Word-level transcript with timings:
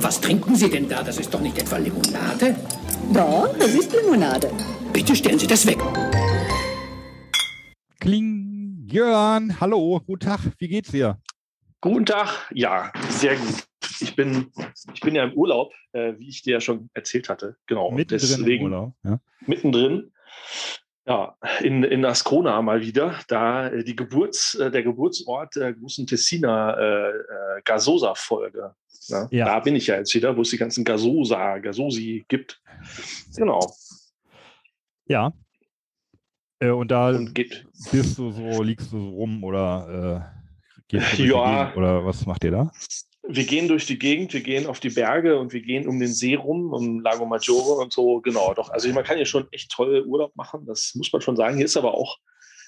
Was 0.00 0.20
trinken 0.20 0.54
Sie 0.56 0.68
denn 0.68 0.88
da? 0.88 1.02
Das 1.02 1.18
ist 1.18 1.32
doch 1.32 1.40
nicht 1.40 1.58
etwa 1.58 1.76
Limonade? 1.78 2.56
Doch, 3.12 3.56
das 3.58 3.74
ist 3.74 3.92
Limonade. 3.92 4.50
Bitte 4.92 5.16
stellen 5.16 5.38
Sie 5.38 5.46
das 5.46 5.66
weg. 5.66 5.78
Kling, 8.00 8.86
Jörn, 8.90 9.58
hallo, 9.60 10.00
guten 10.06 10.20
Tag, 10.26 10.40
wie 10.58 10.68
geht's 10.68 10.90
dir? 10.90 11.18
Guten 11.80 12.04
Tag, 12.06 12.50
ja, 12.52 12.92
sehr 13.08 13.36
gut. 13.36 13.64
Ich 14.00 14.16
bin, 14.16 14.50
ich 14.92 15.00
bin 15.00 15.14
ja 15.14 15.24
im 15.24 15.32
Urlaub, 15.34 15.72
äh, 15.92 16.14
wie 16.18 16.28
ich 16.28 16.42
dir 16.42 16.54
ja 16.54 16.60
schon 16.60 16.90
erzählt 16.92 17.28
hatte. 17.28 17.56
Genau. 17.66 17.90
Mittendrin 17.90 18.28
Deswegen, 18.28 18.66
im 18.66 18.72
Urlaub. 18.72 18.94
Ja. 19.04 19.20
mittendrin. 19.46 20.12
Ja, 21.04 21.36
in, 21.60 21.82
in 21.82 22.04
Ascona 22.04 22.62
mal 22.62 22.80
wieder, 22.80 23.18
da 23.26 23.68
äh, 23.68 23.82
die 23.82 23.96
Geburts, 23.96 24.54
äh, 24.54 24.70
der 24.70 24.84
Geburtsort 24.84 25.56
der 25.56 25.72
großen 25.72 26.06
Tessiner 26.06 26.76
äh, 26.78 27.10
äh, 27.10 27.62
Gasosa-Folge. 27.64 28.74
Ja, 29.08 29.28
Ja. 29.32 29.46
Da 29.46 29.60
bin 29.60 29.74
ich 29.74 29.88
ja 29.88 29.96
jetzt 29.96 30.14
wieder, 30.14 30.36
wo 30.36 30.42
es 30.42 30.50
die 30.50 30.58
ganzen 30.58 30.84
Gasosa, 30.84 31.58
Gasosi 31.58 32.24
gibt. 32.28 32.60
Genau. 33.36 33.74
ja. 35.06 35.32
Äh, 36.60 36.70
und 36.70 36.92
da 36.92 37.08
Und 37.08 37.34
geht, 37.34 37.66
bist 37.90 38.18
du 38.18 38.30
so, 38.30 38.62
liegst 38.62 38.92
du 38.92 39.00
so 39.00 39.08
rum 39.10 39.42
oder 39.42 40.30
äh, 40.92 41.26
Ja. 41.26 41.74
Oder 41.74 42.04
was 42.04 42.26
macht 42.26 42.44
ihr 42.44 42.52
da? 42.52 42.70
Wir 43.28 43.44
gehen 43.44 43.68
durch 43.68 43.86
die 43.86 43.98
Gegend, 43.98 44.32
wir 44.32 44.40
gehen 44.40 44.66
auf 44.66 44.80
die 44.80 44.90
Berge 44.90 45.38
und 45.38 45.52
wir 45.52 45.62
gehen 45.62 45.86
um 45.86 46.00
den 46.00 46.12
See 46.12 46.34
rum, 46.34 46.72
um 46.72 47.00
Lago 47.00 47.24
Maggiore 47.24 47.80
und 47.80 47.92
so. 47.92 48.20
Genau, 48.20 48.52
doch. 48.54 48.70
Also 48.70 48.88
man 48.92 49.04
kann 49.04 49.16
hier 49.16 49.26
schon 49.26 49.46
echt 49.52 49.70
toll 49.70 50.04
Urlaub 50.06 50.34
machen. 50.34 50.66
Das 50.66 50.92
muss 50.94 51.12
man 51.12 51.22
schon 51.22 51.36
sagen. 51.36 51.56
Hier 51.56 51.66
ist 51.66 51.76
aber 51.76 51.94
auch 51.94 52.18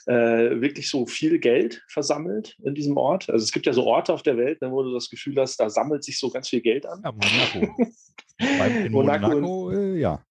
äh, 0.06 0.60
wirklich 0.60 0.88
so 0.88 1.06
viel 1.06 1.38
Geld 1.38 1.82
versammelt 1.88 2.56
in 2.62 2.74
diesem 2.74 2.96
Ort. 2.96 3.28
Also 3.30 3.42
es 3.42 3.52
gibt 3.52 3.66
ja 3.66 3.72
so 3.72 3.84
Orte 3.84 4.12
auf 4.12 4.22
der 4.22 4.36
Welt, 4.36 4.60
ne, 4.62 4.70
wo 4.70 4.82
du 4.82 4.92
das 4.92 5.10
Gefühl 5.10 5.36
hast, 5.40 5.58
da 5.58 5.70
sammelt 5.70 6.04
sich 6.04 6.18
so 6.18 6.30
ganz 6.30 6.48
viel 6.48 6.60
Geld 6.60 6.86
an. 6.86 7.02
Ja, 7.04 7.12
Monaco. 7.12 7.82
In 8.38 8.92
Monaco 8.92 9.28
Monaco, 9.28 9.70
äh, 9.72 9.98
ja. 9.98 10.24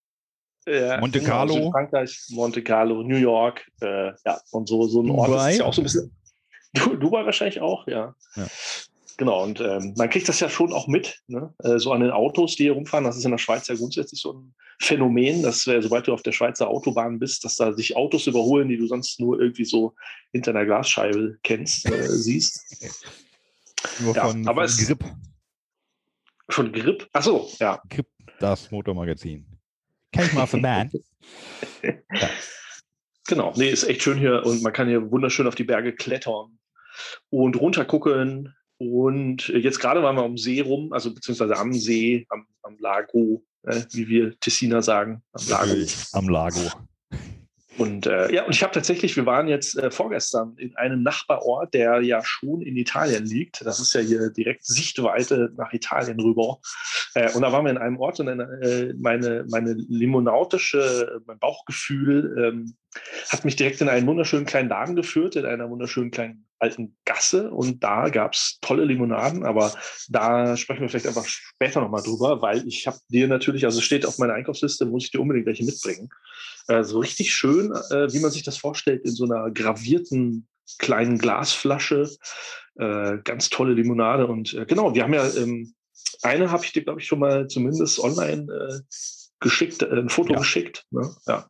Ja, 0.65 0.99
Monte 0.99 1.19
genau, 1.19 1.31
Carlo. 1.31 1.53
Südfrankreich, 1.53 2.27
Monte 2.29 2.63
Carlo, 2.63 3.03
New 3.03 3.17
York, 3.17 3.65
äh, 3.81 4.11
ja, 4.25 4.39
und 4.51 4.67
so, 4.69 4.87
so 4.87 5.01
ein 5.01 5.09
Ort 5.09 5.29
das 5.29 5.35
Dubai. 5.35 5.51
ist 5.51 5.59
ja 5.59 5.65
auch 5.65 5.73
so 5.73 5.81
ein 5.81 5.83
bisschen. 5.83 6.15
Du, 6.73 6.95
Dubai 6.95 7.25
wahrscheinlich 7.25 7.59
auch, 7.59 7.85
ja. 7.87 8.15
Ja. 8.35 8.47
Genau, 9.17 9.43
und 9.43 9.59
ähm, 9.61 9.93
man 9.95 10.09
kriegt 10.09 10.27
das 10.27 10.39
ja 10.39 10.49
schon 10.49 10.73
auch 10.73 10.87
mit, 10.87 11.19
ne? 11.27 11.53
äh, 11.63 11.77
so 11.77 11.91
an 11.91 12.01
den 12.01 12.09
Autos, 12.11 12.55
die 12.55 12.63
hier 12.63 12.71
rumfahren. 12.73 13.03
Das 13.05 13.15
ist 13.15 13.25
in 13.25 13.31
der 13.31 13.37
Schweiz 13.37 13.67
ja 13.67 13.75
grundsätzlich 13.75 14.19
so 14.19 14.33
ein 14.33 14.55
Phänomen, 14.81 15.43
dass 15.43 15.67
äh, 15.67 15.81
sobald 15.81 16.07
du 16.07 16.13
auf 16.13 16.23
der 16.23 16.31
Schweizer 16.31 16.67
Autobahn 16.67 17.19
bist, 17.19 17.43
dass 17.45 17.55
da 17.57 17.73
sich 17.73 17.95
Autos 17.95 18.25
überholen, 18.25 18.69
die 18.69 18.77
du 18.77 18.87
sonst 18.87 19.19
nur 19.19 19.39
irgendwie 19.39 19.65
so 19.65 19.93
hinter 20.31 20.51
einer 20.51 20.65
Glasscheibe 20.65 21.37
kennst, 21.43 21.85
äh, 21.91 22.07
siehst. 22.09 22.59
Nur 23.99 24.15
Ja, 24.15 24.27
von, 24.27 24.47
aber 24.47 24.67
von 24.67 24.79
es- 24.81 24.87
Grip, 24.87 25.03
Von 26.49 26.71
Grip. 26.71 27.07
Ach 27.13 27.23
so, 27.23 27.49
ja. 27.59 27.81
Grip, 27.89 28.07
das 28.39 28.71
Motormagazin. 28.71 29.45
Kenn 30.11 30.25
ich 30.25 30.33
mal 30.33 30.47
für 30.47 30.57
Man. 30.57 30.89
ja. 31.83 32.29
Genau, 33.27 33.53
nee, 33.55 33.69
ist 33.69 33.83
echt 33.83 34.01
schön 34.01 34.17
hier 34.17 34.43
und 34.45 34.63
man 34.63 34.73
kann 34.73 34.87
hier 34.87 35.11
wunderschön 35.11 35.47
auf 35.47 35.55
die 35.55 35.63
Berge 35.63 35.93
klettern 35.93 36.57
und 37.29 37.55
runter 37.59 37.85
gucken. 37.85 38.53
Und 38.91 39.47
jetzt 39.49 39.79
gerade 39.79 40.03
waren 40.03 40.15
wir 40.15 40.23
am 40.23 40.37
See 40.37 40.61
rum, 40.61 40.93
also 40.93 41.13
beziehungsweise 41.13 41.57
am 41.57 41.73
See, 41.73 42.25
am, 42.29 42.45
am 42.63 42.77
Lago, 42.79 43.43
äh, 43.63 43.81
wie 43.91 44.07
wir 44.07 44.39
Tessiner 44.39 44.81
sagen, 44.81 45.21
am 45.33 45.47
Lago. 45.47 45.85
Am 46.13 46.29
Lago. 46.29 46.71
Und 47.77 48.05
äh, 48.05 48.31
ja, 48.31 48.45
und 48.45 48.53
ich 48.53 48.61
habe 48.61 48.71
tatsächlich, 48.71 49.15
wir 49.15 49.25
waren 49.25 49.47
jetzt 49.47 49.77
äh, 49.77 49.89
vorgestern 49.89 50.55
in 50.57 50.75
einem 50.75 51.01
Nachbarort, 51.01 51.73
der 51.73 52.01
ja 52.01 52.21
schon 52.23 52.61
in 52.61 52.77
Italien 52.77 53.25
liegt. 53.25 53.65
Das 53.65 53.79
ist 53.79 53.93
ja 53.93 54.01
hier 54.01 54.29
direkt 54.29 54.65
Sichtweite 54.65 55.51
nach 55.57 55.73
Italien 55.73 56.19
rüber. 56.19 56.59
Äh, 57.15 57.31
und 57.33 57.41
da 57.41 57.51
waren 57.51 57.65
wir 57.65 57.71
in 57.71 57.79
einem 57.79 57.97
Ort 57.97 58.19
und 58.19 58.29
eine, 58.29 58.43
äh, 58.61 58.93
meine, 58.99 59.45
meine 59.49 59.73
limonautische, 59.73 61.21
mein 61.25 61.39
Bauchgefühl 61.39 62.35
ähm, 62.37 62.75
hat 63.29 63.43
mich 63.43 63.55
direkt 63.55 63.81
in 63.81 63.89
einen 63.89 64.05
wunderschönen 64.05 64.45
kleinen 64.45 64.69
Laden 64.69 64.95
geführt, 64.95 65.35
in 65.35 65.45
einer 65.45 65.69
wunderschönen 65.69 66.11
kleinen 66.11 66.45
alten 66.63 66.95
Gasse. 67.05 67.51
Und 67.51 67.83
da 67.83 68.09
gab's 68.09 68.57
tolle 68.61 68.85
Limonaden, 68.85 69.43
aber 69.43 69.73
da 70.09 70.57
sprechen 70.57 70.81
wir 70.81 70.89
vielleicht 70.89 71.07
einfach 71.07 71.25
später 71.25 71.81
nochmal 71.81 72.01
drüber, 72.01 72.41
weil 72.41 72.67
ich 72.67 72.87
habe 72.87 72.97
dir 73.09 73.27
natürlich, 73.27 73.65
also 73.65 73.79
es 73.79 73.85
steht 73.85 74.05
auf 74.05 74.17
meiner 74.17 74.33
Einkaufsliste, 74.33 74.85
muss 74.85 75.05
ich 75.05 75.11
dir 75.11 75.21
unbedingt 75.21 75.45
welche 75.45 75.65
mitbringen. 75.65 76.09
Äh, 76.67 76.83
so 76.83 76.99
richtig 76.99 77.33
schön, 77.33 77.71
äh, 77.91 78.11
wie 78.11 78.19
man 78.19 78.31
sich 78.31 78.43
das 78.43 78.57
vorstellt, 78.57 79.03
in 79.05 79.11
so 79.11 79.25
einer 79.25 79.51
gravierten 79.51 80.47
kleinen 80.79 81.17
Glasflasche. 81.17 82.09
Äh, 82.75 83.17
ganz 83.23 83.49
tolle 83.49 83.73
Limonade. 83.73 84.25
Und 84.25 84.57
genau, 84.67 84.95
wir 84.95 85.03
haben 85.03 85.13
ja 85.13 85.27
ähm, 85.35 85.75
eine 86.23 86.51
habe 86.51 86.65
ich 86.65 86.71
dir, 86.71 86.83
glaube 86.83 87.01
ich, 87.01 87.07
schon 87.07 87.19
mal 87.19 87.47
zumindest 87.47 87.99
online 87.99 88.47
äh, 88.51 88.79
geschickt, 89.43 89.83
äh, 89.83 89.85
ein 89.99 90.09
Foto 90.09 90.33
Ja. 90.33 90.39
geschickt. 90.39 90.85
Ne? 90.89 91.15
Ja. 91.27 91.47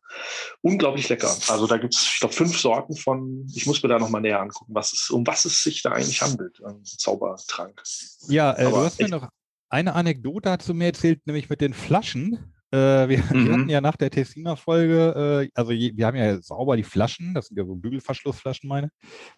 Unglaublich 0.60 1.08
lecker. 1.08 1.34
Also 1.48 1.66
da 1.66 1.78
gibt's 1.78 2.02
ich 2.12 2.20
glaube, 2.20 2.34
fünf 2.34 2.58
Sorten 2.58 2.94
von, 2.94 3.46
ich 3.54 3.64
muss 3.66 3.82
mir 3.82 3.88
da 3.88 3.98
nochmal 3.98 4.20
näher 4.20 4.40
angucken, 4.40 4.74
was 4.74 4.92
es, 4.92 5.08
um 5.10 5.26
was 5.26 5.46
es 5.46 5.62
sich 5.62 5.80
da 5.82 5.92
eigentlich 5.92 6.20
handelt. 6.20 6.62
Ein 6.64 6.84
Zaubertrank. 6.84 7.82
Ja, 8.28 8.52
äh, 8.52 8.68
du 8.68 8.76
hast 8.76 9.00
mir 9.00 9.08
noch 9.08 9.28
eine 9.70 9.94
Anekdote 9.94 10.50
dazu 10.50 10.74
mir 10.74 10.86
erzählt, 10.86 11.26
nämlich 11.26 11.48
mit 11.48 11.60
den 11.60 11.72
Flaschen. 11.72 12.53
Äh, 12.74 13.08
wir, 13.08 13.18
wir 13.30 13.34
Mhm. 13.34 13.52
hatten 13.52 13.68
ja 13.68 13.80
nach 13.80 13.96
der 13.96 14.10
Tessiner-Folge, 14.10 15.44
äh, 15.44 15.50
also 15.54 15.70
je, 15.70 15.92
wir 15.94 16.06
haben 16.06 16.16
ja 16.16 16.40
sauber 16.42 16.76
die 16.76 16.82
Flaschen, 16.82 17.32
das 17.32 17.46
sind 17.46 17.56
ja 17.56 17.64
so 17.64 17.76
Bügelverschlussflaschen, 17.76 18.68
meine, 18.68 18.90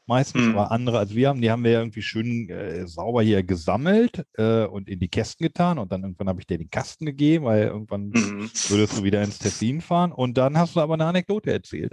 meistens, 0.07 0.47
Mhm. 0.47 0.55
aber 0.55 0.71
andere 0.71 0.99
als 0.99 1.15
wir 1.15 1.29
haben, 1.29 1.43
die 1.43 1.51
haben 1.51 1.63
wir 1.63 1.73
irgendwie 1.73 2.01
schön 2.03 2.49
äh, 2.49 2.87
sauber 2.87 3.23
hier 3.23 3.43
gesammelt 3.43 4.25
äh, 4.39 4.65
und 4.65 4.89
in 4.89 5.01
die 5.01 5.09
Kästen 5.09 5.45
getan 5.45 5.79
und 5.79 5.93
dann 5.93 6.03
irgendwann 6.03 6.29
habe 6.29 6.41
ich 6.41 6.47
dir 6.47 6.57
den 6.57 6.71
Kasten 6.71 7.05
gegeben, 7.05 7.45
weil 7.45 7.65
irgendwann 7.65 8.11
Mhm. 8.11 8.51
würdest 8.69 8.97
du 8.97 9.05
wieder 9.05 9.23
ins 9.23 9.39
Tessin 9.39 9.83
fahren 9.83 10.13
und 10.13 10.39
dann 10.39 10.57
hast 10.57 10.75
du 10.75 10.81
aber 10.81 10.95
eine 10.95 11.05
Anekdote 11.05 11.53
erzählt. 11.53 11.93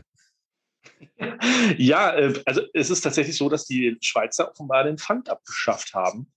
Ja, 1.77 2.13
äh, 2.15 2.41
also 2.45 2.61
es 2.73 2.89
ist 2.89 3.01
tatsächlich 3.01 3.37
so, 3.37 3.49
dass 3.49 3.65
die 3.65 3.97
Schweizer 4.01 4.49
offenbar 4.49 4.85
den 4.85 4.97
Pfand 4.97 5.29
abgeschafft 5.29 5.93
haben. 5.93 6.31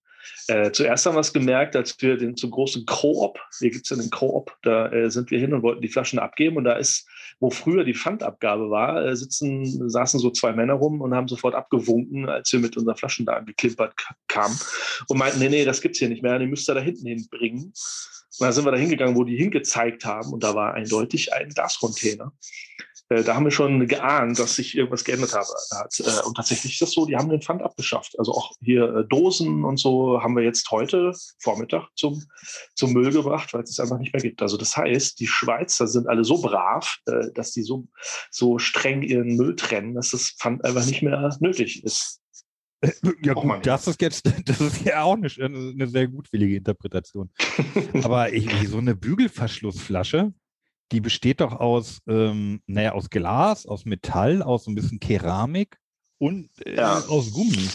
Äh, 0.49 0.71
zuerst 0.71 1.07
haben 1.07 1.17
wir 1.17 1.21
es 1.21 1.33
gemerkt, 1.33 1.75
als 1.75 2.01
wir 2.01 2.17
den 2.17 2.37
zum 2.37 2.51
großen 2.51 2.87
Koop, 2.87 3.39
hier 3.59 3.71
gibt's 3.71 3.91
ja 3.91 3.97
den 3.97 4.11
Koop, 4.11 4.53
da 4.63 4.91
äh, 4.93 5.11
sind 5.11 5.31
wir 5.31 5.39
hin 5.39 5.53
und 5.53 5.63
wollten 5.63 5.83
die 5.83 5.89
Flaschen 5.89 6.19
abgeben 6.19 6.57
und 6.57 6.65
da 6.65 6.75
ist, 6.75 7.09
wo 7.41 7.51
früher 7.51 7.85
die 7.85 7.95
Pfandabgabe 7.95 8.71
war, 8.71 9.05
äh, 9.05 9.17
sitzen, 9.17 9.91
saßen 9.91 10.21
so 10.21 10.31
zwei 10.31 10.53
Männer 10.53 10.75
rum 10.75 11.01
und 11.01 11.15
haben 11.15 11.29
sofort 11.29 11.55
abgewunken, 11.55 12.29
als 12.29 12.53
wir 12.53 12.61
mit 12.61 12.77
unseren 12.77 12.97
Flaschen 12.97 13.27
da 13.27 13.35
angeklimpert 13.35 13.97
ka- 13.97 14.15
kamen 14.29 14.59
und 15.09 15.19
meinten, 15.19 15.41
nee, 15.41 15.49
nee, 15.49 15.65
das 15.65 15.81
gibt's 15.81 15.99
hier 15.99 16.09
nicht 16.09 16.23
mehr, 16.23 16.39
die 16.39 16.47
müsst 16.47 16.69
ihr 16.69 16.75
da 16.75 16.81
hinten 16.81 17.07
hinbringen. 17.07 17.73
Und 18.39 18.45
dann 18.45 18.53
sind 18.53 18.67
wir 18.67 18.73
da 18.73 18.79
hingegangen, 18.79 19.17
wo 19.17 19.25
die 19.25 19.37
hingezeigt 19.37 20.05
haben 20.05 20.33
und 20.33 20.45
da 20.45 20.55
war 20.55 20.75
eindeutig 20.75 21.33
ein 21.33 21.49
Glascontainer. 21.49 22.33
Äh, 23.09 23.23
da 23.23 23.35
haben 23.35 23.45
wir 23.45 23.53
schon 23.53 23.87
geahnt, 23.87 24.39
dass 24.39 24.57
sich 24.57 24.77
irgendwas 24.77 25.05
geändert 25.05 25.33
habe, 25.33 25.47
hat. 25.75 26.01
Äh, 26.01 26.27
und 26.27 26.35
tatsächlich 26.35 26.73
ist 26.73 26.83
das 26.83 26.93
so, 26.93 27.07
die 27.07 27.17
haben 27.17 27.29
den 27.29 27.43
Pfand 27.43 27.63
abgeschafft. 27.63 28.19
Also 28.19 28.33
auch 28.33 28.53
hier 28.61 28.85
äh, 28.97 29.05
Dosen 29.09 29.65
und 29.65 29.79
so 29.79 30.23
haben 30.23 30.35
wir 30.37 30.43
jetzt 30.43 30.71
heute 30.71 31.13
Vormittag 31.39 31.89
zum, 31.95 32.25
zum 32.75 32.93
Müll 32.93 33.13
gebracht, 33.13 33.55
weil 33.55 33.63
es 33.63 33.71
es 33.71 33.81
einfach 33.81 33.99
nicht 33.99 34.13
mehr 34.13 34.23
gibt. 34.23 34.43
Also 34.43 34.57
das 34.57 34.77
heißt, 34.77 35.21
die 35.21 35.27
Schweizer 35.27 35.87
sind 35.87 36.09
alle 36.09 36.25
so 36.25 36.41
brav, 36.41 36.99
äh, 37.07 37.31
dass 37.35 37.53
die 37.53 37.63
so, 37.63 37.87
so 38.31 38.59
streng 38.59 39.03
ihren 39.03 39.37
Müll 39.37 39.55
trennen, 39.57 39.95
dass 39.95 40.11
das 40.11 40.35
Pfand 40.39 40.65
einfach 40.65 40.85
nicht 40.87 41.03
mehr 41.03 41.37
nötig 41.41 41.85
ist. 41.85 42.21
Ja 43.23 43.35
Braucht 43.35 43.47
man 43.47 43.57
gut, 43.59 43.67
das 43.67 43.87
ist 43.87 44.01
jetzt, 44.01 44.27
das 44.45 44.61
ist 44.61 44.85
ja 44.85 45.03
auch 45.03 45.15
eine, 45.15 45.29
eine 45.39 45.89
sehr 45.89 46.09
gutwillige 46.09 46.57
Interpretation. 46.57 47.31
Aber 48.03 48.33
ich, 48.33 48.69
so 48.69 48.79
eine 48.79 48.95
Bügelverschlussflasche, 48.95 50.33
die 50.93 51.01
besteht 51.01 51.41
doch 51.41 51.53
aus, 51.53 52.01
ähm, 52.07 52.61
naja, 52.67 52.93
aus 52.93 53.11
Glas, 53.11 53.67
aus 53.67 53.85
Metall, 53.85 54.43
aus 54.43 54.65
so 54.65 54.71
ein 54.71 54.75
bisschen 54.75 55.01
Keramik 55.01 55.79
und 56.19 56.49
äh, 56.65 56.77
Ja. 56.77 57.01
aus 57.01 57.33
Gummi. 57.33 57.69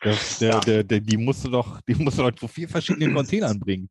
Das, 0.00 0.38
der, 0.38 0.50
Ja. 0.50 0.60
der, 0.60 0.84
der, 0.84 1.00
die 1.00 1.16
musst 1.16 1.44
du 1.44 1.48
doch, 1.50 1.80
die 1.82 1.94
musst 1.94 2.18
du 2.18 2.22
doch 2.22 2.32
zu 2.32 2.48
vier 2.48 2.68
verschiedenen 2.68 3.12
Containern 3.14 3.58
bringen. 3.58 3.88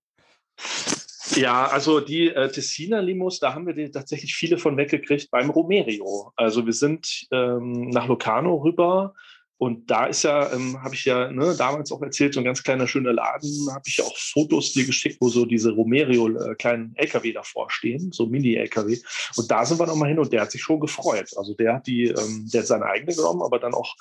Ja, 1.36 1.68
also 1.68 2.00
die 2.01 2.28
äh, 2.28 2.51
Tessiner 2.51 3.01
Limos, 3.01 3.39
da 3.39 3.54
haben 3.54 3.66
wir 3.66 3.92
tatsächlich 3.92 4.36
viele 4.36 4.57
von 4.57 4.75
weggekriegt 4.75 5.31
beim 5.31 5.50
Romerio. 5.50 6.34
Also 6.36 6.66
wir 6.66 6.74
sind 6.74 7.27
ähm, 7.31 7.89
nach 7.89 8.07
Locarno 8.07 8.56
rüber 8.56 9.13
und 9.62 9.92
da 9.92 10.08
ist 10.08 10.24
ja, 10.24 10.52
ähm, 10.54 10.81
habe 10.81 10.96
ich 10.96 11.06
ja 11.06 11.31
ne, 11.31 11.54
damals 11.56 11.92
auch 11.92 12.02
erzählt, 12.02 12.34
so 12.34 12.40
ein 12.40 12.44
ganz 12.44 12.63
kleiner 12.63 12.88
schöner 12.88 13.13
Laden, 13.13 13.68
habe 13.72 13.84
ich 13.86 13.98
ja 13.98 14.06
auch 14.06 14.18
Fotos 14.18 14.74
dir 14.74 14.88
geschickt, 14.88 15.18
wo 15.19 15.30
so 15.30 15.46
diese 15.46 15.69
Romerio 15.74 16.30
äh, 16.30 16.56
kleinen 16.56 16.96
LKW 16.96 17.31
davor 17.31 17.69
stehen, 17.69 18.12
so 18.12 18.25
Mini-LKW. 18.25 18.98
Und 19.36 19.52
da 19.52 19.63
sind 19.63 19.80
wir 19.80 19.86
nochmal 19.86 20.10
hin 20.10 20.18
und 20.18 20.34
der 20.34 20.42
hat 20.42 20.52
sich 20.52 20.63
schon 20.63 20.80
gefreut. 20.80 21.30
Also 21.38 21.54
der 21.54 21.75
hat 21.75 21.86
die, 21.86 22.06
ähm, 22.06 22.50
der 22.52 22.62
hat 22.62 22.68
seine 22.69 22.86
eigene 22.88 23.13
genommen, 23.13 23.44
aber 23.44 23.60
dann 23.60 23.75
auch 23.75 23.96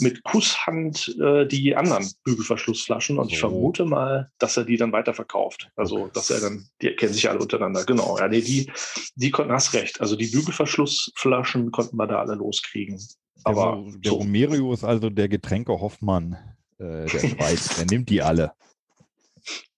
mit 0.00 0.22
Kusshand 0.22 1.16
äh, 1.18 1.46
die 1.46 1.74
anderen 1.74 2.06
Bügelverschlussflaschen. 2.24 3.18
Und 3.18 3.32
ich 3.32 3.38
So. 3.38 3.48
vermute 3.48 3.86
mal, 3.86 4.30
dass 4.38 4.58
er 4.58 4.64
die 4.64 4.76
dann 4.76 4.92
weiterverkauft. 4.92 5.70
Also, 5.76 6.08
dass 6.08 6.28
er 6.28 6.40
dann, 6.40 6.68
die 6.82 6.94
kennen 6.94 7.14
sich 7.14 7.30
alle 7.30 7.38
untereinander. 7.38 7.86
Genau. 7.86 8.18
Ja, 8.18 8.28
nee, 8.28 8.42
die, 8.42 8.70
die 9.14 9.30
konnten, 9.30 9.54
hast 9.54 9.72
recht. 9.72 9.98
Also 9.98 10.14
die 10.14 10.26
Bügelverschlussflaschen 10.26 11.70
konnten 11.72 11.96
wir 11.96 12.06
da 12.06 12.20
alle 12.20 12.34
loskriegen. 12.34 13.00
Aber 13.46 13.82
der, 13.84 13.98
der 14.00 14.10
so. 14.12 14.16
Romerio 14.18 14.72
ist 14.72 14.84
also 14.84 15.10
der 15.10 15.28
Getränke 15.28 15.72
Hoffmann 15.80 16.36
äh, 16.78 17.06
der 17.06 17.08
Schweiz. 17.08 17.76
der 17.76 17.86
nimmt 17.86 18.08
die 18.10 18.22
alle. 18.22 18.52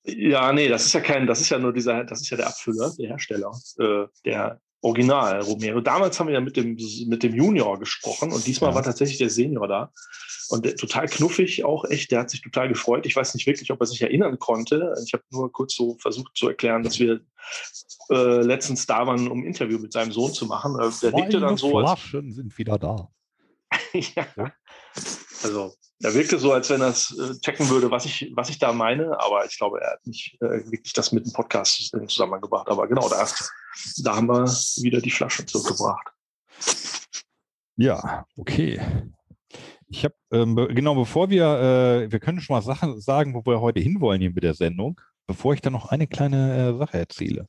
Ja, 0.05 0.53
nee, 0.53 0.69
das 0.69 0.87
ist 0.87 0.95
ja 0.95 1.01
kein, 1.01 1.27
das 1.27 1.41
ist 1.41 1.51
ja 1.51 1.59
nur 1.59 1.73
dieser, 1.73 2.05
das 2.05 2.23
ist 2.23 2.31
ja 2.31 2.37
der 2.39 2.47
Abfüller, 2.47 2.93
der 2.99 3.09
Hersteller, 3.09 3.53
äh, 3.79 4.07
der 4.25 4.61
Original 4.81 5.41
Romero. 5.41 5.81
Damals 5.81 6.19
haben 6.19 6.29
wir 6.29 6.35
ja 6.35 6.41
mit 6.41 6.57
dem, 6.57 6.79
mit 7.09 7.23
dem 7.23 7.35
Junior 7.35 7.79
gesprochen 7.79 8.33
und 8.33 8.47
diesmal 8.47 8.71
Ja. 8.71 8.77
war 8.77 8.83
tatsächlich 8.83 9.19
der 9.19 9.29
Senior 9.29 9.69
da. 9.69 9.93
Und 10.51 10.65
der, 10.65 10.77
total 10.77 11.09
knuffig 11.09 11.63
auch, 11.65 11.85
echt, 11.85 12.11
der 12.11 12.21
hat 12.21 12.31
sich 12.31 12.41
total 12.41 12.69
gefreut. 12.69 13.05
Ich 13.05 13.15
weiß 13.15 13.35
nicht 13.35 13.47
wirklich, 13.47 13.71
ob 13.71 13.81
er 13.81 13.87
sich 13.87 14.01
erinnern 14.01 14.39
konnte. 14.39 14.95
Ich 15.05 15.13
habe 15.13 15.23
nur 15.31 15.53
kurz 15.53 15.75
so 15.75 15.99
versucht 16.01 16.35
zu 16.35 16.49
erklären, 16.49 16.83
dass 16.85 16.99
wir 16.99 17.21
äh, 18.11 18.41
letztens 18.41 18.87
da 18.87 19.07
waren, 19.07 19.29
um 19.29 19.41
ein 19.41 19.45
Interview 19.47 19.79
mit 19.79 19.93
seinem 19.93 20.13
Sohn 20.13 20.33
zu 20.33 20.47
machen. 20.47 20.77
Äh, 20.81 20.91
Der 21.03 21.13
wirkte 21.13 21.41
dann 21.41 21.59
so, 21.59 21.77
als, 21.77 21.91
Flaschen 22.01 22.33
sind 22.33 22.57
wieder 22.57 22.79
da. 22.79 23.11
ja. 24.15 24.27
Also, 25.43 25.75
er 26.03 26.15
wirkte 26.15 26.39
so, 26.39 26.53
als 26.53 26.71
wenn 26.71 26.81
er 26.81 26.89
es 26.89 27.17
äh, 27.19 27.39
checken 27.41 27.69
würde, 27.71 27.91
was 27.91 28.05
ich, 28.05 28.31
was 28.35 28.51
ich 28.51 28.59
da 28.59 28.73
meine, 28.73 29.19
aber 29.21 29.45
ich 29.47 29.57
glaube, 29.59 29.81
er 29.81 29.93
hat 29.93 30.07
nicht 30.07 30.37
äh, 30.41 30.65
wirklich 30.71 30.93
das 30.93 31.13
mit 31.13 31.27
dem 31.27 31.33
Podcast 31.33 31.93
in 31.95 32.09
Zusammenhang 32.09 32.41
gebracht. 32.41 32.69
Aber 32.69 32.87
genau, 32.89 33.09
da, 33.09 33.27
da 34.05 34.17
haben 34.17 34.29
wir 34.29 34.45
wieder 34.83 35.01
die 35.01 35.11
Flaschen 35.11 35.47
zurückgebracht. 35.47 36.09
Ja, 37.77 38.27
okay. 38.37 38.81
Ich 39.89 40.05
habe, 40.05 40.15
ähm, 40.33 40.55
be- 40.55 40.69
genau, 40.75 40.95
bevor 40.95 41.31
wir, 41.31 41.45
äh, 41.45 42.13
wir 42.13 42.21
können 42.21 42.41
schon 42.41 42.55
mal 42.55 42.63
Sachen 42.63 43.01
sagen, 43.01 43.35
wo 43.35 43.45
wir 43.47 43.61
heute 43.61 43.81
hinwollen 43.81 44.21
hier 44.21 44.33
mit 44.33 44.45
der 44.45 44.55
Sendung, 44.55 45.01
bevor 45.27 45.55
ich 45.55 45.63
dann 45.63 45.73
noch 45.73 45.87
eine 45.87 46.07
kleine 46.07 46.75
äh, 46.75 46.79
Sache 46.79 46.99
erzähle. 46.99 47.49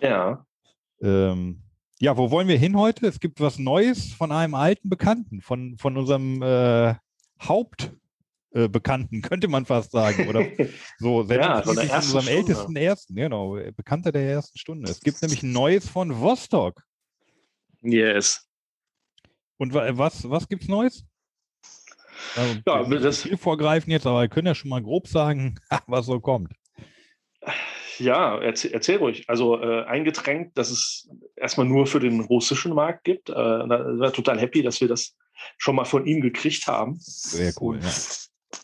Ja. 0.00 0.46
Ähm, 1.02 1.63
ja, 2.04 2.16
wo 2.18 2.30
wollen 2.30 2.48
wir 2.48 2.58
hin 2.58 2.76
heute? 2.76 3.06
Es 3.06 3.18
gibt 3.18 3.40
was 3.40 3.58
Neues 3.58 4.12
von 4.12 4.30
einem 4.30 4.54
alten 4.54 4.90
Bekannten, 4.90 5.40
von, 5.40 5.76
von 5.78 5.96
unserem 5.96 6.42
äh, 6.42 6.94
Hauptbekannten, 7.40 9.18
äh, 9.18 9.20
könnte 9.28 9.48
man 9.48 9.64
fast 9.64 9.90
sagen. 9.92 10.28
Oder 10.28 10.44
so, 10.98 11.22
Ja, 11.22 11.62
von 11.62 11.76
der 11.76 11.86
sendungsmäßig 11.86 11.90
ersten 11.90 11.94
unserem 11.94 12.22
Stunde. 12.22 12.30
ältesten 12.30 12.76
ersten, 12.76 13.14
genau, 13.14 13.58
Bekannter 13.74 14.12
der 14.12 14.22
ersten 14.28 14.58
Stunde. 14.58 14.90
Es 14.90 15.00
gibt 15.00 15.22
nämlich 15.22 15.42
ein 15.42 15.52
Neues 15.52 15.88
von 15.88 16.20
Vostok. 16.20 16.82
Yes. 17.82 18.46
Und 19.56 19.72
wa- 19.72 19.88
was, 19.96 20.28
was 20.28 20.48
gibt's 20.48 20.68
Neues? 20.68 21.04
Also, 22.36 22.54
Ja, 22.66 22.82
das- 23.00 23.22
viel 23.22 23.36
vorgreifen 23.36 23.90
jetzt, 23.90 24.06
aber 24.06 24.20
wir 24.22 24.28
können 24.28 24.46
ja 24.46 24.54
schon 24.54 24.68
mal 24.70 24.82
grob 24.82 25.08
sagen, 25.08 25.58
was 25.86 26.06
so 26.06 26.20
kommt. 26.20 26.52
Ja, 27.98 28.38
erzähl, 28.40 28.72
erzähl 28.72 28.96
ruhig. 28.96 29.28
Also 29.28 29.60
äh, 29.62 29.84
ein 29.84 30.04
Getränk, 30.04 30.54
das 30.54 30.70
es 30.70 31.08
erstmal 31.36 31.66
nur 31.66 31.86
für 31.86 32.00
den 32.00 32.20
russischen 32.20 32.74
Markt 32.74 33.04
gibt. 33.04 33.28
Äh, 33.30 33.34
da 33.34 33.68
war 33.68 34.12
total 34.12 34.38
happy, 34.40 34.62
dass 34.62 34.80
wir 34.80 34.88
das 34.88 35.14
schon 35.58 35.76
mal 35.76 35.84
von 35.84 36.06
ihm 36.06 36.20
gekriegt 36.20 36.66
haben. 36.66 36.96
Sehr 37.00 37.52
cool. 37.60 37.80
Ja. 37.82 37.90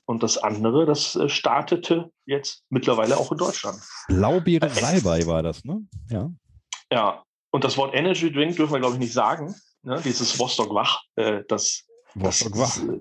Und 0.06 0.22
das 0.22 0.38
andere, 0.38 0.86
das 0.86 1.16
äh, 1.16 1.28
startete 1.28 2.10
jetzt 2.24 2.64
mittlerweile 2.68 3.16
auch 3.16 3.32
in 3.32 3.38
Deutschland. 3.38 3.80
Blaubeere 4.08 4.68
Salbei 4.70 5.26
war 5.26 5.42
das, 5.42 5.64
ne? 5.64 5.82
Ja. 6.08 6.30
Ja, 6.92 7.24
und 7.50 7.64
das 7.64 7.76
Wort 7.76 7.94
Energy 7.94 8.32
Drink 8.32 8.56
dürfen 8.56 8.72
wir, 8.72 8.80
glaube 8.80 8.94
ich, 8.94 9.00
nicht 9.00 9.12
sagen. 9.12 9.54
Ne? 9.82 10.00
Dieses 10.04 10.38
Vostok 10.38 10.74
Wach, 10.74 11.02
äh, 11.16 11.42
das, 11.48 11.84
Vostok 12.14 12.58
Wach. 12.58 12.76
das 12.76 12.84
äh, 12.84 13.00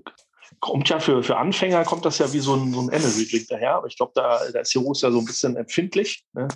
kommt 0.59 0.89
ja 0.89 0.99
für, 0.99 1.23
für 1.23 1.37
Anfänger, 1.37 1.83
kommt 1.83 2.05
das 2.05 2.17
ja 2.17 2.31
wie 2.33 2.39
so 2.39 2.55
ein, 2.55 2.73
so 2.73 2.81
ein 2.81 2.89
Energy 2.89 3.27
Drink 3.27 3.47
daher. 3.47 3.75
Aber 3.75 3.87
ich 3.87 3.97
glaube, 3.97 4.11
da, 4.15 4.39
da 4.51 4.59
ist 4.59 4.73
Heroes 4.73 5.01
ja 5.01 5.11
so 5.11 5.19
ein 5.19 5.25
bisschen 5.25 5.55
empfindlich. 5.55 6.23
Ne? 6.33 6.47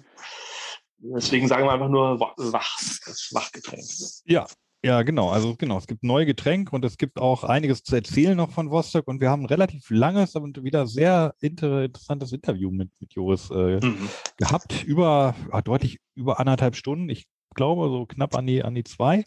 Deswegen 1.05 1.47
sagen 1.47 1.65
wir 1.65 1.71
einfach 1.71 1.89
nur 1.89 2.19
Wa- 2.19 2.33
Wach, 2.37 2.77
das 3.05 3.29
Wachgetränk. 3.33 3.83
Ja, 4.25 4.47
ja, 4.85 5.01
genau. 5.03 5.29
Also 5.29 5.55
genau, 5.55 5.77
es 5.77 5.87
gibt 5.87 6.03
neue 6.03 6.25
Getränke 6.25 6.75
und 6.75 6.83
es 6.85 6.97
gibt 6.97 7.19
auch 7.19 7.43
einiges 7.43 7.83
zu 7.83 7.95
erzählen 7.95 8.35
noch 8.37 8.51
von 8.51 8.69
Vostok 8.69 9.07
und 9.07 9.19
wir 9.21 9.29
haben 9.29 9.43
ein 9.43 9.47
relativ 9.47 9.89
langes 9.89 10.35
und 10.35 10.63
wieder 10.63 10.87
sehr 10.87 11.35
inter 11.39 11.83
interessantes 11.83 12.31
Interview 12.31 12.71
mit, 12.71 12.89
mit 12.99 13.13
Joris 13.13 13.49
äh, 13.51 13.79
Mhm. 13.85 14.09
gehabt. 14.37 14.83
Über, 14.83 15.35
ja, 15.51 15.61
deutlich 15.61 15.99
über 16.15 16.39
anderthalb 16.39 16.75
Stunden. 16.75 17.09
Ich 17.09 17.27
glaube, 17.55 17.87
so 17.89 18.05
knapp 18.05 18.35
an 18.35 18.47
die, 18.47 18.63
an 18.63 18.75
die 18.75 18.83
zwei. 18.83 19.25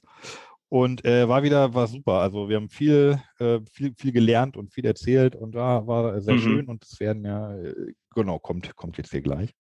Und 0.69 1.05
äh, 1.05 1.29
war 1.29 1.43
wieder, 1.43 1.75
war 1.75 1.87
super. 1.87 2.15
Also 2.21 2.49
wir 2.49 2.57
haben 2.57 2.69
viel, 2.69 3.23
äh, 3.39 3.61
viel, 3.71 3.95
viel 3.97 4.13
gelernt 4.13 4.57
und 4.57 4.73
viel 4.73 4.85
erzählt 4.85 5.37
und 5.37 5.55
da 5.55 5.87
war 5.87 6.21
sehr 6.21 6.35
Mhm. 6.35 6.41
schön 6.41 6.67
und 6.69 6.85
es 6.85 6.99
werden 7.01 7.25
ja, 7.25 7.55
äh, 7.57 7.93
genau, 8.15 8.39
kommt, 8.39 8.75
kommt 8.77 8.99
jetzt 8.99 9.11
hier 9.13 9.21
gleich. 9.23 9.53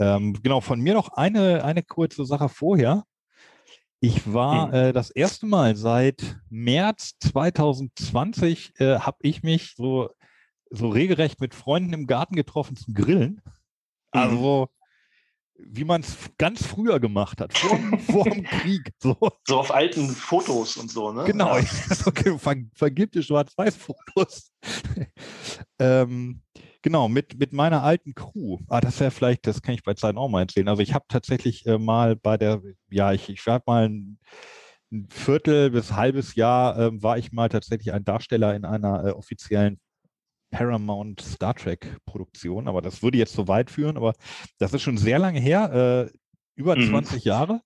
Ähm, 0.00 0.38
genau, 0.42 0.60
von 0.60 0.80
mir 0.80 0.94
noch 0.94 1.10
eine, 1.10 1.62
eine 1.62 1.82
kurze 1.82 2.24
Sache 2.24 2.48
vorher. 2.48 3.04
Ich 4.00 4.32
war 4.32 4.68
Mhm. 4.68 4.74
äh, 4.74 4.92
das 4.94 5.10
erste 5.10 5.44
Mal 5.46 5.76
seit 5.76 6.38
März 6.48 7.18
2020 7.20 8.80
äh, 8.80 8.98
habe 8.98 9.18
ich 9.20 9.42
mich 9.42 9.74
so, 9.76 10.08
so 10.70 10.88
regelrecht 10.88 11.40
mit 11.40 11.54
Freunden 11.54 11.92
im 11.92 12.06
Garten 12.06 12.34
getroffen 12.34 12.76
zum 12.76 12.94
Grillen. 12.94 13.42
Also 14.10 14.70
wie 15.66 15.84
man 15.84 16.00
es 16.00 16.16
ganz 16.38 16.66
früher 16.66 17.00
gemacht 17.00 17.40
hat, 17.40 17.56
vor, 17.56 17.78
vor 18.10 18.24
dem 18.24 18.44
Krieg. 18.44 18.92
So. 18.98 19.16
So 19.46 19.58
auf 19.58 19.72
alten 19.72 20.08
Fotos 20.08 20.76
und 20.76 20.90
so, 20.90 21.12
ne? 21.12 21.24
Genau, 21.24 21.56
Ja. 21.56 21.64
okay, 22.06 22.38
ver 22.38 22.56
vergibte 22.74 23.22
Schwarz-Weiß-Fotos. 23.22 24.52
ähm, 25.78 26.42
genau, 26.82 27.08
mit, 27.08 27.38
mit 27.38 27.52
meiner 27.52 27.82
alten 27.82 28.14
Crew. 28.14 28.58
Ah, 28.68 28.80
das 28.80 29.00
wäre 29.00 29.10
vielleicht, 29.10 29.46
das 29.46 29.62
kann 29.62 29.74
ich 29.74 29.82
bei 29.82 29.94
Zeiten 29.94 30.18
auch 30.18 30.28
mal 30.28 30.42
erzählen. 30.42 30.68
Also 30.68 30.82
ich 30.82 30.94
habe 30.94 31.04
tatsächlich 31.08 31.66
äh, 31.66 31.78
mal 31.78 32.16
bei 32.16 32.36
der, 32.36 32.62
ja, 32.90 33.12
ich, 33.12 33.28
ich 33.28 33.46
habe 33.46 33.64
mal 33.66 33.88
ein, 33.88 34.18
ein 34.92 35.08
Viertel 35.10 35.70
bis 35.70 35.92
halbes 35.92 36.34
Jahr 36.34 36.78
ähm, 36.78 37.02
war 37.02 37.16
ich 37.16 37.32
mal 37.32 37.48
tatsächlich 37.48 37.92
ein 37.92 38.04
Darsteller 38.04 38.54
in 38.54 38.64
einer 38.64 39.04
äh, 39.04 39.10
offiziellen 39.10 39.80
Paramount 40.50 41.20
Star 41.20 41.54
Trek 41.54 41.96
Produktion, 42.06 42.68
aber 42.68 42.82
das 42.82 43.02
würde 43.02 43.18
jetzt 43.18 43.32
so 43.34 43.46
weit 43.48 43.70
führen, 43.70 43.96
aber 43.96 44.12
das 44.58 44.72
ist 44.74 44.82
schon 44.82 44.96
sehr 44.98 45.18
lange 45.18 45.40
her, 45.40 46.08
äh, 46.10 46.16
über 46.56 46.76
Mhm. 46.76 46.88
20 46.90 47.24
Jahre. 47.24 47.60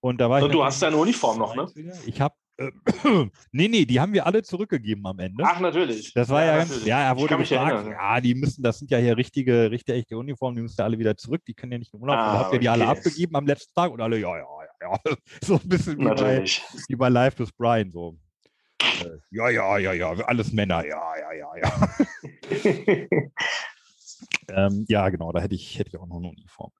Und 0.00 0.20
da 0.20 0.28
war 0.30 0.38
Und 0.42 0.46
ich 0.48 0.52
du 0.52 0.58
natürlich- 0.58 0.66
hast 0.74 0.82
deine 0.82 0.96
Uniform 0.96 1.38
noch, 1.38 1.54
ne? 1.56 1.66
ich 2.06 2.20
habe, 2.20 2.34
äh, 2.58 2.70
nee, 3.52 3.68
nee, 3.68 3.84
die 3.84 3.98
haben 3.98 4.12
wir 4.12 4.26
alle 4.26 4.42
zurückgegeben 4.42 5.04
am 5.06 5.18
Ende. 5.18 5.42
Ach, 5.46 5.58
natürlich. 5.60 6.12
das 6.14 6.28
war 6.28 6.44
ja, 6.44 6.56
ganz, 6.58 6.68
natürlich. 6.70 6.88
ja, 6.88 7.00
er 7.08 7.12
Ich 7.16 7.20
wurde 7.22 7.36
gefragt, 7.38 7.72
erinnern. 7.72 7.92
ja, 7.92 8.20
die 8.20 8.34
müssen, 8.34 8.62
das 8.62 8.78
sind 8.78 8.90
ja 8.90 8.98
hier 8.98 9.16
richtige, 9.16 9.70
richtig 9.70 9.94
echte 9.96 10.16
Uniformen, 10.18 10.56
die 10.56 10.62
müssen 10.62 10.76
ja 10.78 10.84
alle 10.84 10.98
wieder 10.98 11.16
zurück, 11.16 11.42
die 11.46 11.54
können 11.54 11.72
ja 11.72 11.78
nicht 11.78 11.92
in 11.94 12.00
Urlaub. 12.00 12.16
Ah, 12.16 12.38
habt 12.40 12.52
ihr 12.52 12.58
die 12.60 12.68
alle 12.68 12.84
okay. 12.86 12.98
abgegeben 12.98 13.34
am 13.36 13.46
letzten 13.46 13.74
Tag 13.74 13.90
und 13.92 14.00
alle, 14.00 14.18
ja, 14.18 14.36
ja, 14.36 14.44
ja, 14.80 14.90
ja. 14.92 15.00
So 15.42 15.54
ein 15.54 15.68
bisschen 15.68 15.98
wie 15.98 16.04
bei, 16.04 16.44
wie 16.88 16.96
bei 16.96 17.08
Live 17.08 17.38
with 17.38 17.52
Brian, 17.52 17.90
so. 17.90 18.16
Ja, 19.30 19.48
ja, 19.48 19.78
ja, 19.78 19.92
ja, 19.92 20.10
alles 20.26 20.52
Männer, 20.52 20.84
ja, 20.86 21.02
ja, 21.16 21.32
ja, 21.32 21.50
ja. 21.62 23.08
Ähm, 24.48 24.84
ja, 24.88 25.08
genau, 25.08 25.32
da 25.32 25.40
hätte 25.40 25.54
ich, 25.54 25.78
hätte 25.78 25.90
ich 25.90 25.96
auch 25.98 26.06
noch 26.06 26.18
eine 26.18 26.28
Uniform. 26.28 26.70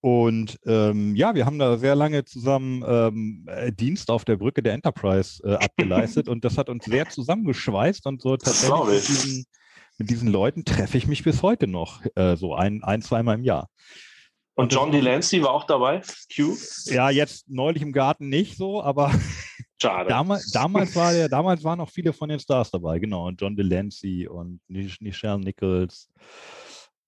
Und 0.00 0.58
ähm, 0.66 1.14
ja, 1.14 1.34
wir 1.34 1.46
haben 1.46 1.58
da 1.58 1.76
sehr 1.78 1.94
lange 1.94 2.24
zusammen 2.24 2.82
ähm, 2.86 3.46
äh, 3.48 3.70
Dienst 3.72 4.10
auf 4.10 4.24
der 4.24 4.36
Brücke 4.36 4.62
der 4.62 4.72
Enterprise 4.72 5.42
äh, 5.44 5.54
abgeleistet 5.54 6.28
und 6.28 6.44
das 6.44 6.58
hat 6.58 6.68
uns 6.68 6.84
sehr 6.84 7.08
zusammengeschweißt 7.08 8.06
und 8.06 8.20
so 8.20 8.36
tatsächlich 8.36 8.84
mit 8.84 9.08
diesen, 9.08 9.44
mit 9.98 10.10
diesen 10.10 10.28
Leuten 10.28 10.64
treffe 10.64 10.98
ich 10.98 11.06
mich 11.06 11.22
bis 11.22 11.42
heute 11.42 11.68
noch, 11.68 12.02
äh, 12.16 12.36
so 12.36 12.54
ein, 12.54 12.82
ein, 12.82 13.02
zweimal 13.02 13.36
im 13.36 13.44
Jahr. 13.44 13.68
Und 14.54 14.72
John 14.72 14.90
Delancey 14.90 15.42
war 15.42 15.52
auch 15.52 15.64
dabei. 15.64 16.02
Q. 16.34 16.56
Ja, 16.86 17.08
jetzt 17.08 17.48
neulich 17.48 17.82
im 17.82 17.92
Garten 17.92 18.28
nicht 18.28 18.56
so, 18.56 18.82
aber 18.82 19.12
Schade. 19.82 20.08
damals, 20.08 20.50
damals 20.52 20.96
war 20.96 21.12
der, 21.12 21.28
damals 21.28 21.62
waren 21.64 21.80
auch 21.80 21.90
viele 21.90 22.12
von 22.12 22.28
den 22.28 22.38
Stars 22.38 22.70
dabei, 22.70 22.98
genau. 22.98 23.26
Und 23.26 23.40
John 23.40 23.56
Delancey 23.56 24.26
und 24.28 24.60
Nichelle 24.68 25.38
Nichols, 25.38 26.08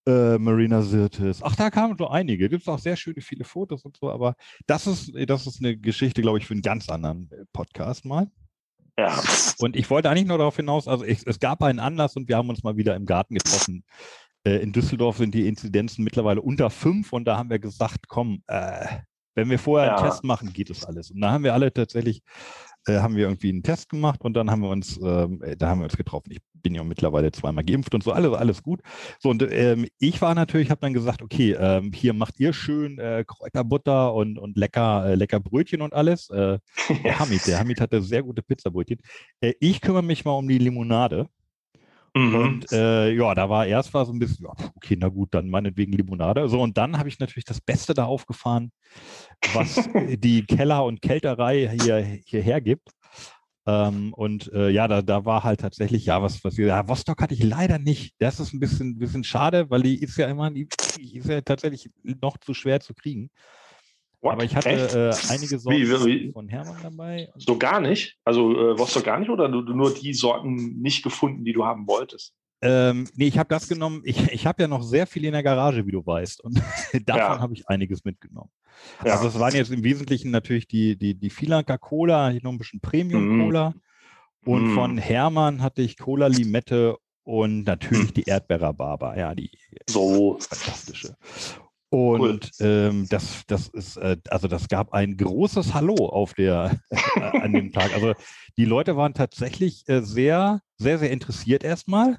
äh, 0.07 0.37
Marina 0.37 0.81
Sirtis. 0.81 1.41
Ach, 1.41 1.55
da 1.55 1.69
kamen 1.69 1.97
so 1.97 2.07
einige. 2.07 2.49
Gibt 2.49 2.61
es 2.61 2.67
auch 2.67 2.79
sehr 2.79 2.95
schöne, 2.95 3.21
viele 3.21 3.43
Fotos 3.43 3.83
und 3.85 3.97
so, 3.97 4.11
aber 4.11 4.35
das 4.67 4.87
ist, 4.87 5.11
das 5.27 5.47
ist 5.47 5.59
eine 5.59 5.77
Geschichte, 5.77 6.21
glaube 6.21 6.37
ich, 6.37 6.45
für 6.45 6.53
einen 6.53 6.61
ganz 6.61 6.89
anderen 6.89 7.29
äh, 7.31 7.45
Podcast 7.51 8.05
mal. 8.05 8.29
Ja. 8.97 9.21
Und 9.59 9.75
ich 9.75 9.89
wollte 9.89 10.09
eigentlich 10.09 10.27
nur 10.27 10.37
darauf 10.37 10.55
hinaus, 10.55 10.87
also 10.87 11.03
ich, 11.03 11.25
es 11.25 11.39
gab 11.39 11.61
einen 11.63 11.79
Anlass 11.79 12.15
und 12.15 12.29
wir 12.29 12.37
haben 12.37 12.49
uns 12.49 12.63
mal 12.63 12.77
wieder 12.77 12.95
im 12.95 13.05
Garten 13.05 13.35
getroffen. 13.35 13.83
Äh, 14.45 14.57
in 14.57 14.71
Düsseldorf 14.71 15.17
sind 15.17 15.33
die 15.33 15.47
Inzidenzen 15.47 16.03
mittlerweile 16.03 16.41
unter 16.41 16.69
fünf 16.69 17.11
und 17.11 17.25
da 17.25 17.37
haben 17.37 17.49
wir 17.49 17.59
gesagt, 17.59 18.07
komm, 18.07 18.43
äh, 18.47 18.85
wenn 19.35 19.49
wir 19.49 19.59
vorher 19.59 19.89
einen 19.95 20.03
Ja. 20.03 20.09
Test 20.09 20.23
machen, 20.23 20.51
geht 20.53 20.69
es 20.69 20.85
alles. 20.85 21.11
Und 21.11 21.21
da 21.21 21.31
haben 21.31 21.43
wir 21.43 21.53
alle 21.53 21.71
tatsächlich, 21.71 22.21
äh, 22.87 22.99
haben 22.99 23.15
wir 23.15 23.23
irgendwie 23.27 23.49
einen 23.49 23.63
Test 23.63 23.89
gemacht 23.89 24.21
und 24.21 24.33
dann 24.33 24.49
haben 24.49 24.61
wir 24.61 24.69
uns, 24.69 24.97
ähm, 25.03 25.41
äh, 25.43 25.55
da 25.55 25.69
haben 25.69 25.79
wir 25.81 25.85
uns 25.85 25.97
getroffen. 25.97 26.31
Ich 26.31 26.39
bin 26.53 26.73
ja 26.75 26.83
mittlerweile 26.83 27.31
zweimal 27.31 27.63
geimpft 27.63 27.93
und 27.93 28.03
so, 28.03 28.11
alles, 28.11 28.33
alles 28.33 28.63
gut. 28.63 28.81
So, 29.19 29.29
und 29.29 29.43
ähm, 29.51 29.87
ich 29.99 30.21
war 30.21 30.33
natürlich, 30.35 30.69
habe 30.71 30.81
dann 30.81 30.93
gesagt, 30.93 31.21
okay, 31.21 31.55
ähm, 31.59 31.91
hier 31.93 32.13
macht 32.13 32.39
ihr 32.39 32.53
schön 32.53 32.97
äh, 32.99 33.23
Kräuterbutter 33.27 34.13
und, 34.13 34.37
und 34.39 34.57
lecker, 34.57 35.05
äh, 35.07 35.15
lecker 35.15 35.39
Brötchen 35.39 35.81
und 35.81 35.93
alles. 35.93 36.29
Äh, 36.29 36.59
der 37.03 37.19
Hamid, 37.19 37.45
der 37.47 37.59
Hamid 37.59 37.81
hatte 37.81 38.01
sehr 38.01 38.23
gute 38.23 38.41
Pizzabrötchen. 38.41 38.99
Äh, 39.41 39.53
ich 39.59 39.81
kümmere 39.81 40.03
mich 40.03 40.25
mal 40.25 40.33
um 40.33 40.47
die 40.47 40.57
Limonade. 40.57 41.27
Mhm. 42.15 42.35
Und 42.35 42.71
äh, 42.71 43.11
ja, 43.11 43.35
da 43.35 43.49
war 43.49 43.67
erst 43.67 43.93
war 43.93 44.05
so 44.05 44.13
ein 44.13 44.19
bisschen, 44.19 44.45
ja, 44.45 44.53
okay, 44.75 44.95
na 44.97 45.09
gut, 45.09 45.33
dann 45.33 45.49
meinetwegen 45.49 45.91
Limonade. 45.91 46.47
So, 46.47 46.61
und 46.61 46.77
dann 46.77 46.97
habe 46.97 47.09
ich 47.09 47.19
natürlich 47.19 47.43
das 47.43 47.59
Beste 47.59 47.93
da 47.93 48.05
aufgefahren, 48.05 48.71
was 49.53 49.75
die 50.19 50.45
Keller- 50.45 50.85
und 50.85 51.01
Kälterei 51.01 51.69
hier, 51.77 51.97
hierher 52.25 52.61
gibt. 52.61 52.89
Ähm, 53.67 54.13
und 54.13 54.51
äh, 54.53 54.69
ja, 54.69 54.87
da, 54.87 55.01
da 55.01 55.25
war 55.25 55.43
halt 55.43 55.59
tatsächlich, 55.59 56.05
ja, 56.05 56.21
was, 56.21 56.43
was 56.43 56.55
ja, 56.55 56.87
Vostok 56.87 57.21
hatte 57.21 57.33
ich 57.33 57.43
leider 57.43 57.79
nicht. 57.79 58.15
Das 58.19 58.39
ist 58.39 58.53
ein 58.53 58.59
bisschen, 58.59 58.97
bisschen 58.97 59.23
schade, 59.25 59.69
weil 59.69 59.81
die 59.81 60.01
ist 60.01 60.17
ja 60.17 60.27
immer, 60.27 60.51
die 60.51 60.69
ist 60.97 61.27
ja 61.27 61.41
tatsächlich 61.41 61.89
noch 62.03 62.37
zu 62.37 62.53
schwer 62.53 62.79
zu 62.79 62.93
kriegen. 62.93 63.29
What? 64.21 64.33
Aber 64.33 64.43
ich 64.43 64.55
hatte 64.55 64.69
äh, 64.69 65.31
einige 65.31 65.59
Sorten 65.59 65.79
Wie, 65.79 66.05
wie, 66.05 66.31
von 66.31 66.47
Hermann 66.47 66.81
dabei. 66.81 67.29
So 67.37 67.57
gar 67.57 67.79
nicht? 67.79 68.17
Also 68.23 68.51
äh, 68.71 68.77
Vostok 68.77 69.03
gar 69.03 69.19
nicht 69.19 69.29
oder 69.29 69.49
du, 69.49 69.61
du 69.61 69.73
nur 69.73 69.93
die 69.93 70.13
Sorten 70.13 70.79
nicht 70.81 71.03
gefunden, 71.03 71.43
die 71.45 71.53
du 71.53 71.65
haben 71.65 71.87
wolltest? 71.87 72.33
Ähm, 72.61 73.07
nee, 73.15 73.27
ich 73.27 73.37
habe 73.37 73.49
das 73.49 73.67
genommen. 73.67 74.01
Ich, 74.05 74.31
ich 74.31 74.47
habe 74.47 74.63
ja 74.63 74.67
noch 74.67 74.81
sehr 74.81 75.05
viel 75.05 75.25
in 75.25 75.33
der 75.33 75.43
Garage, 75.43 75.85
wie 75.85 75.91
du 75.91 76.03
weißt. 76.05 76.43
Und 76.43 76.55
davon 77.05 77.35
Ja. 77.35 77.39
habe 77.39 77.53
ich 77.53 77.67
einiges 77.69 78.03
mitgenommen. 78.05 78.49
Ja. 79.05 79.11
Also 79.13 79.27
es 79.27 79.37
waren 79.37 79.53
jetzt 79.53 79.71
im 79.71 79.83
Wesentlichen 79.83 80.31
natürlich 80.31 80.67
die, 80.67 80.97
die, 80.97 81.13
die 81.13 81.29
Filanka 81.29 81.77
Cola, 81.77 82.29
hier 82.29 82.41
noch 82.43 82.51
ein 82.51 82.57
bisschen 82.57 82.79
Mhm. 82.83 82.89
Premium-Cola. 82.89 83.73
Und 84.45 84.63
Mm. 84.69 84.73
von 84.73 84.97
Hermann 84.97 85.61
hatte 85.61 85.81
ich 85.81 85.97
Cola 85.97 86.27
Limette 86.27 86.97
und 87.23 87.63
natürlich 87.63 88.09
Mhm. 88.11 88.13
die 88.13 88.23
Erdbeer-Rhabarber. 88.23 89.17
Ja, 89.17 89.35
die 89.35 89.49
So. 89.87 90.39
fantastische. 90.39 91.17
Und 91.95 92.51
ähm, 92.59 93.07
das, 93.09 93.43
das 93.47 93.69
ist, 93.69 93.95
äh, 93.95 94.17
also 94.29 94.49
das 94.49 94.67
gab 94.67 94.91
ein 94.91 95.15
großes 95.15 95.73
Hallo 95.73 95.95
auf 96.09 96.33
der 96.33 96.77
äh, 96.89 97.21
an 97.39 97.53
dem 97.53 97.71
Tag. 97.71 97.93
Also 97.93 98.11
die 98.57 98.65
Leute 98.65 98.97
waren 98.97 99.13
tatsächlich 99.13 99.87
äh, 99.87 100.01
sehr, 100.01 100.59
sehr, 100.77 100.99
sehr 100.99 101.09
interessiert 101.11 101.63
erstmal, 101.63 102.17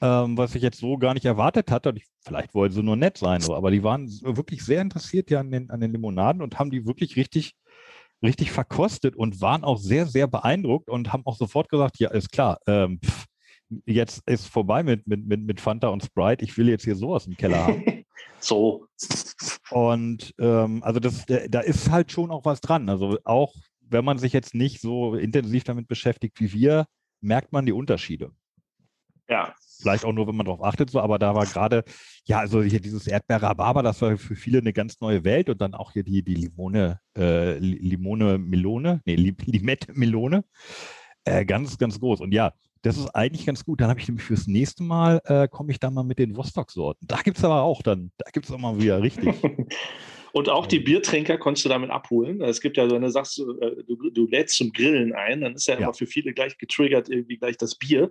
ähm, 0.00 0.36
was 0.36 0.56
ich 0.56 0.62
jetzt 0.62 0.80
so 0.80 0.98
gar 0.98 1.14
nicht 1.14 1.24
erwartet 1.24 1.70
hatte. 1.70 1.90
Und 1.90 1.98
ich, 1.98 2.06
vielleicht 2.24 2.54
wollten 2.54 2.74
sie 2.74 2.82
nur 2.82 2.96
nett 2.96 3.18
sein, 3.18 3.40
so, 3.40 3.54
aber 3.54 3.70
die 3.70 3.84
waren 3.84 4.08
wirklich 4.22 4.64
sehr 4.64 4.82
interessiert 4.82 5.30
ja 5.30 5.38
an 5.38 5.52
den, 5.52 5.70
an 5.70 5.80
den 5.80 5.92
Limonaden 5.92 6.42
und 6.42 6.58
haben 6.58 6.72
die 6.72 6.84
wirklich 6.84 7.14
richtig, 7.14 7.54
richtig 8.20 8.50
verkostet 8.50 9.14
und 9.14 9.40
waren 9.40 9.62
auch 9.62 9.78
sehr, 9.78 10.06
sehr 10.06 10.26
beeindruckt 10.26 10.90
und 10.90 11.12
haben 11.12 11.24
auch 11.24 11.36
sofort 11.36 11.68
gesagt, 11.68 12.00
ja, 12.00 12.10
ist 12.10 12.32
klar, 12.32 12.58
ähm, 12.66 12.98
pff, 13.04 13.26
jetzt 13.86 14.28
ist 14.28 14.48
vorbei 14.48 14.82
mit, 14.82 15.06
mit, 15.06 15.24
mit, 15.24 15.40
mit 15.40 15.60
Fanta 15.60 15.86
und 15.86 16.02
Sprite. 16.02 16.44
Ich 16.44 16.58
will 16.58 16.68
jetzt 16.68 16.82
hier 16.82 16.96
sowas 16.96 17.28
im 17.28 17.36
Keller 17.36 17.64
haben. 17.64 17.84
So. 18.42 18.86
Und 19.70 20.34
ähm, 20.38 20.82
also 20.82 21.00
das, 21.00 21.24
da 21.26 21.46
da 21.48 21.60
ist 21.60 21.90
halt 21.90 22.12
schon 22.12 22.30
auch 22.30 22.44
was 22.44 22.60
dran. 22.60 22.88
Also 22.88 23.18
auch 23.24 23.54
wenn 23.80 24.04
man 24.04 24.18
sich 24.18 24.32
jetzt 24.32 24.54
nicht 24.54 24.80
so 24.80 25.14
intensiv 25.14 25.64
damit 25.64 25.86
beschäftigt 25.86 26.40
wie 26.40 26.52
wir, 26.52 26.86
merkt 27.20 27.52
man 27.52 27.64
die 27.66 27.72
Unterschiede. 27.72 28.32
Ja. 29.28 29.54
Vielleicht 29.80 30.04
auch 30.04 30.12
nur, 30.12 30.26
wenn 30.26 30.36
man 30.36 30.46
darauf 30.46 30.62
achtet, 30.62 30.90
so, 30.90 31.00
aber 31.00 31.18
da 31.18 31.34
war 31.34 31.46
gerade, 31.46 31.84
ja, 32.24 32.38
also 32.38 32.62
hier 32.62 32.80
dieses 32.80 33.06
Erdbeer-Rhabarber, 33.06 33.82
das 33.82 34.00
war 34.02 34.16
für 34.16 34.36
viele 34.36 34.58
eine 34.58 34.72
ganz 34.72 35.00
neue 35.00 35.24
Welt 35.24 35.48
und 35.48 35.60
dann 35.60 35.74
auch 35.74 35.92
hier 35.92 36.02
die, 36.04 36.22
die 36.22 36.34
Limone, 36.34 37.00
äh, 37.16 37.58
Li- 37.58 37.78
Limone 37.78 38.38
Melone, 38.38 39.00
nee, 39.04 39.14
Li- 39.14 39.36
Limette 39.46 39.92
Melone, 39.92 40.44
äh, 41.24 41.44
ganz, 41.44 41.78
ganz 41.78 41.98
groß. 41.98 42.20
Und 42.20 42.32
ja, 42.32 42.52
das 42.82 42.98
ist 42.98 43.08
eigentlich 43.14 43.46
ganz 43.46 43.64
gut. 43.64 43.80
Dann 43.80 43.88
habe 43.88 44.00
ich 44.00 44.08
nämlich 44.08 44.24
fürs 44.24 44.46
nächste 44.46 44.82
Mal, 44.82 45.20
äh, 45.24 45.48
komme 45.48 45.72
ich 45.72 45.80
da 45.80 45.90
mal 45.90 46.02
mit 46.02 46.18
den 46.18 46.36
Vostok-Sorten. 46.36 47.06
Da 47.06 47.22
gibt 47.22 47.38
es 47.38 47.44
aber 47.44 47.62
auch 47.62 47.82
dann, 47.82 48.10
da 48.18 48.30
gibt 48.30 48.46
es 48.46 48.52
auch 48.52 48.58
mal 48.58 48.78
wieder 48.80 49.00
richtig. 49.02 49.34
Und 50.32 50.48
auch 50.48 50.66
die 50.66 50.80
Biertrinker 50.80 51.36
konntest 51.36 51.66
du 51.66 51.68
damit 51.68 51.90
abholen. 51.90 52.40
Es 52.40 52.62
gibt 52.62 52.78
ja, 52.78 52.90
wenn 52.90 53.02
du 53.02 53.10
sagst, 53.10 53.38
äh, 53.38 53.84
du, 53.86 54.10
du 54.10 54.26
lädst 54.26 54.56
zum 54.56 54.72
Grillen 54.72 55.12
ein, 55.12 55.42
dann 55.42 55.54
ist 55.54 55.66
ja, 55.66 55.74
Ja. 55.74 55.80
immer 55.80 55.94
für 55.94 56.06
viele 56.06 56.32
gleich 56.32 56.56
getriggert 56.56 57.10
irgendwie 57.10 57.36
gleich 57.36 57.58
das 57.58 57.74
Bier. 57.74 58.10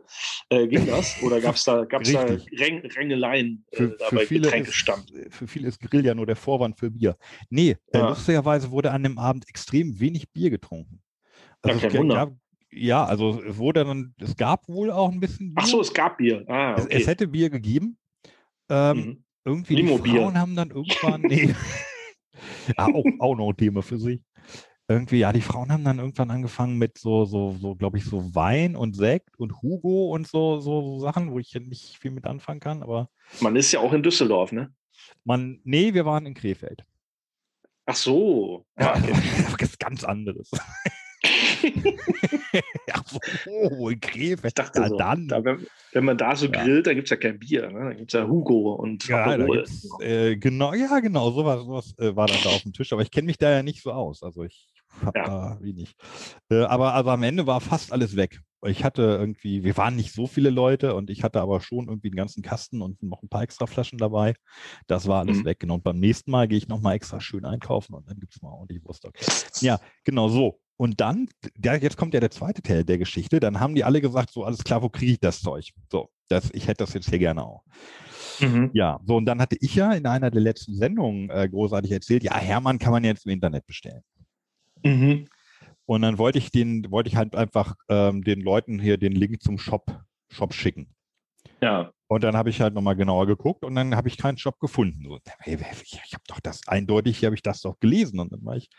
Äh, 0.50 0.68
ging 0.68 0.86
das? 0.86 1.20
Oder 1.24 1.42
gab 1.42 1.56
es 1.56 1.64
da, 1.64 1.84
gab's 1.84 2.12
da. 2.12 2.26
Räng, 2.26 2.86
Rängeleien 2.86 3.66
äh, 3.72 3.78
für, 3.78 3.98
für, 3.98 4.20
viele 4.20 4.42
Getränkestand? 4.42 5.10
ist, 5.12 5.36
für 5.36 5.48
viele 5.48 5.68
ist 5.68 5.82
Grill 5.82 6.06
ja 6.06 6.14
nur 6.14 6.28
der 6.28 6.36
Vorwand 6.36 6.78
für 6.78 6.92
Bier. 6.92 7.18
Nee, 7.50 7.76
äh, 7.92 7.98
Ja. 7.98 8.10
lustigerweise 8.10 8.70
wurde 8.70 8.92
an 8.92 9.02
dem 9.02 9.18
Abend 9.18 9.50
extrem 9.50 10.00
wenig 10.00 10.30
Bier 10.32 10.52
getrunken. 10.52 11.02
Ja, 11.66 11.74
es 11.74 11.82
kein 11.82 11.94
Wunder. 11.94 12.16
gab, 12.16 12.34
ja, 12.72 13.04
also 13.06 13.42
es 13.44 13.58
wurde 13.58 13.84
dann, 13.84 14.14
es 14.20 14.36
gab 14.36 14.68
wohl 14.68 14.92
auch 14.92 15.12
ein 15.12 15.20
bisschen 15.20 15.54
Bier. 15.54 15.64
Ach 15.64 15.66
so, 15.68 15.82
es 15.82 15.94
gab 15.94 16.18
Bier. 16.18 16.44
Ah, 16.48 16.76
es, 16.78 16.86
okay. 16.86 16.98
es 17.02 17.08
hätte 17.08 17.28
Bier 17.28 17.50
gegeben. 17.50 17.98
Ähm, 18.70 18.98
Mhm. 18.98 19.24
Irgendwie 19.44 19.76
die 19.76 19.82
Limo-Bier. 19.82 20.22
Frauen 20.22 20.38
haben 20.38 20.56
dann 20.56 20.70
irgendwann, 20.70 21.22
nee, 21.22 21.50
ja, 22.78 22.86
auch, 22.86 23.04
auch 23.20 23.36
noch 23.36 23.50
ein 23.50 23.58
Thema 23.58 23.82
für 23.82 23.98
sich. 23.98 24.22
Irgendwie, 24.88 25.18
ja, 25.20 25.34
die 25.34 25.42
Frauen 25.42 25.72
haben 25.72 25.84
dann 25.84 25.98
irgendwann 25.98 26.30
angefangen 26.30 26.78
mit 26.78 27.00
so, 27.00 27.26
so, 27.26 27.56
so, 27.60 27.74
glaube 27.76 27.98
ich, 27.98 28.04
so 28.06 28.36
Wein 28.36 28.76
und 28.76 28.96
Sekt 28.96 29.40
und 29.40 29.62
Hugo 29.64 30.12
und 30.14 30.28
so, 30.28 30.60
so, 30.60 30.82
so 30.84 31.00
Sachen, 31.00 31.32
wo 31.32 31.40
ich 31.40 31.54
ja 31.54 31.60
nicht 31.60 31.98
viel 31.98 32.12
mit 32.12 32.26
anfangen 32.28 32.60
kann, 32.60 32.84
aber 32.84 33.10
Man 33.40 33.56
ist 33.56 33.72
ja 33.72 33.80
auch 33.80 33.94
in 33.94 34.04
Düsseldorf, 34.04 34.52
ne? 34.52 34.72
man, 35.24 35.60
nee, 35.64 35.94
wir 35.94 36.06
waren 36.06 36.26
in 36.28 36.36
Krefeld. 36.36 36.84
Ach 37.88 37.96
so. 37.96 38.66
Ja, 38.80 38.94
Ah, 38.94 38.98
okay. 39.00 39.14
das 39.60 39.70
ist 39.70 39.80
ganz 39.80 40.04
anderes. 40.04 40.52
So, 43.06 43.20
oh, 43.48 43.90
in 43.90 44.00
Krefeld. 44.00 44.46
Ich 44.46 44.54
dachte 44.54 44.80
ja, 44.82 44.88
so, 44.90 44.98
dann. 44.98 45.28
da, 45.28 45.44
wenn, 45.44 45.66
wenn 45.92 46.06
man 46.06 46.18
da 46.18 46.36
so 46.36 46.48
Ja. 46.48 46.64
grillt, 46.64 46.88
dann 46.88 46.96
gibt 46.96 47.08
es 47.08 47.10
ja 47.10 47.18
kein 47.18 47.40
Bier. 47.40 47.70
Ne? 47.70 47.80
Da 47.86 47.94
gibt 47.94 48.14
es 48.14 48.20
ja 48.20 48.28
Hugo 48.28 48.74
und 48.74 49.08
ja, 49.08 49.36
äh, 50.00 50.36
genau, 50.38 50.74
ja, 50.74 51.00
genau, 51.00 51.32
sowas, 51.32 51.62
sowas 51.64 51.94
äh, 52.00 52.16
war 52.16 52.28
dann 52.28 52.42
da 52.44 52.50
auf 52.50 52.64
dem 52.64 52.74
Tisch. 52.74 52.92
Aber 52.94 53.02
ich 53.02 53.12
kenne 53.12 53.26
mich 53.28 53.38
da 53.38 53.50
ja 53.52 53.64
nicht 53.64 53.82
so 53.82 53.92
aus. 53.92 54.24
Also 54.24 54.44
ich 54.44 54.68
habe 55.06 55.20
Ja. 55.20 55.26
da 55.26 55.58
wenig. 55.62 55.96
Äh, 56.50 56.64
aber 56.64 56.94
also 56.94 57.10
am 57.10 57.24
Ende 57.24 57.48
war 57.48 57.62
fast 57.62 57.92
alles 57.92 58.16
weg. 58.16 58.40
Ich 58.66 58.84
hatte 58.84 59.02
irgendwie, 59.02 59.64
wir 59.64 59.76
waren 59.78 59.96
nicht 59.96 60.14
so 60.14 60.28
viele 60.28 60.52
Leute 60.52 60.94
und 60.96 61.10
ich 61.10 61.24
hatte 61.24 61.42
aber 61.42 61.62
schon 61.62 61.88
irgendwie 61.88 62.10
einen 62.10 62.16
ganzen 62.16 62.44
Kasten 62.44 62.82
und 62.84 63.02
noch 63.02 63.24
ein 63.24 63.30
paar 63.30 63.42
extra 63.42 63.66
Flaschen 63.66 63.98
dabei. 63.98 64.36
Das 64.86 65.08
war 65.08 65.22
alles 65.22 65.42
Mhm. 65.42 65.46
weg. 65.46 65.60
Genau. 65.62 65.76
Und 65.76 65.84
beim 65.84 66.00
nächsten 66.00 66.30
Mal 66.30 66.48
gehe 66.48 66.60
ich 66.60 66.68
nochmal 66.68 66.96
extra 66.96 67.20
schön 67.20 67.44
einkaufen 67.46 67.96
und 67.96 68.08
dann 68.08 68.20
gibt 68.20 68.36
es 68.36 68.42
mal 68.42 68.50
ordentlich 68.50 68.84
Wurst. 68.86 69.08
Ja, 69.62 69.80
genau 70.04 70.28
so. 70.30 70.60
Und 70.82 71.00
dann, 71.00 71.30
ja, 71.64 71.76
jetzt 71.76 71.96
kommt 71.96 72.16
ja 72.16 72.20
der 72.20 72.32
zweite 72.32 72.64
Teil 72.64 72.84
der 72.84 72.98
Geschichte. 72.98 73.40
Dann 73.40 73.60
haben 73.60 73.76
die 73.76 73.84
alle 73.84 74.02
gesagt, 74.02 74.32
so 74.32 74.44
alles 74.44 74.64
klar, 74.64 74.82
wo 74.82 74.90
kriege 74.90 75.12
ich 75.12 75.20
das 75.20 75.40
Zeug? 75.40 75.74
So, 75.92 76.10
das, 76.28 76.50
ich 76.56 76.68
hätte 76.68 76.84
das 76.84 76.96
jetzt 76.96 77.08
hier 77.08 77.20
gerne 77.20 77.46
auch. 77.46 77.62
Mhm. 78.40 78.72
Ja, 78.74 79.00
so 79.06 79.16
und 79.16 79.28
dann 79.28 79.40
hatte 79.40 79.58
ich 79.62 79.76
ja 79.76 79.94
in 79.94 80.08
einer 80.08 80.32
der 80.32 80.42
letzten 80.42 80.74
Sendungen 80.74 81.30
äh, 81.30 81.48
großartig 81.48 81.92
erzählt, 81.92 82.24
ja, 82.24 82.36
Hermann 82.36 82.80
kann 82.80 82.94
man 82.94 83.04
jetzt 83.04 83.28
im 83.28 83.32
Internet 83.32 83.68
bestellen. 83.68 84.02
Mhm. 84.84 85.28
Und 85.86 86.02
dann 86.02 86.18
wollte 86.18 86.40
ich 86.40 86.50
den, 86.50 86.90
wollte 86.90 87.10
ich 87.10 87.16
halt 87.16 87.36
einfach 87.36 87.76
ähm, 87.88 88.24
den 88.24 88.42
Leuten 88.42 88.80
hier 88.80 88.98
den 88.98 89.12
Link 89.12 89.44
zum 89.44 89.60
Shop, 89.60 90.02
Shop 90.32 90.52
schicken. 90.52 90.96
Ja. 91.62 91.92
Und 92.08 92.24
dann 92.24 92.36
habe 92.36 92.50
ich 92.50 92.60
halt 92.60 92.74
nochmal 92.74 92.96
genauer 92.96 93.26
geguckt 93.26 93.64
und 93.64 93.74
dann 93.76 93.96
habe 93.96 94.10
ich 94.10 94.18
keinen 94.18 94.38
Shop 94.38 94.60
gefunden. 94.60 95.06
So, 95.08 95.20
hey, 95.40 95.58
ich 95.82 96.00
ich 96.06 96.14
habe 96.14 96.24
doch 96.28 96.40
das 96.42 96.68
eindeutig, 96.68 97.18
hier 97.20 97.28
habe 97.28 97.36
ich 97.36 97.42
das 97.42 97.62
doch 97.62 97.80
gelesen. 97.80 98.20
Und 98.20 98.34
dann 98.34 98.44
war 98.44 98.58
ich 98.58 98.70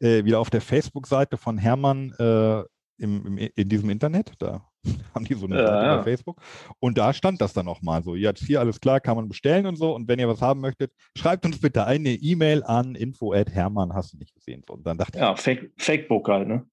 äh, 0.00 0.24
wieder 0.24 0.38
auf 0.38 0.50
der 0.50 0.60
Facebook-Seite 0.60 1.36
von 1.36 1.58
Hermann 1.58 2.12
äh, 2.18 2.60
im, 2.98 3.26
im, 3.26 3.38
in 3.38 3.68
diesem 3.68 3.90
Internet. 3.90 4.32
Da 4.38 4.64
haben 5.14 5.24
die 5.24 5.34
so 5.34 5.46
eine 5.46 5.56
Ja, 5.56 5.66
Seite 5.66 5.86
ja. 5.86 5.96
bei 5.96 6.02
Facebook. 6.04 6.40
Und 6.78 6.98
da 6.98 7.12
stand 7.12 7.40
das 7.40 7.52
dann 7.52 7.66
nochmal 7.66 8.02
so. 8.04 8.14
Jetzt 8.14 8.44
hier 8.44 8.60
alles 8.60 8.80
klar, 8.80 9.00
kann 9.00 9.16
man 9.16 9.28
bestellen 9.28 9.66
und 9.66 9.76
so. 9.76 9.94
Und 9.94 10.06
wenn 10.06 10.20
ihr 10.20 10.28
was 10.28 10.40
haben 10.40 10.60
möchtet, 10.60 10.92
schreibt 11.16 11.46
uns 11.46 11.60
bitte 11.60 11.84
eine 11.84 12.10
E-Mail 12.10 12.62
an 12.62 12.94
info@hermann 12.94 13.92
hast 13.92 14.12
du 14.12 14.18
nicht 14.18 14.34
gesehen. 14.34 14.62
So, 14.68 14.74
und 14.74 14.86
dann 14.86 14.98
dachte 14.98 15.18
Ja, 15.18 15.34
Fake, 15.34 15.72
Fakebook 15.78 16.28
halt, 16.28 16.46
ne? 16.46 16.64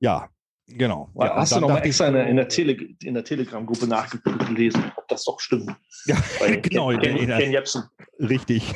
ich, 0.00 0.04
ja, 0.04 0.28
genau. 0.66 1.10
Ja, 1.14 1.32
und 1.32 1.40
Hast 1.40 1.52
du 1.52 1.54
dann 1.54 1.62
noch 1.62 1.68
mal 1.68 1.74
dachte 1.76 1.88
ich 1.88 1.90
extra 1.90 2.08
in 2.08 2.14
der, 2.14 2.26
in 2.28 2.36
der, 2.36 2.48
Tele, 2.48 2.76
der 2.76 3.24
Telegram-Gruppe 3.24 3.86
nachgelesen, 3.86 4.92
ob 4.96 5.08
das 5.08 5.24
doch 5.24 5.40
stimmt? 5.40 5.74
Ja, 6.06 6.16
genau, 6.62 6.88
Ken, 6.88 7.16
Ken, 7.16 7.26
Ken 7.26 7.52
Jebsen. 7.52 7.84
Richtig. 8.18 8.74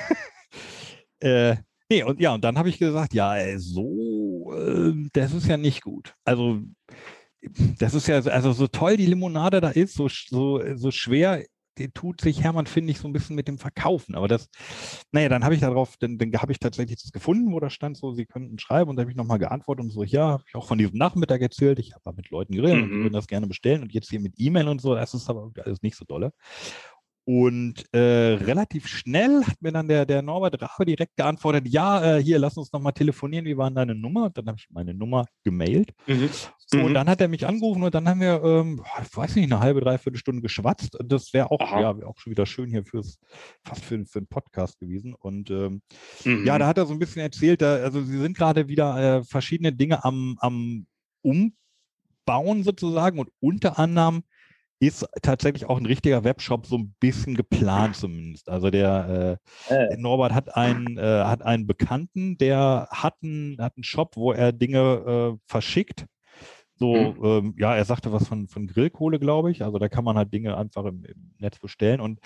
äh, 1.20 1.56
nee, 1.90 2.02
und 2.02 2.20
ja, 2.20 2.34
und 2.34 2.44
dann 2.44 2.58
habe 2.58 2.68
ich 2.68 2.78
gesagt, 2.78 3.14
ja, 3.14 3.36
ey, 3.36 3.58
so, 3.58 4.52
äh, 4.56 4.92
das 5.12 5.32
ist 5.32 5.46
ja 5.46 5.56
nicht 5.56 5.82
gut. 5.82 6.14
Also, 6.24 6.60
das 7.78 7.94
ist 7.94 8.06
ja, 8.06 8.16
also 8.18 8.52
so 8.52 8.66
toll 8.66 8.96
die 8.96 9.06
Limonade 9.06 9.60
da 9.60 9.70
ist, 9.70 9.94
so, 9.94 10.08
so, 10.08 10.62
so 10.76 10.90
schwer 10.90 11.44
tut 11.88 12.20
sich 12.20 12.42
Hermann, 12.42 12.66
finde 12.66 12.92
ich, 12.92 12.98
so 12.98 13.08
ein 13.08 13.12
bisschen 13.12 13.36
mit 13.36 13.48
dem 13.48 13.58
Verkaufen. 13.58 14.14
Aber 14.14 14.28
das, 14.28 14.48
naja, 15.12 15.28
dann 15.28 15.44
habe 15.44 15.54
ich 15.54 15.60
darauf, 15.60 15.96
dann, 15.98 16.18
dann 16.18 16.32
habe 16.34 16.52
ich 16.52 16.58
tatsächlich 16.58 17.00
das 17.02 17.12
gefunden, 17.12 17.52
wo 17.52 17.60
da 17.60 17.70
stand 17.70 17.96
so, 17.96 18.12
Sie 18.12 18.26
könnten 18.26 18.58
schreiben 18.58 18.90
und 18.90 18.96
da 18.96 19.02
habe 19.02 19.10
ich 19.10 19.16
nochmal 19.16 19.38
geantwortet 19.38 19.84
und 19.84 19.90
so, 19.90 20.02
ja, 20.04 20.28
habe 20.28 20.44
ich 20.46 20.54
auch 20.54 20.66
von 20.66 20.78
diesem 20.78 20.96
Nachmittag 20.98 21.40
erzählt, 21.40 21.78
ich 21.78 21.94
habe 21.94 22.16
mit 22.16 22.30
Leuten 22.30 22.54
geredet 22.54 22.82
und 22.82 22.92
die 22.94 22.98
Mhm. 22.98 23.02
würden 23.02 23.14
das 23.14 23.26
gerne 23.26 23.46
bestellen 23.46 23.82
und 23.82 23.92
jetzt 23.92 24.10
hier 24.10 24.20
mit 24.20 24.34
E-Mail 24.36 24.68
und 24.68 24.80
so, 24.80 24.94
das 24.94 25.14
ist 25.14 25.28
aber 25.30 25.50
alles 25.64 25.82
nicht 25.82 25.96
so 25.96 26.04
dolle. 26.04 26.32
Und 27.24 27.84
äh, 27.92 27.98
relativ 28.34 28.88
schnell 28.88 29.44
hat 29.44 29.60
mir 29.60 29.72
dann 29.72 29.86
der, 29.86 30.04
der 30.06 30.22
Norbert 30.22 30.60
Rabe 30.60 30.86
direkt 30.86 31.16
geantwortet, 31.16 31.68
ja, 31.68 32.16
äh, 32.16 32.22
hier, 32.22 32.38
lass 32.38 32.56
uns 32.56 32.72
nochmal 32.72 32.92
telefonieren, 32.92 33.44
wie 33.44 33.56
war 33.56 33.68
denn 33.70 33.76
deine 33.76 33.94
Nummer? 33.94 34.24
Und 34.24 34.38
dann 34.38 34.46
habe 34.48 34.58
ich 34.58 34.68
meine 34.70 34.94
Nummer 34.94 35.26
gemailt. 35.44 35.92
Mhm. 36.06 36.30
Und 36.72 36.90
Mhm. 36.90 36.94
dann 36.94 37.08
hat 37.08 37.20
er 37.20 37.28
mich 37.28 37.46
angerufen 37.46 37.82
und 37.82 37.94
dann 37.94 38.08
haben 38.08 38.20
wir, 38.20 38.42
ähm, 38.44 38.80
ich 39.02 39.16
weiß 39.16 39.34
nicht, 39.36 39.52
eine 39.52 39.60
halbe, 39.60 39.80
dreiviertel 39.80 40.18
Stunde 40.18 40.40
geschwatzt. 40.40 40.94
Und 40.98 41.10
Das 41.10 41.32
wäre 41.34 41.50
auch, 41.50 41.60
Aha. 41.60 41.80
ja, 41.80 41.98
wär 41.98 42.08
auch 42.08 42.16
schon 42.16 42.30
wieder 42.30 42.46
schön 42.46 42.70
hier 42.70 42.84
fürs, 42.84 43.18
fast 43.64 43.84
für, 43.84 44.04
für 44.06 44.20
einen 44.20 44.28
Podcast 44.28 44.78
gewesen. 44.78 45.14
Und 45.14 45.50
ähm, 45.50 45.82
Mhm. 46.24 46.44
ja, 46.46 46.58
da 46.58 46.66
hat 46.68 46.78
er 46.78 46.86
so 46.86 46.92
ein 46.92 46.98
bisschen 46.98 47.22
erzählt, 47.22 47.60
da, 47.62 47.74
also 47.76 48.02
sie 48.02 48.18
sind 48.18 48.36
gerade 48.36 48.68
wieder 48.68 49.18
äh, 49.18 49.24
verschiedene 49.24 49.72
Dinge 49.72 50.04
am, 50.04 50.36
am 50.40 50.86
Umbauen 51.22 52.62
sozusagen 52.62 53.18
und 53.18 53.30
unter 53.40 53.78
anderem 53.78 54.22
ist 54.80 55.06
tatsächlich 55.22 55.66
auch 55.66 55.78
ein 55.78 55.86
richtiger 55.86 56.24
Webshop 56.24 56.66
so 56.66 56.78
ein 56.78 56.94
bisschen 57.00 57.34
geplant 57.34 57.96
zumindest. 57.96 58.48
Also 58.48 58.70
der 58.70 59.38
äh, 59.68 59.74
Äh, 59.74 59.96
Norbert 59.96 60.32
hat 60.32 60.56
einen, 60.56 60.96
äh, 60.96 61.24
hat 61.24 61.42
einen 61.42 61.66
Bekannten, 61.66 62.38
der 62.38 62.88
hat 62.90 63.16
einen, 63.22 63.60
hat 63.60 63.76
einen 63.76 63.84
Shop, 63.84 64.16
wo 64.16 64.32
er 64.32 64.52
Dinge 64.52 65.36
äh, 65.36 65.38
verschickt 65.46 66.06
So, 66.76 66.94
mhm. 66.94 67.24
ähm, 67.24 67.54
ja, 67.58 67.76
er 67.76 67.84
sagte 67.84 68.10
was 68.10 68.26
von, 68.26 68.48
von 68.48 68.66
Grillkohle, 68.66 69.18
glaube 69.18 69.50
ich. 69.50 69.62
Also 69.62 69.78
da 69.78 69.90
kann 69.90 70.04
man 70.04 70.16
halt 70.16 70.32
Dinge 70.32 70.56
einfach 70.56 70.86
im, 70.86 71.04
im, 71.04 71.34
Netz 71.38 71.58
bestellen. 71.58 72.00
Und 72.00 72.20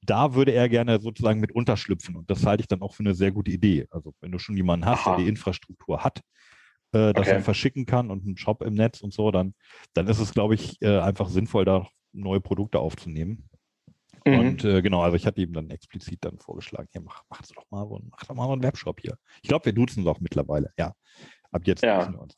da 0.00 0.34
würde 0.34 0.52
er 0.52 0.70
gerne 0.70 0.98
sozusagen 1.00 1.40
mit 1.40 1.52
unterschlüpfen. 1.52 2.16
Und 2.16 2.30
das 2.30 2.46
halte 2.46 2.62
ich 2.62 2.68
dann 2.68 2.80
auch 2.80 2.94
für 2.94 3.02
eine 3.02 3.14
sehr 3.14 3.32
gute 3.32 3.50
Idee. 3.50 3.86
Also 3.90 4.14
wenn 4.20 4.32
du 4.32 4.38
schon 4.38 4.56
jemanden 4.56 4.86
hast, 4.86 5.06
Aha. 5.06 5.16
der 5.16 5.24
die 5.24 5.28
Infrastruktur 5.28 6.02
hat, 6.04 6.22
äh, 6.92 7.12
dass 7.12 7.26
okay. 7.26 7.36
er 7.36 7.42
verschicken 7.42 7.84
kann 7.84 8.10
und 8.10 8.24
einen 8.24 8.38
Shop 8.38 8.62
im 8.62 8.72
Netz 8.72 9.02
und 9.02 9.12
so, 9.12 9.30
dann, 9.30 9.52
dann 9.92 10.06
ist 10.06 10.20
es, 10.20 10.32
glaube 10.32 10.54
ich, 10.54 10.80
äh, 10.80 11.00
einfach 11.00 11.28
sinnvoll, 11.28 11.66
da 11.66 11.86
neue 12.12 12.40
Produkte 12.40 12.78
aufzunehmen. 12.80 13.48
Mhm. 14.26 14.38
Und 14.38 14.64
äh, 14.64 14.82
genau, 14.82 15.02
also 15.02 15.16
ich 15.16 15.26
hatte 15.26 15.40
ihm 15.40 15.52
dann 15.52 15.70
explizit 15.70 16.18
dann 16.24 16.38
vorgeschlagen, 16.38 16.88
hier 16.92 17.00
mach, 17.00 17.22
mach 17.30 17.42
doch 17.42 17.64
mal 17.70 17.86
so, 17.88 18.00
mach 18.10 18.24
doch 18.24 18.34
mal 18.34 18.50
einen 18.52 18.62
Webshop 18.62 19.00
hier. 19.00 19.16
Ich 19.42 19.48
glaube, 19.48 19.66
wir 19.66 19.72
duzen 19.72 20.02
es 20.02 20.06
auch 20.06 20.20
mittlerweile, 20.20 20.72
ja. 20.78 20.94
Ab 21.50 21.62
jetzt 21.64 21.82
ja. 21.82 22.12
wir 22.12 22.20
uns. 22.20 22.36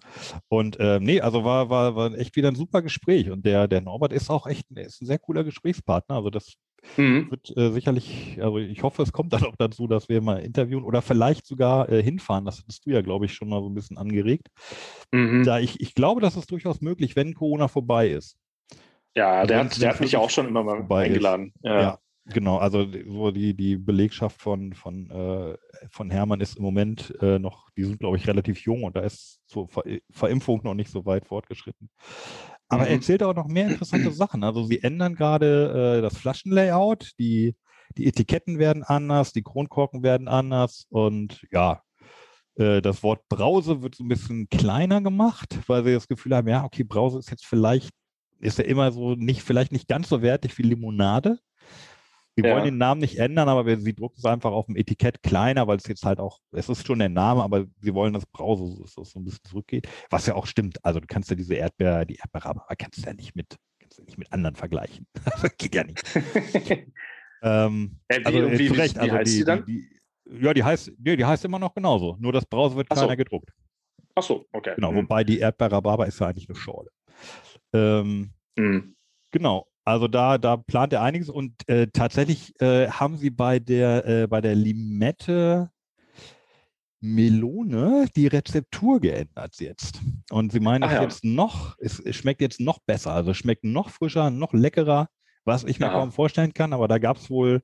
Und 0.49 0.79
äh, 0.79 1.01
nee, 1.01 1.21
also 1.21 1.43
war, 1.43 1.69
war, 1.69 1.97
war 1.97 2.15
echt 2.15 2.37
wieder 2.37 2.49
ein 2.49 2.55
super 2.55 2.81
Gespräch. 2.81 3.31
Und 3.31 3.45
der, 3.45 3.67
der 3.67 3.81
Norbert 3.81 4.13
ist 4.13 4.31
auch 4.31 4.47
echt 4.47 4.71
ist 4.71 5.03
ein 5.03 5.07
sehr 5.07 5.19
cooler 5.19 5.43
Gesprächspartner. 5.43 6.15
Also 6.15 6.31
das 6.31 6.55
mhm. 6.97 7.29
wird 7.29 7.57
äh, 7.57 7.73
sicherlich, 7.73 8.39
also 8.41 8.59
ich 8.59 8.85
hoffe, 8.85 9.03
es 9.03 9.11
kommt 9.11 9.33
dann 9.33 9.43
auch 9.43 9.57
dazu, 9.57 9.89
dass 9.89 10.09
wir 10.09 10.21
mal 10.21 10.39
interviewen 10.39 10.85
oder 10.85 11.03
vielleicht 11.03 11.45
sogar 11.45 11.89
äh, 11.89 12.03
hinfahren. 12.05 12.45
Das 12.45 12.63
hast 12.69 12.87
du 12.87 12.91
ja, 12.91 13.03
glaube 13.03 13.27
ich, 13.27 13.35
schon 13.35 13.49
mal 13.49 13.61
so 13.61 13.69
ein 13.69 13.75
bisschen 13.75 13.99
angeregt. 13.99 14.47
Mhm. 15.11 15.43
Da 15.43 15.59
ich, 15.59 15.81
ich 15.81 15.95
glaube, 15.95 16.21
das 16.21 16.37
ist 16.37 16.51
durchaus 16.53 16.81
möglich, 16.81 17.17
wenn 17.17 17.35
Corona 17.35 17.67
vorbei 17.67 18.11
ist. 18.11 18.37
Ja, 19.15 19.45
der, 19.45 19.61
hat, 19.61 19.81
der 19.81 19.91
hat 19.91 20.01
mich 20.01 20.17
auch 20.17 20.31
schon 20.31 20.47
immer 20.47 20.63
mal 20.63 20.87
eingeladen. 20.91 21.53
Ja. 21.63 21.81
ja. 21.81 21.99
Genau, 22.27 22.59
also 22.59 22.87
so 23.09 23.31
die, 23.31 23.55
die 23.55 23.77
Belegschaft 23.77 24.41
von, 24.41 24.73
von, 24.73 25.11
äh, 25.11 25.57
von 25.91 26.11
Hermann 26.11 26.41
ist 26.41 26.57
im 26.57 26.63
Moment 26.63 27.15
äh, 27.21 27.39
noch, 27.39 27.71
die 27.77 27.85
sind, 27.85 27.99
glaube 27.99 28.19
ich, 28.19 28.29
relativ 28.29 28.61
jung 28.61 28.85
und 28.85 28.95
da 28.95 29.01
ist 29.01 29.41
so 29.47 29.67
Ver 29.67 29.83
Verimpfung 30.11 30.61
noch 30.63 30.75
nicht 30.75 30.91
so 30.91 31.07
weit 31.07 31.27
fortgeschritten. 31.27 31.91
Aber 32.69 32.85
er 32.85 32.91
mhm. 32.91 32.97
erzählt 32.97 33.23
auch 33.23 33.35
noch 33.35 33.49
mehr 33.49 33.69
interessante 33.69 34.13
Sachen. 34.13 34.45
Also 34.45 34.65
sie 34.65 34.83
ändern 34.83 35.17
gerade 35.17 35.99
äh, 35.99 36.03
das 36.03 36.17
Flaschenlayout, 36.19 37.13
die, 37.19 37.57
die 37.97 38.07
Etiketten 38.07 38.59
werden 38.59 38.85
anders, 38.85 39.33
die 39.33 39.43
Kronkorken 39.43 40.03
werden 40.03 40.29
anders 40.29 40.87
und 40.91 41.45
ja, 41.51 41.83
äh, 42.57 42.81
das 42.81 43.03
Wort 43.03 43.29
Brause 43.29 43.83
wird 43.83 43.95
so 43.95 44.05
ein 44.05 44.09
bisschen 44.09 44.49
kleiner 44.49 45.01
gemacht, 45.01 45.59
weil 45.67 45.85
sie 45.85 45.95
das 45.95 46.07
Gefühl 46.07 46.37
haben, 46.37 46.49
ja, 46.49 46.65
okay, 46.65 46.85
Brause 46.85 47.19
ist 47.19 47.31
jetzt 47.31 47.47
vielleicht, 47.47 47.91
ist 48.41 48.59
ja 48.59 48.65
immer 48.65 48.93
so 48.93 49.15
nicht, 49.15 49.43
vielleicht 49.43 49.73
nicht 49.73 49.89
ganz 49.89 50.09
so 50.09 50.23
wertig 50.23 50.57
wie 50.59 50.63
Limonade. 50.63 51.39
Sie 52.37 52.43
ja. 52.43 52.55
wollen 52.55 52.65
den 52.65 52.79
Namen 52.79 53.01
nicht 53.01 53.19
ändern, 53.19 53.49
aber 53.49 53.67
wir, 53.67 53.79
sie 53.79 53.95
drucken 53.95 54.17
es 54.19 54.25
einfach 54.25 54.53
auf 54.53 54.67
dem 54.67 54.77
Etikett 54.77 55.23
kleiner, 55.23 55.67
weil 55.67 55.77
es 55.77 55.87
jetzt 55.87 56.05
halt 56.05 56.21
auch, 56.21 56.39
es 56.53 56.69
ist 56.69 56.87
schon 56.87 57.01
der 57.01 57.09
Name, 57.09 57.43
aber 57.43 57.67
sie 57.81 57.93
wollen 57.93 58.15
das 58.15 58.25
Brause, 58.27 58.81
dass 58.81 58.95
das 58.95 59.11
so 59.11 59.21
ein 59.21 59.25
bisschen 59.25 59.45
zurückgeht. 59.45 59.89
Was 60.11 60.27
ja 60.27 60.35
auch 60.35 60.47
stimmt. 60.47 60.83
Also 60.85 61.01
du 61.01 61.07
kannst 61.07 61.29
ja 61.31 61.37
diese 61.37 61.55
Erdbeer, 61.55 62.05
die 62.05 62.17
Erdbeerrabe, 62.17 62.63
aber 62.65 62.77
kannst 62.77 63.05
ja 63.05 63.13
nicht 63.13 63.35
mit, 63.35 63.57
kannst 63.81 63.99
ja 63.99 64.05
nicht 64.05 64.19
mit 64.19 64.33
anderen 64.33 64.55
vergleichen. 64.55 65.07
das 65.25 65.57
geht 65.57 65.75
ja 65.75 65.85
nicht. 65.85 66.03
ähm, 67.43 67.99
äh, 68.09 68.25
also 68.25 68.53
wie, 68.53 68.69
zu 68.69 68.75
Recht, 68.75 68.97
wie, 68.97 69.01
also 69.01 69.15
heißt 69.17 69.33
die, 69.33 69.45
dann? 69.45 69.67
Die, 69.67 69.89
die, 70.27 70.45
ja, 70.45 70.55
die 70.55 70.63
heißt, 70.63 70.93
nee, 70.99 71.17
die 71.17 71.25
heißt 71.25 71.45
immer 71.45 71.59
noch 71.59 71.75
genauso. 71.75 72.17
Nur 72.21 72.33
das 72.33 72.47
Brause 72.47 72.77
wird 72.77 72.87
Ach 72.91 72.97
kleiner 72.97 73.13
so. 73.13 73.17
gedruckt. 73.17 73.51
Ach 74.15 74.23
so, 74.23 74.47
okay. 74.53 74.75
Genau, 74.77 74.93
mhm. 74.93 74.97
wobei 74.97 75.25
die 75.25 75.41
Erdbeerrhabarber 75.41 76.07
ist 76.07 76.21
ja 76.21 76.29
eigentlich 76.29 76.49
eine 76.49 76.57
Schorle. 76.57 76.91
Ähm, 77.73 78.31
mhm. 78.57 78.97
Genau. 79.31 79.67
Also 79.85 80.09
da, 80.09 80.39
da 80.39 80.57
plant 80.57 80.93
er 80.93 81.03
einiges 81.03 81.31
und 81.31 81.69
äh, 81.69 81.87
tatsächlich 81.93 82.61
äh, 82.61 82.89
haben 82.89 83.17
sie 83.17 83.31
bei 83.31 83.59
der, 83.59 84.07
äh, 84.07 84.27
bei 84.27 84.41
der 84.41 84.55
Limette 84.55 85.71
Melone 87.01 88.07
die 88.15 88.27
Rezeptur 88.27 89.01
geändert 89.01 89.57
jetzt. 89.59 90.01
Und 90.31 90.53
sie 90.53 90.61
meinen, 90.61 90.83
es 90.83 90.93
ja. 90.93 91.03
jetzt 91.03 91.25
noch, 91.25 91.77
es, 91.79 91.99
es, 91.99 92.17
schmeckt 92.17 92.43
jetzt 92.43 92.61
noch 92.61 92.79
besser, 92.81 93.13
also 93.13 93.33
schmeckt 93.33 93.65
noch 93.65 93.89
frischer, 93.89 94.31
noch 94.31 94.53
leckerer, 94.53 95.09
was 95.45 95.65
ich 95.65 95.81
mir 95.81 95.87
Aha. 95.87 95.95
kaum 95.95 96.13
vorstellen 96.13 96.53
kann, 96.53 96.73
aber 96.75 96.89
da 96.89 96.99
gab 96.99 97.17
es 97.17 97.31
wohl 97.31 97.63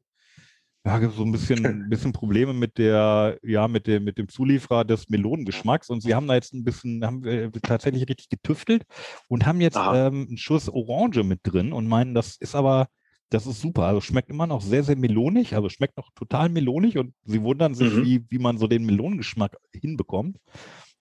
ja, 0.87 1.01
gibt 1.01 1.15
so 1.15 1.25
ein 1.25 1.33
bisschen, 1.33 1.67
ein 1.67 1.89
bisschen 1.91 2.13
Probleme 2.13 2.53
mit 2.53 2.79
der, 2.79 3.39
ja, 3.43 3.67
mit 3.67 3.89
dem, 3.89 4.05
mit 4.05 4.19
dem 4.19 4.29
Zulieferer 4.29 4.85
des 4.85 5.09
Melonengeschmacks. 5.09 5.91
Und 5.91 6.01
sie 6.01 6.15
haben 6.15 6.29
da 6.29 6.35
jetzt 6.35 6.55
ein 6.55 6.63
bisschen, 6.63 7.05
haben 7.05 7.25
wir 7.25 7.51
tatsächlich 7.61 8.09
richtig 8.09 8.29
getüftelt 8.29 8.85
und 9.27 9.47
haben 9.47 9.61
jetzt 9.61 9.77
ähm, 9.77 10.27
einen 10.29 10.39
Schuss 10.39 10.69
Orange 10.69 11.25
mit 11.25 11.41
drin 11.43 11.73
und 11.73 11.89
meinen, 11.89 12.15
das 12.15 12.37
ist 12.37 12.55
aber, 12.55 12.87
das 13.31 13.49
ist 13.49 13.61
super. 13.61 13.83
Also 13.83 14.01
schmeckt 14.01 14.31
immer 14.31 14.47
noch 14.47 14.61
sehr, 14.61 14.85
sehr 14.85 14.97
melonig, 14.97 15.57
also 15.57 15.69
schmeckt 15.69 15.97
noch 15.97 16.11
total 16.15 16.51
melonig 16.51 16.99
und 16.99 17.15
sie 17.25 17.43
wundern 17.43 17.75
sich, 17.75 17.93
mhm. 17.93 18.05
wie, 18.05 18.25
wie 18.31 18.39
man 18.39 18.57
so 18.57 18.69
den 18.69 18.87
Melonengeschmack 18.87 19.57
hinbekommt. 19.73 20.39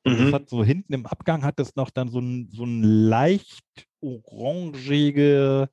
Und 0.03 0.19
mhm. 0.19 0.23
das 0.23 0.33
hat 0.33 0.49
so 0.49 0.63
hinten 0.63 0.93
im 0.93 1.05
Abgang 1.05 1.43
hat 1.43 1.59
es 1.59 1.75
noch 1.75 1.91
dann 1.91 2.09
so 2.09 2.19
ein, 2.19 2.49
so 2.51 2.63
ein 2.63 2.81
leicht 2.81 3.87
orangige, 4.01 5.69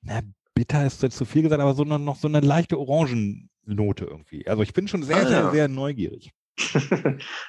na, 0.00 0.22
bitter 0.56 0.86
ist 0.86 1.02
jetzt 1.02 1.18
zu 1.18 1.24
viel 1.24 1.42
gesagt, 1.42 1.60
aber 1.60 1.74
so 1.74 1.84
eine, 1.84 1.98
noch 1.98 2.16
so 2.16 2.26
eine 2.26 2.40
leichte 2.40 2.78
Orangennote 2.80 4.06
irgendwie. 4.06 4.48
Also 4.48 4.62
ich 4.62 4.72
bin 4.72 4.88
schon 4.88 5.02
sehr, 5.04 5.18
ah, 5.18 5.26
sehr, 5.26 5.40
ja. 5.40 5.50
sehr 5.50 5.68
neugierig. 5.68 6.32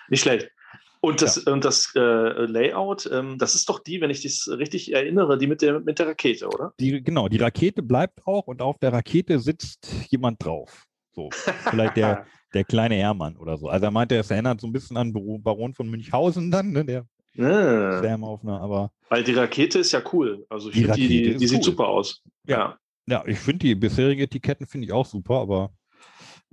Nicht 0.10 0.22
schlecht. 0.22 0.52
Und 1.00 1.22
das, 1.22 1.44
ja. 1.46 1.54
und 1.54 1.64
das 1.64 1.94
äh, 1.96 2.00
Layout, 2.00 3.10
ähm, 3.12 3.38
das 3.38 3.56
ist 3.56 3.70
doch 3.70 3.80
die, 3.80 4.02
wenn 4.02 4.10
ich 4.10 4.24
das 4.24 4.50
richtig 4.50 4.94
erinnere, 4.94 5.38
die 5.38 5.48
mit 5.48 5.62
der, 5.62 5.80
mit 5.80 6.00
der 6.00 6.08
Rakete, 6.08 6.48
oder? 6.48 6.74
Die, 6.80 7.02
genau, 7.02 7.30
die 7.30 7.38
Rakete 7.38 7.82
bleibt 7.82 8.26
auch 8.28 8.48
und 8.48 8.62
auf 8.62 8.78
der 8.80 8.92
Rakete 8.92 9.40
sitzt 9.40 9.90
jemand 10.10 10.44
drauf. 10.44 10.86
So, 11.14 11.30
vielleicht 11.32 11.96
der, 11.96 12.26
der 12.54 12.66
kleine 12.66 12.96
Hermann 12.96 13.38
oder 13.38 13.58
so. 13.58 13.70
Also 13.70 13.86
er 13.86 13.92
meinte, 13.92 14.18
es 14.18 14.30
erinnert 14.30 14.60
so 14.60 14.68
ein 14.68 14.74
bisschen 14.74 14.98
an 14.98 15.14
Baron 15.14 15.74
von 15.74 15.88
Münchhausen 15.88 16.52
dann, 16.52 16.72
ne? 16.72 16.84
der 16.84 17.06
ah. 17.40 18.02
Sam 18.02 18.24
auf 18.26 18.44
einer, 18.44 18.60
aber. 18.60 18.92
Weil 19.10 19.24
die 19.24 19.34
Rakete 19.34 19.80
ist 19.80 19.94
ja 19.94 20.02
cool. 20.12 20.46
Also 20.50 20.72
die, 20.72 20.84
die, 20.84 21.08
die, 21.08 21.24
die 21.24 21.34
cool. 21.36 21.48
sieht 21.48 21.64
super 21.64 21.88
aus. 21.88 22.22
Ja. 22.46 22.58
Ja, 22.58 22.78
ich 23.26 23.40
finde 23.40 23.60
die 23.60 23.76
bisherigen 23.76 24.22
Etiketten 24.22 24.68
finde 24.68 24.88
ich 24.88 24.94
auch 24.94 25.06
super, 25.06 25.36
aber 25.36 25.72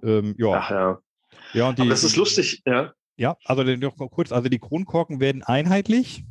ähm, 0.03 0.35
ja. 0.39 0.53
Ach 0.53 0.71
ja. 0.71 0.99
Ja, 1.53 1.69
und 1.69 1.79
die, 1.79 1.83
aber 1.83 1.91
das 1.91 2.05
ist 2.05 2.17
lustig, 2.17 2.63
ja. 2.67 2.93
Ja, 3.17 3.37
also 3.45 3.63
noch 3.63 3.97
mal 3.97 4.09
kurz, 4.09 4.33
also 4.33 4.49
die 4.49 4.59
Kronkorken 4.59 5.21
werden 5.21 5.43
einheitlich. 5.43 6.25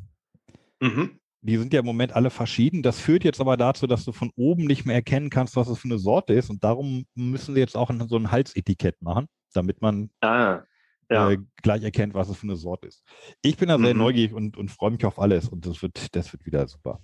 Mhm. 0.81 1.19
Die 1.41 1.57
sind 1.57 1.73
ja 1.73 1.79
im 1.79 1.85
Moment 1.85 2.13
alle 2.13 2.29
verschieden. 2.29 2.83
Das 2.83 2.99
führt 2.99 3.23
jetzt 3.23 3.41
aber 3.41 3.57
dazu, 3.57 3.87
dass 3.87 4.05
du 4.05 4.11
von 4.11 4.31
oben 4.35 4.65
nicht 4.65 4.85
mehr 4.85 4.95
erkennen 4.95 5.29
kannst, 5.29 5.55
was 5.55 5.67
es 5.67 5.79
für 5.79 5.87
eine 5.87 5.97
Sorte 5.97 6.33
ist. 6.33 6.49
Und 6.49 6.63
darum 6.63 7.05
müssen 7.15 7.53
sie 7.53 7.59
jetzt 7.59 7.75
auch 7.75 7.91
so 8.07 8.15
ein 8.17 8.31
Halsetikett 8.31 9.01
machen, 9.01 9.27
damit 9.53 9.81
man 9.81 10.09
ah, 10.21 10.61
ja. 11.09 11.31
äh, 11.31 11.37
gleich 11.61 11.83
erkennt, 11.83 12.13
was 12.13 12.29
es 12.29 12.37
für 12.37 12.47
eine 12.47 12.55
Sorte 12.55 12.87
ist. 12.87 13.03
Ich 13.41 13.57
bin 13.57 13.69
da 13.69 13.77
sehr 13.77 13.93
mhm. 13.93 13.99
neugierig 13.99 14.33
und, 14.33 14.57
und 14.57 14.71
freue 14.71 14.91
mich 14.91 15.05
auf 15.05 15.19
alles. 15.19 15.49
Und 15.49 15.65
das 15.65 15.81
wird, 15.81 16.15
das 16.15 16.31
wird 16.31 16.45
wieder 16.45 16.67
super. 16.67 17.01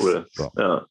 Cool. 0.00 0.26
So. 0.32 0.50
Ja. 0.56 0.86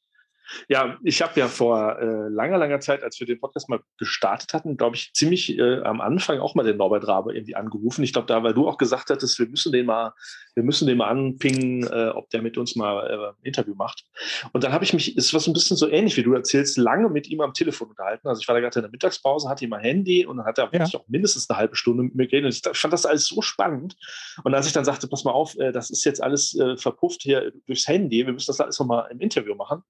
Ja, 0.67 0.97
ich 1.03 1.21
habe 1.21 1.39
ja 1.39 1.47
vor 1.47 1.99
äh, 1.99 2.29
langer, 2.29 2.57
langer 2.57 2.79
Zeit, 2.79 3.03
als 3.03 3.19
wir 3.19 3.27
den 3.27 3.39
Podcast 3.39 3.69
mal 3.69 3.79
gestartet 3.97 4.53
hatten, 4.53 4.77
glaube 4.77 4.95
ich, 4.95 5.13
ziemlich 5.13 5.57
äh, 5.57 5.81
am 5.81 6.01
Anfang 6.01 6.39
auch 6.39 6.55
mal 6.55 6.63
den 6.63 6.77
Norbert 6.77 7.07
Rabe 7.07 7.35
irgendwie 7.35 7.55
angerufen. 7.55 8.03
Ich 8.03 8.13
glaube, 8.13 8.27
da, 8.27 8.43
weil 8.43 8.53
du 8.53 8.67
auch 8.67 8.77
gesagt 8.77 9.09
hattest, 9.09 9.39
wir 9.39 9.47
müssen 9.47 9.71
den 9.71 9.85
mal, 9.85 10.13
wir 10.55 10.63
müssen 10.63 10.87
den 10.87 10.97
mal 10.97 11.09
anpingen, 11.09 11.87
äh, 11.87 12.09
ob 12.09 12.29
der 12.29 12.41
mit 12.41 12.57
uns 12.57 12.75
mal 12.75 13.07
äh, 13.07 13.27
ein 13.29 13.43
Interview 13.43 13.75
macht. 13.75 14.05
Und 14.53 14.63
dann 14.63 14.71
habe 14.71 14.83
ich 14.83 14.93
mich, 14.93 15.17
es 15.17 15.33
war 15.33 15.39
so 15.39 15.51
ein 15.51 15.53
bisschen 15.53 15.77
so 15.77 15.89
ähnlich, 15.89 16.17
wie 16.17 16.23
du 16.23 16.33
erzählst, 16.33 16.77
lange 16.77 17.09
mit 17.09 17.27
ihm 17.27 17.41
am 17.41 17.53
Telefon 17.53 17.89
unterhalten. 17.89 18.27
Also 18.27 18.41
ich 18.41 18.47
war 18.47 18.55
da 18.55 18.61
gerade 18.61 18.79
in 18.79 18.83
der 18.83 18.91
Mittagspause, 18.91 19.49
hatte 19.49 19.63
ihm 19.63 19.69
mein 19.69 19.81
Handy 19.81 20.25
und 20.25 20.37
dann 20.37 20.45
hat 20.45 20.57
er 20.57 20.69
ja. 20.71 20.85
auch 20.85 21.07
mindestens 21.07 21.49
eine 21.49 21.57
halbe 21.57 21.75
Stunde 21.75 22.03
mit 22.03 22.15
mir 22.15 22.27
geredet. 22.27 22.45
Und 22.45 22.71
ich 22.71 22.79
fand 22.79 22.93
das 22.93 23.05
alles 23.05 23.27
so 23.27 23.41
spannend. 23.41 23.95
Und 24.43 24.53
als 24.53 24.67
ich 24.67 24.73
dann 24.73 24.85
sagte, 24.85 25.07
pass 25.07 25.23
mal 25.23 25.31
auf, 25.31 25.57
äh, 25.57 25.71
das 25.71 25.89
ist 25.89 26.03
jetzt 26.05 26.21
alles 26.21 26.57
äh, 26.57 26.77
verpufft 26.77 27.23
hier 27.23 27.51
durchs 27.65 27.87
Handy, 27.87 28.25
wir 28.25 28.33
müssen 28.33 28.47
das 28.47 28.59
alles 28.59 28.79
nochmal 28.79 29.09
im 29.11 29.19
Interview 29.19 29.55
machen 29.55 29.83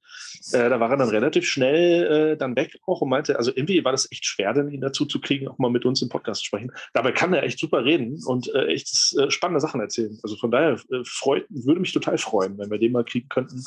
äh, 0.54 0.70
da 0.70 0.80
war 0.80 0.92
er 0.92 0.98
dann 0.98 1.10
relativ 1.10 1.46
schnell 1.46 2.34
äh, 2.34 2.38
dann 2.38 2.56
weg 2.56 2.78
auch 2.86 3.02
und 3.02 3.10
meinte, 3.10 3.38
also 3.38 3.52
irgendwie 3.54 3.84
war 3.84 3.92
das 3.92 4.12
echt 4.12 4.26
schwer, 4.26 4.54
denn 4.54 4.70
ihn 4.70 4.82
dazu 4.82 5.06
zu 5.06 5.20
kriegen, 5.20 5.48
auch 5.48 5.58
mal 5.58 5.72
mit 5.72 5.86
uns 5.86 6.02
im 6.02 6.10
Podcast 6.10 6.42
zu 6.42 6.48
sprechen. 6.48 6.72
Dabei 6.94 7.12
kann 7.12 7.34
er 7.34 7.44
echt 7.44 7.60
super 7.60 7.84
reden 7.84 8.22
und 8.26 8.54
äh, 8.54 8.68
echt 8.68 9.16
äh, 9.18 9.32
spannende 9.32 9.60
Sachen 9.60 9.82
erzählen. 9.82 10.18
Also 10.24 10.36
von 10.36 10.52
daher 10.52 10.74
äh, 10.92 11.04
freut, 11.06 11.46
würde 11.50 11.80
mich 11.80 11.94
total 11.94 12.18
freuen, 12.18 12.58
wenn 12.58 12.70
wir 12.70 12.80
den 12.80 12.92
mal 12.92 13.04
kriegen 13.04 13.30
könnten, 13.30 13.64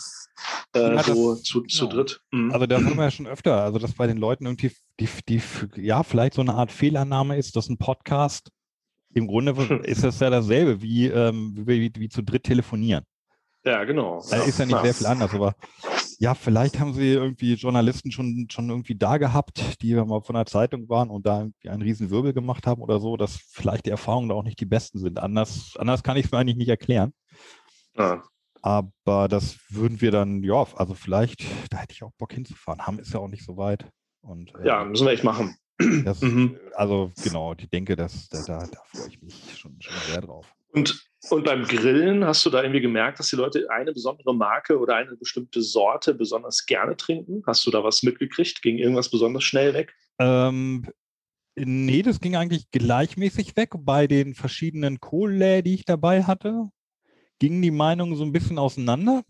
äh, 0.75 0.95
ja, 0.95 1.03
so 1.03 1.35
das, 1.35 1.43
zu, 1.43 1.63
zu 1.63 1.89
genau. 1.89 2.03
dritt. 2.03 2.21
Mhm. 2.31 2.53
Also 2.53 2.67
da 2.67 2.77
haben 2.77 2.97
wir 2.97 3.05
ja 3.05 3.11
schon 3.11 3.27
öfter, 3.27 3.63
also 3.63 3.79
dass 3.79 3.95
bei 3.95 4.07
den 4.07 4.19
Leuten 4.19 4.47
irgendwie 4.47 4.73
die, 5.01 5.09
die, 5.29 5.43
ja, 5.77 6.03
vielleicht 6.03 6.35
so 6.35 6.43
eine 6.43 6.55
Art 6.55 6.73
Fehlannahme 6.73 7.37
ist, 7.37 7.57
dass 7.57 7.69
ein 7.69 7.79
Podcast 7.79 8.51
im 9.15 9.27
Grunde 9.27 9.53
ist 9.85 10.05
das 10.05 10.21
ja 10.21 10.31
dasselbe 10.31 10.83
wie, 10.83 11.07
ähm, 11.07 11.55
wie, 11.57 11.93
wie, 11.95 12.09
zu 12.09 12.23
dritt 12.23 12.45
telefonieren. 12.45 13.05
Ja, 13.65 13.85
genau. 13.85 14.23
Da 14.31 14.43
ist 14.45 14.59
ja 14.59 14.67
nicht 14.67 14.81
sehr 14.83 14.95
viel 14.95 15.07
anders, 15.07 15.35
aber 15.35 15.55
ja, 16.21 16.35
vielleicht 16.35 16.81
haben 16.81 16.95
sie 16.95 17.13
irgendwie 17.13 17.55
Journalisten 17.55 18.11
schon, 18.11 18.49
schon 18.51 18.69
irgendwie 18.69 18.97
da 18.97 19.19
gehabt, 19.19 19.81
die 19.83 19.95
mal 19.95 20.21
von 20.21 20.35
der 20.35 20.47
Zeitung 20.47 20.89
waren 20.89 21.11
und 21.11 21.25
da 21.27 21.41
irgendwie 21.41 21.69
einen 21.69 21.83
riesen 21.83 22.11
Wirbel 22.11 22.33
gemacht 22.33 22.67
haben 22.67 22.83
oder 22.83 22.99
so, 22.99 23.17
dass 23.17 23.37
vielleicht 23.37 23.87
die 23.87 23.91
Erfahrungen 23.91 24.29
da 24.29 24.35
auch 24.35 24.43
nicht 24.43 24.61
die 24.61 24.67
besten 24.67 24.99
sind. 24.99 25.21
Anders, 25.21 25.77
anders 25.79 26.03
kann 26.03 26.17
ich 26.17 26.27
es 26.27 26.33
mir 26.33 26.39
eigentlich 26.39 26.57
nicht 26.57 26.69
erklären. 26.69 27.13
Ja. 27.97 28.23
Aber 28.63 29.29
das 29.29 29.59
würden 29.69 30.01
wir 30.01 30.11
dann, 30.11 30.43
ja, 30.43 30.67
also 30.75 30.95
vielleicht, 30.95 31.45
da 31.71 31.79
hätte 31.79 31.93
ich 31.93 32.03
auch 32.03 32.13
Bock 32.19 32.33
hinzufahren. 32.33 32.85
Haben 32.85 32.99
ist 32.99 33.15
ja 33.15 33.21
auch 33.21 33.29
nicht 33.29 33.45
so 33.45 33.57
weit. 33.57 33.89
Und, 34.21 34.53
äh, 34.57 34.67
ja, 34.67 34.85
müssen 34.85 35.07
wir 35.07 35.13
echt 35.13 35.25
machen. 35.25 35.57
Das, 36.05 36.21
mhm. 36.21 36.59
Also 36.75 37.13
genau, 37.23 37.55
ich 37.57 37.71
denke, 37.71 37.95
dass, 37.95 38.29
da, 38.29 38.43
da, 38.43 38.67
da 38.67 38.81
freue 38.87 39.07
ich 39.09 39.23
mich 39.23 39.57
schon, 39.57 39.77
schon 39.81 39.95
sehr 40.11 40.21
drauf. 40.21 40.53
Und 40.73 41.09
Und 41.31 41.45
beim 41.45 41.65
Grillen 41.65 42.25
hast 42.25 42.47
du 42.47 42.51
da 42.51 42.63
irgendwie 42.63 42.81
gemerkt, 42.81 43.19
dass 43.19 43.29
die 43.29 43.37
Leute 43.37 43.69
eine 43.71 43.93
besondere 43.93 44.35
Marke 44.35 44.79
oder 44.79 44.95
eine 44.97 45.17
bestimmte 45.17 45.63
Sorte 45.63 46.15
besonders 46.15 46.65
gerne 46.65 46.97
trinken? 46.97 47.43
Hast 47.47 47.67
du 47.67 47.71
da 47.71 47.83
was 47.83 48.03
mitgekriegt? 48.03 48.63
Ging 48.63 48.79
irgendwas 48.79 49.11
besonders 49.11 49.45
schnell 49.45 49.75
weg? 49.75 49.95
Ähm, 50.21 50.87
nee, 51.57 52.03
das 52.03 52.21
ging 52.21 52.37
eigentlich 52.37 52.71
gleichmäßig 52.71 53.57
weg. 53.57 53.71
Bei 53.79 54.07
den 54.07 54.35
verschiedenen 54.35 55.01
Kohle, 55.01 55.63
die 55.63 55.75
ich 55.75 55.85
dabei 55.85 56.23
hatte, 56.23 56.71
gingen 57.41 57.63
die 57.63 57.73
Meinungen 57.73 58.17
so 58.17 58.25
ein 58.25 58.33
bisschen 58.33 58.59
auseinander. 58.59 59.23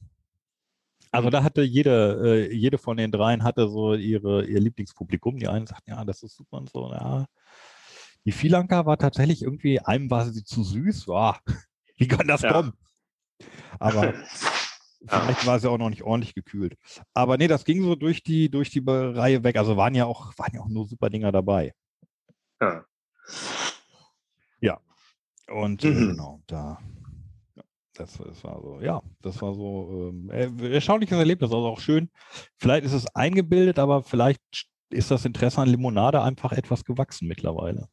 Also 1.10 1.30
da 1.30 1.42
hatte 1.42 1.62
jede, 1.62 2.48
äh, 2.50 2.54
jede 2.54 2.76
von 2.76 2.98
den 2.98 3.10
dreien 3.10 3.42
hatte 3.42 3.66
so 3.68 3.94
ihre, 3.94 4.44
ihr 4.44 4.60
Lieblingspublikum. 4.60 5.38
Die 5.38 5.48
einen 5.48 5.66
sagten, 5.66 5.90
ja, 5.90 6.04
das 6.04 6.22
ist 6.22 6.36
super 6.36 6.58
und 6.58 6.70
so, 6.70 6.92
ja. 6.92 7.24
Die 8.28 8.32
Filanka 8.32 8.84
war 8.84 8.98
tatsächlich 8.98 9.40
irgendwie, 9.40 9.80
einem 9.80 10.10
war 10.10 10.26
sie 10.30 10.44
zu 10.44 10.62
süß. 10.62 11.06
Boah, 11.06 11.40
wie 11.96 12.06
kann 12.06 12.28
das 12.28 12.42
Ja. 12.42 12.52
kommen? 12.52 12.74
Aber 13.78 14.12
vielleicht 15.08 15.46
war 15.46 15.58
sie 15.58 15.70
auch 15.70 15.78
noch 15.78 15.88
nicht 15.88 16.02
ordentlich 16.02 16.34
gekühlt. 16.34 16.76
Aber 17.14 17.38
nee, 17.38 17.48
das 17.48 17.64
ging 17.64 17.82
so 17.82 17.94
durch 17.94 18.22
die, 18.22 18.50
durch 18.50 18.68
die 18.68 18.82
Reihe 18.86 19.44
weg. 19.44 19.56
Also 19.56 19.78
waren 19.78 19.94
ja 19.94 20.04
auch, 20.04 20.36
waren 20.36 20.52
ja 20.52 20.60
auch 20.60 20.68
nur 20.68 20.86
super 20.86 21.08
Dinger 21.08 21.32
dabei. 21.32 21.72
Ja. 24.60 24.78
Und 25.50 25.82
äh, 25.84 25.88
Mhm. 25.88 26.08
genau, 26.08 26.42
da. 26.48 26.82
ja, 27.56 27.62
Das, 27.94 28.18
das 28.18 28.44
war 28.44 28.60
so, 28.60 28.78
ja, 28.82 29.00
das 29.22 29.40
war 29.40 29.54
so 29.54 30.10
ähm, 30.12 30.28
äh, 30.30 30.74
erstaunliches 30.74 31.16
Erlebnis, 31.16 31.50
also 31.50 31.66
auch 31.66 31.80
schön. 31.80 32.10
Vielleicht 32.58 32.84
ist 32.84 32.92
es 32.92 33.06
eingebildet, 33.14 33.78
aber 33.78 34.02
vielleicht 34.02 34.42
ist 34.90 35.10
das 35.10 35.24
Interesse 35.24 35.62
an 35.62 35.70
Limonade 35.70 36.20
einfach 36.20 36.52
etwas 36.52 36.84
gewachsen 36.84 37.26
mittlerweile. 37.26 37.88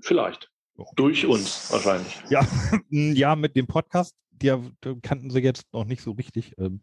Vielleicht. 0.00 0.50
Ja. 0.76 0.84
Durch 0.96 1.26
uns 1.26 1.70
wahrscheinlich. 1.72 2.22
Ja, 2.30 2.46
ja, 2.90 3.36
mit 3.36 3.56
dem 3.56 3.66
Podcast, 3.66 4.16
die, 4.30 4.52
die 4.84 5.00
kannten 5.00 5.30
sie 5.30 5.40
jetzt 5.40 5.72
noch 5.72 5.84
nicht 5.84 6.02
so 6.02 6.12
richtig. 6.12 6.54
Ähm. 6.58 6.82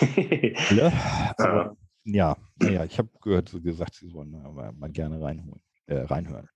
Aber 1.38 1.76
ja, 2.04 2.36
naja, 2.60 2.84
ich 2.84 2.98
habe 2.98 3.08
gehört, 3.20 3.48
so 3.48 3.60
gesagt, 3.60 3.96
sie 3.96 4.08
sollen 4.08 4.30
mal, 4.30 4.72
mal 4.72 4.90
gerne 4.90 5.20
reinholen, 5.20 5.60
äh, 5.86 5.98
reinhören. 5.98 6.48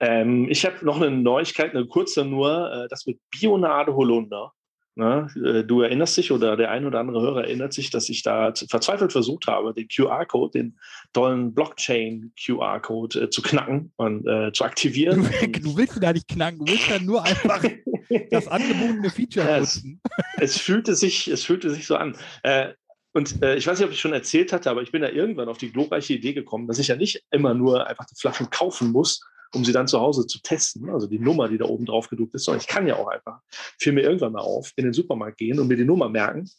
ähm, 0.00 0.48
ich 0.50 0.66
habe 0.66 0.84
noch 0.84 1.00
eine 1.00 1.12
Neuigkeit, 1.12 1.70
eine 1.70 1.86
kurze 1.86 2.24
nur, 2.24 2.72
äh, 2.72 2.88
das 2.88 3.06
mit 3.06 3.20
Bionade 3.30 3.94
Holunder. 3.94 4.52
Ne? 4.94 5.28
Äh, 5.36 5.64
Du 5.64 5.80
erinnerst 5.80 6.16
dich 6.16 6.32
oder 6.32 6.56
der 6.56 6.70
ein 6.70 6.84
oder 6.84 7.00
andere 7.00 7.22
Hörer 7.22 7.44
erinnert 7.44 7.72
sich, 7.72 7.90
dass 7.90 8.08
ich 8.08 8.22
da 8.22 8.52
verzweifelt 8.68 9.12
versucht 9.12 9.46
habe, 9.46 9.72
den 9.72 9.88
QR-Code, 9.88 10.58
den 10.58 10.78
tollen 11.12 11.54
Blockchain-QR-Code 11.54 13.22
äh, 13.22 13.30
zu 13.30 13.40
knacken 13.40 13.92
und 13.96 14.26
äh, 14.26 14.52
zu 14.52 14.64
aktivieren. 14.64 15.28
Du, 15.62 15.76
willst 15.76 15.96
ihn 15.96 16.02
da 16.02 16.12
nicht 16.12 16.28
knacken, 16.28 16.58
du 16.58 16.72
willst 16.72 16.88
ja 16.88 16.98
nur 16.98 17.24
einfach 17.24 17.64
das 18.30 18.48
angebotene 18.48 19.10
Feature 19.10 19.60
nutzen. 19.60 20.00
es 20.38 20.58
fühlte 20.58 20.94
sich, 20.94 21.28
es 21.28 21.44
fühlte 21.44 21.70
sich 21.70 21.86
so 21.86 21.96
an. 21.96 22.16
Äh, 22.42 22.74
und 23.14 23.42
äh, 23.42 23.56
ich 23.56 23.66
weiß 23.66 23.78
nicht, 23.78 23.86
ob 23.86 23.92
ich 23.92 24.00
schon 24.00 24.12
erzählt 24.12 24.52
hatte, 24.52 24.70
aber 24.70 24.82
ich 24.82 24.92
bin 24.92 25.02
da 25.02 25.08
irgendwann 25.08 25.48
auf 25.48 25.58
die 25.58 25.70
glorreiche 25.70 26.14
Idee 26.14 26.32
gekommen, 26.32 26.66
dass 26.66 26.78
ich 26.78 26.88
ja 26.88 26.96
nicht 26.96 27.24
immer 27.30 27.54
nur 27.54 27.86
einfach 27.86 28.06
die 28.06 28.14
Flaschen 28.14 28.50
kaufen 28.50 28.90
muss, 28.90 29.20
um 29.54 29.64
sie 29.64 29.72
dann 29.72 29.86
zu 29.88 30.00
Hause 30.00 30.26
zu 30.26 30.40
testen. 30.40 30.90
Also 30.90 31.06
die 31.06 31.18
Nummer, 31.18 31.48
die 31.48 31.58
da 31.58 31.66
oben 31.66 31.84
drauf 31.84 32.08
gedruckt 32.08 32.34
ist, 32.34 32.44
sondern 32.44 32.60
ich 32.60 32.66
kann 32.66 32.86
ja 32.86 32.96
auch 32.96 33.08
einfach, 33.08 33.40
fiel 33.78 33.92
mir 33.92 34.02
irgendwann 34.02 34.32
mal 34.32 34.40
auf, 34.40 34.72
in 34.76 34.84
den 34.84 34.92
Supermarkt 34.92 35.38
gehen 35.38 35.58
und 35.58 35.68
mir 35.68 35.76
die 35.76 35.84
Nummer 35.84 36.08
merken 36.08 36.50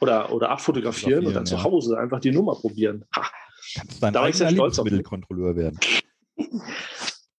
oder, 0.00 0.32
oder 0.32 0.50
abfotografieren 0.50 1.26
und 1.26 1.34
dann 1.34 1.46
Fotografieren, 1.46 1.46
zu 1.46 1.54
ja. 1.56 1.64
Hause 1.64 1.98
einfach 1.98 2.20
die 2.20 2.32
Nummer 2.32 2.54
probieren. 2.54 3.04
Ha. 3.16 3.26
Kannst 3.74 4.02
dein 4.02 4.12
Da 4.12 4.20
war 4.20 4.28
ich 4.28 4.36
sehr 4.36 4.48
eigener 4.48 4.62
stolz 4.62 4.78
auf. 4.78 4.84
Lebensmittelkontrolleur 4.84 5.56
werden. 5.56 5.78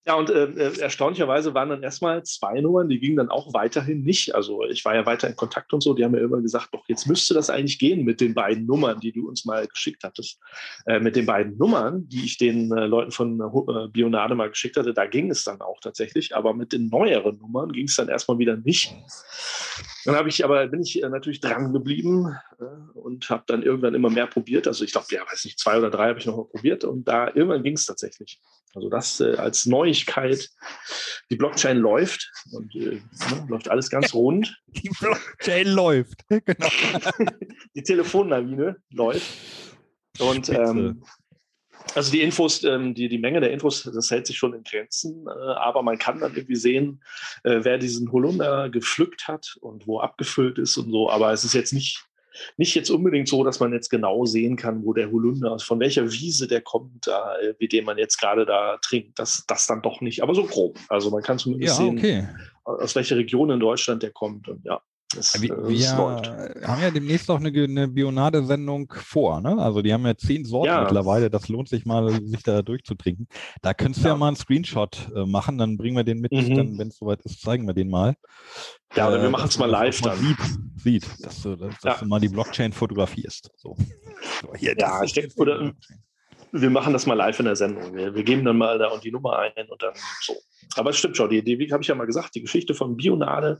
Ja, 0.05 0.15
und 0.15 0.29
äh, 0.29 0.45
äh, 0.45 0.79
erstaunlicherweise 0.79 1.53
waren 1.53 1.69
dann 1.69 1.81
erstmal 1.81 2.23
zwei 2.23 2.59
Nummern, 2.59 2.89
die 2.89 2.99
gingen 2.99 3.15
dann 3.15 3.29
auch 3.29 3.53
weiterhin 3.53 4.03
nicht. 4.03 4.35
Also 4.35 4.61
ich 4.65 4.83
war 4.83 4.95
ja 4.95 5.05
weiter 5.05 5.29
in 5.29 5.37
Kontakt 5.37 5.71
und 5.71 5.81
so, 5.81 5.93
die 5.93 6.03
haben 6.03 6.11
mir 6.11 6.19
immer 6.19 6.41
gesagt, 6.41 6.73
doch, 6.73 6.83
jetzt 6.89 7.07
müsste 7.07 7.33
das 7.33 7.49
eigentlich 7.49 7.79
gehen 7.79 8.03
mit 8.03 8.19
den 8.19 8.33
beiden 8.33 8.65
Nummern, 8.65 8.99
die 8.99 9.13
du 9.13 9.29
uns 9.29 9.45
mal 9.45 9.65
geschickt 9.65 10.03
hattest. 10.03 10.39
Äh, 10.85 10.99
mit 10.99 11.15
den 11.15 11.25
beiden 11.25 11.57
Nummern, 11.57 12.09
die 12.09 12.25
ich 12.25 12.37
den 12.37 12.69
äh, 12.73 12.85
Leuten 12.85 13.11
von 13.11 13.39
äh, 13.39 13.43
äh, 13.43 13.87
Bionade 13.87 14.35
mal 14.35 14.49
geschickt 14.49 14.75
hatte, 14.75 14.93
da 14.93 15.05
ging 15.05 15.31
es 15.31 15.45
dann 15.45 15.61
auch 15.61 15.79
tatsächlich, 15.79 16.35
aber 16.35 16.53
mit 16.53 16.73
den 16.73 16.89
neueren 16.89 17.37
Nummern 17.37 17.71
ging 17.71 17.87
es 17.87 17.95
dann 17.95 18.09
erstmal 18.09 18.37
wieder 18.39 18.57
nicht. 18.57 18.93
Dann 20.03 20.15
habe 20.15 20.27
ich 20.27 20.43
aber, 20.43 20.67
bin 20.67 20.81
ich 20.81 21.01
natürlich 21.01 21.39
dran 21.39 21.71
geblieben 21.71 22.35
und 22.93 23.29
habe 23.29 23.43
dann 23.47 23.63
irgendwann 23.63 23.95
immer 23.95 24.09
mehr 24.09 24.27
probiert. 24.27 24.67
Also 24.67 24.83
ich 24.83 24.91
glaube, 24.91 25.07
ja, 25.11 25.21
weiß 25.21 25.45
nicht, 25.45 25.59
zwei 25.59 25.77
oder 25.77 25.89
drei 25.89 26.09
habe 26.09 26.19
ich 26.19 26.25
noch 26.25 26.35
mal 26.35 26.45
probiert 26.45 26.83
und 26.83 27.07
da 27.07 27.27
irgendwann 27.27 27.63
ging 27.63 27.75
es 27.75 27.85
tatsächlich. 27.85 28.41
Also 28.76 28.89
das 28.89 29.19
äh, 29.19 29.36
als 29.36 29.65
Neuigkeit. 29.65 30.49
Die 31.30 31.36
Blockchain 31.36 31.78
läuft 31.78 32.32
und 32.52 32.73
äh, 32.76 33.02
ne, 33.32 33.45
läuft 33.47 33.69
alles 33.69 33.89
ganz 33.89 34.13
rund. 34.13 34.60
Die 34.67 34.89
Blockchain 34.89 35.67
läuft. 35.67 36.21
Genau. 36.30 36.69
Die 37.76 37.84
Telefonlawine 37.84 38.78
läuft. 38.91 39.28
Und 40.19 40.49
ähm, 40.49 41.04
also 41.95 42.12
die 42.12 42.21
Infos, 42.21 42.63
ähm, 42.63 42.93
die, 42.93 43.10
die 43.10 43.17
Menge 43.17 43.39
der 43.41 43.52
Infos, 43.52 43.84
das 43.84 44.10
hält 44.10 44.28
sich 44.28 44.38
schon 44.38 44.54
in 44.54 44.63
Grenzen, 44.63 45.26
äh, 45.28 45.30
aber 45.30 45.82
man 45.84 45.97
kann 45.97 46.19
dann 46.19 46.36
irgendwie 46.36 46.56
sehen, 46.56 47.04
äh, 47.43 47.60
wer 47.62 47.78
diesen 47.78 48.12
Holunder 48.12 48.69
gepflückt 48.69 49.28
hat 49.28 49.58
und 49.62 49.88
wo 49.88 49.99
abgefüllt 49.99 50.60
ist 50.60 50.78
und 50.78 50.91
so. 50.91 51.10
Aber 51.10 51.32
es 51.34 51.43
ist 51.43 51.54
jetzt 51.54 51.73
nicht, 51.73 52.06
nicht 52.57 52.75
jetzt 52.75 52.89
unbedingt 52.89 53.27
so, 53.27 53.43
dass 53.43 53.59
man 53.59 53.73
jetzt 53.73 53.89
genau 53.89 54.25
sehen 54.25 54.55
kann, 54.55 54.83
wo 54.83 54.93
der 54.93 55.11
Holunder, 55.11 55.57
von 55.59 55.79
welcher 55.79 56.11
Wiese 56.11 56.47
der 56.47 56.61
kommt, 56.61 57.07
äh, 57.07 57.53
wie 57.59 57.67
den 57.67 57.85
man 57.85 57.97
jetzt 57.97 58.17
gerade 58.19 58.45
da 58.45 58.77
trinkt. 58.81 59.19
Das, 59.19 59.45
das 59.47 59.67
dann 59.67 59.81
doch 59.81 60.01
nicht, 60.01 60.21
aber 60.23 60.35
so 60.35 60.43
grob. 60.45 60.77
Also 60.89 61.11
man 61.11 61.23
kann 61.23 61.39
zumindest 61.39 61.79
Ja, 61.79 61.85
sehen, 61.85 61.97
okay. 61.97 62.27
aus 62.63 62.95
welcher 62.95 63.17
Region 63.17 63.49
in 63.49 63.59
Deutschland 63.59 64.03
der 64.03 64.11
kommt. 64.11 64.47
Und 64.47 64.65
ja, 64.65 64.81
das, 65.15 65.41
Wir, 65.41 65.52
äh, 65.58 65.78
das 65.78 65.97
läuft. 65.97 66.32
haben 66.67 66.82
ja 66.82 66.91
demnächst 66.91 67.30
auch 67.32 67.39
eine, 67.39 67.49
eine 67.49 67.88
Bionade-Sendung 67.88 68.93
vor, 68.95 69.41
ne? 69.41 69.58
Also 69.58 69.82
die 69.82 69.93
haben 69.93 70.06
ja 70.06 70.15
zehn 70.15 70.45
Sorten 70.45 70.67
Ja. 70.67 70.82
mittlerweile. 70.82 71.30
Das 71.30 71.47
lohnt 71.49 71.69
sich 71.69 71.86
mal, 71.86 72.10
sich 72.26 72.43
da 72.43 72.62
durchzutrinken. 72.62 73.28
Da 73.62 73.73
könntest 73.73 74.04
du 74.04 74.10
ja, 74.10 74.13
Ja. 74.13 74.17
mal 74.17 74.28
einen 74.28 74.36
Screenshot 74.38 75.10
äh, 75.15 75.26
machen, 75.26 75.58
dann 75.58 75.78
bringen 75.78 75.95
wir 75.97 76.04
den 76.04 76.19
mit, 76.19 76.32
Mhm. 76.32 76.56
dann, 76.56 76.78
wenn 76.78 76.88
es 76.89 76.97
soweit 76.97 77.21
ist, 77.21 77.41
zeigen 77.41 77.65
wir 77.67 77.73
den 77.73 77.89
mal. 77.89 78.15
Ja, 78.95 79.08
oder 79.08 79.21
wir 79.21 79.28
Äh, 79.28 79.32
machen's 79.32 79.52
dass 79.54 79.60
mal 79.60 79.69
live 79.69 79.99
auch 80.02 80.08
dann. 80.10 80.17
Sieht, 80.19 80.38
sieht 80.78 81.26
dass, 81.26 81.41
du, 81.41 81.56
dass, 81.56 81.73
dass 81.80 81.84
Ja. 81.84 81.97
du 81.99 82.06
mal 82.06 82.19
die 82.19 82.30
Blockchain 82.30 82.73
fotografierst. 82.73 83.49
So. 83.58 83.76
So, 84.41 84.54
hier, 84.56 84.76
Ja, 84.78 84.99
ich 85.04 85.08
ist 85.10 85.15
denk, 85.15 85.26
jetzt 85.26 85.38
die 85.38 85.41
oder- 85.41 85.71
wir 86.56 86.69
machen 86.69 86.93
das 86.93 87.08
mal 87.08 87.15
live 87.15 87.39
in 87.39 87.45
der 87.45 87.56
Sendung. 87.56 87.95
Wir, 87.95 88.13
wir 88.13 88.23
geben 88.23 88.45
dann 88.45 88.58
mal 88.58 88.78
da 88.78 88.89
und 88.89 89.04
die 89.04 89.12
Nummer 89.12 89.39
ein 89.39 89.52
und 89.69 89.82
dann 89.82 89.93
so. 90.21 90.34
Aber 90.76 90.91
es 90.91 90.97
stimmt 90.97 91.17
schon, 91.17 91.30
die, 91.30 91.43
die 91.43 91.71
habe 91.71 91.82
ich 91.82 91.88
ja 91.88 91.95
mal 91.95 92.06
gesagt, 92.06 92.36
die 92.36 92.41
Geschichte 92.41 92.73
von 92.76 92.95
Bionade 92.95 93.60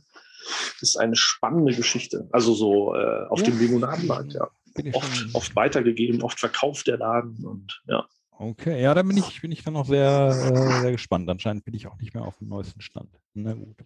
ist 0.80 0.96
eine 0.96 1.16
spannende 1.16 1.74
Geschichte. 1.74 2.28
Also 2.32 2.54
so 2.54 2.94
äh, 2.94 3.26
auf 3.28 3.40
Ja. 3.40 3.46
dem 3.46 3.58
Limonadenmarkt, 3.58 4.34
ja. 4.34 4.48
Oft, 4.92 5.26
oft 5.34 5.56
weitergegeben, 5.56 6.22
oft 6.22 6.40
verkauft 6.40 6.88
der 6.88 6.98
Laden 6.98 7.44
und 7.46 7.80
ja. 7.86 8.04
Okay, 8.36 8.82
ja, 8.82 8.92
da 8.94 9.02
bin 9.02 9.16
ich, 9.16 9.40
bin 9.40 9.52
ich 9.52 9.62
dann 9.62 9.74
noch 9.74 9.86
sehr, 9.86 10.28
äh, 10.52 10.80
sehr 10.80 10.90
gespannt. 10.92 11.30
Anscheinend 11.30 11.64
bin 11.64 11.74
ich 11.74 11.86
auch 11.86 11.96
nicht 11.98 12.14
mehr 12.14 12.24
auf 12.24 12.36
dem 12.38 12.48
neuesten 12.48 12.80
Stand. 12.80 13.08
Na 13.34 13.52
gut. 13.54 13.76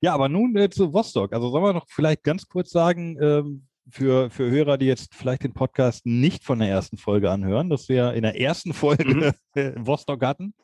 Ja, 0.00 0.14
aber 0.14 0.28
nun 0.28 0.56
äh, 0.56 0.70
zu 0.70 0.92
Vostok. 0.92 1.32
Also 1.32 1.50
sollen 1.50 1.64
wir 1.64 1.72
noch 1.72 1.86
vielleicht 1.88 2.22
ganz 2.22 2.46
kurz 2.46 2.70
sagen, 2.70 3.18
ähm, 3.20 3.66
für, 3.88 4.30
für 4.30 4.48
Hörer, 4.48 4.78
die 4.78 4.86
jetzt 4.86 5.14
vielleicht 5.14 5.42
den 5.42 5.52
Podcast 5.52 6.06
nicht 6.06 6.44
von 6.44 6.60
der 6.60 6.68
ersten 6.68 6.96
Folge 6.96 7.30
anhören, 7.30 7.68
dass 7.68 7.88
wir 7.88 8.12
in 8.12 8.22
der 8.22 8.40
ersten 8.40 8.72
Folge 8.72 9.34
äh, 9.54 9.72
Vostok 9.76 10.24
hatten. 10.24 10.54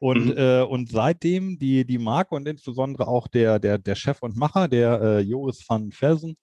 Und, 0.00 0.26
Mhm. 0.26 0.36
äh, 0.36 0.62
und 0.62 0.90
seitdem 0.90 1.58
die, 1.58 1.84
die 1.84 1.98
Marke 1.98 2.34
und 2.34 2.48
insbesondere 2.48 3.06
auch 3.06 3.28
der, 3.28 3.58
der, 3.58 3.78
der 3.78 3.94
Chef 3.94 4.22
und 4.22 4.36
Macher, 4.36 4.66
der 4.66 5.00
äh, 5.00 5.20
Joris 5.20 5.62
van 5.68 5.92
Velsen, 5.92 6.36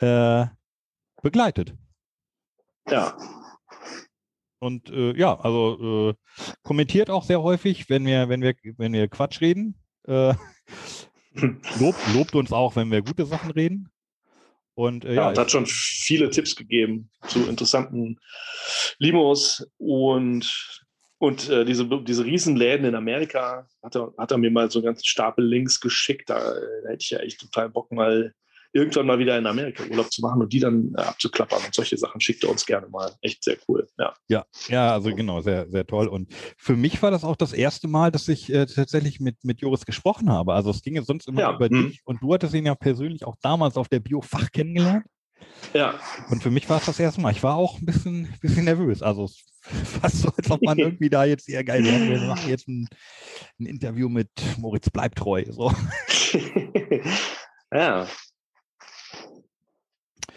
äh, 0.00 0.46
begleitet. 1.20 1.74
Ja, 2.88 3.16
Und 4.60 4.90
äh, 4.90 5.16
ja, 5.16 5.38
also 5.38 6.10
äh, 6.10 6.14
kommentiert 6.62 7.10
auch 7.10 7.24
sehr 7.24 7.42
häufig, 7.42 7.88
wenn 7.90 8.06
wir, 8.06 8.28
wenn 8.28 8.42
wir, 8.42 8.54
wenn 8.76 8.92
wir 8.92 9.08
Quatsch 9.08 9.40
reden. 9.40 9.76
Äh, 10.06 10.34
lobt, 11.78 11.98
lobt 12.14 12.34
uns 12.34 12.52
auch, 12.52 12.76
wenn 12.76 12.90
wir 12.90 13.02
gute 13.02 13.26
Sachen 13.26 13.50
reden. 13.50 13.88
Und 14.74 15.04
äh, 15.04 15.14
ja, 15.14 15.22
ja, 15.22 15.28
und 15.30 15.38
hat 15.38 15.50
schon 15.50 15.66
viele 15.66 16.30
Tipps 16.30 16.54
gegeben 16.56 17.10
zu 17.26 17.48
interessanten 17.48 18.18
Limos 18.98 19.66
und, 19.76 20.84
und 21.18 21.48
äh, 21.48 21.64
diese, 21.64 21.86
diese 22.04 22.24
Riesenläden 22.24 22.86
in 22.86 22.94
Amerika 22.94 23.66
hat 23.82 23.96
er, 23.96 24.14
hat 24.16 24.30
er 24.30 24.38
mir 24.38 24.50
mal 24.50 24.70
so 24.70 24.78
einen 24.78 24.86
ganzen 24.86 25.04
Stapel 25.04 25.44
Links 25.44 25.80
geschickt. 25.80 26.30
Da, 26.30 26.38
äh, 26.38 26.60
da 26.84 26.90
hätte 26.90 27.02
ich 27.02 27.10
ja 27.10 27.18
echt 27.18 27.40
total 27.40 27.68
Bock, 27.70 27.90
mal 27.90 28.32
irgendwann 28.72 29.06
mal 29.06 29.18
wieder 29.18 29.36
in 29.38 29.46
Amerika 29.46 29.82
Urlaub 29.84 30.12
zu 30.12 30.20
machen 30.20 30.42
und 30.42 30.52
die 30.52 30.60
dann 30.60 30.92
äh, 30.96 31.00
abzuklappern. 31.00 31.64
Und 31.64 31.74
solche 31.74 31.96
Sachen 31.96 32.20
schickt 32.20 32.44
er 32.44 32.50
uns 32.50 32.66
gerne 32.66 32.88
mal. 32.88 33.12
Echt 33.22 33.42
sehr 33.42 33.56
cool. 33.66 33.88
Ja. 33.98 34.14
ja, 34.28 34.44
ja, 34.68 34.92
also 34.92 35.12
genau, 35.14 35.40
sehr, 35.40 35.68
sehr 35.70 35.86
toll. 35.86 36.06
Und 36.06 36.32
für 36.56 36.76
mich 36.76 37.02
war 37.02 37.10
das 37.10 37.24
auch 37.24 37.36
das 37.36 37.52
erste 37.52 37.88
Mal, 37.88 38.12
dass 38.12 38.28
ich 38.28 38.52
äh, 38.52 38.66
tatsächlich 38.66 39.20
mit, 39.20 39.36
mit 39.42 39.60
Joris 39.60 39.86
gesprochen 39.86 40.30
habe. 40.30 40.54
Also 40.54 40.70
es 40.70 40.82
ging 40.82 40.94
ja 40.94 41.02
sonst 41.02 41.26
immer 41.28 41.40
Ja, 41.40 41.56
über 41.56 41.66
hm. 41.66 41.88
dich 41.88 42.00
und 42.04 42.22
du 42.22 42.32
hattest 42.32 42.54
ihn 42.54 42.66
ja 42.66 42.74
persönlich 42.74 43.24
auch 43.24 43.36
damals 43.42 43.76
auf 43.76 43.88
der 43.88 44.00
Biofach 44.00 44.50
kennengelernt. 44.52 45.06
Ja. 45.74 45.98
Und 46.30 46.42
für 46.42 46.50
mich 46.50 46.68
war 46.68 46.78
es 46.78 46.86
das 46.86 46.98
erste 46.98 47.20
Mal. 47.20 47.32
Ich 47.32 47.42
war 47.42 47.56
auch 47.56 47.78
ein 47.78 47.86
bisschen, 47.86 48.32
bisschen 48.40 48.64
nervös. 48.64 49.02
Also 49.02 49.28
fast 49.60 50.22
so, 50.22 50.30
als 50.36 50.50
ob 50.50 50.62
man 50.62 50.78
irgendwie 50.78 51.10
da 51.10 51.24
jetzt 51.24 51.48
eher 51.48 51.64
geil 51.64 51.84
wäre. 51.84 52.20
Wir 52.20 52.28
machen 52.28 52.48
jetzt 52.48 52.68
ein, 52.68 52.88
ein 53.58 53.66
Interview 53.66 54.08
mit 54.08 54.30
Moritz 54.58 54.90
Bleibtreu. 54.90 55.44
So. 55.48 55.72
ja. 57.72 58.06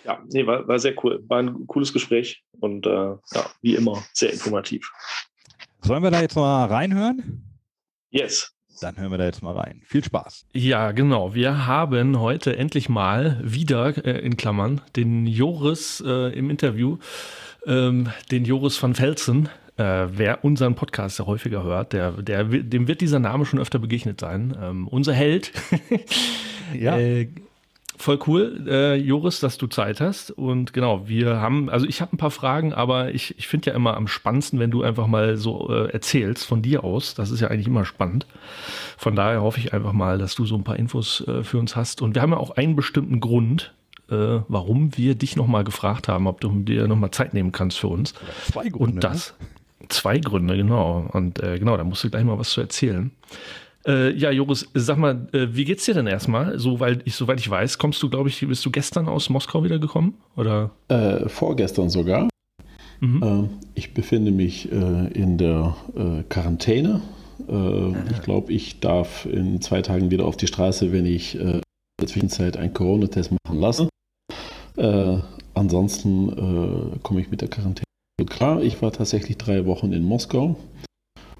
Ja, 0.03 0.23
nee, 0.29 0.45
war, 0.47 0.67
war 0.67 0.79
sehr 0.79 0.95
cool. 1.03 1.23
War 1.27 1.39
ein 1.39 1.67
cooles 1.67 1.93
Gespräch 1.93 2.43
und 2.59 2.87
äh, 2.87 2.89
ja, 2.89 3.49
wie 3.61 3.75
immer 3.75 4.03
sehr 4.13 4.33
informativ. 4.33 4.91
Sollen 5.81 6.03
wir 6.03 6.11
da 6.11 6.21
jetzt 6.21 6.35
mal 6.35 6.65
reinhören? 6.65 7.43
Yes. 8.09 8.51
Dann 8.79 8.97
hören 8.97 9.11
wir 9.11 9.17
da 9.17 9.25
jetzt 9.25 9.43
mal 9.43 9.55
rein. 9.55 9.81
Viel 9.85 10.03
Spaß. 10.03 10.45
Ja, 10.53 10.91
genau. 10.91 11.35
Wir 11.35 11.67
haben 11.67 12.19
heute 12.19 12.55
endlich 12.55 12.89
mal 12.89 13.39
wieder, 13.43 14.05
äh, 14.05 14.19
in 14.19 14.37
Klammern, 14.37 14.81
den 14.95 15.27
Joris 15.27 16.03
äh, 16.05 16.33
im 16.37 16.49
Interview, 16.49 16.97
ähm, 17.65 18.09
den 18.31 18.45
Joris 18.45 18.81
van 18.81 18.97
Velzen. 18.97 19.49
Äh, 19.77 20.07
wer 20.11 20.43
unseren 20.43 20.75
Podcast 20.75 21.19
ja 21.19 21.25
häufiger 21.25 21.63
hört, 21.63 21.93
der, 21.93 22.11
der, 22.11 22.43
dem 22.43 22.87
wird 22.87 23.01
dieser 23.01 23.19
Name 23.19 23.45
schon 23.45 23.59
öfter 23.59 23.79
begegnet 23.79 24.19
sein. 24.19 24.55
Ähm, 24.61 24.87
unser 24.87 25.13
Held. 25.13 25.51
ja. 26.73 26.97
Voll 28.01 28.17
cool, 28.25 28.65
äh, 28.67 28.95
Joris, 28.95 29.41
dass 29.41 29.59
du 29.59 29.67
Zeit 29.67 30.01
hast. 30.01 30.31
Und 30.31 30.73
genau, 30.73 31.07
wir 31.07 31.39
haben, 31.39 31.69
also 31.69 31.85
ich 31.85 32.01
habe 32.01 32.15
ein 32.15 32.17
paar 32.17 32.31
Fragen, 32.31 32.73
aber 32.73 33.13
ich, 33.13 33.37
ich 33.37 33.47
finde 33.47 33.69
ja 33.69 33.75
immer 33.75 33.95
am 33.95 34.07
spannendsten, 34.07 34.57
wenn 34.57 34.71
du 34.71 34.81
einfach 34.81 35.05
mal 35.05 35.37
so 35.37 35.69
äh, 35.69 35.91
erzählst 35.91 36.43
von 36.45 36.63
dir 36.63 36.83
aus. 36.83 37.13
Das 37.13 37.29
ist 37.29 37.41
ja 37.41 37.49
eigentlich 37.49 37.67
immer 37.67 37.85
spannend. 37.85 38.25
Von 38.97 39.15
daher 39.15 39.43
hoffe 39.43 39.59
ich 39.59 39.71
einfach 39.71 39.93
mal, 39.93 40.17
dass 40.17 40.33
du 40.33 40.47
so 40.47 40.55
ein 40.55 40.63
paar 40.63 40.77
Infos 40.77 41.21
äh, 41.27 41.43
für 41.43 41.59
uns 41.59 41.75
hast. 41.75 42.01
Und 42.01 42.15
wir 42.15 42.23
haben 42.23 42.31
ja 42.31 42.37
auch 42.37 42.49
einen 42.49 42.75
bestimmten 42.75 43.19
Grund, 43.19 43.71
äh, 44.09 44.39
warum 44.47 44.97
wir 44.97 45.13
dich 45.13 45.35
nochmal 45.35 45.63
gefragt 45.63 46.07
haben, 46.07 46.25
ob 46.25 46.41
du 46.41 46.49
dir 46.61 46.87
nochmal 46.87 47.11
Zeit 47.11 47.35
nehmen 47.35 47.51
kannst 47.51 47.77
für 47.77 47.89
uns. 47.89 48.15
Zwei 48.51 48.69
Gründe. 48.69 48.95
Und 48.95 49.03
das, 49.03 49.35
zwei 49.89 50.17
Gründe, 50.17 50.57
genau. 50.57 51.07
Und 51.13 51.37
äh, 51.43 51.59
genau, 51.59 51.77
da 51.77 51.83
musst 51.83 52.03
du 52.03 52.09
gleich 52.09 52.23
mal 52.23 52.39
was 52.39 52.49
zu 52.49 52.61
erzählen. 52.61 53.11
Äh, 53.85 54.13
ja, 54.15 54.31
Joris, 54.31 54.67
sag 54.73 54.97
mal, 54.97 55.27
äh, 55.33 55.47
wie 55.51 55.65
geht's 55.65 55.85
dir 55.85 55.93
denn 55.93 56.07
erstmal? 56.07 56.59
So, 56.59 56.79
weil 56.79 57.01
ich, 57.05 57.15
soweit 57.15 57.39
ich 57.39 57.49
weiß, 57.49 57.77
kommst 57.77 58.01
du, 58.03 58.09
glaube 58.09 58.29
ich, 58.29 58.39
bist 58.47 58.65
du 58.65 58.71
gestern 58.71 59.07
aus 59.07 59.29
Moskau 59.29 59.63
wiedergekommen? 59.63 60.15
Oder? 60.35 60.71
Äh, 60.87 61.27
vorgestern 61.29 61.89
sogar. 61.89 62.29
Mhm. 62.99 63.23
Äh, 63.23 63.49
ich 63.73 63.93
befinde 63.93 64.31
mich 64.31 64.71
äh, 64.71 65.07
in 65.13 65.37
der 65.37 65.75
äh, 65.95 66.23
Quarantäne. 66.29 67.01
ich 68.11 68.21
glaube, 68.21 68.53
ich 68.53 68.79
darf 68.79 69.25
in 69.25 69.61
zwei 69.61 69.81
Tagen 69.81 70.11
wieder 70.11 70.25
auf 70.25 70.37
die 70.37 70.45
Straße, 70.45 70.91
wenn 70.91 71.07
ich 71.07 71.35
in 71.35 71.61
der 71.99 72.07
Zwischenzeit 72.07 72.55
einen 72.55 72.71
Corona-Test 72.71 73.31
machen 73.31 73.59
lasse. 73.59 73.89
ansonsten 75.55 76.99
komme 77.01 77.19
ich 77.19 77.31
mit 77.31 77.41
der 77.41 77.49
Quarantäne 77.49 77.85
klar. 78.25 78.61
Ich 78.61 78.81
war 78.81 78.91
tatsächlich 78.91 79.37
drei 79.37 79.65
Wochen 79.65 79.91
in 79.91 80.03
Moskau. 80.03 80.55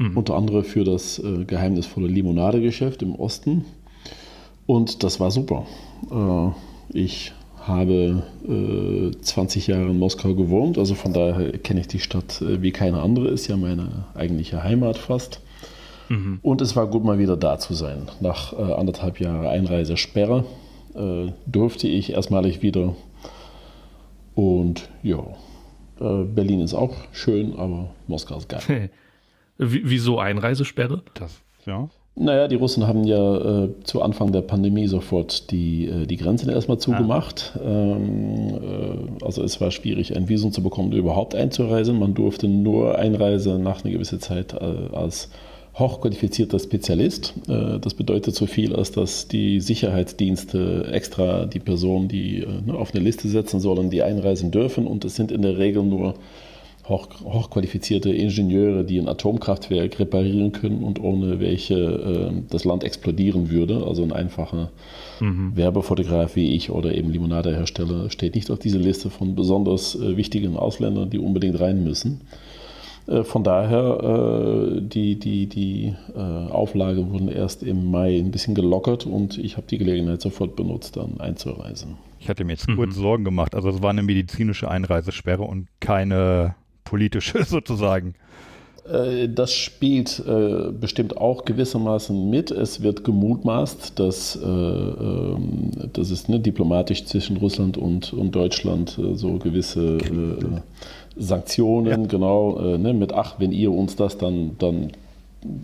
Mhm. 0.02 0.18
Unter 0.18 0.36
anderem 0.36 0.64
für 0.64 0.84
das 0.84 1.20
äh, 1.20 1.46
geheimnisvolle 1.46 2.08
Limonadegeschäft 2.08 3.04
im 3.04 3.14
Osten. 3.16 3.66
Und 4.66 5.04
das 5.04 5.20
war 5.20 5.30
super. 5.30 5.66
Äh, 6.12 6.98
ich 6.98 7.34
habe 7.60 8.24
äh, 8.48 9.12
20 9.22 9.68
Jahre 9.68 9.92
in 9.92 10.00
Moskau 10.00 10.34
gewohnt, 10.34 10.80
also 10.80 10.96
von 10.96 11.14
daher 11.14 11.52
kenne 11.60 11.82
ich 11.82 11.88
die 11.88 12.00
Stadt 12.00 12.42
äh, 12.42 12.64
wie 12.64 12.72
keine 12.72 13.02
andere, 13.02 13.28
ist 13.28 13.48
ja 13.48 13.58
meine 13.58 14.06
eigentliche 14.16 14.64
Heimat 14.64 14.98
fast. 14.98 15.42
Mhm. 16.10 16.40
Und 16.42 16.62
es 16.62 16.76
war 16.76 16.88
gut, 16.88 17.04
mal 17.04 17.20
wieder 17.20 17.38
da 17.38 17.60
zu 17.60 17.76
sein. 17.76 18.10
Nach 18.20 18.54
äh, 18.54 18.74
anderthalb 18.74 19.20
Jahren 19.20 19.46
Einreisesperre 19.46 20.46
äh, 20.96 21.32
durfte 21.46 21.88
ich 21.88 22.14
erstmalig 22.14 22.64
wieder. 22.64 22.96
Und 24.34 24.90
ja, 25.04 25.20
Berlin 26.00 26.62
ist 26.62 26.74
auch 26.74 26.96
schön, 27.12 27.56
aber 27.58 27.92
Moskau 28.08 28.38
ist 28.38 28.50
geil. 28.50 28.90
wieso 29.58 30.20
Einreisesperre? 30.20 31.04
Das, 31.14 31.42
ja. 31.66 31.90
Naja, 32.16 32.50
die 32.50 32.56
Russen 32.56 32.88
haben 32.88 33.06
ja 33.06 33.64
äh, 33.64 33.70
zu 33.84 34.02
Anfang 34.02 34.34
der 34.34 34.42
Pandemie 34.42 34.88
sofort 34.88 35.50
die, 35.50 35.88
äh, 35.88 36.06
die 36.06 36.18
Grenzen 36.18 36.50
erstmal 36.50 36.78
zugemacht. 36.78 37.54
Ah. 37.56 37.62
Ähm, 37.66 38.50
äh, 38.50 39.24
also 39.26 39.44
es 39.44 39.62
war 39.62 39.72
schwierig, 39.72 40.16
ein 40.16 40.28
Visum 40.28 40.52
zu 40.52 40.62
bekommen, 40.62 40.92
überhaupt 40.92 41.36
einzureisen. 41.36 41.98
Man 41.98 42.14
durfte 42.14 42.50
nur 42.50 42.98
einreisen 43.00 43.64
nach 43.64 43.84
einer 43.84 43.94
gewissen 43.94 44.20
Zeit 44.20 44.54
äh, 44.54 44.94
als 44.94 45.30
hochqualifizierter 45.76 46.60
Spezialist. 46.60 47.34
Äh, 47.48 47.80
das 47.80 47.94
bedeutet 47.94 48.36
so 48.36 48.46
viel, 48.46 48.76
als 48.76 48.92
dass 48.92 49.30
die 49.30 49.62
Sicherheitsdienste 49.62 50.90
extra 50.92 51.46
die 51.46 51.60
Personen, 51.60 52.10
die 52.10 52.40
äh, 52.40 52.48
ne, 52.66 52.74
auf 52.74 52.94
eine 52.94 53.04
Liste 53.04 53.30
setzen 53.30 53.62
sollen, 53.62 53.90
die 53.90 54.04
einreisen 54.04 54.52
dürfen. 54.52 54.86
Und 54.86 55.06
es 55.06 55.16
sind 55.16 55.32
in 55.32 55.44
der 55.44 55.58
Regel 55.58 55.84
nur 55.84 56.16
hoch, 56.88 57.08
hochqualifizierte 57.24 58.12
Ingenieure, 58.12 58.84
die 58.84 59.00
ein 59.00 59.08
Atomkraftwerk 59.08 60.00
reparieren 60.00 60.52
können 60.52 60.84
und 60.84 61.02
ohne 61.02 61.40
welche 61.40 61.76
äh, 61.76 62.42
das 62.50 62.66
Land 62.66 62.84
explodieren 62.84 63.50
würde. 63.50 63.86
Also 63.86 64.04
ein 64.04 64.12
einfacher 64.12 64.72
mhm. 65.20 65.56
Werbefotograf 65.56 66.36
wie 66.36 66.56
ich 66.56 66.70
oder 66.70 66.94
eben 66.94 67.12
Limonadehersteller 67.12 68.10
steht 68.10 68.36
nicht 68.36 68.52
auf 68.52 68.60
dieser 68.60 68.80
Liste 68.80 69.10
von 69.10 69.36
besonders 69.36 69.96
äh, 69.96 70.18
wichtigen 70.18 70.58
Ausländern, 70.58 71.10
die 71.10 71.20
unbedingt 71.20 71.60
rein 71.60 71.84
müssen. 71.84 72.22
Äh, 73.08 73.24
von 73.24 73.44
daher, 73.44 74.78
äh, 74.78 74.82
die, 74.82 75.18
die, 75.20 75.48
die 75.48 75.96
äh, 76.16 76.20
Auflage 76.20 77.10
wurden 77.10 77.28
erst 77.28 77.64
im 77.64 77.92
Mai 77.92 78.18
ein 78.18 78.32
bisschen 78.32 78.56
gelockert 78.56 79.06
und 79.06 79.38
ich 79.38 79.58
habe 79.58 79.68
die 79.68 79.78
Gelegenheit 79.78 80.22
sofort 80.22 80.56
benutzt, 80.56 80.98
dann 80.98 81.20
einzureisen. 81.20 81.98
Ich 82.20 82.30
hatte 82.30 82.44
mir 82.44 82.54
jetzt 82.54 82.68
mhm. 82.68 82.76
kurz 82.76 82.96
Sorgen 82.96 83.24
gemacht. 83.24 83.56
Also 83.56 83.70
es 83.70 83.82
war 83.82 83.90
eine 83.90 84.04
medizinische 84.04 84.70
Einreisesperre 84.70 85.44
und 85.44 85.68
keine 85.80 86.56
politische 86.92 87.44
sozusagen. 87.48 88.16
Äh, 88.86 89.30
das 89.30 89.54
spielt 89.54 90.22
äh, 90.28 90.72
bestimmt 90.72 91.16
auch 91.16 91.46
gewissermaßen 91.46 92.30
mit. 92.30 92.52
Es 92.52 92.84
wird 92.84 93.06
gemutmaßt, 93.06 93.98
dass, 93.98 94.36
äh, 94.36 94.46
ähm, 94.46 95.72
dass 95.94 96.12
es 96.12 96.28
ne, 96.28 96.40
diplomatisch 96.40 97.06
zwischen 97.06 97.38
Russland 97.38 97.78
und, 97.78 98.12
und 98.12 98.36
Deutschland 98.36 99.00
äh, 99.00 99.16
so 99.16 99.38
gewisse 99.38 100.00
äh, 100.00 100.60
Sanktionen, 101.16 102.02
ja. 102.02 102.08
genau, 102.08 102.60
äh, 102.60 102.78
ne, 102.78 102.94
mit 102.94 103.14
ach, 103.14 103.36
wenn 103.40 103.54
ihr 103.54 103.72
uns 103.72 103.96
das 103.96 104.18
dann, 104.18 104.58
dann, 104.60 104.92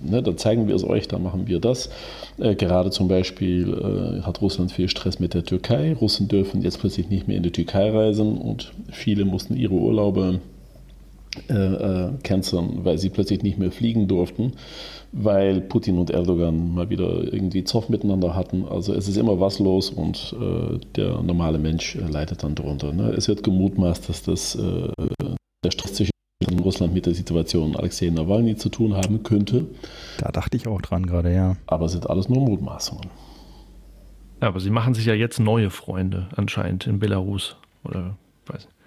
ne, 0.10 0.24
dann 0.24 0.38
zeigen 0.38 0.70
wir 0.70 0.76
es 0.76 0.86
euch, 0.86 1.10
dann 1.10 1.24
machen 1.24 1.48
wir 1.48 1.60
das. 1.60 1.90
gerade 2.38 2.90
zum 2.92 3.08
Beispiel 3.10 4.22
hat 4.24 4.42
Russland 4.42 4.72
viel 4.72 4.90
Stress 4.90 5.20
mit 5.20 5.34
der 5.34 5.44
Türkei. 5.44 5.94
Russen 5.94 6.28
dürfen 6.28 6.62
jetzt 6.62 6.80
plötzlich 6.80 7.10
nicht 7.10 7.28
mehr 7.28 7.38
in 7.38 7.44
die 7.44 7.52
Türkei 7.52 7.90
reisen 7.90 8.38
und 8.38 8.72
viele 8.92 9.26
mussten 9.26 9.56
ihre 9.56 9.74
Urlaube 9.74 10.40
äh, 10.40 10.57
äh, 11.48 12.10
canceln, 12.24 12.84
weil 12.84 12.98
sie 12.98 13.10
plötzlich 13.10 13.44
nicht 13.44 13.58
mehr 13.58 13.72
fliegen 13.72 14.08
durften, 14.08 14.54
weil 15.12 15.62
Putin 15.62 15.98
und 15.98 16.10
Erdogan 16.10 16.74
mal 16.74 16.90
wieder 16.90 17.32
irgendwie 17.32 17.64
Zoff 17.64 17.90
miteinander 17.90 18.36
hatten. 18.36 18.66
Also 18.66 18.94
es 18.94 19.08
ist 19.08 19.18
immer 19.18 19.40
was 19.40 19.60
los 19.60 19.90
und 19.90 20.36
äh, 20.40 20.80
der 20.96 21.22
normale 21.22 21.58
Mensch 21.58 21.96
äh, 21.96 22.02
leidet 22.02 22.44
dann 22.44 22.56
drunter. 22.56 22.94
Ne? 22.94 23.10
Es 23.10 23.28
wird 23.28 23.44
gemutmaßt, 23.44 24.10
dass 24.10 24.24
das 24.24 24.56
äh, 24.56 24.92
der 25.64 25.72
Stress 25.72 25.94
zwischen 25.94 26.12
Russland 26.64 26.94
mit 26.94 27.06
der 27.06 27.14
Situation 27.14 27.76
Alexei 27.76 28.10
Nawalny 28.10 28.56
zu 28.56 28.70
tun 28.70 28.96
haben 28.96 29.24
könnte. 29.24 29.66
Da 30.20 30.32
dachte 30.32 30.58
ich 30.58 30.68
auch 30.68 30.82
dran 30.82 31.06
gerade, 31.06 31.34
ja. 31.34 31.58
Aber 31.66 31.86
es 31.86 31.94
sind 31.94 32.10
alles 32.10 32.30
nur 32.30 32.42
Mutmaßungen. 32.42 33.10
Ja, 34.42 34.50
aber 34.50 34.60
sie 34.60 34.70
machen 34.70 34.94
sich 34.94 35.06
ja 35.06 35.14
jetzt 35.14 35.40
neue 35.40 35.72
Freunde 35.72 36.28
anscheinend 36.36 36.86
in 36.86 37.00
Belarus. 37.00 37.56
Oder 37.84 38.18
weiß 38.46 38.66
nicht. 38.66 38.78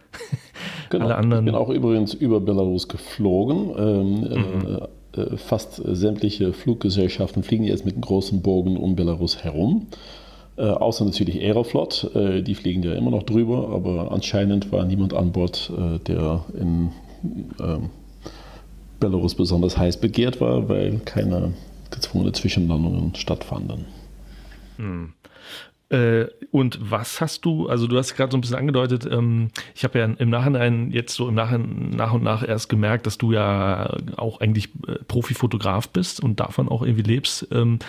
Genau. 0.91 1.07
Alle 1.07 1.17
anderen. 1.17 1.47
Ich 1.47 1.53
bin 1.53 1.61
auch 1.61 1.71
übrigens 1.71 2.15
über 2.15 2.41
Belarus 2.41 2.89
geflogen. 2.89 3.71
Ähm, 3.79 4.21
mhm. 4.21 4.79
äh, 5.15 5.21
äh, 5.21 5.37
fast 5.37 5.77
sämtliche 5.85 6.53
Fluggesellschaften 6.53 7.43
fliegen 7.43 7.65
jetzt 7.65 7.85
mit 7.85 7.95
einem 7.95 8.03
großen 8.03 8.43
Bogen 8.43 8.77
um 8.77 8.95
Belarus 8.97 9.43
herum. 9.43 9.87
Äh, 10.57 10.63
außer 10.63 11.05
natürlich 11.05 11.41
Aeroflot, 11.41 12.15
äh, 12.15 12.43
die 12.43 12.55
fliegen 12.55 12.83
ja 12.83 12.95
immer 12.95 13.11
noch 13.11 13.23
drüber, 13.23 13.71
aber 13.71 14.13
anscheinend 14.13 14.71
war 14.73 14.85
niemand 14.85 15.15
an 15.15 15.33
Bord, 15.33 15.73
äh, 15.77 15.99
der 16.01 16.45
in 16.59 16.91
ähm, 17.61 17.91
Belarus 18.99 19.35
besonders 19.35 19.79
heiß 19.79 19.99
begehrt 19.99 20.41
war, 20.41 20.69
weil 20.69 20.99
keine 21.05 21.53
gezwungene 21.91 22.33
Zwischenlandungen 22.33 23.15
stattfanden. 23.15 23.87
Mhm. 24.77 25.13
Äh, 25.91 26.27
und 26.53 26.79
was 26.81 27.21
hast 27.21 27.45
du, 27.45 27.69
also 27.69 27.89
du 27.89 27.99
hast 27.99 28.15
gerade 28.15 28.31
so 28.31 28.39
ein 28.39 28.41
bisschen 28.41 28.57
angedeutet, 28.57 29.09
ähm, 29.11 29.49
ich 29.75 29.83
habe 29.83 29.99
ja 29.99 30.05
im 30.05 30.31
Nachhinein 30.31 30.93
jetzt 30.93 31.15
so 31.15 31.29
im 31.29 31.35
Nachhinein 31.35 31.91
nach 31.91 32.13
und 32.13 32.23
nach 32.23 32.47
erst 32.47 32.69
gemerkt, 32.69 33.07
dass 33.07 33.19
du 33.19 33.33
ja 33.33 33.97
auch 34.17 34.41
eigentlich 34.41 34.69
äh, 34.87 34.95
Profifotograf 35.09 35.89
bist 35.89 36.23
und 36.23 36.39
davon 36.39 36.69
auch 36.69 36.83
irgendwie 36.83 37.03
lebst. 37.03 37.49
Ähm, 37.51 37.81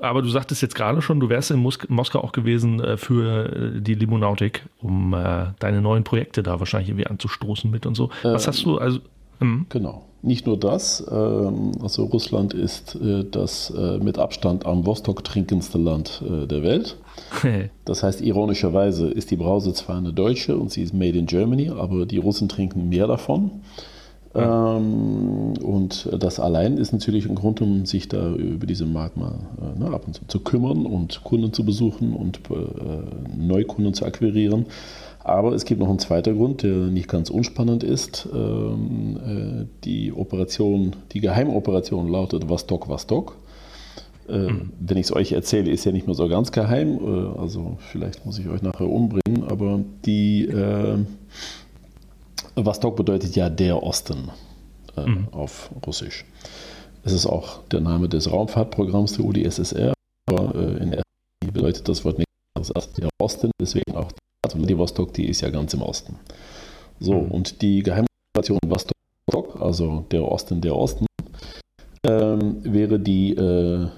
aber 0.00 0.22
du 0.22 0.28
sagtest 0.28 0.62
jetzt 0.62 0.76
gerade 0.76 1.02
schon, 1.02 1.18
du 1.18 1.28
wärst 1.28 1.50
in 1.50 1.58
Mos 1.58 1.78
Moskau 1.88 2.20
auch 2.20 2.32
gewesen 2.32 2.80
äh, 2.80 2.96
für 2.96 3.52
äh, 3.52 3.80
die 3.80 3.94
Limonautik, 3.94 4.62
um 4.78 5.12
äh, 5.12 5.46
deine 5.58 5.82
neuen 5.82 6.04
Projekte 6.04 6.44
da 6.44 6.60
wahrscheinlich 6.60 6.90
irgendwie 6.90 7.08
anzustoßen 7.08 7.68
mit 7.68 7.84
und 7.84 7.96
so. 7.96 8.10
Was 8.22 8.46
hast 8.46 8.64
du, 8.64 8.78
also 8.78 9.00
Mhm. 9.40 9.66
Genau. 9.68 10.02
Nicht 10.24 10.46
nur 10.46 10.56
das, 10.56 11.04
ähm, 11.10 11.72
also 11.82 12.04
Russland 12.04 12.54
ist 12.54 12.94
äh, 12.94 13.24
das 13.28 13.70
äh, 13.70 13.98
mit 13.98 14.18
Abstand 14.18 14.64
am 14.66 14.86
Vostok 14.86 15.24
trinkendste 15.24 15.78
Land 15.78 16.22
äh, 16.24 16.46
der 16.46 16.62
Welt. 16.62 16.96
Das 17.84 18.04
heißt, 18.04 18.20
ironischerweise 18.20 19.08
ist 19.08 19.32
die 19.32 19.36
Brause 19.36 19.74
zwar 19.74 19.98
eine 19.98 20.12
deutsche 20.12 20.56
und 20.56 20.70
sie 20.70 20.82
ist 20.82 20.94
made 20.94 21.18
in 21.18 21.26
Germany, 21.26 21.70
aber 21.70 22.06
die 22.06 22.18
Russen 22.18 22.48
trinken 22.48 22.88
mehr 22.88 23.08
davon. 23.08 23.50
Ähm, 24.34 25.54
und 25.60 26.08
das 26.16 26.38
allein 26.38 26.78
ist 26.78 26.92
natürlich 26.92 27.28
ein 27.28 27.34
Grund, 27.34 27.60
um 27.60 27.84
sich 27.84 28.08
da 28.08 28.32
über 28.32 28.66
diesen 28.66 28.92
Markt 28.92 29.16
mal 29.16 29.34
ne, 29.76 29.86
ab 29.88 30.04
und 30.06 30.14
zu 30.14 30.22
zu 30.28 30.40
kümmern 30.40 30.86
und 30.86 31.24
Kunden 31.24 31.52
zu 31.52 31.64
besuchen 31.64 32.14
und 32.14 32.40
Neukunden 33.36 33.92
zu 33.92 34.06
akquirieren. 34.06 34.66
Aber 35.24 35.52
es 35.52 35.64
gibt 35.64 35.80
noch 35.80 35.88
einen 35.88 35.98
zweiten 35.98 36.36
Grund, 36.36 36.62
der 36.62 36.72
nicht 36.72 37.08
ganz 37.08 37.30
unspannend 37.30 37.84
ist. 37.84 38.28
Ähm, 38.32 39.16
äh, 39.24 39.66
die 39.84 40.12
Operation, 40.12 40.96
die 41.12 41.20
Geheimoperation 41.20 42.08
lautet 42.08 42.48
Vostok 42.48 42.88
Vostok. 42.88 43.36
Äh, 44.28 44.38
mhm. 44.38 44.72
Wenn 44.80 44.96
ich 44.96 45.06
es 45.06 45.14
euch 45.14 45.32
erzähle, 45.32 45.70
ist 45.70 45.84
ja 45.84 45.92
nicht 45.92 46.06
mehr 46.06 46.16
so 46.16 46.28
ganz 46.28 46.50
geheim. 46.50 46.98
Äh, 46.98 47.38
also 47.38 47.76
vielleicht 47.90 48.26
muss 48.26 48.38
ich 48.38 48.48
euch 48.48 48.62
nachher 48.62 48.88
umbringen. 48.88 49.44
Aber 49.48 49.80
die 50.04 50.46
äh, 50.46 50.98
Vostok 52.56 52.96
bedeutet 52.96 53.36
ja 53.36 53.48
der 53.48 53.82
Osten 53.82 54.30
äh, 54.96 55.06
mhm. 55.06 55.28
auf 55.30 55.70
Russisch. 55.86 56.24
Es 57.04 57.12
ist 57.12 57.26
auch 57.26 57.62
der 57.70 57.80
Name 57.80 58.08
des 58.08 58.30
Raumfahrtprogramms 58.30 59.14
der 59.14 59.24
UdSSR. 59.24 59.92
Aber 60.26 60.54
äh, 60.54 60.82
in 60.82 60.92
erster 60.92 61.02
Linie 61.42 61.52
bedeutet 61.52 61.88
das 61.88 62.04
Wort 62.04 62.18
nichts 62.18 62.32
anderes 62.56 62.72
als 62.72 62.92
der 62.94 63.08
Osten. 63.20 63.50
Deswegen 63.60 63.96
auch 63.96 64.10
also 64.52 64.58
Vladivostok, 64.58 65.12
die 65.14 65.28
ist 65.28 65.40
ja 65.40 65.50
ganz 65.50 65.74
im 65.74 65.82
Osten. 65.82 66.16
So, 67.00 67.14
mhm. 67.14 67.30
und 67.30 67.62
die 67.62 67.82
Geheimoperation 67.82 68.58
Vostok, 68.66 69.60
also 69.60 70.04
der 70.10 70.30
Osten 70.30 70.60
der 70.60 70.76
Osten, 70.76 71.06
ähm, 72.04 72.60
wäre 72.62 72.98
die, 72.98 73.32
äh, 73.32 73.88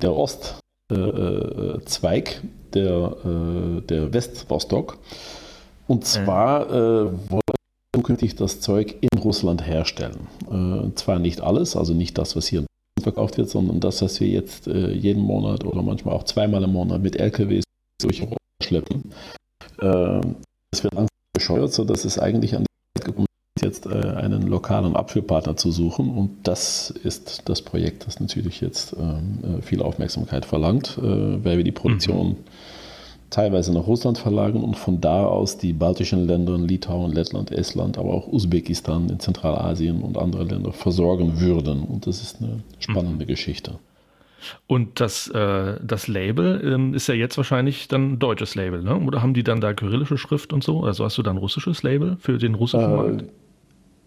der 0.00 0.16
Ostzweig 0.16 0.50
äh, 0.90 0.94
äh 0.94 2.40
der, 2.74 3.16
äh, 3.24 3.80
der 3.82 4.12
Westvostok. 4.12 4.98
Und 5.86 6.04
zwar 6.04 6.68
äh, 6.68 6.72
wollen 7.30 7.40
wir 7.46 7.54
zukünftig 7.96 8.36
das 8.36 8.60
Zeug 8.60 8.96
in 9.00 9.18
Russland 9.18 9.66
herstellen. 9.66 10.28
Äh, 10.50 10.94
zwar 10.94 11.18
nicht 11.18 11.40
alles, 11.40 11.76
also 11.76 11.94
nicht 11.94 12.18
das, 12.18 12.36
was 12.36 12.46
hier 12.46 12.66
verkauft 13.02 13.38
wird, 13.38 13.48
sondern 13.48 13.80
das, 13.80 14.02
was 14.02 14.20
wir 14.20 14.28
jetzt 14.28 14.66
äh, 14.66 14.92
jeden 14.92 15.22
Monat 15.22 15.64
oder 15.64 15.82
manchmal 15.82 16.14
auch 16.14 16.24
zweimal 16.24 16.62
im 16.62 16.72
Monat 16.72 17.00
mit 17.00 17.16
LKWs 17.16 17.64
durch 18.00 18.20
Europa 18.20 18.36
schleppen. 18.62 19.12
Äh, 19.80 20.20
es 20.72 20.84
wird 20.84 20.94
langsam 20.94 21.08
bescheuert, 21.32 21.72
sodass 21.72 22.04
es 22.04 22.18
eigentlich 22.18 22.54
an 22.56 22.64
die 22.64 23.00
Zeit 23.00 23.06
gekommen 23.06 23.26
ist, 23.56 23.64
jetzt 23.64 23.86
äh, 23.86 24.16
einen 24.16 24.42
lokalen 24.42 24.96
Abführpartner 24.96 25.56
zu 25.56 25.70
suchen. 25.70 26.10
Und 26.10 26.30
das 26.44 26.90
ist 26.90 27.42
das 27.48 27.62
Projekt, 27.62 28.06
das 28.06 28.20
natürlich 28.20 28.60
jetzt 28.60 28.94
ähm, 28.98 29.58
äh, 29.58 29.62
viel 29.62 29.82
Aufmerksamkeit 29.82 30.44
verlangt, 30.44 30.98
weil 31.00 31.56
wir 31.56 31.64
die 31.64 31.72
Produktion 31.72 32.28
mhm. 32.28 32.36
teilweise 33.30 33.72
nach 33.72 33.86
Russland 33.86 34.18
verlagern 34.18 34.62
und 34.62 34.76
von 34.76 35.00
da 35.00 35.24
aus 35.24 35.58
die 35.58 35.72
baltischen 35.72 36.26
Länder, 36.26 36.58
Litauen, 36.58 37.12
Lettland, 37.12 37.50
Estland, 37.50 37.98
aber 37.98 38.12
auch 38.12 38.28
Usbekistan 38.28 39.08
in 39.08 39.20
Zentralasien 39.20 40.02
und 40.02 40.18
andere 40.18 40.44
Länder 40.44 40.72
versorgen 40.72 41.40
würden. 41.40 41.82
Und 41.82 42.06
das 42.06 42.20
ist 42.20 42.42
eine 42.42 42.62
spannende 42.78 43.24
mhm. 43.24 43.28
Geschichte. 43.28 43.78
Und 44.66 45.00
das, 45.00 45.28
äh, 45.28 45.76
das 45.82 46.08
Label 46.08 46.60
ähm, 46.64 46.94
ist 46.94 47.08
ja 47.08 47.14
jetzt 47.14 47.36
wahrscheinlich 47.36 47.88
dann 47.88 48.12
ein 48.12 48.18
deutsches 48.18 48.54
Label, 48.54 48.82
ne? 48.82 48.96
Oder 48.96 49.22
haben 49.22 49.34
die 49.34 49.42
dann 49.42 49.60
da 49.60 49.74
kyrillische 49.74 50.18
Schrift 50.18 50.52
und 50.52 50.62
so? 50.62 50.82
Also 50.84 51.04
hast 51.04 51.18
du 51.18 51.22
dann 51.22 51.36
ein 51.36 51.40
russisches 51.40 51.82
Label 51.82 52.16
für 52.20 52.38
den 52.38 52.54
russischen 52.54 52.90
äh, 52.90 52.96
Markt? 52.96 53.24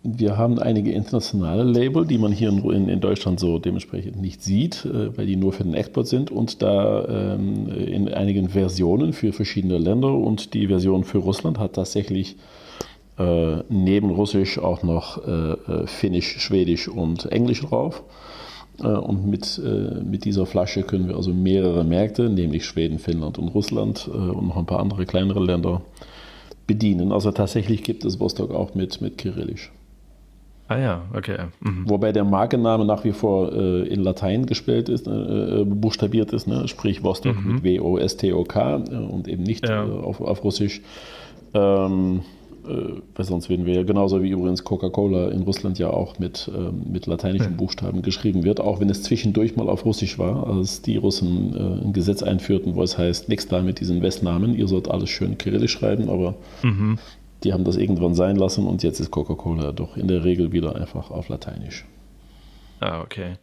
Wir 0.04 0.36
haben 0.36 0.58
einige 0.58 0.91
internationale 0.91 1.63
Label, 1.63 2.08
die 2.08 2.17
man 2.17 2.32
hier 2.32 2.50
in, 2.50 2.89
in 2.89 3.00
Deutschland 3.02 3.39
so 3.39 3.60
dementsprechend 3.60 4.20
nicht 4.20 4.41
sieht, 4.41 4.84
äh, 4.86 5.15
weil 5.15 5.28
die 5.28 5.36
nur 5.36 5.54
für 5.54 5.63
den 5.63 5.76
Export 5.76 6.08
sind 6.08 6.32
und 6.32 6.62
da 6.62 7.36
ähm, 7.36 7.67
in 7.67 8.12
einigen 8.12 8.50
Versionen 8.50 9.13
für 9.13 9.32
verschiedene 9.32 9.78
Länder 9.78 10.13
und 10.13 10.56
die 10.56 10.67
Version 10.67 11.04
für 11.04 11.20
Russland 11.20 11.60
hat 11.60 11.74
tatsächlich 11.74 12.36
äh, 13.20 13.58
neben 13.70 14.10
Russisch 14.10 14.58
auch 14.58 14.82
noch 14.82 15.28
äh, 15.28 15.52
äh 15.52 15.88
Finnisch, 15.88 16.39
Schwedisch 16.39 16.88
und 16.88 17.32
Englisch 17.32 17.62
drauf. 17.62 18.04
Äh, 18.84 18.88
und 18.88 19.28
mit, 19.28 19.62
äh, 19.63 20.02
mit 20.04 20.26
dieser 20.26 20.46
Flasche 20.46 20.84
können 20.84 21.08
wir 21.08 21.15
also 21.15 21.34
mehrere 21.34 21.84
Märkte, 21.84 22.30
nämlich 22.30 22.65
Schweden, 22.65 23.00
Finnland 23.00 23.38
und 23.38 23.50
Russland 23.50 24.10
äh, 24.12 24.17
und 24.17 24.48
noch 24.48 24.58
ein 24.58 24.65
paar 24.65 24.80
andere 24.80 25.06
kleinere 25.06 25.44
Länder 25.44 25.82
bedienen. 26.67 27.12
Also 27.12 27.32
tatsächlich 27.32 27.84
gibt 27.84 28.06
es 28.06 28.20
Vostok 28.20 28.52
auch 28.52 28.76
mit, 28.76 29.02
mit 29.02 29.17
Kyrillisch. 29.17 29.72
Ah 30.67 30.78
ja, 30.78 31.02
okay. 31.13 31.38
Mhm. 31.60 31.89
Wobei 31.89 32.13
der 32.13 32.24
Markenname 32.24 32.86
nach 32.86 33.04
wie 33.04 33.12
vor 33.12 33.52
äh, 33.52 33.88
in 33.89 34.02
Latein 34.02 34.46
gespielt 34.46 34.88
ist, 34.88 35.06
äh, 35.06 35.65
buchstabiert 35.65 36.32
ist, 36.32 36.48
ne? 36.48 36.65
sprich 36.70 37.04
Vostok 37.04 37.36
mhm. 37.36 37.56
mit 37.56 37.63
W-O-S-T-O-K 37.63 38.76
äh, 38.89 38.96
und 38.96 39.28
eben 39.28 39.44
nicht 39.44 39.67
ja. 39.67 39.84
auf, 39.84 40.22
auf 40.22 40.46
Russisch. 40.46 40.82
Ähm, 41.54 42.20
äh, 42.20 42.40
weil 42.63 43.26
sonst 43.26 43.50
würden 43.50 43.65
wir 43.65 43.76
ja 43.76 43.84
genauso 43.84 44.21
wie 44.21 44.30
übrigens 44.30 44.63
Coca-Cola 44.63 45.30
in 45.30 45.43
Russland 45.43 45.80
ja 45.80 45.89
auch 45.89 46.19
mit, 46.19 46.50
ähm, 46.54 46.84
mit 46.91 47.06
lateinischen. 47.06 47.58
Buchstaben 47.58 48.02
geschrieben 48.02 48.43
wird, 48.43 48.60
auch 48.60 48.80
wenn 48.80 48.89
es 48.89 49.04
zwischendurch 49.04 49.56
mal 49.56 49.69
auf 49.69 49.86
Russisch 49.86 50.17
war, 50.19 50.47
als 50.47 50.82
die 50.82 50.97
Russen 50.97 51.56
äh, 51.56 51.86
ein 51.86 51.93
Gesetz 51.93 52.24
einführten, 52.24 52.76
wo 52.76 52.84
es 52.84 52.97
heißt, 52.97 53.30
nichts 53.30 53.47
da 53.47 53.62
mit 53.62 53.80
diesen 53.80 54.02
Westnamen, 54.02 54.56
ihr 54.56 54.67
sollt 54.67 54.89
alles 54.89 55.10
schön 55.10 55.38
kyrillisch 55.38 55.71
schreiben, 55.71 56.10
aber 56.10 56.36
mhm. 56.63 56.97
die 57.43 57.54
haben 57.54 57.63
das 57.63 57.78
irgendwann 57.78 58.15
sein 58.15 58.36
lassen 58.36 58.65
und 58.65 58.84
jetzt 58.84 59.00
ist 59.00 59.12
Coca-Cola 59.12 59.71
doch 59.71 59.97
in 59.97 60.08
der 60.08 60.24
Regel 60.24 60.52
wieder 60.52 60.76
einfach 60.76 61.12
auf 61.12 61.30
Lateinisch. 61.30 61.86
Ah, 62.80 63.02
okay. 63.02 63.36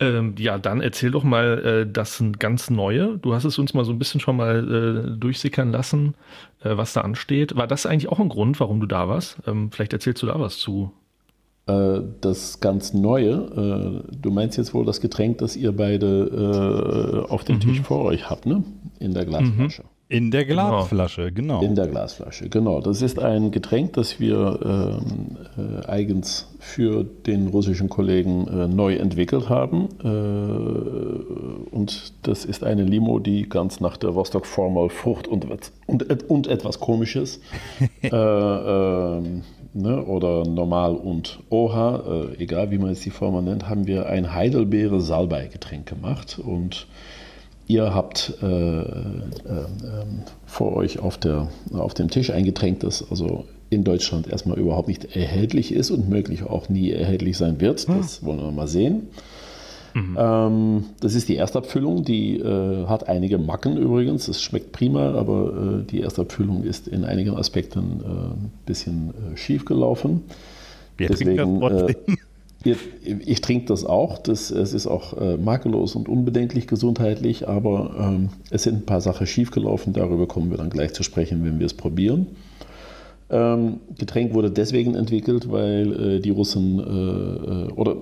Ähm, 0.00 0.34
ja, 0.38 0.58
dann 0.58 0.80
erzähl 0.80 1.10
doch 1.10 1.24
mal 1.24 1.58
äh, 1.86 1.92
das 1.92 2.22
ganz 2.38 2.70
Neue. 2.70 3.18
Du 3.18 3.34
hast 3.34 3.44
es 3.44 3.58
uns 3.58 3.74
mal 3.74 3.84
so 3.84 3.92
ein 3.92 3.98
bisschen 3.98 4.20
schon 4.20 4.36
mal 4.36 5.08
äh, 5.08 5.18
durchsickern 5.18 5.72
lassen, 5.72 6.14
äh, 6.62 6.76
was 6.76 6.92
da 6.92 7.00
ansteht. 7.00 7.56
War 7.56 7.66
das 7.66 7.84
eigentlich 7.84 8.08
auch 8.08 8.20
ein 8.20 8.28
Grund, 8.28 8.60
warum 8.60 8.80
du 8.80 8.86
da 8.86 9.08
warst? 9.08 9.38
Ähm, 9.46 9.70
vielleicht 9.72 9.92
erzählst 9.92 10.22
du 10.22 10.26
da 10.26 10.38
was 10.38 10.58
zu. 10.58 10.92
Äh, 11.66 12.00
das 12.20 12.60
ganz 12.60 12.94
Neue, 12.94 14.04
äh, 14.06 14.16
du 14.16 14.30
meinst 14.30 14.56
jetzt 14.56 14.72
wohl 14.72 14.84
das 14.84 15.00
Getränk, 15.00 15.38
das 15.38 15.56
ihr 15.56 15.72
beide 15.72 17.26
äh, 17.26 17.30
auf 17.30 17.44
dem 17.44 17.56
mhm. 17.56 17.60
Tisch 17.60 17.80
vor 17.80 18.04
euch 18.04 18.30
habt, 18.30 18.46
ne? 18.46 18.62
In 19.00 19.14
der 19.14 19.26
Glasflasche. 19.26 19.82
Mhm. 19.82 19.88
In 20.10 20.30
der 20.30 20.46
genau. 20.46 20.70
Glasflasche, 20.70 21.32
genau. 21.32 21.60
In 21.60 21.74
der 21.74 21.86
Glasflasche, 21.86 22.48
genau. 22.48 22.80
Das 22.80 23.02
ist 23.02 23.18
ein 23.18 23.50
Getränk, 23.50 23.92
das 23.92 24.18
wir 24.18 24.58
ähm, 24.64 25.36
äh, 25.58 25.86
eigens 25.86 26.48
für 26.60 27.04
den 27.04 27.48
russischen 27.48 27.90
Kollegen 27.90 28.48
äh, 28.48 28.68
neu 28.68 28.94
entwickelt 28.96 29.50
haben. 29.50 29.88
Äh, 30.02 31.74
und 31.74 32.14
das 32.22 32.46
ist 32.46 32.64
eine 32.64 32.84
Limo, 32.84 33.18
die 33.18 33.50
ganz 33.50 33.80
nach 33.80 33.98
der 33.98 34.14
Vostok 34.14 34.46
Formel 34.46 34.88
Frucht 34.88 35.28
und, 35.28 35.46
und, 35.86 36.30
und 36.30 36.46
etwas 36.46 36.80
Komisches 36.80 37.40
äh, 38.02 38.08
ähm, 38.08 39.42
ne, 39.74 40.02
oder 40.04 40.44
normal 40.44 40.94
und 40.94 41.40
Oha, 41.50 42.30
äh, 42.32 42.42
egal 42.42 42.70
wie 42.70 42.78
man 42.78 42.88
jetzt 42.90 43.04
die 43.04 43.10
Formel 43.10 43.42
nennt, 43.42 43.68
haben 43.68 43.86
wir 43.86 44.06
ein 44.06 44.32
Heidelbeere-Salbei-Getränk 44.32 45.86
gemacht 45.86 46.38
und 46.42 46.86
Ihr 47.68 47.94
habt 47.94 48.32
äh, 48.42 48.80
äh, 48.80 48.84
vor 50.46 50.74
euch 50.74 50.98
auf, 51.00 51.18
der, 51.18 51.48
auf 51.72 51.92
dem 51.92 52.08
Tisch 52.08 52.30
ein 52.30 52.44
Getränk, 52.44 52.80
das 52.80 53.04
also 53.10 53.44
in 53.68 53.84
Deutschland 53.84 54.26
erstmal 54.26 54.58
überhaupt 54.58 54.88
nicht 54.88 55.14
erhältlich 55.14 55.72
ist 55.72 55.90
und 55.90 56.08
möglich 56.08 56.44
auch 56.44 56.70
nie 56.70 56.90
erhältlich 56.90 57.36
sein 57.36 57.60
wird. 57.60 57.80
Hm. 57.86 57.98
Das 57.98 58.24
wollen 58.24 58.40
wir 58.40 58.50
mal 58.50 58.68
sehen. 58.68 59.08
Mhm. 59.94 60.16
Ähm, 60.18 60.84
das 61.00 61.14
ist 61.14 61.28
die 61.28 61.36
Erstabfüllung, 61.36 62.04
die 62.04 62.38
äh, 62.38 62.86
hat 62.86 63.08
einige 63.08 63.38
Macken 63.38 63.76
übrigens. 63.76 64.28
Es 64.28 64.42
schmeckt 64.42 64.72
prima, 64.72 65.12
aber 65.12 65.80
äh, 65.80 65.84
die 65.84 66.02
Erstabfüllung 66.02 66.64
ist 66.64 66.88
in 66.88 67.04
einigen 67.04 67.36
Aspekten 67.36 67.78
ein 67.78 68.00
äh, 68.00 68.48
bisschen 68.66 69.10
äh, 69.10 69.36
schief 69.36 69.64
gelaufen. 69.64 70.22
Wir 70.96 71.08
Deswegen, 71.08 71.62
äh, 71.62 71.94
ich 73.04 73.40
trinke 73.40 73.66
das 73.66 73.84
auch. 73.84 74.18
Das, 74.18 74.50
es 74.50 74.72
ist 74.72 74.86
auch 74.86 75.16
äh, 75.16 75.36
makellos 75.36 75.94
und 75.94 76.08
unbedenklich 76.08 76.66
gesundheitlich, 76.66 77.48
aber 77.48 77.94
ähm, 77.98 78.28
es 78.50 78.64
sind 78.64 78.76
ein 78.76 78.86
paar 78.86 79.00
Sachen 79.00 79.26
schiefgelaufen. 79.26 79.92
Darüber 79.92 80.26
kommen 80.26 80.50
wir 80.50 80.58
dann 80.58 80.70
gleich 80.70 80.92
zu 80.92 81.02
sprechen, 81.02 81.44
wenn 81.44 81.58
wir 81.58 81.66
es 81.66 81.74
probieren. 81.74 82.26
Ähm, 83.30 83.80
Getränk 83.98 84.34
wurde 84.34 84.50
deswegen 84.50 84.94
entwickelt, 84.94 85.50
weil 85.50 86.16
äh, 86.16 86.20
die 86.20 86.30
Russen, 86.30 86.78
äh, 86.78 87.66
äh 87.68 87.72
oder 87.72 87.96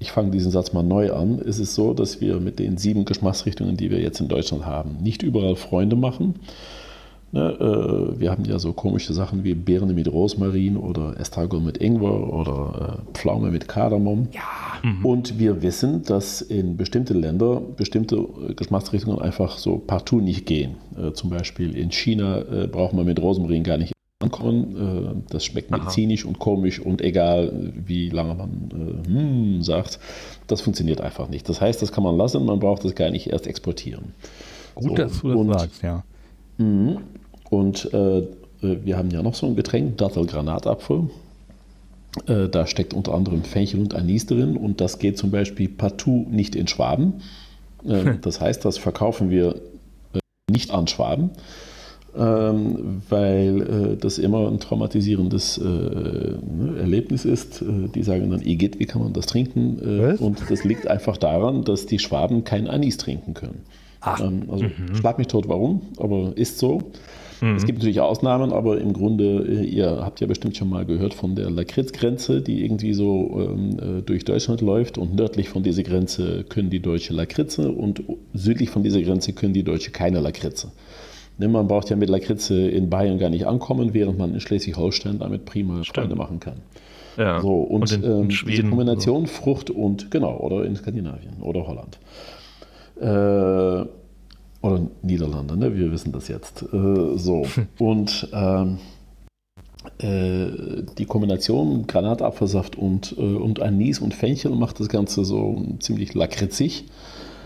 ich 0.00 0.12
fange 0.12 0.30
diesen 0.30 0.50
Satz 0.50 0.72
mal 0.72 0.82
neu 0.82 1.12
an. 1.12 1.40
Es 1.46 1.58
ist 1.58 1.74
so, 1.74 1.94
dass 1.94 2.20
wir 2.20 2.40
mit 2.40 2.58
den 2.58 2.78
sieben 2.78 3.04
Geschmacksrichtungen, 3.04 3.76
die 3.76 3.90
wir 3.90 4.00
jetzt 4.00 4.20
in 4.20 4.28
Deutschland 4.28 4.66
haben, 4.66 4.96
nicht 5.02 5.22
überall 5.22 5.56
Freunde 5.56 5.94
machen 5.94 6.34
Ne, 7.32 7.40
äh, 7.60 8.20
wir 8.20 8.30
haben 8.30 8.44
ja 8.44 8.58
so 8.58 8.72
komische 8.72 9.12
Sachen 9.12 9.44
wie 9.44 9.54
Beeren 9.54 9.94
mit 9.94 10.10
Rosmarin 10.10 10.76
oder 10.76 11.18
Estragon 11.20 11.64
mit 11.64 11.78
Ingwer 11.78 12.32
oder 12.32 12.98
äh, 12.98 13.12
Pflaume 13.16 13.52
mit 13.52 13.68
Kardamom. 13.68 14.28
Ja. 14.32 14.40
Mhm. 14.82 15.04
Und 15.06 15.38
wir 15.38 15.62
wissen, 15.62 16.02
dass 16.02 16.42
in 16.42 16.76
bestimmte 16.76 17.14
Länder 17.14 17.60
bestimmte 17.76 18.16
äh, 18.16 18.54
Geschmacksrichtungen 18.54 19.20
einfach 19.20 19.58
so 19.58 19.78
partout 19.78 20.20
nicht 20.20 20.44
gehen. 20.46 20.76
Äh, 20.98 21.12
zum 21.12 21.30
Beispiel 21.30 21.76
in 21.76 21.92
China 21.92 22.40
äh, 22.40 22.66
braucht 22.66 22.94
man 22.94 23.06
mit 23.06 23.20
Rosmarin 23.20 23.62
gar 23.62 23.78
nicht 23.78 23.92
ankommen. 24.20 25.22
Äh, 25.28 25.32
das 25.32 25.44
schmeckt 25.44 25.70
medizinisch 25.70 26.24
Aha. 26.24 26.30
und 26.30 26.38
komisch 26.40 26.80
und 26.80 27.00
egal, 27.00 27.72
wie 27.74 28.10
lange 28.10 28.34
man 28.34 29.04
äh, 29.06 29.08
hm 29.08 29.62
sagt, 29.62 30.00
das 30.48 30.62
funktioniert 30.62 31.00
einfach 31.00 31.28
nicht. 31.28 31.48
Das 31.48 31.60
heißt, 31.60 31.80
das 31.80 31.92
kann 31.92 32.02
man 32.02 32.16
lassen, 32.16 32.44
man 32.44 32.58
braucht 32.58 32.84
das 32.84 32.96
gar 32.96 33.10
nicht 33.10 33.28
erst 33.28 33.46
exportieren. 33.46 34.14
Gut, 34.74 34.88
so, 34.88 34.94
dass 34.96 35.20
du 35.20 35.28
das 35.28 35.36
und, 35.36 35.52
sagst, 35.52 35.82
ja. 35.82 36.04
Und 37.50 37.92
äh, 37.92 38.22
wir 38.60 38.96
haben 38.96 39.10
ja 39.10 39.22
noch 39.22 39.34
so 39.34 39.46
ein 39.46 39.56
Getränk, 39.56 39.98
Dattelgranatapfel. 39.98 41.10
Äh, 42.26 42.48
da 42.48 42.66
steckt 42.66 42.94
unter 42.94 43.14
anderem 43.14 43.42
Fenchel 43.42 43.80
und 43.80 43.94
Anis 43.94 44.26
drin 44.26 44.56
und 44.56 44.80
das 44.80 44.98
geht 44.98 45.18
zum 45.18 45.30
Beispiel 45.30 45.68
partout 45.68 46.26
nicht 46.30 46.54
in 46.54 46.66
Schwaben. 46.66 47.14
Äh, 47.86 48.14
das 48.20 48.40
heißt, 48.40 48.64
das 48.64 48.78
verkaufen 48.78 49.30
wir 49.30 49.56
äh, 50.14 50.20
nicht 50.50 50.70
an 50.70 50.86
Schwaben 50.86 51.30
ähm, 52.16 53.02
weil 53.08 53.62
äh, 53.62 53.96
das 53.96 54.18
immer 54.18 54.48
ein 54.48 54.58
traumatisierendes 54.58 55.58
äh, 55.58 55.62
ne, 55.62 56.78
Erlebnis 56.78 57.24
ist. 57.24 57.62
Äh, 57.62 57.88
die 57.94 58.02
sagen 58.02 58.30
dann, 58.30 58.42
Igitt, 58.42 58.78
wie 58.80 58.86
kann 58.86 59.02
man 59.02 59.12
das 59.12 59.26
trinken? 59.26 59.78
Äh, 59.80 60.16
und 60.16 60.38
das 60.48 60.64
liegt 60.64 60.88
einfach 60.88 61.16
daran, 61.16 61.64
dass 61.64 61.86
die 61.86 61.98
Schwaben 61.98 62.44
kein 62.44 62.66
Anis 62.66 62.96
trinken 62.96 63.34
können. 63.34 63.62
Ähm, 64.20 64.44
also 64.50 64.64
mhm. 64.64 64.94
schlag 64.94 65.18
mich 65.18 65.28
tot, 65.28 65.48
warum, 65.48 65.82
aber 65.98 66.32
ist 66.36 66.58
so. 66.58 66.82
Mhm. 67.40 67.56
Es 67.56 67.64
gibt 67.64 67.78
natürlich 67.78 68.00
Ausnahmen, 68.00 68.52
aber 68.52 68.80
im 68.80 68.92
Grunde, 68.92 69.44
äh, 69.46 69.64
ihr 69.64 70.00
habt 70.02 70.20
ja 70.20 70.26
bestimmt 70.26 70.56
schon 70.56 70.68
mal 70.68 70.84
gehört 70.84 71.14
von 71.14 71.34
der 71.34 71.50
Lakritzgrenze, 71.50 72.42
die 72.42 72.64
irgendwie 72.64 72.92
so 72.92 73.30
ähm, 73.40 73.78
äh, 73.78 74.02
durch 74.02 74.24
Deutschland 74.24 74.60
läuft 74.60 74.98
und 74.98 75.14
nördlich 75.14 75.48
von 75.48 75.62
dieser 75.62 75.82
Grenze 75.82 76.44
können 76.44 76.70
die 76.70 76.80
Deutsche 76.80 77.14
Lakritze 77.14 77.70
und 77.70 78.02
südlich 78.34 78.70
von 78.70 78.82
dieser 78.82 79.00
Grenze 79.02 79.32
können 79.32 79.54
die 79.54 79.62
Deutsche 79.62 79.90
keine 79.90 80.20
Lakritze. 80.20 80.72
Ne, 81.38 81.48
man 81.48 81.68
braucht 81.68 81.88
ja 81.88 81.96
mit 81.96 82.10
Lakritze 82.10 82.68
in 82.68 82.90
Bayern 82.90 83.18
gar 83.18 83.30
nicht 83.30 83.46
ankommen, 83.46 83.94
während 83.94 84.18
man 84.18 84.34
in 84.34 84.40
Schleswig-Holstein 84.40 85.18
damit 85.18 85.46
prima 85.46 85.82
Freunde 85.84 86.14
machen 86.14 86.38
kann. 86.38 86.56
Ja. 87.16 87.40
So, 87.40 87.62
und, 87.62 87.82
und 87.82 87.92
in, 87.92 88.02
in 88.02 88.20
ähm, 88.20 88.30
Schweden, 88.30 88.64
die 88.64 88.68
Kombination 88.68 89.26
so. 89.26 89.32
Frucht 89.32 89.70
und, 89.70 90.10
genau, 90.10 90.36
oder 90.38 90.64
in 90.64 90.76
Skandinavien 90.76 91.40
oder 91.40 91.66
Holland. 91.66 91.98
Äh, 93.00 93.88
oder 94.62 94.82
Niederlande, 95.02 95.56
ne? 95.56 95.74
wir 95.74 95.90
wissen 95.90 96.12
das 96.12 96.28
jetzt. 96.28 96.62
Äh, 96.72 97.16
so, 97.16 97.46
und 97.78 98.28
ähm, 98.32 98.78
äh, 99.98 100.82
die 100.98 101.06
Kombination 101.06 101.86
Granatapfelsaft 101.86 102.76
und, 102.76 103.14
äh, 103.16 103.20
und 103.20 103.60
Anis 103.60 103.98
und 103.98 104.14
Fenchel 104.14 104.52
macht 104.52 104.80
das 104.80 104.88
Ganze 104.88 105.24
so 105.24 105.62
ziemlich 105.78 106.14
lakritzig. 106.14 106.84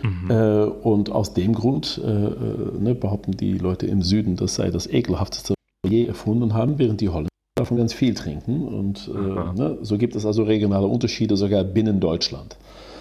Mhm. 0.03 0.31
Äh, 0.31 0.65
und 0.65 1.11
aus 1.11 1.33
dem 1.33 1.55
Grund 1.55 2.01
äh, 2.05 2.09
äh, 2.11 2.79
ne, 2.79 2.95
behaupten 2.95 3.33
die 3.33 3.57
Leute 3.57 3.87
im 3.87 4.03
Süden, 4.03 4.37
das 4.37 4.57
sei 4.57 4.71
das 4.71 4.87
ekelhafteste, 4.87 5.55
was 5.55 5.91
wir 5.91 5.99
je 5.99 6.07
erfunden 6.07 6.55
haben, 6.55 6.79
während 6.79 7.01
die 7.01 7.09
Holländer 7.09 7.29
davon 7.57 7.77
ganz 7.77 7.93
viel 7.95 8.15
trinken. 8.15 8.67
Und 8.67 9.09
ne, 9.09 9.79
so 9.83 9.97
gibt 9.97 10.17
es 10.17 10.27
also 10.27 10.43
regionale 10.43 10.87
Unterschiede 10.87 11.37
sogar 11.37 11.63
binnen 11.63 12.01
Deutschland. 12.01 12.57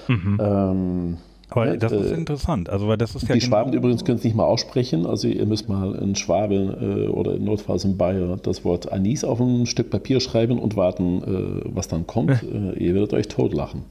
Mhm. 0.07 0.37
Ähm, 0.39 1.17
aber 1.55 1.77
das 1.77 1.91
ist 1.91 2.11
äh, 2.11 2.15
interessant. 2.15 2.69
Also, 2.69 2.87
weil 2.87 2.97
das 2.97 3.15
ist 3.15 3.27
ja 3.27 3.35
die 3.35 3.39
genau 3.39 3.49
Schwaben 3.49 3.73
übrigens 3.73 4.03
können 4.03 4.17
es 4.17 4.23
nicht 4.23 4.35
mal 4.35 4.45
aussprechen. 4.45 5.05
Also 5.05 5.27
ihr 5.27 5.45
müsst 5.45 5.69
mal 5.69 5.95
in 5.95 6.15
Schwaben 6.15 6.69
äh, 6.69 7.07
oder 7.07 7.37
notfalls 7.37 7.85
in 7.85 7.97
Bayer 7.97 8.37
das 8.37 8.65
Wort 8.65 8.91
Anis 8.91 9.23
auf 9.23 9.39
ein 9.39 9.65
Stück 9.65 9.89
Papier 9.89 10.19
schreiben 10.19 10.59
und 10.59 10.75
warten, 10.75 11.23
äh, 11.23 11.61
was 11.65 11.87
dann 11.87 12.07
kommt. 12.07 12.31
äh, 12.43 12.77
ihr 12.77 12.93
werdet 12.93 13.13
euch 13.13 13.27
totlachen. 13.27 13.83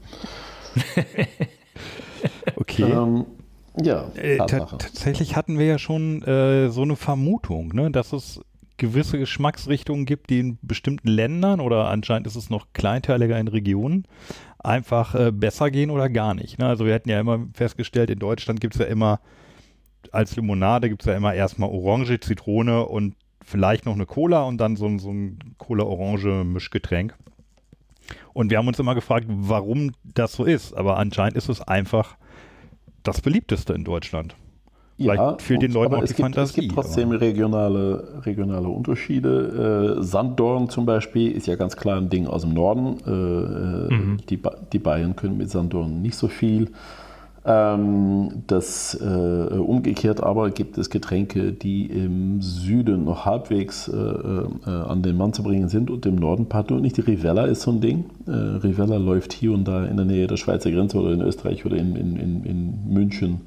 Okay. 2.55 2.83
Ähm, 2.83 3.25
ja, 3.81 4.11
äh, 4.15 4.37
tatsächlich 4.37 5.35
hatten 5.35 5.57
wir 5.57 5.65
ja 5.65 5.79
schon 5.79 6.21
äh, 6.23 6.69
so 6.69 6.83
eine 6.83 6.95
Vermutung, 6.95 7.69
ne, 7.73 7.89
dass 7.91 8.13
es 8.13 8.41
gewisse 8.77 9.17
Geschmacksrichtungen 9.17 10.05
gibt, 10.05 10.29
die 10.29 10.39
in 10.39 10.57
bestimmten 10.61 11.07
Ländern 11.07 11.59
oder 11.59 11.87
anscheinend 11.89 12.27
ist 12.27 12.35
es 12.35 12.49
noch 12.49 12.67
kleinteiliger 12.73 13.39
in 13.39 13.47
Regionen 13.47 14.05
einfach 14.63 15.13
äh, 15.15 15.31
besser 15.31 15.69
gehen 15.69 15.89
oder 15.91 16.09
gar 16.09 16.33
nicht. 16.33 16.57
Ne? 16.57 16.65
Also 16.65 16.85
wir 16.85 16.93
hatten 16.93 17.09
ja 17.09 17.19
immer 17.19 17.47
festgestellt, 17.53 18.09
in 18.09 18.19
Deutschland 18.19 18.61
gibt 18.61 18.75
es 18.75 18.79
ja 18.79 18.87
immer 18.87 19.19
als 20.11 20.35
Limonade 20.35 20.89
gibt 20.89 21.01
es 21.01 21.05
ja 21.07 21.15
immer 21.15 21.33
erstmal 21.33 21.69
Orange, 21.69 22.19
Zitrone 22.19 22.85
und 22.85 23.15
vielleicht 23.43 23.85
noch 23.85 23.93
eine 23.93 24.05
Cola 24.05 24.43
und 24.43 24.57
dann 24.57 24.75
so, 24.75 24.97
so 24.97 25.11
ein 25.11 25.55
Cola-Orange-Mischgetränk. 25.57 27.15
Und 28.33 28.49
wir 28.49 28.57
haben 28.57 28.67
uns 28.67 28.79
immer 28.79 28.95
gefragt, 28.95 29.25
warum 29.27 29.91
das 30.03 30.33
so 30.33 30.43
ist. 30.43 30.73
Aber 30.73 30.97
anscheinend 30.97 31.37
ist 31.37 31.49
es 31.49 31.61
einfach 31.61 32.17
das 33.03 33.21
beliebteste 33.21 33.73
in 33.73 33.83
Deutschland. 33.83 34.35
Vielleicht 35.03 35.21
ja, 35.21 35.37
fehlt 35.39 35.61
den 35.61 35.71
Leuten 35.71 35.93
auch 35.95 36.01
die 36.01 36.07
gibt, 36.07 36.19
Fantasie. 36.19 36.49
Es 36.49 36.55
gibt 36.55 36.73
trotzdem 36.73 37.11
regionale, 37.11 38.21
regionale 38.25 38.67
Unterschiede. 38.67 39.97
Äh, 39.99 40.03
Sanddorn 40.03 40.69
zum 40.69 40.85
Beispiel 40.85 41.31
ist 41.31 41.47
ja 41.47 41.55
ganz 41.55 41.75
klar 41.75 41.97
ein 41.97 42.09
Ding 42.09 42.27
aus 42.27 42.41
dem 42.41 42.53
Norden. 42.53 42.97
Äh, 43.05 43.93
mhm. 43.93 44.17
die, 44.29 44.39
die 44.71 44.79
Bayern 44.79 45.15
können 45.15 45.37
mit 45.37 45.49
Sanddorn 45.49 46.01
nicht 46.01 46.15
so 46.15 46.27
viel. 46.27 46.69
Ähm, 47.45 48.43
das 48.47 48.95
äh, 49.01 49.57
umgekehrt 49.57 50.23
aber 50.23 50.49
gibt 50.49 50.77
es 50.77 50.89
Getränke, 50.89 51.51
die 51.51 51.87
im 51.87 52.41
Süden 52.41 53.03
noch 53.03 53.25
halbwegs 53.25 53.89
äh, 53.89 53.97
äh, 53.97 54.69
an 54.69 55.01
den 55.01 55.17
Mann 55.17 55.33
zu 55.33 55.43
bringen 55.43 55.67
sind 55.67 55.91
und 55.91 56.05
im 56.05 56.15
Norden 56.15 56.47
partout 56.47 56.79
nicht. 56.79 56.95
Die 56.95 57.01
Rivella 57.01 57.45
ist 57.45 57.63
so 57.63 57.71
ein 57.71 57.81
Ding. 57.81 58.05
Äh, 58.27 58.31
Rivella 58.31 58.95
läuft 58.95 59.33
hier 59.33 59.51
und 59.51 59.67
da 59.67 59.83
in 59.85 59.97
der 59.97 60.05
Nähe 60.05 60.27
der 60.27 60.37
Schweizer 60.37 60.71
Grenze 60.71 60.97
oder 60.97 61.11
in 61.11 61.21
Österreich 61.21 61.65
oder 61.65 61.75
in, 61.75 61.97
in, 61.97 62.15
in, 62.15 62.43
in 62.45 62.93
München 62.93 63.41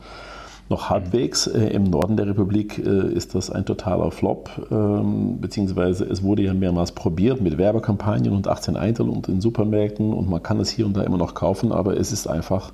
noch 0.69 0.91
halbwegs. 0.91 1.47
Äh, 1.47 1.69
Im 1.69 1.85
Norden 1.85 2.17
der 2.17 2.27
Republik 2.27 2.79
äh, 2.79 3.13
ist 3.13 3.35
das 3.35 3.51
ein 3.51 3.65
totaler 3.65 4.11
Flop, 4.11 4.51
ähm, 4.71 5.41
beziehungsweise 5.41 6.05
es 6.05 6.23
wurde 6.23 6.43
ja 6.43 6.55
mehrmals 6.55 6.93
probiert 6.93 7.41
mit 7.41 7.59
Werbekampagnen 7.59 8.33
und 8.33 8.49
18 8.49 8.77
Eintel 8.77 9.09
und 9.09 9.29
in 9.29 9.41
Supermärkten 9.41 10.13
und 10.13 10.29
man 10.29 10.43
kann 10.43 10.61
es 10.61 10.71
hier 10.71 10.87
und 10.87 10.97
da 10.97 11.03
immer 11.03 11.19
noch 11.19 11.35
kaufen, 11.35 11.73
aber 11.73 11.97
es 11.97 12.13
ist 12.13 12.27
einfach 12.27 12.73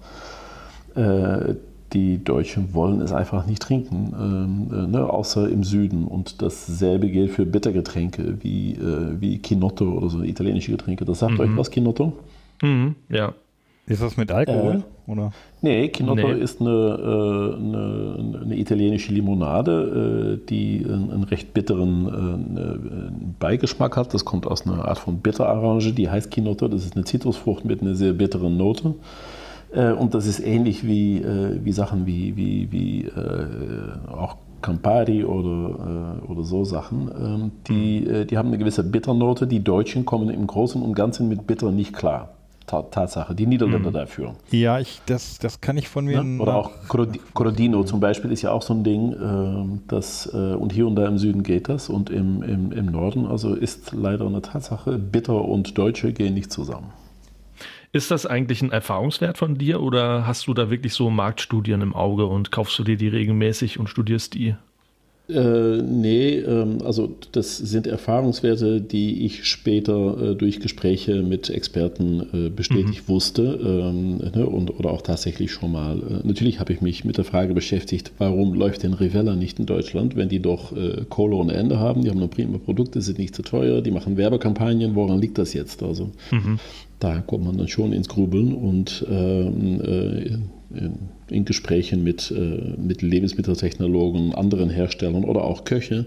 äh, 0.95 1.55
die 1.93 2.25
Deutschen 2.25 2.73
wollen 2.73 3.03
es 3.03 3.13
einfach 3.13 3.45
nicht 3.47 3.61
trinken, 3.61 4.15
ähm, 4.19 4.71
äh, 4.73 4.87
ne, 4.87 5.11
außer 5.11 5.47
im 5.51 5.63
Süden. 5.63 6.07
Und 6.07 6.41
dasselbe 6.41 7.11
gilt 7.11 7.33
für 7.33 7.45
Bittergetränke 7.45 8.43
wie, 8.43 8.79
wie 9.21 9.39
Kinotto 9.39 9.85
oder 9.93 10.09
so 10.09 10.23
italienische 10.23 10.71
Getränke. 10.71 11.05
Das 11.05 11.19
sagt 11.19 11.35
mhm. 11.35 11.41
euch 11.41 11.51
was, 11.55 11.71
Kinotto? 11.71 12.15
Mhm, 12.63 12.95
ja. 13.11 13.35
Ist 13.87 14.01
das 14.01 14.17
mit 14.17 14.31
Alkohol? 14.31 14.85
Äh, 15.07 15.11
oder? 15.11 15.33
Nee, 15.61 15.89
Kinotto 15.89 16.29
nee. 16.29 16.41
ist 16.41 16.61
eine, 16.61 16.71
äh, 16.71 17.57
eine, 17.57 18.41
eine, 18.43 18.57
italienische 18.57 19.13
Limonade, 19.13 20.39
äh, 20.41 20.47
die 20.49 20.87
einen 20.87 21.25
recht 21.25 21.53
bitteren 21.53 23.35
Beigeschmack 23.39 23.97
hat. 23.97 24.15
Das 24.15 24.25
kommt 24.25 24.47
aus 24.47 24.67
einer 24.67 24.87
Art 24.87 24.99
von 24.99 25.19
Bitterorange, 25.19 25.93
die 25.93 26.09
heißt 26.09 26.31
Kinotto. 26.31 26.69
Das 26.69 26.85
ist 26.85 26.95
eine 26.95 27.05
Zitrusfrucht 27.05 27.65
mit 27.65 27.83
einer 27.83 27.97
sehr 27.97 28.13
bitteren 28.13 28.57
Note. 28.57 28.95
Äh, 29.73 29.93
und 29.93 30.15
das 30.15 30.27
ist 30.27 30.41
ähnlich 30.41 30.87
wie, 30.87 31.19
äh, 31.19 31.59
wie 31.63 31.73
Sachen 31.73 32.07
wie, 32.07 32.37
wie, 32.37 32.71
wie 32.71 33.05
äh, 33.05 34.11
auch 34.11 34.37
Campari 34.61 35.25
oder, 35.25 36.21
oder 36.29 36.45
so 36.45 36.65
Sachen. 36.65 37.11
Ähm, 37.21 37.51
die, 37.67 38.07
mhm. 38.07 38.27
die 38.29 38.39
haben 38.39 38.47
eine 38.47 38.59
gewisse 38.59 38.85
Bitternote. 38.85 39.49
Die 39.49 39.65
Deutschen 39.65 40.05
kommen 40.05 40.31
im 40.31 40.47
Großen 40.47 40.81
und 40.81 40.95
Ganzen 40.95 41.29
mit 41.29 41.49
Bitter 41.49 41.73
nicht 41.73 41.93
klar. 41.93 42.29
Tatsache, 42.67 43.35
die 43.35 43.47
Niederländer 43.47 43.91
mhm. 43.91 43.95
dafür. 43.95 44.35
Ja, 44.51 44.79
ich, 44.79 45.01
das, 45.07 45.39
das 45.39 45.61
kann 45.61 45.77
ich 45.77 45.89
von 45.89 46.05
mir. 46.05 46.23
Ja? 46.23 46.43
Oder 46.43 46.57
auch 46.57 46.71
Crodino 47.35 47.85
zum 47.85 48.01
Beispiel 48.01 48.33
ist 48.33 48.43
ja 48.43 48.53
auch 48.53 48.63
so 48.63 48.75
ein 48.75 48.85
Ding, 48.85 49.13
ähm, 49.13 49.83
das, 49.89 50.27
und 50.27 50.73
hier 50.73 50.87
und 50.87 50.97
da 50.97 51.07
im 51.07 51.19
Süden 51.19 51.43
geht 51.43 51.69
das 51.69 51.89
und 51.89 52.11
im, 52.11 52.43
im, 52.43 52.73
im 52.73 52.87
Norden, 52.87 53.27
also 53.27 53.55
ist 53.55 53.93
leider 53.93 54.27
eine 54.27 54.43
Tatsache, 54.43 54.99
Bitter 54.99 55.45
und 55.45 55.77
Deutsche 55.77 56.13
gehen 56.13 56.35
nicht 56.35 56.53
zusammen. 56.53 56.93
Ist 57.95 58.11
das 58.11 58.25
eigentlich 58.25 58.63
ein 58.63 58.73
Erfahrungswert 58.73 59.37
von 59.37 59.59
dir 59.59 59.83
oder 59.83 60.27
hast 60.27 60.47
du 60.47 60.55
da 60.55 60.71
wirklich 60.71 60.95
so 60.95 61.11
Marktstudien 61.11 61.83
im 61.83 61.95
Auge 61.95 62.25
und 62.25 62.51
kaufst 62.51 62.79
du 62.79 62.85
dir 62.85 62.97
die 62.97 63.09
regelmäßig 63.09 63.79
und 63.79 63.89
studierst 63.89 64.33
die? 64.33 64.57
Äh, 65.35 65.83
nee, 65.83 66.39
ähm, 66.39 66.79
also 66.85 67.15
das 67.33 67.57
sind 67.57 67.87
Erfahrungswerte, 67.87 68.81
die 68.81 69.25
ich 69.25 69.45
später 69.45 70.33
äh, 70.33 70.35
durch 70.35 70.61
Gespräche 70.61 71.23
mit 71.23 71.51
Experten 71.51 72.27
äh, 72.33 72.49
bestätigt 72.51 73.09
mhm. 73.09 73.13
wusste 73.13 73.43
ähm, 73.43 74.19
ne, 74.19 74.47
und, 74.47 74.79
oder 74.79 74.91
auch 74.91 75.03
tatsächlich 75.03 75.53
schon 75.53 75.73
mal. 75.73 75.99
Äh, 75.99 76.27
natürlich 76.27 76.61
habe 76.61 76.73
ich 76.73 76.81
mich 76.81 77.05
mit 77.05 77.19
der 77.19 77.25
Frage 77.25 77.55
beschäftigt, 77.55 78.13
warum 78.19 78.55
läuft 78.55 78.83
denn 78.83 78.95
Rivella 78.95 79.35
nicht 79.35 79.59
in 79.59 79.67
Deutschland, 79.67 80.17
wenn 80.17 80.29
die 80.29 80.41
doch 80.41 80.77
äh, 80.77 81.05
Kohle 81.09 81.37
ohne 81.37 81.55
Ende 81.55 81.79
haben, 81.79 82.03
die 82.03 82.11
haben 82.11 82.21
noch 82.21 82.31
prima 82.31 82.59
Produkte, 82.59 83.01
sind 83.01 83.19
nicht 83.19 83.35
zu 83.35 83.43
teuer, 83.43 83.81
die 83.81 83.91
machen 83.91 84.17
Werbekampagnen, 84.17 84.95
woran 84.95 85.21
liegt 85.21 85.39
das 85.39 85.55
jetzt? 85.55 85.83
Also 85.83 86.11
mhm 86.31 86.59
da 87.03 87.21
kommt 87.21 87.45
man 87.45 87.57
dann 87.57 87.67
schon 87.67 87.93
ins 87.93 88.09
Grübeln 88.09 88.55
und 88.55 89.05
ähm, 89.11 89.81
äh, 89.81 90.39
in 91.33 91.45
Gesprächen 91.45 92.05
mit, 92.05 92.31
äh, 92.31 92.75
mit 92.77 93.03
Lebensmitteltechnologen, 93.03 94.35
anderen 94.35 94.71
Herstellern 94.71 95.25
oder 95.25 95.43
auch 95.45 95.65
Köche 95.65 96.07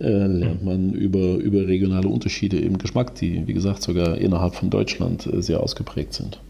äh, 0.00 0.26
lernt 0.26 0.64
man 0.64 0.92
über, 0.92 1.36
über 1.36 1.66
regionale 1.68 2.08
Unterschiede 2.08 2.58
im 2.58 2.78
Geschmack, 2.78 3.14
die, 3.14 3.46
wie 3.46 3.54
gesagt, 3.54 3.82
sogar 3.82 4.18
innerhalb 4.18 4.54
von 4.54 4.70
Deutschland 4.70 5.26
äh, 5.26 5.40
sehr 5.40 5.60
ausgeprägt 5.60 6.14
sind. 6.14 6.40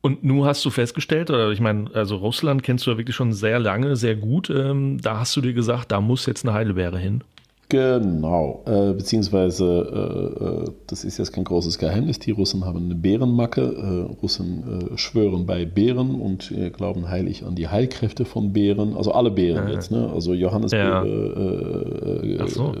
Und 0.00 0.22
nun 0.22 0.44
hast 0.44 0.64
du 0.64 0.70
festgestellt, 0.70 1.30
oder 1.30 1.50
ich 1.50 1.60
meine, 1.60 1.90
also 1.94 2.16
Russland 2.16 2.62
kennst 2.62 2.86
du 2.86 2.92
ja 2.92 2.98
wirklich 2.98 3.16
schon 3.16 3.32
sehr 3.32 3.58
lange, 3.58 3.96
sehr 3.96 4.14
gut. 4.14 4.48
Ähm, 4.50 4.98
da 5.02 5.20
hast 5.20 5.36
du 5.36 5.40
dir 5.40 5.52
gesagt, 5.52 5.90
da 5.90 6.00
muss 6.00 6.26
jetzt 6.26 6.44
eine 6.44 6.54
Heidelbeere 6.54 6.98
hin. 6.98 7.22
Genau, 7.70 8.62
äh, 8.64 8.94
beziehungsweise, 8.94 9.66
äh, 9.66 10.44
äh, 10.44 10.70
das 10.86 11.04
ist 11.04 11.18
jetzt 11.18 11.32
kein 11.32 11.44
großes 11.44 11.76
Geheimnis, 11.78 12.18
die 12.18 12.30
Russen 12.30 12.64
haben 12.64 12.78
eine 12.86 12.94
Bärenmacke. 12.94 13.60
Äh, 13.60 14.22
Russen 14.22 14.90
äh, 14.94 14.96
schwören 14.96 15.44
bei 15.44 15.66
Bären 15.66 16.14
und 16.14 16.50
äh, 16.50 16.70
glauben 16.70 17.10
heilig 17.10 17.44
an 17.44 17.56
die 17.56 17.68
Heilkräfte 17.68 18.24
von 18.24 18.54
Bären, 18.54 18.96
also 18.96 19.12
alle 19.12 19.30
Bären 19.30 19.68
Ja. 19.68 19.74
jetzt, 19.74 19.90
ne? 19.90 20.08
also 20.14 20.32
Johannisbeere, 20.32 22.22
Ja. 22.24 22.46
So. 22.48 22.72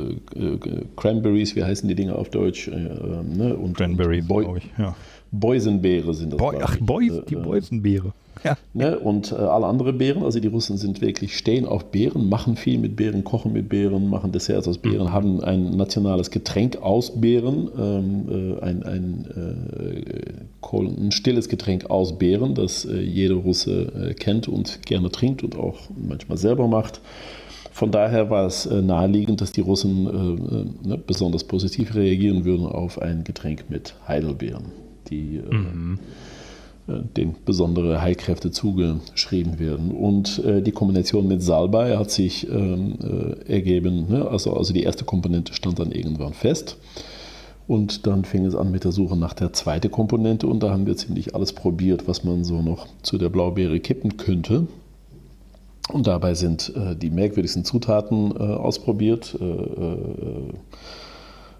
Cranberries, 0.96 1.54
wie 1.54 1.64
heißen 1.64 1.86
die 1.86 1.94
Dinge 1.94 2.14
auf 2.14 2.30
Deutsch? 2.30 2.68
Äh, 2.68 2.72
ähm, 2.72 3.36
ne? 3.36 3.56
und, 3.56 3.76
Cranberry, 3.76 4.22
glaube 4.22 4.58
ich. 4.58 4.70
Ja. 4.78 4.94
Boysenbeere 5.30 6.14
sind 6.14 6.32
das. 6.32 6.38
Boy, 6.38 6.56
ach, 6.62 6.76
Äh, 6.76 7.22
die 7.28 7.34
äh, 7.34 7.38
Boysenbeere. 7.38 8.12
Ja. 8.44 8.56
Ne? 8.72 8.98
Und 8.98 9.32
äh, 9.32 9.36
alle 9.36 9.66
anderen 9.66 9.98
Beeren, 9.98 10.22
also 10.22 10.40
die 10.40 10.48
Russen 10.48 10.76
sind 10.76 11.00
wirklich, 11.00 11.36
stehen 11.36 11.66
auf 11.66 11.86
Beeren, 11.86 12.28
machen 12.28 12.56
viel 12.56 12.78
mit 12.78 12.96
Beeren, 12.96 13.24
kochen 13.24 13.52
mit 13.52 13.68
Beeren, 13.68 14.08
machen 14.08 14.32
Desserts 14.32 14.68
aus 14.68 14.78
Beeren, 14.78 15.12
haben 15.12 15.42
ein 15.42 15.76
nationales 15.76 16.30
Getränk 16.30 16.76
aus 16.80 17.20
Beeren, 17.20 17.68
ähm, 17.78 18.58
äh, 18.58 18.62
ein, 18.62 18.82
ein, 18.82 19.26
äh, 19.36 20.78
ein 20.78 21.12
stilles 21.12 21.48
Getränk 21.48 21.90
aus 21.90 22.18
Beeren, 22.18 22.54
das 22.54 22.84
äh, 22.84 23.00
jeder 23.00 23.34
Russe 23.36 24.10
äh, 24.10 24.14
kennt 24.14 24.48
und 24.48 24.84
gerne 24.86 25.10
trinkt 25.10 25.42
und 25.42 25.56
auch 25.56 25.78
manchmal 25.96 26.38
selber 26.38 26.68
macht. 26.68 27.00
Von 27.72 27.90
daher 27.90 28.30
war 28.30 28.46
es 28.46 28.66
äh, 28.66 28.82
naheliegend, 28.82 29.40
dass 29.40 29.52
die 29.52 29.60
Russen 29.60 30.04
ne, 30.04 30.98
besonders 30.98 31.44
positiv 31.44 31.94
reagieren 31.94 32.44
würden 32.44 32.66
auf 32.66 33.00
ein 33.00 33.24
Getränk 33.24 33.64
mit 33.68 33.94
Heidelbeeren, 34.06 34.66
die 35.10 35.36
äh, 35.36 35.98
den 36.88 37.34
besondere 37.44 38.00
Heilkräfte 38.00 38.50
zugeschrieben 38.50 39.58
werden. 39.58 39.90
Und 39.90 40.42
äh, 40.44 40.62
die 40.62 40.72
Kombination 40.72 41.28
mit 41.28 41.42
Salbei 41.42 41.96
hat 41.98 42.10
sich 42.10 42.48
ähm, 42.50 42.94
äh, 43.02 43.52
ergeben, 43.52 44.06
ne? 44.08 44.26
also, 44.26 44.54
also 44.54 44.72
die 44.72 44.82
erste 44.82 45.04
Komponente 45.04 45.52
stand 45.52 45.78
dann 45.78 45.92
irgendwann 45.92 46.32
fest. 46.32 46.78
Und 47.66 48.06
dann 48.06 48.24
fing 48.24 48.46
es 48.46 48.54
an 48.54 48.70
mit 48.70 48.84
der 48.84 48.92
Suche 48.92 49.16
nach 49.16 49.34
der 49.34 49.52
zweiten 49.52 49.90
Komponente 49.90 50.46
und 50.46 50.62
da 50.62 50.70
haben 50.70 50.86
wir 50.86 50.96
ziemlich 50.96 51.34
alles 51.34 51.52
probiert, 51.52 52.08
was 52.08 52.24
man 52.24 52.42
so 52.42 52.62
noch 52.62 52.86
zu 53.02 53.18
der 53.18 53.28
Blaubeere 53.28 53.78
kippen 53.80 54.16
könnte. 54.16 54.66
Und 55.92 56.06
dabei 56.06 56.32
sind 56.32 56.72
äh, 56.74 56.96
die 56.96 57.10
merkwürdigsten 57.10 57.64
Zutaten 57.64 58.30
äh, 58.30 58.38
ausprobiert. 58.38 59.36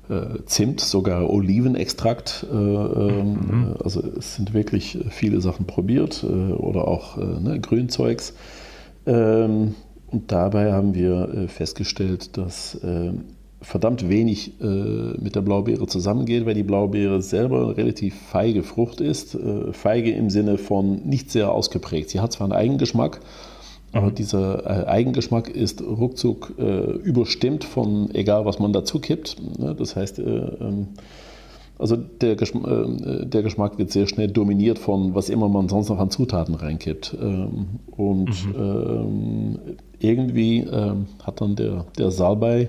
Äh, 0.08 0.14
äh, 0.14 0.18
äh, 0.18 0.44
Zimt, 0.46 0.80
sogar 0.80 1.30
Olivenextrakt. 1.30 2.46
Äh, 2.50 2.56
ähm, 2.56 3.74
äh, 3.78 3.82
Also 3.82 4.02
es 4.18 4.36
sind 4.36 4.54
wirklich 4.54 4.98
viele 5.10 5.40
Sachen 5.40 5.66
probiert 5.66 6.24
äh, 6.24 6.52
oder 6.52 6.88
auch 6.88 7.18
äh, 7.18 7.40
ne, 7.40 7.60
Grünzeugs. 7.60 8.34
Ähm, 9.06 9.74
Und 10.10 10.32
dabei 10.32 10.72
haben 10.72 10.94
wir 10.94 11.28
äh, 11.34 11.48
festgestellt, 11.48 12.36
dass 12.38 12.76
äh, 12.76 13.12
verdammt 13.60 14.08
wenig 14.08 14.60
äh, 14.60 14.64
mit 14.64 15.34
der 15.34 15.42
Blaubeere 15.42 15.86
zusammengeht, 15.86 16.46
weil 16.46 16.54
die 16.54 16.62
Blaubeere 16.62 17.20
selber 17.22 17.64
eine 17.64 17.76
relativ 17.76 18.14
feige 18.14 18.62
Frucht 18.62 19.00
ist. 19.00 19.34
Äh, 19.34 19.72
Feige 19.72 20.12
im 20.12 20.30
Sinne 20.30 20.58
von 20.58 21.02
nicht 21.04 21.30
sehr 21.30 21.52
ausgeprägt. 21.52 22.10
Sie 22.10 22.20
hat 22.20 22.32
zwar 22.32 22.46
einen 22.46 22.52
Eigengeschmack, 22.54 23.20
aber 23.92 24.10
dieser 24.10 24.64
äh, 24.66 24.86
Eigengeschmack 24.86 25.48
ist 25.48 25.82
ruckzuck 25.82 26.54
äh, 26.58 26.92
überstimmt 26.98 27.64
von 27.64 28.14
egal, 28.14 28.44
was 28.44 28.58
man 28.58 28.72
dazu 28.72 29.00
kippt. 29.00 29.36
Ne? 29.58 29.74
Das 29.74 29.96
heißt, 29.96 30.18
äh, 30.18 30.22
ähm, 30.22 30.88
also 31.78 31.96
der, 31.96 32.36
Geschm 32.36 32.64
äh, 32.64 33.24
der 33.24 33.42
Geschmack 33.42 33.78
wird 33.78 33.90
sehr 33.90 34.06
schnell 34.06 34.28
dominiert 34.28 34.78
von 34.78 35.14
was 35.14 35.30
immer 35.30 35.48
man 35.48 35.68
sonst 35.68 35.88
noch 35.88 35.98
an 35.98 36.10
Zutaten 36.10 36.54
reinkippt. 36.54 37.16
Ähm, 37.20 37.66
und 37.96 38.30
ähm, 38.56 39.58
irgendwie 40.00 40.58
ähm, 40.60 41.06
hat 41.22 41.40
dann 41.40 41.56
der, 41.56 41.86
der 41.96 42.10
Salbei 42.10 42.68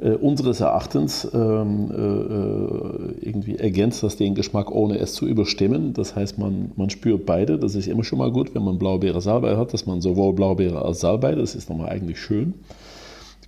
äh, 0.00 0.12
unseres 0.12 0.60
Erachtens 0.60 1.28
ähm, 1.32 1.90
äh, 1.90 1.96
äh, 1.96 3.28
irgendwie 3.28 3.56
ergänzt 3.56 4.02
das 4.02 4.16
den 4.16 4.34
Geschmack, 4.34 4.70
ohne 4.70 4.98
es 4.98 5.14
zu 5.14 5.26
überstimmen. 5.26 5.92
Das 5.92 6.16
heißt, 6.16 6.38
man, 6.38 6.72
man 6.76 6.90
spürt 6.90 7.26
beide. 7.26 7.58
Das 7.58 7.74
ist 7.74 7.86
immer 7.86 8.04
schon 8.04 8.18
mal 8.18 8.32
gut, 8.32 8.54
wenn 8.54 8.64
man 8.64 8.78
Blaubeere 8.78 9.20
Salbei 9.20 9.56
hat, 9.56 9.72
dass 9.74 9.86
man 9.86 10.00
sowohl 10.00 10.32
Blaubeere 10.32 10.82
als 10.82 11.00
Salbei, 11.00 11.34
das 11.34 11.54
ist 11.54 11.68
nochmal 11.68 11.90
eigentlich 11.90 12.18
schön. 12.18 12.54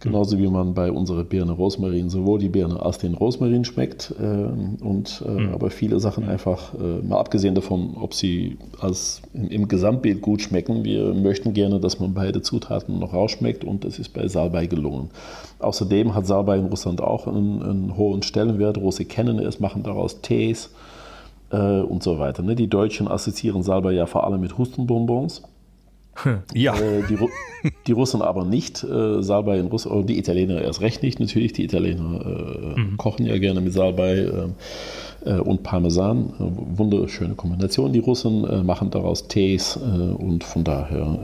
Genauso 0.03 0.37
wie 0.37 0.49
man 0.49 0.75
bei 0.75 0.91
unserer 0.91 1.23
Birne 1.23 1.53
Rosmarin 1.53 2.11
sowohl 2.11 2.41
die 2.41 2.49
Birne 2.49 2.83
als 2.83 2.99
den 2.99 3.15
Rosmarin 3.15 3.65
schmeckt. 3.65 4.13
ähm, 4.21 4.77
und, 4.83 5.25
äh, 5.27 5.53
Aber 5.53 5.71
viele 5.71 6.01
Sachen 6.01 6.29
einfach, 6.29 6.75
äh, 6.75 7.07
mal 7.07 7.19
abgesehen 7.19 7.55
davon, 7.55 7.97
ob 8.01 8.13
sie 8.13 8.59
als 8.81 9.23
im, 9.33 9.49
im 9.49 9.69
Gesamtbild 9.69 10.21
gut 10.21 10.43
schmecken, 10.43 10.83
wir 10.85 11.15
möchten 11.15 11.55
gerne, 11.55 11.79
dass 11.79 12.01
man 12.01 12.15
beide 12.15 12.43
Zutaten 12.43 12.99
noch 12.99 13.13
rausschmeckt 13.13 13.65
und 13.65 13.85
das 13.85 14.01
ist 14.01 14.09
bei 14.09 14.27
Salbei 14.27 14.67
gelungen. 14.67 15.11
Außerdem 15.61 16.15
hat 16.17 16.27
Salbei 16.27 16.59
in 16.59 16.67
Russland 16.67 17.01
auch 17.01 17.29
einen, 17.29 17.63
einen 17.63 17.97
hohen 17.97 18.23
Stellenwert. 18.23 18.79
Russe 18.79 19.05
kennen 19.05 19.39
es, 19.39 19.61
machen 19.61 19.85
daraus 19.85 20.21
Tees 20.21 20.71
äh, 21.53 21.81
und 21.81 22.03
so 22.03 22.19
weiter. 22.19 22.43
Ne? 22.43 22.57
Die 22.57 22.69
Deutschen 22.69 23.07
assoziieren 23.07 23.63
Salbei 23.63 23.93
ja 23.93 24.07
vor 24.07 24.25
allem 24.25 24.41
mit 24.41 24.59
Hustenbonbons. 24.59 25.43
Ja. 26.55 26.75
Äh, 26.75 27.03
die, 27.09 27.15
Ru 27.15 27.29
die 27.87 27.93
Russen 27.93 28.23
aber 28.23 28.45
nicht. 28.45 28.83
Äh, 28.85 29.23
Salbei 29.23 29.59
in 29.59 29.67
Russland, 29.67 30.09
die 30.09 30.19
Italiener 30.19 30.61
erst 30.61 30.81
recht 30.81 31.03
nicht. 31.03 31.21
Natürlich, 31.21 31.53
die 31.53 31.65
Italiener 31.65 32.77
äh, 32.77 32.97
kochen 32.97 33.27
ja 33.27 33.39
gerne 33.39 33.61
mit 33.61 33.73
Salbei 33.73 34.17
äh, 34.17 35.29
äh, 35.31 35.39
und 35.39 35.63
Parmesan. 35.63 36.35
Äh, 36.39 36.79
wunderschöne 36.79 37.35
Kombination. 37.35 37.93
Die 37.93 38.01
Russen 38.01 38.67
machen 38.67 38.91
daraus 38.91 39.29
Tees 39.29 39.77
und 39.77 40.45
von 40.45 40.65
daher 40.65 41.19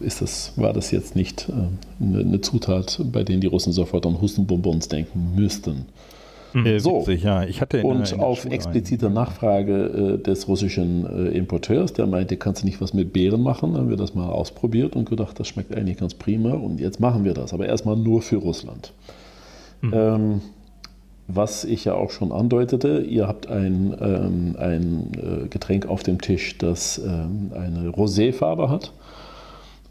ist 0.00 0.20
das, 0.20 0.52
war 0.56 0.72
das 0.72 0.90
jetzt 0.90 1.16
nicht 1.16 1.50
eine, 2.00 2.20
eine 2.20 2.40
Zutat, 2.40 3.00
bei 3.12 3.22
der 3.22 3.36
die 3.36 3.46
Russen 3.46 3.72
sofort 3.72 4.06
an 4.06 4.20
Hustenbonbons 4.20 4.88
denken 4.88 5.32
müssten. 5.36 5.86
Äh, 6.54 6.78
So. 6.78 7.00
witzig, 7.00 7.22
ja. 7.22 7.44
Ich 7.44 7.60
hatte 7.60 7.82
Und 7.82 8.10
der 8.10 8.20
auf 8.20 8.42
Schule 8.42 8.54
explizite 8.54 9.10
Nachfrage 9.10 10.18
äh, 10.18 10.22
des 10.22 10.48
russischen 10.48 11.06
äh, 11.06 11.36
Importeurs, 11.36 11.92
der 11.92 12.06
meinte, 12.06 12.36
kannst 12.36 12.62
du 12.62 12.66
nicht 12.66 12.80
was 12.80 12.94
mit 12.94 13.12
Beeren 13.12 13.42
machen, 13.42 13.76
haben 13.76 13.88
wir 13.88 13.96
das 13.96 14.14
mal 14.14 14.28
ausprobiert 14.28 14.96
und 14.96 15.08
gedacht, 15.08 15.38
das 15.38 15.48
schmeckt 15.48 15.74
eigentlich 15.74 15.98
ganz 15.98 16.14
prima 16.14 16.52
und 16.52 16.80
jetzt 16.80 17.00
machen 17.00 17.24
wir 17.24 17.34
das, 17.34 17.52
aber 17.52 17.66
erstmal 17.66 17.96
nur 17.96 18.22
für 18.22 18.36
Russland. 18.36 18.92
Ähm, 19.82 20.40
was 21.26 21.64
ich 21.64 21.84
ja 21.84 21.94
auch 21.94 22.10
schon 22.10 22.32
andeutete, 22.32 23.00
ihr 23.00 23.28
habt 23.28 23.46
ein, 23.46 23.94
ähm, 24.00 24.56
ein 24.58 25.12
äh, 25.44 25.48
Getränk 25.48 25.86
auf 25.86 26.02
dem 26.02 26.20
Tisch, 26.20 26.58
das 26.58 26.98
ähm, 26.98 27.52
eine 27.54 27.90
Roséfarbe 27.90 28.68
hat. 28.68 28.92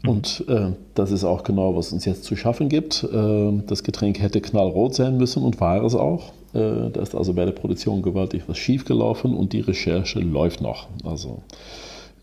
Und 0.06 0.44
äh, 0.48 0.72
das 0.94 1.10
ist 1.10 1.24
auch 1.24 1.42
genau, 1.42 1.76
was 1.76 1.92
uns 1.92 2.04
jetzt 2.04 2.24
zu 2.24 2.36
schaffen 2.36 2.68
gibt. 2.68 3.04
Äh, 3.04 3.52
das 3.66 3.82
Getränk 3.82 4.20
hätte 4.20 4.40
knallrot 4.40 4.94
sein 4.94 5.16
müssen 5.16 5.42
und 5.42 5.60
war 5.60 5.82
es 5.82 5.94
auch. 5.94 6.32
Äh, 6.52 6.90
da 6.90 7.00
ist 7.00 7.14
also 7.14 7.34
bei 7.34 7.44
der 7.44 7.52
Produktion 7.52 8.02
gewaltig 8.02 8.42
was 8.46 8.58
schiefgelaufen 8.58 9.34
und 9.34 9.52
die 9.52 9.60
Recherche 9.60 10.20
läuft 10.20 10.60
noch. 10.60 10.88
Also, 11.04 11.42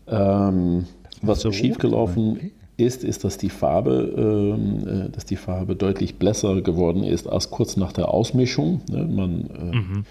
ähm, 0.06 0.86
was 1.22 1.44
rot 1.44 1.54
schiefgelaufen 1.54 2.52
ist, 2.76 3.04
ist, 3.04 3.24
dass 3.24 3.38
die 3.38 3.50
Farbe, 3.50 4.14
ähm, 4.16 5.06
äh, 5.06 5.10
dass 5.10 5.24
die 5.24 5.36
Farbe 5.36 5.74
deutlich 5.76 6.16
blässer 6.16 6.60
geworden 6.62 7.02
ist 7.02 7.26
als 7.26 7.50
kurz 7.50 7.76
nach 7.76 7.92
der 7.92 8.12
Ausmischung. 8.14 8.80
Ne? 8.88 9.04
Man, 9.04 9.40
äh, 9.40 10.02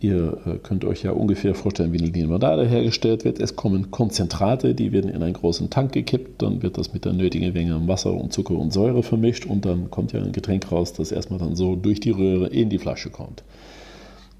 Ihr 0.00 0.38
äh, 0.44 0.58
könnt 0.62 0.84
euch 0.84 1.02
ja 1.02 1.12
ungefähr 1.12 1.54
vorstellen, 1.54 1.92
wie 1.92 1.98
eine 1.98 2.08
Limonade 2.08 2.66
hergestellt 2.66 3.24
wird. 3.24 3.40
Es 3.40 3.56
kommen 3.56 3.90
Konzentrate, 3.90 4.74
die 4.74 4.92
werden 4.92 5.10
in 5.10 5.22
einen 5.22 5.34
großen 5.34 5.70
Tank 5.70 5.92
gekippt, 5.92 6.42
dann 6.42 6.62
wird 6.62 6.76
das 6.76 6.92
mit 6.92 7.04
der 7.04 7.12
nötigen 7.12 7.52
Menge 7.52 7.80
Wasser 7.88 8.12
und 8.12 8.32
Zucker 8.32 8.54
und 8.54 8.72
Säure 8.72 9.02
vermischt 9.02 9.46
und 9.46 9.64
dann 9.64 9.90
kommt 9.90 10.12
ja 10.12 10.20
ein 10.20 10.32
Getränk 10.32 10.70
raus, 10.70 10.92
das 10.92 11.12
erstmal 11.12 11.38
dann 11.38 11.56
so 11.56 11.76
durch 11.76 12.00
die 12.00 12.10
Röhre 12.10 12.48
in 12.48 12.68
die 12.68 12.78
Flasche 12.78 13.10
kommt. 13.10 13.42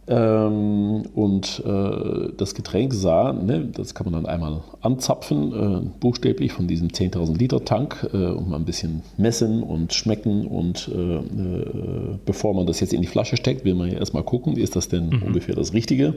Ähm, 0.07 1.03
und 1.15 1.63
äh, 1.65 2.33
das 2.37 2.55
Getränk 2.55 2.93
sah, 2.93 3.33
ne, 3.33 3.67
das 3.73 3.95
kann 3.95 4.11
man 4.11 4.23
dann 4.23 4.27
einmal 4.27 4.61
anzapfen, 4.83 5.53
äh, 5.53 6.01
buchstäblich 6.01 6.53
von 6.53 6.67
diesem 6.67 6.89
10.000 6.89 7.39
Liter 7.39 7.65
Tank 7.65 8.07
äh, 8.13 8.17
und 8.17 8.49
mal 8.49 8.57
ein 8.57 8.67
bisschen 8.67 9.03
messen 9.17 9.63
und 9.63 9.95
schmecken. 9.95 10.47
Und 10.47 10.91
äh, 10.95 11.17
äh, 11.17 12.19
bevor 12.27 12.55
man 12.55 12.67
das 12.67 12.81
jetzt 12.81 12.93
in 12.93 13.01
die 13.01 13.07
Flasche 13.07 13.37
steckt, 13.37 13.65
will 13.65 13.75
man 13.75 13.91
ja 13.91 13.99
erstmal 13.99 14.25
gucken, 14.25 14.57
ist 14.57 14.77
das 14.77 14.89
denn 14.89 15.23
ungefähr 15.23 15.55
das 15.55 15.73
Richtige? 15.73 16.15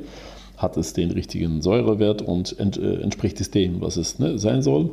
Hat 0.57 0.75
es 0.75 0.93
den 0.93 1.11
richtigen 1.11 1.61
Säurewert 1.61 2.21
und 2.21 2.59
ent, 2.59 2.77
äh, 2.77 2.95
entspricht 3.01 3.39
es 3.39 3.51
dem, 3.51 3.79
was 3.79 3.95
es 3.95 4.19
ne, 4.19 4.37
sein 4.37 4.61
soll? 4.61 4.91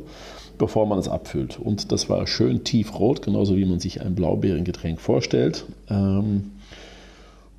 bevor 0.57 0.85
man 0.85 0.97
es 0.99 1.09
abfüllt. 1.09 1.59
Und 1.59 1.91
das 1.91 2.09
war 2.09 2.25
schön 2.27 2.63
tiefrot, 2.63 3.21
genauso 3.21 3.57
wie 3.57 3.65
man 3.65 3.79
sich 3.79 4.01
ein 4.01 4.15
Blaubeerengetränk 4.15 5.01
vorstellt. 5.01 5.65
Ähm, 5.89 6.51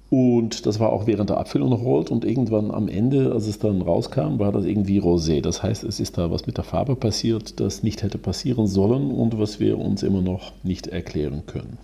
und 0.08 0.66
das 0.66 0.78
war 0.78 0.92
auch 0.92 1.06
während 1.06 1.30
der 1.30 1.38
Abfüllung 1.38 1.70
noch 1.70 1.82
rot 1.82 2.10
und 2.10 2.24
irgendwann 2.24 2.70
am 2.70 2.88
Ende, 2.88 3.32
als 3.32 3.48
es 3.48 3.58
dann 3.58 3.82
rauskam, 3.82 4.38
war 4.38 4.52
das 4.52 4.64
irgendwie 4.64 5.00
rosé. 5.00 5.42
Das 5.42 5.62
heißt, 5.62 5.82
es 5.82 5.98
ist 5.98 6.16
da 6.16 6.30
was 6.30 6.46
mit 6.46 6.56
der 6.58 6.64
Farbe 6.64 6.94
passiert, 6.94 7.58
das 7.58 7.82
nicht 7.82 8.02
hätte 8.02 8.18
passieren 8.18 8.68
sollen 8.68 9.10
und 9.10 9.38
was 9.38 9.58
wir 9.58 9.78
uns 9.78 10.04
immer 10.04 10.22
noch 10.22 10.52
nicht 10.62 10.86
erklären 10.86 11.42
können. 11.46 11.78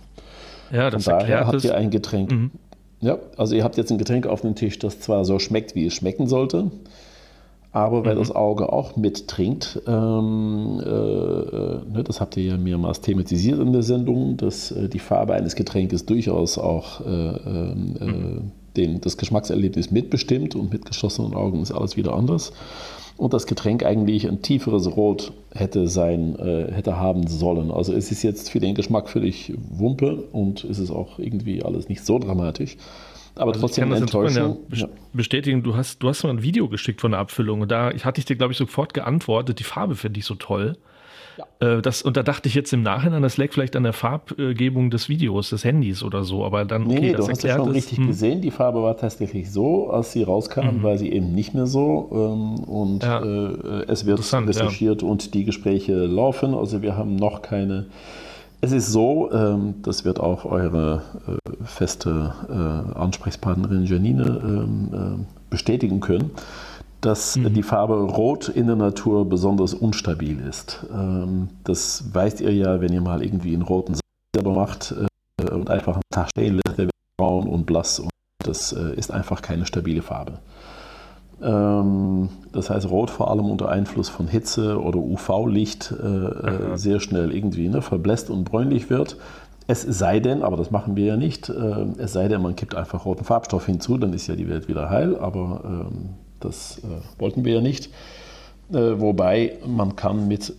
Ja, 0.71 0.83
Von 0.83 0.91
das 0.91 1.05
daher 1.05 1.19
erklärt 1.19 1.47
habt 1.47 1.63
ihr 1.65 1.75
ein 1.75 1.89
Getränk. 1.89 2.51
Ja, 3.01 3.19
also 3.35 3.53
ihr 3.55 3.65
habt 3.65 3.75
jetzt 3.75 3.91
ein 3.91 3.97
Getränk 3.97 4.25
auf 4.25 4.41
dem 4.41 4.55
Tisch, 4.55 4.79
das 4.79 5.01
zwar 5.01 5.25
so 5.25 5.37
schmeckt, 5.37 5.75
wie 5.75 5.85
es 5.85 5.93
schmecken 5.93 6.27
sollte, 6.27 6.71
aber 7.73 8.05
weil 8.05 8.13
mhm. 8.15 8.19
das 8.19 8.31
Auge 8.31 8.71
auch 8.71 8.95
mittrinkt, 8.95 9.81
ähm, 9.87 10.79
äh, 10.79 10.87
äh, 10.87 11.79
ne, 11.91 12.03
das 12.03 12.21
habt 12.21 12.37
ihr 12.37 12.43
ja 12.43 12.57
mehrmals 12.57 13.01
thematisiert 13.01 13.59
in 13.59 13.73
der 13.73 13.81
Sendung, 13.81 14.37
dass 14.37 14.71
äh, 14.71 14.87
die 14.87 14.99
Farbe 14.99 15.33
eines 15.33 15.55
Getränkes 15.55 16.05
durchaus 16.05 16.59
auch 16.59 17.01
äh, 17.01 17.09
ähm, 17.09 17.95
äh, 17.99 18.05
mhm. 18.05 18.51
den, 18.77 19.01
das 19.01 19.17
Geschmackserlebnis 19.17 19.89
mitbestimmt 19.89 20.55
und 20.55 20.71
mit 20.71 20.85
geschlossenen 20.85 21.33
Augen 21.33 21.63
ist 21.63 21.71
alles 21.71 21.97
wieder 21.97 22.13
anders. 22.13 22.53
Und 23.17 23.33
das 23.33 23.47
Getränk 23.47 23.83
eigentlich 23.83 24.27
ein 24.27 24.43
tieferes 24.43 24.95
Rot 24.95 25.33
hätte 25.53 25.87
sein, 25.87 26.35
äh, 26.37 26.71
hätte 26.71 26.99
haben 26.99 27.25
sollen. 27.25 27.71
Also 27.71 27.93
es 27.93 28.11
ist 28.11 28.21
jetzt 28.21 28.51
für 28.51 28.59
den 28.59 28.75
Geschmack 28.75 29.09
völlig 29.09 29.53
Wumpe 29.71 30.23
und 30.31 30.63
es 30.63 30.77
ist 30.77 30.91
auch 30.91 31.17
irgendwie 31.17 31.63
alles 31.63 31.89
nicht 31.89 32.05
so 32.05 32.19
dramatisch. 32.19 32.77
Aber 33.35 33.51
also 33.51 33.61
trotzdem 33.61 33.91
ich 33.91 34.11
kann 34.11 34.23
das 34.23 34.35
ja 34.79 34.87
bestätigen, 35.13 35.63
du 35.63 35.75
hast, 35.75 36.03
du 36.03 36.09
hast 36.09 36.23
mal 36.23 36.29
ein 36.29 36.43
Video 36.43 36.67
geschickt 36.67 37.01
von 37.01 37.11
der 37.11 37.19
Abfüllung 37.19 37.61
und 37.61 37.71
da 37.71 37.91
hatte 37.91 38.19
ich 38.19 38.25
dir, 38.25 38.35
glaube 38.35 38.53
ich, 38.53 38.57
sofort 38.57 38.93
geantwortet, 38.93 39.59
die 39.59 39.63
Farbe 39.63 39.95
finde 39.95 40.19
ich 40.19 40.25
so 40.25 40.35
toll. 40.35 40.77
Ja. 41.37 41.77
Äh, 41.77 41.81
das, 41.81 42.03
und 42.03 42.15
da 42.15 42.21
dachte 42.21 42.47
ich 42.47 42.53
jetzt 42.53 42.73
im 42.73 42.83
Nachhinein, 42.83 43.23
das 43.23 43.37
lag 43.37 43.51
vielleicht 43.51 43.75
an 43.75 43.83
der 43.83 43.93
Farbgebung 43.93 44.91
des 44.91 45.09
Videos, 45.09 45.49
des 45.49 45.63
Handys 45.63 46.03
oder 46.03 46.23
so, 46.23 46.45
aber 46.45 46.63
dann, 46.65 46.85
okay, 46.85 46.93
nee, 46.93 46.99
nee, 46.99 47.13
das 47.13 47.25
du 47.25 47.31
hast 47.31 47.43
ja 47.43 47.55
schon 47.55 47.69
ist, 47.69 47.75
richtig 47.75 47.97
hm. 47.97 48.07
gesehen, 48.07 48.41
die 48.41 48.51
Farbe 48.51 48.83
war 48.83 48.97
tatsächlich 48.97 49.51
so, 49.51 49.89
als 49.89 50.11
sie 50.11 50.21
rauskam, 50.21 50.77
mhm. 50.77 50.83
war 50.83 50.97
sie 50.97 51.11
eben 51.11 51.33
nicht 51.33 51.55
mehr 51.55 51.65
so 51.65 52.09
ähm, 52.11 52.63
und 52.65 53.03
ja. 53.03 53.19
äh, 53.23 53.85
es 53.87 54.05
wird 54.05 54.19
recherchiert 54.19 55.01
ja. 55.01 55.07
und 55.07 55.33
die 55.33 55.43
Gespräche 55.43 56.05
laufen, 56.05 56.53
also 56.53 56.83
wir 56.83 56.95
haben 56.95 57.15
noch 57.15 57.41
keine 57.41 57.87
es 58.63 58.71
ist 58.71 58.93
so, 58.93 59.29
ähm, 59.33 59.75
das 59.81 60.05
wird 60.05 60.21
auch 60.21 60.45
eure 60.45 61.01
äh, 61.27 61.65
feste 61.65 62.33
äh, 62.49 62.97
Ansprechpartnerin 62.97 63.83
Janine 63.83 64.23
ähm, 64.23 64.89
äh, 64.93 65.25
bestätigen 65.49 65.99
können, 65.99 66.31
dass 67.01 67.35
mhm. 67.35 67.53
die 67.53 67.61
Farbe 67.61 67.95
Rot 67.95 68.47
in 68.47 68.67
der 68.67 68.77
Natur 68.77 69.27
besonders 69.27 69.73
unstabil 69.73 70.39
ist. 70.39 70.85
Ähm, 70.93 71.49
das 71.65 72.05
weißt 72.13 72.39
ihr 72.39 72.53
ja, 72.53 72.79
wenn 72.79 72.93
ihr 72.93 73.01
mal 73.01 73.21
irgendwie 73.21 73.53
einen 73.53 73.63
roten 73.63 73.95
selber 74.33 74.53
macht 74.53 74.95
und 75.51 75.69
einfach 75.69 75.95
einen 75.95 76.01
Tag 76.09 76.29
stehen 76.29 76.53
lässt, 76.53 76.77
der 76.77 76.85
wird 76.85 76.95
braun 77.17 77.47
und 77.49 77.65
blass 77.65 77.99
und 77.99 78.11
das 78.45 78.71
ist 78.71 79.11
einfach 79.11 79.41
keine 79.41 79.65
stabile 79.65 80.01
Farbe. 80.01 80.39
Ähm, 81.43 82.29
das 82.51 82.69
heißt, 82.69 82.89
Rot 82.89 83.09
vor 83.09 83.31
allem 83.31 83.49
unter 83.49 83.69
Einfluss 83.69 84.09
von 84.09 84.27
Hitze 84.27 84.81
oder 84.81 84.99
UV-Licht 84.99 85.91
äh, 85.91 86.05
äh 86.05 86.77
sehr 86.77 86.99
schnell 86.99 87.33
irgendwie 87.33 87.69
ne, 87.69 87.81
verblässt 87.81 88.29
und 88.29 88.45
bräunlich 88.45 88.89
wird. 88.89 89.17
Es 89.65 89.81
sei 89.81 90.19
denn, 90.19 90.43
aber 90.43 90.57
das 90.57 90.71
machen 90.71 90.95
wir 90.95 91.05
ja 91.05 91.17
nicht, 91.17 91.49
äh, 91.49 91.85
es 91.97 92.13
sei 92.13 92.27
denn, 92.27 92.41
man 92.41 92.55
kippt 92.55 92.75
einfach 92.75 93.05
roten 93.05 93.23
Farbstoff 93.23 93.65
hinzu, 93.65 93.97
dann 93.97 94.13
ist 94.13 94.27
ja 94.27 94.35
die 94.35 94.49
Welt 94.49 94.67
wieder 94.67 94.89
heil, 94.89 95.17
aber 95.17 95.61
ähm, 95.65 96.09
das 96.39 96.81
wollten 97.17 97.45
wir 97.45 97.55
ja 97.55 97.61
nicht. 97.61 97.89
Äh, 98.71 98.99
wobei 98.99 99.57
man 99.65 99.95
kann 99.95 100.27
mit, 100.27 100.53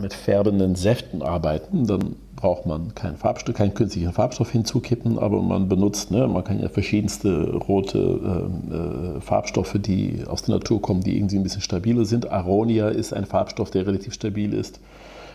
mit 0.00 0.14
färbenden 0.14 0.76
Säften 0.76 1.22
arbeiten, 1.22 1.86
dann 1.86 2.16
braucht 2.40 2.64
man 2.64 2.94
keinen 2.94 3.16
Farbstoff, 3.16 3.54
keinen 3.54 3.74
künstlichen 3.74 4.12
Farbstoff 4.12 4.50
hinzukippen, 4.50 5.18
aber 5.18 5.42
man 5.42 5.68
benutzt, 5.68 6.10
ne, 6.10 6.26
man 6.26 6.42
kann 6.42 6.60
ja 6.60 6.68
verschiedenste 6.68 7.52
rote 7.52 7.98
äh, 7.98 8.74
äh, 8.74 9.20
Farbstoffe, 9.20 9.76
die 9.78 10.24
aus 10.26 10.42
der 10.42 10.54
Natur 10.56 10.80
kommen, 10.80 11.02
die 11.02 11.16
irgendwie 11.16 11.36
ein 11.36 11.42
bisschen 11.42 11.60
stabiler 11.60 12.04
sind. 12.04 12.30
Aronia 12.32 12.88
ist 12.88 13.12
ein 13.12 13.26
Farbstoff, 13.26 13.70
der 13.70 13.86
relativ 13.86 14.14
stabil 14.14 14.54
ist. 14.54 14.80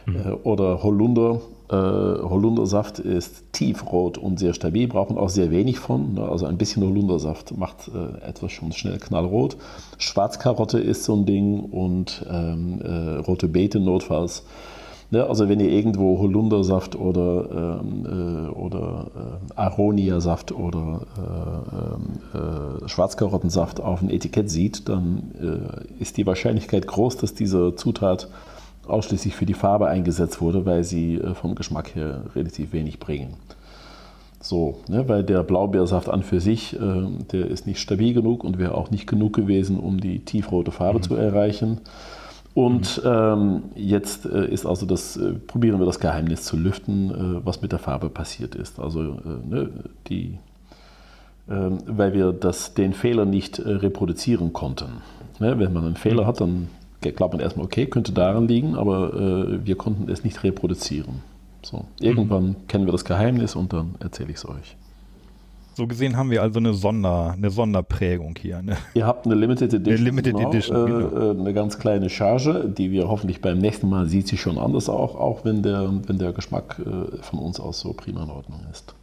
Mhm. 0.05 0.15
Äh, 0.15 0.31
oder 0.43 0.81
Holunder. 0.81 1.41
Äh, 1.69 1.75
Holundersaft 1.75 2.99
ist 2.99 3.51
tiefrot 3.51 4.17
und 4.17 4.39
sehr 4.39 4.53
stabil, 4.53 4.87
braucht 4.87 5.09
man 5.09 5.19
auch 5.19 5.29
sehr 5.29 5.51
wenig 5.51 5.79
von. 5.79 6.13
Ne? 6.15 6.27
Also 6.27 6.45
ein 6.45 6.57
bisschen 6.57 6.83
Holundersaft 6.83 7.57
macht 7.57 7.89
äh, 7.89 8.27
etwas 8.27 8.51
schon 8.51 8.71
schnell 8.71 8.99
knallrot. 8.99 9.57
Schwarzkarotte 9.97 10.79
ist 10.79 11.03
so 11.03 11.15
ein 11.15 11.25
Ding 11.25 11.59
und 11.59 12.25
ähm, 12.29 12.81
äh, 12.81 13.17
rote 13.17 13.47
Beete 13.47 13.79
notfalls 13.79 14.43
Ne? 15.11 15.25
Also 15.27 15.47
wenn 15.47 15.59
ihr 15.59 15.69
irgendwo 15.69 16.19
Holundersaft 16.19 16.95
oder, 16.95 17.81
ähm, 17.81 18.05
äh, 18.05 18.49
oder 18.49 19.07
äh, 19.15 19.53
Aronia-Saft 19.55 20.51
oder 20.51 21.01
äh, 21.17 22.39
ähm, 22.39 22.83
äh, 22.83 22.87
Schwarzkarottensaft 22.87 23.79
auf 23.79 23.99
dem 23.99 24.09
Etikett 24.09 24.49
sieht, 24.49 24.89
dann 24.89 25.85
ist 25.99 26.17
die 26.17 26.25
Wahrscheinlichkeit 26.25 26.87
groß, 26.87 27.17
dass 27.17 27.33
diese 27.33 27.75
Zutat 27.75 28.29
ausschließlich 28.87 29.35
für 29.35 29.45
die 29.45 29.53
Farbe 29.53 29.87
eingesetzt 29.87 30.41
wurde, 30.41 30.65
weil 30.65 30.83
sie 30.83 31.15
äh, 31.15 31.33
vom 31.33 31.55
Geschmack 31.55 31.95
her 31.95 32.23
relativ 32.35 32.73
wenig 32.73 32.99
bringen. 32.99 33.35
So, 34.41 34.79
ne, 34.87 35.07
weil 35.09 35.23
der 35.23 35.43
Blaubeersaft 35.43 36.07
an 36.07 36.21
für 36.21 36.39
sich, 36.39 36.77
der 36.79 37.47
ist 37.47 37.65
nicht 37.65 37.79
stabil 37.79 38.13
genug 38.13 38.43
und 38.43 38.59
wäre 38.59 38.75
auch 38.75 38.91
nicht 38.91 39.07
genug 39.07 39.33
gewesen, 39.33 39.79
um 39.79 39.99
die 39.99 40.19
tiefrote 40.19 40.69
Farbe 40.69 40.99
mhm. 40.99 41.03
zu 41.03 41.15
erreichen. 41.15 41.81
Und 42.55 43.01
ähm, 43.03 43.63
jetzt 43.75 44.25
äh, 44.25 44.47
ist 44.47 44.65
also 44.65 44.85
das, 44.85 45.17
äh, 45.17 45.33
probieren 45.33 45.77
wir 45.77 45.85
das 45.85 45.99
Geheimnis 45.99 46.43
zu 46.43 46.55
lüften, 46.55 47.11
äh, 47.11 47.45
was 47.45 47.61
mit 47.61 47.73
der 47.73 47.79
Farbe 47.79 48.09
passiert 48.09 48.55
ist. 48.55 48.79
Also 48.79 49.01
äh, 49.01 49.45
ne, 49.45 49.69
die, 50.07 50.37
ähm, 51.49 51.79
weil 51.85 52.13
wir 52.13 52.31
das, 52.31 52.73
den 52.73 52.93
Fehler 52.93 53.25
nicht 53.25 53.59
äh, 53.59 53.69
reproduzieren 53.69 54.53
konnten. 54.53 55.01
Ne, 55.41 55.59
wenn 55.59 55.73
man 55.73 55.83
einen 55.83 55.97
Fehler 55.97 56.23
mhm. 56.23 56.27
hat, 56.27 56.39
dann 56.39 56.69
glaubt 57.11 57.33
man 57.33 57.41
erstmal, 57.41 57.65
okay, 57.65 57.85
könnte 57.85 58.11
daran 58.11 58.47
liegen, 58.47 58.75
aber 58.75 59.13
äh, 59.13 59.65
wir 59.65 59.75
konnten 59.75 60.09
es 60.09 60.23
nicht 60.23 60.43
reproduzieren. 60.43 61.21
So, 61.61 61.85
irgendwann 61.99 62.45
mhm. 62.49 62.55
kennen 62.67 62.85
wir 62.85 62.91
das 62.91 63.05
Geheimnis 63.05 63.55
und 63.55 63.73
dann 63.73 63.95
erzähle 63.99 64.29
ich 64.29 64.37
es 64.37 64.47
euch. 64.47 64.77
So 65.75 65.87
gesehen 65.87 66.15
haben 66.15 66.31
wir 66.31 66.41
also 66.41 66.59
eine, 66.59 66.73
Sonder, 66.73 67.33
eine 67.33 67.49
Sonderprägung 67.49 68.35
hier. 68.39 68.61
Ne? 68.61 68.77
Ihr 68.93 69.05
habt 69.05 69.25
eine 69.25 69.35
Limited 69.35 69.73
Edition. 69.73 69.93
Eine 69.93 70.03
Limited 70.05 70.35
genau, 70.37 70.49
Edition, 70.49 70.77
äh, 70.77 71.09
genau. 71.09 71.31
Äh, 71.33 71.39
eine 71.39 71.53
ganz 71.53 71.77
kleine 71.77 72.09
Charge, 72.09 72.69
die 72.69 72.91
wir 72.91 73.09
hoffentlich 73.09 73.41
beim 73.41 73.57
nächsten 73.57 73.89
Mal 73.89 74.07
sieht 74.07 74.27
sie 74.27 74.37
schon 74.37 74.57
anders 74.57 74.87
auch, 74.87 75.15
auch 75.15 75.43
wenn 75.43 75.63
der, 75.63 75.91
wenn 76.07 76.17
der 76.17 76.31
Geschmack 76.31 76.79
äh, 76.79 77.17
von 77.21 77.39
uns 77.39 77.59
aus 77.59 77.81
so 77.81 77.91
prima 77.91 78.23
in 78.23 78.29
Ordnung 78.29 78.61
ist. 78.71 78.95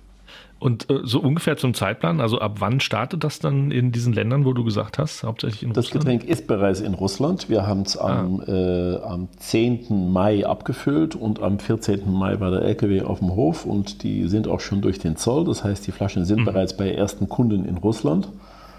Und 0.62 0.88
äh, 0.90 1.00
so 1.02 1.18
ungefähr 1.18 1.56
zum 1.56 1.74
Zeitplan, 1.74 2.20
also 2.20 2.38
ab 2.38 2.60
wann 2.60 2.78
startet 2.78 3.24
das 3.24 3.40
dann 3.40 3.72
in 3.72 3.90
diesen 3.90 4.12
Ländern, 4.12 4.44
wo 4.44 4.52
du 4.52 4.62
gesagt 4.62 4.96
hast, 4.96 5.24
hauptsächlich 5.24 5.64
in 5.64 5.72
das 5.72 5.86
Russland? 5.86 6.04
Das 6.04 6.12
Getränk 6.12 6.30
ist 6.30 6.46
bereits 6.46 6.80
in 6.80 6.94
Russland. 6.94 7.48
Wir 7.48 7.66
haben 7.66 7.82
es 7.82 7.96
am, 7.96 8.40
ah. 8.46 8.48
äh, 8.48 9.02
am 9.02 9.28
10. 9.38 10.12
Mai 10.12 10.46
abgefüllt 10.46 11.16
und 11.16 11.42
am 11.42 11.58
14. 11.58 12.08
Mai 12.12 12.38
war 12.38 12.52
der 12.52 12.62
LKW 12.62 13.02
auf 13.02 13.18
dem 13.18 13.34
Hof 13.34 13.66
und 13.66 14.04
die 14.04 14.28
sind 14.28 14.46
auch 14.46 14.60
schon 14.60 14.82
durch 14.82 15.00
den 15.00 15.16
Zoll. 15.16 15.44
Das 15.46 15.64
heißt, 15.64 15.84
die 15.84 15.90
Flaschen 15.90 16.24
sind 16.24 16.40
mhm. 16.40 16.44
bereits 16.44 16.76
bei 16.76 16.92
ersten 16.92 17.28
Kunden 17.28 17.64
in 17.64 17.78
Russland. 17.78 18.28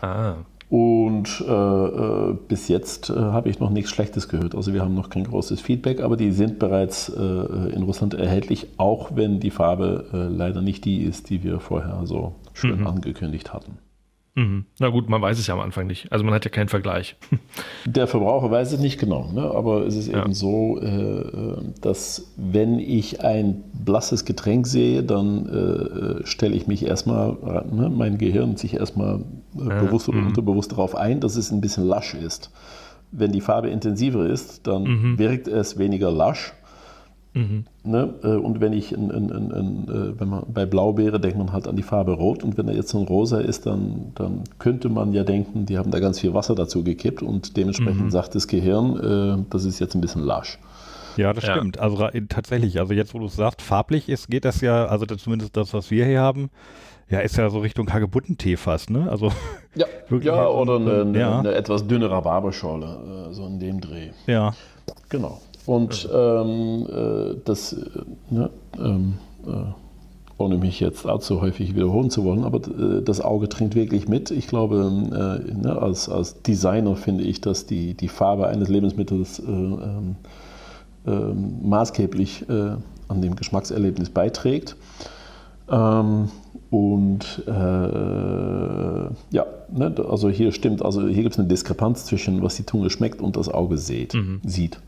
Ah. 0.01 0.35
Und 0.73 1.45
äh, 1.47 1.51
äh, 1.53 2.35
bis 2.47 2.67
jetzt 2.67 3.11
äh, 3.11 3.13
habe 3.13 3.47
ich 3.47 3.59
noch 3.59 3.69
nichts 3.69 3.91
Schlechtes 3.91 4.27
gehört. 4.27 4.55
Also 4.55 4.73
wir 4.73 4.81
haben 4.81 4.95
noch 4.95 5.11
kein 5.11 5.25
großes 5.25 5.61
Feedback, 5.61 6.01
aber 6.01 6.17
die 6.17 6.31
sind 6.31 6.57
bereits 6.57 7.09
äh, 7.09 7.21
in 7.21 7.83
Russland 7.83 8.15
erhältlich, 8.15 8.65
auch 8.77 9.11
wenn 9.13 9.39
die 9.39 9.51
Farbe 9.51 10.05
äh, 10.11 10.35
leider 10.35 10.63
nicht 10.63 10.83
die 10.85 11.03
ist, 11.03 11.29
die 11.29 11.43
wir 11.43 11.59
vorher 11.59 12.01
so 12.05 12.33
schön 12.53 12.79
mhm. 12.79 12.87
angekündigt 12.87 13.53
hatten. 13.53 13.77
Mhm. 14.35 14.65
Na 14.79 14.89
gut, 14.89 15.09
man 15.09 15.21
weiß 15.21 15.37
es 15.37 15.45
ja 15.45 15.53
am 15.53 15.59
Anfang 15.59 15.85
nicht. 15.85 16.11
Also 16.11 16.25
man 16.25 16.33
hat 16.33 16.43
ja 16.43 16.49
keinen 16.49 16.69
Vergleich. 16.69 17.15
Der 17.85 18.07
Verbraucher 18.07 18.49
weiß 18.49 18.71
es 18.71 18.79
nicht 18.79 18.99
genau, 18.99 19.31
ne? 19.31 19.43
aber 19.43 19.85
es 19.85 19.95
ist 19.95 20.11
ja. 20.11 20.23
eben 20.23 20.33
so, 20.33 20.79
äh, 20.79 21.61
dass 21.81 22.33
wenn 22.35 22.79
ich 22.79 23.23
ein 23.23 23.63
blasses 23.73 24.25
Getränk 24.25 24.65
sehe, 24.65 25.03
dann 25.03 25.45
äh, 26.21 26.25
stelle 26.25 26.55
ich 26.55 26.65
mich 26.65 26.85
erstmal, 26.85 27.37
ne, 27.71 27.91
mein 27.93 28.17
Gehirn 28.17 28.57
sich 28.57 28.73
erstmal 28.73 29.19
äh, 29.55 29.85
bewusst 29.85 30.09
oder 30.09 30.19
mhm. 30.19 30.27
unterbewusst 30.27 30.71
darauf 30.71 30.95
ein, 30.95 31.19
dass 31.19 31.35
es 31.35 31.51
ein 31.51 31.61
bisschen 31.61 31.85
lasch 31.85 32.15
ist. 32.15 32.51
Wenn 33.11 33.31
die 33.31 33.41
Farbe 33.41 33.69
intensiver 33.69 34.25
ist, 34.25 34.65
dann 34.65 34.83
mhm. 34.83 35.19
wirkt 35.19 35.47
es 35.47 35.77
weniger 35.77 36.09
lasch 36.11 36.53
Mhm. 37.33 37.65
Ne? 37.83 38.13
Äh, 38.23 38.27
und 38.27 38.61
wenn 38.61 38.73
ich 38.73 38.91
in, 38.93 39.09
in, 39.09 39.29
in, 39.29 39.87
äh, 39.87 40.19
wenn 40.19 40.29
man 40.29 40.43
bei 40.53 40.65
Blaubeere 40.65 41.19
denkt 41.19 41.37
man 41.37 41.51
halt 41.51 41.67
an 41.67 41.75
die 41.75 41.83
Farbe 41.83 42.13
Rot 42.13 42.43
und 42.43 42.57
wenn 42.57 42.67
er 42.67 42.75
jetzt 42.75 42.93
ein 42.93 43.05
Rosa 43.05 43.39
ist, 43.39 43.65
dann, 43.65 44.11
dann 44.15 44.43
könnte 44.59 44.89
man 44.89 45.13
ja 45.13 45.23
denken, 45.23 45.65
die 45.65 45.77
haben 45.77 45.91
da 45.91 45.99
ganz 45.99 46.19
viel 46.19 46.33
Wasser 46.33 46.55
dazu 46.55 46.83
gekippt 46.83 47.23
und 47.23 47.57
dementsprechend 47.57 48.05
mhm. 48.05 48.11
sagt 48.11 48.35
das 48.35 48.47
Gehirn, 48.47 48.99
äh, 49.39 49.43
das 49.49 49.65
ist 49.65 49.79
jetzt 49.79 49.95
ein 49.95 50.01
bisschen 50.01 50.23
lasch. 50.23 50.59
Ja, 51.17 51.33
das 51.33 51.45
ja. 51.45 51.55
stimmt. 51.55 51.79
Also 51.79 52.07
tatsächlich, 52.29 52.79
also 52.79 52.93
jetzt, 52.93 53.13
wo 53.13 53.19
du 53.19 53.25
es 53.25 53.35
sagst, 53.35 53.61
farblich 53.61 54.09
ist, 54.09 54.29
geht 54.29 54.45
das 54.45 54.61
ja, 54.61 54.85
also 54.85 55.05
das, 55.05 55.23
zumindest 55.23 55.55
das, 55.57 55.73
was 55.73 55.91
wir 55.91 56.05
hier 56.05 56.21
haben, 56.21 56.49
ja, 57.09 57.19
ist 57.19 57.37
ja 57.37 57.49
so 57.49 57.59
Richtung 57.59 57.91
Hagebuttentee 57.91 58.57
fast, 58.57 58.89
ne? 58.89 59.09
Also 59.09 59.31
ja, 59.75 59.85
ja 60.21 60.47
oder 60.47 60.77
eine, 60.77 61.01
eine, 61.01 61.19
ja. 61.19 61.39
eine 61.39 61.53
etwas 61.53 61.87
dünnere 61.87 62.11
Rhabarberschorle, 62.11 63.29
so 63.31 63.45
in 63.45 63.59
dem 63.59 63.81
Dreh. 63.81 64.09
Ja. 64.27 64.53
Genau. 65.09 65.39
Und 65.65 66.09
ähm, 66.13 66.85
äh, 66.89 67.35
das, 67.45 67.73
äh, 67.73 67.79
ne, 68.29 68.49
ähm, 68.77 69.13
äh, 69.47 69.51
ohne 70.37 70.57
mich 70.57 70.79
jetzt 70.79 71.05
allzu 71.05 71.41
häufig 71.41 71.75
wiederholen 71.75 72.09
zu 72.09 72.23
wollen, 72.25 72.43
aber 72.43 72.57
äh, 72.67 73.01
das 73.01 73.21
Auge 73.21 73.47
trinkt 73.47 73.75
wirklich 73.75 74.07
mit. 74.07 74.29
Ich 74.31 74.47
glaube, 74.47 74.75
äh, 74.77 75.53
ne, 75.53 75.81
als, 75.81 76.09
als 76.09 76.41
Designer 76.41 76.95
finde 76.95 77.23
ich, 77.23 77.39
dass 77.39 77.65
die, 77.65 77.93
die 77.93 78.09
Farbe 78.09 78.47
eines 78.47 78.67
Lebensmittels 78.67 79.39
äh, 79.39 79.43
ähm, 79.43 80.15
ähm, 81.05 81.69
maßgeblich 81.69 82.45
an 82.49 83.21
dem 83.21 83.35
Geschmackserlebnis 83.35 84.09
beiträgt. 84.09 84.77
Ähm, 85.69 86.29
und 86.69 87.43
äh, 87.45 87.51
ja, 87.51 89.45
ne, 89.71 89.95
also 90.09 90.29
hier 90.29 90.51
stimmt, 90.51 90.83
also 90.83 91.07
hier 91.07 91.23
gibt 91.23 91.35
es 91.35 91.39
eine 91.39 91.47
Diskrepanz 91.47 92.05
zwischen 92.05 92.41
was 92.41 92.55
die 92.55 92.65
Zunge 92.65 92.89
schmeckt 92.89 93.21
und 93.21 93.37
das 93.37 93.47
Auge 93.47 93.77
sieht. 93.77 94.13
Mhm. 94.13 94.41
sieht. 94.43 94.79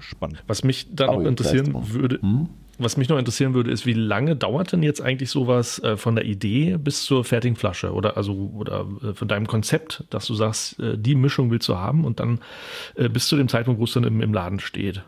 Spannend. 0.00 0.42
Was 0.46 0.64
mich 0.64 0.94
dann 0.94 1.06
noch 1.06 1.28
interessieren 1.28 1.74
würde, 1.92 2.20
hm? 2.20 2.48
was 2.78 2.96
mich 2.96 3.08
noch 3.08 3.18
interessieren 3.18 3.54
würde, 3.54 3.70
ist, 3.70 3.86
wie 3.86 3.92
lange 3.92 4.36
dauert 4.36 4.72
denn 4.72 4.82
jetzt 4.82 5.00
eigentlich 5.00 5.30
sowas 5.30 5.78
äh, 5.80 5.96
von 5.96 6.16
der 6.16 6.24
Idee 6.24 6.76
bis 6.78 7.02
zur 7.04 7.24
fertigen 7.24 7.56
Flasche 7.56 7.92
oder 7.92 8.16
also 8.16 8.50
oder 8.56 8.86
äh, 9.02 9.14
von 9.14 9.28
deinem 9.28 9.46
Konzept, 9.46 10.04
dass 10.10 10.26
du 10.26 10.34
sagst, 10.34 10.80
äh, 10.80 10.96
die 10.96 11.14
Mischung 11.14 11.50
willst 11.50 11.68
du 11.68 11.76
haben 11.76 12.04
und 12.04 12.20
dann 12.20 12.40
äh, 12.96 13.08
bis 13.08 13.28
zu 13.28 13.36
dem 13.36 13.48
Zeitpunkt, 13.48 13.80
wo 13.80 13.84
es 13.84 13.92
dann 13.92 14.04
im, 14.04 14.20
im 14.22 14.32
Laden 14.32 14.60
steht? 14.60 15.02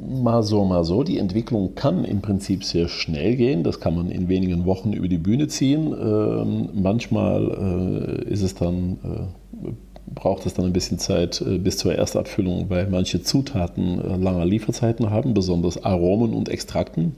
Mal 0.00 0.44
so, 0.44 0.64
mal 0.64 0.84
so. 0.84 1.02
Die 1.02 1.18
Entwicklung 1.18 1.74
kann 1.74 2.04
im 2.04 2.20
Prinzip 2.22 2.62
sehr 2.62 2.88
schnell 2.88 3.34
gehen. 3.34 3.64
Das 3.64 3.80
kann 3.80 3.96
man 3.96 4.10
in 4.10 4.28
wenigen 4.28 4.64
Wochen 4.64 4.92
über 4.92 5.08
die 5.08 5.18
Bühne 5.18 5.48
ziehen. 5.48 5.92
Ähm, 5.92 6.68
manchmal 6.74 8.22
äh, 8.26 8.32
ist 8.32 8.42
es 8.42 8.54
dann, 8.54 8.98
äh, 9.02 9.70
braucht 10.14 10.46
es 10.46 10.54
dann 10.54 10.66
ein 10.66 10.72
bisschen 10.72 10.98
Zeit 10.98 11.40
äh, 11.40 11.58
bis 11.58 11.78
zur 11.78 11.94
Erstabfüllung, 11.94 12.70
weil 12.70 12.88
manche 12.88 13.22
Zutaten 13.22 14.00
äh, 14.00 14.16
lange 14.16 14.44
Lieferzeiten 14.44 15.10
haben, 15.10 15.34
besonders 15.34 15.84
Aromen 15.84 16.34
und 16.34 16.48
Extrakten. 16.48 17.16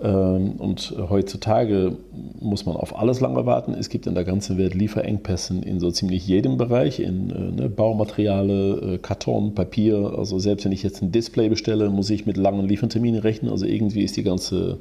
Ähm, 0.00 0.52
und 0.58 0.94
heutzutage 0.96 1.96
muss 2.40 2.66
man 2.66 2.76
auf 2.76 2.96
alles 2.96 3.20
lange 3.20 3.46
warten. 3.46 3.74
Es 3.74 3.88
gibt 3.88 4.06
in 4.06 4.14
der 4.14 4.24
ganzen 4.24 4.56
Welt 4.56 4.74
Lieferengpässe 4.74 5.60
in 5.60 5.80
so 5.80 5.90
ziemlich 5.90 6.26
jedem 6.26 6.56
Bereich, 6.56 7.00
in 7.00 7.30
äh, 7.30 7.62
ne, 7.62 7.68
Baumaterialien, 7.68 8.94
äh, 8.94 8.98
Karton, 8.98 9.54
Papier. 9.54 10.14
Also 10.16 10.38
selbst 10.38 10.64
wenn 10.64 10.72
ich 10.72 10.82
jetzt 10.82 11.02
ein 11.02 11.10
Display 11.10 11.48
bestelle, 11.48 11.90
muss 11.90 12.10
ich 12.10 12.26
mit 12.26 12.36
langen 12.36 12.66
Lieferterminen 12.66 13.20
rechnen. 13.20 13.50
Also 13.50 13.66
irgendwie 13.66 14.02
ist 14.02 14.16
die 14.16 14.22
ganze, 14.22 14.78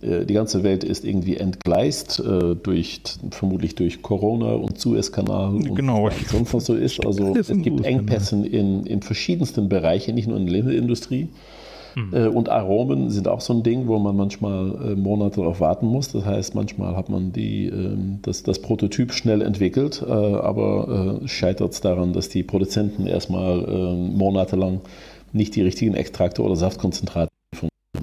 die 0.00 0.34
ganze 0.34 0.62
Welt 0.62 0.84
ist 0.84 1.04
irgendwie 1.04 1.36
entgleist, 1.36 2.22
durch, 2.62 3.00
vermutlich 3.30 3.74
durch 3.74 4.00
Corona 4.00 4.52
und 4.52 4.78
Suezkanal 4.78 5.58
genau. 5.74 6.04
und 6.04 6.28
sonst 6.28 6.54
was 6.54 6.66
so 6.66 6.74
ist. 6.74 7.04
Also 7.04 7.34
es 7.34 7.48
gibt 7.48 7.84
Engpässe 7.84 8.46
in, 8.46 8.86
in 8.86 9.02
verschiedensten 9.02 9.68
Bereichen, 9.68 10.14
nicht 10.14 10.28
nur 10.28 10.36
in 10.36 10.46
der 10.46 10.54
Lebensmittelindustrie. 10.54 11.28
Mhm. 11.98 12.14
Äh, 12.14 12.26
und 12.28 12.48
Aromen 12.48 13.10
sind 13.10 13.28
auch 13.28 13.40
so 13.40 13.52
ein 13.52 13.62
Ding, 13.62 13.86
wo 13.86 13.98
man 13.98 14.16
manchmal 14.16 14.92
äh, 14.92 14.94
Monate 14.94 15.40
darauf 15.40 15.60
warten 15.60 15.86
muss. 15.86 16.12
Das 16.12 16.24
heißt, 16.24 16.54
manchmal 16.54 16.96
hat 16.96 17.08
man 17.08 17.32
die, 17.32 17.66
ähm, 17.66 18.18
das, 18.22 18.42
das 18.42 18.60
Prototyp 18.60 19.12
schnell 19.12 19.42
entwickelt, 19.42 20.04
äh, 20.06 20.12
aber 20.12 21.20
scheitert 21.26 21.72
es 21.72 21.80
daran, 21.80 22.12
dass 22.12 22.28
die 22.28 22.42
Produzenten 22.42 23.06
erstmal 23.06 23.64
ähm, 23.68 24.16
monatelang 24.16 24.80
nicht 25.32 25.56
die 25.56 25.62
richtigen 25.62 25.94
Extrakte 25.94 26.42
oder 26.42 26.56
Saftkonzentrate 26.56 27.28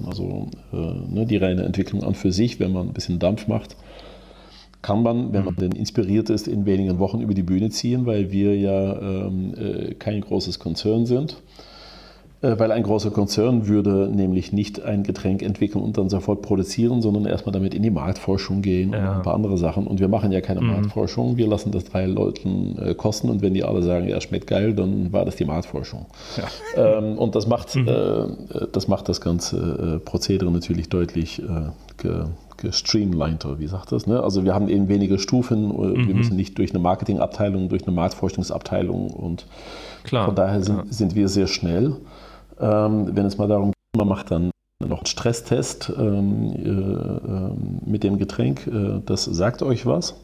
Also 0.05 0.49
ne, 0.71 1.25
die 1.25 1.37
reine 1.37 1.63
Entwicklung 1.63 2.03
an 2.03 2.15
für 2.15 2.31
sich, 2.31 2.59
wenn 2.59 2.73
man 2.73 2.87
ein 2.87 2.93
bisschen 2.93 3.19
Dampf 3.19 3.47
macht, 3.47 3.75
kann 4.81 5.01
man, 5.01 5.33
wenn 5.33 5.45
man 5.45 5.55
mhm. 5.55 5.59
denn 5.59 5.71
inspiriert 5.71 6.29
ist, 6.29 6.47
in 6.47 6.65
wenigen 6.65 6.99
Wochen 6.99 7.21
über 7.21 7.33
die 7.33 7.43
Bühne 7.43 7.69
ziehen, 7.69 8.05
weil 8.05 8.31
wir 8.31 8.55
ja 8.57 9.27
ähm, 9.27 9.53
kein 9.97 10.21
großes 10.21 10.59
Konzern 10.59 11.05
sind. 11.05 11.41
Äh, 12.41 12.59
weil 12.59 12.71
ein 12.71 12.83
großer 12.83 13.11
Konzern 13.11 13.67
würde 13.67 14.09
nämlich 14.13 14.51
nicht 14.51 14.83
ein 14.83 15.03
Getränk 15.03 15.41
entwickeln 15.41 15.81
und 15.83 15.97
dann 15.97 16.09
sofort 16.09 16.41
produzieren, 16.41 17.01
sondern 17.01 17.25
erstmal 17.25 17.53
damit 17.53 17.73
in 17.73 17.81
die 17.81 17.89
Marktforschung 17.89 18.61
gehen 18.61 18.91
ja. 18.91 18.99
und 18.99 19.17
ein 19.17 19.21
paar 19.23 19.35
andere 19.35 19.57
Sachen. 19.57 19.87
Und 19.87 19.99
wir 19.99 20.09
machen 20.09 20.31
ja 20.31 20.41
keine 20.41 20.61
mhm. 20.61 20.67
Marktforschung, 20.67 21.37
wir 21.37 21.47
lassen 21.47 21.71
das 21.71 21.85
drei 21.85 22.05
Leuten 22.05 22.77
äh, 22.77 22.93
kosten 22.93 23.29
und 23.29 23.41
wenn 23.41 23.53
die 23.53 23.63
alle 23.63 23.81
sagen, 23.83 24.07
ja, 24.07 24.19
schmeckt 24.19 24.47
geil, 24.47 24.73
dann 24.73 25.13
war 25.13 25.25
das 25.25 25.37
die 25.37 25.45
Marktforschung. 25.45 26.05
Ja. 26.37 26.97
Ähm, 26.97 27.17
und 27.17 27.35
das 27.35 27.47
macht, 27.47 27.75
mhm. 27.75 27.87
äh, 27.87 28.67
das 28.71 28.87
macht 28.87 29.07
das 29.07 29.21
ganze 29.21 29.95
äh, 29.95 29.99
Prozedere 29.99 30.51
natürlich 30.51 30.89
deutlich 30.89 31.41
äh, 31.41 31.71
ge 32.01 32.25
gestreamliner, 32.57 33.59
wie 33.59 33.67
sagt 33.67 33.91
das? 33.91 34.07
Ne? 34.07 34.23
Also 34.23 34.45
wir 34.45 34.55
haben 34.55 34.69
eben 34.69 34.87
weniger 34.87 35.19
Stufen, 35.19 35.67
mhm. 35.67 36.07
wir 36.07 36.15
müssen 36.15 36.37
nicht 36.37 36.57
durch 36.57 36.69
eine 36.69 36.79
Marketingabteilung, 36.79 37.67
durch 37.67 37.85
eine 37.85 37.93
Marktforschungsabteilung 37.93 39.09
und 39.09 39.45
Klar, 40.05 40.27
von 40.27 40.35
daher 40.35 40.63
sind, 40.63 40.93
sind 40.93 41.15
wir 41.15 41.27
sehr 41.27 41.47
schnell. 41.47 41.97
Ähm, 42.59 43.15
wenn 43.15 43.25
es 43.25 43.37
mal 43.37 43.47
darum 43.47 43.71
geht, 43.71 43.97
man 43.97 44.07
macht 44.07 44.31
dann 44.31 44.51
noch 44.79 44.99
einen 44.99 45.05
Stresstest 45.05 45.91
ähm, 45.97 46.53
äh, 46.53 46.69
ähm, 46.69 47.81
mit 47.85 48.03
dem 48.03 48.17
Getränk. 48.17 48.67
Äh, 48.67 49.01
das 49.05 49.25
sagt 49.25 49.63
euch 49.63 49.85
was? 49.85 50.15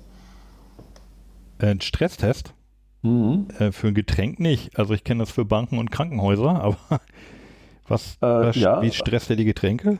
Ein 1.59 1.81
Stresstest? 1.81 2.53
Mhm. 3.01 3.47
Äh, 3.59 3.71
für 3.71 3.87
ein 3.87 3.93
Getränk 3.93 4.39
nicht. 4.39 4.77
Also 4.77 4.93
ich 4.93 5.03
kenne 5.03 5.23
das 5.23 5.31
für 5.31 5.45
Banken 5.45 5.77
und 5.77 5.91
Krankenhäuser, 5.91 6.49
aber 6.63 6.77
was, 7.87 8.17
äh, 8.17 8.21
was 8.21 8.55
ja. 8.55 8.81
wie 8.81 8.91
stresst 8.91 9.29
er 9.29 9.35
die 9.35 9.45
Getränke? 9.45 9.99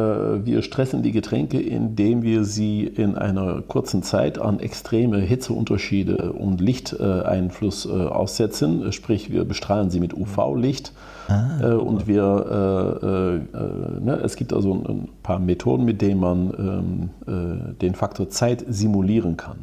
Äh, 0.00 0.46
wir 0.46 0.62
stressen 0.62 1.02
die 1.02 1.12
Getränke, 1.12 1.60
indem 1.60 2.22
wir 2.22 2.44
sie 2.44 2.84
in 2.84 3.16
einer 3.16 3.62
kurzen 3.62 4.02
Zeit 4.02 4.38
an 4.38 4.60
extreme 4.60 5.18
Hitzeunterschiede 5.18 6.32
und 6.32 6.60
Lichteinfluss 6.60 7.86
äh, 7.86 7.90
aussetzen. 7.90 8.92
Sprich, 8.92 9.30
wir 9.30 9.44
bestrahlen 9.44 9.90
sie 9.90 10.00
mit 10.00 10.14
UV-Licht. 10.14 10.92
Ah, 11.28 11.74
und 11.76 12.08
wir, 12.08 13.40
äh, 13.52 14.04
ne, 14.04 14.20
es 14.24 14.34
gibt 14.34 14.52
also 14.52 14.74
ein 14.74 15.08
paar 15.22 15.38
Methoden, 15.38 15.84
mit 15.84 16.02
denen 16.02 16.18
man 16.18 17.10
ähm, 17.28 17.76
den 17.80 17.94
Faktor 17.94 18.30
Zeit 18.30 18.64
simulieren 18.68 19.36
kann. 19.36 19.58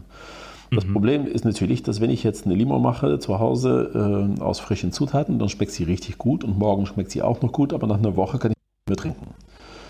Das 0.71 0.85
mhm. 0.85 0.93
Problem 0.93 1.27
ist 1.27 1.45
natürlich, 1.45 1.83
dass 1.83 2.01
wenn 2.01 2.09
ich 2.09 2.23
jetzt 2.23 2.45
eine 2.45 2.55
Limo 2.55 2.79
mache 2.79 3.19
zu 3.19 3.39
Hause 3.39 4.29
äh, 4.39 4.41
aus 4.41 4.59
frischen 4.59 4.91
Zutaten, 4.91 5.39
dann 5.39 5.49
schmeckt 5.49 5.71
sie 5.71 5.83
richtig 5.83 6.17
gut 6.17 6.43
und 6.43 6.57
morgen 6.57 6.85
schmeckt 6.85 7.11
sie 7.11 7.21
auch 7.21 7.41
noch 7.41 7.51
gut, 7.51 7.73
aber 7.73 7.87
nach 7.87 7.97
einer 7.97 8.15
Woche 8.15 8.37
kann 8.37 8.51
ich 8.51 8.57
nicht 8.57 8.89
mehr 8.89 8.97
trinken. 8.97 9.33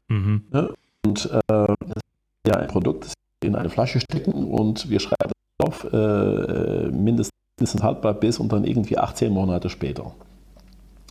Mhm. 0.09 0.43
Ja, 0.53 0.69
und 1.05 1.25
äh, 1.25 1.39
das 1.47 1.67
ist 1.97 2.47
ja 2.47 2.55
ein 2.55 2.67
Produkt, 2.67 3.05
das 3.05 3.13
wir 3.41 3.49
in 3.49 3.55
eine 3.55 3.69
Flasche 3.69 3.99
stecken 3.99 4.45
und 4.45 4.89
wir 4.89 4.99
schreiben 4.99 5.31
drauf, 5.59 5.85
äh, 5.91 6.89
mindestens 6.89 7.81
haltbar 7.81 8.13
bis 8.13 8.39
und 8.39 8.51
dann 8.51 8.63
irgendwie 8.63 8.97
18 8.97 9.31
Monate 9.31 9.69
später. 9.69 10.13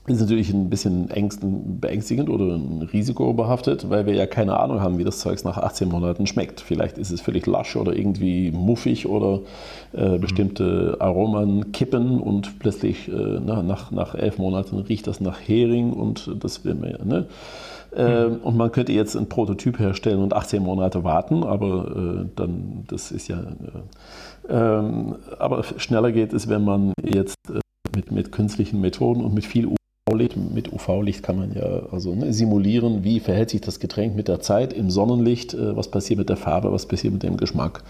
Das 0.07 0.17
ist 0.17 0.23
natürlich 0.23 0.51
ein 0.51 0.71
bisschen 0.71 1.09
beängstigend 1.81 2.31
oder 2.31 2.55
ein 2.55 2.89
Risiko 2.93 3.33
behaftet, 3.33 3.91
weil 3.91 4.07
wir 4.07 4.15
ja 4.15 4.27
keine 4.27 4.57
Ahnung 4.57 4.81
haben, 4.81 4.99
wie 4.99 5.05
das 5.05 5.19
Zeug 5.19 5.43
nach 5.45 5.59
18 5.59 5.89
Monaten 5.89 6.29
schmeckt. 6.29 6.61
Vielleicht 6.61 6.97
ist 6.97 7.11
es 7.11 7.21
völlig 7.21 7.45
lasch 7.47 7.75
oder 7.75 7.97
irgendwie 7.97 8.53
muffig 8.53 9.09
oder 9.09 9.41
äh, 9.93 10.11
mhm. 10.11 10.21
bestimmte 10.21 10.97
Aromen 11.01 11.73
kippen 11.73 12.21
und 12.21 12.61
plötzlich 12.61 13.09
äh, 13.09 13.13
nach, 13.13 13.91
nach 13.91 14.15
elf 14.15 14.39
Monaten 14.39 14.79
riecht 14.79 15.09
das 15.09 15.21
nach 15.21 15.41
Hering 15.41 15.93
und 15.93 16.31
das 16.39 16.65
will 16.65 16.77
man 16.77 16.91
ja. 16.91 17.05
Ne? 17.05 17.27
Mhm. 17.97 18.37
Und 18.43 18.57
man 18.57 18.73
könnte 18.73 18.93
jetzt 18.93 19.17
ein 19.17 19.29
Prototyp 19.29 19.79
herstellen 19.79 20.23
und 20.23 20.35
18 20.35 20.63
Monate 20.63 21.05
warten, 21.05 21.45
aber 21.45 22.25
äh, 22.25 22.29
dann, 22.37 22.85
das 22.89 23.11
ist 23.11 23.29
ja. 23.29 23.41
Äh, 23.41 24.49
ähm, 24.49 25.17
aber 25.39 25.65
schneller 25.65 26.13
geht 26.13 26.33
es, 26.33 26.49
wenn 26.49 26.65
man 26.65 26.93
jetzt 27.03 27.37
äh, 27.49 27.61
mit, 27.95 28.13
mit 28.13 28.33
künstlichen 28.33 28.81
Methoden 28.81 29.25
und 29.25 29.35
mit 29.35 29.45
viel 29.45 29.67
UV-Licht, 29.67 30.37
mit 30.37 30.73
UV-Licht 30.73 31.23
kann 31.23 31.37
man 31.37 31.53
ja 31.55 31.83
also 31.91 32.15
ne, 32.15 32.33
simulieren, 32.33 33.03
wie 33.03 33.19
verhält 33.19 33.51
sich 33.51 33.61
das 33.61 33.81
Getränk 33.81 34.15
mit 34.15 34.29
der 34.29 34.41
Zeit 34.41 34.73
im 34.73 34.91
Sonnenlicht, 34.91 35.55
äh, 35.55 35.77
was 35.77 35.91
passiert 35.91 36.19
mit 36.19 36.29
der 36.29 36.37
Farbe, 36.37 36.73
was 36.73 36.87
passiert 36.87 37.13
mit 37.13 37.23
dem 37.23 37.37
Geschmack. 37.37 37.83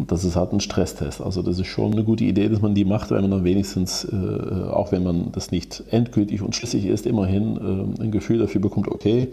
Und 0.00 0.10
das 0.10 0.24
ist 0.24 0.34
halt 0.34 0.54
ein 0.54 0.60
Stresstest. 0.60 1.20
Also 1.20 1.42
das 1.42 1.58
ist 1.58 1.66
schon 1.66 1.92
eine 1.92 2.04
gute 2.04 2.24
Idee, 2.24 2.48
dass 2.48 2.62
man 2.62 2.74
die 2.74 2.86
macht, 2.86 3.10
weil 3.10 3.20
man 3.20 3.30
dann 3.30 3.44
wenigstens, 3.44 4.04
äh, 4.04 4.70
auch 4.70 4.92
wenn 4.92 5.02
man 5.02 5.30
das 5.30 5.50
nicht 5.50 5.84
endgültig 5.90 6.40
und 6.40 6.56
schlüssig 6.56 6.86
ist, 6.86 7.04
immerhin 7.04 7.58
äh, 7.98 8.02
ein 8.02 8.10
Gefühl 8.10 8.38
dafür 8.38 8.62
bekommt, 8.62 8.88
okay, 8.88 9.30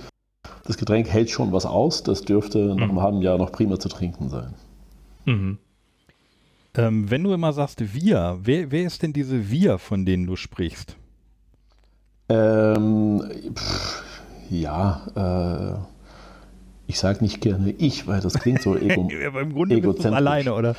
das 0.65 0.78
Getränk 0.78 1.07
hält 1.07 1.30
schon 1.30 1.53
was 1.53 1.65
aus, 1.65 2.03
das 2.03 2.24
dürfte 2.24 2.74
mhm. 2.74 2.76
nach 2.82 2.89
einem 2.89 3.01
halben 3.01 3.22
Jahr 3.22 3.38
noch 3.38 3.53
prima 3.53 3.80
zu 3.80 3.88
trinken 3.88 4.28
sein. 4.28 4.55
Mhm. 5.24 5.57
Ähm, 6.76 7.09
wenn 7.09 7.24
du 7.24 7.32
immer 7.32 7.53
sagst 7.53 7.93
wir, 7.93 8.38
wer, 8.43 8.70
wer 8.70 8.84
ist 8.84 9.03
denn 9.03 9.13
diese 9.13 9.49
wir, 9.49 9.78
von 9.78 10.05
denen 10.05 10.28
du 10.28 10.36
sprichst? 10.36 10.97
Ähm, 12.28 13.24
pff, 13.55 14.03
ja, 14.49 15.01
äh, 15.15 15.96
ich 16.88 16.97
sage 16.99 17.21
nicht 17.21 17.41
gerne 17.41 17.71
ich, 17.77 18.07
weil 18.07 18.21
das 18.21 18.33
klingt 18.33 18.61
so 18.61 18.75
ego 18.77 19.09
Aber 19.27 19.41
im 19.41 19.53
Grunde 19.53 19.79
bist 19.79 20.03
du 20.03 20.13
alleine, 20.13 20.53
oder? 20.53 20.75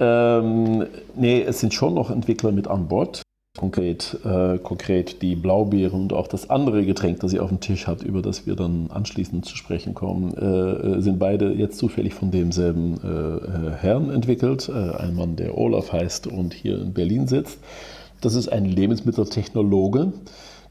Ähm, 0.00 0.86
nee, 1.14 1.42
es 1.42 1.60
sind 1.60 1.74
schon 1.74 1.94
noch 1.94 2.10
Entwickler 2.10 2.52
mit 2.52 2.66
an 2.66 2.88
Bord. 2.88 3.22
Konkret, 3.58 4.18
äh, 4.24 4.56
konkret 4.58 5.20
die 5.20 5.36
Blaubeeren 5.36 6.00
und 6.00 6.14
auch 6.14 6.26
das 6.26 6.48
andere 6.48 6.86
Getränk, 6.86 7.20
das 7.20 7.34
ihr 7.34 7.42
auf 7.42 7.50
dem 7.50 7.60
Tisch 7.60 7.86
habt, 7.86 8.02
über 8.02 8.22
das 8.22 8.46
wir 8.46 8.56
dann 8.56 8.90
anschließend 8.90 9.44
zu 9.44 9.56
sprechen 9.56 9.92
kommen, 9.92 10.32
äh, 10.34 10.96
äh 10.96 11.00
sind 11.02 11.18
beide 11.18 11.52
jetzt 11.52 11.76
zufällig 11.76 12.14
von 12.14 12.30
demselben 12.30 12.98
äh, 13.04 13.08
äh 13.08 13.70
Herrn 13.72 14.08
entwickelt. 14.08 14.70
Äh, 14.70 14.96
ein 14.96 15.14
Mann, 15.14 15.36
der 15.36 15.58
Olaf 15.58 15.92
heißt 15.92 16.28
und 16.28 16.54
hier 16.54 16.80
in 16.80 16.94
Berlin 16.94 17.28
sitzt. 17.28 17.58
Das 18.22 18.36
ist 18.36 18.48
ein 18.48 18.64
Lebensmitteltechnologe. 18.64 20.14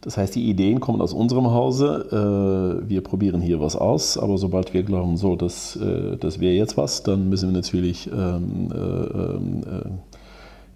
Das 0.02 0.18
heißt, 0.18 0.34
die 0.34 0.50
Ideen 0.50 0.80
kommen 0.80 1.00
aus 1.00 1.14
unserem 1.14 1.52
Hause. 1.52 2.82
Äh, 2.84 2.90
wir 2.90 3.02
probieren 3.02 3.40
hier 3.40 3.62
was 3.62 3.76
aus, 3.76 4.18
aber 4.18 4.40
sobald 4.40 4.74
wir 4.74 4.82
glauben, 4.82 5.16
so, 5.16 5.36
das, 5.36 5.76
äh, 5.76 6.18
das 6.18 6.40
wäre 6.40 6.56
jetzt 6.56 6.76
was, 6.76 7.04
dann 7.04 7.30
müssen 7.30 7.50
wir 7.50 7.56
natürlich 7.56 8.10
ähm, 8.12 8.72
äh, 8.74 9.90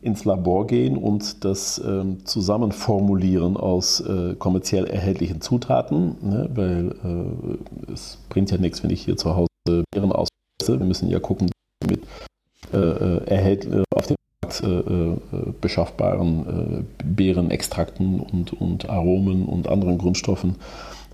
ins 0.05 0.25
Labor 0.25 0.67
gehen 0.67 0.97
und 0.97 1.43
das 1.43 1.81
ähm, 1.83 2.23
zusammenformulieren 2.25 3.57
aus 3.57 4.01
äh, 4.01 4.35
kommerziell 4.35 4.85
erhältlichen 4.85 5.41
Zutaten, 5.41 6.15
ne? 6.21 6.47
weil 6.53 6.95
äh, 7.03 7.91
es 7.91 8.19
bringt 8.29 8.51
ja 8.51 8.59
nichts, 8.59 8.83
wenn 8.83 8.91
ich 8.91 9.01
hier 9.01 9.17
zu 9.17 9.35
Hause 9.35 9.49
äh, 9.67 9.81
Beerenausweise. 9.91 10.79
Wir 10.79 10.85
müssen 10.85 11.09
ja 11.09 11.19
gucken, 11.19 11.49
mit 11.89 12.03
äh, 12.71 13.25
erhält, 13.25 13.67
auf 13.95 14.05
dem 14.05 14.15
beschaffbaren 15.61 16.87
Beerenextrakten 17.03 18.19
und, 18.19 18.53
und 18.53 18.89
Aromen 18.89 19.45
und 19.45 19.67
anderen 19.67 19.97
Grundstoffen 19.97 20.55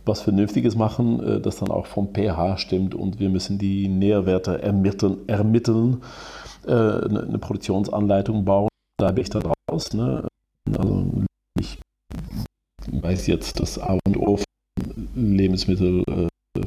was 0.03 0.21
Vernünftiges 0.21 0.75
machen, 0.75 1.41
das 1.43 1.57
dann 1.57 1.69
auch 1.69 1.86
vom 1.86 2.11
pH 2.11 2.57
stimmt 2.57 2.95
und 2.95 3.19
wir 3.19 3.29
müssen 3.29 3.59
die 3.59 3.88
Nährwerte 3.88 4.61
ermitteln, 4.61 5.17
ermitteln 5.27 6.01
eine 6.65 7.38
Produktionsanleitung 7.39 8.43
bauen. 8.43 8.69
Da 8.97 9.11
bin 9.11 9.23
ich 9.23 9.29
da 9.29 9.39
draus. 9.39 9.93
Ne? 9.93 10.27
Also 10.75 11.05
ich 11.59 11.79
weiß 12.91 13.27
jetzt 13.27 13.59
das 13.59 13.77
A 13.77 13.97
und 14.05 14.17
O 14.17 14.38
von 14.38 14.45
Lebensmittel, 15.15 16.03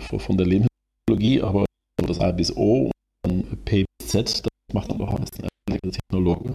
von 0.01 0.37
der 0.37 0.47
Lebensmittelologie, 0.47 1.43
aber 1.43 1.65
das 2.07 2.21
A 2.21 2.31
bis 2.31 2.57
O 2.57 2.85
und 2.85 2.93
dann 3.25 3.45
P 3.65 3.85
bis 3.99 4.09
Z, 4.09 4.45
das 4.45 4.75
macht 4.75 4.91
dann 4.91 5.01
auch 5.01 5.19
ein 5.19 5.27
Technologe. 5.67 6.55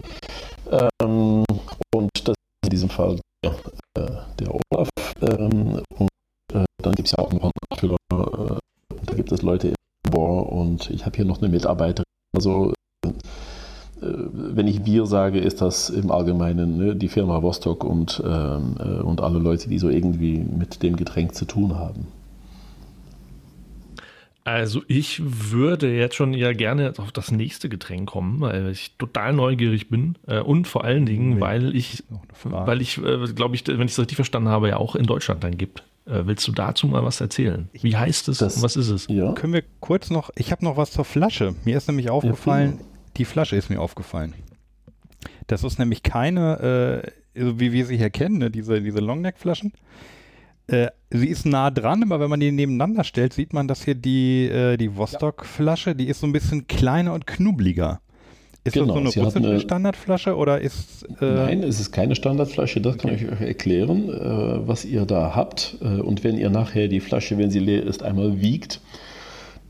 Ähm, 0.70 1.44
und 1.94 2.10
das 2.24 2.34
ist 2.34 2.64
in 2.64 2.70
diesem 2.70 2.88
Fall 2.88 3.20
der, 3.44 3.54
äh, 3.98 4.10
der 4.38 4.54
Olaf. 4.54 4.88
Ähm, 5.22 5.82
und 5.98 6.08
äh, 6.52 6.64
dann 6.82 6.94
gibt 6.94 7.08
es 7.08 7.12
ja 7.12 7.18
auch 7.18 7.32
noch 7.32 7.42
einen 7.42 7.52
Abfüller. 7.70 7.96
Äh, 8.12 8.58
da 9.06 9.14
gibt 9.14 9.32
es 9.32 9.42
Leute 9.42 9.68
im 9.68 9.74
Labor 10.04 10.52
und 10.52 10.90
ich 10.90 11.06
habe 11.06 11.16
hier 11.16 11.24
noch 11.24 11.40
eine 11.40 11.48
Mitarbeiterin. 11.48 12.04
Also 12.34 12.72
äh, 13.04 13.10
wenn 14.00 14.66
ich 14.66 14.84
wir 14.84 15.06
sage, 15.06 15.40
ist 15.40 15.60
das 15.60 15.90
im 15.90 16.10
Allgemeinen 16.10 16.76
ne, 16.76 16.96
die 16.96 17.08
Firma 17.08 17.42
Vostok 17.42 17.84
und, 17.84 18.22
ähm, 18.24 18.76
äh, 18.78 19.00
und 19.02 19.20
alle 19.20 19.38
Leute, 19.38 19.68
die 19.68 19.78
so 19.78 19.88
irgendwie 19.88 20.38
mit 20.38 20.82
dem 20.82 20.96
Getränk 20.96 21.34
zu 21.34 21.44
tun 21.44 21.76
haben. 21.76 22.06
Also 24.44 24.82
ich 24.88 25.20
würde 25.22 25.94
jetzt 25.94 26.14
schon 26.14 26.32
ja 26.32 26.52
gerne 26.52 26.94
auf 26.96 27.12
das 27.12 27.30
nächste 27.30 27.68
Getränk 27.68 28.08
kommen, 28.08 28.40
weil 28.40 28.70
ich 28.70 28.96
total 28.96 29.32
neugierig 29.34 29.90
bin 29.90 30.16
äh, 30.26 30.40
und 30.40 30.66
vor 30.66 30.84
allen 30.84 31.04
Dingen, 31.04 31.34
nee, 31.34 31.40
weil 31.40 31.76
ich, 31.76 32.04
weil 32.44 32.80
ich, 32.80 32.98
äh, 32.98 33.26
glaube 33.34 33.54
ich, 33.54 33.66
wenn 33.66 33.82
ich 33.82 33.92
es 33.92 33.98
richtig 33.98 34.16
verstanden 34.16 34.48
habe, 34.48 34.68
ja 34.68 34.78
auch 34.78 34.96
in 34.96 35.04
Deutschland 35.04 35.44
dann 35.44 35.58
gibt. 35.58 35.84
Äh, 36.06 36.22
willst 36.24 36.48
du 36.48 36.52
dazu 36.52 36.86
mal 36.86 37.04
was 37.04 37.20
erzählen? 37.20 37.68
Wie 37.72 37.96
heißt 37.96 38.28
es 38.28 38.38
das, 38.38 38.62
was 38.62 38.76
ist 38.76 38.88
es? 38.88 39.06
Ja. 39.08 39.32
Können 39.34 39.52
wir 39.52 39.62
kurz 39.80 40.10
noch, 40.10 40.30
ich 40.36 40.50
habe 40.52 40.64
noch 40.64 40.76
was 40.76 40.90
zur 40.90 41.04
Flasche. 41.04 41.54
Mir 41.64 41.76
ist 41.76 41.86
nämlich 41.86 42.08
aufgefallen, 42.08 42.78
ja, 42.78 42.86
die 43.18 43.24
Flasche 43.26 43.56
ist 43.56 43.68
mir 43.68 43.80
aufgefallen. 43.80 44.34
Das 45.46 45.64
ist 45.64 45.78
nämlich 45.78 46.02
keine, 46.02 47.04
äh, 47.34 47.50
wie 47.58 47.72
wir 47.72 47.84
sie 47.84 47.98
hier 47.98 48.10
kennen, 48.10 48.38
ne? 48.38 48.50
diese, 48.50 48.80
diese 48.80 49.00
Longneck-Flaschen. 49.00 49.72
Äh, 50.70 50.88
sie 51.10 51.28
ist 51.28 51.46
nah 51.46 51.70
dran, 51.70 52.02
aber 52.02 52.20
wenn 52.20 52.30
man 52.30 52.40
die 52.40 52.52
nebeneinander 52.52 53.04
stellt, 53.04 53.32
sieht 53.32 53.52
man, 53.52 53.66
dass 53.66 53.84
hier 53.84 53.94
die, 53.94 54.46
äh, 54.46 54.76
die 54.76 54.96
Vostok-Flasche, 54.96 55.94
die 55.94 56.06
ist 56.06 56.20
so 56.20 56.26
ein 56.26 56.32
bisschen 56.32 56.66
kleiner 56.68 57.12
und 57.12 57.26
knubliger. 57.26 58.00
Ist 58.62 58.74
genau, 58.74 59.00
das 59.00 59.14
so 59.14 59.20
eine 59.20 59.26
russische 59.26 59.48
eine, 59.48 59.60
Standardflasche 59.60 60.36
oder 60.36 60.60
ist. 60.60 61.08
Äh 61.20 61.24
Nein, 61.24 61.62
es 61.62 61.80
ist 61.80 61.92
keine 61.92 62.14
Standardflasche, 62.14 62.80
das 62.82 62.96
okay. 62.96 63.08
kann 63.08 63.16
ich 63.16 63.32
euch 63.32 63.40
erklären, 63.40 64.10
äh, 64.10 64.68
was 64.68 64.84
ihr 64.84 65.06
da 65.06 65.34
habt. 65.34 65.78
Äh, 65.80 66.00
und 66.00 66.24
wenn 66.24 66.36
ihr 66.36 66.50
nachher 66.50 66.88
die 66.88 67.00
Flasche, 67.00 67.38
wenn 67.38 67.50
sie 67.50 67.58
leer 67.58 67.82
ist, 67.82 68.02
einmal 68.02 68.42
wiegt, 68.42 68.82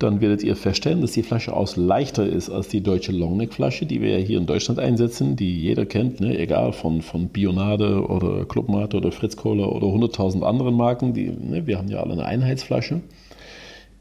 dann 0.01 0.23
werdet 0.23 0.43
ihr 0.43 0.57
feststellen, 0.57 1.03
dass 1.03 1.13
die 1.13 1.23
Flasche 1.23 1.53
aus 1.53 1.77
leichter 1.77 2.27
ist 2.27 2.49
als 2.49 2.69
die 2.69 2.83
deutsche 2.83 3.13
Longneck-Flasche, 3.13 3.85
die 3.85 4.01
wir 4.01 4.19
ja 4.19 4.25
hier 4.25 4.39
in 4.39 4.47
Deutschland 4.47 4.81
einsetzen, 4.81 5.37
die 5.37 5.61
jeder 5.61 5.85
kennt, 5.85 6.21
ne? 6.21 6.39
egal 6.39 6.73
von, 6.73 7.03
von 7.03 7.29
Bionade 7.29 8.07
oder 8.07 8.47
Clubmate 8.47 8.97
oder 8.97 9.13
Fritz 9.13 9.37
Cola 9.37 9.67
oder 9.67 9.89
100.000 9.89 10.43
anderen 10.43 10.75
Marken. 10.75 11.13
Die, 11.13 11.31
ne? 11.31 11.67
Wir 11.67 11.77
haben 11.77 11.89
ja 11.89 12.01
alle 12.01 12.15
eine 12.15 12.25
Einheitsflasche. 12.25 13.03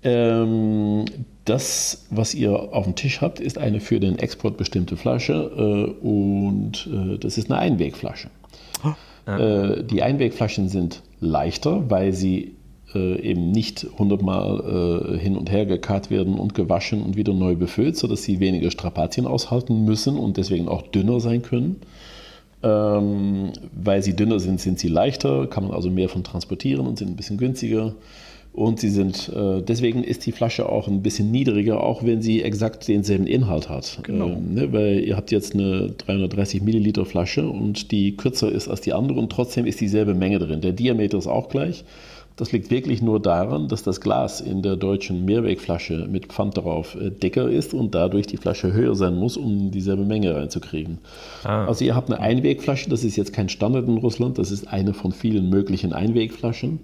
Ähm, 0.01 1.03
das, 1.43 2.05
was 2.09 2.33
ihr 2.33 2.53
auf 2.73 2.85
dem 2.85 2.95
Tisch 2.95 3.19
habt, 3.19 3.41
ist 3.41 3.57
eine 3.57 3.81
für 3.81 3.99
den 3.99 4.19
Export 4.19 4.55
bestimmte 4.55 4.95
Flasche 4.95 5.33
äh, 5.33 6.05
und 6.05 6.87
äh, 6.87 7.17
das 7.17 7.37
ist 7.37 7.51
eine 7.51 7.59
Einwegflasche. 7.59 8.29
Oh. 8.85 9.29
Äh, 9.29 9.83
die 9.83 10.01
Einwegflaschen 10.01 10.69
sind 10.69 11.01
leichter, 11.19 11.89
weil 11.89 12.13
sie 12.13 12.55
äh, 12.95 13.21
eben 13.21 13.51
nicht 13.51 13.87
hundertmal 13.97 15.15
äh, 15.15 15.17
hin 15.17 15.37
und 15.37 15.51
her 15.51 15.65
gekarrt 15.65 16.09
werden 16.09 16.35
und 16.35 16.53
gewaschen 16.53 17.01
und 17.01 17.15
wieder 17.15 17.33
neu 17.33 17.55
befüllt, 17.55 17.97
sodass 17.97 18.23
sie 18.23 18.39
weniger 18.39 18.71
Strapazien 18.71 19.27
aushalten 19.27 19.85
müssen 19.85 20.17
und 20.17 20.37
deswegen 20.37 20.67
auch 20.67 20.81
dünner 20.81 21.19
sein 21.19 21.41
können. 21.41 21.77
Ähm, 22.61 23.53
weil 23.71 24.03
sie 24.03 24.15
dünner 24.15 24.39
sind, 24.39 24.59
sind 24.59 24.79
sie 24.79 24.89
leichter, 24.89 25.47
kann 25.47 25.63
man 25.63 25.73
also 25.73 25.89
mehr 25.89 26.09
von 26.09 26.23
transportieren 26.23 26.87
und 26.87 26.97
sind 26.97 27.09
ein 27.09 27.15
bisschen 27.15 27.37
günstiger. 27.37 27.95
Und 28.51 28.79
sie 28.79 28.89
sind, 28.89 29.29
äh, 29.33 29.61
deswegen 29.61 30.03
ist 30.03 30.25
die 30.25 30.31
Flasche 30.31 30.67
auch 30.67 30.87
ein 30.87 31.01
bisschen 31.03 31.31
niedriger, 31.31 31.83
auch 31.83 32.03
wenn 32.03 32.21
sie 32.21 32.41
exakt 32.41 32.87
denselben 32.87 33.27
Inhalt 33.27 33.69
hat. 33.69 33.99
Genau. 34.03 34.29
Ähm, 34.29 34.53
ne, 34.55 34.73
weil 34.73 34.99
ihr 34.99 35.15
habt 35.15 35.31
jetzt 35.31 35.53
eine 35.53 35.91
330 35.91 36.61
Milliliter 36.63 37.05
Flasche 37.05 37.47
und 37.47 37.91
die 37.91 38.17
kürzer 38.17 38.51
ist 38.51 38.67
als 38.67 38.81
die 38.81 38.93
andere 38.93 39.19
und 39.19 39.31
trotzdem 39.31 39.65
ist 39.65 39.79
dieselbe 39.79 40.15
Menge 40.15 40.39
drin. 40.39 40.61
Der 40.61 40.73
Diameter 40.73 41.19
ist 41.19 41.27
auch 41.27 41.47
gleich. 41.47 41.85
Das 42.39 42.53
liegt 42.53 42.71
wirklich 42.71 43.01
nur 43.01 43.19
daran, 43.19 43.67
dass 43.67 43.83
das 43.83 43.99
Glas 43.99 44.39
in 44.39 44.61
der 44.61 44.77
deutschen 44.77 45.25
Mehrwegflasche 45.25 46.07
mit 46.09 46.27
Pfand 46.27 46.55
darauf 46.55 46.95
äh, 46.95 47.09
dicker 47.09 47.49
ist 47.49 47.73
und 47.73 47.93
dadurch 47.93 48.27
die 48.27 48.37
Flasche 48.37 48.71
höher 48.71 48.95
sein 48.95 49.17
muss, 49.17 49.35
um 49.35 49.71
dieselbe 49.71 50.05
Menge 50.05 50.33
reinzukriegen. 50.33 50.99
Ah. 51.43 51.65
Also 51.65 51.83
ihr 51.83 51.95
habt 51.95 52.09
eine 52.09 52.21
Einwegflasche, 52.21 52.89
das 52.89 53.03
ist 53.03 53.17
jetzt 53.17 53.33
kein 53.33 53.49
Standard 53.49 53.89
in 53.89 53.97
Russland, 53.97 54.37
das 54.37 54.51
ist 54.51 54.71
eine 54.71 54.93
von 54.93 55.11
vielen 55.11 55.49
möglichen 55.49 55.91
Einwegflaschen. 55.91 56.79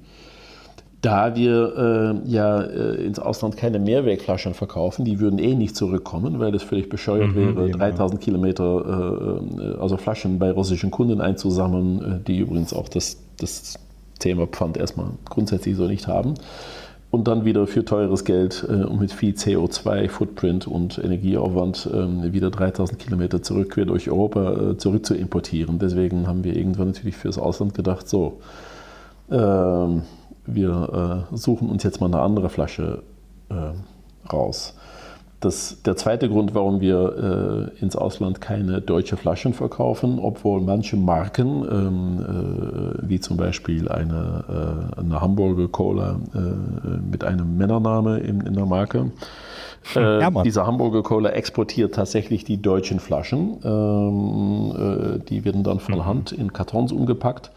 Da 0.99 1.37
wir 1.37 2.21
äh, 2.25 2.29
ja 2.29 2.61
äh, 2.61 3.05
ins 3.05 3.19
Ausland 3.19 3.55
keine 3.55 3.79
Mehrwegflaschen 3.79 4.55
verkaufen, 4.55 5.05
die 5.05 5.21
würden 5.21 5.39
eh 5.39 5.55
nicht 5.55 5.77
zurückkommen, 5.77 6.39
weil 6.39 6.51
das 6.51 6.63
völlig 6.63 6.89
bescheuert 6.89 7.33
mhm, 7.33 7.55
wäre, 7.55 7.69
3000 7.69 8.19
Kilometer 8.19 9.39
äh, 9.57 9.61
äh, 9.61 9.77
also 9.79 9.95
Flaschen 9.95 10.37
bei 10.37 10.51
russischen 10.51 10.91
Kunden 10.91 11.21
einzusammeln, 11.21 12.01
äh, 12.01 12.23
die 12.27 12.39
übrigens 12.39 12.73
auch 12.73 12.89
das, 12.89 13.19
das 13.39 13.79
Thema 14.19 14.47
Pfand 14.47 14.77
erstmal 14.77 15.09
grundsätzlich 15.25 15.75
so 15.75 15.87
nicht 15.87 16.07
haben. 16.07 16.35
Und 17.11 17.29
dann 17.29 17.45
wieder 17.45 17.65
für 17.65 17.85
teures 17.85 18.25
Geld 18.25 18.65
äh, 18.67 18.83
und 18.83 18.99
mit 18.99 19.11
viel 19.11 19.33
CO2-Footprint 19.33 20.67
und 20.67 20.97
Energieaufwand 20.97 21.89
äh, 21.93 22.33
wieder 22.33 22.51
3000 22.51 22.99
Kilometer 22.99 23.41
zurück 23.41 23.71
quer 23.71 23.85
durch 23.85 24.09
Europa 24.09 24.71
äh, 24.71 24.77
zurück 24.77 25.05
zu 25.05 25.15
importieren. 25.15 25.79
Deswegen 25.79 26.27
haben 26.27 26.43
wir 26.43 26.55
irgendwann 26.55 26.87
natürlich 26.87 27.15
fürs 27.15 27.37
Ausland 27.37 27.73
gedacht, 27.73 28.09
so, 28.09 28.41
ähm, 29.31 30.01
wir 30.45 31.25
äh, 31.31 31.35
suchen 31.35 31.69
uns 31.69 31.83
jetzt 31.83 32.01
mal 32.01 32.07
eine 32.07 32.19
andere 32.19 32.49
Flasche 32.49 33.03
äh, 33.49 34.31
raus. 34.31 34.75
Das, 35.41 35.81
der 35.83 35.95
zweite 35.95 36.29
Grund, 36.29 36.55
warum 36.55 36.81
wir 36.81 37.71
äh, 37.77 37.81
ins 37.81 37.95
Ausland 37.95 38.41
keine 38.41 38.81
deutsche 38.81 39.17
Flaschen 39.17 39.53
verkaufen, 39.53 40.17
obwohl 40.19 40.61
manche 40.61 40.95
Marken, 40.95 41.63
ähm, 41.69 43.01
äh, 43.03 43.09
wie 43.09 43.19
zum 43.19 43.37
Beispiel 43.37 43.89
eine, 43.89 44.89
äh, 44.97 44.99
eine 44.99 45.21
Hamburger 45.21 45.67
Cola 45.67 46.19
äh, 46.33 46.39
mit 47.11 47.23
einem 47.23 47.57
Männername 47.57 48.19
in, 48.19 48.41
in 48.41 48.53
der 48.53 48.65
Marke, 48.65 49.11
äh, 49.95 50.21
ja, 50.21 50.31
diese 50.43 50.65
Hamburger 50.65 51.03
Cola 51.03 51.29
exportiert 51.29 51.95
tatsächlich 51.95 52.43
die 52.43 52.61
deutschen 52.61 52.99
Flaschen. 52.99 53.59
Ähm, 53.63 54.73
äh, 54.75 55.19
die 55.29 55.45
werden 55.45 55.63
dann 55.63 55.79
von 55.79 55.95
mhm. 55.95 56.05
Hand 56.05 56.31
in 56.31 56.53
Kartons 56.53 56.91
umgepackt. 56.91 57.51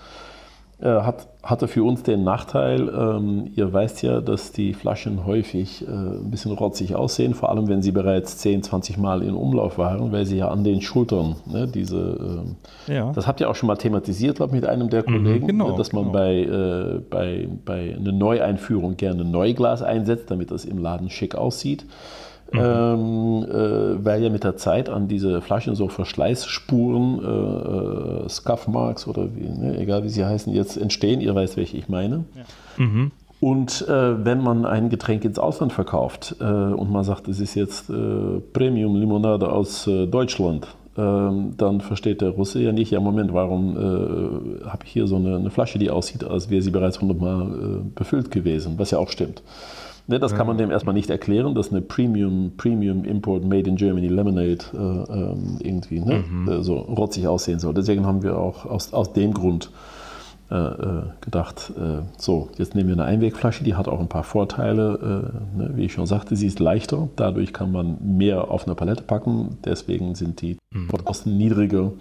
Äh, 0.81 1.01
hat, 1.01 1.27
hatte 1.43 1.67
für 1.67 1.83
uns 1.83 2.05
den 2.05 2.23
Nachteil, 2.23 2.89
ähm, 2.89 3.51
ihr 3.57 3.73
weißt 3.73 4.01
ja, 4.03 4.21
dass 4.21 4.53
die 4.53 4.75
Flaschen 4.75 5.27
häufig 5.27 5.85
äh, 5.85 5.91
ein 5.91 6.31
bisschen 6.31 6.53
rotzig 6.53 6.95
aussehen, 6.95 7.35
vor 7.35 7.51
allem 7.51 7.67
wenn 7.67 7.83
sie 7.83 7.91
bereits 7.91 8.39
10, 8.39 8.63
20 8.63 8.97
Mal 8.97 9.25
in 9.25 9.35
Umlauf 9.35 9.77
waren, 9.77 10.13
weil 10.13 10.25
sie 10.25 10.37
ja 10.37 10.49
an 10.49 10.63
den 10.63 10.81
Schultern, 10.81 11.35
ne, 11.47 11.67
diese, 11.67 12.47
äh, 12.87 12.95
ja. 12.95 13.11
das 13.13 13.27
habt 13.27 13.41
ihr 13.41 13.51
auch 13.51 13.57
schon 13.57 13.67
mal 13.67 13.75
thematisiert, 13.75 14.37
glaube 14.37 14.55
ich, 14.55 14.61
mit 14.61 14.71
einem 14.71 14.89
der 14.89 15.01
mhm, 15.01 15.13
Kollegen, 15.13 15.45
mhm, 15.47 15.49
genau, 15.49 15.71
ne, 15.73 15.77
dass 15.77 15.93
man 15.93 16.13
genau. 16.13 16.13
bei, 16.13 16.35
äh, 16.43 17.01
bei, 17.11 17.49
bei 17.65 17.97
einer 17.97 18.13
Neueinführung 18.13 18.97
gerne 18.97 19.25
Neuglas 19.25 19.83
einsetzt, 19.83 20.31
damit 20.31 20.53
das 20.53 20.65
im 20.65 20.79
Laden 20.79 21.11
schick 21.11 21.35
aussieht. 21.35 21.87
Mhm. 22.53 22.61
Ähm, 22.61 23.45
äh, 23.45 24.05
weil 24.05 24.23
ja 24.23 24.31
mit 24.31 24.43
der 24.43 24.57
Zeit 24.57 24.89
an 24.89 25.07
diese 25.07 25.43
Flaschen 25.43 25.75
so 25.75 25.89
Verschleißspuren, 25.89 27.21
äh, 27.23 28.25
äh, 28.25 28.29
Scuff-Marks 28.29 29.07
oder 29.07 29.29
wie, 29.35 29.49
ne, 29.49 29.79
egal 29.79 30.03
wie 30.05 30.09
sie 30.09 30.25
heißen, 30.25 30.55
jetzt 30.55 30.77
entstehen. 30.77 31.21
Ihr 31.21 31.35
weißt, 31.35 31.57
welche 31.59 31.77
ich 31.77 31.89
meine. 31.89 32.25
Ja. 32.35 32.85
Mhm. 32.85 33.11
Und 33.41 33.87
äh, 33.87 34.25
wenn 34.25 34.43
man 34.43 34.65
ein 34.65 34.89
Getränk 34.89 35.25
ins 35.25 35.39
Ausland 35.39 35.73
verkauft 35.73 36.37
äh, 36.41 36.45
und 36.45 36.91
man 36.91 37.05
sagt, 37.05 37.29
es 37.29 37.39
ist 37.39 37.55
jetzt 37.55 37.91
äh, 37.91 38.41
Premium-Limonade 38.53 39.53
aus 39.53 39.87
äh, 39.87 40.07
Deutschland, 40.07 40.69
ähm, 40.97 41.55
dann 41.57 41.81
versteht 41.81 42.23
der 42.23 42.31
Russe 42.31 42.61
ja 42.61 42.73
nicht, 42.73 42.91
ja 42.91 42.99
Moment, 42.99 43.33
warum 43.33 43.77
habe 44.65 44.85
ich 44.85 44.91
hier 44.91 45.07
so 45.07 45.17
eine, 45.17 45.37
eine, 45.37 45.51
Flasche, 45.51 45.79
die 45.79 45.91
aussieht, 45.91 46.25
als 46.25 46.51
wäre 46.51 46.63
sie 46.63 46.71
bereits 46.71 47.01
hundertmal 47.01 47.83
befüllt 47.95 48.33
gewesen, 48.33 48.75
was 48.79 48.91
ja 48.91 48.99
auch 48.99 49.11
stimmt. 49.11 49.43
Ne, 50.11 50.19
das 50.19 50.35
kann 50.35 50.47
man 50.47 50.57
dem 50.57 50.71
erstmal 50.71 50.95
nicht 50.95 51.11
erklären, 51.11 51.55
dass 51.55 51.71
eine 51.71 51.83
Premium, 51.83 52.53
Premium 52.57 53.05
Import 53.05 53.45
Made 53.45 53.69
in 53.69 53.77
Germany 53.77 54.09
Lemonade 54.09 54.65
äh, 54.73 54.79
ähm, 54.79 55.59
irgendwie 55.61 56.01
ne, 56.01 56.25
mhm. 56.27 56.49
äh, 56.49 56.63
so 56.63 56.79
rotzig 56.79 57.29
aussehen 57.29 57.59
soll. 57.59 57.75
Deswegen 57.75 58.07
haben 58.07 58.23
wir 58.23 58.39
auch 58.39 58.65
aus, 58.65 58.95
aus 58.95 59.13
dem 59.13 59.35
Grund 59.35 59.71
äh, 60.51 60.55
äh, 60.55 61.03
gedacht, 61.21 61.75
so, 62.17 62.49
jetzt 62.57 62.75
nehmen 62.75 62.89
wir 62.89 62.95
eine 62.95 63.05
Einwegflasche, 63.05 63.65
die 63.65 63.75
hat 63.75 63.87
auch 63.87 64.01
ein 64.01 64.09
paar 64.09 64.25
Vorteile. 64.25 65.45
Ne, 65.55 65.73
wie 65.75 65.85
ich 65.85 65.93
schon 65.93 66.07
sagte, 66.07 66.37
sie 66.37 66.47
ist 66.47 66.59
leichter, 66.59 67.11
dadurch 67.17 67.53
kann 67.53 67.71
man 67.71 67.99
mehr 68.01 68.51
auf 68.51 68.65
eine 68.65 68.75
Palette 68.75 69.03
packen, 69.03 69.59
deswegen 69.67 70.15
sind 70.15 70.41
die 70.41 70.57
mhm. 70.73 70.89
Kosten 70.89 71.37
niedriger 71.37 71.93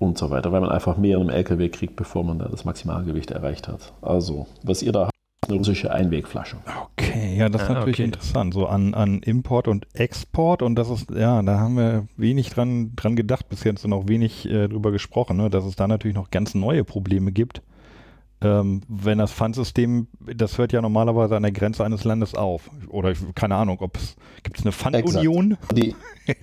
und 0.00 0.18
so 0.18 0.30
weiter, 0.30 0.50
weil 0.50 0.60
man 0.60 0.70
einfach 0.70 0.96
mehr 0.96 1.18
in 1.18 1.22
einem 1.22 1.30
LKW 1.30 1.68
kriegt, 1.68 1.94
bevor 1.94 2.24
man 2.24 2.40
da 2.40 2.48
das 2.48 2.64
Maximalgewicht 2.64 3.30
erreicht 3.30 3.68
hat. 3.68 3.92
Also, 4.02 4.48
was 4.64 4.82
ihr 4.82 4.90
da 4.90 5.02
habt, 5.02 5.13
eine 5.48 5.58
russische 5.58 5.92
Einwegflasche. 5.92 6.56
Okay, 6.92 7.36
ja, 7.36 7.48
das 7.48 7.62
ist 7.62 7.70
ah, 7.70 7.74
natürlich 7.74 7.96
okay. 7.96 8.04
interessant, 8.04 8.54
so 8.54 8.66
an, 8.66 8.94
an 8.94 9.20
Import 9.20 9.68
und 9.68 9.86
Export 9.94 10.62
und 10.62 10.74
das 10.76 10.90
ist, 10.90 11.10
ja, 11.10 11.42
da 11.42 11.58
haben 11.58 11.76
wir 11.76 12.06
wenig 12.16 12.50
dran, 12.50 12.92
dran 12.96 13.16
gedacht 13.16 13.48
bis 13.48 13.64
jetzt 13.64 13.84
und 13.84 13.92
auch 13.92 14.08
wenig 14.08 14.48
äh, 14.48 14.68
drüber 14.68 14.92
gesprochen, 14.92 15.36
ne, 15.36 15.50
dass 15.50 15.64
es 15.64 15.76
da 15.76 15.86
natürlich 15.86 16.16
noch 16.16 16.30
ganz 16.30 16.54
neue 16.54 16.84
Probleme 16.84 17.32
gibt 17.32 17.62
ähm, 18.44 18.82
wenn 18.88 19.18
das 19.18 19.32
Pfandsystem, 19.32 20.06
das 20.20 20.58
hört 20.58 20.72
ja 20.72 20.82
normalerweise 20.82 21.36
an 21.36 21.42
der 21.42 21.52
Grenze 21.52 21.84
eines 21.84 22.04
Landes 22.04 22.34
auf. 22.34 22.70
Oder 22.88 23.14
keine 23.34 23.54
Ahnung, 23.56 23.78
ob 23.80 23.96
es 23.96 24.16
gibt 24.42 24.58
es 24.58 24.64
eine 24.64 24.72
Pfandunion? 24.72 25.56
Die, 25.74 25.94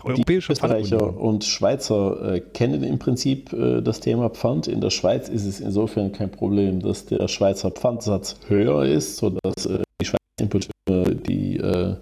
Europäische 0.04 0.54
die 0.54 0.54
Österreicher 0.54 1.18
und 1.18 1.44
Schweizer 1.44 2.36
äh, 2.36 2.40
kennen 2.40 2.84
im 2.84 3.00
Prinzip 3.00 3.52
äh, 3.54 3.82
das 3.82 4.00
Thema 4.00 4.30
Pfand. 4.30 4.68
In 4.68 4.82
der 4.82 4.90
Schweiz 4.90 5.30
ist 5.30 5.46
es 5.46 5.60
insofern 5.60 6.12
kein 6.12 6.32
Problem, 6.32 6.82
dass 6.82 7.06
der 7.06 7.28
Schweizer 7.28 7.72
Pfandsatz 7.72 8.36
höher 8.48 8.86
ist, 8.86 9.18
sodass 9.18 9.66
äh, 9.66 9.80
die 10.02 10.06
Schweizer 10.06 10.18
Importeure 10.40 11.16
die 11.16 11.58
äh, 11.58 11.96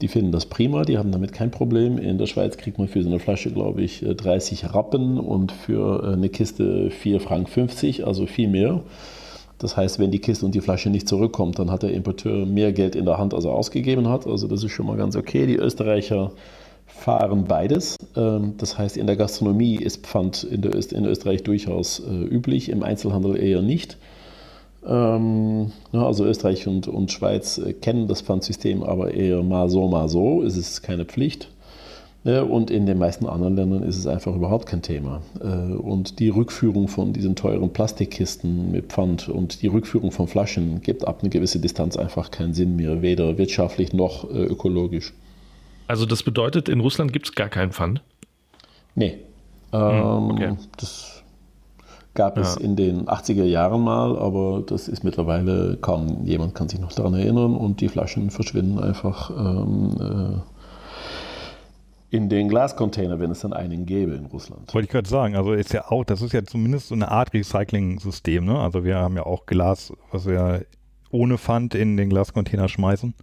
die 0.00 0.08
finden 0.08 0.32
das 0.32 0.46
prima, 0.46 0.82
die 0.82 0.98
haben 0.98 1.10
damit 1.10 1.32
kein 1.32 1.50
Problem. 1.50 1.96
In 1.96 2.18
der 2.18 2.26
Schweiz 2.26 2.56
kriegt 2.58 2.78
man 2.78 2.88
für 2.88 3.02
so 3.02 3.08
eine 3.08 3.18
Flasche, 3.18 3.50
glaube 3.50 3.82
ich, 3.82 4.04
30 4.06 4.74
Rappen 4.74 5.18
und 5.18 5.52
für 5.52 6.04
eine 6.04 6.28
Kiste 6.28 6.90
4,50 6.90 7.20
Franken, 7.20 8.04
also 8.04 8.26
viel 8.26 8.48
mehr. 8.48 8.82
Das 9.58 9.76
heißt, 9.76 9.98
wenn 9.98 10.10
die 10.10 10.18
Kiste 10.18 10.44
und 10.44 10.54
die 10.54 10.60
Flasche 10.60 10.90
nicht 10.90 11.08
zurückkommt, 11.08 11.58
dann 11.58 11.70
hat 11.70 11.82
der 11.82 11.92
Importeur 11.92 12.44
mehr 12.44 12.72
Geld 12.72 12.94
in 12.94 13.06
der 13.06 13.18
Hand, 13.18 13.32
als 13.32 13.44
er 13.44 13.52
ausgegeben 13.52 14.08
hat. 14.08 14.26
Also 14.26 14.48
das 14.48 14.62
ist 14.62 14.72
schon 14.72 14.86
mal 14.86 14.96
ganz 14.96 15.16
okay. 15.16 15.46
Die 15.46 15.56
Österreicher 15.56 16.32
fahren 16.86 17.44
beides. 17.44 17.96
Ähm, 18.16 18.54
das 18.58 18.78
heißt, 18.78 18.96
in 18.96 19.06
der 19.06 19.16
Gastronomie 19.16 19.76
ist 19.76 20.06
Pfand 20.06 20.44
in, 20.44 20.64
Öst 20.64 20.92
in 20.92 21.04
Österreich 21.04 21.42
durchaus 21.42 22.00
äh, 22.00 22.12
üblich, 22.12 22.68
im 22.68 22.82
Einzelhandel 22.82 23.36
eher 23.36 23.62
nicht. 23.62 23.96
Ähm, 24.86 25.72
also 25.92 26.24
Österreich 26.24 26.66
und, 26.68 26.86
und 26.86 27.10
Schweiz 27.10 27.58
äh, 27.58 27.72
kennen 27.72 28.08
das 28.08 28.22
Pfandsystem, 28.22 28.82
aber 28.82 29.14
eher 29.14 29.42
mal 29.42 29.68
so, 29.68 29.88
mal 29.88 30.08
so. 30.08 30.42
Es 30.42 30.56
ist 30.56 30.82
keine 30.82 31.04
Pflicht. 31.04 31.48
Und 32.26 32.70
in 32.72 32.86
den 32.86 32.98
meisten 32.98 33.26
anderen 33.26 33.54
Ländern 33.54 33.82
ist 33.84 33.96
es 33.96 34.06
einfach 34.06 34.34
überhaupt 34.34 34.66
kein 34.66 34.82
Thema. 34.82 35.22
Äh, 35.40 35.46
und 35.46 36.18
die 36.18 36.28
Rückführung 36.28 36.88
von 36.88 37.12
diesen 37.12 37.36
teuren 37.36 37.72
Plastikkisten 37.72 38.72
mit 38.72 38.86
Pfand 38.86 39.28
und 39.28 39.62
die 39.62 39.68
Rückführung 39.68 40.10
von 40.10 40.26
Flaschen 40.26 40.82
gibt 40.82 41.06
ab 41.06 41.20
einer 41.20 41.30
gewissen 41.30 41.62
Distanz 41.62 41.96
einfach 41.96 42.32
keinen 42.32 42.52
Sinn 42.52 42.74
mehr, 42.74 43.00
weder 43.00 43.38
wirtschaftlich 43.38 43.92
noch 43.92 44.28
äh, 44.28 44.42
ökologisch. 44.44 45.12
Also 45.86 46.04
das 46.04 46.24
bedeutet, 46.24 46.68
in 46.68 46.80
Russland 46.80 47.12
gibt 47.12 47.26
es 47.26 47.34
gar 47.34 47.48
keinen 47.48 47.70
Pfand? 47.70 48.02
Nee. 48.96 49.18
Hm, 49.70 49.80
ähm, 49.80 50.30
okay. 50.30 50.56
Das 50.78 51.22
gab 52.14 52.38
es 52.38 52.56
ja. 52.56 52.62
in 52.62 52.74
den 52.74 53.06
80er 53.06 53.44
Jahren 53.44 53.82
mal, 53.82 54.18
aber 54.18 54.64
das 54.66 54.88
ist 54.88 55.04
mittlerweile 55.04 55.76
kaum 55.80 56.24
jemand 56.24 56.54
kann 56.54 56.68
sich 56.68 56.80
noch 56.80 56.92
daran 56.92 57.14
erinnern 57.14 57.54
und 57.54 57.80
die 57.80 57.88
Flaschen 57.88 58.30
verschwinden 58.30 58.80
einfach. 58.80 59.30
Ähm, 59.30 59.96
äh, 60.00 60.55
in 62.10 62.28
den 62.28 62.48
Glascontainer, 62.48 63.18
wenn 63.18 63.30
es 63.30 63.40
dann 63.40 63.52
einen 63.52 63.84
gäbe 63.86 64.12
in 64.14 64.26
Russland. 64.26 64.72
Wollte 64.72 64.86
ich 64.86 64.92
gerade 64.92 65.08
sagen, 65.08 65.34
also 65.36 65.52
ist 65.52 65.72
ja 65.72 65.90
auch, 65.90 66.04
das 66.04 66.22
ist 66.22 66.32
ja 66.32 66.44
zumindest 66.44 66.88
so 66.88 66.94
eine 66.94 67.10
Art 67.10 67.34
Recycling-System, 67.34 68.44
ne? 68.44 68.58
Also 68.58 68.84
wir 68.84 68.96
haben 68.96 69.16
ja 69.16 69.26
auch 69.26 69.46
Glas, 69.46 69.92
was 70.12 70.26
wir 70.26 70.64
ohne 71.10 71.38
Pfand 71.38 71.74
in 71.74 71.96
den 71.96 72.10
Glascontainer 72.10 72.68
schmeißen. 72.68 73.14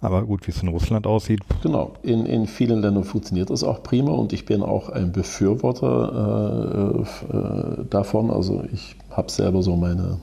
Aber 0.00 0.24
gut, 0.24 0.46
wie 0.46 0.52
es 0.52 0.62
in 0.62 0.68
Russland 0.68 1.08
aussieht. 1.08 1.40
Genau, 1.62 1.94
in, 2.04 2.24
in 2.24 2.46
vielen 2.46 2.80
Ländern 2.80 3.02
funktioniert 3.02 3.50
das 3.50 3.64
auch 3.64 3.82
prima 3.82 4.12
und 4.12 4.32
ich 4.32 4.46
bin 4.46 4.62
auch 4.62 4.90
ein 4.90 5.10
Befürworter 5.10 7.04
äh, 7.32 7.36
äh, 7.36 7.84
davon. 7.90 8.30
Also 8.30 8.62
ich 8.72 8.94
habe 9.10 9.28
selber 9.30 9.60
so 9.62 9.74
meine 9.74 10.20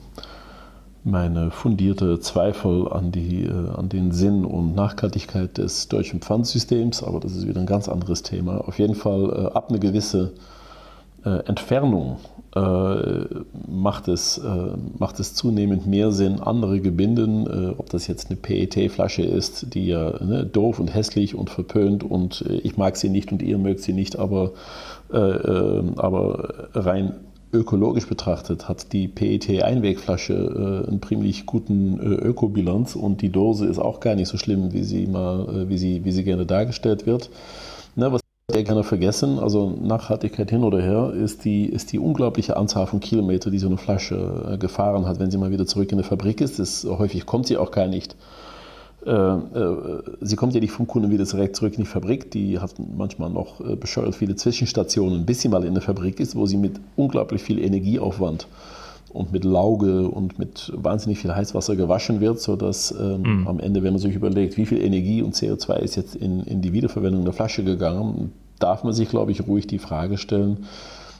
meine 1.06 1.52
fundierte 1.52 2.18
Zweifel 2.18 2.88
an, 2.88 3.12
die, 3.12 3.44
äh, 3.44 3.70
an 3.76 3.88
den 3.88 4.10
Sinn 4.10 4.44
und 4.44 4.74
Nachhaltigkeit 4.74 5.56
des 5.56 5.86
deutschen 5.86 6.20
Pfandsystems, 6.20 7.04
aber 7.04 7.20
das 7.20 7.36
ist 7.36 7.46
wieder 7.46 7.60
ein 7.60 7.66
ganz 7.66 7.88
anderes 7.88 8.24
Thema. 8.24 8.58
Auf 8.66 8.80
jeden 8.80 8.96
Fall 8.96 9.30
äh, 9.30 9.56
ab 9.56 9.66
eine 9.68 9.78
gewisse 9.78 10.32
äh, 11.24 11.46
Entfernung 11.46 12.18
macht, 13.68 14.08
es, 14.08 14.40
macht 14.98 15.20
es 15.20 15.34
zunehmend 15.34 15.86
mehr 15.86 16.10
Sinn, 16.10 16.40
andere 16.40 16.80
Gebinden, 16.80 17.74
ob 17.76 17.90
das 17.90 18.06
jetzt 18.06 18.30
eine 18.30 18.36
PET-Flasche 18.36 19.24
ist, 19.24 19.74
die 19.74 19.88
ja 19.88 20.24
ne, 20.24 20.46
doof 20.46 20.80
und 20.80 20.94
hässlich 20.94 21.34
und 21.34 21.50
verpönt 21.50 22.02
und 22.02 22.46
ich 22.62 22.78
mag 22.78 22.96
sie 22.96 23.10
nicht 23.10 23.30
und 23.30 23.42
ihr 23.42 23.58
mögt 23.58 23.80
sie 23.80 23.92
nicht, 23.92 24.18
aber, 24.18 24.52
aber 25.10 26.68
rein 26.72 27.16
ökologisch 27.52 28.08
betrachtet 28.08 28.68
hat 28.68 28.92
die 28.92 29.08
PET-Einwegflasche 29.08 30.34
äh, 30.84 30.88
einen 30.88 31.00
ziemlich 31.02 31.46
guten 31.46 31.98
äh, 32.00 32.14
Ökobilanz 32.14 32.96
und 32.96 33.22
die 33.22 33.30
Dose 33.30 33.66
ist 33.66 33.78
auch 33.78 34.00
gar 34.00 34.14
nicht 34.14 34.28
so 34.28 34.36
schlimm, 34.36 34.72
wie 34.72 34.82
sie, 34.82 35.06
mal, 35.06 35.48
äh, 35.48 35.68
wie 35.68 35.78
sie, 35.78 36.04
wie 36.04 36.12
sie 36.12 36.24
gerne 36.24 36.46
dargestellt 36.46 37.06
wird. 37.06 37.30
Ne, 37.94 38.12
was 38.12 38.20
wir 38.52 38.62
gerne 38.62 38.84
vergessen, 38.84 39.38
also 39.38 39.70
Nachhaltigkeit 39.70 40.50
hin 40.50 40.62
oder 40.62 40.80
her, 40.80 41.12
ist 41.12 41.44
die, 41.44 41.66
ist 41.66 41.92
die 41.92 41.98
unglaubliche 41.98 42.56
Anzahl 42.56 42.86
von 42.86 43.00
Kilometern, 43.00 43.52
die 43.52 43.58
so 43.58 43.66
eine 43.66 43.76
Flasche 43.76 44.52
äh, 44.52 44.58
gefahren 44.58 45.06
hat, 45.06 45.18
wenn 45.18 45.30
sie 45.30 45.38
mal 45.38 45.50
wieder 45.50 45.66
zurück 45.66 45.90
in 45.90 45.98
der 45.98 46.06
Fabrik 46.06 46.40
ist. 46.40 46.58
Das, 46.58 46.84
häufig 46.84 47.26
kommt 47.26 47.46
sie 47.46 47.56
auch 47.56 47.70
gar 47.70 47.86
nicht 47.86 48.16
sie 50.20 50.36
kommt 50.36 50.54
ja 50.54 50.60
nicht 50.60 50.72
vom 50.72 50.88
Kunden 50.88 51.12
wieder 51.12 51.24
direkt 51.24 51.54
zurück 51.54 51.74
in 51.74 51.84
die 51.84 51.88
Fabrik. 51.88 52.30
Die 52.32 52.58
hat 52.58 52.74
manchmal 52.96 53.30
noch 53.30 53.60
äh, 53.60 53.76
bescheuert 53.76 54.16
viele 54.16 54.34
Zwischenstationen, 54.34 55.24
bis 55.24 55.42
sie 55.42 55.48
mal 55.48 55.64
in 55.64 55.74
der 55.74 55.82
Fabrik 55.82 56.18
ist, 56.18 56.34
wo 56.34 56.46
sie 56.46 56.56
mit 56.56 56.80
unglaublich 56.96 57.42
viel 57.42 57.60
Energieaufwand 57.60 58.48
und 59.10 59.32
mit 59.32 59.44
Lauge 59.44 60.08
und 60.08 60.40
mit 60.40 60.72
wahnsinnig 60.74 61.20
viel 61.20 61.34
Heißwasser 61.34 61.76
gewaschen 61.76 62.20
wird, 62.20 62.40
sodass 62.40 62.92
ähm, 62.98 63.22
mhm. 63.22 63.48
am 63.48 63.60
Ende, 63.60 63.84
wenn 63.84 63.92
man 63.92 64.00
sich 64.00 64.14
überlegt, 64.14 64.56
wie 64.56 64.66
viel 64.66 64.82
Energie 64.82 65.22
und 65.22 65.36
CO2 65.36 65.76
ist 65.76 65.94
jetzt 65.94 66.16
in, 66.16 66.40
in 66.40 66.60
die 66.60 66.72
Wiederverwendung 66.72 67.24
der 67.24 67.32
Flasche 67.32 67.62
gegangen, 67.62 68.32
darf 68.58 68.82
man 68.82 68.92
sich, 68.92 69.08
glaube 69.08 69.30
ich, 69.30 69.46
ruhig 69.46 69.68
die 69.68 69.78
Frage 69.78 70.18
stellen, 70.18 70.66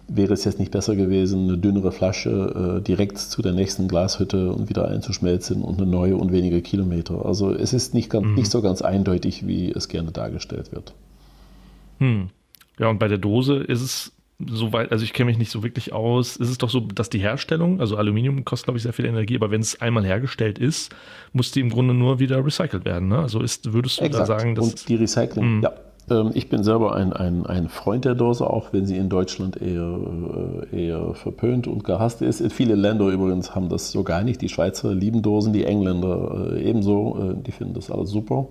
Wäre 0.08 0.34
es 0.34 0.44
jetzt 0.44 0.60
nicht 0.60 0.70
besser 0.70 0.94
gewesen, 0.94 1.48
eine 1.48 1.58
dünnere 1.58 1.90
Flasche 1.90 2.78
äh, 2.78 2.82
direkt 2.82 3.18
zu 3.18 3.42
der 3.42 3.52
nächsten 3.52 3.88
Glashütte 3.88 4.52
und 4.52 4.68
wieder 4.68 4.88
einzuschmelzen 4.88 5.62
und 5.62 5.80
eine 5.80 5.90
neue 5.90 6.16
und 6.16 6.30
weniger 6.30 6.60
Kilometer? 6.60 7.26
Also 7.26 7.52
es 7.52 7.72
ist 7.72 7.92
nicht, 7.92 8.08
ganz, 8.08 8.26
mhm. 8.26 8.34
nicht 8.34 8.50
so 8.50 8.62
ganz 8.62 8.82
eindeutig, 8.82 9.46
wie 9.46 9.72
es 9.72 9.88
gerne 9.88 10.12
dargestellt 10.12 10.72
wird. 10.72 10.94
Hm. 11.98 12.28
Ja, 12.78 12.88
und 12.88 12.98
bei 12.98 13.08
der 13.08 13.18
Dose 13.18 13.56
ist 13.56 13.80
es 13.80 14.12
soweit, 14.44 14.92
also 14.92 15.02
ich 15.02 15.12
kenne 15.12 15.30
mich 15.30 15.38
nicht 15.38 15.50
so 15.50 15.62
wirklich 15.62 15.92
aus, 15.92 16.36
ist 16.36 16.50
es 16.50 16.58
doch 16.58 16.68
so, 16.68 16.80
dass 16.80 17.08
die 17.08 17.18
Herstellung, 17.18 17.80
also 17.80 17.96
Aluminium 17.96 18.44
kostet, 18.44 18.66
glaube 18.66 18.76
ich, 18.76 18.82
sehr 18.82 18.92
viel 18.92 19.06
Energie, 19.06 19.36
aber 19.36 19.50
wenn 19.50 19.60
es 19.60 19.80
einmal 19.80 20.04
hergestellt 20.04 20.58
ist, 20.58 20.94
muss 21.32 21.52
die 21.52 21.60
im 21.60 21.70
Grunde 21.70 21.94
nur 21.94 22.18
wieder 22.18 22.44
recycelt 22.44 22.84
werden. 22.84 23.08
Ne? 23.08 23.18
Also 23.18 23.40
ist, 23.40 23.72
würdest 23.72 24.00
du 24.00 24.04
Exakt. 24.04 24.28
da 24.28 24.38
sagen, 24.38 24.54
dass. 24.54 24.68
Und 24.68 24.88
die 24.88 24.96
Recycling, 24.96 25.56
mhm. 25.56 25.62
ja, 25.62 25.72
ich 26.34 26.48
bin 26.48 26.62
selber 26.62 26.94
ein, 26.94 27.12
ein, 27.12 27.46
ein 27.46 27.68
Freund 27.68 28.04
der 28.04 28.14
Dose, 28.14 28.48
auch 28.48 28.72
wenn 28.72 28.86
sie 28.86 28.96
in 28.96 29.08
Deutschland 29.08 29.60
eher, 29.60 29.98
äh, 30.72 30.86
eher 30.86 31.14
verpönt 31.14 31.66
und 31.66 31.82
gehasst 31.82 32.22
ist. 32.22 32.52
Viele 32.52 32.76
Länder 32.76 33.08
übrigens 33.08 33.56
haben 33.56 33.68
das 33.68 33.90
so 33.90 34.04
gar 34.04 34.22
nicht. 34.22 34.40
Die 34.40 34.48
Schweizer 34.48 34.94
lieben 34.94 35.22
Dosen, 35.22 35.52
die 35.52 35.64
Engländer 35.64 36.52
äh, 36.52 36.62
ebenso. 36.62 37.18
Äh, 37.18 37.42
die 37.42 37.50
finden 37.50 37.74
das 37.74 37.90
alles 37.90 38.10
super. 38.10 38.46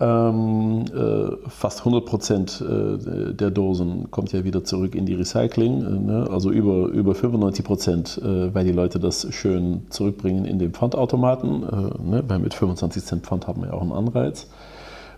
Ähm, 0.00 0.84
äh, 0.92 1.48
fast 1.48 1.80
100 1.80 2.04
Prozent 2.04 2.60
äh, 2.60 3.32
der 3.32 3.50
Dosen 3.52 4.10
kommt 4.10 4.32
ja 4.32 4.42
wieder 4.42 4.64
zurück 4.64 4.96
in 4.96 5.06
die 5.06 5.14
Recycling. 5.14 5.84
Äh, 5.84 6.00
ne? 6.00 6.28
Also 6.28 6.50
über, 6.50 6.88
über 6.88 7.14
95 7.14 7.64
Prozent, 7.64 8.20
weil 8.22 8.64
die 8.64 8.72
Leute 8.72 8.98
das 8.98 9.32
schön 9.32 9.82
zurückbringen 9.90 10.46
in 10.46 10.58
den 10.58 10.72
Pfandautomaten. 10.72 11.60
Ne? 11.60 12.24
Weil 12.26 12.40
mit 12.40 12.54
25 12.54 13.04
Cent 13.04 13.24
Pfand 13.24 13.46
haben 13.46 13.62
wir 13.62 13.68
ja 13.68 13.74
auch 13.74 13.82
einen 13.82 13.92
Anreiz. 13.92 14.48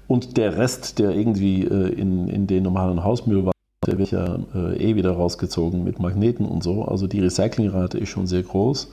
Und 0.06 0.36
der 0.36 0.56
Rest, 0.56 0.98
der 0.98 1.10
irgendwie 1.10 1.62
äh, 1.64 1.88
in, 1.88 2.28
in 2.28 2.46
den 2.46 2.62
normalen 2.62 3.02
Hausmüll 3.02 3.46
war, 3.46 3.52
der 3.86 3.98
wird 3.98 4.10
ja 4.10 4.38
äh, 4.54 4.76
eh 4.76 4.96
wieder 4.96 5.12
rausgezogen 5.12 5.84
mit 5.84 5.98
Magneten 5.98 6.46
und 6.46 6.62
so. 6.62 6.84
Also 6.84 7.06
die 7.06 7.20
Recyclingrate 7.20 7.98
ist 7.98 8.08
schon 8.08 8.26
sehr 8.26 8.42
groß. 8.42 8.90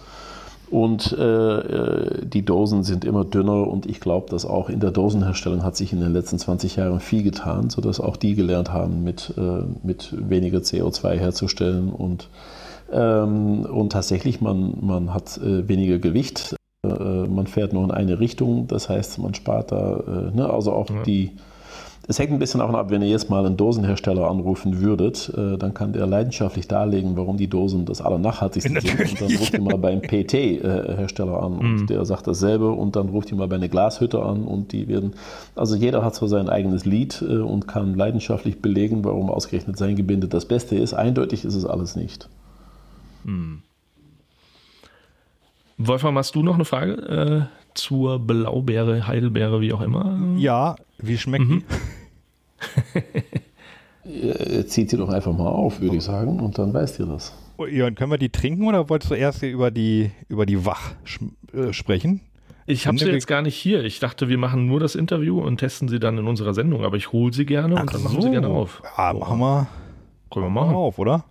Und 0.69 1.11
äh, 1.19 1.57
äh 1.59 2.25
die 2.25 2.45
Dosen 2.45 2.83
sind 2.83 3.03
immer 3.03 3.25
dünner 3.25 3.67
und 3.67 3.85
ich 3.85 3.99
glaube, 3.99 4.29
dass 4.29 4.45
auch 4.45 4.69
in 4.69 4.79
der 4.79 4.91
Dosenherstellung 4.91 5.63
hat 5.63 5.75
sich 5.75 5.91
in 5.91 5.99
den 5.99 6.13
letzten 6.13 6.39
20 6.39 6.77
Jahren 6.77 7.01
viel 7.01 7.23
getan, 7.23 7.69
sodass 7.69 7.99
auch 7.99 8.15
die 8.15 8.35
gelernt 8.35 8.71
haben, 8.71 9.03
mit, 9.03 9.33
äh, 9.37 9.63
mit 9.83 10.15
weniger 10.29 10.59
CO2 10.59 11.15
herzustellen 11.15 11.89
und, 11.91 12.29
ähm, 12.91 13.65
und 13.65 13.91
tatsächlich, 13.91 14.39
man, 14.39 14.77
man 14.79 15.13
hat 15.13 15.37
äh, 15.39 15.67
weniger 15.67 15.99
Gewicht 15.99 16.55
man 17.31 17.45
fährt 17.45 17.73
nur 17.73 17.83
in 17.83 17.91
eine 17.91 18.19
Richtung, 18.19 18.67
das 18.67 18.89
heißt, 18.89 19.19
man 19.19 19.35
spart 19.35 19.71
da, 19.71 19.99
äh, 19.99 20.35
ne, 20.35 20.49
also 20.49 20.71
auch 20.73 20.89
ja. 20.89 21.03
die, 21.03 21.31
Es 22.07 22.17
hängt 22.17 22.31
ein 22.31 22.39
bisschen 22.39 22.59
davon 22.59 22.75
ab, 22.75 22.89
wenn 22.89 23.03
ihr 23.03 23.07
jetzt 23.07 23.29
mal 23.29 23.45
einen 23.45 23.55
Dosenhersteller 23.55 24.27
anrufen 24.27 24.81
würdet, 24.81 25.31
äh, 25.37 25.57
dann 25.59 25.75
kann 25.75 25.93
der 25.93 26.07
leidenschaftlich 26.07 26.67
darlegen, 26.67 27.15
warum 27.15 27.37
die 27.37 27.47
Dosen 27.47 27.85
das 27.85 28.01
allernachhaltigste 28.01 28.81
sind. 28.81 28.99
Und 28.99 29.21
dann 29.21 29.37
ruft 29.37 29.53
ihr 29.53 29.61
mal 29.61 29.77
beim 29.77 30.01
PT-Hersteller 30.01 31.43
an 31.43 31.53
und 31.59 31.75
mhm. 31.81 31.87
der 31.87 32.03
sagt 32.03 32.25
dasselbe 32.25 32.71
und 32.71 32.95
dann 32.95 33.09
ruft 33.09 33.31
ihr 33.31 33.37
mal 33.37 33.47
bei 33.47 33.57
einer 33.57 33.69
Glashütte 33.69 34.23
an 34.23 34.43
und 34.43 34.71
die 34.71 34.87
werden, 34.87 35.13
also 35.55 35.75
jeder 35.75 36.03
hat 36.03 36.15
so 36.15 36.25
sein 36.25 36.49
eigenes 36.49 36.85
Lied 36.85 37.21
äh, 37.21 37.37
und 37.37 37.67
kann 37.67 37.93
leidenschaftlich 37.93 38.59
belegen, 38.59 39.05
warum 39.05 39.29
ausgerechnet 39.29 39.77
sein 39.77 39.95
Gebinde 39.95 40.27
das 40.27 40.45
Beste 40.45 40.75
ist. 40.77 40.95
Eindeutig 40.95 41.45
ist 41.45 41.53
es 41.53 41.65
alles 41.65 41.95
nicht. 41.95 42.27
Mhm. 43.23 43.61
Wolfram, 45.87 46.17
hast 46.17 46.35
du 46.35 46.43
noch 46.43 46.55
eine 46.55 46.65
Frage 46.65 46.93
äh, 46.93 47.71
zur 47.73 48.19
Blaubeere, 48.19 49.07
Heidelbeere, 49.07 49.61
wie 49.61 49.73
auch 49.73 49.81
immer? 49.81 50.19
Ja, 50.37 50.75
wie 50.97 51.17
schmeckt 51.17 51.47
mhm. 51.47 51.63
die? 54.03 54.65
Zieht 54.67 54.89
sie 54.89 54.97
doch 54.97 55.09
einfach 55.09 55.33
mal 55.33 55.47
auf, 55.47 55.79
würde 55.79 55.95
ich 55.97 56.03
sagen, 56.03 56.39
und 56.39 56.57
dann 56.57 56.73
weißt 56.73 56.99
ihr 56.99 57.05
das. 57.05 57.33
Oh, 57.57 57.65
Jörn, 57.65 57.95
können 57.95 58.11
wir 58.11 58.17
die 58.17 58.29
trinken 58.29 58.67
oder 58.67 58.89
wolltest 58.89 59.11
du 59.11 59.15
erst 59.15 59.43
über 59.43 59.69
die, 59.69 60.11
über 60.27 60.45
die 60.45 60.65
Wach 60.65 60.93
äh, 61.53 61.71
sprechen? 61.73 62.21
Ich 62.65 62.87
habe 62.87 62.97
sie 62.97 63.09
jetzt 63.09 63.27
gar 63.27 63.41
nicht 63.41 63.55
hier. 63.55 63.83
Ich 63.83 63.99
dachte, 63.99 64.29
wir 64.29 64.37
machen 64.37 64.65
nur 64.65 64.79
das 64.79 64.95
Interview 64.95 65.39
und 65.41 65.57
testen 65.57 65.87
sie 65.87 65.99
dann 65.99 66.17
in 66.17 66.27
unserer 66.27 66.53
Sendung, 66.53 66.85
aber 66.85 66.97
ich 66.97 67.11
hole 67.11 67.33
sie 67.33 67.45
gerne 67.45 67.75
und 67.75 67.81
Ach 67.81 67.91
dann 67.91 68.01
so. 68.01 68.09
machen 68.09 68.21
sie 68.21 68.31
gerne 68.31 68.47
auf. 68.47 68.81
Ja, 68.97 69.13
machen 69.13 69.39
wir. 69.39 69.67
Können 70.31 70.45
wir 70.45 70.49
machen. 70.49 70.75
auf, 70.75 70.97
oder? 70.97 71.25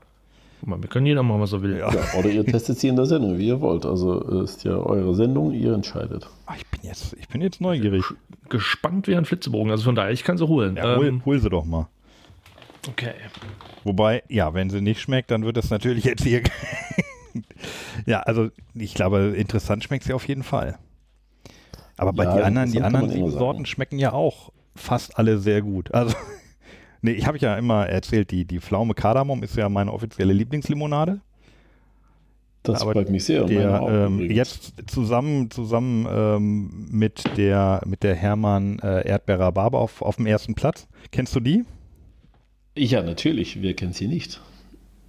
Wir 0.63 0.89
können 0.89 1.07
jeder 1.07 1.23
machen, 1.23 1.41
was 1.41 1.53
er 1.53 1.63
will. 1.63 1.79
Ja. 1.79 1.93
Ja, 1.93 2.19
oder 2.19 2.29
ihr 2.29 2.45
testet 2.45 2.79
sie 2.79 2.89
in 2.89 2.97
der 2.97 3.07
Sendung, 3.07 3.39
wie 3.39 3.49
ihr 3.49 3.61
wollt. 3.61 3.87
Also 3.87 4.21
ist 4.43 4.65
ja 4.65 4.77
eure 4.77 5.15
Sendung, 5.15 5.53
ihr 5.53 5.73
entscheidet. 5.75 6.29
Ach, 6.47 6.57
ich, 6.57 6.67
bin 6.67 6.81
jetzt, 6.83 7.15
ich 7.19 7.29
bin 7.29 7.41
jetzt 7.41 7.61
neugierig. 7.61 8.05
Gespannt 8.49 9.07
wie 9.07 9.17
ein 9.17 9.25
Flitzebogen. 9.25 9.71
Also 9.71 9.85
von 9.85 9.95
daher, 9.95 10.11
ich 10.11 10.25
kann 10.25 10.39
sie 10.39 10.47
holen. 10.47 10.77
Ja, 10.77 10.97
hol, 10.97 11.07
ähm, 11.07 11.23
hol 11.25 11.39
sie 11.39 11.49
doch 11.49 11.65
mal. 11.65 11.89
Okay. 12.89 13.13
Wobei, 13.85 14.23
ja, 14.29 14.55
wenn 14.55 14.71
sie 14.71 14.81
nicht 14.81 15.01
schmeckt, 15.01 15.31
dann 15.31 15.45
wird 15.45 15.57
es 15.57 15.71
natürlich 15.71 16.05
jetzt 16.05 16.25
hier. 16.25 16.43
ja, 18.07 18.21
also 18.21 18.49
ich 18.75 18.95
glaube, 18.95 19.35
interessant 19.37 19.85
schmeckt 19.85 20.05
sie 20.05 20.13
auf 20.13 20.27
jeden 20.29 20.43
Fall. 20.43 20.79
Aber 21.97 22.13
bei 22.13 22.25
ja, 22.25 22.37
die 22.37 22.43
anderen, 22.43 22.73
die 22.73 22.81
anderen 22.81 23.31
Sorten 23.31 23.67
schmecken 23.67 23.99
ja 23.99 24.13
auch 24.13 24.51
fast 24.75 25.19
alle 25.19 25.39
sehr 25.39 25.61
gut. 25.61 25.93
Also 25.93 26.17
Nee, 27.03 27.13
ich 27.13 27.27
habe 27.27 27.39
ja 27.39 27.57
immer 27.57 27.87
erzählt, 27.87 28.31
die, 28.31 28.45
die 28.45 28.61
Pflaume 28.61 28.95
Kardamom 28.95 29.43
ist 29.43 29.57
ja 29.57 29.69
meine 29.69 29.93
offizielle 29.93 30.33
Lieblingslimonade. 30.33 31.21
Das 32.63 32.83
Aber 32.83 32.93
freut 32.93 33.09
mich 33.09 33.25
sehr. 33.25 33.45
Der, 33.45 33.81
ähm, 33.89 34.31
jetzt 34.31 34.75
zusammen, 34.87 35.51
zusammen 35.51 36.07
ähm, 36.11 36.89
mit 36.91 37.25
der, 37.39 37.81
mit 37.87 38.03
der 38.03 38.15
Hermann 38.15 38.79
äh, 38.81 39.09
Erdbeerer 39.09 39.51
Barbe 39.51 39.79
auf, 39.79 40.03
auf 40.03 40.17
dem 40.17 40.27
ersten 40.27 40.55
Platz. 40.55 40.87
Kennst 41.11 41.35
du 41.35 41.41
die? 41.41 41.65
Ja, 42.77 43.03
natürlich. 43.03 43.63
Wer 43.63 43.75
kennt 43.75 43.95
sie 43.95 44.09
nicht? 44.09 44.43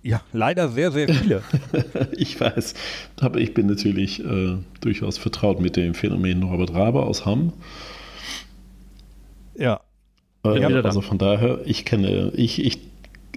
Ja, 0.01 0.21
leider 0.31 0.69
sehr, 0.69 0.91
sehr 0.91 1.09
viele. 1.09 1.43
ich 2.17 2.39
weiß. 2.39 2.73
Aber 3.19 3.39
ich 3.39 3.53
bin 3.53 3.67
natürlich 3.67 4.23
äh, 4.23 4.57
durchaus 4.79 5.17
vertraut 5.17 5.59
mit 5.59 5.75
dem 5.75 5.93
Phänomen 5.93 6.39
Norbert 6.39 6.73
Raber 6.73 7.05
aus 7.05 7.25
Hamm. 7.25 7.53
Ja, 9.55 9.81
äh, 10.43 10.63
also 10.83 11.01
von 11.01 11.17
daher, 11.17 11.61
ich 11.65 11.85
kenne, 11.85 12.31
ich, 12.35 12.63
ich, 12.63 12.79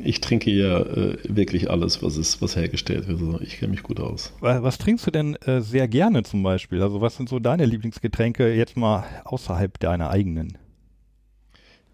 ich 0.02 0.20
trinke 0.20 0.50
ja 0.50 0.80
äh, 0.80 1.16
wirklich 1.28 1.70
alles, 1.70 2.02
was 2.02 2.16
ist, 2.16 2.40
was 2.42 2.56
hergestellt 2.56 3.08
wird. 3.08 3.20
Also 3.20 3.40
ich 3.40 3.58
kenne 3.58 3.72
mich 3.72 3.82
gut 3.82 4.00
aus. 4.00 4.32
Was, 4.40 4.78
trinkst 4.78 5.06
du 5.06 5.10
denn 5.10 5.36
äh, 5.46 5.60
sehr 5.60 5.88
gerne 5.88 6.22
zum 6.22 6.42
Beispiel? 6.42 6.82
Also 6.82 7.00
was 7.00 7.16
sind 7.16 7.28
so 7.28 7.38
deine 7.38 7.66
Lieblingsgetränke 7.66 8.54
jetzt 8.54 8.76
mal 8.76 9.04
außerhalb 9.24 9.78
deiner 9.78 10.10
eigenen? 10.10 10.58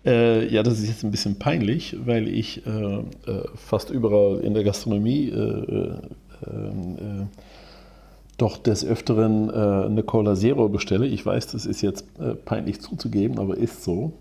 Äh, 0.04 0.48
ja, 0.48 0.62
das 0.62 0.78
ist 0.78 0.88
jetzt 0.88 1.04
ein 1.04 1.10
bisschen 1.10 1.38
peinlich, 1.38 1.94
weil 2.04 2.26
ich 2.26 2.64
äh, 2.66 2.70
äh, 2.70 3.02
fast 3.54 3.90
überall 3.90 4.40
in 4.40 4.54
der 4.54 4.64
Gastronomie 4.64 5.28
äh, 5.28 5.94
ähm, 6.46 7.28
doch 8.38 8.56
des 8.56 8.86
Öfteren 8.86 9.50
eine 9.50 10.02
Cola 10.02 10.34
Zero 10.34 10.70
bestelle. 10.70 11.06
Ich 11.06 11.26
weiß, 11.26 11.48
das 11.48 11.66
ist 11.66 11.82
jetzt 11.82 12.06
peinlich 12.46 12.80
zuzugeben, 12.80 13.38
aber 13.38 13.58
ist 13.58 13.84
so. 13.84 14.14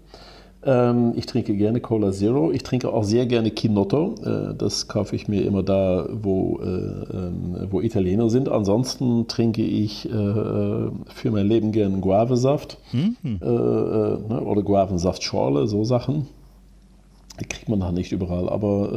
Ähm, 0.66 1.14
ich 1.16 1.26
trinke 1.26 1.56
gerne 1.56 1.80
Cola 1.80 2.12
Zero. 2.12 2.52
Ich 2.52 2.64
trinke 2.64 2.92
auch 2.92 3.04
sehr 3.04 3.26
gerne 3.26 3.52
Kinotto. 3.52 4.16
Äh, 4.24 4.56
das 4.56 4.88
kaufe 4.88 5.16
ich 5.16 5.28
mir 5.28 5.46
immer 5.46 5.64
da, 5.64 6.08
wo, 6.12 6.60
äh, 6.62 6.68
ähm, 6.68 7.68
wo 7.70 7.80
Italiener 7.80 8.30
sind. 8.30 8.50
Ansonsten 8.50 9.28
trinke 9.28 9.64
ich 9.64 10.06
äh, 10.06 10.12
für 10.12 11.32
mein 11.32 11.48
Leben 11.48 11.72
gerne 11.72 12.00
Guavesaft 12.00 12.78
mhm. 12.92 13.16
ne, 13.22 14.42
oder 14.46 14.62
Guavensaftschorle, 14.62 15.68
so 15.68 15.84
Sachen. 15.84 16.28
Die 17.40 17.46
kriegt 17.46 17.70
man 17.70 17.80
da 17.80 17.94
nicht 17.94 18.12
überall. 18.12 18.50
Aber 18.50 18.92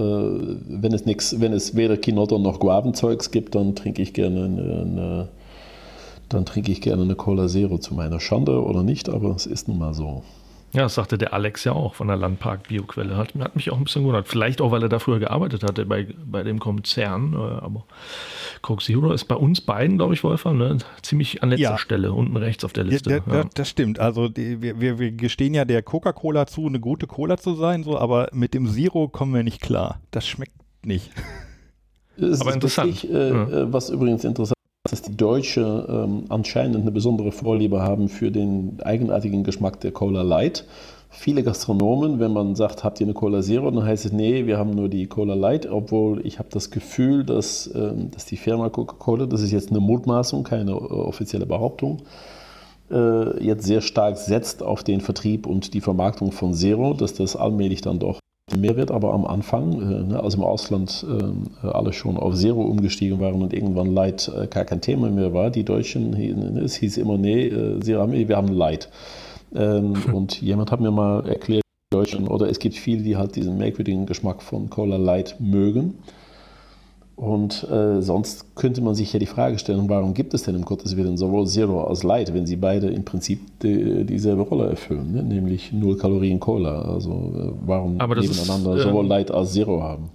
wenn 0.68 0.92
es 0.92 1.06
nichts, 1.06 1.40
wenn 1.40 1.52
es 1.52 1.76
weder 1.76 1.96
Kinotto 1.96 2.40
noch 2.40 2.58
Guavenzeugs 2.58 3.30
gibt, 3.30 3.54
dann 3.54 3.76
trinke 3.76 4.02
ich 4.02 4.14
gerne 4.14 4.44
eine, 4.46 4.80
eine, 4.80 5.28
dann 6.28 6.44
trinke 6.44 6.72
ich 6.72 6.80
gerne 6.80 7.02
eine 7.02 7.14
Cola 7.14 7.46
Zero 7.46 7.78
zu 7.78 7.94
meiner 7.94 8.18
Schande 8.18 8.60
oder 8.64 8.82
nicht, 8.82 9.08
aber 9.08 9.36
es 9.36 9.46
ist 9.46 9.68
nun 9.68 9.78
mal 9.78 9.94
so. 9.94 10.22
Ja, 10.74 10.82
das 10.82 10.94
sagte 10.94 11.18
der 11.18 11.34
Alex 11.34 11.64
ja 11.64 11.72
auch 11.72 11.94
von 11.94 12.08
der 12.08 12.16
Landpark 12.16 12.68
Bioquelle. 12.68 13.16
Hat, 13.16 13.34
hat 13.34 13.56
mich 13.56 13.70
auch 13.70 13.76
ein 13.76 13.84
bisschen 13.84 14.02
gewundert. 14.02 14.26
Vielleicht 14.26 14.62
auch, 14.62 14.70
weil 14.70 14.82
er 14.82 14.88
da 14.88 14.98
früher 14.98 15.18
gearbeitet 15.18 15.64
hatte 15.64 15.84
bei, 15.84 16.06
bei 16.24 16.42
dem 16.42 16.60
Konzern. 16.60 17.34
Äh, 17.34 17.36
aber 17.36 17.84
Coke 18.62 18.82
Zero 18.82 19.12
ist 19.12 19.24
bei 19.26 19.34
uns 19.34 19.60
beiden, 19.60 19.98
glaube 19.98 20.14
ich, 20.14 20.24
Wolfgang, 20.24 20.56
ne, 20.56 20.78
ziemlich 21.02 21.42
an 21.42 21.50
letzter 21.50 21.62
ja. 21.62 21.78
Stelle, 21.78 22.12
unten 22.12 22.36
rechts 22.38 22.64
auf 22.64 22.72
der 22.72 22.84
Liste. 22.84 23.10
Ja, 23.10 23.20
der, 23.20 23.34
ja. 23.34 23.44
Das 23.54 23.68
stimmt. 23.68 23.98
Also 23.98 24.28
die, 24.28 24.62
wir, 24.62 24.98
wir, 24.98 25.12
gestehen 25.12 25.52
ja 25.52 25.66
der 25.66 25.82
Coca-Cola 25.82 26.46
zu, 26.46 26.66
eine 26.66 26.80
gute 26.80 27.06
Cola 27.06 27.36
zu 27.36 27.54
sein, 27.54 27.84
so, 27.84 27.98
aber 27.98 28.28
mit 28.32 28.54
dem 28.54 28.66
Zero 28.66 29.08
kommen 29.08 29.34
wir 29.34 29.42
nicht 29.42 29.60
klar. 29.60 30.00
Das 30.10 30.26
schmeckt 30.26 30.54
nicht. 30.84 31.10
Es 32.14 32.42
aber 32.42 32.52
interessant. 32.52 32.90
Wichtig, 32.90 33.10
äh, 33.10 33.30
äh, 33.30 33.72
was 33.72 33.88
übrigens 33.88 34.22
interessant 34.22 34.52
dass 34.92 35.00
die 35.00 35.16
Deutsche 35.16 35.86
ähm, 35.88 36.24
anscheinend 36.28 36.76
eine 36.76 36.90
besondere 36.90 37.32
Vorliebe 37.32 37.80
haben 37.80 38.10
für 38.10 38.30
den 38.30 38.78
eigenartigen 38.82 39.42
Geschmack 39.42 39.80
der 39.80 39.90
Cola 39.90 40.20
Light. 40.20 40.66
Viele 41.08 41.42
Gastronomen, 41.42 42.20
wenn 42.20 42.34
man 42.34 42.56
sagt, 42.56 42.84
habt 42.84 43.00
ihr 43.00 43.06
eine 43.06 43.14
Cola 43.14 43.40
Zero, 43.40 43.70
dann 43.70 43.84
heißt 43.84 44.04
es, 44.04 44.12
nee, 44.12 44.44
wir 44.46 44.58
haben 44.58 44.74
nur 44.74 44.90
die 44.90 45.06
Cola 45.06 45.32
Light, 45.32 45.66
obwohl 45.66 46.26
ich 46.26 46.38
habe 46.38 46.50
das 46.52 46.70
Gefühl, 46.70 47.24
dass, 47.24 47.70
ähm, 47.74 48.10
dass 48.10 48.26
die 48.26 48.36
Firma 48.36 48.68
Coca-Cola, 48.68 49.24
das 49.24 49.40
ist 49.40 49.50
jetzt 49.50 49.70
eine 49.70 49.80
Mutmaßung, 49.80 50.44
keine 50.44 50.72
äh, 50.72 50.74
offizielle 50.74 51.46
Behauptung, 51.46 52.02
äh, 52.90 53.42
jetzt 53.42 53.64
sehr 53.64 53.80
stark 53.80 54.18
setzt 54.18 54.62
auf 54.62 54.84
den 54.84 55.00
Vertrieb 55.00 55.46
und 55.46 55.72
die 55.72 55.80
Vermarktung 55.80 56.32
von 56.32 56.52
Zero, 56.52 56.92
dass 56.92 57.14
das 57.14 57.34
allmählich 57.34 57.80
dann 57.80 57.98
doch 57.98 58.18
mehr 58.56 58.76
wird, 58.76 58.90
aber 58.90 59.12
am 59.12 59.24
Anfang, 59.24 59.72
äh, 59.72 60.12
ne, 60.12 60.22
als 60.22 60.34
im 60.34 60.42
Ausland 60.42 61.06
äh, 61.08 61.66
alle 61.66 61.92
schon 61.92 62.16
auf 62.16 62.34
Zero 62.34 62.62
umgestiegen 62.62 63.20
waren 63.20 63.42
und 63.42 63.52
irgendwann 63.52 63.92
Light 63.92 64.30
äh, 64.34 64.46
gar 64.46 64.64
kein 64.64 64.80
Thema 64.80 65.10
mehr 65.10 65.32
war, 65.32 65.50
die 65.50 65.64
Deutschen, 65.64 66.10
ne, 66.10 66.60
es 66.60 66.74
hieß 66.76 66.98
immer, 66.98 67.18
nee, 67.18 67.46
äh, 67.46 67.78
wir 67.86 68.36
haben 68.36 68.48
Light. 68.48 68.88
Ähm, 69.54 69.94
und 70.12 70.40
jemand 70.40 70.70
hat 70.70 70.80
mir 70.80 70.90
mal 70.90 71.26
erklärt, 71.26 71.62
Deutschen, 71.92 72.26
oder 72.26 72.48
es 72.48 72.58
gibt 72.58 72.74
viele, 72.74 73.02
die 73.02 73.16
halt 73.16 73.36
diesen 73.36 73.58
merkwürdigen 73.58 74.06
Geschmack 74.06 74.42
von 74.42 74.70
Cola 74.70 74.96
Light 74.96 75.36
mögen. 75.40 75.98
Und 77.16 77.68
äh, 77.70 78.00
sonst 78.00 78.56
könnte 78.56 78.80
man 78.80 78.94
sich 78.94 79.12
ja 79.12 79.18
die 79.18 79.26
Frage 79.26 79.58
stellen, 79.58 79.88
warum 79.88 80.14
gibt 80.14 80.34
es 80.34 80.44
denn 80.44 80.54
im 80.54 80.64
Gottes 80.64 80.96
Willen 80.96 81.16
sowohl 81.16 81.46
Zero 81.46 81.84
als 81.84 82.02
Light, 82.02 82.32
wenn 82.32 82.46
sie 82.46 82.56
beide 82.56 82.88
im 82.88 83.04
Prinzip 83.04 83.40
die, 83.60 84.04
dieselbe 84.04 84.42
Rolle 84.42 84.70
erfüllen, 84.70 85.12
ne? 85.12 85.22
nämlich 85.22 85.72
null 85.72 85.96
Kalorien 85.96 86.40
Cola. 86.40 86.82
Also 86.82 87.10
äh, 87.10 87.52
warum 87.66 87.98
nebeneinander 87.98 88.76
ist, 88.76 88.82
sowohl 88.82 89.04
ähm, 89.04 89.08
Light 89.08 89.30
als 89.30 89.52
Zero 89.52 89.82
haben? 89.82 90.08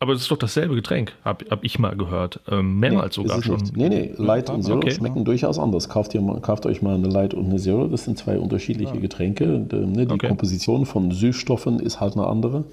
Aber 0.00 0.14
das 0.14 0.22
ist 0.22 0.32
doch 0.32 0.36
dasselbe 0.36 0.74
Getränk, 0.74 1.12
habe 1.24 1.44
hab 1.48 1.62
ich 1.62 1.78
mal 1.78 1.96
gehört. 1.96 2.40
Ähm, 2.50 2.80
mehrmals 2.80 3.16
nee, 3.16 3.22
sogar 3.22 3.40
schon. 3.40 3.60
Nicht. 3.60 3.76
Nee, 3.76 3.88
nee, 3.88 4.10
Light 4.16 4.50
und 4.50 4.64
Zero 4.64 4.78
okay. 4.78 4.90
schmecken 4.90 5.24
durchaus 5.24 5.60
anders. 5.60 5.88
Kauft, 5.88 6.12
ihr 6.12 6.20
mal, 6.20 6.40
kauft 6.40 6.66
euch 6.66 6.82
mal 6.82 6.96
eine 6.96 7.06
Light 7.06 7.34
und 7.34 7.46
eine 7.46 7.56
Zero, 7.58 7.86
das 7.86 8.04
sind 8.04 8.18
zwei 8.18 8.36
unterschiedliche 8.36 8.94
ja. 8.94 9.00
Getränke. 9.00 9.46
Ne? 9.46 10.06
Die 10.06 10.12
okay. 10.12 10.26
Komposition 10.26 10.86
von 10.86 11.12
Süßstoffen 11.12 11.78
ist 11.78 12.00
halt 12.00 12.14
eine 12.14 12.26
andere. 12.26 12.64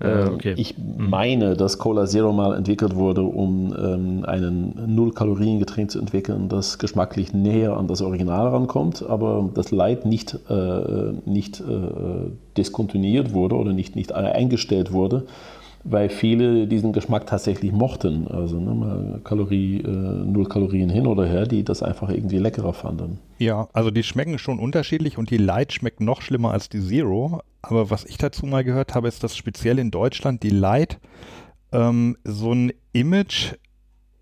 Äh, 0.00 0.28
okay. 0.28 0.54
Ich 0.56 0.76
mhm. 0.76 1.08
meine, 1.10 1.56
dass 1.56 1.78
Cola 1.78 2.06
Zero 2.06 2.32
mal 2.32 2.56
entwickelt 2.56 2.96
wurde, 2.96 3.22
um 3.22 3.74
ähm, 3.76 4.24
einen 4.24 4.94
Null-Kalorien-Getränk 4.94 5.90
zu 5.90 5.98
entwickeln, 5.98 6.48
das 6.48 6.78
geschmacklich 6.78 7.32
näher 7.32 7.76
an 7.76 7.86
das 7.86 8.02
Original 8.02 8.48
rankommt, 8.48 9.04
aber 9.08 9.50
das 9.54 9.70
Light 9.70 10.04
nicht, 10.04 10.38
äh, 10.48 11.12
nicht 11.26 11.60
äh, 11.60 11.64
diskontinuiert 12.56 13.32
wurde 13.32 13.56
oder 13.56 13.72
nicht, 13.72 13.96
nicht 13.96 14.12
eingestellt 14.12 14.92
wurde, 14.92 15.26
weil 15.84 16.08
viele 16.08 16.66
diesen 16.66 16.92
Geschmack 16.92 17.26
tatsächlich 17.26 17.70
mochten. 17.70 18.26
Also 18.28 18.58
ne, 18.58 18.74
mal 18.74 19.20
Kalorie, 19.22 19.80
äh, 19.80 19.88
null 19.88 20.46
Kalorien 20.46 20.90
hin 20.90 21.06
oder 21.06 21.26
her, 21.26 21.46
die 21.46 21.62
das 21.62 21.82
einfach 21.82 22.08
irgendwie 22.08 22.38
leckerer 22.38 22.72
fanden. 22.72 23.18
Ja, 23.38 23.68
also 23.72 23.90
die 23.90 24.02
schmecken 24.02 24.38
schon 24.38 24.58
unterschiedlich 24.58 25.18
und 25.18 25.30
die 25.30 25.36
Light 25.36 25.72
schmeckt 25.72 26.00
noch 26.00 26.22
schlimmer 26.22 26.52
als 26.52 26.68
die 26.68 26.80
Zero. 26.80 27.42
Aber 27.68 27.90
was 27.90 28.04
ich 28.04 28.16
dazu 28.18 28.46
mal 28.46 28.64
gehört 28.64 28.94
habe, 28.94 29.08
ist, 29.08 29.22
dass 29.24 29.36
speziell 29.36 29.78
in 29.78 29.90
Deutschland 29.90 30.42
die 30.42 30.50
Light 30.50 30.98
ähm, 31.72 32.16
so 32.24 32.52
ein 32.52 32.72
Image 32.92 33.54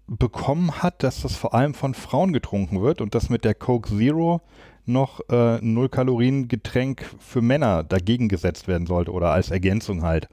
bekommen 0.07 0.83
hat, 0.83 1.03
dass 1.03 1.23
das 1.23 1.35
vor 1.37 1.55
allem 1.55 1.75
von 1.75 1.95
Frauen 1.95 2.33
getrunken 2.33 2.83
wird 2.83 3.01
und 3.01 3.15
dass 3.15 3.31
mit 3.31 3.45
der 3.45 3.55
Coke 3.55 3.97
Zero 3.97 4.41
noch 4.85 5.21
äh, 5.31 5.59
null 5.61 5.89
Kalorien 5.89 6.49
Getränk 6.49 7.05
für 7.19 7.41
Männer 7.41 7.85
dagegen 7.85 8.29
gesetzt 8.29 8.67
werden 8.69 8.87
sollte 8.87 9.13
oder 9.13 9.31
als 9.31 9.51
Ergänzung 9.51 10.03
halt. 10.03 10.29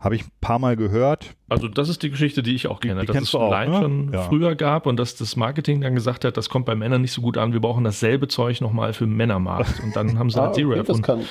Habe 0.00 0.16
ich 0.16 0.24
ein 0.24 0.30
paar 0.40 0.58
Mal 0.58 0.76
gehört. 0.76 1.36
Also 1.48 1.68
das 1.68 1.88
ist 1.88 2.02
die 2.02 2.10
Geschichte, 2.10 2.42
die 2.42 2.54
ich 2.56 2.66
auch 2.66 2.80
kenne, 2.80 3.02
Die 3.02 3.06
dass 3.06 3.16
es 3.22 3.32
Line 3.34 3.70
ne? 3.70 3.80
schon 3.80 4.12
Ja. 4.12 4.22
früher 4.22 4.56
gab 4.56 4.86
und 4.86 4.96
dass 4.96 5.14
das 5.14 5.36
Marketing 5.36 5.80
dann 5.82 5.94
gesagt 5.94 6.24
hat, 6.24 6.36
das 6.36 6.48
kommt 6.48 6.66
bei 6.66 6.74
Männern 6.74 7.02
nicht 7.02 7.12
so 7.12 7.20
gut 7.22 7.38
an, 7.38 7.52
wir 7.52 7.60
brauchen 7.60 7.84
dasselbe 7.84 8.26
Zeug 8.26 8.60
nochmal 8.60 8.94
für 8.94 9.06
Männermarkt. 9.06 9.80
Und 9.84 9.94
dann 9.94 10.18
haben 10.18 10.30
sie 10.30 10.40
Ah, 10.40 10.46
halt 10.46 10.54
Zero 10.56 10.70
okay, 10.70 10.82
das 10.84 10.98
erfunden. 10.98 11.24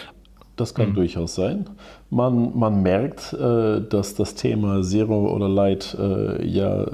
Das 0.62 0.74
kann 0.74 0.94
durchaus 0.94 1.36
sein. 1.36 1.66
Man, 2.10 2.58
man 2.58 2.84
merkt, 2.84 3.34
äh, 3.34 3.82
dass 3.82 4.16
das 4.16 4.36
Thema 4.36 4.82
Zero 4.84 5.34
oder 5.34 5.50
Light 5.50 5.98
äh, 6.00 6.46
ja 6.46 6.84
äh, 6.84 6.88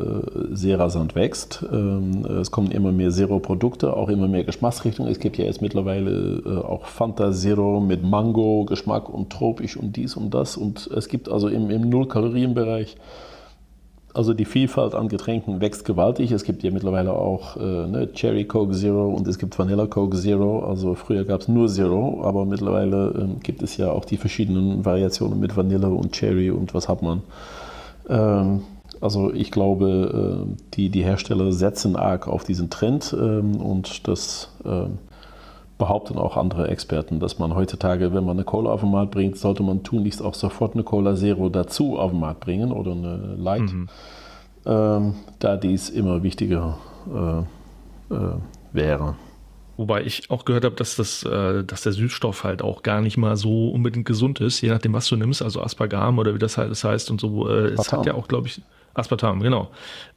sehr 0.51 0.79
rasant 0.79 1.15
wächst. 1.15 1.65
Ähm, 1.71 2.25
es 2.25 2.49
kommen 2.51 2.71
immer 2.71 2.91
mehr 2.91 3.11
Zero-Produkte, 3.11 3.95
auch 3.95 4.09
immer 4.09 4.27
mehr 4.27 4.43
Geschmacksrichtungen. 4.43 5.11
Es 5.11 5.19
gibt 5.19 5.37
ja 5.37 5.45
jetzt 5.45 5.61
mittlerweile 5.61 6.63
auch 6.67 6.85
Fanta 6.85 7.31
Zero 7.31 7.79
mit 7.79 8.03
Mango-Geschmack 8.03 9.09
und 9.09 9.31
tropisch 9.31 9.75
und 9.75 9.95
dies 9.95 10.15
und 10.15 10.33
das. 10.33 10.55
Und 10.57 10.87
es 10.87 11.07
gibt 11.07 11.29
also 11.29 11.47
im, 11.47 11.69
im 11.69 11.89
Null-Kalorien-Bereich 11.89 12.95
also 14.17 14.33
die 14.33 14.45
Vielfalt 14.45 14.95
an 14.95 15.09
Getränken 15.09 15.61
wächst 15.61 15.85
gewaltig. 15.85 16.31
Es 16.31 16.43
gibt 16.43 16.63
ja 16.63 16.71
mittlerweile 16.71 17.13
auch 17.13 17.55
äh, 17.57 17.59
ne, 17.87 18.09
Cherry 18.13 18.45
Coke 18.45 18.73
Zero 18.73 19.09
und 19.09 19.27
es 19.27 19.37
gibt 19.37 19.57
Vanilla 19.57 19.85
Coke 19.85 20.17
Zero. 20.17 20.65
Also 20.65 20.95
früher 20.95 21.23
gab 21.23 21.41
es 21.41 21.47
nur 21.47 21.69
Zero, 21.69 22.21
aber 22.23 22.45
mittlerweile 22.45 23.13
ähm, 23.15 23.39
gibt 23.41 23.61
es 23.61 23.77
ja 23.77 23.91
auch 23.91 24.05
die 24.05 24.17
verschiedenen 24.17 24.83
Variationen 24.83 25.39
mit 25.39 25.55
Vanille 25.55 25.89
und 25.89 26.13
Cherry 26.13 26.49
und 26.49 26.73
was 26.73 26.89
hat 26.89 27.03
man. 27.03 27.21
Ähm, 28.09 28.63
also 28.99 29.31
ich 29.31 29.51
glaube, 29.51 30.47
äh, 30.47 30.55
die, 30.73 30.89
die 30.89 31.03
Hersteller 31.03 31.51
setzen 31.51 31.95
arg 31.95 32.27
auf 32.27 32.43
diesen 32.43 32.71
Trend 32.71 33.15
ähm, 33.17 33.57
und 33.57 34.07
das 34.07 34.49
ähm, 34.65 34.97
behaupten 35.77 36.17
auch 36.17 36.37
andere 36.37 36.69
Experten, 36.69 37.19
dass 37.19 37.39
man 37.39 37.55
heutzutage, 37.55 38.13
wenn 38.13 38.25
man 38.25 38.37
eine 38.37 38.43
Cola 38.43 38.71
auf 38.71 38.81
den 38.81 38.91
Markt 38.91 39.11
bringt, 39.11 39.37
sollte 39.37 39.63
man 39.63 39.83
tunlichst 39.83 40.21
auch 40.21 40.33
sofort 40.33 40.73
eine 40.73 40.83
Cola 40.83 41.15
Zero 41.15 41.49
dazu 41.49 41.97
auf 41.97 42.11
den 42.11 42.19
Markt 42.19 42.39
bringen 42.39 42.71
oder 42.71 42.91
eine 42.91 43.35
Light, 43.37 43.69
ähm, 44.65 45.15
da 45.39 45.57
dies 45.57 45.89
immer 45.89 46.23
wichtiger 46.23 46.77
äh, 47.13 48.13
äh, 48.13 48.35
wäre. 48.73 49.15
Wobei 49.77 50.03
ich 50.03 50.29
auch 50.31 50.43
gehört 50.43 50.65
habe, 50.65 50.75
dass, 50.75 50.95
das, 50.95 51.23
äh, 51.23 51.63
dass 51.63 51.83
der 51.83 51.91
Süßstoff 51.93 52.43
halt 52.43 52.61
auch 52.63 52.81
gar 52.83 52.99
nicht 53.01 53.15
mal 53.17 53.37
so 53.37 53.69
unbedingt 53.69 54.05
gesund 54.05 54.41
ist, 54.41 54.59
je 54.61 54.69
nachdem, 54.69 54.93
was 54.93 55.07
du 55.07 55.15
nimmst, 55.15 55.41
also 55.43 55.61
Aspargam 55.61 56.17
oder 56.17 56.33
wie 56.33 56.39
das 56.39 56.57
halt 56.57 56.71
das 56.71 56.83
heißt 56.83 57.11
und 57.11 57.21
so. 57.21 57.47
Äh, 57.47 57.67
es 57.67 57.91
hat 57.91 58.05
ja 58.07 58.15
auch, 58.15 58.27
glaube 58.27 58.47
ich, 58.47 58.61
Aspartam, 58.95 59.39
genau. 59.41 59.69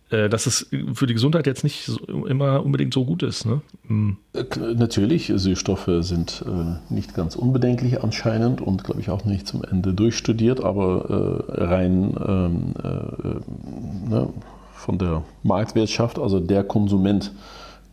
Äh, 0.09 0.28
dass 0.31 0.47
es 0.47 0.70
für 0.95 1.07
die 1.07 1.12
Gesundheit 1.12 1.47
jetzt 1.47 1.62
nicht 1.62 1.85
so, 1.85 1.99
immer 2.27 2.65
unbedingt 2.65 2.95
so 2.95 3.05
gut 3.05 3.23
ist. 3.23 3.45
Ne? 3.45 3.61
Hm. 3.87 4.16
Äh, 4.32 4.45
k- 4.45 4.73
Natürlich, 4.74 5.31
Süßstoffe 5.35 5.91
sind 6.01 6.43
nicht 6.89 7.15
ganz 7.15 7.37
unbedenklich 7.37 8.03
anscheinend 8.03 8.62
und 8.62 8.82
glaube 8.82 9.01
ich 9.03 9.11
auch 9.11 9.24
nicht 9.27 9.47
zum 9.47 9.62
Ende 9.62 9.93
durchstudiert, 9.93 10.65
aber 10.65 11.45
rein 11.49 12.15
ähm, 12.27 12.74
äh, 12.82 14.11
ne, 14.11 14.28
von 14.73 14.97
der 14.99 15.23
Marktwirtschaft, 15.43 16.19
also 16.19 16.41
der 16.41 16.65
Konsument 16.65 17.32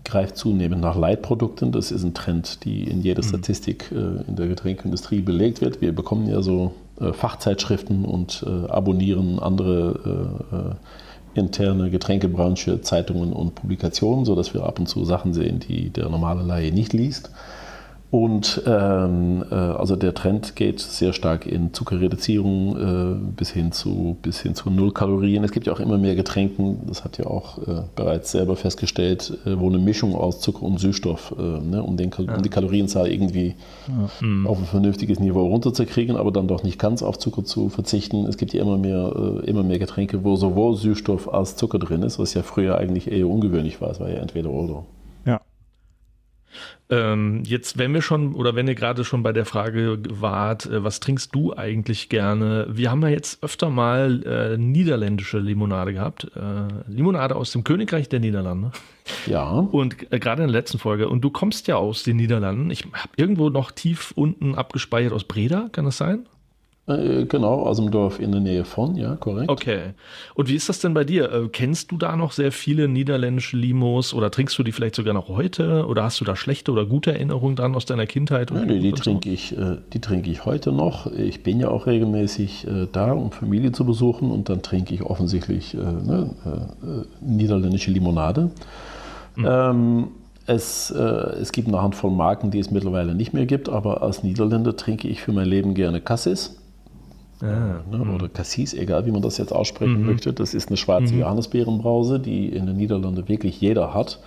greift 0.07 0.37
zunehmend 0.37 0.81
nach 0.81 0.95
Leitprodukten. 0.95 1.71
Das 1.71 1.91
ist 1.91 2.03
ein 2.03 2.13
Trend, 2.13 2.63
die 2.63 2.83
in 2.83 3.01
jeder 3.01 3.21
Statistik 3.21 3.91
äh, 3.91 4.23
in 4.27 4.35
der 4.35 4.47
Getränkindustrie 4.47 5.21
belegt 5.21 5.61
wird. 5.61 5.81
Wir 5.81 5.93
bekommen 5.93 6.27
ja 6.27 6.41
so 6.41 6.73
äh, 6.99 7.13
Fachzeitschriften 7.13 8.05
und 8.05 8.43
äh, 8.47 8.69
abonnieren 8.69 9.39
andere 9.39 10.77
interne 11.33 11.91
Getränkebranche, 11.91 12.81
Zeitungen 12.81 13.31
und 13.31 13.53
Publikationen, 13.53 14.25
sodass 14.25 14.53
wir 14.55 14.63
ab 14.63 14.79
und 14.79 14.87
zu 14.87 15.05
Sachen 15.05 15.33
sehen, 15.33 15.59
die 15.59 15.89
der 15.91 16.09
normale 16.09 16.41
Laie 16.41 16.71
nicht 16.71 16.93
liest. 16.93 17.29
Und 18.09 18.61
ähm, 18.65 19.43
äh, 19.51 19.53
also 19.53 19.97
der 19.97 20.13
Trend 20.13 20.55
geht 20.55 20.79
sehr 20.79 21.11
stark 21.11 21.45
in 21.45 21.73
Zuckerreduzierung 21.73 22.77
äh, 22.77 23.31
bis, 23.35 23.49
hin 23.49 23.73
zu, 23.73 24.15
bis 24.21 24.39
hin 24.39 24.55
zu 24.55 24.69
Null 24.69 24.93
Kalorien. 24.93 25.43
Es 25.43 25.51
gibt 25.51 25.67
ja 25.67 25.73
auch 25.73 25.81
immer 25.81 25.97
mehr 25.97 26.15
Getränken, 26.15 26.79
das 26.87 27.03
hat 27.03 27.17
ja 27.17 27.27
auch 27.27 27.57
äh, 27.67 27.81
bereits 27.97 28.31
selber 28.31 28.55
festgestellt, 28.55 29.37
äh, 29.45 29.59
wo 29.59 29.67
eine 29.67 29.77
Mischung 29.77 30.15
aus 30.15 30.39
Zucker 30.39 30.63
und 30.63 30.79
Süßstoff, 30.79 31.35
äh, 31.37 31.41
ne, 31.41 31.83
um, 31.83 31.97
den, 31.97 32.13
um 32.13 32.41
die 32.41 32.49
Kalorienzahl 32.49 33.11
irgendwie 33.11 33.55
auf 34.45 34.57
ein 34.57 34.65
vernünftiges 34.65 35.19
Niveau 35.19 35.45
runterzukriegen, 35.45 36.15
aber 36.15 36.31
dann 36.31 36.47
doch 36.47 36.63
nicht 36.63 36.79
ganz 36.79 37.03
auf 37.03 37.17
Zucker 37.17 37.43
zu 37.43 37.67
verzichten. 37.67 38.25
Es 38.25 38.37
gibt 38.37 38.53
ja 38.53 38.61
immer 38.61 38.77
mehr, 38.77 39.41
äh, 39.43 39.49
immer 39.49 39.63
mehr 39.63 39.79
Getränke, 39.79 40.23
wo 40.23 40.37
sowohl 40.37 40.77
Süßstoff 40.77 41.33
als 41.33 41.57
Zucker 41.57 41.79
drin 41.79 42.03
ist, 42.03 42.19
was 42.19 42.33
ja 42.33 42.41
früher 42.41 42.77
eigentlich 42.77 43.11
eher 43.11 43.27
ungewöhnlich 43.27 43.81
war. 43.81 43.91
Es 43.91 43.99
war 43.99 44.09
ja 44.09 44.19
entweder 44.19 44.49
oder. 44.49 44.85
Ähm, 46.89 47.43
jetzt, 47.45 47.77
wenn 47.77 47.93
wir 47.93 48.01
schon 48.01 48.33
oder 48.33 48.55
wenn 48.55 48.67
ihr 48.67 48.75
gerade 48.75 49.03
schon 49.03 49.21
bei 49.21 49.33
der 49.33 49.45
Frage 49.45 49.99
wart, 50.09 50.65
äh, 50.65 50.83
was 50.83 50.99
trinkst 50.99 51.35
du 51.35 51.53
eigentlich 51.55 52.07
gerne? 52.07 52.65
Wir 52.69 52.91
haben 52.91 53.01
ja 53.01 53.09
jetzt 53.09 53.43
öfter 53.43 53.69
mal 53.69 54.23
äh, 54.23 54.57
niederländische 54.57 55.39
Limonade 55.39 55.93
gehabt. 55.93 56.27
Äh, 56.35 56.91
Limonade 56.91 57.35
aus 57.35 57.51
dem 57.51 57.63
Königreich 57.63 58.07
der 58.07 58.21
Niederlande. 58.21 58.71
Ja. 59.25 59.49
Und 59.49 60.11
äh, 60.13 60.19
gerade 60.19 60.43
in 60.43 60.47
der 60.47 60.57
letzten 60.57 60.79
Folge. 60.79 61.09
Und 61.09 61.21
du 61.21 61.29
kommst 61.29 61.67
ja 61.67 61.75
aus 61.75 62.03
den 62.03 62.17
Niederlanden. 62.17 62.71
Ich 62.71 62.85
habe 62.85 63.09
irgendwo 63.17 63.49
noch 63.49 63.71
tief 63.71 64.13
unten 64.15 64.55
abgespeichert 64.55 65.11
aus 65.11 65.25
Breda, 65.25 65.67
kann 65.73 65.85
das 65.85 65.97
sein? 65.97 66.25
Äh, 66.87 67.25
genau, 67.25 67.63
aus 67.63 67.77
dem 67.77 67.91
Dorf 67.91 68.19
in 68.19 68.31
der 68.31 68.39
Nähe 68.39 68.63
von, 68.63 68.95
ja, 68.95 69.17
korrekt. 69.17 69.49
Okay. 69.49 69.93
Und 70.35 70.47
wie 70.47 70.55
ist 70.55 70.69
das 70.69 70.79
denn 70.79 70.93
bei 70.93 71.03
dir? 71.03 71.29
Äh, 71.31 71.49
kennst 71.49 71.91
du 71.91 71.97
da 71.97 72.15
noch 72.15 72.31
sehr 72.31 72.53
viele 72.53 72.87
niederländische 72.87 73.57
Limos 73.57 74.13
oder 74.13 74.31
trinkst 74.31 74.57
du 74.57 74.63
die 74.63 74.71
vielleicht 74.71 74.95
sogar 74.95 75.13
noch 75.13 75.27
heute? 75.27 75.85
Oder 75.85 76.03
hast 76.03 76.21
du 76.21 76.25
da 76.25 76.37
schlechte 76.37 76.71
oder 76.71 76.85
gute 76.85 77.11
Erinnerungen 77.11 77.57
dran 77.57 77.75
aus 77.75 77.85
deiner 77.85 78.05
Kindheit? 78.05 78.51
Und- 78.51 78.67
nee, 78.67 78.79
die, 78.79 78.91
so? 78.91 78.95
trinke 78.95 79.29
ich, 79.29 79.57
äh, 79.57 79.77
die 79.91 79.99
trinke 79.99 80.31
ich 80.31 80.45
heute 80.45 80.71
noch. 80.71 81.11
Ich 81.11 81.43
bin 81.43 81.59
ja 81.59 81.67
auch 81.67 81.87
regelmäßig 81.87 82.65
da, 82.93 83.11
um 83.11 83.31
Familie 83.31 83.73
zu 83.73 83.85
besuchen 83.85 84.31
und 84.31 84.47
dann 84.47 84.61
trinke 84.61 84.93
ich 84.93 85.03
offensichtlich 85.03 85.73
ne, 85.73 86.29
niederländische 87.21 87.91
Limonade. 87.91 88.51
Ähm, 89.37 90.07
es, 90.45 90.91
äh, 90.91 91.01
es 91.03 91.51
gibt 91.51 91.67
eine 91.67 91.81
Handvoll 91.81 92.11
Marken, 92.11 92.51
die 92.51 92.59
es 92.59 92.71
mittlerweile 92.71 93.13
nicht 93.13 93.33
mehr 93.33 93.45
gibt, 93.45 93.67
aber 93.67 94.01
als 94.01 94.23
Niederländer 94.23 94.75
trinke 94.77 95.07
ich 95.07 95.21
für 95.21 95.33
mein 95.33 95.47
Leben 95.47 95.73
gerne 95.73 95.99
Cassis. 95.99 96.56
Ah, 97.41 97.81
Ne, 97.89 98.15
oder 98.15 98.29
Cassis, 98.29 98.73
egal 98.73 99.05
wie 99.05 99.11
man 99.11 99.21
das 99.21 99.37
jetzt 99.37 99.53
aussprechen 99.53 100.05
möchte. 100.05 100.33
Das 100.33 100.53
ist 100.53 100.69
eine 100.69 100.77
schwarze 100.77 101.13
Johannisbeerenbrause, 101.15 102.19
die 102.19 102.47
in 102.49 102.65
den 102.65 102.77
Niederlanden 102.77 103.27
wirklich 103.27 103.61
jeder 103.61 103.93
hat. 103.93 104.19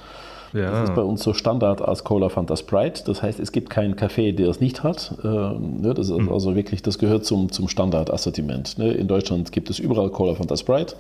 Das 0.52 0.88
ist 0.88 0.94
bei 0.96 1.02
ja. 1.02 1.06
uns 1.06 1.22
so 1.22 1.32
Standard 1.32 1.80
als 1.80 2.02
Cola 2.02 2.28
Fanta 2.28 2.56
Sprite. 2.56 3.02
Das 3.04 3.22
heißt, 3.22 3.38
es 3.38 3.52
gibt 3.52 3.70
keinen 3.70 3.94
Kaffee, 3.94 4.32
der 4.32 4.48
es 4.48 4.60
nicht 4.60 4.82
hat. 4.82 5.14
Ähm, 5.22 5.80
ne, 5.80 5.94
das 5.94 6.08
ist 6.08 6.28
also 6.28 6.56
wirklich, 6.56 6.82
das 6.82 6.98
gehört 6.98 7.24
zum, 7.24 7.52
zum 7.52 7.68
Standardassortiment. 7.68 8.78
Ne? 8.78 8.92
In 8.92 9.06
Deutschland 9.06 9.52
gibt 9.52 9.70
es 9.70 9.78
überall 9.78 10.10
Cola 10.10 10.34
Fanta 10.34 10.56
Sprite. 10.56 10.96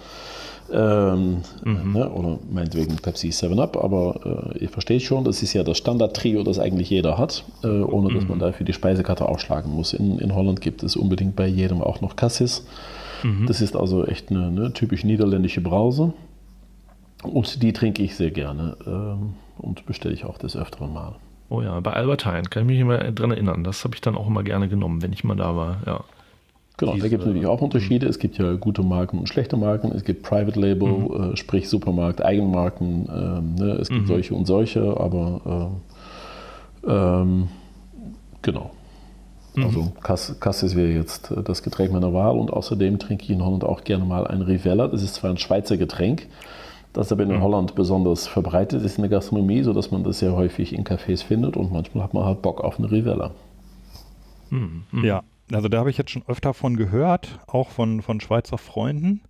Ähm, 0.72 1.42
ne, 1.64 2.08
oder 2.10 2.38
meinetwegen 2.50 2.96
Pepsi 2.96 3.30
7-Up, 3.30 3.76
aber 3.76 4.52
äh, 4.54 4.58
ihr 4.58 4.68
versteht 4.68 5.02
schon, 5.02 5.24
das 5.24 5.42
ist 5.42 5.52
ja 5.52 5.64
das 5.64 5.78
Standard-Trio, 5.78 6.42
das 6.44 6.58
eigentlich 6.58 6.90
jeder 6.90 7.18
hat, 7.18 7.44
äh, 7.64 7.66
ohne 7.66 8.14
dass 8.14 8.28
man 8.28 8.38
dafür 8.38 8.64
die 8.64 8.72
Speisekarte 8.72 9.28
aufschlagen 9.28 9.72
muss. 9.72 9.92
In, 9.92 10.18
in 10.18 10.34
Holland 10.34 10.60
gibt 10.60 10.82
es 10.82 10.96
unbedingt 10.96 11.34
bei 11.34 11.46
jedem 11.46 11.82
auch 11.82 12.00
noch 12.00 12.16
Cassis. 12.16 12.64
Das 13.46 13.60
ist 13.60 13.76
also 13.76 14.06
echt 14.06 14.30
eine, 14.30 14.46
eine 14.46 14.72
typisch 14.72 15.04
niederländische 15.04 15.60
Brause. 15.60 16.12
Und 17.22 17.62
die 17.62 17.72
trinke 17.72 18.02
ich 18.02 18.16
sehr 18.16 18.30
gerne 18.30 18.76
ähm, 18.86 19.34
und 19.58 19.84
bestelle 19.84 20.14
ich 20.14 20.24
auch 20.24 20.38
des 20.38 20.56
Öfteren 20.56 20.92
mal. 20.92 21.16
Oh 21.50 21.60
ja, 21.60 21.78
bei 21.80 21.92
Albert 21.92 22.24
Heijn 22.24 22.48
kann 22.48 22.62
ich 22.62 22.66
mich 22.68 22.80
immer 22.80 22.98
dran 23.12 23.32
erinnern. 23.32 23.64
Das 23.64 23.84
habe 23.84 23.94
ich 23.94 24.00
dann 24.00 24.16
auch 24.16 24.26
immer 24.26 24.42
gerne 24.42 24.68
genommen, 24.68 25.02
wenn 25.02 25.12
ich 25.12 25.24
mal 25.24 25.36
da 25.36 25.54
war. 25.54 25.78
Ja. 25.84 26.04
Genau, 26.80 26.92
da 26.92 27.08
gibt 27.08 27.20
es 27.22 27.26
natürlich 27.26 27.46
auch 27.46 27.60
Unterschiede. 27.60 28.06
Es 28.06 28.18
gibt 28.18 28.38
ja 28.38 28.54
gute 28.54 28.82
Marken 28.82 29.18
und 29.18 29.28
schlechte 29.28 29.56
Marken. 29.56 29.92
Es 29.94 30.02
gibt 30.04 30.22
Private 30.22 30.58
Label, 30.58 31.32
äh, 31.32 31.36
sprich 31.36 31.68
Supermarkt, 31.68 32.24
Eigenmarken. 32.24 33.06
Ähm, 33.14 33.54
ne? 33.56 33.72
Es 33.72 33.88
gibt 33.88 34.06
solche 34.08 34.34
und 34.34 34.46
solche, 34.46 34.98
aber 34.98 35.70
ähm, 36.84 36.90
ähm, 36.90 37.48
genau. 38.42 38.70
Also 39.64 39.92
Cass- 40.02 40.36
Cassis 40.40 40.74
wäre 40.76 40.88
jetzt 40.90 41.30
äh, 41.32 41.42
das 41.42 41.62
Getränk 41.62 41.92
meiner 41.92 42.14
Wahl 42.14 42.38
und 42.38 42.52
außerdem 42.52 42.98
trinke 42.98 43.24
ich 43.24 43.30
in 43.30 43.44
Holland 43.44 43.64
auch 43.64 43.84
gerne 43.84 44.04
mal 44.04 44.26
ein 44.26 44.42
Rivella. 44.42 44.88
Das 44.88 45.02
ist 45.02 45.14
zwar 45.16 45.30
ein 45.30 45.38
Schweizer 45.38 45.76
Getränk, 45.76 46.28
das 46.92 47.12
aber 47.12 47.24
in 47.24 47.40
Holland 47.42 47.74
besonders 47.74 48.26
verbreitet 48.26 48.82
ist 48.84 48.96
in 48.96 49.02
der 49.02 49.10
Gastronomie, 49.10 49.62
sodass 49.62 49.90
man 49.90 50.02
das 50.04 50.20
sehr 50.20 50.34
häufig 50.34 50.72
in 50.72 50.84
Cafés 50.84 51.22
findet 51.24 51.56
und 51.56 51.72
manchmal 51.72 52.04
hat 52.04 52.14
man 52.14 52.24
halt 52.24 52.40
Bock 52.42 52.62
auf 52.62 52.78
eine 52.78 52.90
Rivella. 52.90 53.32
Ja, 55.02 55.22
also 55.52 55.68
da 55.68 55.78
habe 55.78 55.90
ich 55.90 55.98
jetzt 55.98 56.10
schon 56.10 56.22
öfter 56.26 56.54
von 56.54 56.76
gehört, 56.76 57.38
auch 57.46 57.68
von, 57.70 58.02
von 58.02 58.20
Schweizer 58.20 58.58
Freunden. 58.58 59.20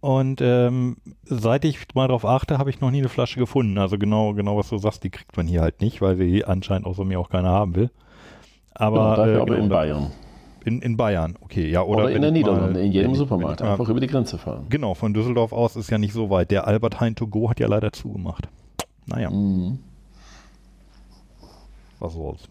Und 0.00 0.40
ähm, 0.40 0.98
seit 1.24 1.64
ich 1.64 1.78
mal 1.94 2.06
drauf 2.08 2.24
achte, 2.24 2.58
habe 2.58 2.70
ich 2.70 2.80
noch 2.80 2.90
nie 2.90 2.98
eine 2.98 3.08
Flasche 3.08 3.38
gefunden. 3.40 3.78
Also 3.78 3.98
genau, 3.98 4.34
genau 4.34 4.56
was 4.56 4.68
du 4.68 4.78
sagst, 4.78 5.02
die 5.04 5.10
kriegt 5.10 5.36
man 5.36 5.46
hier 5.46 5.62
halt 5.62 5.80
nicht, 5.80 6.00
weil 6.00 6.16
sie 6.16 6.44
anscheinend 6.44 6.86
außer 6.86 7.04
mir 7.04 7.18
auch 7.18 7.28
keiner 7.30 7.48
haben 7.50 7.74
will. 7.74 7.90
Aber, 8.74 8.96
Ja, 8.98 9.16
dafür 9.16 9.32
äh, 9.32 9.36
aber 9.40 9.46
genau, 9.54 9.62
in 9.64 9.68
Bayern. 9.68 10.12
In, 10.64 10.82
in 10.82 10.96
Bayern, 10.96 11.36
okay, 11.40 11.68
ja. 11.70 11.82
Oder, 11.82 12.04
Oder, 12.04 12.08
in 12.10 12.22
den 12.22 12.22
mal- 12.22 12.30
Niederlanden, 12.32 12.76
in 12.76 12.92
jedem 12.92 13.12
ich- 13.12 13.18
Supermarkt. 13.18 13.60
ich 13.60 13.66
Einfach 13.66 13.88
über 13.88 14.00
die 14.00 14.06
Grenze 14.08 14.36
fahren. 14.38 14.66
Genau, 14.68 14.94
von 14.94 15.14
Düsseldorf 15.14 15.52
aus 15.52 15.76
ist 15.76 15.90
ja 15.90 15.98
nicht 15.98 16.12
so 16.12 16.28
weit. 16.30 16.50
Der 16.50 16.66
Albert 16.66 17.00
Hein 17.00 17.14
to 17.14 17.26
go 17.26 17.48
hat 17.50 17.58
ja 17.60 17.66
leider 17.68 17.92
zugemacht. 17.92 18.48
Naja, 19.06 19.30
Mhm. 19.30 19.78
was 21.98 22.12
soll's. 22.12 22.48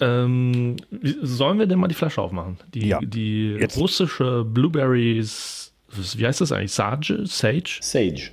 Ähm, 0.00 0.76
sollen 1.22 1.58
wir 1.58 1.66
denn 1.66 1.78
mal 1.78 1.88
die 1.88 1.94
Flasche 1.94 2.20
aufmachen? 2.22 2.58
Die, 2.74 2.88
Ja. 2.88 3.00
die 3.00 3.56
Jetzt. 3.60 3.78
russische 3.78 4.44
Blueberries, 4.44 5.72
wie 6.16 6.26
heißt 6.26 6.40
das 6.40 6.52
eigentlich? 6.52 6.72
Sage? 6.72 7.26
Sage? 7.26 7.78
Sage. 7.80 8.30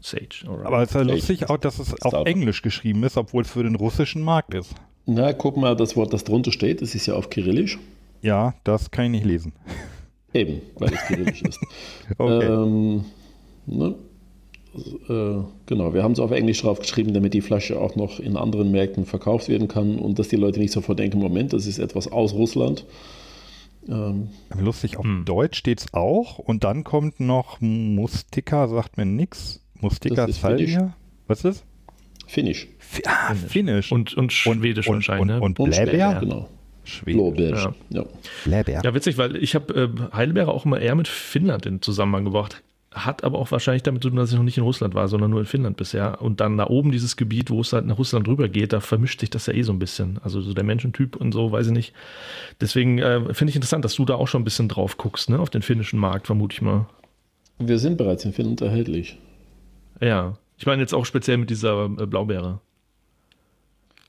Sage, 0.00 0.28
alright. 0.46 0.66
Aber 0.66 0.82
es 0.82 0.90
ist 0.90 0.94
ja 0.94 1.02
lustig 1.02 1.50
auch, 1.50 1.56
dass 1.58 1.78
es 1.78 2.00
auf. 2.02 2.26
Englisch 2.26 2.62
geschrieben 2.62 3.02
ist, 3.02 3.16
obwohl 3.16 3.42
es 3.42 3.50
für 3.50 3.62
den 3.64 3.74
russischen 3.74 4.22
Markt 4.22 4.54
ist. 4.54 4.72
Na, 5.06 5.32
guck 5.32 5.56
mal, 5.56 5.74
das 5.76 5.96
Wort, 5.96 6.12
das 6.12 6.24
drunter 6.24 6.52
steht, 6.52 6.80
das 6.82 6.94
ist 6.94 7.06
ja 7.06 7.14
auf 7.14 7.30
Kyrillisch. 7.30 7.78
Ja, 8.22 8.54
das 8.64 8.90
kann 8.90 9.06
ich 9.06 9.10
nicht 9.12 9.24
lesen. 9.26 9.52
Eben, 10.32 10.60
weil 10.78 10.92
es 10.92 11.00
Kyrillisch 11.06 11.42
ist. 11.42 11.58
Okay. 12.18 12.46
Ähm, 12.46 13.04
ne? 13.66 13.94
Äh, 15.08 15.44
genau, 15.66 15.94
wir 15.94 16.02
haben 16.02 16.12
es 16.12 16.20
auf 16.20 16.30
Englisch 16.30 16.62
drauf 16.62 16.78
geschrieben, 16.80 17.14
damit 17.14 17.34
die 17.34 17.40
Flasche 17.40 17.80
auch 17.80 17.96
noch 17.96 18.18
in 18.20 18.36
anderen 18.36 18.70
Märkten 18.70 19.04
verkauft 19.06 19.48
werden 19.48 19.68
kann 19.68 19.98
und 19.98 20.18
dass 20.18 20.28
die 20.28 20.36
Leute 20.36 20.60
nicht 20.60 20.72
sofort 20.72 20.98
denken, 20.98 21.18
Moment, 21.18 21.52
das 21.52 21.66
ist 21.66 21.78
etwas 21.78 22.10
aus 22.10 22.34
Russland. 22.34 22.84
Ähm, 23.88 24.28
Lustig, 24.58 24.96
auf 24.96 25.04
Hm. 25.04 25.24
Deutsch 25.24 25.58
steht 25.58 25.80
es 25.80 25.94
auch 25.94 26.38
und 26.38 26.64
dann 26.64 26.84
kommt 26.84 27.20
noch 27.20 27.60
Mustika, 27.60 28.68
sagt 28.68 28.96
mir 28.96 29.06
nix. 29.06 29.60
Mustika 29.80 30.24
ist 30.24 30.38
Finnisch. 30.38 30.72
Salvia? 30.72 30.96
Was 31.28 31.44
ist 31.44 31.64
Finnisch. 32.26 32.68
das? 33.04 33.12
Ah, 33.12 33.34
Finnisch. 33.34 33.92
und, 33.92 34.14
und 34.14 34.32
Schwedisch 34.32 34.88
und, 34.88 34.94
wahrscheinlich, 34.96 35.22
und, 35.22 35.28
ne? 35.28 35.40
und 35.40 35.60
Und 35.60 35.70
Bläber? 35.70 36.20
Genau. 36.20 36.48
Schwedisch. 36.84 37.14
Blaubeer. 37.16 37.74
Ja. 37.90 38.04
Bläber. 38.44 38.84
Ja, 38.84 38.94
witzig, 38.94 39.18
weil 39.18 39.36
ich 39.36 39.54
habe 39.54 39.74
äh, 40.12 40.16
Heidelbeere 40.16 40.52
auch 40.52 40.64
immer 40.64 40.80
eher 40.80 40.94
mit 40.94 41.08
Finnland 41.08 41.66
in 41.66 41.82
Zusammenhang 41.82 42.24
gebracht. 42.24 42.62
Hat 42.96 43.24
aber 43.24 43.38
auch 43.38 43.50
wahrscheinlich 43.50 43.82
damit 43.82 44.02
zu 44.02 44.08
tun, 44.08 44.16
dass 44.16 44.30
ich 44.30 44.36
noch 44.36 44.42
nicht 44.42 44.56
in 44.56 44.64
Russland 44.64 44.94
war, 44.94 45.06
sondern 45.06 45.30
nur 45.30 45.40
in 45.40 45.46
Finnland 45.46 45.76
bisher. 45.76 46.22
Und 46.22 46.40
dann 46.40 46.56
da 46.56 46.66
oben 46.66 46.92
dieses 46.92 47.16
Gebiet, 47.16 47.50
wo 47.50 47.60
es 47.60 47.74
halt 47.74 47.84
nach 47.84 47.98
Russland 47.98 48.26
rüber 48.26 48.48
geht, 48.48 48.72
da 48.72 48.80
vermischt 48.80 49.20
sich 49.20 49.28
das 49.28 49.44
ja 49.46 49.52
eh 49.52 49.60
so 49.60 49.72
ein 49.72 49.78
bisschen. 49.78 50.18
Also 50.22 50.40
so 50.40 50.54
der 50.54 50.64
Menschentyp 50.64 51.14
und 51.14 51.32
so, 51.32 51.52
weiß 51.52 51.66
ich 51.66 51.72
nicht. 51.72 51.92
Deswegen 52.58 52.98
äh, 52.98 53.34
finde 53.34 53.50
ich 53.50 53.56
interessant, 53.56 53.84
dass 53.84 53.94
du 53.96 54.06
da 54.06 54.14
auch 54.14 54.28
schon 54.28 54.40
ein 54.40 54.44
bisschen 54.44 54.70
drauf 54.70 54.96
guckst, 54.96 55.28
ne? 55.28 55.38
Auf 55.38 55.50
den 55.50 55.60
finnischen 55.60 55.98
Markt, 55.98 56.26
vermute 56.26 56.54
ich 56.54 56.62
mal. 56.62 56.86
Wir 57.58 57.78
sind 57.78 57.98
bereits 57.98 58.24
in 58.24 58.32
Finnland 58.32 58.62
erhältlich. 58.62 59.18
Ja. 60.00 60.38
Ich 60.56 60.64
meine 60.64 60.80
jetzt 60.80 60.94
auch 60.94 61.04
speziell 61.04 61.36
mit 61.36 61.50
dieser 61.50 61.84
äh, 61.84 62.06
Blaubeere. 62.06 62.60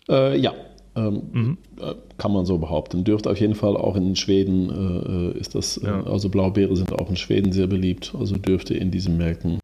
Äh, 0.08 0.40
ja, 0.40 0.54
ähm, 0.98 1.22
Mhm. 1.32 1.58
äh, 1.80 1.94
kann 2.18 2.34
man 2.34 2.46
so 2.46 2.58
behaupten. 2.58 3.04
Dürfte 3.04 3.30
auf 3.30 3.40
jeden 3.40 3.56
Fall 3.56 3.78
auch 3.78 3.96
in 3.96 4.16
Schweden 4.16 4.70
äh, 4.70 5.38
äh, 5.38 5.40
ist 5.40 5.56
das, 5.56 5.80
Ja. 5.84 6.02
äh, 6.02 6.10
also 6.10 6.30
Blaubeere 6.30 6.76
sind 6.76 6.92
auch 6.94 7.10
in 7.10 7.16
Schweden 7.16 7.52
sehr 7.54 7.68
beliebt, 7.68 8.14
also 8.20 8.36
dürfte 8.36 8.74
in 8.74 8.92
diesen 8.92 9.18
Märkten 9.18 9.60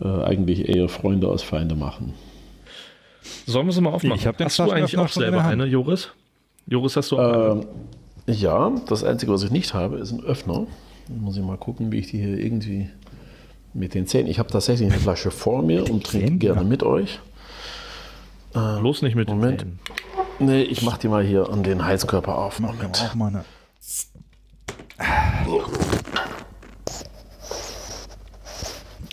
äh, 0.00 0.06
eigentlich 0.06 0.68
eher 0.68 0.88
Freunde 0.88 1.28
als 1.28 1.42
Feinde 1.42 1.74
machen. 1.74 2.14
Sollen 3.46 3.66
wir 3.66 3.72
sie 3.72 3.80
mal 3.80 3.90
aufmachen? 3.90 4.16
Ich 4.18 4.26
hab 4.26 4.36
den 4.36 4.46
hast 4.46 4.58
du 4.58 4.70
eigentlich 4.70 4.96
auch 4.98 5.08
selber 5.08 5.44
eine, 5.44 5.64
Joris? 5.66 6.10
Joris, 6.66 6.96
hast 6.96 7.10
du 7.10 7.18
auch 7.18 7.32
eine? 7.52 7.60
Ähm, 7.62 8.34
ja, 8.34 8.72
das 8.88 9.02
Einzige, 9.04 9.32
was 9.32 9.42
ich 9.42 9.50
nicht 9.50 9.72
habe, 9.74 9.96
ist 9.96 10.12
ein 10.12 10.22
Öffner. 10.22 10.66
Muss 11.08 11.36
ich 11.38 11.42
mal 11.42 11.56
gucken, 11.56 11.90
wie 11.90 11.98
ich 11.98 12.08
die 12.10 12.18
hier 12.18 12.38
irgendwie 12.38 12.90
mit 13.72 13.94
den 13.94 14.06
Zähnen. 14.06 14.28
Ich 14.28 14.38
habe 14.38 14.50
tatsächlich 14.50 14.90
eine 14.90 15.00
Flasche 15.00 15.30
vor 15.30 15.62
mir 15.62 15.90
und 15.90 16.04
trinke 16.04 16.36
gerne 16.36 16.60
Ja. 16.60 16.66
mit 16.66 16.82
euch. 16.82 17.18
Bloß 18.52 19.02
nicht 19.02 19.14
mit 19.14 19.28
den 19.28 19.36
Moment. 19.36 19.60
Zähnen. 19.60 19.78
Nee, 20.40 20.62
ich 20.62 20.82
mache 20.82 21.00
die 21.00 21.08
mal 21.08 21.24
hier 21.24 21.48
an 21.50 21.62
den 21.62 21.84
Heizkörper 21.84 22.36
auf. 22.38 22.60
Wir 22.60 22.66
Moment. 22.68 23.00
auch 23.02 23.14
mal 23.14 23.28
eine. 23.28 23.44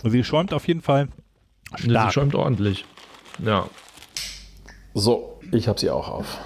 Sie 0.03 0.23
schäumt 0.23 0.53
auf 0.53 0.67
jeden 0.67 0.81
Fall 0.81 1.07
Sie 1.77 1.89
stark. 1.89 2.13
schäumt 2.13 2.35
ordentlich. 2.35 2.85
Ja. 3.39 3.67
So, 4.93 5.39
ich 5.51 5.67
habe 5.67 5.79
sie 5.79 5.89
auch 5.89 6.07
auf. 6.09 6.37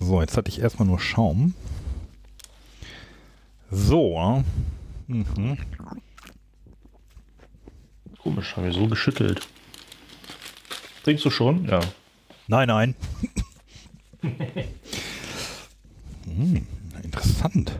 So, 0.00 0.20
jetzt 0.20 0.36
hatte 0.36 0.48
ich 0.50 0.60
erstmal 0.60 0.86
nur 0.86 1.00
Schaum. 1.00 1.54
So. 3.70 4.44
Mhm. 5.06 5.58
Komisch, 8.22 8.56
haben 8.56 8.64
wir 8.64 8.72
so 8.72 8.86
geschüttelt. 8.86 9.46
Trinkst 11.02 11.24
du 11.24 11.30
schon? 11.30 11.66
Ja. 11.66 11.80
Nein, 12.46 12.68
nein. 12.68 12.94
Hm, 16.24 16.66
interessant. 17.02 17.78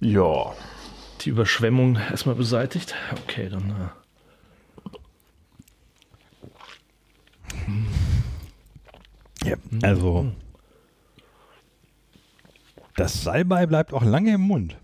Ja, 0.00 0.54
Die 1.22 1.30
Überschwemmung 1.30 1.96
erstmal 1.96 2.34
beseitigt. 2.34 2.94
Okay, 3.22 3.48
dann. 3.48 3.90
Äh. 9.42 9.48
Ja, 9.48 9.56
also. 9.82 10.32
Das 12.94 13.22
Salbei 13.24 13.66
bleibt 13.66 13.92
auch 13.92 14.04
lange 14.04 14.34
im 14.34 14.42
Mund. 14.42 14.76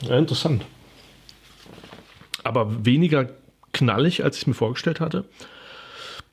Ja, 0.00 0.18
interessant. 0.18 0.64
Aber 2.42 2.84
weniger 2.84 3.28
knallig, 3.72 4.24
als 4.24 4.36
ich 4.36 4.46
mir 4.46 4.54
vorgestellt 4.54 5.00
hatte. 5.00 5.24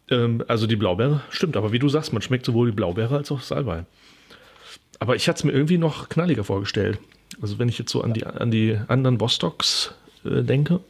Ähm, 0.09 0.43
also 0.47 0.67
die 0.67 0.75
Blaubeere, 0.75 1.21
stimmt, 1.29 1.57
aber 1.57 1.71
wie 1.71 1.79
du 1.79 1.89
sagst, 1.89 2.13
man 2.13 2.21
schmeckt 2.21 2.45
sowohl 2.45 2.67
die 2.67 2.75
Blaubeere 2.75 3.17
als 3.17 3.31
auch 3.31 3.41
Salbei. 3.41 3.85
Aber 4.99 5.15
ich 5.15 5.27
hatte 5.27 5.37
es 5.39 5.43
mir 5.43 5.51
irgendwie 5.51 5.77
noch 5.77 6.09
knalliger 6.09 6.43
vorgestellt. 6.43 6.99
Also 7.41 7.59
wenn 7.59 7.69
ich 7.69 7.79
jetzt 7.79 7.91
so 7.91 8.01
an 8.01 8.13
die, 8.13 8.25
an 8.25 8.51
die 8.51 8.77
anderen 8.87 9.19
Vostocks 9.19 9.93
äh, 10.25 10.43
denke. 10.43 10.81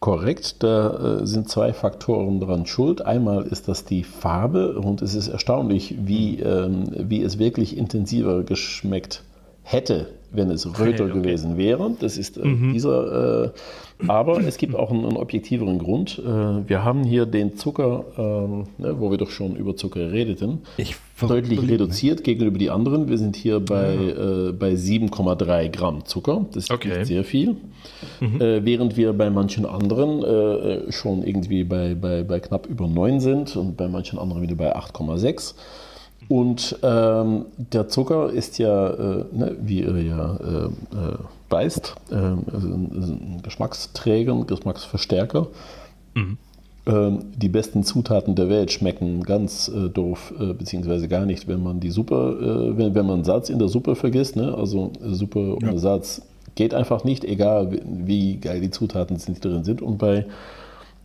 korrekt. 0.00 0.62
Da 0.62 1.20
äh, 1.20 1.26
sind 1.26 1.48
zwei 1.48 1.72
Faktoren 1.72 2.40
dran 2.40 2.66
schuld. 2.66 3.04
Einmal 3.04 3.44
ist 3.46 3.68
das 3.68 3.84
die 3.84 4.04
Farbe 4.04 4.78
und 4.78 5.02
es 5.02 5.14
ist 5.14 5.28
erstaunlich, 5.28 5.94
wie, 5.98 6.40
ähm, 6.40 6.84
wie 6.92 7.22
es 7.22 7.38
wirklich 7.38 7.76
intensiver 7.76 8.42
geschmeckt 8.42 9.22
hätte, 9.62 10.14
wenn 10.32 10.50
es 10.50 10.66
röter 10.66 11.04
Okay, 11.04 11.12
okay. 11.12 11.20
gewesen 11.20 11.56
wäre. 11.56 11.92
Das 12.00 12.16
ist 12.18 12.36
äh, 12.38 12.42
dieser. 12.72 13.44
Äh, 13.44 13.50
aber 14.08 14.40
es 14.40 14.58
gibt 14.58 14.74
auch 14.74 14.90
einen, 14.90 15.06
einen 15.06 15.16
objektiveren 15.16 15.78
Grund. 15.78 16.18
Äh, 16.18 16.68
wir 16.68 16.84
haben 16.84 17.02
hier 17.02 17.24
den 17.24 17.56
Zucker, 17.56 18.04
ähm, 18.18 18.64
ne, 18.76 19.00
wo 19.00 19.10
wir 19.10 19.16
doch 19.16 19.30
schon 19.30 19.56
über 19.56 19.74
Zucker 19.74 20.12
redeten, 20.12 20.60
Ich 20.76 20.96
deutlich 21.18 21.62
reduziert 21.66 22.22
gegenüber 22.22 22.58
die 22.58 22.68
anderen. 22.68 23.08
Wir 23.08 23.16
sind 23.16 23.36
hier 23.36 23.58
bei, 23.60 23.94
äh, 23.94 24.52
bei 24.52 24.72
7,3 24.74 25.70
Gramm 25.70 26.04
Zucker. 26.04 26.44
Das 26.52 26.64
ist 26.64 26.70
Okay. 26.70 26.88
nicht 26.98 27.06
sehr 27.06 27.24
viel. 27.24 27.56
Äh, 28.20 28.60
während 28.64 28.98
wir 28.98 29.14
bei 29.14 29.30
manchen 29.30 29.64
anderen 29.64 30.22
äh, 30.22 30.92
schon 30.92 31.22
irgendwie 31.22 31.64
bei, 31.64 31.94
bei, 31.94 32.22
bei 32.22 32.38
knapp 32.40 32.66
über 32.66 32.86
9 32.88 33.20
sind 33.20 33.56
und 33.56 33.78
bei 33.78 33.88
manchen 33.88 34.18
anderen 34.18 34.42
wieder 34.42 34.56
bei 34.56 34.76
8,6. 34.76 35.54
Und 36.28 36.78
ähm, 36.82 37.46
der 37.56 37.88
Zucker 37.88 38.30
ist 38.30 38.58
ja, 38.58 38.88
äh, 38.88 39.24
ne, 39.32 39.56
wie 39.60 39.82
ihr 39.82 40.02
ja 40.02 40.36
äh, 40.36 40.68
weißt, 41.50 41.94
äh, 42.10 42.14
also 42.14 42.68
ein, 42.68 43.40
Geschmacksträger, 43.42 44.32
ein 44.32 44.46
Geschmacksverstärker. 44.46 45.48
Ähm, 46.86 47.18
die 47.36 47.48
besten 47.48 47.82
Zutaten 47.82 48.36
der 48.36 48.48
Welt 48.48 48.70
schmecken 48.70 49.22
ganz 49.22 49.68
äh, 49.68 49.88
doof, 49.88 50.32
äh, 50.38 50.52
beziehungsweise 50.52 51.08
gar 51.08 51.26
nicht, 51.26 51.48
wenn 51.48 51.62
man 51.62 51.80
die 51.80 51.90
Suppe, 51.90 52.72
äh, 52.74 52.78
wenn, 52.78 52.94
wenn 52.94 53.06
man 53.06 53.24
Salz 53.24 53.50
in 53.50 53.58
der 53.58 53.68
Suppe 53.68 53.96
vergisst. 53.96 54.36
Ne? 54.36 54.54
Also 54.54 54.92
Suppe 55.02 55.56
ohne 55.56 55.78
Salz 55.78 56.22
geht 56.54 56.74
einfach 56.74 57.02
nicht, 57.04 57.24
egal 57.24 57.72
wie, 57.72 57.82
wie 57.84 58.36
geil 58.36 58.60
die 58.60 58.70
Zutaten 58.70 59.16
sind, 59.18 59.38
die 59.38 59.48
drin 59.48 59.64
sind. 59.64 59.82
Und 59.82 59.98
bei 59.98 60.26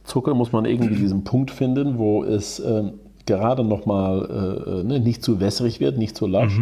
Zucker 0.04 0.36
muss 0.36 0.52
man 0.52 0.66
irgendwie 0.66 0.96
diesen 0.96 1.24
Punkt 1.24 1.52
finden, 1.52 1.98
wo 1.98 2.24
es 2.24 2.60
ähm, 2.60 2.94
gerade 3.26 3.64
nochmal 3.64 4.28
äh, 4.30 4.80
äh, 4.80 4.84
ne, 4.84 5.00
nicht 5.00 5.24
zu 5.24 5.40
wässrig 5.40 5.80
wird, 5.80 5.98
nicht 5.98 6.16
zu 6.16 6.28
lasch, 6.28 6.60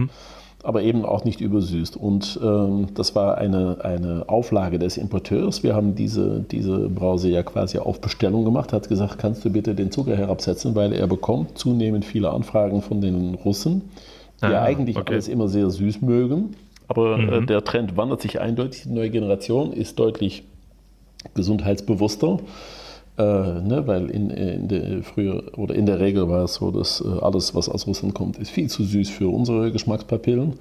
aber 0.63 0.81
eben 0.83 1.05
auch 1.05 1.23
nicht 1.23 1.39
übersüßt. 1.41 1.95
Und 1.95 2.39
ähm, 2.43 2.87
das 2.93 3.15
war 3.15 3.37
eine, 3.37 3.77
eine 3.83 4.25
Auflage 4.27 4.77
des 4.77 4.97
Importeurs. 4.97 5.63
Wir 5.63 5.73
haben 5.75 5.95
diese, 5.95 6.41
diese 6.51 6.89
Brause 6.89 7.29
ja 7.29 7.43
quasi 7.43 7.77
auf 7.77 8.01
Bestellung 8.01 8.43
gemacht, 8.45 8.73
hat 8.73 8.89
gesagt, 8.89 9.17
kannst 9.19 9.45
du 9.45 9.49
bitte 9.49 9.73
den 9.73 9.91
Zucker 9.91 10.17
herabsetzen, 10.17 10.75
weil 10.75 10.91
er 10.93 11.07
bekommt 11.07 11.57
zunehmend 11.57 12.03
viele 12.05 12.29
Anfragen 12.31 12.81
von 12.81 12.99
den 13.01 13.35
Russen, 13.35 13.83
die 14.41 14.45
Ah, 14.45 14.51
ja 14.51 14.61
eigentlich 14.63 14.97
okay. 14.97 15.13
alles 15.13 15.27
immer 15.27 15.47
sehr 15.47 15.69
süß 15.69 16.01
mögen. 16.01 16.55
Aber 16.87 17.19
äh, 17.19 17.45
der 17.45 17.63
Trend 17.63 17.97
wandert 17.97 18.21
sich 18.21 18.41
eindeutig. 18.41 18.83
Die 18.83 18.89
neue 18.89 19.09
Generation 19.11 19.71
ist 19.73 19.99
deutlich 19.99 20.43
gesundheitsbewusster. 21.35 22.39
Äh, 23.19 23.23
ne, 23.61 23.83
weil 23.85 24.09
in, 24.09 24.29
in 24.29 24.67
der, 24.69 25.03
früher 25.03 25.43
oder 25.57 25.75
in 25.75 25.85
der 25.85 25.99
Regel 25.99 26.29
war 26.29 26.45
es 26.45 26.53
so, 26.53 26.71
dass 26.71 27.01
äh, 27.01 27.19
alles, 27.21 27.53
was 27.53 27.67
aus 27.67 27.85
Russland 27.85 28.15
kommt, 28.15 28.37
ist 28.37 28.49
viel 28.49 28.69
zu 28.69 28.83
süß 28.85 29.09
für 29.09 29.27
unsere 29.27 29.73
Geschmackspapillen. 29.73 30.53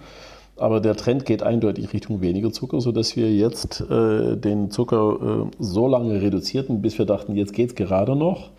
Aber 0.57 0.81
der 0.81 0.97
Trend 0.97 1.25
geht 1.25 1.45
eindeutig 1.45 1.93
Richtung 1.93 2.21
weniger 2.21 2.51
Zucker, 2.53 2.81
sodass 2.81 3.15
wir 3.15 3.33
jetzt 3.33 3.81
äh, 3.89 4.37
den 4.37 4.73
Zucker 4.73 5.47
äh, 5.47 5.51
so 5.61 5.87
lange 5.87 6.21
reduzierten, 6.21 6.83
bis 6.83 6.99
wir 6.99 7.07
dachten, 7.07 7.37
jetzt 7.37 7.53
geht 7.53 7.69
es 7.71 7.75
gerade 7.77 8.17
noch. 8.17 8.51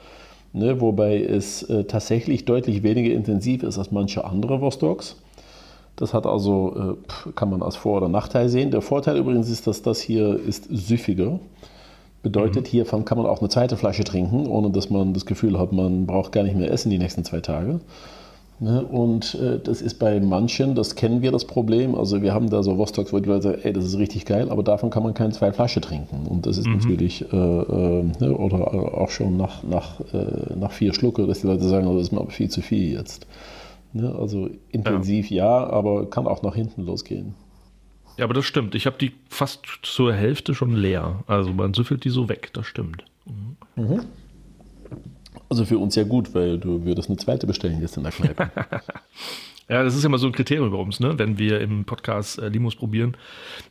ne, 0.53 0.80
wobei 0.80 1.21
es 1.21 1.63
äh, 1.63 1.84
tatsächlich 1.84 2.45
deutlich 2.45 2.84
weniger 2.84 3.13
intensiv 3.13 3.63
ist 3.63 3.77
als 3.77 3.91
manche 3.91 4.23
andere 4.23 4.61
Vostocks. 4.61 5.17
Das 5.97 6.13
hat 6.13 6.26
also, 6.26 6.97
äh, 7.27 7.31
kann 7.35 7.49
man 7.49 7.61
als 7.61 7.76
Vor- 7.76 7.97
oder 7.97 8.07
Nachteil 8.07 8.47
sehen. 8.47 8.71
Der 8.71 8.81
Vorteil 8.81 9.17
übrigens 9.17 9.49
ist, 9.49 9.67
dass 9.67 9.81
das 9.81 9.99
hier 9.99 10.39
ist 10.39 10.69
süffiger. 10.71 11.41
Bedeutet, 12.21 12.65
mhm. 12.65 12.69
hiervon 12.69 13.05
kann 13.05 13.17
man 13.17 13.27
auch 13.27 13.39
eine 13.39 13.49
zweite 13.49 13.77
Flasche 13.77 14.03
trinken, 14.03 14.47
ohne 14.47 14.71
dass 14.71 14.89
man 14.89 15.13
das 15.13 15.25
Gefühl 15.25 15.57
hat, 15.57 15.71
man 15.71 16.05
braucht 16.05 16.31
gar 16.31 16.43
nicht 16.43 16.55
mehr 16.55 16.71
essen 16.71 16.89
die 16.89 16.97
nächsten 16.97 17.23
zwei 17.23 17.39
Tage. 17.39 17.79
Ne? 18.61 18.83
Und 18.83 19.35
äh, 19.35 19.57
das 19.57 19.81
ist 19.81 19.99
bei 19.99 20.19
manchen, 20.19 20.75
das 20.75 20.95
kennen 20.95 21.21
wir 21.21 21.31
das 21.31 21.45
Problem. 21.45 21.95
Also 21.95 22.21
wir 22.21 22.33
haben 22.33 22.49
da 22.49 22.61
so 22.61 22.77
Vostocks, 22.77 23.13
wo 23.13 23.19
die 23.19 23.29
Leute 23.29 23.43
sagen, 23.43 23.59
ey, 23.63 23.71
das 23.71 23.85
ist 23.85 23.97
richtig 23.97 24.25
geil, 24.25 24.49
aber 24.49 24.63
davon 24.63 24.89
kann 24.89 25.03
man 25.03 25.13
keine 25.13 25.31
zwei 25.31 25.53
Flaschen 25.53 25.81
trinken. 25.81 26.27
Und 26.27 26.45
das 26.45 26.57
ist 26.57 26.67
mhm. 26.67 26.73
natürlich, 26.73 27.21
äh, 27.31 27.37
äh, 27.37 28.03
ne? 28.19 28.35
oder 28.35 28.97
auch 28.97 29.09
schon 29.09 29.37
nach, 29.37 29.63
nach, 29.63 30.01
äh, 30.13 30.55
nach 30.57 30.71
vier 30.71 30.93
Schlucke, 30.93 31.25
dass 31.25 31.39
die 31.39 31.47
Leute 31.47 31.63
sagen, 31.63 31.87
oh, 31.87 31.93
das 31.93 32.03
ist 32.03 32.11
mir 32.11 32.19
aber 32.19 32.31
viel 32.31 32.49
zu 32.49 32.61
viel 32.61 32.91
jetzt. 32.91 33.27
Ne? 33.93 34.13
Also 34.13 34.49
intensiv 34.71 35.29
ja. 35.29 35.45
ja, 35.45 35.69
aber 35.69 36.09
kann 36.09 36.27
auch 36.27 36.43
nach 36.43 36.55
hinten 36.55 36.85
losgehen. 36.85 37.35
Ja, 38.19 38.25
aber 38.25 38.33
das 38.33 38.43
stimmt. 38.43 38.75
Ich 38.75 38.85
habe 38.85 38.97
die 38.99 39.13
fast 39.29 39.61
zur 39.81 40.13
Hälfte 40.13 40.53
schon 40.53 40.75
leer. 40.75 41.23
Also 41.25 41.53
man 41.53 41.73
süffelt 41.73 42.03
die 42.03 42.09
so 42.09 42.27
weg, 42.27 42.49
das 42.51 42.65
stimmt. 42.65 43.05
Mhm. 43.25 43.55
Mhm. 43.81 44.01
Also 45.47 45.63
für 45.63 45.77
uns 45.77 45.95
ja 45.95 46.03
gut, 46.03 46.35
weil 46.35 46.57
du 46.57 46.83
würdest 46.83 47.07
eine 47.07 47.15
zweite 47.15 47.47
bestellen 47.47 47.79
jetzt 47.79 47.95
in 47.95 48.03
der 48.03 48.11
Kneipe. 48.11 48.51
ja, 49.69 49.83
das 49.85 49.95
ist 49.95 50.03
ja 50.03 50.09
mal 50.09 50.17
so 50.17 50.27
ein 50.27 50.33
Kriterium 50.33 50.69
bei 50.69 50.77
uns, 50.77 50.99
ne? 50.99 51.17
wenn 51.17 51.37
wir 51.39 51.61
im 51.61 51.85
Podcast 51.85 52.39
äh, 52.39 52.49
Limos 52.49 52.75
probieren. 52.75 53.15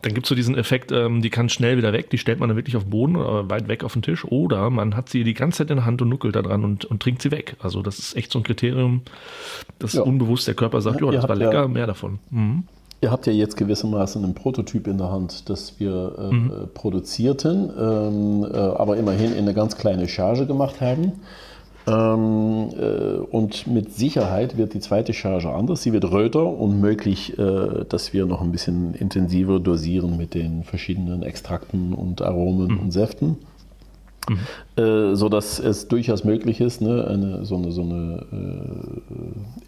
Dann 0.01 0.15
gibt 0.15 0.25
es 0.25 0.31
so 0.31 0.35
diesen 0.35 0.57
Effekt, 0.57 0.93
ähm, 0.93 1.21
die 1.21 1.29
kann 1.29 1.51
schnell 1.51 1.77
wieder 1.77 1.93
weg, 1.93 2.09
die 2.09 2.17
stellt 2.17 2.41
man 2.41 2.49
dann 2.49 2.57
wirklich 2.57 2.77
auf 2.77 2.85
den 2.85 2.91
Boden 2.91 3.17
oder 3.17 3.51
weit 3.51 3.69
weg 3.69 3.85
auf 3.85 3.93
den 3.93 4.01
Tisch. 4.01 4.25
Oder 4.25 4.71
man 4.71 4.97
hat 4.97 5.11
sie 5.11 5.25
die 5.25 5.35
ganze 5.35 5.59
Zeit 5.59 5.71
in 5.71 5.77
der 5.77 5.85
Hand 5.85 6.01
und 6.01 6.09
nuckelt 6.09 6.35
da 6.37 6.41
dran 6.41 6.65
und, 6.65 6.87
und 6.87 7.03
trinkt 7.03 7.21
sie 7.21 7.31
weg. 7.31 7.57
Also 7.59 7.83
das 7.83 7.99
ist 7.99 8.17
echt 8.17 8.33
so 8.33 8.39
ein 8.39 8.45
Kriterium, 8.45 9.03
das 9.79 9.93
ja. 9.93 10.01
unbewusst 10.01 10.47
der 10.47 10.55
Körper 10.55 10.81
sagt, 10.81 11.03
ja, 11.03 11.11
das 11.11 11.29
war 11.29 11.37
lecker, 11.37 11.53
ja, 11.53 11.69
mehr 11.69 11.87
davon. 11.87 12.19
Mhm. 12.31 12.65
Ihr 13.01 13.13
habt 13.13 13.27
ja 13.27 13.33
jetzt 13.33 13.57
gewissermaßen 13.57 14.25
einen 14.25 14.35
Prototyp 14.35 14.89
in 14.89 14.99
der 14.99 15.11
Hand, 15.11 15.49
das 15.49 15.79
wir 15.79 16.15
äh, 16.19 16.35
mhm. 16.35 16.53
produzierten, 16.75 17.71
ähm, 17.79 18.45
äh, 18.45 18.57
aber 18.57 18.97
immerhin 18.97 19.33
in 19.33 19.39
eine 19.39 19.55
ganz 19.55 19.77
kleine 19.77 20.09
Charge 20.09 20.47
gemacht 20.47 20.81
haben. 20.81 21.13
Ähm, 21.87 22.71
äh, 22.77 23.19
und 23.31 23.67
mit 23.69 23.95
Sicherheit 23.95 24.59
wird 24.59 24.75
die 24.75 24.81
zweite 24.81 25.15
Charge 25.15 25.51
anders. 25.51 25.83
Sie 25.83 25.93
wird 25.93 26.11
röter 26.11 26.45
und 26.45 26.81
möglich, 26.81 27.39
äh, 27.39 27.85
dass 27.89 28.13
wir 28.13 28.27
noch 28.27 28.43
ein 28.43 28.53
bisschen 28.53 28.95
intensiver 28.95 29.61
dosieren 29.61 30.17
mit 30.17 30.35
den 30.35 30.65
verschiedenen 30.65 31.23
Extrakten 31.23 31.95
und 31.95 32.21
Aromen 32.21 32.73
mhm. 32.73 32.81
und 32.81 32.91
Säften. 32.91 33.39
Mhm. 34.29 34.83
Äh, 34.83 35.15
so 35.17 35.29
dass 35.29 35.59
es 35.59 35.89
durchaus 35.89 36.25
möglich 36.25 36.61
ist, 36.61 36.81
ne, 36.81 37.07
eine, 37.07 37.45
so 37.45 37.57
eine, 37.57 37.71
so 37.71 37.83
eine 37.83 38.27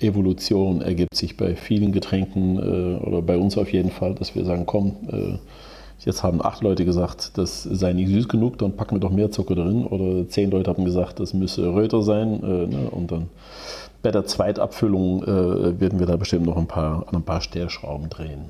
äh, 0.01 0.07
Evolution 0.07 0.83
ergibt 0.83 1.15
sich 1.15 1.37
bei 1.37 1.57
vielen 1.57 1.93
Getränken 1.93 2.59
äh, 2.59 3.05
oder 3.05 3.23
bei 3.23 3.37
uns 3.37 3.59
auf 3.59 3.73
jeden 3.73 3.91
Fall, 3.91 4.15
dass 4.15 4.35
wir 4.35 4.45
sagen, 4.45 4.67
komm, 4.67 4.97
äh, 5.11 5.39
Jetzt 6.05 6.23
haben 6.23 6.43
acht 6.43 6.63
Leute 6.63 6.87
gesagt, 6.87 7.37
das 7.37 7.63
sei 7.63 7.93
nicht 7.93 8.09
süß 8.09 8.29
genug, 8.29 8.57
dann 8.57 8.75
packen 8.75 8.97
wir 8.97 9.01
doch 9.01 9.11
mehr 9.11 9.31
Zucker 9.31 9.55
drin. 9.55 9.85
Oder 9.85 10.27
zehn 10.29 10.51
Leute 10.51 10.71
haben 10.71 10.85
gesagt, 10.87 11.21
das 11.21 11.35
müsse 11.35 11.75
röter 11.75 12.03
sein. 12.03 12.43
Äh, 12.43 12.67
ne? 12.69 12.91
Und 12.91 13.13
dann 13.13 13.29
bei 14.03 14.11
der 14.11 14.25
Zweitabfüllung 14.25 15.23
äh, 15.23 15.79
werden 15.79 15.99
wir 15.99 16.07
da 16.07 16.17
bestimmt 16.17 16.47
noch 16.47 16.57
ein 16.57 16.67
paar, 16.67 17.07
an 17.07 17.17
ein 17.17 17.23
paar 17.23 17.43
Stellschrauben 17.43 18.09
drehen. 18.09 18.47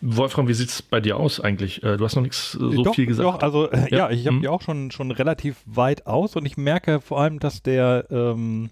Wolfram, 0.00 0.48
wie 0.48 0.54
sieht 0.54 0.68
es 0.68 0.82
bei 0.82 1.00
dir 1.00 1.16
aus 1.16 1.40
eigentlich? 1.40 1.82
Äh, 1.82 1.96
du 1.96 2.04
hast 2.04 2.16
noch 2.16 2.22
nichts 2.22 2.54
äh, 2.54 2.58
so 2.58 2.84
doch, 2.84 2.94
viel 2.94 3.06
gesagt. 3.06 3.26
Doch, 3.26 3.42
also 3.42 3.70
äh, 3.70 3.90
ja. 3.90 3.98
ja, 3.98 4.10
ich 4.10 4.26
habe 4.26 4.36
hm. 4.36 4.42
die 4.42 4.48
auch 4.48 4.62
schon, 4.62 4.90
schon 4.90 5.10
relativ 5.10 5.56
weit 5.66 6.06
aus 6.06 6.36
und 6.36 6.46
ich 6.46 6.56
merke 6.56 7.00
vor 7.00 7.20
allem, 7.20 7.38
dass 7.38 7.62
der, 7.62 8.06
ähm, 8.10 8.70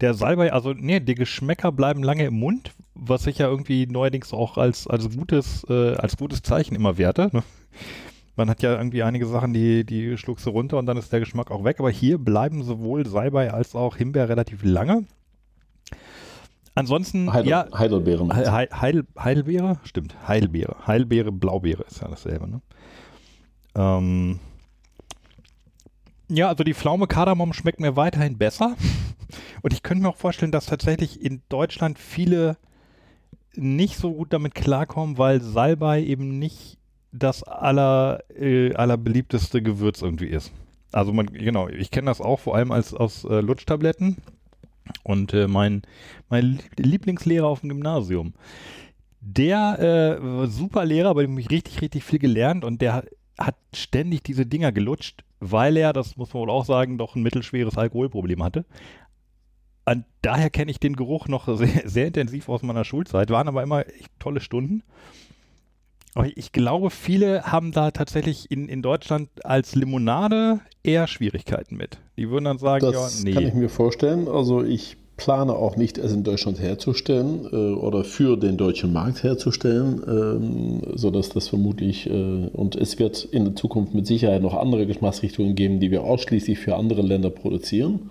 der 0.00 0.14
Salbei, 0.14 0.52
also 0.52 0.72
nee, 0.72 1.00
die 1.00 1.14
Geschmäcker 1.14 1.72
bleiben 1.72 2.02
lange 2.02 2.24
im 2.24 2.34
Mund, 2.34 2.72
was 2.94 3.26
ich 3.26 3.38
ja 3.38 3.48
irgendwie 3.48 3.86
neuerdings 3.86 4.32
auch 4.32 4.58
als, 4.58 4.86
als, 4.86 5.16
gutes, 5.16 5.64
äh, 5.68 5.94
als 5.94 6.16
gutes 6.16 6.42
Zeichen 6.42 6.74
immer 6.74 6.98
werte. 6.98 7.30
Ne? 7.32 7.42
Man 8.36 8.48
hat 8.48 8.62
ja 8.62 8.76
irgendwie 8.76 9.02
einige 9.02 9.26
Sachen, 9.26 9.52
die, 9.52 9.84
die 9.84 10.16
schluckst 10.16 10.46
du 10.46 10.50
runter 10.50 10.78
und 10.78 10.86
dann 10.86 10.96
ist 10.96 11.12
der 11.12 11.20
Geschmack 11.20 11.50
auch 11.50 11.64
weg. 11.64 11.80
Aber 11.80 11.90
hier 11.90 12.18
bleiben 12.18 12.62
sowohl 12.62 13.06
Salbei 13.06 13.52
als 13.52 13.74
auch 13.74 13.96
Himbeer 13.96 14.28
relativ 14.28 14.62
lange. 14.62 15.04
Ansonsten, 16.74 17.32
Heidel, 17.32 17.50
ja. 17.50 17.66
Heidelbeere. 17.72 18.24
He 18.34 18.68
Heidel, 18.74 19.06
Heidelbeere? 19.18 19.78
Stimmt, 19.84 20.16
Heidelbeere. 20.26 20.76
Heidelbeere, 20.86 21.30
Blaubeere 21.30 21.82
ist 21.82 22.00
ja 22.00 22.08
dasselbe, 22.08 22.48
ne? 22.48 22.62
Ähm, 23.74 24.40
ja, 26.28 26.48
also 26.48 26.64
die 26.64 26.74
Pflaume 26.74 27.06
Kardamom 27.06 27.52
schmeckt 27.52 27.80
mir 27.80 27.96
weiterhin 27.96 28.38
besser. 28.38 28.76
Und 29.62 29.72
ich 29.72 29.82
könnte 29.82 30.02
mir 30.02 30.08
auch 30.08 30.16
vorstellen, 30.16 30.52
dass 30.52 30.66
tatsächlich 30.66 31.22
in 31.22 31.42
Deutschland 31.48 31.98
viele 31.98 32.56
nicht 33.54 33.98
so 33.98 34.14
gut 34.14 34.32
damit 34.32 34.54
klarkommen, 34.54 35.18
weil 35.18 35.42
Salbei 35.42 36.02
eben 36.02 36.38
nicht 36.38 36.78
das 37.12 37.42
aller, 37.42 38.20
äh, 38.34 38.74
allerbeliebteste 38.74 39.62
Gewürz 39.62 40.00
irgendwie 40.00 40.28
ist. 40.28 40.52
Also 40.90 41.12
man, 41.12 41.26
genau, 41.26 41.68
ich 41.68 41.90
kenne 41.90 42.06
das 42.06 42.20
auch 42.20 42.40
vor 42.40 42.56
allem 42.56 42.72
als 42.72 42.94
aus 42.94 43.24
äh, 43.24 43.40
Lutschtabletten. 43.40 44.16
Und 45.02 45.32
äh, 45.34 45.48
mein, 45.48 45.82
mein 46.28 46.60
Lieblingslehrer 46.76 47.46
auf 47.46 47.60
dem 47.60 47.68
Gymnasium, 47.68 48.34
der 49.20 50.18
äh, 50.20 50.46
super 50.48 50.84
Lehrer, 50.84 51.14
bei 51.14 51.22
dem 51.22 51.38
ich 51.38 51.50
richtig, 51.50 51.80
richtig 51.80 52.04
viel 52.04 52.18
gelernt 52.18 52.64
und 52.64 52.82
der 52.82 53.04
hat 53.38 53.56
ständig 53.74 54.22
diese 54.22 54.46
Dinger 54.46 54.72
gelutscht, 54.72 55.24
weil 55.40 55.76
er, 55.76 55.92
das 55.92 56.16
muss 56.16 56.32
man 56.34 56.42
wohl 56.42 56.50
auch 56.50 56.64
sagen, 56.64 56.98
doch 56.98 57.14
ein 57.14 57.22
mittelschweres 57.22 57.78
Alkoholproblem 57.78 58.42
hatte. 58.42 58.64
Und 59.84 60.04
daher 60.22 60.50
kenne 60.50 60.70
ich 60.70 60.78
den 60.78 60.96
Geruch 60.96 61.28
noch 61.28 61.46
sehr, 61.56 61.88
sehr 61.88 62.06
intensiv 62.06 62.48
aus 62.48 62.62
meiner 62.62 62.84
Schulzeit, 62.84 63.30
waren 63.30 63.48
aber 63.48 63.62
immer 63.62 63.84
tolle 64.18 64.40
Stunden. 64.40 64.82
Aber 66.14 66.26
ich 66.34 66.52
glaube, 66.52 66.90
viele 66.90 67.44
haben 67.44 67.72
da 67.72 67.90
tatsächlich 67.90 68.50
in, 68.50 68.68
in 68.68 68.82
Deutschland 68.82 69.28
als 69.44 69.74
Limonade 69.74 70.60
eher 70.82 71.06
Schwierigkeiten 71.06 71.76
mit. 71.76 71.98
Die 72.18 72.28
würden 72.28 72.44
dann 72.44 72.58
sagen, 72.58 72.84
das 72.92 73.18
ja, 73.20 73.24
nee. 73.24 73.32
kann 73.32 73.46
ich 73.46 73.54
mir 73.54 73.70
vorstellen. 73.70 74.28
Also 74.28 74.62
ich 74.62 74.98
plane 75.16 75.54
auch 75.54 75.76
nicht, 75.76 75.98
es 75.98 76.12
in 76.12 76.24
Deutschland 76.24 76.60
herzustellen 76.60 77.46
äh, 77.50 77.74
oder 77.74 78.04
für 78.04 78.36
den 78.36 78.56
deutschen 78.56 78.92
Markt 78.92 79.22
herzustellen, 79.22 80.02
ähm, 80.06 80.82
sodass 80.94 81.28
das 81.28 81.48
vermutlich, 81.48 82.08
äh, 82.08 82.48
und 82.52 82.76
es 82.76 82.98
wird 82.98 83.24
in 83.24 83.44
der 83.44 83.54
Zukunft 83.54 83.94
mit 83.94 84.06
Sicherheit 84.06 84.42
noch 84.42 84.54
andere 84.54 84.86
Geschmacksrichtungen 84.86 85.54
geben, 85.54 85.80
die 85.80 85.90
wir 85.90 86.02
ausschließlich 86.02 86.58
für 86.58 86.76
andere 86.76 87.02
Länder 87.02 87.30
produzieren. 87.30 88.10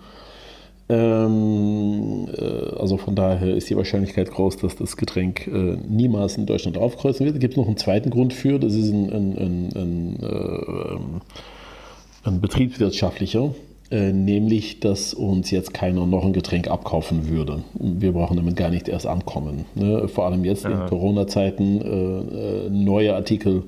Ähm, 0.88 2.28
äh, 2.36 2.78
also 2.78 2.96
von 2.96 3.14
daher 3.14 3.54
ist 3.54 3.70
die 3.70 3.76
Wahrscheinlichkeit 3.76 4.30
groß, 4.30 4.58
dass 4.58 4.76
das 4.76 4.96
Getränk 4.96 5.46
äh, 5.46 5.76
niemals 5.88 6.36
in 6.36 6.46
Deutschland 6.46 6.76
aufkreuzen 6.76 7.26
wird. 7.26 7.36
Es 7.36 7.40
gibt 7.40 7.56
noch 7.56 7.66
einen 7.66 7.76
zweiten 7.76 8.10
Grund 8.10 8.32
für, 8.32 8.58
das 8.58 8.74
ist 8.74 8.90
ein, 8.90 9.10
ein, 9.10 9.38
ein, 9.38 9.68
ein, 9.74 10.22
äh, 10.22 12.28
ein 12.28 12.40
betriebswirtschaftlicher, 12.40 13.54
äh, 13.90 14.12
nämlich 14.12 14.80
dass 14.80 15.14
uns 15.14 15.50
jetzt 15.50 15.72
keiner 15.72 16.06
noch 16.06 16.24
ein 16.24 16.32
Getränk 16.32 16.68
abkaufen 16.68 17.28
würde. 17.28 17.62
Wir 17.74 18.12
brauchen 18.12 18.36
damit 18.36 18.56
gar 18.56 18.70
nicht 18.70 18.88
erst 18.88 19.06
ankommen. 19.06 19.64
Ne? 19.74 20.08
Vor 20.08 20.26
allem 20.26 20.44
jetzt 20.44 20.64
ja. 20.64 20.70
in 20.70 20.88
Corona-Zeiten 20.88 21.80
äh, 21.80 22.66
äh, 22.66 22.70
neue 22.70 23.14
Artikel 23.14 23.64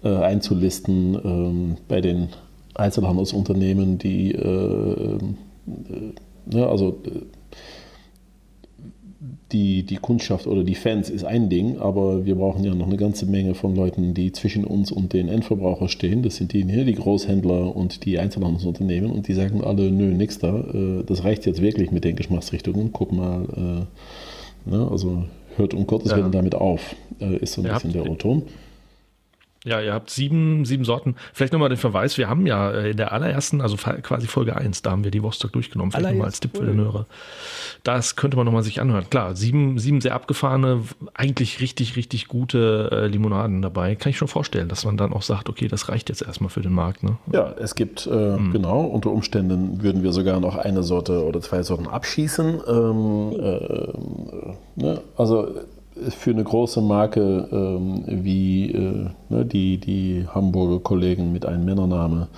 einzulisten 0.00 1.18
ähm, 1.24 1.76
bei 1.88 2.00
den 2.00 2.28
Einzelhandelsunternehmen, 2.74 3.98
die 3.98 4.30
Ne, 6.52 6.66
also 6.66 7.00
äh, 7.04 7.20
die, 9.52 9.82
die 9.82 9.96
Kundschaft 9.96 10.46
oder 10.46 10.62
die 10.62 10.74
Fans 10.74 11.10
ist 11.10 11.24
ein 11.24 11.48
Ding, 11.48 11.78
aber 11.78 12.26
wir 12.26 12.34
brauchen 12.34 12.64
ja 12.64 12.74
noch 12.74 12.86
eine 12.86 12.96
ganze 12.96 13.26
Menge 13.26 13.54
von 13.54 13.74
Leuten, 13.74 14.14
die 14.14 14.32
zwischen 14.32 14.64
uns 14.64 14.92
und 14.92 15.12
den 15.12 15.28
Endverbraucher 15.28 15.88
stehen. 15.88 16.22
Das 16.22 16.36
sind 16.36 16.52
die, 16.52 16.64
die 16.64 16.94
Großhändler 16.94 17.74
und 17.74 18.04
die 18.04 18.18
Einzelhandelsunternehmen 18.18 19.10
und 19.10 19.26
die 19.26 19.32
sagen 19.32 19.64
alle, 19.64 19.90
nö, 19.90 20.12
nix 20.14 20.38
da, 20.38 20.58
äh, 20.58 21.02
das 21.04 21.24
reicht 21.24 21.46
jetzt 21.46 21.62
wirklich 21.62 21.90
mit 21.90 22.04
den 22.04 22.16
Geschmacksrichtungen. 22.16 22.92
Guck 22.92 23.12
mal, 23.12 23.86
äh, 24.66 24.70
ne, 24.70 24.88
also 24.90 25.24
hört 25.56 25.74
um 25.74 25.86
Gottes 25.86 26.12
Willen 26.12 26.26
ja. 26.26 26.28
damit 26.28 26.54
auf, 26.54 26.94
ist 27.40 27.54
so 27.54 27.62
ein 27.62 27.66
ja, 27.66 27.74
bisschen 27.74 27.92
der 27.92 28.08
O-Ton. 28.08 28.44
Ja, 29.68 29.82
ihr 29.82 29.92
habt 29.92 30.08
sieben, 30.08 30.64
sieben 30.64 30.84
Sorten. 30.84 31.14
Vielleicht 31.34 31.52
nochmal 31.52 31.68
den 31.68 31.76
Verweis, 31.76 32.16
wir 32.16 32.28
haben 32.30 32.46
ja 32.46 32.70
äh, 32.70 32.92
in 32.92 32.96
der 32.96 33.12
allerersten, 33.12 33.60
also 33.60 33.76
quasi 33.76 34.26
Folge 34.26 34.56
1, 34.56 34.80
da 34.80 34.92
haben 34.92 35.04
wir 35.04 35.10
die 35.10 35.22
Vostok 35.22 35.52
durchgenommen, 35.52 35.92
vielleicht 35.92 36.12
nochmal 36.12 36.28
als 36.28 36.40
Tipp 36.40 36.56
für 36.56 36.64
den 36.64 36.78
Hörer. 36.78 37.04
Das 37.82 38.16
könnte 38.16 38.38
man 38.38 38.46
nochmal 38.46 38.62
sich 38.62 38.80
anhören. 38.80 39.10
Klar, 39.10 39.36
sieben, 39.36 39.78
sieben 39.78 40.00
sehr 40.00 40.14
abgefahrene, 40.14 40.84
eigentlich 41.12 41.60
richtig, 41.60 41.96
richtig 41.96 42.28
gute 42.28 42.88
äh, 42.90 43.06
Limonaden 43.08 43.60
dabei. 43.60 43.94
Kann 43.94 44.08
ich 44.08 44.16
schon 44.16 44.28
vorstellen, 44.28 44.68
dass 44.68 44.86
man 44.86 44.96
dann 44.96 45.12
auch 45.12 45.22
sagt, 45.22 45.50
okay, 45.50 45.68
das 45.68 45.90
reicht 45.90 46.08
jetzt 46.08 46.22
erstmal 46.22 46.48
für 46.48 46.62
den 46.62 46.72
Markt. 46.72 47.02
Ne? 47.02 47.18
Ja, 47.30 47.54
es 47.58 47.74
gibt, 47.74 48.06
äh, 48.06 48.10
mhm. 48.10 48.52
genau, 48.52 48.80
unter 48.84 49.10
Umständen 49.10 49.82
würden 49.82 50.02
wir 50.02 50.12
sogar 50.12 50.40
noch 50.40 50.56
eine 50.56 50.82
Sorte 50.82 51.24
oder 51.24 51.42
zwei 51.42 51.62
Sorten 51.62 51.86
abschießen. 51.86 52.60
Ähm, 52.66 53.32
äh, 53.38 54.82
ne? 54.82 55.02
Also 55.16 55.48
für 56.10 56.30
eine 56.30 56.44
große 56.44 56.80
Marke 56.80 57.48
ähm, 57.50 58.04
wie 58.06 58.70
äh, 58.72 59.06
ne, 59.28 59.44
die, 59.44 59.78
die 59.78 60.26
Hamburger 60.34 60.80
Kollegen 60.80 61.32
mit 61.32 61.46
einem 61.46 61.64
Männername 61.64 62.28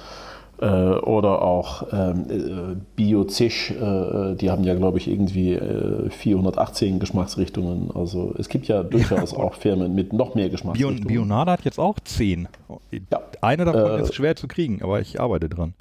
Äh, 0.61 0.67
oder 0.67 1.41
auch 1.41 1.87
ähm, 1.91 2.27
äh, 2.29 2.77
Bio-Zisch, 2.95 3.71
äh, 3.71 4.35
die 4.35 4.51
haben 4.51 4.63
ja, 4.65 4.75
glaube 4.75 4.99
ich, 4.99 5.09
irgendwie 5.09 5.55
äh, 5.55 6.11
418 6.11 6.99
Geschmacksrichtungen. 6.99 7.91
Also 7.95 8.35
es 8.37 8.51
gibt 8.51 8.69
ja 8.69 8.83
durchaus 8.83 9.33
auch 9.43 9.55
Firmen 9.55 9.95
mit 9.95 10.13
noch 10.13 10.35
mehr 10.35 10.51
Geschmacksrichtungen. 10.51 11.07
Bion, 11.07 11.09
Bionade 11.09 11.53
hat 11.53 11.65
jetzt 11.65 11.79
auch 11.79 11.99
zehn. 12.01 12.47
Ja. 12.91 13.23
Eine 13.41 13.65
davon 13.65 14.01
Äh, 14.01 14.03
ist 14.03 14.15
schwer 14.15 14.37
zu 14.37 14.49
kriegen, 14.49 14.83
aber 14.83 15.01
ich 15.01 15.19
arbeite 15.19 15.49
dran. 15.49 15.73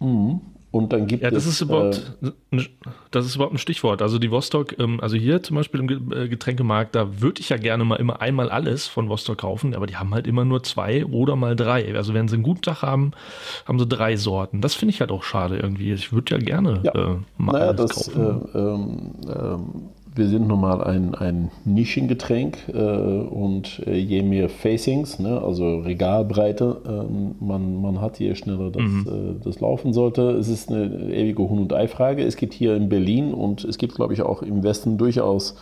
Mhm. 0.00 0.40
Und 0.76 0.92
dann 0.92 1.06
gibt 1.06 1.22
Ja, 1.22 1.30
das 1.30 1.46
es. 1.46 1.54
ist 1.54 1.60
überhaupt, 1.62 2.16
ein- 2.52 2.66
das 3.10 3.24
ist 3.24 3.34
überhaupt 3.36 3.54
ein 3.54 3.58
Stichwort. 3.58 4.02
Also 4.02 4.18
die 4.18 4.30
Vostok, 4.30 4.78
ähm, 4.78 5.00
also 5.00 5.16
hier 5.16 5.42
zum 5.42 5.56
Beispiel 5.56 5.80
im 5.80 6.12
äh, 6.12 6.28
Getränkemarkt, 6.28 6.94
da 6.94 7.20
würde 7.20 7.40
ich 7.40 7.48
ja 7.48 7.56
gerne 7.56 7.84
mal 7.84 7.96
immer 7.96 8.20
einmal 8.20 8.50
alles 8.50 8.86
von 8.86 9.08
Vostok 9.08 9.38
kaufen, 9.38 9.74
aber 9.74 9.86
die 9.86 9.96
haben 9.96 10.12
halt 10.14 10.26
immer 10.26 10.44
nur 10.44 10.62
zwei 10.62 11.04
oder 11.06 11.34
mal 11.36 11.56
drei. 11.56 11.94
Also 11.96 12.12
wenn 12.14 12.28
sie 12.28 12.34
einen 12.34 12.42
guten 12.42 12.60
Tag 12.62 12.82
haben, 12.82 13.12
haben 13.66 13.78
sie 13.78 13.86
drei 13.86 14.16
Sorten. 14.16 14.60
Das 14.60 14.74
finde 14.74 14.92
ich 14.94 15.00
halt 15.00 15.10
auch 15.10 15.22
schade 15.22 15.56
irgendwie. 15.56 15.92
Ich 15.92 16.12
würde 16.12 16.34
ja 16.34 16.38
gerne 16.40 16.80
Ja. 16.84 16.92
äh, 16.92 17.16
mal 17.38 17.52
Naja, 17.52 17.72
das, 17.72 17.90
kaufen. 18.12 18.48
äh, 18.54 18.58
ähm, 18.58 19.12
ähm, 19.28 19.72
wir 20.16 20.26
sind 20.28 20.48
nun 20.48 20.60
mal 20.60 20.82
ein, 20.82 21.14
ein 21.14 21.50
Nischengetränk 21.64 22.56
äh, 22.72 22.78
und 22.80 23.82
äh, 23.86 23.96
je 23.96 24.22
mehr 24.22 24.48
Facings, 24.48 25.18
ne, 25.18 25.40
also 25.42 25.78
Regalbreite, 25.80 26.78
ähm, 26.88 27.34
man, 27.40 27.80
man 27.80 28.00
hat, 28.00 28.18
je 28.18 28.34
schneller 28.34 28.70
das, 28.70 28.82
Mhm. 28.82 29.06
äh, 29.40 29.44
das 29.44 29.60
laufen 29.60 29.92
sollte. 29.92 30.30
Es 30.32 30.48
ist 30.48 30.70
eine 30.70 31.12
ewige 31.12 31.42
Huhn- 31.48 31.58
und 31.60 31.72
Ei-Frage. 31.72 32.24
Es 32.24 32.36
gibt 32.36 32.54
hier 32.54 32.74
in 32.76 32.88
Berlin 32.88 33.34
und 33.34 33.64
es 33.64 33.78
gibt, 33.78 33.94
glaube 33.94 34.14
ich, 34.14 34.22
auch 34.22 34.42
im 34.42 34.62
Westen 34.62 34.96
durchaus 34.98 35.54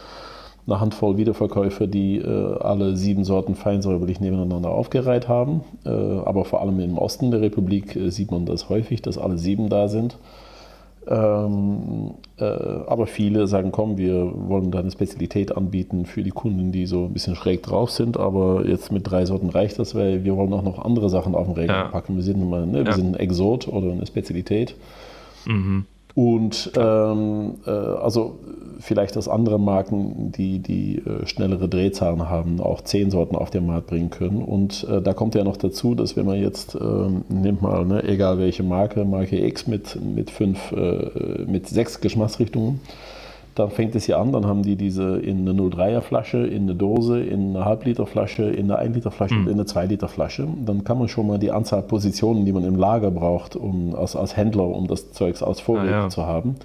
eine 0.67 0.81
Handvoll 0.81 1.19
Wiederverkäufer, 1.19 1.87
die 1.87 2.17
äh, 2.19 2.57
alle 2.61 2.97
sieben 2.97 3.25
Sorten 3.25 3.55
feinsäuberlich 3.55 4.21
nebeneinander 4.21 4.71
aufgereiht 4.71 5.29
haben. 5.29 5.61
Äh, 5.85 5.91
aber 5.91 6.45
vor 6.47 6.63
allem 6.63 6.81
im 6.81 6.97
Osten 6.97 7.31
der 7.31 7.43
Republik 7.43 7.97
äh, 7.97 8.11
sieht 8.11 8.31
man 8.31 8.47
das 8.47 8.69
häufig, 8.71 9.03
dass 9.03 9.19
alle 9.19 9.37
sieben 9.37 9.69
da 9.69 9.89
sind. 9.89 10.17
Ähm, 11.09 12.15
äh, 12.39 12.45
aber 12.45 13.07
viele 13.07 13.47
sagen, 13.47 13.71
komm, 13.73 13.97
wir 13.99 14.33
wollen 14.49 14.71
da 14.71 14.81
eine 14.81 14.91
Spezialität 14.91 15.57
anbieten 15.57 16.07
für 16.07 16.23
die 16.23 16.31
Kunden, 16.31 16.73
die 16.73 16.87
so 16.87 17.05
ein 17.05 17.13
bisschen 17.13 17.37
schräg 17.37 17.63
drauf 17.63 17.91
sind. 17.91 18.17
Aber 18.19 18.67
jetzt 18.67 18.91
mit 18.93 19.09
drei 19.11 19.25
Sorten 19.27 19.51
reicht 19.51 19.79
das, 19.79 19.95
weil 19.95 20.25
wir 20.25 20.37
wollen 20.37 20.53
auch 20.53 20.63
noch 20.63 20.79
andere 20.85 21.11
Sachen 21.11 21.35
auf 21.35 21.47
den 21.47 21.55
Regal 21.55 21.85
Ja. 21.85 21.89
packen. 21.89 22.17
Wir 22.17 22.23
sind, 22.23 22.49
mal, 22.49 22.67
ne, 22.67 22.79
wir 22.81 22.87
Ja. 22.87 22.93
sind 22.93 23.15
ein 23.15 23.21
Exot 23.21 23.69
oder 23.69 23.93
eine 23.93 24.07
Spezialität. 24.07 24.75
Mhm. 25.47 25.85
Und 26.15 26.71
ähm, 26.77 27.55
äh, 27.67 27.71
also 27.71 28.39
vielleicht, 28.79 29.17
dass 29.17 29.29
andere 29.29 29.59
Marken, 29.59 30.31
die, 30.31 30.61
die 30.61 30.99
äh, 30.99 31.27
schnellere 31.27 31.69
Drehzahlen 31.69 32.29
haben, 32.29 32.61
auch 32.61 32.83
zehn 32.83 33.11
Sorten 33.11 33.35
auf 33.35 33.51
den 33.51 33.67
Markt 33.67 33.89
bringen 33.89 34.11
können. 34.11 34.43
Und 34.43 34.87
äh, 34.89 35.03
da 35.03 35.13
kommt 35.13 35.35
ja 35.35 35.43
noch 35.43 35.57
dazu, 35.57 35.95
dass 35.95 36.17
wenn 36.17 36.27
man 36.27 36.39
jetzt, 36.41 36.77
ähm, 36.77 37.25
nimmt 37.29 37.63
mal, 37.63 37.85
ne, 37.85 38.05
egal 38.05 38.39
welche 38.39 38.63
Marke, 38.63 39.05
Marke 39.05 39.45
X 39.45 39.67
mit, 39.67 39.99
mit 40.01 40.31
fünf, 40.31 40.71
äh, 40.73 41.45
mit 41.47 41.69
sechs 41.69 42.01
Geschmacksrichtungen, 42.01 42.81
dann 43.55 43.71
fängt 43.71 43.95
es 43.95 44.07
ja 44.07 44.21
an, 44.21 44.33
dann 44.33 44.47
haben 44.47 44.63
die 44.63 44.77
diese 44.77 45.17
in 45.19 45.49
eine 45.49 45.53
0,3er 45.61 46.01
Flasche, 46.01 46.39
in 46.47 46.63
eine 46.65 46.75
Dose, 46.75 47.21
in 47.23 47.51
eine 47.55 47.65
Halbliter 47.65 48.07
Flasche, 48.07 48.45
in 48.45 48.71
eine 48.71 48.79
1 48.79 48.95
Liter 48.97 49.11
Flasche 49.13 49.35
und 49.37 49.47
in 49.47 49.53
eine 49.55 49.65
2 49.67 49.87
Liter 49.87 50.09
Flasche. 50.09 50.47
Dann 50.67 50.83
kann 50.85 50.99
man 50.99 51.09
schon 51.09 51.27
mal 51.27 51.39
die 51.39 51.51
Anzahl 51.53 51.83
Positionen, 51.83 52.45
die 52.45 52.53
man 52.53 52.65
im 52.65 52.77
Lager 52.77 53.11
braucht, 53.11 53.55
um 53.57 53.95
als, 53.95 54.17
als 54.17 54.37
Händler, 54.37 54.67
um 54.67 54.87
das 54.89 55.13
Zeugs 55.13 55.43
als 55.43 55.61
Vorräte 55.61 55.95
Ah, 55.95 56.01
ja. 56.03 56.09
zu 56.09 56.27
haben. 56.27 56.57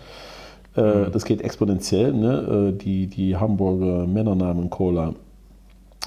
Äh, 0.75 1.09
Das 1.11 1.25
geht 1.25 1.41
exponentiell. 1.41 2.11
Ne? 2.13 2.71
Äh, 2.73 2.77
Die, 2.77 3.07
die 3.07 3.35
Hamburger 3.37 4.07
Männernamen 4.07 4.69
Cola, 4.71 5.13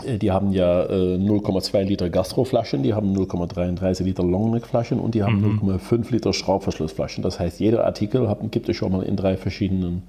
äh, 0.05 0.19
die 0.19 0.31
haben 0.33 0.51
ja 0.53 0.83
äh, 0.85 1.17
0,2 1.17 1.83
Liter 1.85 2.11
Gastroflaschen, 2.11 2.83
die 2.83 2.95
haben 2.95 3.15
0,33 3.17 4.03
Liter 4.05 4.25
Longneck-Flaschen 4.25 4.99
und 4.99 5.15
die 5.15 5.23
haben 5.23 5.61
0,5 5.63 6.11
Liter 6.13 6.33
Schraubverschlussflaschen. 6.33 7.23
Das 7.23 7.39
heißt, 7.39 7.61
jeder 7.61 7.85
Artikel 7.85 8.29
hat, 8.29 8.39
gibt 8.51 8.69
es 8.69 8.77
schon 8.77 8.91
mal 8.93 9.03
in 9.05 9.15
drei 9.17 9.37
verschiedenen 9.37 10.03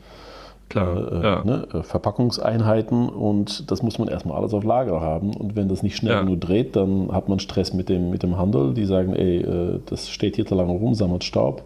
Klar. 0.74 1.12
äh, 1.12 1.24
ja. 1.24 1.44
ne, 1.46 1.68
äh, 1.74 1.84
Verpackungseinheiten 1.84 3.08
und 3.10 3.72
das 3.72 3.82
muss 3.84 3.98
man 4.00 4.08
erstmal 4.08 4.38
alles 4.38 4.54
auf 4.54 4.64
Lager 4.64 5.00
haben. 5.02 5.34
Und 5.36 5.56
wenn 5.56 5.68
das 5.70 5.84
nicht 5.84 5.96
schnell 5.96 6.14
Ja. 6.14 6.22
genug 6.22 6.42
dreht, 6.42 6.76
dann 6.76 7.12
hat 7.12 7.30
man 7.30 7.40
Stress 7.40 7.74
mit 7.74 7.90
dem, 7.90 8.10
mit 8.10 8.24
dem 8.24 8.38
Handel. 8.38 8.74
Die 8.74 8.86
sagen, 8.86 9.16
ey, 9.16 9.38
äh, 9.38 9.80
das 9.86 10.10
steht 10.10 10.36
hier 10.36 10.46
zu 10.46 10.56
lange 10.56 10.74
rum, 10.74 10.94
sammelt 10.96 11.24
Staub. 11.24 11.64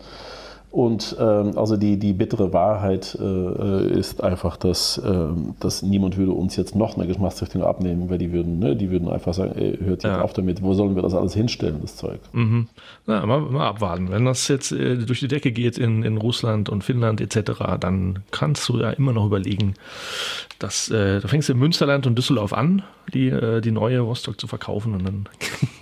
Und 0.69 1.15
ähm, 1.19 1.57
also 1.57 1.77
die, 1.77 1.97
die 1.97 2.11
bittere 2.13 2.51
Wahrheit 2.53 3.17
äh, 3.19 3.87
ist 3.97 4.21
einfach, 4.21 4.57
dass, 4.57 5.01
ähm, 5.03 5.55
dass 5.61 5.81
niemand 5.81 6.17
würde 6.17 6.33
uns 6.33 6.55
jetzt 6.57 6.75
noch 6.75 6.97
eine 6.97 7.07
Geschmacksrichtung 7.07 7.63
abnehmen, 7.63 8.09
weil 8.09 8.17
die 8.17 8.31
würden, 8.33 8.59
ne, 8.59 8.75
die 8.75 8.91
würden 8.91 9.07
einfach 9.07 9.33
sagen, 9.33 9.53
ey, 9.55 9.77
hört 9.77 10.03
jetzt 10.03 10.05
Ja. 10.05 10.21
auf 10.21 10.33
damit, 10.33 10.61
wo 10.61 10.73
sollen 10.73 10.95
wir 10.95 11.01
das 11.01 11.13
alles 11.15 11.33
hinstellen, 11.33 11.77
das 11.81 11.95
Zeug? 11.95 12.19
Mhm. 12.33 12.67
Na, 13.07 13.25
mal, 13.25 13.39
mal 13.41 13.65
abwarten. 13.67 14.11
Wenn 14.11 14.25
das 14.25 14.47
jetzt 14.49 14.71
äh, 14.73 14.97
durch 14.97 15.21
die 15.21 15.29
Decke 15.29 15.51
geht 15.51 15.77
in, 15.77 16.03
in 16.03 16.17
Russland 16.17 16.67
und 16.69 16.83
Finnland 16.83 17.21
etc., 17.21 17.53
dann 17.79 18.19
kannst 18.31 18.67
du 18.69 18.77
ja 18.77 18.89
immer 18.91 19.13
noch 19.13 19.25
überlegen, 19.25 19.73
dass 20.59 20.89
äh, 20.89 21.21
da 21.21 21.27
fängst 21.27 21.47
du 21.49 21.53
in 21.53 21.59
Münsterland 21.59 22.05
und 22.07 22.15
Düsseldorf 22.17 22.51
an, 22.53 22.83
die, 23.13 23.29
äh, 23.29 23.61
die 23.61 23.71
neue 23.71 24.01
Rostock 24.01 24.39
zu 24.39 24.47
verkaufen 24.47 24.93
und 24.95 25.05
dann 25.07 25.25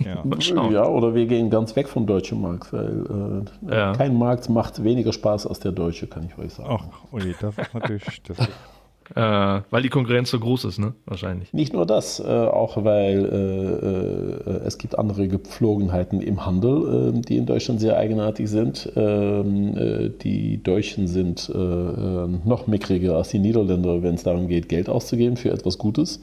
Ja. 0.04 0.20
mal 0.24 0.40
schauen. 0.40 0.72
Ja, 0.72 0.86
oder 0.86 1.14
wir 1.14 1.26
gehen 1.26 1.50
ganz 1.50 1.74
weg 1.74 1.88
vom 1.88 2.06
deutschen 2.06 2.40
Markt, 2.40 2.72
weil 2.72 3.44
äh, 3.68 3.74
Ja. 3.74 3.92
kein 3.94 4.16
Markt 4.16 4.48
macht 4.48 4.75
weniger 4.84 5.12
Spaß 5.12 5.46
als 5.46 5.60
der 5.60 5.72
deutsche, 5.72 6.06
kann 6.06 6.26
ich 6.26 6.38
euch 6.38 6.52
sagen. 6.54 6.80
Ach, 6.80 7.12
ui, 7.12 7.34
das 7.40 7.58
ist 7.58 7.74
natürlich. 7.74 8.22
Das 8.26 8.38
ist, 8.38 8.48
Äh, 9.14 9.60
weil 9.70 9.82
die 9.82 9.88
Konkurrenz 9.88 10.30
so 10.30 10.40
groß 10.40 10.64
ist, 10.64 10.78
ne? 10.78 10.94
Wahrscheinlich. 11.04 11.52
Nicht 11.52 11.72
nur 11.72 11.86
das, 11.86 12.18
äh, 12.18 12.24
auch 12.24 12.82
weil 12.82 13.24
äh, 13.24 14.50
äh, 14.50 14.66
es 14.66 14.78
gibt 14.78 14.98
andere 14.98 15.28
Gepflogenheiten 15.28 16.20
im 16.20 16.44
Handel, 16.44 17.14
äh, 17.14 17.20
die 17.20 17.36
in 17.36 17.46
Deutschland 17.46 17.80
sehr 17.80 17.96
eigenartig 17.98 18.48
sind. 18.48 18.90
Ähm, 18.96 19.76
äh, 19.76 20.08
die 20.10 20.60
Deutschen 20.60 21.06
sind 21.06 21.48
äh, 21.54 21.56
äh, 21.56 22.28
noch 22.44 22.66
mickriger 22.66 23.16
als 23.16 23.28
die 23.28 23.38
Niederländer, 23.38 24.02
wenn 24.02 24.14
es 24.14 24.24
darum 24.24 24.48
geht, 24.48 24.68
Geld 24.68 24.88
auszugeben 24.88 25.36
für 25.36 25.50
etwas 25.50 25.78
Gutes. 25.78 26.20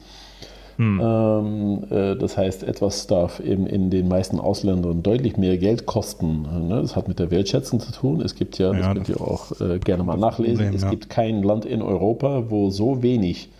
Hm. 0.76 1.00
Ähm, 1.02 1.84
äh, 1.90 2.16
das 2.16 2.36
heißt, 2.36 2.64
etwas 2.64 3.06
darf 3.06 3.40
eben 3.40 3.66
in 3.66 3.90
den 3.90 4.08
meisten 4.08 4.40
Ausländern 4.40 5.02
deutlich 5.02 5.36
mehr 5.36 5.56
Geld 5.58 5.86
kosten. 5.86 6.42
Ne? 6.68 6.80
Das 6.82 6.96
hat 6.96 7.08
mit 7.08 7.18
der 7.18 7.30
Wertschätzung 7.30 7.80
zu 7.80 7.92
tun. 7.92 8.20
Es 8.20 8.34
gibt 8.34 8.58
ja, 8.58 8.72
das 8.72 8.80
Ja, 8.80 8.92
könnt 8.92 9.08
das 9.08 9.16
ihr 9.16 9.20
auch 9.20 9.60
äh, 9.60 9.78
gerne 9.78 10.02
mal 10.02 10.12
das 10.14 10.20
nachlesen, 10.20 10.56
Problem, 10.56 10.74
es 10.74 10.82
ja. 10.82 10.90
gibt 10.90 11.10
kein 11.10 11.42
Land 11.42 11.64
in 11.64 11.82
Europa, 11.82 12.44
wo 12.48 12.70
so 12.70 13.02
wenig 13.02 13.50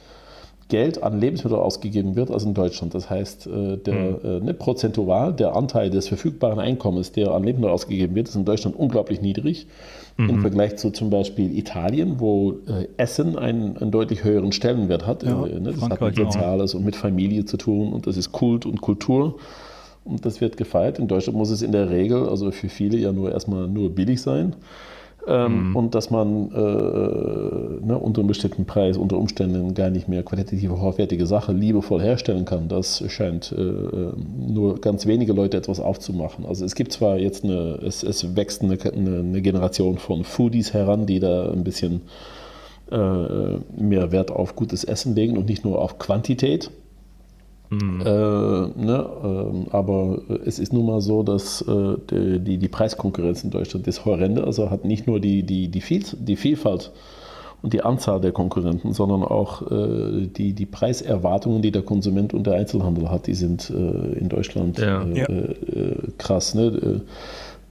Geld 0.68 1.02
an 1.02 1.20
Lebensmittel 1.20 1.58
ausgegeben 1.58 2.16
wird 2.16 2.30
als 2.30 2.44
in 2.44 2.54
Deutschland. 2.54 2.94
Das 2.94 3.10
heißt, 3.10 3.46
äh, 3.46 3.76
der, 3.76 4.24
äh, 4.24 4.40
ne, 4.40 4.54
prozentual 4.54 5.32
der 5.34 5.54
Anteil 5.54 5.90
des 5.90 6.08
verfügbaren 6.08 6.58
Einkommens, 6.58 7.12
der 7.12 7.32
an 7.32 7.44
Lebensmittel 7.44 7.72
ausgegeben 7.72 8.14
wird, 8.14 8.28
ist 8.28 8.34
in 8.34 8.44
Deutschland 8.44 8.76
unglaublich 8.76 9.20
niedrig. 9.20 9.66
Im 10.16 10.40
Vergleich 10.40 10.76
zu 10.76 10.90
zum 10.90 11.10
Beispiel 11.10 11.56
Italien, 11.58 12.20
wo 12.20 12.52
äh, 12.68 12.86
Essen 12.98 13.36
einen, 13.36 13.76
einen 13.76 13.90
deutlich 13.90 14.22
höheren 14.22 14.52
Stellenwert 14.52 15.06
hat. 15.06 15.24
Ja, 15.24 15.44
Äh, 15.44 15.58
ne, 15.58 15.72
das 15.72 15.80
hat 15.80 15.88
Frankreich 15.98 16.16
mit 16.16 16.26
auch. 16.28 16.32
Soziales 16.32 16.74
und 16.74 16.84
mit 16.84 16.94
Familie 16.94 17.44
zu 17.46 17.56
tun 17.56 17.92
und 17.92 18.06
das 18.06 18.16
ist 18.16 18.30
Kult 18.30 18.64
und 18.64 18.80
Kultur. 18.80 19.36
Und 20.04 20.24
das 20.24 20.40
wird 20.40 20.56
gefeiert. 20.56 20.98
In 20.98 21.08
Deutschland 21.08 21.36
muss 21.38 21.50
es 21.50 21.62
in 21.62 21.72
der 21.72 21.90
Regel, 21.90 22.28
also 22.28 22.50
für 22.52 22.68
viele 22.68 22.98
ja 22.98 23.10
nur 23.10 23.32
erstmal 23.32 23.66
nur 23.66 23.90
billig 23.90 24.20
sein. 24.20 24.54
Ähm, 25.26 25.74
Und 25.74 25.94
dass 25.94 26.10
man 26.10 26.50
äh, 26.52 27.86
ne, 27.86 27.98
unter 27.98 28.20
einem 28.20 28.28
bestimmten 28.28 28.66
Preis, 28.66 28.98
unter 28.98 29.16
Umständen 29.16 29.72
gar 29.74 29.88
nicht 29.90 30.06
mehr 30.06 30.22
qualitative, 30.22 30.80
hochwertige 30.80 31.26
Sache 31.26 31.52
liebevoll 31.52 32.02
herstellen 32.02 32.44
kann, 32.44 32.68
das 32.68 33.02
scheint 33.08 33.52
äh, 33.52 33.62
äh, 33.62 34.12
nur 34.36 34.80
ganz 34.80 35.06
wenige 35.06 35.32
Leute 35.32 35.56
etwas 35.56 35.80
aufzumachen. 35.80 36.44
Also 36.44 36.64
es 36.64 36.74
gibt 36.74 36.92
zwar 36.92 37.18
jetzt 37.18 37.44
eine, 37.44 37.78
es, 37.82 38.02
es 38.02 38.36
wächst 38.36 38.62
eine, 38.62 38.76
eine, 38.80 39.20
eine 39.20 39.40
Generation 39.40 39.96
von 39.98 40.24
Foodies 40.24 40.74
heran, 40.74 41.06
die 41.06 41.20
da 41.20 41.50
ein 41.50 41.64
bisschen 41.64 42.02
äh, 42.90 42.96
mehr 42.96 44.12
Wert 44.12 44.30
auf 44.30 44.56
gutes 44.56 44.84
Essen 44.84 45.14
legen 45.14 45.38
und 45.38 45.48
nicht 45.48 45.64
nur 45.64 45.80
auf 45.80 45.98
Quantität. 45.98 46.70
Äh, 48.00 48.84
ne, 48.84 49.06
ähm, 49.24 49.66
aber 49.70 50.18
es 50.44 50.58
ist 50.58 50.72
nun 50.72 50.86
mal 50.86 51.00
so, 51.00 51.22
dass 51.22 51.62
äh, 51.62 51.96
die, 52.10 52.38
die, 52.40 52.58
die 52.58 52.68
Preiskonkurrenz 52.68 53.44
in 53.44 53.50
Deutschland 53.50 53.86
ist 53.86 54.04
horrende. 54.04 54.44
Also 54.44 54.70
hat 54.70 54.84
nicht 54.84 55.06
nur 55.06 55.20
die, 55.20 55.42
die, 55.42 55.68
die, 55.68 55.80
Viel, 55.80 56.02
die 56.18 56.36
Vielfalt 56.36 56.92
und 57.62 57.72
die 57.72 57.82
Anzahl 57.82 58.20
der 58.20 58.32
Konkurrenten, 58.32 58.92
sondern 58.92 59.22
auch 59.22 59.62
äh, 59.70 60.26
die, 60.26 60.52
die 60.52 60.66
Preiserwartungen, 60.66 61.62
die 61.62 61.70
der 61.72 61.82
Konsument 61.82 62.34
und 62.34 62.46
der 62.46 62.54
Einzelhandel 62.54 63.10
hat, 63.10 63.26
die 63.26 63.34
sind 63.34 63.70
äh, 63.70 64.18
in 64.18 64.28
Deutschland 64.28 64.78
Ja. 64.78 65.02
äh, 65.02 65.18
Ja. 65.18 65.26
krass. 66.18 66.54
Ne? 66.54 67.00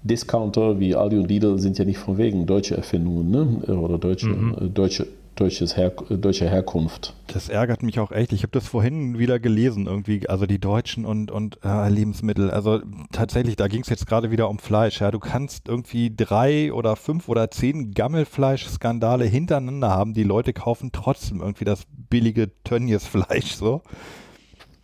Discounter 0.03 0.79
wie 0.79 0.95
Aldi 0.95 1.17
und 1.17 1.29
Lidl 1.29 1.59
sind 1.59 1.77
ja 1.77 1.85
nicht 1.85 1.97
von 1.97 2.17
wegen 2.17 2.45
deutsche 2.45 2.75
Erfindungen 2.75 3.31
ne? 3.31 3.73
oder 3.73 3.97
deutsche, 3.97 4.29
äh, 4.31 4.67
deutsche, 4.67 5.07
deutsches 5.35 5.75
Her 5.77 5.91
äh, 6.09 6.15
deutsche 6.15 6.49
Herkunft. 6.49 7.13
das 7.27 7.49
ärgert 7.49 7.83
mich 7.83 7.99
auch 7.99 8.11
echt. 8.11 8.33
Ich 8.33 8.43
habe 8.43 8.51
das 8.51 8.67
vorhin 8.67 9.17
wieder 9.17 9.39
gelesen, 9.39 9.87
irgendwie, 9.87 10.27
also 10.29 10.45
die 10.45 10.59
Deutschen 10.59 11.05
und, 11.05 11.31
und 11.31 11.59
äh, 11.63 11.89
Lebensmittel. 11.89 12.51
Also 12.51 12.81
tatsächlich, 13.11 13.55
da 13.55 13.67
ging 13.67 13.81
es 13.81 13.89
jetzt 13.89 14.07
gerade 14.07 14.31
wieder 14.31 14.49
um 14.49 14.59
Fleisch. 14.59 15.01
Ja, 15.01 15.11
du 15.11 15.19
kannst 15.19 15.67
irgendwie 15.67 16.13
drei 16.15 16.71
oder 16.73 16.95
fünf 16.95 17.29
oder 17.29 17.49
zehn 17.51 17.91
Gammelfleisch-Skandale 17.91 19.25
hintereinander 19.25 19.89
haben. 19.89 20.13
Die 20.13 20.23
Leute 20.23 20.53
kaufen 20.53 20.91
trotzdem 20.91 21.41
irgendwie 21.41 21.65
das 21.65 21.83
billige 22.09 22.51
Tönnies-Fleisch 22.63 23.53
so. 23.53 23.81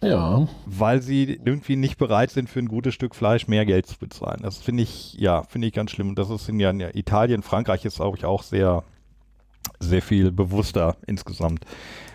Ja. 0.02 0.48
Weil 0.66 1.02
sie 1.02 1.40
irgendwie 1.44 1.76
nicht 1.76 1.98
bereit 1.98 2.32
sind, 2.32 2.50
für 2.50 2.60
ein 2.60 2.68
gutes 2.68 2.94
Stück 2.94 3.16
Fleisch 3.16 3.48
mehr 3.48 3.66
Geld 3.66 3.86
zu 3.86 3.98
bezahlen. 3.98 4.40
Das 4.42 4.58
finde 4.58 4.84
ich, 4.84 5.14
ja, 5.16 5.44
finde 5.44 5.68
ich 5.68 5.74
ganz 5.74 5.92
schlimm. 5.92 6.10
Und 6.10 6.20
das 6.20 6.30
ist 6.30 6.48
in 6.48 6.60
ja, 6.60 6.70
in 6.70 6.80
Italien, 6.80 7.44
Frankreich 7.44 7.84
ist, 7.86 7.98
glaube 7.98 8.18
ich, 8.18 8.26
auch 8.26 8.44
sehr, 8.44 8.84
sehr 9.80 10.02
viel 10.02 10.32
bewusster 10.32 10.96
insgesamt. 11.08 11.66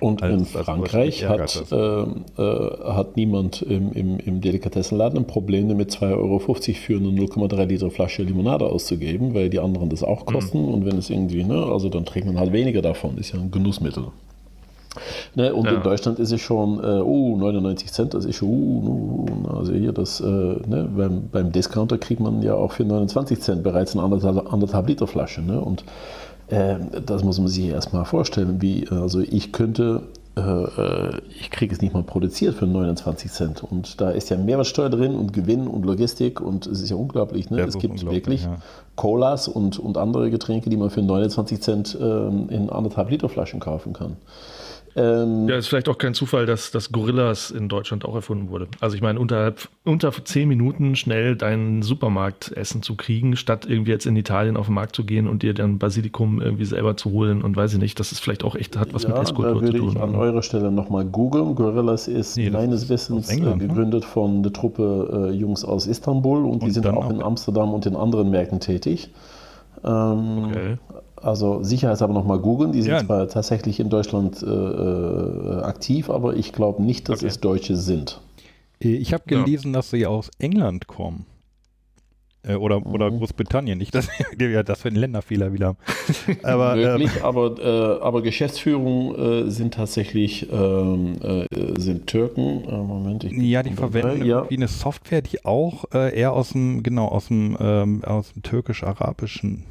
Und 0.00 0.22
als, 0.22 0.34
in 0.34 0.44
Frankreich 0.44 1.26
hat, 1.26 1.64
äh, 1.70 1.76
äh, 1.76 2.04
hat 2.36 3.16
niemand 3.16 3.62
im, 3.62 3.92
im, 3.92 4.18
im 4.18 4.40
Delikatessenladen 4.40 5.20
ein 5.20 5.26
Problem 5.26 5.68
damit, 5.68 5.90
2,50 5.90 6.16
Euro 6.16 6.38
für 6.38 6.96
eine 6.96 7.08
0,3 7.08 7.64
Liter 7.66 7.90
Flasche 7.90 8.22
Limonade 8.22 8.66
auszugeben, 8.66 9.34
weil 9.34 9.48
die 9.50 9.60
anderen 9.60 9.88
das 9.88 10.02
auch 10.02 10.26
kosten. 10.26 10.62
Mhm. 10.66 10.74
Und 10.74 10.86
wenn 10.86 10.98
es 10.98 11.10
irgendwie, 11.10 11.44
ne, 11.44 11.64
also 11.64 11.88
dann 11.88 12.04
trägt 12.04 12.26
man 12.26 12.38
halt 12.38 12.52
weniger 12.52 12.82
davon. 12.82 13.18
Ist 13.18 13.32
ja 13.32 13.40
ein 13.40 13.50
Genussmittel. 13.50 14.08
Ne, 15.34 15.52
und 15.52 15.66
ja. 15.66 15.72
in 15.72 15.82
Deutschland 15.82 16.18
ist 16.18 16.30
es 16.30 16.40
schon, 16.40 16.78
äh, 16.78 17.00
oh, 17.00 17.36
99 17.36 17.92
Cent, 17.92 18.14
das 18.14 18.24
ist 18.24 18.36
schon, 18.36 18.48
uh, 18.48 19.26
uh, 19.28 19.56
also 19.56 19.72
hier 19.72 19.92
das, 19.92 20.20
äh, 20.20 20.24
ne, 20.24 20.88
beim, 20.96 21.28
beim 21.30 21.50
Discounter 21.50 21.98
kriegt 21.98 22.20
man 22.20 22.42
ja 22.42 22.54
auch 22.54 22.72
für 22.72 22.84
29 22.84 23.40
Cent 23.40 23.62
bereits 23.62 23.94
eine 23.94 24.04
anderthalb, 24.04 24.52
anderthalb 24.52 24.88
Liter 24.88 25.06
Flasche. 25.06 25.42
Ne? 25.42 25.60
Und 25.60 25.84
das 26.48 27.24
muss 27.24 27.38
man 27.38 27.48
sich 27.48 27.66
erstmal 27.66 28.04
vorstellen, 28.04 28.60
wie, 28.60 28.86
also 28.88 29.20
ich 29.20 29.52
könnte, 29.52 30.02
äh, 30.36 30.40
äh, 30.40 31.20
ich 31.40 31.50
kriege 31.50 31.74
es 31.74 31.80
nicht 31.80 31.94
mal 31.94 32.02
produziert 32.02 32.54
für 32.54 32.66
29 32.66 33.30
Cent. 33.30 33.62
Und 33.62 34.00
da 34.00 34.10
ist 34.10 34.28
ja 34.28 34.36
Mehrwertsteuer 34.36 34.90
drin 34.90 35.14
und 35.14 35.32
Gewinn 35.32 35.66
und 35.66 35.86
Logistik 35.86 36.40
und 36.40 36.66
es 36.66 36.82
ist 36.82 36.90
ja 36.90 36.96
unglaublich. 36.96 37.50
Ne? 37.50 37.58
Ja, 37.58 37.64
es 37.64 37.78
gibt 37.78 38.04
wirklich 38.04 38.44
ja. 38.44 38.56
Colas 38.96 39.48
und, 39.48 39.78
und 39.78 39.96
andere 39.96 40.30
Getränke, 40.30 40.68
die 40.68 40.76
man 40.76 40.90
für 40.90 41.02
29 41.02 41.60
Cent 41.60 41.98
ähm, 42.00 42.48
in 42.50 42.68
anderthalb 42.68 43.10
Liter 43.10 43.28
Flaschen 43.28 43.60
kaufen 43.60 43.92
kann. 43.94 44.16
Ähm, 44.96 45.48
ja, 45.48 45.56
ist 45.56 45.66
vielleicht 45.66 45.88
auch 45.88 45.98
kein 45.98 46.14
Zufall, 46.14 46.46
dass 46.46 46.70
das 46.70 46.92
Gorillas 46.92 47.50
in 47.50 47.68
Deutschland 47.68 48.04
auch 48.04 48.14
erfunden 48.14 48.48
wurde. 48.48 48.68
Also 48.80 48.94
ich 48.94 49.02
meine, 49.02 49.18
unter, 49.18 49.54
unter 49.84 50.12
zehn 50.24 50.48
Minuten 50.48 50.94
schnell 50.94 51.34
dein 51.34 51.82
Supermarktessen 51.82 52.82
zu 52.82 52.94
kriegen, 52.94 53.36
statt 53.36 53.66
irgendwie 53.68 53.90
jetzt 53.90 54.06
in 54.06 54.14
Italien 54.14 54.56
auf 54.56 54.66
den 54.66 54.74
Markt 54.74 54.94
zu 54.94 55.04
gehen 55.04 55.26
und 55.26 55.42
dir 55.42 55.52
dann 55.52 55.78
Basilikum 55.78 56.40
irgendwie 56.40 56.64
selber 56.64 56.96
zu 56.96 57.10
holen 57.10 57.42
und 57.42 57.56
weiß 57.56 57.74
ich 57.74 57.80
nicht, 57.80 57.98
das 57.98 58.12
ist 58.12 58.20
vielleicht 58.20 58.44
auch 58.44 58.54
echt, 58.54 58.76
hat 58.76 58.94
was 58.94 59.02
ja, 59.02 59.08
mit 59.08 59.18
Esskultur 59.18 59.54
zu 59.54 59.72
tun. 59.72 59.80
würde 59.80 59.98
ich 59.98 60.00
an 60.00 60.14
eurer 60.14 60.42
Stelle 60.42 60.70
nochmal 60.70 61.04
googeln. 61.04 61.56
Gorillas 61.56 62.06
ist 62.06 62.36
nee, 62.36 62.50
meines 62.50 62.88
Wissens 62.88 63.28
England, 63.30 63.62
äh, 63.62 63.66
ne? 63.66 63.68
gegründet 63.68 64.02
ne? 64.02 64.08
von 64.08 64.42
der 64.44 64.52
Truppe 64.52 65.30
äh, 65.30 65.34
Jungs 65.34 65.64
aus 65.64 65.88
Istanbul 65.88 66.44
und, 66.44 66.52
und 66.52 66.64
die 66.64 66.70
sind 66.70 66.86
auch 66.86 67.10
in 67.10 67.20
Amsterdam 67.20 67.74
und 67.74 67.84
in 67.86 67.96
anderen 67.96 68.30
Märkten 68.30 68.60
tätig. 68.60 69.10
Ähm, 69.84 70.44
okay. 70.48 70.78
Also 71.24 71.62
sicherheitshalber 71.62 72.12
nochmal 72.12 72.38
googeln. 72.38 72.72
Die 72.72 72.82
sind 72.82 72.92
ja. 72.92 73.04
zwar 73.04 73.28
tatsächlich 73.28 73.80
in 73.80 73.88
Deutschland 73.88 74.42
äh, 74.42 74.46
äh 74.46 75.62
aktiv, 75.62 76.10
aber 76.10 76.36
ich 76.36 76.52
glaube 76.52 76.82
nicht, 76.82 77.08
dass 77.08 77.20
okay. 77.20 77.28
es 77.28 77.40
Deutsche 77.40 77.76
sind. 77.76 78.20
Äh, 78.82 78.96
ich 78.96 79.14
habe 79.14 79.24
gelesen, 79.26 79.72
ja. 79.72 79.78
dass 79.78 79.90
sie 79.90 80.06
aus 80.06 80.30
England 80.38 80.86
kommen. 80.86 81.24
Äh, 82.46 82.56
oder, 82.56 82.80
mhm. 82.80 82.86
oder 82.86 83.10
Großbritannien. 83.10 83.78
Nicht, 83.78 83.94
dass 83.94 84.08
ja, 84.38 84.62
das 84.62 84.82
für 84.82 84.88
ein 84.88 84.96
Länderfehler 84.96 85.54
wieder. 85.54 85.76
Aber, 86.42 86.76
Möglich, 86.76 87.16
ähm, 87.16 87.24
aber, 87.24 87.58
äh, 87.58 88.02
aber 88.02 88.20
Geschäftsführung 88.20 89.14
äh, 89.16 89.50
sind 89.50 89.74
tatsächlich 89.74 90.46
ähm, 90.52 91.16
sind 91.78 92.06
Türken. 92.06 92.64
Moment, 92.66 93.24
ja, 93.24 93.62
die 93.62 93.72
verwenden 93.72 94.26
ja. 94.26 94.38
irgendwie 94.38 94.56
eine 94.56 94.68
Software, 94.68 95.22
die 95.22 95.44
auch 95.44 95.84
eher 95.92 96.34
aus 96.34 96.50
dem, 96.50 96.82
genau, 96.82 97.08
aus 97.08 97.28
dem, 97.28 97.56
ähm, 97.58 98.04
aus 98.04 98.32
dem 98.32 98.42
türkisch-arabischen 98.42 99.64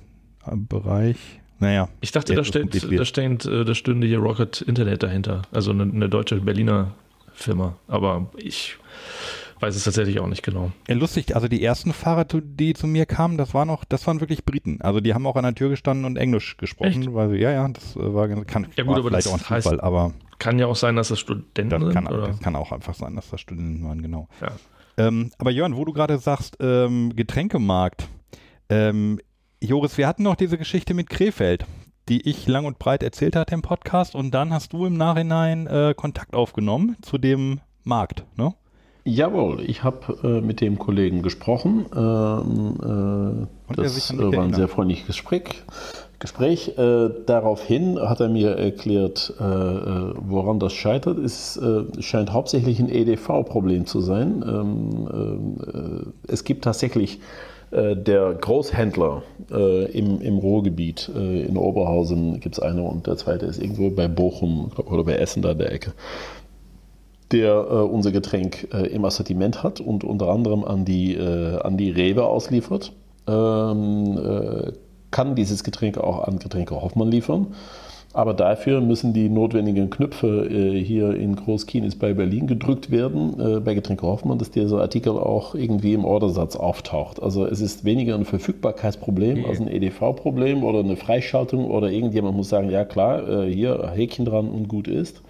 Bereich 0.51 1.42
naja. 1.63 1.89
Ich 2.01 2.11
dachte, 2.11 2.35
da, 2.35 2.43
steht, 2.43 2.73
da, 2.73 3.05
steht, 3.05 3.45
äh, 3.45 3.65
da 3.65 3.73
stünde 3.73 4.05
hier 4.05 4.19
Rocket 4.19 4.61
Internet 4.61 5.01
dahinter. 5.01 5.43
Also 5.51 5.71
eine, 5.71 5.83
eine, 5.83 6.09
deutsche 6.09 6.35
Berliner 6.41 6.93
Firma. 7.33 7.77
Aber 7.87 8.29
ich 8.37 8.77
weiß 9.59 9.75
es 9.75 9.85
tatsächlich 9.85 10.19
auch 10.19 10.27
nicht 10.27 10.43
genau. 10.43 10.71
Ja, 10.89 10.95
lustig, 10.95 11.35
also 11.35 11.47
die 11.47 11.63
ersten 11.63 11.93
Fahrer, 11.93 12.25
die 12.25 12.73
zu 12.73 12.85
mir 12.85 13.05
kamen, 13.05 13.37
das 13.37 13.53
waren 13.53 13.69
auch, 13.69 13.85
das 13.85 14.05
waren 14.07 14.19
wirklich 14.19 14.43
Briten. 14.43 14.81
Also 14.81 14.99
die 14.99 15.13
haben 15.13 15.25
auch 15.25 15.37
an 15.37 15.43
der 15.43 15.55
Tür 15.55 15.69
gestanden 15.69 16.05
und 16.05 16.17
Englisch 16.17 16.57
gesprochen. 16.57 17.01
Echt? 17.01 17.13
Weil 17.13 17.29
sie, 17.29 17.37
ja, 17.37 17.51
ja, 17.51 17.67
das 17.69 17.95
äh, 17.95 18.13
war, 18.13 18.27
kann, 18.27 18.67
ja, 18.75 18.83
gut, 18.83 18.97
aber 18.97 19.07
vielleicht 19.07 19.25
das 19.25 19.33
auch 19.33 19.51
ein 19.51 19.61
Zufall, 19.61 19.79
aber. 19.79 20.13
Kann 20.39 20.59
ja 20.59 20.67
auch 20.67 20.75
sein, 20.75 20.97
dass 20.97 21.07
das 21.07 21.19
Studenten 21.19 21.69
das 21.69 21.81
sind. 21.81 21.93
Kann, 21.93 22.07
oder? 22.07 22.27
Das 22.27 22.39
kann 22.41 22.57
auch 22.57 22.73
einfach 22.73 22.93
sein, 22.93 23.15
dass 23.15 23.29
das 23.29 23.39
Studenten 23.39 23.85
waren, 23.85 24.01
genau. 24.01 24.27
Ja. 24.41 24.51
Ähm, 24.97 25.31
aber 25.37 25.51
Jörn, 25.51 25.77
wo 25.77 25.85
du 25.85 25.93
gerade 25.93 26.17
sagst, 26.17 26.57
ähm, 26.59 27.15
Getränkemarkt, 27.15 28.09
ähm, 28.69 29.19
Joris, 29.65 29.97
wir 29.97 30.09
hatten 30.09 30.23
noch 30.23 30.35
diese 30.35 30.57
Geschichte 30.57 30.93
mit 30.93 31.09
Krefeld, 31.09 31.65
die 32.09 32.27
ich 32.29 32.47
lang 32.47 32.65
und 32.65 32.79
breit 32.79 33.01
erzählt 33.01 33.37
hatte 33.37 33.53
im 33.53 33.61
Podcast 33.61 34.13
und 34.13 34.31
dann 34.31 34.51
hast 34.51 34.73
du 34.73 34.85
im 34.85 34.97
Nachhinein 34.97 35.67
äh, 35.67 35.93
Kontakt 35.95 36.35
aufgenommen 36.35 36.97
zu 37.01 37.17
dem 37.17 37.61
Markt, 37.85 38.25
ne? 38.35 38.53
Jawohl, 39.05 39.61
ich 39.61 39.81
habe 39.85 40.17
äh, 40.21 40.41
mit 40.41 40.59
dem 40.59 40.79
Kollegen 40.79 41.21
gesprochen. 41.21 41.85
Ähm, 41.95 43.47
äh, 43.69 43.73
das 43.75 44.11
äh, 44.11 44.17
war 44.17 44.43
ein 44.43 44.53
sehr 44.53 44.67
freundliches 44.67 45.07
Gespräch. 45.07 45.63
Gespräch. 46.19 46.77
Äh, 46.77 47.09
daraufhin 47.25 47.97
hat 47.99 48.19
er 48.19 48.27
mir 48.27 48.57
erklärt, 48.57 49.33
äh, 49.39 49.43
äh, 49.43 50.13
woran 50.17 50.59
das 50.59 50.73
scheitert. 50.73 51.19
Es 51.19 51.57
scheint 51.99 52.33
hauptsächlich 52.33 52.79
ein 52.79 52.89
EDV-Problem 52.89 53.85
zu 53.85 54.01
sein. 54.01 54.43
Ähm, 54.45 55.09
ähm, 55.13 56.13
es 56.27 56.43
gibt 56.43 56.65
tatsächlich 56.65 57.19
äh, 57.19 57.21
der 57.73 58.35
Großhändler 58.35 59.23
äh, 59.51 59.85
im, 59.91 60.21
im 60.21 60.37
Ruhrgebiet, 60.37 61.09
äh, 61.15 61.41
in 61.41 61.57
Oberhausen 61.57 62.39
gibt 62.39 62.55
es 62.55 62.59
eine 62.61 62.83
und 62.83 63.07
der 63.07 63.17
zweite 63.17 63.45
ist 63.45 63.61
irgendwo 63.61 63.89
bei 63.89 64.07
Bochum 64.07 64.71
oder 64.85 65.03
bei 65.03 65.15
Essen 65.15 65.41
da 65.41 65.53
der 65.53 65.71
Ecke, 65.71 65.93
der 67.31 67.53
äh, 67.53 67.75
unser 67.75 68.11
Getränk 68.11 68.67
äh, 68.73 68.87
im 68.87 69.05
Assortiment 69.05 69.63
hat 69.63 69.79
und 69.79 70.03
unter 70.03 70.29
anderem 70.29 70.63
an 70.63 70.85
die, 70.85 71.15
äh, 71.15 71.59
an 71.61 71.77
die 71.77 71.89
Rewe 71.89 72.25
ausliefert. 72.25 72.93
Ähm, 73.27 74.19
kann 75.11 75.35
dieses 75.35 75.63
Getränk 75.63 75.97
auch 75.97 76.27
an 76.27 76.39
Getränke 76.39 76.81
Hoffmann 76.81 77.09
liefern. 77.09 77.47
Aber 78.13 78.35
dafür 78.35 78.79
müssen 78.79 79.11
die 79.11 79.27
notwendigen 79.27 79.89
Knöpfe 79.89 80.45
äh, 80.45 80.79
hier 80.83 81.15
in 81.15 81.35
Großkienis 81.35 81.95
bei 81.95 82.13
Berlin 82.13 82.45
gedrückt 82.45 82.91
werden, 82.91 83.39
äh, 83.39 83.59
bei 83.59 83.73
Getränke 83.73 84.05
Hoffmann, 84.05 84.37
dass 84.37 84.51
dieser 84.51 84.81
Artikel 84.81 85.13
auch 85.13 85.55
irgendwie 85.55 85.93
im 85.93 86.05
Ordersatz 86.05 86.55
auftaucht. 86.55 87.21
Also 87.21 87.47
es 87.47 87.59
ist 87.59 87.85
weniger 87.85 88.13
ein 88.13 88.25
Verfügbarkeitsproblem 88.25 89.39
mhm. 89.39 89.45
als 89.45 89.59
ein 89.59 89.67
EDV-Problem 89.67 90.63
oder 90.63 90.79
eine 90.79 90.95
Freischaltung 90.95 91.65
oder 91.65 91.89
irgendjemand 91.89 92.37
muss 92.37 92.49
sagen, 92.49 92.69
ja 92.69 92.85
klar, 92.85 93.27
äh, 93.27 93.51
hier 93.51 93.91
Häkchen 93.95 94.25
dran 94.25 94.47
und 94.47 94.67
gut 94.67 94.87
ist. 94.87 95.23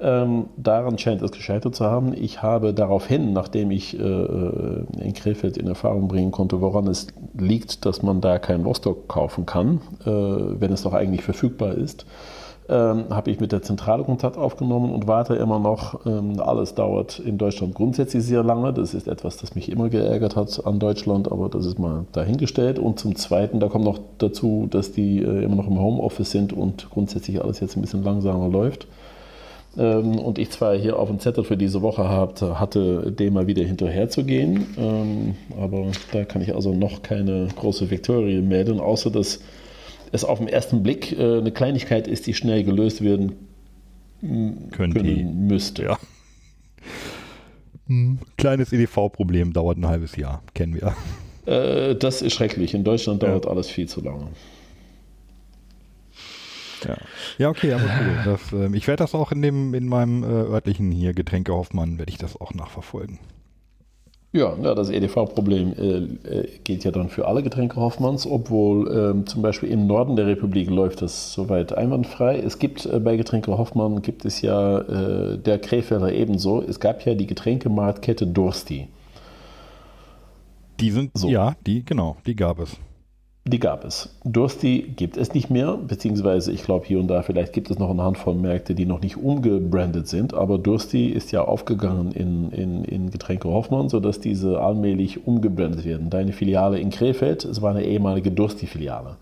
Ähm, 0.00 0.46
daran 0.56 0.96
scheint 0.96 1.22
es 1.22 1.32
gescheitert 1.32 1.74
zu 1.74 1.84
haben. 1.84 2.14
Ich 2.14 2.40
habe 2.40 2.72
daraufhin, 2.72 3.32
nachdem 3.32 3.72
ich 3.72 3.98
äh, 3.98 4.02
äh, 4.02 4.84
in 5.00 5.12
Krefeld 5.12 5.56
in 5.56 5.66
Erfahrung 5.66 6.06
bringen 6.06 6.30
konnte, 6.30 6.60
woran 6.60 6.86
es 6.86 7.08
liegt, 7.36 7.84
dass 7.84 8.02
man 8.02 8.20
da 8.20 8.38
kein 8.38 8.62
Rostock 8.62 9.08
kaufen 9.08 9.44
kann, 9.44 9.80
äh, 10.04 10.10
wenn 10.10 10.72
es 10.72 10.82
doch 10.82 10.92
eigentlich 10.92 11.22
verfügbar 11.22 11.74
ist, 11.74 12.06
ähm, 12.68 13.06
habe 13.10 13.30
ich 13.30 13.40
mit 13.40 13.50
der 13.50 13.62
Zentrale 13.62 14.04
Kontakt 14.04 14.36
aufgenommen 14.36 14.92
und 14.92 15.08
warte 15.08 15.34
immer 15.34 15.58
noch. 15.58 16.04
Ähm, 16.06 16.38
alles 16.38 16.74
dauert 16.74 17.18
in 17.18 17.38
Deutschland 17.38 17.74
grundsätzlich 17.74 18.22
sehr 18.22 18.42
lange. 18.44 18.72
Das 18.72 18.94
ist 18.94 19.08
etwas, 19.08 19.38
das 19.38 19.54
mich 19.54 19.70
immer 19.70 19.88
geärgert 19.88 20.36
hat 20.36 20.64
an 20.66 20.78
Deutschland, 20.78 21.32
aber 21.32 21.48
das 21.48 21.66
ist 21.66 21.78
mal 21.78 22.04
dahingestellt. 22.12 22.78
Und 22.78 23.00
zum 23.00 23.16
Zweiten, 23.16 23.58
da 23.58 23.68
kommt 23.68 23.84
noch 23.84 23.98
dazu, 24.18 24.68
dass 24.70 24.92
die 24.92 25.22
äh, 25.22 25.42
immer 25.42 25.56
noch 25.56 25.66
im 25.66 25.80
Homeoffice 25.80 26.30
sind 26.30 26.52
und 26.52 26.90
grundsätzlich 26.90 27.42
alles 27.42 27.58
jetzt 27.60 27.76
ein 27.76 27.80
bisschen 27.80 28.04
langsamer 28.04 28.48
läuft. 28.48 28.86
Ähm, 29.78 30.18
und 30.18 30.38
ich 30.38 30.50
zwar 30.50 30.76
hier 30.76 30.98
auf 30.98 31.08
dem 31.08 31.20
Zettel 31.20 31.44
für 31.44 31.56
diese 31.56 31.82
Woche 31.82 32.08
hatte, 32.08 32.58
hatte 32.58 33.12
dem 33.12 33.34
mal 33.34 33.46
wieder 33.46 33.62
hinterher 33.62 34.08
zu 34.08 34.24
gehen, 34.24 34.66
ähm, 34.76 35.36
aber 35.56 35.86
da 36.12 36.24
kann 36.24 36.42
ich 36.42 36.52
also 36.52 36.74
noch 36.74 37.02
keine 37.02 37.46
große 37.54 37.88
Viktorie 37.88 38.40
melden, 38.40 38.80
außer 38.80 39.10
dass 39.10 39.40
es 40.10 40.24
auf 40.24 40.38
den 40.38 40.48
ersten 40.48 40.82
Blick 40.82 41.16
äh, 41.16 41.38
eine 41.38 41.52
Kleinigkeit 41.52 42.08
ist, 42.08 42.26
die 42.26 42.34
schnell 42.34 42.64
gelöst 42.64 43.04
werden 43.04 43.36
können, 44.20 44.94
können 44.94 45.46
müsste. 45.46 45.84
Ja. 45.84 45.98
Hm, 47.86 48.18
kleines 48.36 48.72
EDV-Problem 48.72 49.52
dauert 49.52 49.78
ein 49.78 49.86
halbes 49.86 50.16
Jahr, 50.16 50.42
kennen 50.54 50.74
wir. 50.74 50.96
Äh, 51.46 51.94
das 51.94 52.20
ist 52.20 52.34
schrecklich. 52.34 52.74
In 52.74 52.82
Deutschland 52.82 53.22
dauert 53.22 53.44
ja. 53.44 53.50
alles 53.50 53.68
viel 53.68 53.88
zu 53.88 54.00
lange. 54.00 54.26
Ja, 56.84 56.96
ja 57.38 57.48
okay, 57.48 57.72
aber 57.72 57.84
cool. 57.84 58.18
Das, 58.24 58.52
äh, 58.52 58.76
ich 58.76 58.86
werde 58.86 59.02
das 59.02 59.14
auch 59.14 59.32
in, 59.32 59.42
dem, 59.42 59.74
in 59.74 59.88
meinem 59.88 60.22
äh, 60.22 60.26
örtlichen 60.26 60.90
hier 60.90 61.14
Getränke 61.14 61.52
Hoffmann, 61.52 61.98
werde 61.98 62.10
ich 62.10 62.18
das 62.18 62.40
auch 62.40 62.52
nachverfolgen. 62.54 63.18
Ja, 64.32 64.54
ja 64.62 64.74
das 64.74 64.90
EDV-Problem 64.90 65.72
äh, 65.72 65.82
äh, 66.28 66.48
gilt 66.62 66.84
ja 66.84 66.90
dann 66.90 67.08
für 67.08 67.26
alle 67.26 67.42
Getränke 67.42 67.76
Hoffmanns, 67.76 68.26
obwohl 68.26 68.90
ähm, 68.92 69.26
zum 69.26 69.40
Beispiel 69.40 69.70
im 69.70 69.86
Norden 69.86 70.16
der 70.16 70.26
Republik 70.26 70.68
läuft 70.68 71.00
das 71.00 71.32
soweit 71.32 71.72
einwandfrei. 71.72 72.38
Es 72.38 72.58
gibt 72.58 72.84
äh, 72.84 73.00
bei 73.00 73.16
Getränke 73.16 73.56
Hoffmann 73.56 74.02
gibt 74.02 74.26
es 74.26 74.42
ja 74.42 74.80
äh, 74.80 75.38
der 75.38 75.58
Krefelder 75.58 76.12
ebenso. 76.12 76.62
Es 76.62 76.78
gab 76.78 77.06
ja 77.06 77.14
die 77.14 77.26
Getränkemarktkette 77.26 78.26
Dursti. 78.26 78.88
Die 80.78 80.90
sind, 80.90 81.10
so. 81.14 81.28
ja, 81.28 81.56
die, 81.66 81.84
genau, 81.84 82.18
die 82.26 82.36
gab 82.36 82.60
es. 82.60 82.76
Die 83.50 83.60
gab 83.60 83.82
es. 83.86 84.10
Dursti 84.24 84.92
gibt 84.94 85.16
es 85.16 85.32
nicht 85.32 85.48
mehr, 85.48 85.78
beziehungsweise 85.78 86.52
ich 86.52 86.64
glaube 86.64 86.84
hier 86.84 86.98
und 86.98 87.08
da 87.08 87.22
vielleicht 87.22 87.54
gibt 87.54 87.70
es 87.70 87.78
noch 87.78 87.88
eine 87.88 88.02
Handvoll 88.02 88.34
Märkte, 88.34 88.74
die 88.74 88.84
noch 88.84 89.00
nicht 89.00 89.16
umgebrandet 89.16 90.06
sind, 90.06 90.34
aber 90.34 90.58
Dursti 90.58 91.06
ist 91.06 91.32
ja 91.32 91.40
aufgegangen 91.40 92.12
in, 92.12 92.50
in, 92.50 92.84
in 92.84 93.10
Getränke 93.10 93.48
Hoffmann, 93.48 93.88
sodass 93.88 94.20
diese 94.20 94.60
allmählich 94.60 95.26
umgebrandet 95.26 95.86
werden. 95.86 96.10
Deine 96.10 96.32
Filiale 96.32 96.78
in 96.78 96.90
Krefeld, 96.90 97.46
es 97.46 97.62
war 97.62 97.70
eine 97.70 97.86
ehemalige 97.86 98.30
Dursti-Filiale 98.30 99.16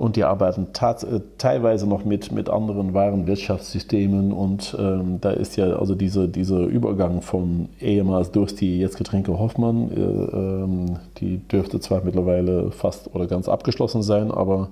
und 0.00 0.16
die 0.16 0.24
arbeiten 0.24 0.68
äh, 0.80 1.20
teilweise 1.36 1.86
noch 1.86 2.06
mit, 2.06 2.32
mit 2.32 2.48
anderen 2.48 2.94
Warenwirtschaftssystemen 2.94 4.32
und 4.32 4.74
ähm, 4.80 5.18
da 5.20 5.30
ist 5.30 5.56
ja 5.56 5.76
also 5.76 5.94
diese, 5.94 6.26
dieser 6.26 6.60
Übergang 6.60 7.20
von 7.20 7.68
ehemals 7.80 8.30
Dursti, 8.30 8.80
jetzt 8.80 8.96
Getränke 8.96 9.38
Hoffmann, 9.38 9.90
äh, 9.90 10.00
ähm, 10.00 10.96
die 11.18 11.46
dürfte 11.46 11.80
zwar 11.80 12.02
mittlerweile 12.02 12.70
fast 12.70 13.14
oder 13.14 13.26
ganz 13.26 13.46
abgeschlossen 13.46 14.02
sein, 14.02 14.30
aber 14.30 14.70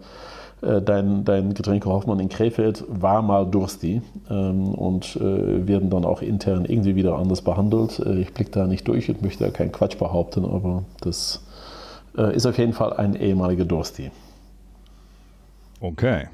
äh, 0.62 0.80
dein, 0.80 1.26
dein 1.26 1.52
Getränke 1.52 1.90
Hoffmann 1.90 2.20
in 2.20 2.30
Krefeld 2.30 2.84
war 2.88 3.20
mal 3.20 3.44
Dursti 3.44 4.00
ähm, 4.30 4.72
und 4.72 5.16
äh, 5.16 5.66
werden 5.66 5.90
dann 5.90 6.06
auch 6.06 6.22
intern 6.22 6.64
irgendwie 6.64 6.96
wieder 6.96 7.18
anders 7.18 7.42
behandelt. 7.42 7.98
Äh, 7.98 8.22
ich 8.22 8.32
blicke 8.32 8.52
da 8.52 8.66
nicht 8.66 8.88
durch 8.88 9.10
und 9.10 9.20
möchte 9.20 9.44
da 9.44 9.50
keinen 9.50 9.72
Quatsch 9.72 9.98
behaupten, 9.98 10.46
aber 10.46 10.84
das 11.02 11.42
äh, 12.16 12.34
ist 12.34 12.46
auf 12.46 12.56
jeden 12.56 12.72
Fall 12.72 12.94
ein 12.94 13.14
ehemaliger 13.14 13.66
Dursti. 13.66 14.10
Okay. 15.80 16.26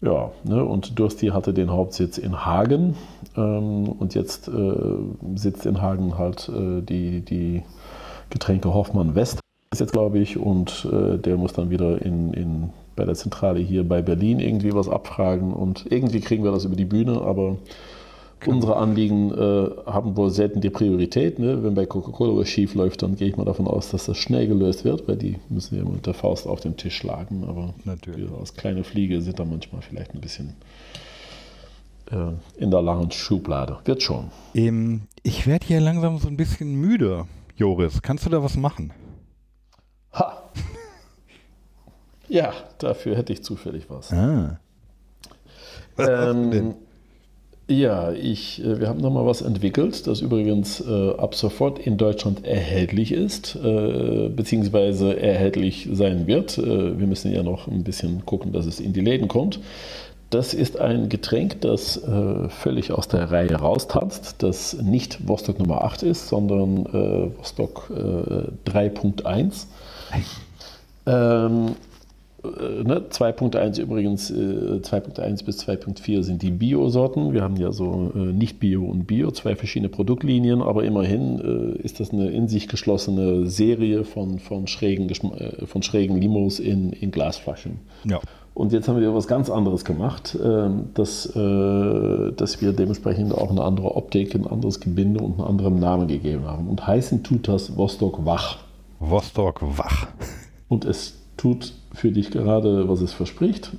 Ja, 0.00 0.32
ne, 0.44 0.62
und 0.64 0.98
Dursti 0.98 1.28
hatte 1.28 1.54
den 1.54 1.70
Hauptsitz 1.70 2.18
in 2.18 2.44
Hagen 2.44 2.94
ähm, 3.36 3.88
und 3.88 4.14
jetzt 4.14 4.48
äh, 4.48 4.74
sitzt 5.34 5.64
in 5.64 5.80
Hagen 5.80 6.18
halt 6.18 6.50
äh, 6.50 6.82
die, 6.82 7.22
die 7.22 7.62
Getränke 8.28 8.74
Hoffmann 8.74 9.14
West 9.14 9.40
ist 9.72 9.80
jetzt, 9.80 9.92
glaube 9.92 10.18
ich, 10.18 10.36
und 10.36 10.86
äh, 10.92 11.18
der 11.18 11.36
muss 11.36 11.52
dann 11.52 11.70
wieder 11.70 12.00
in, 12.02 12.32
in, 12.32 12.70
bei 12.96 13.04
der 13.04 13.14
Zentrale 13.14 13.60
hier 13.60 13.88
bei 13.88 14.02
Berlin 14.02 14.38
irgendwie 14.40 14.74
was 14.74 14.88
abfragen 14.88 15.52
und 15.52 15.86
irgendwie 15.90 16.20
kriegen 16.20 16.44
wir 16.44 16.52
das 16.52 16.64
über 16.64 16.76
die 16.76 16.84
Bühne, 16.84 17.22
aber 17.22 17.56
Unsere 18.46 18.76
Anliegen 18.76 19.32
äh, 19.32 19.70
haben 19.86 20.16
wohl 20.16 20.30
selten 20.30 20.60
die 20.60 20.70
Priorität. 20.70 21.38
Ne? 21.38 21.62
Wenn 21.62 21.74
bei 21.74 21.86
Coca-Cola 21.86 22.36
was 22.36 22.48
schief 22.48 22.74
läuft, 22.74 23.02
dann 23.02 23.16
gehe 23.16 23.28
ich 23.28 23.36
mal 23.36 23.44
davon 23.44 23.66
aus, 23.66 23.90
dass 23.90 24.06
das 24.06 24.16
schnell 24.16 24.46
gelöst 24.46 24.84
wird, 24.84 25.08
weil 25.08 25.16
die 25.16 25.36
müssen 25.48 25.76
ja 25.76 25.84
mit 25.84 26.06
der 26.06 26.14
Faust 26.14 26.46
auf 26.46 26.60
den 26.60 26.76
Tisch 26.76 26.96
schlagen. 26.96 27.44
Aber 27.46 27.74
Natürlich. 27.84 28.30
wir 28.30 28.38
als 28.38 28.54
kleine 28.54 28.84
Fliege 28.84 29.20
sind 29.20 29.38
da 29.38 29.44
manchmal 29.44 29.82
vielleicht 29.82 30.14
ein 30.14 30.20
bisschen 30.20 30.54
äh, 32.10 32.32
in 32.56 32.70
der 32.70 32.82
langen 32.82 33.10
Schublade. 33.10 33.78
Wird 33.84 34.02
schon. 34.02 34.30
Ähm, 34.54 35.02
ich 35.22 35.46
werde 35.46 35.66
hier 35.66 35.80
langsam 35.80 36.18
so 36.18 36.28
ein 36.28 36.36
bisschen 36.36 36.74
müde, 36.74 37.26
Joris. 37.56 38.02
Kannst 38.02 38.26
du 38.26 38.30
da 38.30 38.42
was 38.42 38.56
machen? 38.56 38.92
Ha! 40.12 40.50
ja, 42.28 42.52
dafür 42.78 43.16
hätte 43.16 43.32
ich 43.32 43.42
zufällig 43.42 43.88
was. 43.88 44.12
Ah. 44.12 44.58
Was 45.96 46.08
ähm, 46.08 46.74
ja, 47.66 48.12
ich, 48.12 48.62
äh, 48.62 48.80
wir 48.80 48.88
haben 48.88 49.00
nochmal 49.00 49.24
was 49.26 49.40
entwickelt, 49.42 50.06
das 50.06 50.20
übrigens 50.20 50.80
äh, 50.80 51.10
ab 51.16 51.34
sofort 51.34 51.78
in 51.78 51.96
Deutschland 51.96 52.44
erhältlich 52.44 53.12
ist, 53.12 53.56
äh, 53.56 54.28
beziehungsweise 54.28 55.18
erhältlich 55.18 55.88
sein 55.92 56.26
wird. 56.26 56.58
Äh, 56.58 56.98
wir 56.98 57.06
müssen 57.06 57.32
ja 57.32 57.42
noch 57.42 57.66
ein 57.66 57.82
bisschen 57.82 58.26
gucken, 58.26 58.52
dass 58.52 58.66
es 58.66 58.80
in 58.80 58.92
die 58.92 59.00
Läden 59.00 59.28
kommt. 59.28 59.60
Das 60.28 60.52
ist 60.52 60.78
ein 60.78 61.08
Getränk, 61.08 61.60
das 61.60 61.96
äh, 61.96 62.48
völlig 62.48 62.92
aus 62.92 63.08
der 63.08 63.30
Reihe 63.30 63.54
raustanzt, 63.54 64.42
das 64.42 64.74
nicht 64.82 65.28
Vostok 65.28 65.58
Nummer 65.58 65.84
8 65.84 66.02
ist, 66.02 66.28
sondern 66.28 66.86
äh, 66.86 67.38
Vostok 67.38 67.90
3.1. 68.66 69.66
Ähm, 71.06 71.68
äh, 71.68 71.72
ne, 72.84 73.02
2.1 73.10 73.80
übrigens, 73.80 74.30
äh, 74.30 74.80
2.1 74.80 75.44
bis 75.44 75.60
2.4 75.60 76.22
sind 76.22 76.42
die 76.42 76.50
Bio-Sorten. 76.50 77.32
Wir 77.32 77.42
haben 77.42 77.56
ja 77.56 77.72
so 77.72 78.12
äh, 78.14 78.18
nicht 78.18 78.60
Bio 78.60 78.84
und 78.84 79.06
Bio, 79.06 79.30
zwei 79.30 79.56
verschiedene 79.56 79.88
Produktlinien, 79.88 80.62
aber 80.62 80.84
immerhin 80.84 81.76
äh, 81.78 81.82
ist 81.82 82.00
das 82.00 82.10
eine 82.10 82.30
in 82.30 82.48
sich 82.48 82.68
geschlossene 82.68 83.46
Serie 83.46 84.04
von, 84.04 84.38
von, 84.38 84.66
schrägen, 84.66 85.08
äh, 85.08 85.66
von 85.66 85.82
schrägen 85.82 86.20
Limos 86.20 86.60
in, 86.60 86.92
in 86.92 87.10
Glasflaschen. 87.10 87.80
Ja. 88.04 88.20
Und 88.54 88.72
jetzt 88.72 88.86
haben 88.86 89.00
wir 89.00 89.12
was 89.12 89.26
ganz 89.26 89.50
anderes 89.50 89.84
gemacht, 89.84 90.38
ähm, 90.42 90.90
dass, 90.94 91.26
äh, 91.26 92.32
dass 92.32 92.60
wir 92.60 92.72
dementsprechend 92.72 93.34
auch 93.34 93.50
eine 93.50 93.62
andere 93.62 93.96
Optik, 93.96 94.34
ein 94.34 94.46
anderes 94.46 94.78
Gebinde 94.78 95.20
und 95.20 95.40
einen 95.40 95.48
anderen 95.48 95.80
Namen 95.80 96.06
gegeben 96.06 96.44
haben. 96.46 96.68
Und 96.68 96.86
heißen 96.86 97.24
tut 97.24 97.48
das 97.48 97.76
Vostok 97.76 98.24
Wach. 98.24 98.58
Vostok 99.00 99.60
Wach. 99.76 100.06
Und 100.68 100.84
es 100.84 101.18
tut 101.36 101.74
für 101.94 102.10
dich 102.12 102.30
gerade, 102.30 102.88
was 102.88 103.00
es 103.00 103.12
verspricht, 103.12 103.72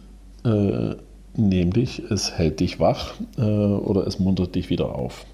äh, 0.44 0.96
nämlich 1.36 2.02
es 2.10 2.32
hält 2.38 2.60
dich 2.60 2.80
wach 2.80 3.14
äh, 3.38 3.42
oder 3.42 4.08
es 4.08 4.20
muntert 4.20 4.56
dich 4.56 4.70
wieder 4.70 4.96
auf. 4.96 5.26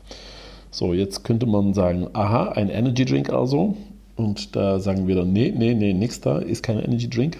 So, 0.71 0.93
jetzt 0.93 1.23
könnte 1.23 1.45
man 1.45 1.73
sagen, 1.73 2.07
aha, 2.13 2.49
ein 2.53 2.69
Energy 2.69 3.05
Drink 3.05 3.31
also. 3.31 3.75
Und 4.15 4.55
da 4.55 4.79
sagen 4.79 5.07
wir 5.07 5.15
dann, 5.15 5.33
nee, 5.33 5.53
nee, 5.55 5.73
nee, 5.73 5.93
nix 5.93 6.21
da, 6.21 6.39
ist 6.39 6.63
kein 6.63 6.79
Energy 6.79 7.09
Drink. 7.09 7.37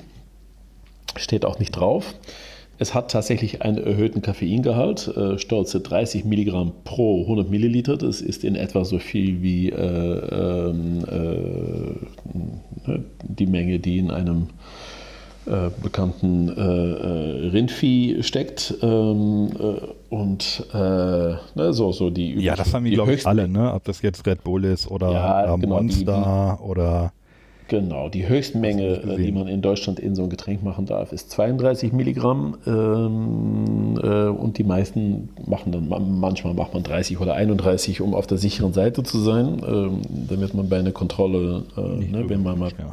Steht 1.15 1.45
auch 1.45 1.59
nicht 1.59 1.72
drauf. 1.72 2.13
Es 2.77 2.93
hat 2.95 3.11
tatsächlich 3.11 3.61
einen 3.61 3.77
erhöhten 3.77 4.23
Koffeingehalt, 4.23 5.07
äh, 5.15 5.38
stolze 5.38 5.81
30 5.81 6.26
Milligramm 6.26 6.72
pro 6.84 7.22
100 7.22 7.49
Milliliter. 7.49 7.95
Das 7.95 8.22
ist 8.22 8.43
in 8.43 8.55
etwa 8.55 8.84
so 8.85 8.97
viel 8.97 9.43
wie 9.43 9.69
äh, 9.69 9.76
ähm, 9.76 11.05
äh, 12.88 12.99
die 13.22 13.45
Menge, 13.45 13.80
die 13.80 13.99
in 13.99 14.09
einem 14.09 14.47
äh, 15.45 15.69
bekannten 15.81 16.49
äh, 16.49 16.61
äh, 16.61 17.49
Rindvieh 17.49 18.23
steckt. 18.23 18.76
Ähm, 18.81 19.49
und 20.09 20.65
ne, 20.73 21.39
so, 21.72 21.91
so 21.91 22.09
die 22.09 22.34
Ja, 22.39 22.55
das 22.55 22.73
haben 22.73 22.85
wir, 22.85 22.91
glaube 22.91 23.13
ich, 23.13 23.26
alle, 23.26 23.47
ne? 23.47 23.73
Ob 23.73 23.85
das 23.85 24.01
jetzt 24.01 24.27
Red 24.27 24.43
Bull 24.43 24.65
ist 24.65 24.89
oder 24.89 25.11
ja, 25.11 25.55
genau, 25.55 25.76
Monster 25.77 26.57
die, 26.57 26.63
die, 26.63 26.69
oder 26.69 27.13
Genau, 27.72 28.09
die 28.09 28.27
Höchstmenge, 28.27 29.01
äh, 29.01 29.15
die 29.15 29.31
man 29.31 29.47
in 29.47 29.61
Deutschland 29.61 29.97
in 29.97 30.13
so 30.13 30.23
ein 30.23 30.30
Getränk 30.30 30.61
machen 30.61 30.85
darf, 30.85 31.13
ist 31.13 31.31
32 31.31 31.93
Milligramm. 31.93 32.57
Ähm, 32.68 33.97
äh, 34.03 34.27
und 34.27 34.57
die 34.57 34.65
meisten 34.65 35.30
machen 35.47 35.72
dann, 35.72 35.88
manchmal 35.88 36.53
macht 36.53 36.73
man 36.73 36.84
30 36.84 37.22
oder 37.22 37.35
31, 37.35 38.01
um 38.01 38.13
auf 38.13 38.27
der 38.27 38.38
sicheren 38.38 38.73
Seite 38.73 39.03
zu 39.03 39.19
sein, 39.19 39.61
ähm, 39.65 40.01
damit 40.27 40.53
man 40.53 40.68
bei 40.68 40.80
einer 40.80 40.91
Kontrolle, 40.91 41.63
äh, 41.77 42.11
ne, 42.11 42.26
wenn 42.27 42.43
man 42.43 42.59
mal 42.59 42.72
ja 42.77 42.91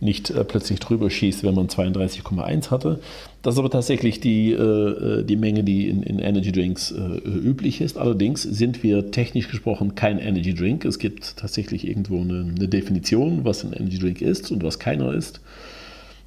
nicht 0.00 0.30
äh, 0.30 0.44
plötzlich 0.44 0.80
drüber 0.80 1.10
schießt, 1.10 1.44
wenn 1.44 1.54
man 1.54 1.68
32,1 1.68 2.70
hatte. 2.70 3.00
Das 3.42 3.54
ist 3.54 3.58
aber 3.58 3.70
tatsächlich 3.70 4.20
die, 4.20 4.52
äh, 4.52 5.24
die 5.24 5.36
Menge, 5.36 5.64
die 5.64 5.88
in, 5.88 6.02
in 6.02 6.18
Energy 6.18 6.52
Drinks 6.52 6.90
äh, 6.90 6.96
üblich 7.28 7.80
ist. 7.80 7.98
Allerdings 7.98 8.42
sind 8.42 8.82
wir 8.82 9.10
technisch 9.10 9.48
gesprochen 9.48 9.94
kein 9.94 10.18
Energy 10.18 10.54
Drink. 10.54 10.84
Es 10.84 10.98
gibt 10.98 11.36
tatsächlich 11.36 11.86
irgendwo 11.86 12.20
eine, 12.20 12.52
eine 12.56 12.68
Definition, 12.68 13.44
was 13.44 13.64
ein 13.64 13.72
Energy 13.72 13.98
Drink 13.98 14.20
ist 14.20 14.50
und 14.50 14.62
was 14.62 14.78
keiner 14.78 15.14
ist. 15.14 15.40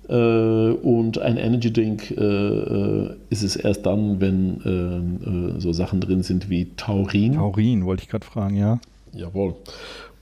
Äh, 0.10 0.14
und 0.16 1.20
ein 1.20 1.38
Energy 1.38 1.72
Drink 1.72 2.12
äh, 2.12 2.24
äh, 2.24 3.16
ist 3.30 3.44
es 3.44 3.56
erst 3.56 3.86
dann, 3.86 4.20
wenn 4.20 5.56
so 5.60 5.72
Sachen 5.72 6.02
drin 6.02 6.24
sind 6.24 6.50
wie 6.50 6.68
Taurin. 6.76 7.34
Taurin, 7.34 7.86
wollte 7.86 8.04
ich 8.04 8.10
gerade 8.10 8.26
fragen, 8.26 8.58
ja. 8.58 8.80
Jawohl. 9.14 9.56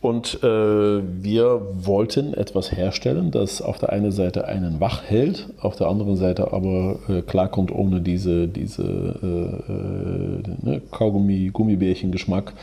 Und 0.01 0.43
äh, 0.43 0.47
wir 0.47 1.61
wollten 1.75 2.33
etwas 2.33 2.71
herstellen, 2.71 3.29
das 3.29 3.61
auf 3.61 3.77
der 3.77 3.91
einen 3.91 4.11
Seite 4.11 4.47
einen 4.47 4.79
wach 4.79 5.03
hält, 5.03 5.49
auf 5.61 5.75
der 5.75 5.89
anderen 5.89 6.15
Seite 6.15 6.51
aber 6.53 6.97
äh, 7.07 7.21
klarkommt 7.21 7.71
ohne 7.71 8.01
diese, 8.01 8.47
diese 8.47 8.81
äh, 8.81 9.71
äh 9.71 10.43
ne, 10.63 10.81
Kaugummi, 10.89 11.51
Gummibärchen-Geschmack 11.53 12.53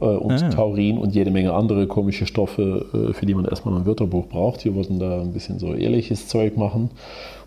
äh, 0.00 0.06
und 0.06 0.42
ah. 0.42 0.50
Taurin 0.50 0.98
und 0.98 1.14
jede 1.14 1.30
Menge 1.30 1.52
andere 1.52 1.86
komische 1.86 2.26
Stoffe, 2.26 2.86
äh, 2.92 3.12
für 3.12 3.26
die 3.26 3.34
man 3.34 3.44
erstmal 3.44 3.76
ein 3.76 3.86
Wörterbuch 3.86 4.26
braucht. 4.26 4.64
Wir 4.64 4.74
wollten 4.74 4.98
da 4.98 5.20
ein 5.20 5.32
bisschen 5.32 5.60
so 5.60 5.74
ehrliches 5.74 6.26
Zeug 6.26 6.56
machen. 6.56 6.90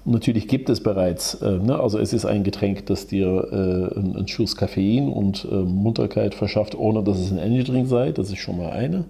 Und 0.05 0.13
natürlich 0.13 0.47
gibt 0.47 0.69
es 0.69 0.81
bereits, 0.81 1.35
äh, 1.41 1.57
ne, 1.57 1.77
also 1.77 1.99
es 1.99 2.13
ist 2.13 2.23
ein 2.23 2.45
Getränk, 2.45 2.85
das 2.85 3.07
dir 3.07 3.27
äh, 3.51 3.99
einen 3.99 4.29
Schuss 4.29 4.55
Koffein 4.55 5.09
und 5.09 5.45
äh, 5.51 5.55
Munterkeit 5.55 6.35
verschafft, 6.35 6.73
ohne 6.73 7.03
dass 7.03 7.19
es 7.19 7.31
ein 7.31 7.37
Energy 7.37 7.65
Drink 7.65 7.87
sei. 7.87 8.13
Das 8.13 8.29
ist 8.29 8.39
schon 8.39 8.57
mal 8.57 8.71
eine. 8.71 9.03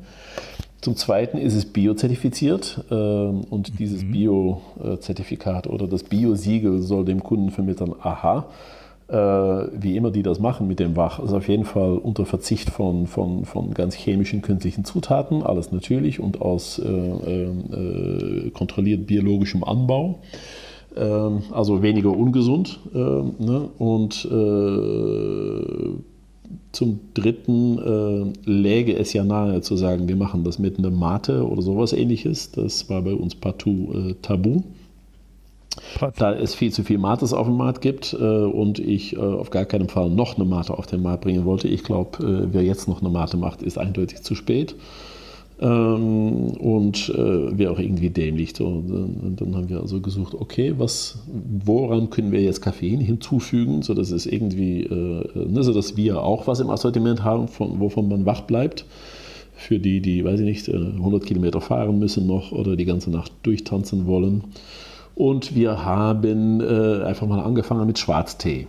Zum 0.82 0.96
Zweiten 0.96 1.38
ist 1.38 1.54
es 1.54 1.66
biozertifiziert 1.66 2.84
äh, 2.90 2.94
und 2.96 3.78
dieses 3.80 4.04
mhm. 4.04 4.12
Bio-Zertifikat 4.12 5.68
oder 5.68 5.88
das 5.88 6.04
Bio-Siegel 6.04 6.82
soll 6.82 7.06
dem 7.06 7.22
Kunden 7.22 7.52
vermitteln, 7.52 7.94
aha, 8.02 8.48
äh, 9.08 9.14
wie 9.14 9.96
immer 9.96 10.10
die 10.10 10.24
das 10.24 10.40
machen 10.40 10.68
mit 10.68 10.80
dem 10.80 10.96
Wach, 10.96 11.20
ist 11.20 11.34
auf 11.34 11.48
jeden 11.48 11.66
Fall 11.66 11.98
unter 11.98 12.26
Verzicht 12.26 12.72
von, 12.72 13.06
von, 13.06 13.46
von 13.46 13.76
ganz 13.76 13.94
chemischen, 13.94 14.42
künstlichen 14.42 14.84
Zutaten, 14.84 15.44
alles 15.44 15.72
natürlich 15.72 16.20
und 16.20 16.42
aus 16.42 16.80
äh, 16.80 18.50
kontrolliert 18.52 19.06
biologischem 19.06 19.64
Anbau. 19.64 20.20
Ähm, 20.96 21.44
also 21.52 21.82
weniger 21.82 22.10
ungesund. 22.10 22.80
Ähm, 22.94 23.36
ne? 23.40 23.70
Und 23.78 24.26
äh, 24.26 26.11
zum 26.72 27.00
dritten 27.14 27.78
äh, 28.46 28.50
läge 28.50 28.96
es 28.98 29.14
ja 29.14 29.24
nahe 29.24 29.62
zu 29.62 29.76
sagen, 29.76 30.08
wir 30.08 30.16
machen 30.16 30.44
das 30.44 30.58
mit 30.58 30.78
einer 30.78 30.90
Mate 30.90 31.46
oder 31.48 31.62
sowas 31.62 31.94
ähnliches. 31.94 32.52
Das 32.52 32.90
war 32.90 33.02
bei 33.02 33.14
uns 33.14 33.36
partout 33.36 33.94
äh, 33.94 34.16
tabu. 34.22 34.62
Da 36.18 36.34
es 36.34 36.54
viel 36.54 36.72
zu 36.72 36.84
viel 36.84 36.98
Mates 36.98 37.34
auf 37.34 37.48
dem 37.48 37.58
Markt 37.58 37.82
gibt 37.82 38.14
äh, 38.14 38.18
und 38.18 38.80
ich 38.80 39.16
äh, 39.16 39.20
auf 39.20 39.50
gar 39.50 39.66
keinen 39.66 39.88
Fall 39.88 40.10
noch 40.10 40.36
eine 40.36 40.46
Mate 40.46 40.78
auf 40.78 40.86
den 40.86 41.02
Markt 41.02 41.24
bringen 41.24 41.46
wollte. 41.46 41.68
Ich 41.68 41.84
glaube, 41.84 42.24
äh, 42.24 42.54
wer 42.54 42.64
jetzt 42.64 42.88
noch 42.88 43.02
eine 43.02 43.10
Mate 43.10 43.38
macht, 43.38 43.62
ist 43.62 43.78
eindeutig 43.78 44.22
zu 44.22 44.36
spät. 44.36 44.76
Ähm, 45.62 46.48
und 46.58 47.10
äh, 47.10 47.58
wäre 47.58 47.72
auch 47.72 47.80
irgendwie 47.80 48.10
dämlich. 48.10 48.56
So, 48.56 48.84
dann, 48.88 49.36
dann, 49.36 49.56
haben 49.56 49.70
wir 49.70 49.80
also 49.80 50.02
gesucht, 50.02 50.34
okay, 50.34 50.74
was, 50.78 51.20
woran 51.66 52.10
können 52.10 52.32
wir 52.32 52.42
jetzt 52.42 52.62
Koffein 52.62 53.00
hinzufügen, 53.00 53.84
sodass 53.84 54.10
es 54.10 54.26
irgendwie, 54.26 54.82
äh, 54.82 55.48
ne, 55.48 55.64
sodass 55.64 55.96
wir 55.96 56.24
auch 56.24 56.48
was 56.48 56.62
im 56.62 56.72
Assortiment 56.72 57.24
haben, 57.24 57.48
von, 57.48 57.80
wovon 57.80 58.10
man 58.10 58.26
wach 58.26 58.42
bleibt. 58.42 58.86
Für 59.56 59.78
die, 59.78 60.02
die, 60.02 60.26
weiß 60.26 60.40
ich 60.40 60.46
nicht, 60.46 60.68
100 60.68 61.22
äh, 61.22 61.26
Kilometer 61.28 61.62
fahren 61.62 62.00
müssen 62.00 62.26
noch 62.26 62.52
oder 62.52 62.76
die 62.76 62.86
ganze 62.86 63.12
Nacht 63.12 63.32
durchtanzen 63.44 64.08
wollen. 64.08 64.44
Und 65.14 65.54
wir 65.54 65.86
haben 65.86 66.62
äh, 66.62 67.04
einfach 67.04 67.28
mal 67.28 67.42
angefangen 67.42 67.86
mit 67.86 68.00
Schwarztee. 68.00 68.66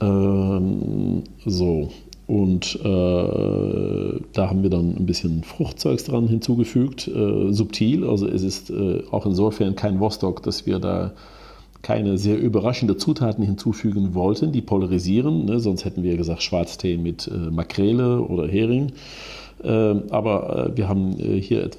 Ähm, 0.00 1.22
so, 1.46 1.88
und 2.26 2.74
äh, 2.82 4.20
da 4.32 4.50
haben 4.50 4.62
wir 4.62 4.70
dann 4.70 4.96
ein 4.96 5.06
bisschen 5.06 5.44
Fruchtzeugs 5.44 6.04
dran 6.04 6.26
hinzugefügt, 6.26 7.06
äh, 7.06 7.52
subtil. 7.52 8.04
Also 8.04 8.26
es 8.26 8.42
ist 8.42 8.70
äh, 8.70 9.04
auch 9.12 9.26
insofern 9.26 9.76
kein 9.76 10.00
Vostok, 10.00 10.42
dass 10.42 10.66
wir 10.66 10.80
da 10.80 11.12
keine 11.82 12.18
sehr 12.18 12.36
überraschende 12.36 12.96
Zutaten 12.96 13.44
hinzufügen 13.44 14.14
wollten, 14.14 14.50
die 14.50 14.60
polarisieren. 14.60 15.44
Ne? 15.44 15.60
Sonst 15.60 15.84
hätten 15.84 16.02
wir 16.02 16.16
gesagt 16.16 16.42
Schwarztee 16.42 16.96
mit 16.96 17.28
äh, 17.28 17.50
Makrele 17.50 18.20
oder 18.20 18.48
Hering. 18.48 18.92
Ähm, 19.64 20.04
aber 20.10 20.72
äh, 20.72 20.76
wir 20.76 20.88
haben 20.88 21.18
äh, 21.18 21.40
hier 21.40 21.64
äh, 21.64 21.70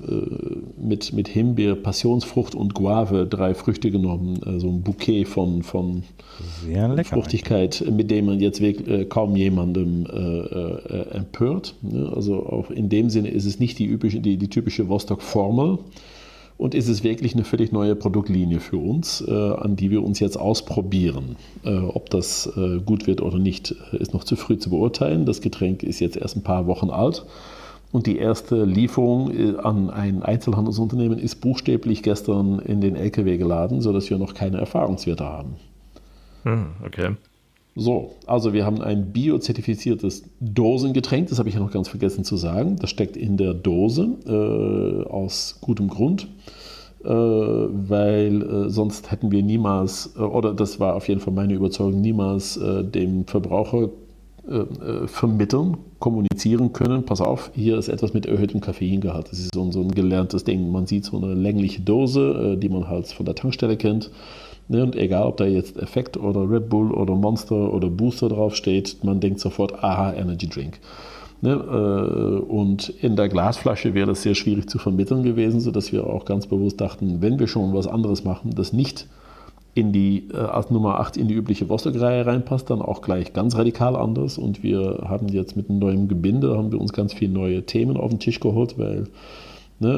mit, 0.77 1.13
mit 1.13 1.27
Himbeer, 1.27 1.75
Passionsfrucht 1.75 2.55
und 2.55 2.73
Guave 2.73 3.27
drei 3.27 3.53
Früchte 3.53 3.91
genommen. 3.91 4.39
So 4.59 4.67
ein 4.67 4.81
Bouquet 4.81 5.25
von, 5.25 5.63
von 5.63 6.03
Fruchtigkeit, 7.03 7.83
mit 7.91 8.09
dem 8.09 8.25
man 8.25 8.39
jetzt 8.39 8.61
kaum 9.09 9.35
jemandem 9.35 10.05
empört. 11.11 11.75
Ne? 11.81 12.11
Also 12.15 12.45
auch 12.45 12.71
in 12.71 12.89
dem 12.89 13.09
Sinne 13.09 13.29
ist 13.29 13.45
es 13.45 13.59
nicht 13.59 13.79
die, 13.79 13.85
übliche, 13.85 14.19
die, 14.19 14.37
die 14.37 14.49
typische 14.49 14.87
Vostok-Formel. 14.89 15.79
Und 16.57 16.73
ist 16.73 16.87
es 16.87 17.03
wirklich 17.03 17.35
eine 17.35 17.43
völlig 17.43 17.71
neue 17.71 17.95
Produktlinie 17.95 18.59
für 18.59 18.77
uns, 18.77 19.23
an 19.23 19.75
die 19.75 19.91
wir 19.91 20.03
uns 20.03 20.19
jetzt 20.19 20.37
ausprobieren. 20.37 21.35
ob 21.63 22.09
das 22.09 22.51
gut 22.85 23.05
wird 23.05 23.21
oder 23.21 23.37
nicht, 23.37 23.75
ist 23.91 24.13
noch 24.13 24.23
zu 24.23 24.35
früh 24.35 24.57
zu 24.57 24.71
beurteilen. 24.71 25.25
Das 25.25 25.41
Getränk 25.41 25.83
ist 25.83 25.99
jetzt 25.99 26.17
erst 26.17 26.35
ein 26.35 26.43
paar 26.43 26.65
Wochen 26.65 26.89
alt. 26.89 27.25
Und 27.91 28.05
die 28.05 28.17
erste 28.17 28.65
Lieferung 28.65 29.31
äh, 29.31 29.57
an 29.57 29.89
ein 29.89 30.21
Einzelhandelsunternehmen 30.21 31.19
ist 31.19 31.35
buchstäblich 31.37 32.03
gestern 32.03 32.59
in 32.59 32.81
den 32.81 32.95
LKW 32.95 33.37
geladen, 33.37 33.81
sodass 33.81 34.09
wir 34.09 34.17
noch 34.17 34.33
keine 34.33 34.57
Erfahrungswerte 34.57 35.23
haben. 35.23 35.55
Hm, 36.43 36.67
okay. 36.85 37.15
So, 37.79 38.15
also 38.25 38.53
wir 38.53 38.65
haben 38.65 38.81
ein 38.81 39.13
biozertifiziertes 39.13 40.23
Dosengetränk, 40.39 41.29
das 41.29 41.37
habe 41.37 41.47
ich 41.47 41.55
ja 41.55 41.61
noch 41.61 41.71
ganz 41.71 41.87
vergessen 41.87 42.23
zu 42.23 42.35
sagen. 42.35 42.77
Das 42.77 42.89
steckt 42.89 43.15
in 43.15 43.37
der 43.37 43.53
Dose 43.53 44.09
äh, 44.25 45.07
aus 45.07 45.59
gutem 45.61 45.87
Grund, 45.87 46.27
äh, 47.03 47.07
weil 47.09 48.41
äh, 48.41 48.69
sonst 48.71 49.11
hätten 49.11 49.31
wir 49.31 49.43
niemals, 49.43 50.15
äh, 50.17 50.21
oder 50.21 50.55
das 50.55 50.79
war 50.79 50.95
auf 50.95 51.07
jeden 51.07 51.21
Fall 51.21 51.33
meine 51.33 51.53
Überzeugung, 51.53 52.01
niemals 52.01 52.57
äh, 52.57 52.83
dem 52.83 53.27
Verbraucher 53.27 53.89
vermitteln, 55.07 55.77
kommunizieren 55.99 56.73
können. 56.73 57.03
Pass 57.03 57.21
auf, 57.21 57.51
hier 57.53 57.77
ist 57.77 57.89
etwas 57.89 58.13
mit 58.13 58.25
erhöhtem 58.25 58.61
Koffeingehalt. 58.61 59.31
Das 59.31 59.39
ist 59.39 59.53
so, 59.53 59.71
so 59.71 59.81
ein 59.81 59.91
gelerntes 59.91 60.43
Ding. 60.43 60.71
Man 60.71 60.87
sieht 60.87 61.05
so 61.05 61.17
eine 61.17 61.33
längliche 61.33 61.81
Dose, 61.81 62.53
äh, 62.53 62.57
die 62.57 62.69
man 62.69 62.87
halt 62.87 63.07
von 63.07 63.25
der 63.25 63.35
Tankstelle 63.35 63.77
kennt. 63.77 64.11
Ne, 64.69 64.83
und 64.83 64.95
egal, 64.95 65.23
ob 65.27 65.37
da 65.37 65.45
jetzt 65.45 65.77
Effekt 65.77 66.17
oder 66.17 66.49
Red 66.49 66.69
Bull 66.69 66.91
oder 66.91 67.15
Monster 67.15 67.73
oder 67.73 67.89
Booster 67.89 68.27
draufsteht, 68.27 68.97
man 69.03 69.21
denkt 69.21 69.39
sofort, 69.39 69.81
aha, 69.81 70.13
Energy 70.13 70.47
Drink. 70.47 70.79
Ne, 71.41 71.51
äh, 71.51 72.39
und 72.45 72.89
in 72.89 73.15
der 73.15 73.29
Glasflasche 73.29 73.93
wäre 73.93 74.07
das 74.07 74.23
sehr 74.23 74.35
schwierig 74.35 74.69
zu 74.69 74.77
vermitteln 74.77 75.23
gewesen, 75.23 75.61
sodass 75.61 75.91
wir 75.93 76.05
auch 76.05 76.25
ganz 76.25 76.47
bewusst 76.47 76.81
dachten, 76.81 77.21
wenn 77.21 77.39
wir 77.39 77.47
schon 77.47 77.73
was 77.73 77.87
anderes 77.87 78.23
machen, 78.23 78.51
das 78.55 78.73
nicht 78.73 79.07
in 79.77 79.91
die, 79.91 80.27
äh, 80.33 80.37
als 80.37 80.71
Nummer 80.71 80.99
8 80.99 81.17
in 81.17 81.27
die 81.27 81.33
übliche 81.33 81.69
Vostok-Reihe 81.69 82.25
reinpasst, 82.25 82.69
dann 82.69 82.81
auch 82.81 83.01
gleich 83.01 83.33
ganz 83.33 83.55
radikal 83.55 83.95
anders. 83.95 84.37
Und 84.37 84.63
wir 84.63 85.05
haben 85.07 85.27
jetzt 85.29 85.55
mit 85.55 85.69
einem 85.69 85.79
neuen 85.79 86.07
Gebinde, 86.07 86.57
haben 86.57 86.71
wir 86.71 86.81
uns 86.81 86.93
ganz 86.93 87.13
viele 87.13 87.33
neue 87.33 87.63
Themen 87.63 87.97
auf 87.97 88.09
den 88.09 88.19
Tisch 88.19 88.39
geholt, 88.39 88.77
weil 88.77 89.07
ne, 89.79 89.89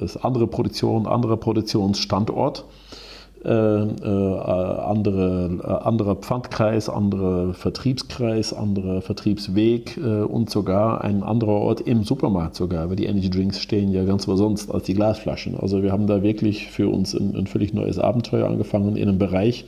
äh, 0.00 0.04
es 0.04 0.16
andere 0.16 0.46
Produktion, 0.46 1.06
anderer 1.06 1.36
Produktionsstandort. 1.36 2.60
Äh, 2.60 3.07
äh, 3.44 3.50
andere, 3.50 5.58
äh, 5.62 5.86
anderer 5.86 6.16
Pfandkreis, 6.16 6.88
anderer 6.88 7.54
Vertriebskreis, 7.54 8.52
anderer 8.52 9.00
Vertriebsweg 9.00 9.96
äh, 9.96 10.22
und 10.22 10.50
sogar 10.50 11.04
ein 11.04 11.22
anderer 11.22 11.52
Ort 11.52 11.80
im 11.82 12.04
Supermarkt 12.04 12.56
sogar, 12.56 12.88
weil 12.88 12.96
die 12.96 13.06
Energy 13.06 13.30
Drinks 13.30 13.60
stehen 13.60 13.92
ja 13.92 14.04
ganz 14.04 14.24
sonst 14.24 14.70
als 14.70 14.84
die 14.84 14.94
Glasflaschen. 14.94 15.58
Also 15.58 15.82
wir 15.82 15.92
haben 15.92 16.06
da 16.06 16.22
wirklich 16.22 16.66
für 16.66 16.88
uns 16.88 17.14
ein, 17.14 17.36
ein 17.36 17.46
völlig 17.46 17.72
neues 17.72 17.98
Abenteuer 17.98 18.48
angefangen 18.48 18.96
in 18.96 19.08
einem 19.08 19.18
Bereich, 19.18 19.64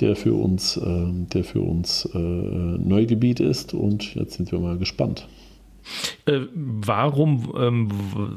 der 0.00 0.14
für 0.14 0.34
uns, 0.34 0.76
äh, 0.76 1.06
der 1.32 1.44
für 1.44 1.60
uns 1.60 2.08
äh, 2.14 2.18
Neugebiet 2.18 3.40
ist 3.40 3.74
und 3.74 4.14
jetzt 4.14 4.34
sind 4.34 4.52
wir 4.52 4.58
mal 4.58 4.76
gespannt. 4.76 5.26
Äh, 6.26 6.40
warum 6.54 7.52
ähm, 7.58 7.88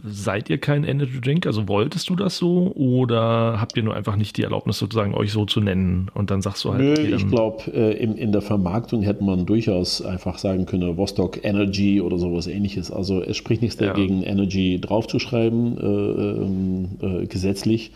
seid 0.03 0.49
ihr 0.49 0.57
kein 0.57 0.83
Energy 0.83 1.21
Drink? 1.21 1.45
Also 1.45 1.67
wolltest 1.67 2.09
du 2.09 2.15
das 2.15 2.37
so 2.37 2.71
oder 2.75 3.59
habt 3.59 3.77
ihr 3.77 3.83
nur 3.83 3.95
einfach 3.95 4.15
nicht 4.15 4.37
die 4.37 4.43
Erlaubnis, 4.43 4.79
sozusagen 4.79 5.13
euch 5.13 5.31
so 5.31 5.45
zu 5.45 5.61
nennen? 5.61 6.09
Und 6.13 6.31
dann 6.31 6.41
sagst 6.41 6.63
du 6.63 6.71
halt. 6.71 6.81
Nö, 6.81 6.91
okay, 6.93 7.13
ich 7.15 7.27
glaube, 7.27 7.71
äh, 7.71 7.93
in, 7.97 8.15
in 8.17 8.31
der 8.31 8.41
Vermarktung 8.41 9.01
hätte 9.01 9.23
man 9.23 9.45
durchaus 9.45 10.01
einfach 10.01 10.37
sagen 10.37 10.65
können, 10.65 10.97
Vostok 10.97 11.43
Energy 11.43 12.01
oder 12.01 12.17
sowas 12.17 12.47
ähnliches. 12.47 12.91
Also 12.91 13.21
es 13.21 13.37
spricht 13.37 13.61
nichts 13.61 13.79
ja. 13.79 13.87
dagegen, 13.87 14.23
Energy 14.23 14.79
draufzuschreiben, 14.81 15.77
äh, 15.77 15.85
ähm, 15.85 16.87
äh, 17.01 17.27
gesetzlich. 17.27 17.91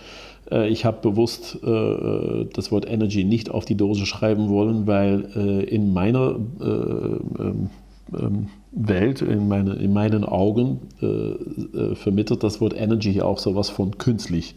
Äh, 0.51 0.69
ich 0.69 0.85
habe 0.85 0.97
bewusst 1.01 1.59
äh, 1.63 2.45
das 2.53 2.71
Wort 2.71 2.87
Energy 2.87 3.23
nicht 3.23 3.49
auf 3.49 3.65
die 3.65 3.75
Dose 3.75 4.05
schreiben 4.05 4.49
wollen, 4.49 4.87
weil 4.87 5.65
in 5.67 5.93
meiner 5.93 6.35
ähm, 6.61 7.69
ähm, 8.17 8.47
Welt, 8.71 9.21
in, 9.21 9.47
meine, 9.47 9.73
in 9.73 9.93
meinen 9.93 10.23
Augen, 10.23 10.79
äh, 11.01 11.05
äh, 11.05 11.95
vermittelt 11.95 12.43
das 12.43 12.61
Wort 12.61 12.75
Energy 12.75 13.21
auch 13.21 13.39
sowas 13.39 13.69
von 13.69 13.97
künstlich. 13.97 14.55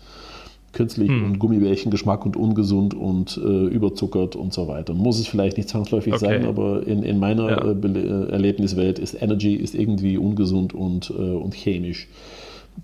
Künstlich 0.72 1.08
hm. 1.08 1.24
und 1.24 1.38
Gummibärchengeschmack 1.38 2.24
und 2.24 2.36
ungesund 2.36 2.94
und 2.94 3.38
äh, 3.42 3.66
überzuckert 3.66 4.36
und 4.36 4.54
so 4.54 4.68
weiter. 4.68 4.94
Muss 4.94 5.18
es 5.18 5.26
vielleicht 5.26 5.58
nicht 5.58 5.68
zwangsläufig 5.68 6.14
okay. 6.14 6.24
sein, 6.24 6.46
aber 6.46 6.86
in, 6.86 7.02
in 7.02 7.18
meiner 7.18 7.50
ja. 7.50 7.72
Äh, 7.72 7.98
äh, 7.98 8.30
Erlebniswelt 8.30 8.98
ist 8.98 9.20
Energy 9.20 9.54
ist 9.54 9.74
irgendwie 9.74 10.16
ungesund 10.16 10.72
und, 10.72 11.10
äh, 11.10 11.12
und 11.12 11.54
chemisch. 11.54 12.08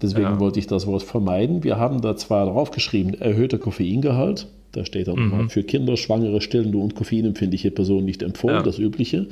Deswegen 0.02 0.22
ja. 0.24 0.40
wollte 0.40 0.58
ich 0.58 0.66
das 0.66 0.86
Wort 0.86 1.02
vermeiden. 1.02 1.64
Wir 1.64 1.78
haben 1.78 2.02
da 2.02 2.14
zwar 2.16 2.46
draufgeschrieben, 2.46 3.14
erhöhter 3.20 3.58
Koffeingehalt. 3.58 4.46
Da 4.72 4.84
steht 4.84 5.08
dann 5.08 5.18
mhm. 5.18 5.48
für 5.48 5.62
Kinder, 5.62 5.96
Schwangere, 5.96 6.42
Stillende 6.42 6.76
und 6.76 6.94
koffeinempfindliche 6.94 7.70
Personen 7.70 8.04
nicht 8.04 8.22
empfohlen, 8.22 8.56
ja. 8.56 8.62
das 8.62 8.78
Übliche. 8.78 9.28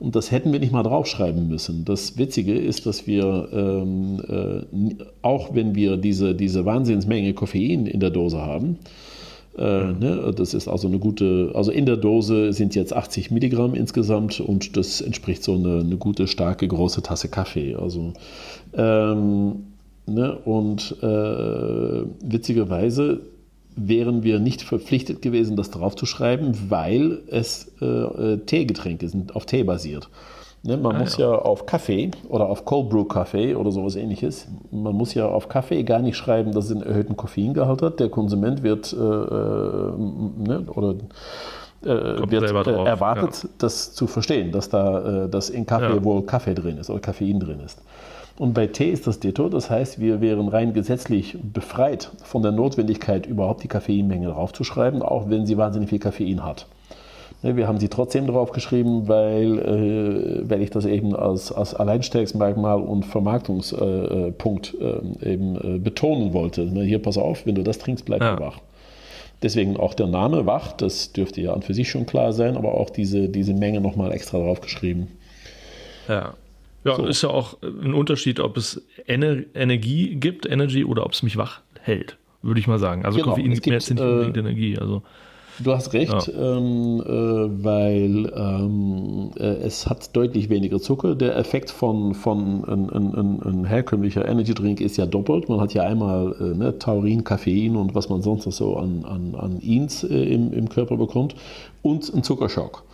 Und 0.00 0.14
das 0.14 0.30
hätten 0.30 0.52
wir 0.52 0.60
nicht 0.60 0.72
mal 0.72 0.84
draufschreiben 0.84 1.48
müssen. 1.48 1.84
Das 1.84 2.18
Witzige 2.18 2.54
ist, 2.54 2.86
dass 2.86 3.06
wir, 3.06 3.48
ähm, 3.52 4.22
äh, 4.28 5.04
auch 5.22 5.54
wenn 5.54 5.74
wir 5.74 5.96
diese, 5.96 6.34
diese 6.34 6.64
Wahnsinnsmenge 6.64 7.34
Koffein 7.34 7.86
in 7.86 7.98
der 7.98 8.10
Dose 8.10 8.38
haben, 8.38 8.78
äh, 9.58 9.62
ne, 9.92 10.32
das 10.36 10.54
ist 10.54 10.68
also 10.68 10.86
eine 10.86 11.00
gute, 11.00 11.50
also 11.54 11.72
in 11.72 11.84
der 11.84 11.96
Dose 11.96 12.52
sind 12.52 12.76
jetzt 12.76 12.94
80 12.94 13.32
Milligramm 13.32 13.74
insgesamt 13.74 14.38
und 14.38 14.76
das 14.76 15.00
entspricht 15.00 15.42
so 15.42 15.54
eine, 15.54 15.80
eine 15.80 15.96
gute, 15.96 16.28
starke, 16.28 16.68
große 16.68 17.02
Tasse 17.02 17.28
Kaffee. 17.28 17.74
Also, 17.74 18.12
ähm, 18.74 19.64
ne, 20.06 20.38
und 20.44 20.96
äh, 21.02 22.04
witzigerweise 22.22 23.20
wären 23.78 24.22
wir 24.22 24.40
nicht 24.40 24.62
verpflichtet 24.62 25.22
gewesen, 25.22 25.56
das 25.56 25.70
draufzuschreiben, 25.70 26.70
weil 26.70 27.20
es 27.28 27.72
äh, 27.80 27.84
äh, 27.84 28.38
Teegetränke 28.38 29.08
sind, 29.08 29.36
auf 29.36 29.46
Tee 29.46 29.62
basiert. 29.62 30.08
Ne, 30.64 30.76
man 30.76 30.96
ah, 30.96 30.98
muss 30.98 31.16
ja. 31.16 31.30
ja. 31.30 31.38
auf 31.38 31.66
Kaffee 31.66 32.10
oder 32.28 32.48
auf 32.48 32.64
Cold 32.64 32.90
Brew 32.90 33.04
Kaffee 33.04 33.54
oder 33.54 33.70
sowas 33.70 33.94
ähnliches, 33.94 34.48
man 34.72 34.94
muss 34.94 35.14
ja 35.14 35.26
auf 35.26 35.48
Kaffee 35.48 35.84
gar 35.84 36.00
nicht 36.00 36.16
schreiben, 36.16 36.52
dass 36.52 36.66
es 36.66 36.72
einen 36.72 36.82
erhöhten 36.82 37.16
Koffeingehalt 37.16 37.80
hat. 37.80 38.00
Der 38.00 38.08
Konsument 38.08 38.64
wird 38.64 38.92
äh, 38.92 38.96
äh 38.96 38.98
ne, 38.98 40.64
oder 40.74 40.94
äh, 41.84 42.30
wird 42.30 42.66
äh, 42.66 42.84
erwartet, 42.84 43.44
ja. 43.44 43.48
das 43.58 43.94
zu 43.94 44.08
verstehen, 44.08 44.50
dass 44.50 44.68
da 44.68 45.26
äh, 45.26 45.28
dass 45.28 45.48
in 45.48 45.64
Kaffee 45.64 45.94
ja. 45.94 46.04
wohl 46.04 46.22
Kaffee 46.22 46.54
drin 46.54 46.78
ist 46.78 46.90
oder 46.90 47.00
Koffein 47.00 47.38
drin 47.38 47.60
ist. 47.60 47.80
Und 48.38 48.54
bei 48.54 48.68
Tee 48.68 48.90
ist 48.90 49.06
das 49.06 49.18
Ditto, 49.18 49.48
das 49.48 49.68
heißt, 49.68 50.00
wir 50.00 50.20
wären 50.20 50.48
rein 50.48 50.72
gesetzlich 50.72 51.36
befreit 51.42 52.12
von 52.22 52.42
der 52.42 52.52
Notwendigkeit, 52.52 53.26
überhaupt 53.26 53.64
die 53.64 53.68
Koffeinmenge 53.68 54.28
draufzuschreiben, 54.28 55.02
auch 55.02 55.28
wenn 55.28 55.44
sie 55.44 55.58
wahnsinnig 55.58 55.90
viel 55.90 55.98
Koffein 55.98 56.44
hat. 56.44 56.66
Ne, 57.42 57.56
wir 57.56 57.66
haben 57.66 57.78
sie 57.78 57.88
trotzdem 57.88 58.26
drauf 58.26 58.52
geschrieben, 58.52 59.08
weil, 59.08 59.58
äh, 59.58 60.48
weil 60.48 60.62
ich 60.62 60.70
das 60.70 60.84
eben 60.86 61.14
als, 61.16 61.52
als 61.52 61.74
Alleinstellungsmerkmal 61.74 62.80
und 62.80 63.04
Vermarktungspunkt 63.04 64.76
äh, 64.80 65.32
eben 65.32 65.56
äh, 65.56 65.78
betonen 65.78 66.32
wollte. 66.32 66.66
Ne, 66.66 66.82
hier, 66.82 67.00
pass 67.00 67.18
auf, 67.18 67.44
wenn 67.44 67.56
du 67.56 67.62
das 67.62 67.78
trinkst, 67.78 68.04
bleib 68.04 68.22
ja. 68.22 68.38
wach. 68.38 68.58
Deswegen 69.42 69.76
auch 69.76 69.94
der 69.94 70.08
Name 70.08 70.46
wach, 70.46 70.72
das 70.72 71.12
dürfte 71.12 71.40
ja 71.40 71.52
an 71.52 71.62
für 71.62 71.74
sich 71.74 71.88
schon 71.88 72.06
klar 72.06 72.32
sein, 72.32 72.56
aber 72.56 72.74
auch 72.74 72.90
diese, 72.90 73.28
diese 73.28 73.54
Menge 73.54 73.80
nochmal 73.80 74.12
extra 74.12 74.38
drauf 74.38 74.60
geschrieben. 74.60 75.08
Ja. 76.08 76.34
Ja, 76.84 76.94
so. 76.96 77.06
ist 77.06 77.22
ja 77.22 77.30
auch 77.30 77.58
ein 77.62 77.94
Unterschied, 77.94 78.40
ob 78.40 78.56
es 78.56 78.82
Ener 79.06 79.38
Energie 79.54 80.14
gibt, 80.14 80.46
Energy, 80.46 80.84
oder 80.84 81.04
ob 81.04 81.12
es 81.12 81.22
mich 81.22 81.36
wach 81.36 81.60
hält, 81.80 82.16
würde 82.42 82.60
ich 82.60 82.66
mal 82.66 82.78
sagen. 82.78 83.04
Also 83.04 83.18
genau. 83.18 83.30
Koffein 83.30 83.52
gibt 83.52 83.66
mir 83.66 83.74
jetzt 83.74 83.90
nicht 83.90 84.00
unbedingt 84.00 84.36
äh, 84.36 84.40
Energie. 84.40 84.78
Also. 84.78 85.02
Du 85.60 85.72
hast 85.72 85.92
recht, 85.92 86.28
ja. 86.28 86.56
ähm, 86.56 87.02
äh, 87.04 87.64
weil 87.64 88.32
ähm, 88.36 89.30
äh, 89.36 89.42
es 89.42 89.88
hat 89.88 90.14
deutlich 90.14 90.50
weniger 90.50 90.78
Zucker. 90.78 91.16
Der 91.16 91.36
Effekt 91.36 91.70
von, 91.70 92.14
von 92.14 92.64
ein, 92.64 92.88
ein, 92.90 93.42
ein 93.42 93.64
herkömmlicher 93.64 94.26
Energy 94.26 94.54
Drink 94.54 94.80
ist 94.80 94.96
ja 94.98 95.06
doppelt. 95.06 95.48
Man 95.48 95.60
hat 95.60 95.74
ja 95.74 95.82
einmal 95.82 96.36
äh, 96.38 96.56
ne, 96.56 96.78
Taurin, 96.78 97.24
Koffein 97.24 97.74
und 97.74 97.94
was 97.96 98.08
man 98.08 98.22
sonst 98.22 98.46
noch 98.46 98.52
so 98.52 98.76
an, 98.76 99.04
an, 99.04 99.34
an 99.34 99.58
Ins 99.58 100.04
äh, 100.04 100.14
im, 100.14 100.52
im 100.52 100.68
Körper 100.68 100.96
bekommt 100.96 101.34
und 101.82 102.14
ein 102.14 102.22
Zuckerschock. 102.22 102.84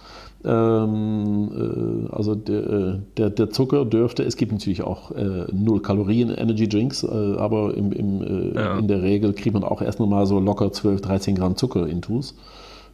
Ähm, 0.47 2.07
äh, 2.11 2.15
also 2.15 2.35
der, 2.35 2.71
äh, 2.71 2.99
der, 3.17 3.31
der, 3.31 3.51
Zucker 3.51 3.87
dürfte, 3.87 4.25
es 4.25 4.37
gibt 4.37 4.53
natürlich 4.53 4.83
auch 4.83 5.11
äh, 5.13 5.47
null 5.53 5.81
Kalorien 5.81 6.29
Energy 6.31 6.69
Drinks, 6.69 7.03
äh, 7.03 7.07
aber 7.07 7.75
im, 7.75 7.93
im, 7.93 8.23
äh, 8.23 8.55
ja. 8.55 8.79
in 8.79 8.87
der 8.87 9.03
Regel 9.03 9.33
kriegt 9.33 9.55
man 9.55 9.65
auch 9.65 9.81
erst 9.81 10.01
mal 10.01 10.27
so 10.27 10.39
locker 10.41 10.71
12, 10.71 11.01
13 11.01 11.35
Gramm 11.37 11.57
Zucker 11.57 11.87
intus. 11.87 12.35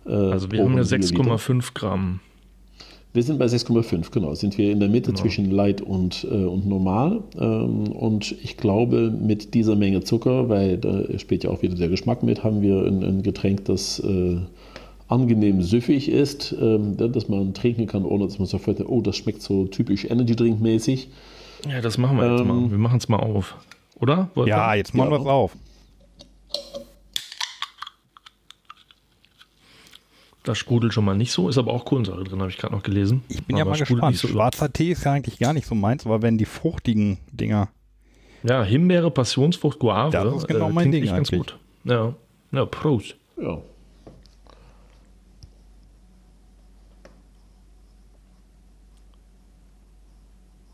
Äh, 0.07 0.13
also 0.13 0.53
wir 0.53 0.63
haben 0.63 0.77
ja 0.77 0.83
6,5 0.83 1.75
Gramm. 1.75 2.21
Wir 3.13 3.25
sind 3.25 3.41
bei 3.41 3.47
6,5, 3.47 4.13
genau. 4.13 4.35
Sind 4.35 4.57
wir 4.57 4.71
in 4.71 4.79
der 4.79 4.89
Mitte 4.89 5.11
genau. 5.11 5.21
zwischen 5.21 5.51
Light 5.51 5.81
und, 5.81 6.23
und 6.23 6.69
Normal. 6.69 7.25
Ähm, 7.37 7.89
und 7.89 8.31
ich 8.45 8.57
glaube, 8.57 9.11
mit 9.11 9.55
dieser 9.55 9.75
Menge 9.75 10.05
Zucker, 10.05 10.49
weil 10.49 10.79
da 10.79 11.19
spielt 11.19 11.43
ja 11.43 11.51
auch 11.51 11.63
wieder 11.63 11.75
der 11.75 11.89
Geschmack 11.89 12.23
mit, 12.23 12.45
haben 12.45 12.63
wir 12.63 12.85
ein, 12.85 13.03
ein 13.03 13.23
Getränk, 13.25 13.65
das 13.65 14.01
angenehm 15.11 15.63
süffig 15.63 16.09
ist, 16.09 16.55
ähm, 16.59 16.97
dass 16.97 17.29
man 17.29 17.53
trinken 17.53 17.87
kann, 17.87 18.05
ohne 18.05 18.27
dass 18.27 18.39
man 18.39 18.47
sofort, 18.47 18.81
oh, 18.87 19.01
das 19.01 19.17
schmeckt 19.17 19.43
so 19.43 19.67
typisch 19.67 20.05
Energy 20.05 20.37
Drink 20.37 20.61
mäßig. 20.61 21.09
Ja, 21.69 21.81
das 21.81 21.99
machen 21.99 22.17
wir 22.17 22.31
jetzt 22.31 22.45
mal. 22.45 22.57
Ähm, 22.57 22.71
wir 22.71 22.79
machen 22.79 22.99
es 22.99 23.09
mal 23.09 23.19
auf. 23.19 23.57
Oder? 23.97 24.31
Wolfgang? 24.35 24.49
Ja, 24.49 24.75
jetzt 24.75 24.95
machen 24.95 25.11
ja. 25.11 25.19
wir 25.19 25.21
es 25.21 25.27
auf. 25.27 25.57
Das 30.43 30.57
sprudelt 30.57 30.95
schon 30.95 31.05
mal 31.05 31.17
nicht 31.17 31.33
so, 31.33 31.49
ist 31.51 31.59
aber 31.59 31.75
auch 31.75 31.85
Kohlensäure 31.85 32.25
drin, 32.25 32.41
habe 32.41 32.51
ich 32.51 32.57
gerade 32.57 32.75
noch 32.75 32.83
gelesen. 32.83 33.23
Ich 33.29 33.45
bin 33.45 33.57
aber 33.57 33.65
ja 33.65 33.71
mal 33.73 33.79
gespannt. 33.79 34.17
So 34.17 34.29
Schwarzer 34.29 34.73
Tee 34.73 34.93
ist 34.93 35.05
ja 35.05 35.13
eigentlich 35.13 35.39
gar 35.39 35.53
nicht 35.53 35.67
so 35.67 35.75
meins, 35.75 36.07
aber 36.07 36.23
wenn 36.23 36.39
die 36.39 36.47
fruchtigen 36.47 37.19
Dinger. 37.31 37.69
Ja, 38.43 38.65
Himbeere, 38.65 39.11
Passionsfrucht, 39.11 39.79
Guave. 39.79 40.13
Das 40.13 40.35
ist 40.35 40.49
genau 40.49 40.71
äh, 40.71 40.73
mein 40.73 40.91
Ding 40.91 41.05
ganz 41.05 41.31
gut. 41.31 41.59
Ja, 41.85 42.15
ja 42.53 42.65
Prost. 42.65 43.17
Ja. 43.37 43.59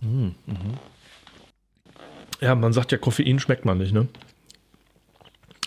Mhm. 0.00 0.34
Ja, 2.40 2.54
man 2.54 2.72
sagt 2.72 2.92
ja, 2.92 2.98
Koffein 2.98 3.38
schmeckt 3.38 3.64
man 3.64 3.78
nicht, 3.78 3.92
ne? 3.92 4.08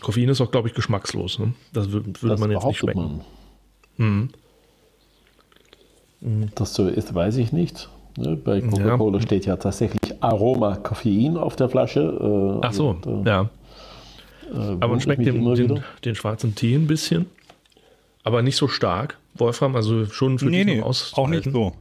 Koffein 0.02 0.30
ist 0.30 0.42
auch, 0.42 0.52
glaube 0.52 0.70
ich, 0.70 0.74
geschmackslos. 0.74 1.40
Ne? 1.40 1.54
Das 1.74 1.92
würde 1.92 2.12
das 2.12 2.40
man 2.40 2.52
jetzt 2.52 2.66
nicht 2.66 2.78
schmecken. 2.78 3.22
Mhm. 3.98 4.30
Mhm. 6.22 6.50
Das 6.56 6.74
so 6.74 6.88
ist, 6.88 7.14
weiß 7.14 7.38
ich 7.38 7.52
nicht. 7.52 7.90
Ne? 8.18 8.36
Bei 8.36 8.62
Coca-Cola 8.62 9.18
ja. 9.18 9.22
steht 9.22 9.46
ja 9.46 9.56
tatsächlich 9.58 10.22
Aroma 10.22 10.76
Koffein 10.78 11.38
auf 11.38 11.56
der 11.56 11.70
Flasche. 11.70 12.02
Äh, 12.02 12.66
Ach 12.66 12.74
so, 12.74 12.90
und, 12.90 13.06
äh, 13.06 13.30
ja. 13.30 13.50
Äh, 14.52 14.56
Aber 14.56 14.90
man 14.90 15.02
schmeckt 15.02 15.26
den, 15.26 15.44
den, 15.56 15.84
den, 16.04 16.16
schwarzen 16.16 16.56
Tee 16.56 16.76
ein 16.76 16.88
bisschen. 16.88 17.28
Aber 18.24 18.42
nicht 18.42 18.58
so 18.58 18.68
stark, 18.68 19.18
Wolfram. 19.36 19.76
Also 19.76 20.06
schon 20.06 20.40
für 20.40 20.46
nee, 20.46 20.66
nee, 20.66 20.82
auch 20.82 21.28
nicht 21.28 21.52
so. 21.52 21.74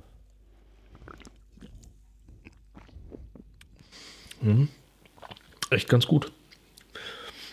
Mhm. 4.41 4.69
Echt 5.71 5.89
ganz 5.89 6.07
gut. 6.07 6.33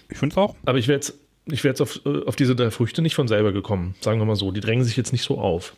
Ich 0.10 0.18
finde 0.18 0.34
es 0.34 0.38
auch. 0.38 0.56
Aber 0.66 0.78
ich 0.78 0.88
wäre 0.88 0.98
jetzt, 0.98 1.14
ich 1.46 1.64
wär 1.64 1.72
jetzt 1.72 1.82
auf, 1.82 2.02
äh, 2.06 2.26
auf 2.26 2.36
diese 2.36 2.56
drei 2.56 2.72
Früchte 2.72 3.02
nicht 3.02 3.16
von 3.16 3.28
selber 3.28 3.52
gekommen. 3.52 3.96
Sagen 4.02 4.20
wir 4.20 4.26
mal 4.26 4.36
so. 4.36 4.52
Die 4.52 4.62
drängen 4.62 4.84
sich 4.84 4.98
jetzt 4.98 5.12
nicht 5.12 5.24
so 5.24 5.38
auf. 5.38 5.76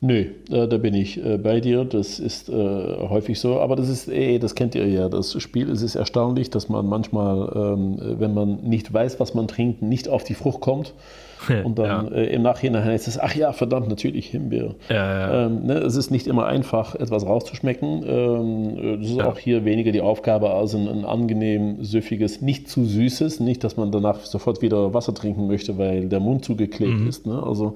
Nö, 0.00 0.26
äh, 0.50 0.68
da 0.68 0.76
bin 0.76 0.94
ich 0.94 1.22
äh, 1.24 1.38
bei 1.38 1.60
dir. 1.60 1.84
Das 1.84 2.18
ist 2.18 2.48
äh, 2.48 2.52
häufig 2.52 3.40
so. 3.40 3.60
Aber 3.60 3.76
das 3.76 3.88
ist, 3.88 4.08
ey, 4.08 4.38
das 4.38 4.54
kennt 4.54 4.74
ihr 4.74 4.86
ja. 4.86 5.08
Das 5.08 5.40
Spiel 5.40 5.70
es 5.70 5.82
ist 5.82 5.94
erstaunlich, 5.94 6.50
dass 6.50 6.68
man 6.68 6.86
manchmal, 6.86 7.50
ähm, 7.54 7.98
wenn 8.18 8.34
man 8.34 8.62
nicht 8.62 8.92
weiß, 8.92 9.18
was 9.20 9.34
man 9.34 9.48
trinkt, 9.48 9.82
nicht 9.82 10.08
auf 10.08 10.24
die 10.24 10.34
Frucht 10.34 10.60
kommt. 10.60 10.92
Und 11.64 11.78
dann 11.78 12.08
ja. 12.08 12.12
äh, 12.12 12.34
im 12.34 12.42
Nachhinein 12.42 12.84
heißt 12.84 13.08
es, 13.08 13.18
ach 13.18 13.34
ja, 13.34 13.52
verdammt, 13.52 13.88
natürlich 13.88 14.26
Himbeer. 14.26 14.74
Ja, 14.88 14.94
ja. 14.94 15.46
Ähm, 15.46 15.66
ne, 15.66 15.74
es 15.74 15.96
ist 15.96 16.10
nicht 16.10 16.26
immer 16.26 16.46
einfach, 16.46 16.94
etwas 16.94 17.26
rauszuschmecken. 17.26 18.04
Ähm, 18.06 19.00
das 19.00 19.10
ist 19.10 19.20
auch 19.20 19.38
hier 19.38 19.64
weniger 19.64 19.92
die 19.92 20.00
Aufgabe 20.00 20.50
als 20.50 20.74
ein, 20.74 20.88
ein, 20.88 21.04
angenehm 21.04 21.84
süffiges, 21.84 22.40
nicht 22.40 22.68
zu 22.68 22.84
süßes. 22.84 23.40
Nicht, 23.40 23.64
dass 23.64 23.76
man 23.76 23.92
danach 23.92 24.20
sofort 24.20 24.62
wieder 24.62 24.94
Wasser 24.94 25.14
trinken 25.14 25.46
möchte, 25.46 25.78
weil 25.78 26.08
der 26.08 26.20
Mund 26.20 26.44
zugeklebt 26.44 27.00
mhm. 27.00 27.08
ist. 27.08 27.26
Ne? 27.26 27.42
Also 27.42 27.74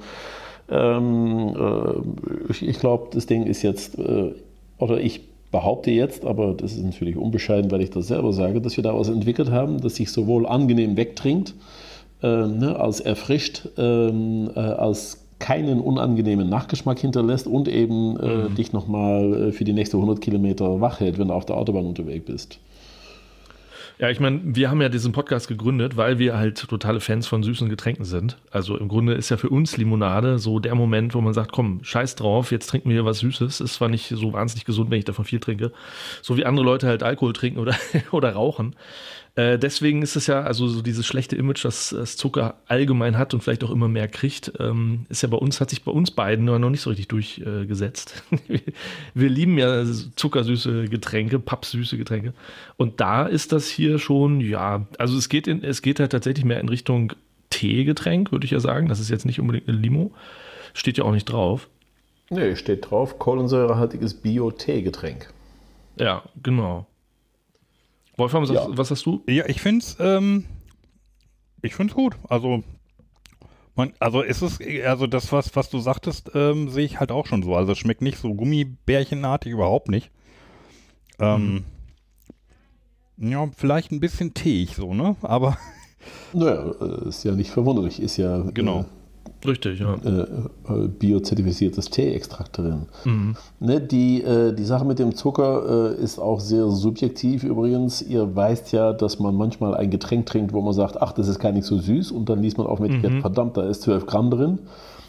ähm, 0.70 1.54
äh, 1.58 2.50
ich, 2.50 2.66
ich 2.66 2.78
glaube, 2.78 3.08
das 3.12 3.26
Ding 3.26 3.44
ist 3.44 3.62
jetzt, 3.62 3.98
äh, 3.98 4.32
oder 4.78 5.00
ich 5.00 5.20
behaupte 5.50 5.90
jetzt, 5.90 6.24
aber 6.24 6.54
das 6.54 6.72
ist 6.72 6.84
natürlich 6.84 7.16
unbescheiden, 7.16 7.70
weil 7.70 7.82
ich 7.82 7.90
das 7.90 8.06
selber 8.06 8.32
sage, 8.32 8.60
dass 8.60 8.76
wir 8.76 8.84
da 8.84 8.96
was 8.96 9.08
entwickelt 9.08 9.50
haben, 9.50 9.80
das 9.80 9.96
sich 9.96 10.12
sowohl 10.12 10.46
angenehm 10.46 10.96
wegtrinkt, 10.96 11.54
ähm, 12.22 12.58
ne, 12.58 12.78
als 12.78 13.00
erfrischt, 13.00 13.68
ähm, 13.78 14.50
äh, 14.54 14.60
als 14.60 15.26
keinen 15.38 15.80
unangenehmen 15.80 16.48
Nachgeschmack 16.48 16.98
hinterlässt 16.98 17.46
und 17.46 17.66
eben 17.66 18.18
äh, 18.20 18.48
mhm. 18.48 18.54
dich 18.54 18.72
nochmal 18.72 19.48
äh, 19.48 19.52
für 19.52 19.64
die 19.64 19.72
nächsten 19.72 19.96
100 19.96 20.20
Kilometer 20.20 20.80
wach 20.80 21.00
hält, 21.00 21.18
wenn 21.18 21.28
du 21.28 21.34
auf 21.34 21.46
der 21.46 21.56
Autobahn 21.56 21.86
unterwegs 21.86 22.26
bist. 22.26 22.60
Ja, 24.00 24.08
ich 24.08 24.18
meine, 24.18 24.40
wir 24.42 24.70
haben 24.70 24.80
ja 24.80 24.88
diesen 24.88 25.12
Podcast 25.12 25.46
gegründet, 25.46 25.98
weil 25.98 26.18
wir 26.18 26.38
halt 26.38 26.56
totale 26.56 27.00
Fans 27.00 27.26
von 27.26 27.42
süßen 27.42 27.68
Getränken 27.68 28.06
sind. 28.06 28.38
Also 28.50 28.78
im 28.78 28.88
Grunde 28.88 29.12
ist 29.12 29.28
ja 29.28 29.36
für 29.36 29.50
uns 29.50 29.76
Limonade 29.76 30.38
so 30.38 30.58
der 30.58 30.74
Moment, 30.74 31.14
wo 31.14 31.20
man 31.20 31.34
sagt, 31.34 31.52
komm, 31.52 31.80
scheiß 31.82 32.14
drauf, 32.14 32.50
jetzt 32.50 32.68
trinken 32.68 32.88
wir 32.88 33.04
was 33.04 33.18
Süßes. 33.18 33.60
Ist 33.60 33.74
zwar 33.74 33.90
nicht 33.90 34.08
so 34.08 34.32
wahnsinnig 34.32 34.64
gesund, 34.64 34.90
wenn 34.90 34.98
ich 34.98 35.04
davon 35.04 35.26
viel 35.26 35.38
trinke, 35.38 35.70
so 36.22 36.38
wie 36.38 36.46
andere 36.46 36.64
Leute 36.64 36.86
halt 36.86 37.02
Alkohol 37.02 37.34
trinken 37.34 37.58
oder, 37.58 37.74
oder 38.10 38.32
rauchen. 38.32 38.74
Äh, 39.40 39.58
deswegen 39.58 40.02
ist 40.02 40.16
es 40.16 40.26
ja, 40.26 40.42
also 40.42 40.68
so 40.68 40.82
dieses 40.82 41.06
schlechte 41.06 41.34
Image, 41.34 41.64
das, 41.64 41.90
das, 41.90 42.16
Zucker 42.16 42.56
allgemein 42.66 43.16
hat 43.16 43.32
und 43.32 43.42
vielleicht 43.42 43.64
auch 43.64 43.70
immer 43.70 43.88
mehr 43.88 44.06
kriegt, 44.06 44.52
ähm, 44.58 45.06
ist 45.08 45.22
ja 45.22 45.28
bei 45.28 45.36
uns, 45.36 45.60
hat 45.60 45.70
sich 45.70 45.82
bei 45.82 45.92
uns 45.92 46.10
beiden 46.10 46.44
noch 46.44 46.58
nicht 46.58 46.82
so 46.82 46.90
richtig 46.90 47.08
durchgesetzt. 47.08 48.22
Äh, 48.48 48.58
wir 49.14 49.28
lieben 49.30 49.56
ja 49.56 49.84
zuckersüße 50.16 50.88
Getränke, 50.88 51.38
pappsüße 51.38 51.96
Getränke. 51.96 52.34
Und 52.76 53.00
da 53.00 53.24
ist 53.24 53.52
das 53.52 53.68
hier 53.68 53.98
schon, 53.98 54.40
ja, 54.40 54.86
also 54.98 55.16
es 55.16 55.28
geht, 55.28 55.46
in, 55.46 55.64
es 55.64 55.80
geht 55.80 56.00
halt 56.00 56.12
tatsächlich 56.12 56.44
mehr 56.44 56.60
in 56.60 56.68
Richtung 56.68 57.14
Teegetränk, 57.48 58.32
würde 58.32 58.44
ich 58.44 58.50
ja 58.50 58.60
sagen. 58.60 58.88
Das 58.88 59.00
ist 59.00 59.10
jetzt 59.10 59.24
nicht 59.24 59.40
unbedingt 59.40 59.68
eine 59.68 59.78
Limo. 59.78 60.12
Steht 60.74 60.98
ja 60.98 61.04
auch 61.04 61.12
nicht 61.12 61.26
drauf. 61.26 61.68
Nee, 62.28 62.56
steht 62.56 62.90
drauf, 62.90 63.18
kohlensäurehaltiges 63.18 64.14
Bio-Teegetränk. 64.14 65.32
Ja, 65.96 66.22
genau. 66.42 66.86
Wolfram, 68.20 68.42
was, 68.42 68.50
ja. 68.50 68.66
was 68.68 68.90
hast 68.90 69.04
du? 69.04 69.22
Ja, 69.26 69.46
ich 69.46 69.60
finde 69.60 69.84
es 69.84 69.96
ähm, 69.98 70.44
ich 71.62 71.74
find's 71.74 71.94
gut. 71.94 72.16
Also, 72.28 72.62
man, 73.74 73.92
also 73.98 74.22
ist 74.22 74.42
es, 74.42 74.58
also 74.84 75.06
das, 75.06 75.32
was, 75.32 75.54
was 75.56 75.70
du 75.70 75.78
sagtest, 75.78 76.30
ähm, 76.34 76.68
sehe 76.68 76.84
ich 76.84 77.00
halt 77.00 77.12
auch 77.12 77.26
schon 77.26 77.42
so. 77.42 77.54
Also 77.54 77.72
es 77.72 77.78
schmeckt 77.78 78.02
nicht 78.02 78.18
so 78.18 78.34
gummibärchenartig, 78.34 79.52
überhaupt 79.52 79.88
nicht. 79.88 80.10
Ähm, 81.18 81.64
mhm. 83.16 83.30
Ja, 83.30 83.48
vielleicht 83.56 83.92
ein 83.92 84.00
bisschen 84.00 84.32
teig 84.34 84.70
so, 84.74 84.94
ne? 84.94 85.16
Aber. 85.22 85.56
Naja, 86.32 86.72
äh, 86.80 87.08
ist 87.08 87.24
ja 87.24 87.32
nicht 87.32 87.50
verwunderlich, 87.50 88.00
ist 88.00 88.16
ja. 88.16 88.38
Genau. 88.54 88.80
Äh, 88.80 88.84
Richtig, 89.46 89.80
ja. 89.80 89.94
Äh, 89.94 90.20
äh, 90.20 90.88
biozertifiziertes 90.88 91.86
Teeextrakt 91.86 92.58
drin. 92.58 92.86
Mhm. 93.04 93.36
Ne, 93.58 93.80
die, 93.80 94.22
äh, 94.22 94.52
die 94.52 94.64
Sache 94.64 94.84
mit 94.84 94.98
dem 94.98 95.14
Zucker 95.14 95.94
äh, 95.98 96.02
ist 96.02 96.18
auch 96.18 96.40
sehr 96.40 96.68
subjektiv 96.68 97.44
übrigens. 97.44 98.02
Ihr 98.02 98.34
weißt 98.34 98.72
ja, 98.72 98.92
dass 98.92 99.18
man 99.18 99.34
manchmal 99.34 99.74
ein 99.74 99.90
Getränk 99.90 100.26
trinkt, 100.26 100.52
wo 100.52 100.60
man 100.60 100.74
sagt, 100.74 101.00
ach, 101.00 101.12
das 101.12 101.28
ist 101.28 101.38
gar 101.38 101.52
nicht 101.52 101.64
so 101.64 101.78
süß 101.78 102.12
und 102.12 102.28
dann 102.28 102.42
liest 102.42 102.58
man 102.58 102.66
auf 102.66 102.80
mit 102.80 102.90
mhm. 102.90 103.20
verdammt, 103.20 103.56
da 103.56 103.62
ist 103.62 103.82
12 103.82 104.06
Gramm 104.06 104.30
drin. 104.30 104.58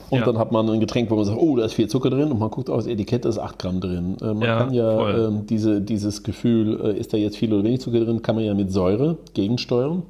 Und 0.10 0.20
ja. 0.20 0.26
dann 0.26 0.38
hat 0.38 0.52
man 0.52 0.70
ein 0.70 0.82
Getränk, 0.82 1.10
wo 1.10 1.16
man 1.16 1.24
sagt, 1.24 1.38
oh, 1.40 1.56
da 1.56 1.64
ist 1.64 1.74
viel 1.74 1.88
Zucker 1.88 2.10
drin 2.10 2.32
und 2.32 2.40
man 2.40 2.50
guckt 2.50 2.70
auf 2.70 2.78
das 2.78 2.88
Etikett, 2.88 3.24
da 3.24 3.30
ist 3.30 3.40
8 3.40 3.58
Gramm 3.58 3.80
drin. 3.80 4.18
Äh, 4.22 4.34
man 4.34 4.42
ja, 4.42 4.58
kann 4.58 4.74
ja 4.74 5.28
ähm, 5.28 5.46
diese, 5.46 5.82
dieses 5.82 6.24
Gefühl, 6.24 6.80
äh, 6.84 7.00
ist 7.00 7.14
da 7.14 7.18
jetzt 7.18 7.38
viel 7.38 7.54
oder 7.54 7.64
wenig 7.64 7.80
Zucker 7.80 8.04
drin, 8.04 8.22
kann 8.22 8.36
man 8.36 8.44
ja 8.44 8.54
mit 8.54 8.72
Säure 8.72 9.18
gegensteuern. 9.34 10.04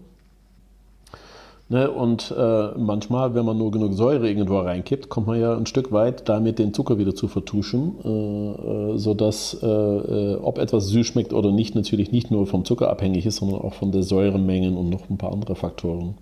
Ne? 1.71 1.89
Und 1.89 2.35
äh, 2.37 2.77
manchmal, 2.77 3.33
wenn 3.33 3.45
man 3.45 3.57
nur 3.57 3.71
genug 3.71 3.93
Säure 3.93 4.27
irgendwo 4.27 4.59
reinkippt, 4.59 5.07
kommt 5.07 5.27
man 5.27 5.39
ja 5.39 5.55
ein 5.55 5.65
Stück 5.65 5.93
weit 5.93 6.27
damit 6.27 6.59
den 6.59 6.73
Zucker 6.73 6.97
wieder 6.97 7.15
zu 7.15 7.29
vertuschen, 7.29 7.93
äh, 8.03 8.09
äh, 8.09 8.97
sodass 8.97 9.57
äh, 9.63 9.65
äh, 9.65 10.35
ob 10.35 10.57
etwas 10.57 10.89
süß 10.89 11.07
schmeckt 11.07 11.31
oder 11.31 11.53
nicht, 11.53 11.73
natürlich 11.73 12.11
nicht 12.11 12.29
nur 12.29 12.45
vom 12.45 12.65
Zucker 12.65 12.89
abhängig 12.89 13.25
ist, 13.25 13.37
sondern 13.37 13.61
auch 13.61 13.73
von 13.73 13.93
der 13.93 14.03
Säuremengen 14.03 14.75
und 14.75 14.89
noch 14.89 15.09
ein 15.09 15.17
paar 15.17 15.31
andere 15.31 15.55
Faktoren. 15.55 16.15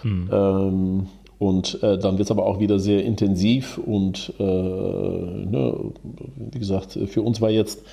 Hm. 0.00 0.30
Ähm, 0.32 1.06
und 1.38 1.80
äh, 1.84 1.96
dann 1.98 2.18
wird 2.18 2.26
es 2.26 2.32
aber 2.32 2.44
auch 2.44 2.58
wieder 2.58 2.80
sehr 2.80 3.04
intensiv 3.04 3.78
und 3.78 4.34
äh, 4.40 4.42
ne, 4.42 5.76
wie 6.50 6.58
gesagt, 6.58 6.98
für 7.06 7.22
uns 7.22 7.40
war 7.40 7.50
jetzt 7.50 7.84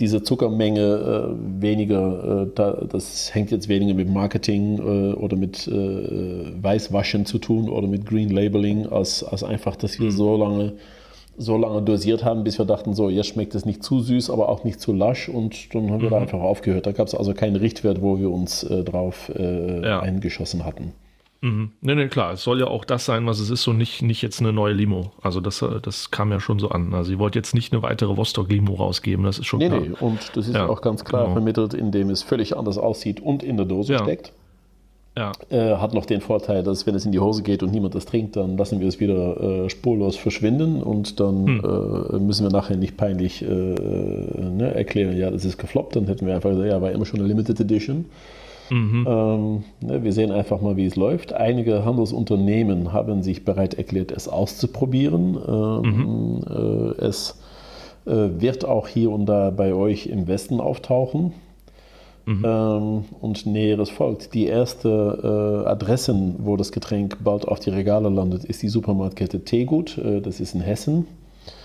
diese 0.00 0.22
Zuckermenge 0.22 0.80
äh, 0.80 1.62
weniger, 1.62 2.42
äh, 2.42 2.50
da, 2.54 2.72
das 2.88 3.34
hängt 3.34 3.50
jetzt 3.50 3.68
weniger 3.68 3.94
mit 3.94 4.08
Marketing 4.08 4.78
äh, 4.78 5.12
oder 5.14 5.36
mit 5.36 5.68
Weißwaschen 5.68 7.26
zu 7.26 7.38
tun 7.38 7.68
oder 7.68 7.86
mit 7.86 8.06
Green 8.06 8.30
Labeling, 8.30 8.86
als, 8.86 9.22
als 9.22 9.44
einfach, 9.44 9.76
dass 9.76 9.98
wir 9.98 10.06
mhm. 10.06 10.12
so 10.12 10.36
lange 10.36 10.72
so 11.38 11.56
lange 11.56 11.82
dosiert 11.82 12.24
haben, 12.24 12.44
bis 12.44 12.58
wir 12.58 12.66
dachten, 12.66 12.94
so, 12.94 13.08
jetzt 13.08 13.28
schmeckt 13.28 13.54
es 13.54 13.64
nicht 13.64 13.82
zu 13.82 14.00
süß, 14.00 14.30
aber 14.30 14.48
auch 14.48 14.64
nicht 14.64 14.80
zu 14.80 14.92
lasch 14.92 15.28
und 15.28 15.74
dann 15.74 15.90
haben 15.90 16.00
wir 16.00 16.08
mhm. 16.08 16.12
da 16.12 16.18
einfach 16.18 16.40
aufgehört. 16.40 16.86
Da 16.86 16.92
gab 16.92 17.06
es 17.06 17.14
also 17.14 17.32
keinen 17.32 17.56
Richtwert, 17.56 18.02
wo 18.02 18.18
wir 18.18 18.30
uns 18.30 18.62
äh, 18.64 18.84
drauf 18.84 19.32
äh, 19.34 19.82
ja. 19.82 20.00
eingeschossen 20.00 20.64
hatten. 20.64 20.92
Mhm. 21.42 21.72
Nee, 21.80 21.96
nee, 21.96 22.06
klar. 22.06 22.32
Es 22.32 22.44
soll 22.44 22.60
ja 22.60 22.68
auch 22.68 22.84
das 22.84 23.04
sein, 23.04 23.26
was 23.26 23.40
es 23.40 23.50
ist 23.50 23.66
und 23.66 23.76
nicht, 23.76 24.00
nicht 24.00 24.22
jetzt 24.22 24.40
eine 24.40 24.52
neue 24.52 24.72
Limo. 24.72 25.10
Also 25.20 25.40
das, 25.40 25.60
äh, 25.60 25.80
das 25.82 26.12
kam 26.12 26.30
ja 26.30 26.38
schon 26.38 26.60
so 26.60 26.70
an. 26.70 26.94
Also 26.94 27.10
sie 27.10 27.18
wollte 27.18 27.38
jetzt 27.38 27.52
nicht 27.52 27.72
eine 27.72 27.82
weitere 27.82 28.16
Vostok-Limo 28.16 28.74
rausgeben, 28.74 29.24
das 29.24 29.40
ist 29.40 29.46
schon 29.46 29.58
nee, 29.58 29.68
klar. 29.68 29.80
Nee, 29.80 29.90
und 29.98 30.36
das 30.36 30.46
ist 30.46 30.54
ja, 30.54 30.68
auch 30.68 30.80
ganz 30.80 31.04
klar 31.04 31.22
genau. 31.22 31.34
vermittelt, 31.34 31.74
indem 31.74 32.10
es 32.10 32.22
völlig 32.22 32.56
anders 32.56 32.78
aussieht 32.78 33.20
und 33.20 33.42
in 33.42 33.56
der 33.56 33.66
Dose 33.66 33.94
ja. 33.94 34.02
steckt. 34.02 34.32
Ja. 35.16 35.32
Äh, 35.50 35.76
hat 35.76 35.92
noch 35.92 36.06
den 36.06 36.20
Vorteil, 36.20 36.62
dass 36.62 36.86
wenn 36.86 36.94
es 36.94 37.04
in 37.04 37.12
die 37.12 37.18
Hose 37.18 37.42
geht 37.42 37.62
und 37.62 37.72
niemand 37.72 37.94
das 37.94 38.06
trinkt, 38.06 38.36
dann 38.36 38.56
lassen 38.56 38.80
wir 38.80 38.86
es 38.86 38.98
wieder 38.98 39.64
äh, 39.64 39.68
spurlos 39.68 40.16
verschwinden 40.16 40.80
und 40.80 41.20
dann 41.20 41.46
hm. 41.46 42.14
äh, 42.14 42.18
müssen 42.18 42.46
wir 42.46 42.52
nachher 42.52 42.76
nicht 42.76 42.96
peinlich 42.96 43.42
äh, 43.42 43.46
ne, 43.46 44.72
erklären, 44.74 45.16
ja, 45.18 45.30
das 45.30 45.44
ist 45.44 45.58
gefloppt. 45.58 45.96
Dann 45.96 46.06
hätten 46.06 46.26
wir 46.26 46.36
einfach 46.36 46.50
gesagt, 46.50 46.68
ja, 46.68 46.80
war 46.80 46.92
immer 46.92 47.04
schon 47.04 47.18
eine 47.18 47.28
Limited 47.28 47.60
Edition. 47.60 48.06
Mhm. 48.70 49.06
Ähm, 49.08 49.64
ne, 49.80 50.02
wir 50.02 50.12
sehen 50.12 50.30
einfach 50.30 50.60
mal, 50.60 50.76
wie 50.76 50.86
es 50.86 50.96
läuft. 50.96 51.32
Einige 51.32 51.84
Handelsunternehmen 51.84 52.92
haben 52.92 53.22
sich 53.22 53.44
bereit 53.44 53.74
erklärt, 53.74 54.12
es 54.12 54.28
auszuprobieren. 54.28 55.38
Ähm, 55.46 55.82
mhm. 55.82 56.40
äh, 56.48 57.04
es 57.04 57.38
äh, 58.06 58.40
wird 58.40 58.64
auch 58.64 58.88
hier 58.88 59.10
und 59.10 59.26
da 59.26 59.50
bei 59.50 59.74
euch 59.74 60.06
im 60.06 60.26
Westen 60.26 60.60
auftauchen. 60.60 61.32
Mhm. 62.24 62.44
Ähm, 62.46 63.04
und 63.20 63.46
Näheres 63.46 63.90
folgt. 63.90 64.34
Die 64.34 64.46
erste 64.46 65.64
äh, 65.64 65.68
Adressen, 65.68 66.36
wo 66.38 66.56
das 66.56 66.70
Getränk 66.72 67.18
bald 67.24 67.48
auf 67.48 67.58
die 67.58 67.70
Regale 67.70 68.08
landet, 68.08 68.44
ist 68.44 68.62
die 68.62 68.68
Supermarktkette 68.68 69.44
Teegut. 69.44 69.98
Äh, 69.98 70.20
das 70.20 70.40
ist 70.40 70.54
in 70.54 70.60
Hessen. 70.60 71.06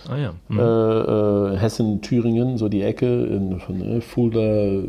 Ah 0.10 0.18
ja. 0.18 0.34
Mhm. 0.48 0.60
Äh, 0.60 0.64
äh, 0.64 1.58
Hessen, 1.58 2.02
Thüringen, 2.02 2.58
so 2.58 2.70
die 2.70 2.82
Ecke, 2.82 3.06
in, 3.06 3.60
von 3.60 3.82
äh, 3.82 4.02
Fulda 4.02 4.84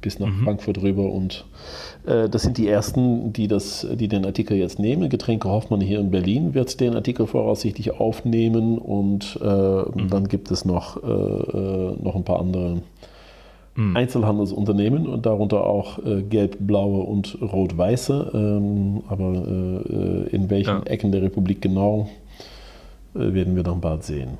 bis 0.00 0.18
nach 0.18 0.28
mhm. 0.28 0.44
Frankfurt 0.44 0.80
rüber. 0.82 1.10
Und 1.10 1.44
äh, 2.06 2.28
das 2.28 2.42
sind 2.42 2.56
die 2.58 2.68
ersten, 2.68 3.32
die, 3.32 3.48
das, 3.48 3.86
die 3.92 4.08
den 4.08 4.24
Artikel 4.24 4.56
jetzt 4.56 4.78
nehmen. 4.78 5.08
Getränke 5.08 5.48
Hoffmann 5.48 5.80
hier 5.80 5.98
in 5.98 6.10
Berlin 6.10 6.54
wird 6.54 6.80
den 6.80 6.94
Artikel 6.94 7.26
voraussichtlich 7.26 7.98
aufnehmen. 7.98 8.78
Und 8.78 9.38
äh, 9.42 9.46
mhm. 9.46 10.08
dann 10.08 10.28
gibt 10.28 10.50
es 10.50 10.64
noch, 10.64 11.02
äh, 11.02 11.06
noch 11.06 12.14
ein 12.14 12.24
paar 12.24 12.38
andere 12.38 12.82
mhm. 13.74 13.96
Einzelhandelsunternehmen 13.96 15.08
und 15.08 15.26
darunter 15.26 15.66
auch 15.66 15.98
gelb-blaue 16.04 17.02
und 17.02 17.38
rot-weiße. 17.42 18.30
Ähm, 18.34 19.02
aber 19.08 19.32
in 20.30 20.48
welchen 20.48 20.68
ja. 20.68 20.82
Ecken 20.84 21.10
der 21.10 21.22
Republik 21.22 21.60
genau, 21.60 22.08
werden 23.14 23.56
wir 23.56 23.62
dann 23.62 23.80
bald 23.80 24.04
sehen. 24.04 24.38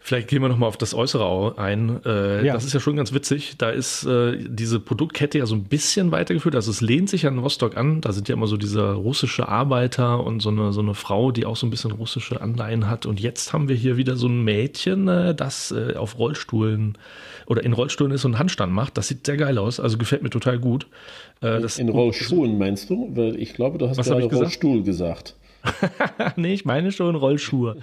Vielleicht 0.00 0.28
gehen 0.28 0.42
wir 0.42 0.48
nochmal 0.48 0.68
auf 0.68 0.76
das 0.76 0.94
Äußere 0.94 1.58
ein. 1.58 2.00
Äh, 2.04 2.46
ja. 2.46 2.54
Das 2.54 2.64
ist 2.64 2.72
ja 2.72 2.80
schon 2.80 2.96
ganz 2.96 3.12
witzig. 3.12 3.54
Da 3.58 3.70
ist 3.70 4.04
äh, 4.04 4.38
diese 4.38 4.80
Produktkette 4.80 5.38
ja 5.38 5.46
so 5.46 5.54
ein 5.54 5.64
bisschen 5.64 6.10
weitergeführt. 6.10 6.54
Also 6.54 6.70
es 6.70 6.80
lehnt 6.80 7.08
sich 7.08 7.26
an 7.26 7.38
Rostock 7.38 7.76
an. 7.76 8.00
Da 8.00 8.12
sind 8.12 8.28
ja 8.28 8.34
immer 8.34 8.46
so 8.46 8.56
dieser 8.56 8.92
russische 8.92 9.48
Arbeiter 9.48 10.24
und 10.24 10.40
so 10.40 10.50
eine, 10.50 10.72
so 10.72 10.80
eine 10.80 10.94
Frau, 10.94 11.30
die 11.30 11.46
auch 11.46 11.56
so 11.56 11.66
ein 11.66 11.70
bisschen 11.70 11.92
russische 11.92 12.40
Anleihen 12.40 12.88
hat. 12.88 13.06
Und 13.06 13.20
jetzt 13.20 13.52
haben 13.52 13.68
wir 13.68 13.76
hier 13.76 13.96
wieder 13.96 14.16
so 14.16 14.28
ein 14.28 14.42
Mädchen, 14.44 15.08
äh, 15.08 15.34
das 15.34 15.72
äh, 15.72 15.96
auf 15.96 16.18
Rollstuhlen 16.18 16.98
oder 17.46 17.62
in 17.62 17.72
Rollstuhlen 17.72 18.12
ist 18.12 18.24
und 18.24 18.32
einen 18.32 18.38
Handstand 18.38 18.72
macht. 18.72 18.96
Das 18.96 19.08
sieht 19.08 19.26
sehr 19.26 19.36
geil 19.36 19.58
aus. 19.58 19.80
Also 19.80 19.98
gefällt 19.98 20.22
mir 20.22 20.30
total 20.30 20.58
gut. 20.58 20.86
Äh, 21.42 21.62
in 21.78 21.88
Rollschuhen 21.88 22.58
meinst 22.58 22.90
du? 22.90 23.10
Weil 23.14 23.36
ich 23.36 23.54
glaube, 23.54 23.78
du 23.78 23.88
hast 23.88 24.02
gerade 24.02 24.24
Rollstuhl 24.24 24.82
gesagt. 24.82 25.34
nee, 26.36 26.54
ich 26.54 26.64
meine 26.64 26.92
schon 26.92 27.14
Rollschuhe. 27.14 27.76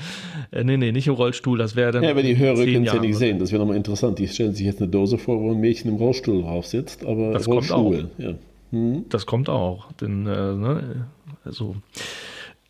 Äh, 0.52 0.64
nee, 0.64 0.78
nee, 0.78 0.92
nicht 0.92 1.08
im 1.08 1.14
Rollstuhl, 1.14 1.58
das 1.58 1.76
wäre 1.76 1.92
dann. 1.92 2.04
Ja, 2.04 2.12
aber 2.12 2.24
die 2.24 2.38
Hörer 2.38 2.56
können 2.64 2.86
es 2.86 2.94
ja 2.94 3.00
nicht 3.00 3.18
sehen, 3.18 3.40
das 3.40 3.52
wäre 3.52 3.60
nochmal 3.60 3.78
interessant. 3.78 4.20
Die 4.20 4.28
stellen 4.28 4.54
sich 4.54 4.66
jetzt 4.66 4.82
eine 4.82 4.90
Dose 4.90 5.18
vor, 5.18 5.40
wo 5.40 5.52
ein 5.52 5.60
Mädchen 5.60 5.92
im 5.92 5.98
Rollstuhl 5.98 6.42
drauf 6.42 6.66
sitzt, 6.66 7.06
aber 7.06 7.34
das 7.34 7.48
Rollstuhl. 7.48 8.10
Kommt 8.10 8.20
auch. 8.20 8.24
Ja. 8.24 8.34
Hm? 8.72 9.06
Das 9.10 9.26
kommt 9.26 9.50
auch. 9.50 9.92
Denn, 9.94 10.26
äh, 10.28 10.54
ne, 10.54 11.08
also. 11.44 11.76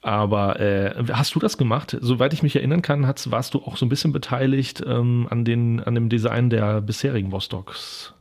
Aber 0.04 0.60
äh, 0.60 0.96
hast 1.12 1.36
du 1.36 1.40
das 1.40 1.60
gemacht? 1.60 1.96
Soweit 2.02 2.34
ich 2.34 2.42
mich 2.42 2.56
erinnern 2.56 2.82
kann, 2.82 3.04
warst 3.04 3.54
du 3.54 3.60
auch 3.60 3.78
so 3.78 3.86
ein 3.86 3.90
bisschen 3.90 4.12
beteiligt 4.12 4.84
ähm, 4.86 5.28
an, 5.30 5.46
den, 5.46 5.80
an 5.80 5.94
dem 5.94 6.10
Design 6.10 6.50
der 6.50 6.82
bisherigen 6.82 7.32
Vostocks. 7.32 8.16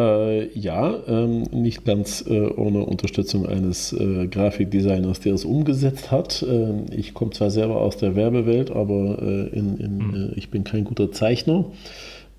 Äh, 0.00 0.58
ja, 0.58 0.94
ähm, 1.08 1.42
nicht 1.52 1.84
ganz 1.84 2.24
äh, 2.26 2.40
ohne 2.40 2.84
Unterstützung 2.84 3.46
eines 3.46 3.92
äh, 3.92 4.28
Grafikdesigners, 4.28 5.20
der 5.20 5.34
es 5.34 5.44
umgesetzt 5.44 6.10
hat. 6.10 6.44
Ähm, 6.48 6.86
ich 6.90 7.12
komme 7.12 7.32
zwar 7.32 7.50
selber 7.50 7.82
aus 7.82 7.98
der 7.98 8.16
Werbewelt, 8.16 8.70
aber 8.70 9.18
äh, 9.20 9.48
in, 9.48 9.76
in, 9.76 9.96
mhm. 9.98 10.32
ich 10.36 10.50
bin 10.50 10.64
kein 10.64 10.84
guter 10.84 11.12
Zeichner. 11.12 11.66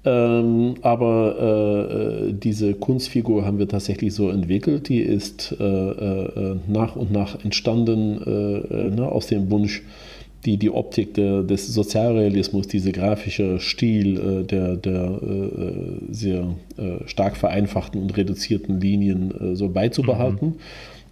Ähm, 0.04 0.74
aber 0.82 2.30
äh, 2.30 2.34
diese 2.34 2.74
Kunstfigur 2.74 3.46
haben 3.46 3.60
wir 3.60 3.68
tatsächlich 3.68 4.16
so 4.16 4.30
entwickelt. 4.30 4.90
Die 4.90 5.02
ist 5.02 5.56
äh, 5.60 6.56
nach 6.68 6.96
und 6.96 7.12
nach 7.12 7.44
entstanden 7.44 8.96
ne, 8.96 9.08
aus 9.08 9.28
dem 9.28 9.52
Wunsch, 9.52 9.84
die, 10.46 10.58
die 10.58 10.72
Optik 10.72 11.14
der, 11.14 11.44
des 11.44 11.68
Sozialrealismus, 11.68 12.68
dieser 12.68 12.92
grafische 12.92 13.60
Stil 13.60 14.18
äh, 14.18 14.44
der, 14.44 14.76
der 14.76 15.20
äh, 15.22 16.14
sehr 16.14 16.56
äh, 16.78 17.08
stark 17.08 17.38
vereinfachten 17.38 18.02
und 18.02 18.18
reduzierten 18.18 18.80
Linien 18.82 19.54
äh, 19.54 19.56
so 19.56 19.70
beizubehalten, 19.70 20.48
mhm. 20.48 20.56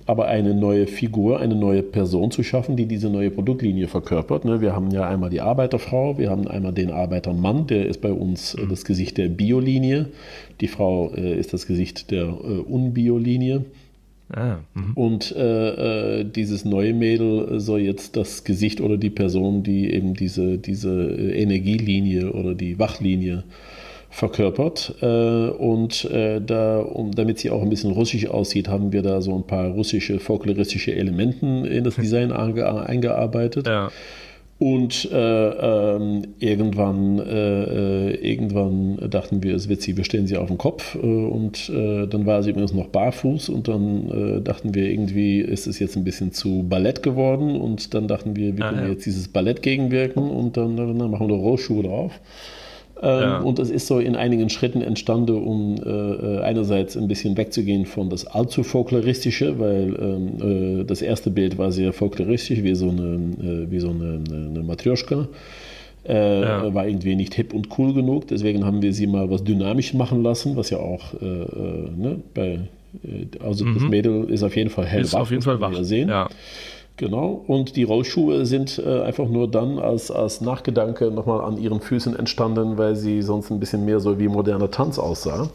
aber 0.07 0.27
eine 0.27 0.55
neue 0.55 0.87
Figur, 0.87 1.39
eine 1.39 1.55
neue 1.55 1.83
Person 1.83 2.31
zu 2.31 2.41
schaffen, 2.41 2.75
die 2.75 2.87
diese 2.87 3.09
neue 3.09 3.29
Produktlinie 3.29 3.87
verkörpert. 3.87 4.45
Ne? 4.45 4.61
Wir 4.61 4.75
haben 4.75 4.89
ja 4.91 5.07
einmal 5.07 5.29
die 5.29 5.41
Arbeiterfrau, 5.41 6.17
wir 6.17 6.31
haben 6.31 6.47
einmal 6.47 6.73
den 6.73 6.89
Arbeitermann, 6.89 7.67
der 7.67 7.85
ist 7.85 8.01
bei 8.01 8.11
uns 8.11 8.55
äh, 8.55 8.61
mhm. 8.61 8.69
das 8.69 8.83
Gesicht 8.83 9.17
der 9.17 9.29
Biolinie, 9.29 10.07
die 10.59 10.67
Frau 10.67 11.11
äh, 11.13 11.37
ist 11.37 11.53
das 11.53 11.67
Gesicht 11.67 12.09
der 12.11 12.29
Unbiolinie. 12.67 13.65
Ah, 14.31 14.57
mhm. 14.75 14.93
und 14.93 15.35
äh, 15.35 16.19
äh, 16.19 16.23
dieses 16.23 16.63
neue 16.63 16.93
Mädel 16.93 17.59
soll 17.59 17.79
jetzt 17.79 18.15
das 18.15 18.43
Gesicht 18.43 18.79
oder 18.79 18.97
die 18.97 19.09
Person, 19.09 19.63
die 19.63 19.91
eben 19.91 20.13
diese, 20.13 20.59
diese 20.59 20.91
äh, 20.91 21.41
Energielinie 21.41 22.31
oder 22.31 22.53
die 22.53 22.77
Wachlinie 22.77 23.43
verkörpert. 24.11 24.95
Äh, 25.01 25.05
und 25.05 26.05
äh, 26.05 26.41
da, 26.41 26.79
um, 26.79 27.11
damit 27.11 27.39
sie 27.39 27.49
auch 27.49 27.61
ein 27.61 27.69
bisschen 27.69 27.91
russisch 27.91 28.27
aussieht, 28.27 28.67
haben 28.67 28.91
wir 28.91 29.01
da 29.01 29.21
so 29.21 29.35
ein 29.35 29.47
paar 29.47 29.69
russische, 29.69 30.19
folkloristische 30.19 30.93
Elementen 30.93 31.65
in 31.65 31.83
das 31.83 31.95
Design 31.97 32.31
eingearbeitet. 32.31 33.67
Ja. 33.67 33.91
Und 34.59 35.09
äh, 35.09 35.15
ähm, 35.15 36.33
irgendwann, 36.39 37.17
äh, 37.19 38.09
äh, 38.11 38.15
irgendwann 38.15 38.97
dachten 39.09 39.41
wir, 39.41 39.55
es 39.55 39.69
wird 39.69 39.81
sie, 39.81 39.95
wir 39.95 40.03
stellen 40.03 40.27
sie 40.27 40.35
auf 40.35 40.49
den 40.49 40.57
Kopf. 40.57 40.95
Äh, 40.95 40.99
und 40.99 41.69
äh, 41.69 42.07
dann 42.07 42.25
war 42.25 42.43
sie 42.43 42.49
übrigens 42.49 42.73
noch 42.73 42.87
barfuß. 42.87 43.47
Und 43.47 43.69
dann 43.69 44.09
äh, 44.09 44.41
dachten 44.41 44.75
wir, 44.75 44.91
irgendwie 44.91 45.39
ist 45.39 45.65
es 45.65 45.79
jetzt 45.79 45.95
ein 45.95 46.03
bisschen 46.03 46.33
zu 46.33 46.65
Ballett 46.67 47.03
geworden. 47.03 47.55
Und 47.55 47.93
dann 47.93 48.09
dachten 48.09 48.35
wir, 48.35 48.57
wir 48.57 48.65
ah, 48.65 48.69
können 48.71 48.83
ja. 48.87 48.91
jetzt 48.91 49.05
dieses 49.05 49.29
Ballett 49.29 49.61
gegenwirken. 49.61 50.29
Und 50.29 50.57
dann, 50.57 50.75
dann 50.75 50.97
machen 51.09 51.29
wir 51.29 51.35
Rollschuhe 51.35 51.83
drauf. 51.83 52.19
Ähm, 53.01 53.21
ja. 53.21 53.39
Und 53.39 53.59
es 53.59 53.69
ist 53.69 53.87
so 53.87 53.99
in 53.99 54.15
einigen 54.15 54.49
Schritten 54.49 54.81
entstanden, 54.81 55.37
um 55.37 55.75
äh, 55.75 55.89
äh, 55.89 56.41
einerseits 56.41 56.97
ein 56.97 57.07
bisschen 57.07 57.37
wegzugehen 57.37 57.85
von 57.85 58.09
das 58.09 58.27
allzu 58.27 58.63
folkloristische, 58.63 59.57
weil 59.57 59.95
ähm, 59.99 60.81
äh, 60.81 60.83
das 60.83 61.01
erste 61.01 61.29
Bild 61.29 61.57
war 61.57 61.71
sehr 61.71 61.93
folkloristisch, 61.93 62.61
wie 62.61 62.75
so 62.75 62.89
eine, 62.89 63.15
äh, 63.41 63.71
wie 63.71 63.79
so 63.79 63.89
eine, 63.89 64.21
eine 64.29 64.63
Matrioschka. 64.63 65.27
Äh, 66.07 66.41
ja. 66.41 66.73
War 66.73 66.87
irgendwie 66.87 67.15
nicht 67.15 67.35
hip 67.35 67.53
und 67.53 67.69
cool 67.77 67.93
genug, 67.93 68.27
deswegen 68.27 68.65
haben 68.65 68.81
wir 68.81 68.93
sie 68.93 69.07
mal 69.07 69.29
was 69.29 69.43
dynamisch 69.43 69.93
machen 69.93 70.23
lassen, 70.23 70.55
was 70.55 70.69
ja 70.69 70.79
auch 70.79 71.13
äh, 71.21 71.25
ne, 71.25 72.19
bei, 72.33 72.59
also 73.43 73.65
mhm. 73.65 73.73
das 73.75 73.83
Mädel 73.83 74.29
ist 74.29 74.43
auf 74.43 74.55
jeden 74.55 74.69
Fall 74.69 74.85
hellwach. 74.85 75.05
Ist 75.05 75.15
auf 75.15 75.31
jeden 75.31 75.43
Fall 75.43 75.59
wach. 75.61 75.73
Sehen. 75.83 76.09
Ja. 76.09 76.29
Genau, 76.99 77.45
und 77.47 77.77
die 77.77 77.83
Rollschuhe 77.83 78.45
sind 78.45 78.77
äh, 78.77 79.03
einfach 79.03 79.29
nur 79.29 79.49
dann 79.49 79.79
als, 79.79 80.11
als 80.11 80.41
Nachgedanke 80.41 81.11
nochmal 81.11 81.39
an 81.45 81.57
ihren 81.57 81.79
Füßen 81.79 82.13
entstanden, 82.13 82.77
weil 82.77 82.97
sie 82.97 83.21
sonst 83.21 83.49
ein 83.51 83.59
bisschen 83.61 83.85
mehr 83.85 84.01
so 84.01 84.19
wie 84.19 84.27
moderner 84.27 84.69
Tanz 84.69 84.99
aussah. 84.99 85.49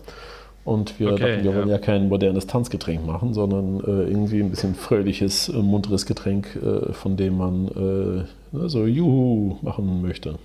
Und 0.65 0.99
wir 0.99 1.13
Okay, 1.13 1.19
dachten, 1.19 1.45
wir 1.45 1.51
ja. 1.51 1.57
wollen 1.59 1.69
ja 1.69 1.77
kein 1.77 2.09
modernes 2.09 2.47
Tanzgetränk 2.47 3.05
machen, 3.05 3.35
sondern 3.35 3.81
äh, 3.81 4.09
irgendwie 4.11 4.41
ein 4.41 4.49
bisschen 4.49 4.75
fröhliches, 4.75 5.51
äh, 5.51 5.59
munteres 5.59 6.07
Getränk, 6.07 6.57
äh, 6.57 6.95
von 6.95 7.19
dem 7.19 7.37
man 7.37 7.69
äh, 7.69 8.57
ne, 8.57 8.69
so 8.71 8.87
Juhu 8.87 9.59
machen 9.61 10.01
möchte. 10.01 10.39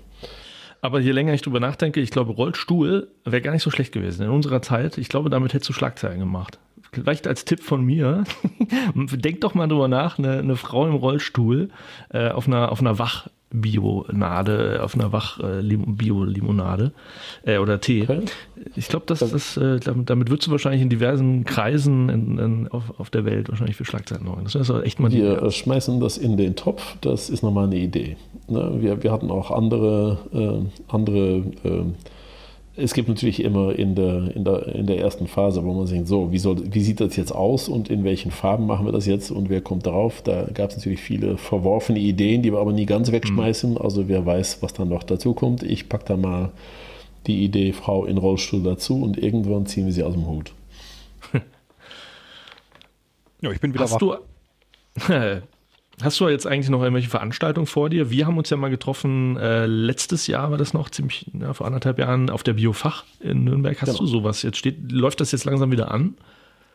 Aber 0.81 0.99
je 0.99 1.13
länger 1.13 1.33
ich 1.33 1.41
drüber 1.41 1.61
nachdenke, 1.61 2.01
ich 2.01 2.11
glaube, 2.11 2.33
Rollstuhl 2.33 3.07
wäre 3.23 3.41
gar 3.41 3.53
nicht 3.53 3.63
so 3.63 3.71
schlecht 3.71 3.93
gewesen. 3.93 4.23
In 4.23 4.31
unserer 4.31 4.61
Zeit, 4.61 4.97
ich 4.97 5.07
glaube, 5.07 5.29
damit 5.29 5.53
hättest 5.53 5.69
du 5.69 5.73
Schlagzeilen 5.73 6.19
gemacht. 6.19 6.59
Vielleicht 6.91 7.27
als 7.27 7.45
Tipp 7.45 7.61
von 7.61 7.83
mir, 7.83 8.23
denk 8.95 9.41
doch 9.41 9.53
mal 9.53 9.67
drüber 9.67 9.87
nach, 9.87 10.17
eine, 10.17 10.39
eine 10.39 10.55
Frau 10.55 10.87
im 10.87 10.95
Rollstuhl 10.95 11.69
äh, 12.11 12.29
auf 12.29 12.47
einer, 12.47 12.71
auf 12.71 12.81
einer 12.81 12.97
Wach-Bionade, 12.97 14.81
auf 14.81 14.95
einer 14.95 15.11
Wach-Bio-Limonade 15.11 16.91
äh, 17.45 17.59
oder 17.59 17.79
Tee. 17.79 18.03
Okay. 18.03 18.21
Ich 18.75 18.87
glaube, 18.87 19.05
das, 19.05 19.19
das, 19.19 19.55
äh, 19.57 19.79
damit, 19.79 20.29
würdest 20.29 20.47
du 20.47 20.51
wahrscheinlich 20.51 20.81
in 20.81 20.89
diversen 20.89 21.45
Kreisen 21.45 22.09
in, 22.09 22.39
in, 22.39 22.67
auf, 22.69 22.99
auf 22.99 23.11
der 23.11 23.23
Welt 23.23 23.49
wahrscheinlich 23.49 23.75
für 23.75 23.85
Schlagzeilen 23.85 24.25
sorgen. 24.25 24.43
Das 24.45 24.55
ist 24.55 24.69
also 24.69 24.81
echt 24.81 24.99
mal 24.99 25.09
die 25.09 25.19
Wir 25.19 25.43
äh, 25.43 25.51
schmeißen 25.51 25.99
das 25.99 26.17
in 26.17 26.37
den 26.37 26.55
Topf, 26.55 26.95
das 27.01 27.29
ist 27.29 27.43
nochmal 27.43 27.65
eine 27.65 27.77
Idee. 27.77 28.17
Ne? 28.47 28.77
Wir, 28.79 29.03
wir 29.03 29.11
hatten 29.11 29.29
auch 29.29 29.51
andere, 29.51 30.17
äh, 30.33 30.93
andere 30.93 31.43
äh, 31.63 31.83
es 32.79 32.93
gibt 32.93 33.09
natürlich 33.09 33.43
immer 33.43 33.77
in 33.77 33.95
der, 33.95 34.35
in, 34.35 34.43
der, 34.43 34.67
in 34.67 34.87
der 34.87 34.99
ersten 34.99 35.27
Phase, 35.27 35.63
wo 35.63 35.73
man 35.73 35.85
denkt, 35.85 36.07
so, 36.07 36.31
wie, 36.31 36.39
soll, 36.39 36.73
wie 36.73 36.81
sieht 36.81 36.99
das 36.99 37.15
jetzt 37.15 37.31
aus 37.31 37.67
und 37.67 37.89
in 37.89 38.03
welchen 38.03 38.31
Farben 38.31 38.65
machen 38.65 38.85
wir 38.85 38.91
das 38.91 39.05
jetzt 39.05 39.31
und 39.31 39.49
wer 39.49 39.61
kommt 39.61 39.85
drauf? 39.85 40.21
Da 40.23 40.47
gab 40.53 40.69
es 40.71 40.77
natürlich 40.77 41.01
viele 41.01 41.37
verworfene 41.37 41.99
Ideen, 41.99 42.41
die 42.41 42.51
wir 42.51 42.59
aber 42.59 42.73
nie 42.73 42.85
ganz 42.85 43.11
wegschmeißen. 43.11 43.77
Also 43.77 44.07
wer 44.07 44.25
weiß, 44.25 44.61
was 44.61 44.73
dann 44.73 44.89
noch 44.89 45.03
dazu 45.03 45.33
kommt. 45.33 45.63
Ich 45.63 45.89
packe 45.89 46.05
da 46.05 46.17
mal 46.17 46.51
die 47.27 47.43
Idee 47.43 47.73
Frau 47.73 48.05
in 48.05 48.17
Rollstuhl 48.17 48.63
dazu 48.63 49.01
und 49.01 49.17
irgendwann 49.17 49.65
ziehen 49.65 49.85
wir 49.85 49.93
sie 49.93 50.03
aus 50.03 50.13
dem 50.13 50.27
Hut. 50.27 50.53
Ja, 53.41 53.51
ich 53.51 53.61
bin 53.61 53.73
wieder 53.73 53.85
Hast 53.85 54.01
wach. 54.01 54.19
du, 54.97 55.11
hast 56.01 56.19
du 56.19 56.27
jetzt 56.29 56.47
eigentlich 56.47 56.69
noch 56.69 56.81
irgendwelche 56.81 57.09
Veranstaltungen 57.09 57.67
vor 57.67 57.89
dir? 57.89 58.09
Wir 58.09 58.25
haben 58.27 58.37
uns 58.37 58.49
ja 58.49 58.57
mal 58.57 58.69
getroffen, 58.69 59.37
äh, 59.37 59.65
letztes 59.65 60.27
Jahr 60.27 60.51
war 60.51 60.57
das 60.57 60.73
noch, 60.73 60.89
ziemlich 60.89 61.25
ja, 61.39 61.53
vor 61.53 61.67
anderthalb 61.67 61.99
Jahren, 61.99 62.29
auf 62.29 62.43
der 62.43 62.53
Biofach 62.53 63.03
in 63.19 63.43
Nürnberg. 63.43 63.79
Hast 63.81 63.87
Genau. 63.89 63.99
du 63.99 64.05
sowas? 64.07 64.41
Jetzt 64.43 64.57
steht, 64.57 64.91
läuft 64.91 65.19
das 65.21 65.31
jetzt 65.31 65.45
langsam 65.45 65.71
wieder 65.71 65.91
an? 65.91 66.15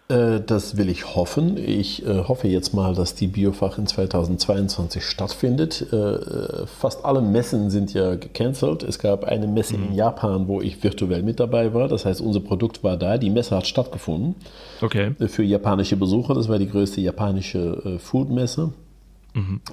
Äh, 0.09 0.41
Das 0.47 0.77
will 0.77 0.91
ich 0.91 1.15
hoffen. 1.17 1.57
Ich 1.57 2.05
äh, 2.07 2.25
hoffe 2.29 2.47
jetzt 2.49 2.75
mal, 2.75 2.95
dass 2.95 3.15
die 3.15 3.27
Biofach 3.27 3.79
in 3.79 3.87
2022 3.87 5.03
stattfindet. 5.03 5.81
Äh, 5.93 6.67
Fast 6.67 7.07
alle 7.07 7.23
Messen 7.23 7.71
sind 7.71 7.95
ja 7.95 8.15
gecancelt. 8.17 8.83
Es 8.83 8.99
gab 8.99 9.25
eine 9.25 9.47
Messe 9.47 9.77
in 9.77 9.95
Japan, 9.95 10.47
wo 10.47 10.61
ich 10.61 10.83
virtuell 10.85 11.23
mit 11.23 11.41
dabei 11.41 11.73
war. 11.73 11.89
Das 11.89 12.05
heißt, 12.05 12.21
unser 12.21 12.41
Produkt 12.41 12.85
war 12.85 12.99
da. 12.99 13.17
Die 13.17 13.31
Messe 13.31 13.57
hat 13.57 13.67
stattgefunden 13.67 14.35
Okay. 14.83 15.13
für 15.29 15.43
japanische 15.43 15.97
Besucher. 15.97 16.35
Das 16.35 16.51
war 16.51 16.59
die 16.59 16.69
größte 16.69 17.01
japanische 17.01 17.99
Foodmesse. 17.99 18.75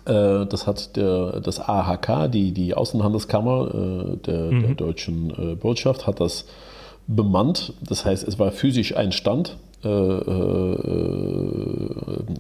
Äh, 0.06 0.46
Das 0.46 0.68
hat 0.68 0.96
der, 0.96 1.40
das 1.40 1.60
AHK, 1.60 2.32
die, 2.32 2.52
die 2.52 2.74
Außenhandelskammer 2.74 3.68
äh, 3.74 4.18
der, 4.18 4.50
der 4.50 4.76
deutschen 4.76 5.30
äh, 5.30 5.56
Botschaft, 5.56 6.08
hat 6.08 6.20
das 6.20 6.46
bemannt. 7.08 7.74
Das 7.82 8.06
heißt, 8.06 8.28
es 8.28 8.40
war 8.40 8.52
physisch 8.52 8.96
ein 8.96 9.12
Stand. 9.12 9.58
Äh, 9.84 9.90
äh, 9.90 11.42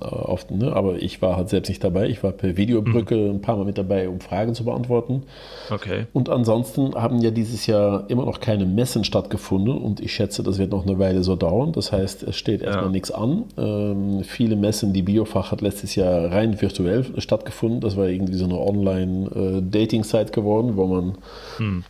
auf, 0.02 0.50
ne? 0.50 0.74
Aber 0.74 1.02
ich 1.02 1.22
war 1.22 1.38
halt 1.38 1.50
selbst 1.50 1.70
nicht 1.70 1.84
dabei. 1.84 2.08
Ich 2.08 2.24
war 2.24 2.32
per 2.32 2.58
Videobrücke 2.58 3.16
ein 3.16 3.42
paar 3.42 3.58
Mal 3.58 3.66
mit 3.66 3.78
dabei, 3.78 4.10
um 4.10 4.20
Fragen 4.20 4.56
zu 4.56 4.66
beantworten. 4.66 5.24
Okay. 5.70 6.06
Und 6.14 6.30
ansonsten 6.30 6.96
haben 6.96 7.20
ja 7.22 7.32
dieses 7.32 7.66
Jahr 7.68 8.06
immer 8.10 8.26
noch 8.26 8.40
keine 8.40 8.66
Messen 8.66 9.04
stattgefunden 9.04 9.78
und 9.78 10.00
ich 10.00 10.14
schätze, 10.14 10.44
das 10.44 10.58
wird 10.60 10.72
noch 10.72 10.86
eine 10.86 11.00
Weile 11.00 11.24
so 11.24 11.36
dauern. 11.36 11.72
Das 11.72 11.92
heißt, 11.92 12.24
es 12.24 12.36
steht 12.36 12.62
erstmal 12.62 12.86
Ja. 12.86 12.92
nichts 12.92 13.12
an. 13.12 13.44
Ähm, 13.58 14.24
viele 14.24 14.56
Messen, 14.56 14.94
die 14.94 15.02
Biofach 15.02 15.52
hat 15.52 15.62
letztes 15.62 15.96
Jahr 15.96 16.32
rein 16.32 16.62
virtuell 16.62 17.06
stattgefunden. 17.18 17.82
Das 17.82 17.98
war 17.98 18.08
irgendwie 18.08 18.36
so 18.36 18.46
eine 18.46 18.60
Online-Dating-Site 18.60 20.32
geworden, 20.32 20.74
wo 20.76 20.88
man, 20.88 21.10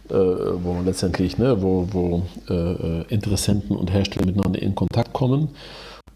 äh, 0.10 0.14
wo 0.14 0.73
man 0.73 0.86
letztendlich, 0.86 1.38
ne, 1.38 1.61
wo, 1.61 1.88
wo 1.91 2.22
äh, 2.49 2.53
äh, 2.53 3.03
Interessenten 3.10 3.76
und 3.76 3.91
Hersteller 3.91 4.26
miteinander 4.26 4.61
in 4.61 4.76
Kontakt 4.76 5.14
kommen. 5.14 5.40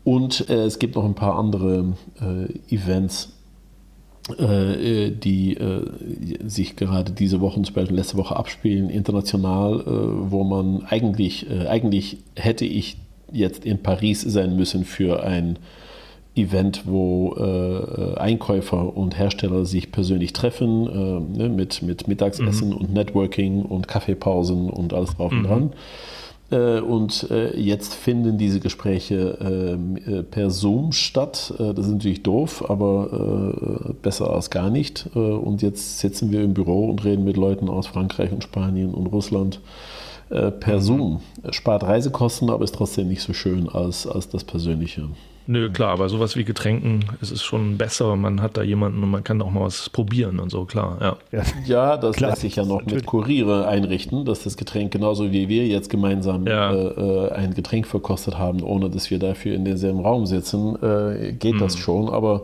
Und 0.04 0.50
äh, 0.50 0.66
es 0.66 0.80
gibt 0.80 0.96
noch 0.96 1.06
ein 1.06 1.16
paar 1.16 1.38
andere 1.38 1.94
äh, 2.22 2.74
Events, 2.74 3.34
äh, 4.38 5.12
die 5.12 5.56
äh, 5.56 5.86
sich 6.48 6.76
gerade 6.76 7.12
diese 7.12 7.42
Woche, 7.42 7.62
zum 7.62 7.74
Beispiel 7.74 7.96
letzte 7.96 8.18
Woche 8.18 8.36
abspielen, 8.36 8.90
international, 8.90 9.82
äh, 9.82 10.32
wo 10.32 10.44
man 10.44 10.84
eigentlich, 10.86 11.50
äh, 11.50 11.68
eigentlich 11.68 12.18
hätte 12.36 12.66
ich 12.66 12.98
jetzt 13.32 13.66
in 13.66 13.82
Paris 13.82 14.22
sein 14.22 14.56
müssen 14.56 14.86
für 14.86 15.24
ein 15.24 15.58
Event, 16.36 16.84
wo 16.86 17.34
äh, 17.38 18.20
Einkäufer 18.20 18.96
und 18.96 19.18
Hersteller 19.18 19.66
sich 19.66 19.92
persönlich 19.92 20.34
treffen, 20.34 20.88
äh, 20.88 21.38
ne, 21.38 21.50
mit, 21.50 21.82
mit 21.82 22.08
Mittagsessen 22.08 22.74
und 22.74 22.94
Networking 22.94 23.62
und 23.62 23.88
Kaffeepausen 23.88 24.70
und 24.70 24.94
alles 24.94 25.16
drauf 25.16 25.32
und 25.32 25.44
dran. 25.44 25.74
Äh, 26.52 26.80
Und 26.80 27.30
äh, 27.32 27.60
jetzt 27.60 27.94
finden 27.94 28.38
diese 28.38 28.60
Gespräche 28.60 29.78
äh, 30.08 30.24
per 30.24 30.50
Zoom 30.50 30.92
statt. 30.92 31.54
Das 31.58 31.86
ist 31.86 31.92
natürlich 31.92 32.24
doof, 32.24 32.70
aber 32.70 33.94
besser 34.02 34.30
als 34.32 34.50
gar 34.50 34.70
nicht. 34.70 35.08
Und 35.14 35.62
jetzt 35.62 36.00
sitzen 36.00 36.32
wir 36.32 36.44
im 36.44 36.54
Büro 36.54 36.90
und 36.90 37.04
reden 37.04 37.24
mit 37.24 37.38
Leuten 37.38 37.70
aus 37.70 37.88
Frankreich 37.88 38.32
und 38.32 38.44
Spanien 38.44 38.94
und 38.94 39.08
Russland 39.08 39.60
per 40.30 40.82
Zoom. 40.82 41.22
Spart 41.52 41.84
Reisekosten, 41.84 42.50
aber 42.50 42.64
ist 42.64 42.76
trotzdem 42.76 43.08
nicht 43.08 43.22
so 43.22 43.34
schön 43.34 43.70
als, 43.70 44.08
als 44.08 44.30
das 44.30 44.44
Persönliche. 44.44 45.10
Nö, 45.48 45.70
klar, 45.70 45.92
aber 45.92 46.10
sowas 46.10 46.36
wie 46.36 46.44
Getränken, 46.44 47.06
es 47.22 47.32
ist 47.32 47.44
schon 47.44 47.78
besser. 47.78 48.16
Man 48.16 48.42
hat 48.42 48.58
da 48.58 48.64
jemanden 48.64 49.04
und 49.04 49.12
man 49.12 49.24
kann 49.24 49.42
auch 49.42 49.52
mal 49.52 49.62
was 49.62 49.90
probieren 49.90 50.40
und 50.40 50.50
so, 50.50 50.66
klar, 50.66 50.98
ja. 51.00 51.18
Ja. 51.32 51.44
Ja, 51.66 51.98
das 51.98 52.16
Klar, 52.16 52.32
lässt 52.32 52.42
sich 52.42 52.56
ja 52.56 52.66
noch 52.66 52.84
mit 52.86 53.06
Kuriere 53.06 53.68
einrichten, 53.68 54.26
dass 54.26 54.44
das 54.44 54.58
Getränk 54.58 54.92
genauso 54.92 55.32
wie 55.32 55.48
wir 55.48 55.68
jetzt 55.68 55.90
gemeinsam 55.90 56.48
Ja. 56.48 56.72
äh, 56.74 56.78
äh, 57.28 57.32
ein 57.34 57.54
Getränk 57.54 57.86
verkostet 57.86 58.38
haben, 58.40 58.64
ohne 58.64 58.90
dass 58.90 59.12
wir 59.12 59.20
dafür 59.20 59.54
in 59.56 59.66
demselben 59.66 60.00
Raum 60.00 60.26
sitzen, 60.26 60.82
äh, 60.82 61.34
geht 61.34 61.62
das 61.62 61.78
schon. 61.78 62.10
Aber 62.10 62.42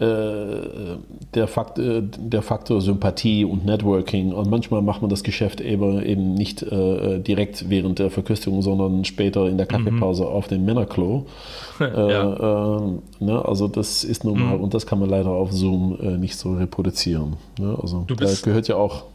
der, 0.00 1.46
Fakt, 1.46 1.78
äh, 1.78 2.02
der 2.02 2.42
Faktor 2.42 2.80
Sympathie 2.80 3.44
und 3.44 3.64
Networking 3.64 4.32
und 4.32 4.50
manchmal 4.50 4.82
macht 4.82 5.02
man 5.02 5.08
das 5.08 5.22
Geschäft 5.22 5.60
eben, 5.60 6.02
eben 6.02 6.34
nicht 6.34 6.62
äh, 6.62 7.20
direkt 7.20 7.70
während 7.70 7.98
der 8.00 8.10
Verköstigung, 8.10 8.60
sondern 8.62 9.04
später 9.04 9.46
in 9.48 9.56
der 9.56 9.66
Kaffeepause 9.66 10.26
auf 10.26 10.48
dem 10.48 10.64
Männerklo. 10.64 11.26
Äh, 11.80 11.86
Ja. 12.12 12.76
äh, 12.78 13.24
ne, 13.24 13.44
also 13.44 13.66
das 13.66 14.04
ist 14.04 14.22
normal 14.24 14.58
und 14.58 14.74
das 14.74 14.86
kann 14.86 15.00
man 15.00 15.08
leider 15.10 15.30
auf 15.30 15.50
Zoom 15.50 15.98
äh, 16.00 16.16
nicht 16.18 16.36
so 16.36 16.54
reproduzieren. 16.54 17.32
Ne? 17.58 17.76
Also 17.82 18.04
Du 18.06 18.14
da 18.14 18.26
bist- 18.26 18.44
gehört 18.44 18.68
ja 18.68 18.76
auch, 18.76 19.06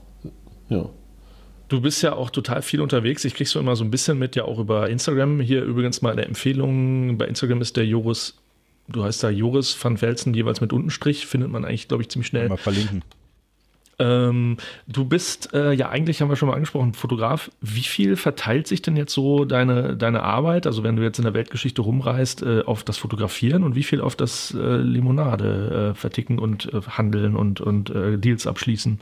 ja. 0.68 0.84
Du 1.70 1.80
bist 1.80 2.02
ja 2.04 2.18
auch 2.18 2.30
total 2.32 2.62
viel 2.62 2.82
unterwegs. 2.82 3.24
Ich 3.24 3.34
krieg's 3.34 3.52
so 3.52 3.60
immer 3.62 3.78
so 3.78 3.86
ein 3.86 3.92
bisschen 3.92 4.20
mit, 4.20 4.36
ja 4.36 4.44
auch 4.44 4.60
über 4.60 4.90
Instagram. 4.90 5.40
Hier 5.40 5.64
übrigens 5.64 6.02
mal 6.02 6.12
eine 6.12 6.26
Empfehlung. 6.26 7.18
Bei 7.18 7.28
Instagram 7.28 7.62
ist 7.62 7.78
der 7.78 7.86
Joris, 7.86 8.36
du 8.92 9.04
heißt 9.04 9.24
da 9.24 9.30
Joris 9.30 9.78
van 9.82 10.02
Velzen, 10.02 10.34
jeweils 10.34 10.62
mit 10.62 10.74
Untenstrich. 10.74 11.26
Findet 11.26 11.52
man 11.52 11.66
eigentlich, 11.66 11.88
glaube 11.88 12.04
ich, 12.04 12.10
ziemlich 12.10 12.28
schnell. 12.28 12.50
Mal 12.50 12.58
verlinken. 12.58 13.04
Ähm, 14.00 14.56
du 14.88 15.04
bist 15.04 15.54
äh, 15.54 15.74
ja 15.74 15.90
eigentlich, 15.90 16.22
haben 16.22 16.30
wir 16.30 16.38
schon 16.38 16.48
mal 16.48 16.56
angesprochen, 16.56 16.94
Fotograf. 16.94 17.52
Wie 17.60 17.82
viel 17.82 18.16
verteilt 18.16 18.66
sich 18.66 18.82
denn 18.82 18.96
jetzt 18.96 19.14
so 19.14 19.44
deine, 19.44 19.98
deine 19.98 20.24
Arbeit, 20.24 20.66
also 20.66 20.84
wenn 20.84 20.96
du 20.96 21.04
jetzt 21.04 21.20
in 21.20 21.26
der 21.26 21.34
Weltgeschichte 21.34 21.82
rumreist, 21.82 22.42
äh, 22.42 22.64
auf 22.64 22.84
das 22.84 22.98
Fotografieren 22.98 23.64
und 23.64 23.76
wie 23.76 23.84
viel 23.84 24.00
auf 24.00 24.16
das 24.16 24.54
äh, 24.54 24.78
Limonade 24.78 25.92
äh, 25.92 25.96
verticken 25.96 26.40
und 26.40 26.74
äh, 26.74 26.82
handeln 26.82 27.36
und, 27.36 27.60
und 27.60 27.90
äh, 27.90 28.18
Deals 28.18 28.48
abschließen? 28.48 29.02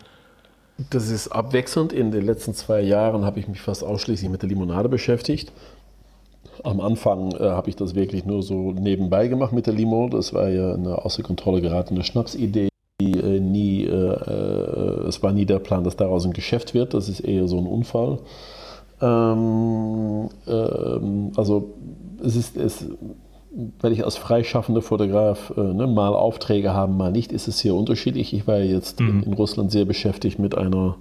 Das 0.89 1.09
ist 1.09 1.29
abwechselnd. 1.29 1.93
In 1.93 2.11
den 2.11 2.25
letzten 2.25 2.53
zwei 2.53 2.81
Jahren 2.81 3.23
habe 3.23 3.39
ich 3.39 3.47
mich 3.47 3.61
fast 3.61 3.83
ausschließlich 3.83 4.29
mit 4.29 4.41
der 4.41 4.49
Limonade 4.49 4.89
beschäftigt. 4.89 5.51
Am 6.63 6.79
Anfang 6.79 7.31
äh, 7.33 7.43
habe 7.43 7.69
ich 7.69 7.75
das 7.75 7.95
wirklich 7.95 8.25
nur 8.25 8.43
so 8.43 8.71
nebenbei 8.71 9.27
gemacht 9.27 9.53
mit 9.53 9.67
der 9.67 9.73
Limo. 9.73 10.09
Das 10.09 10.33
war 10.33 10.49
ja 10.49 10.73
eine 10.73 11.03
außer 11.03 11.23
Kontrolle 11.23 11.61
geratene 11.61 12.03
Schnapsidee. 12.03 12.69
Die, 12.99 13.11
äh, 13.11 13.39
nie, 13.39 13.83
äh, 13.83 13.89
äh, 13.89 15.07
es 15.07 15.21
war 15.21 15.31
nie 15.31 15.45
der 15.45 15.59
Plan, 15.59 15.83
dass 15.83 15.95
daraus 15.95 16.25
ein 16.25 16.33
Geschäft 16.33 16.73
wird. 16.73 16.93
Das 16.93 17.09
ist 17.09 17.19
eher 17.19 17.47
so 17.47 17.57
ein 17.57 17.67
Unfall. 17.67 18.19
Ähm, 19.01 20.29
ähm, 20.47 21.31
also 21.35 21.75
es 22.23 22.35
ist, 22.35 22.57
es, 22.57 22.85
weil 23.79 23.91
ich 23.91 24.03
als 24.03 24.17
freischaffender 24.17 24.81
Fotograf 24.81 25.53
äh, 25.55 25.61
ne, 25.61 25.85
mal 25.85 26.13
Aufträge 26.13 26.73
habe, 26.73 26.91
mal 26.91 27.11
nicht, 27.11 27.31
ist 27.31 27.47
es 27.47 27.59
sehr 27.59 27.75
unterschiedlich. 27.75 28.33
Ich 28.33 28.47
war 28.47 28.59
jetzt 28.59 28.99
in, 28.99 29.23
in 29.23 29.33
Russland 29.33 29.71
sehr 29.71 29.85
beschäftigt 29.85 30.39
mit 30.39 30.57
einer 30.57 30.95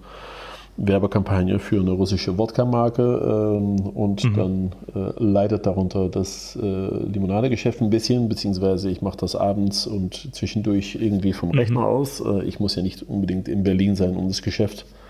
Werbekampagne 0.77 1.59
für 1.59 1.81
eine 1.81 1.93
russische 1.93 2.37
Wodka-Marke 2.39 3.03
ähm, 3.03 3.81
und 3.81 4.25
dann 4.37 4.73
äh, 4.95 5.23
leidet 5.23 5.67
darunter 5.67 6.09
das 6.09 6.57
äh, 6.57 6.67
Limonadegeschäft 6.67 7.81
ein 7.81 7.91
bisschen, 7.91 8.29
beziehungsweise 8.29 8.91
ich 8.91 9.03
mache 9.03 9.17
das 9.19 9.37
abends 9.37 9.87
und 9.87 10.35
zwischendurch 10.35 10.99
irgendwie 11.01 11.33
vom 11.33 11.51
Rechner 11.51 11.87
aus. 11.87 12.21
Äh, 12.21 12.45
ich 12.45 12.61
muss 12.61 12.77
ja 12.77 12.83
nicht 12.83 13.03
unbedingt 13.03 13.49
in 13.49 13.63
Berlin 13.63 13.97
sein, 13.97 14.17
um 14.17 14.29
das 14.29 14.43
Geschäft 14.43 14.83
äh, 14.83 15.06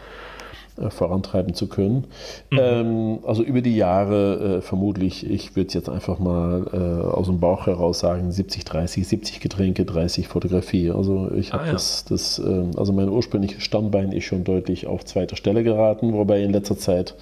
vorantreiben 0.91 1.55
zu 1.55 1.69
können. 1.69 2.05
Mhm. 2.51 2.59
Ähm, 2.61 3.19
also 3.27 3.43
über 3.43 3.61
die 3.61 3.77
Jahre 3.77 4.59
äh, 4.59 4.61
vermutlich, 4.61 5.29
ich 5.29 5.57
würde 5.57 5.73
jetzt 5.73 5.89
einfach 5.89 6.19
mal 6.19 6.67
äh, 6.73 7.07
aus 7.07 7.27
dem 7.27 7.41
Bauch 7.41 7.67
heraus 7.67 8.01
sagen, 8.01 8.31
70, 8.31 8.65
30, 8.65 9.09
70 9.09 9.41
Getränke, 9.41 9.85
30 9.85 10.29
Fotografie. 10.29 10.91
Also 10.91 11.31
ich 11.35 11.53
habe 11.53 11.65
ah, 11.65 11.67
ja. 11.67 11.73
das, 11.73 12.05
das 12.05 12.39
ähm, 12.39 12.73
also 12.77 12.93
mein 12.93 13.09
ursprüngliches 13.09 13.63
Standbein 13.63 14.13
ist 14.13 14.25
schon 14.25 14.45
deutlich 14.45 14.87
auf 14.87 15.05
zweiter 15.05 15.37
Stelle 15.37 15.63
geraten, 15.63 16.13
wobei 16.13 16.43
in 16.43 16.53
letzter 16.53 16.77
Zeit 16.77 17.15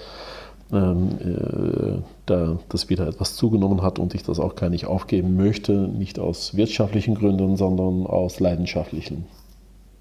ähm, 0.72 1.10
äh, 1.20 2.02
da 2.26 2.58
das 2.68 2.88
wieder 2.88 3.06
etwas 3.06 3.36
zugenommen 3.36 3.82
hat 3.82 3.98
und 3.98 4.14
ich 4.14 4.22
das 4.22 4.40
auch 4.40 4.56
gar 4.56 4.70
nicht 4.70 4.86
aufgeben 4.86 5.36
möchte, 5.36 5.72
nicht 5.72 6.18
aus 6.18 6.56
wirtschaftlichen 6.56 7.14
Gründen, 7.14 7.56
sondern 7.56 8.06
aus 8.06 8.40
leidenschaftlichen. 8.40 9.26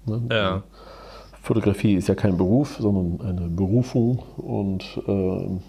Ne? 0.06 0.22
Ja. 0.30 0.62
Fotografie 1.44 1.94
ist 1.94 2.08
ja 2.08 2.14
kein 2.14 2.38
Beruf, 2.38 2.78
sondern 2.80 3.20
eine 3.20 3.48
Berufung 3.50 4.22
und 4.38 4.98
äh, 5.06 5.60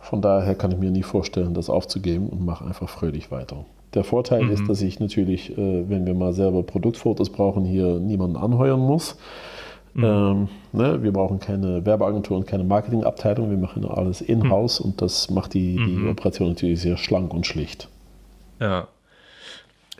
von 0.00 0.20
daher 0.20 0.54
kann 0.54 0.70
ich 0.70 0.76
mir 0.76 0.90
nie 0.90 1.02
vorstellen, 1.02 1.54
das 1.54 1.70
aufzugeben 1.70 2.28
und 2.28 2.44
mache 2.44 2.66
einfach 2.66 2.90
fröhlich 2.90 3.30
weiter. 3.30 3.64
Der 3.94 4.04
Vorteil 4.04 4.42
mhm. 4.42 4.50
ist, 4.50 4.68
dass 4.68 4.82
ich 4.82 5.00
natürlich, 5.00 5.56
äh, 5.56 5.88
wenn 5.88 6.04
wir 6.04 6.12
mal 6.12 6.34
selber 6.34 6.62
Produktfotos 6.62 7.30
brauchen, 7.30 7.64
hier 7.64 8.00
niemanden 8.00 8.36
anheuern 8.36 8.80
muss. 8.80 9.16
Mhm. 9.94 10.04
Ähm, 10.04 10.48
ne, 10.72 11.02
wir 11.02 11.12
brauchen 11.12 11.40
keine 11.40 11.86
Werbeagentur 11.86 12.36
und 12.36 12.46
keine 12.46 12.64
Marketingabteilung, 12.64 13.48
wir 13.48 13.56
machen 13.56 13.86
alles 13.86 14.20
in-house 14.20 14.80
mhm. 14.80 14.90
und 14.90 15.00
das 15.00 15.30
macht 15.30 15.54
die, 15.54 15.76
die 15.76 15.96
mhm. 15.96 16.10
Operation 16.10 16.48
natürlich 16.48 16.82
sehr 16.82 16.98
schlank 16.98 17.32
und 17.32 17.46
schlicht. 17.46 17.88
Ja. 18.60 18.88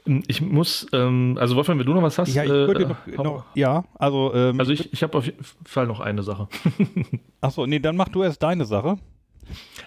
Ich 0.05 0.41
muss, 0.41 0.87
ähm, 0.93 1.37
also 1.39 1.55
Wolfgang, 1.55 1.79
wenn 1.79 1.87
du 1.87 1.95
noch 1.95 2.03
was 2.03 2.19
hast. 2.19 2.35
Ja, 2.35 2.43
ich 2.43 2.51
würde 2.51 2.85
äh, 3.07 3.11
noch, 3.17 3.25
noch, 3.25 3.45
ja, 3.55 3.85
also. 3.95 4.33
Ähm, 4.35 4.59
also 4.59 4.73
ich, 4.73 4.93
ich 4.93 5.03
habe 5.03 5.17
auf 5.17 5.27
jeden 5.27 5.45
Fall 5.65 5.87
noch 5.87 6.01
eine 6.01 6.23
Sache. 6.23 6.49
Achso, 7.41 7.67
nee, 7.67 7.79
dann 7.79 7.97
mach 7.97 8.09
du 8.09 8.23
erst 8.23 8.43
deine 8.43 8.65
Sache. 8.65 8.99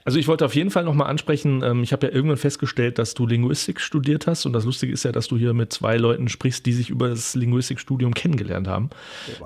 Also 0.06 0.20
ich 0.20 0.28
wollte 0.28 0.46
auf 0.46 0.54
jeden 0.54 0.70
Fall 0.70 0.84
nochmal 0.84 1.08
ansprechen, 1.08 1.64
ähm, 1.64 1.82
ich 1.82 1.92
habe 1.92 2.06
ja 2.06 2.14
irgendwann 2.14 2.38
festgestellt, 2.38 3.00
dass 3.00 3.16
du 3.16 3.26
Linguistik 3.26 3.82
studiert 3.82 4.28
hast 4.28 4.46
und 4.46 4.54
das 4.54 4.64
Lustige 4.64 4.94
ist 4.94 5.04
ja, 5.04 5.12
dass 5.12 5.28
du 5.28 5.36
hier 5.36 5.56
mit 5.56 5.74
zwei 5.74 5.98
Leuten 5.98 6.30
sprichst, 6.30 6.64
die 6.68 6.74
sich 6.74 6.92
über 6.92 7.10
das 7.10 7.34
Linguistikstudium 7.34 8.14
kennengelernt 8.14 8.68
haben. 8.68 8.92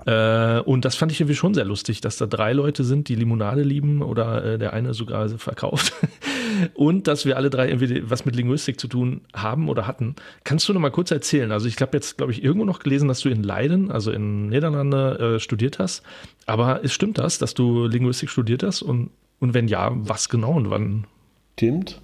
Äh, 0.06 0.60
und 0.60 0.84
das 0.84 0.98
fand 0.98 1.14
ich 1.14 1.22
irgendwie 1.22 1.38
schon 1.38 1.53
sehr 1.53 1.64
lustig, 1.64 2.02
dass 2.02 2.18
da 2.18 2.26
drei 2.26 2.52
Leute 2.52 2.84
sind, 2.84 3.07
die 3.07 3.15
Limonade 3.15 3.64
lieben 3.64 4.02
oder 4.02 4.44
äh, 4.44 4.57
der 4.57 4.73
eine 4.73 4.94
sogar 4.94 5.30
verkauft 5.30 5.94
und 6.73 7.07
dass 7.07 7.26
wir 7.26 7.38
alle 7.38 7.49
drei 7.49 7.69
irgendwie 7.69 8.03
was 8.10 8.26
mit 8.26 8.36
Linguistik 8.36 8.81
zu 8.81 8.90
tun 8.90 9.22
haben 9.34 9.69
oder 9.69 9.88
hatten. 9.88 10.18
Kannst 10.44 10.68
du 10.68 10.73
noch 10.73 10.81
mal 10.81 10.91
kurz 10.91 11.10
erzählen? 11.10 11.53
Also 11.53 11.69
ich 11.69 11.80
habe 11.80 11.95
jetzt, 11.95 12.18
glaube 12.18 12.34
ich, 12.34 12.44
irgendwo 12.44 12.65
noch 12.65 12.80
gelesen, 12.80 13.07
dass 13.07 13.22
du 13.22 13.30
in 13.30 13.44
Leiden, 13.44 13.91
also 13.91 14.11
in 14.11 14.49
Niederlande, 14.49 15.36
äh, 15.36 15.40
studiert 15.40 15.80
hast. 15.80 16.03
Aber 16.45 16.84
es 16.84 16.91
stimmt 16.91 17.18
das, 17.18 17.38
dass 17.38 17.53
du 17.53 17.86
Linguistik 17.86 18.30
studiert 18.30 18.61
hast 18.61 18.81
und 18.81 19.11
und 19.40 19.53
wenn 19.53 19.68
ja, 19.68 19.91
was 19.95 20.30
genau 20.30 20.53
und 20.53 20.70
wann? 20.70 21.06
Stimmt. 21.53 22.02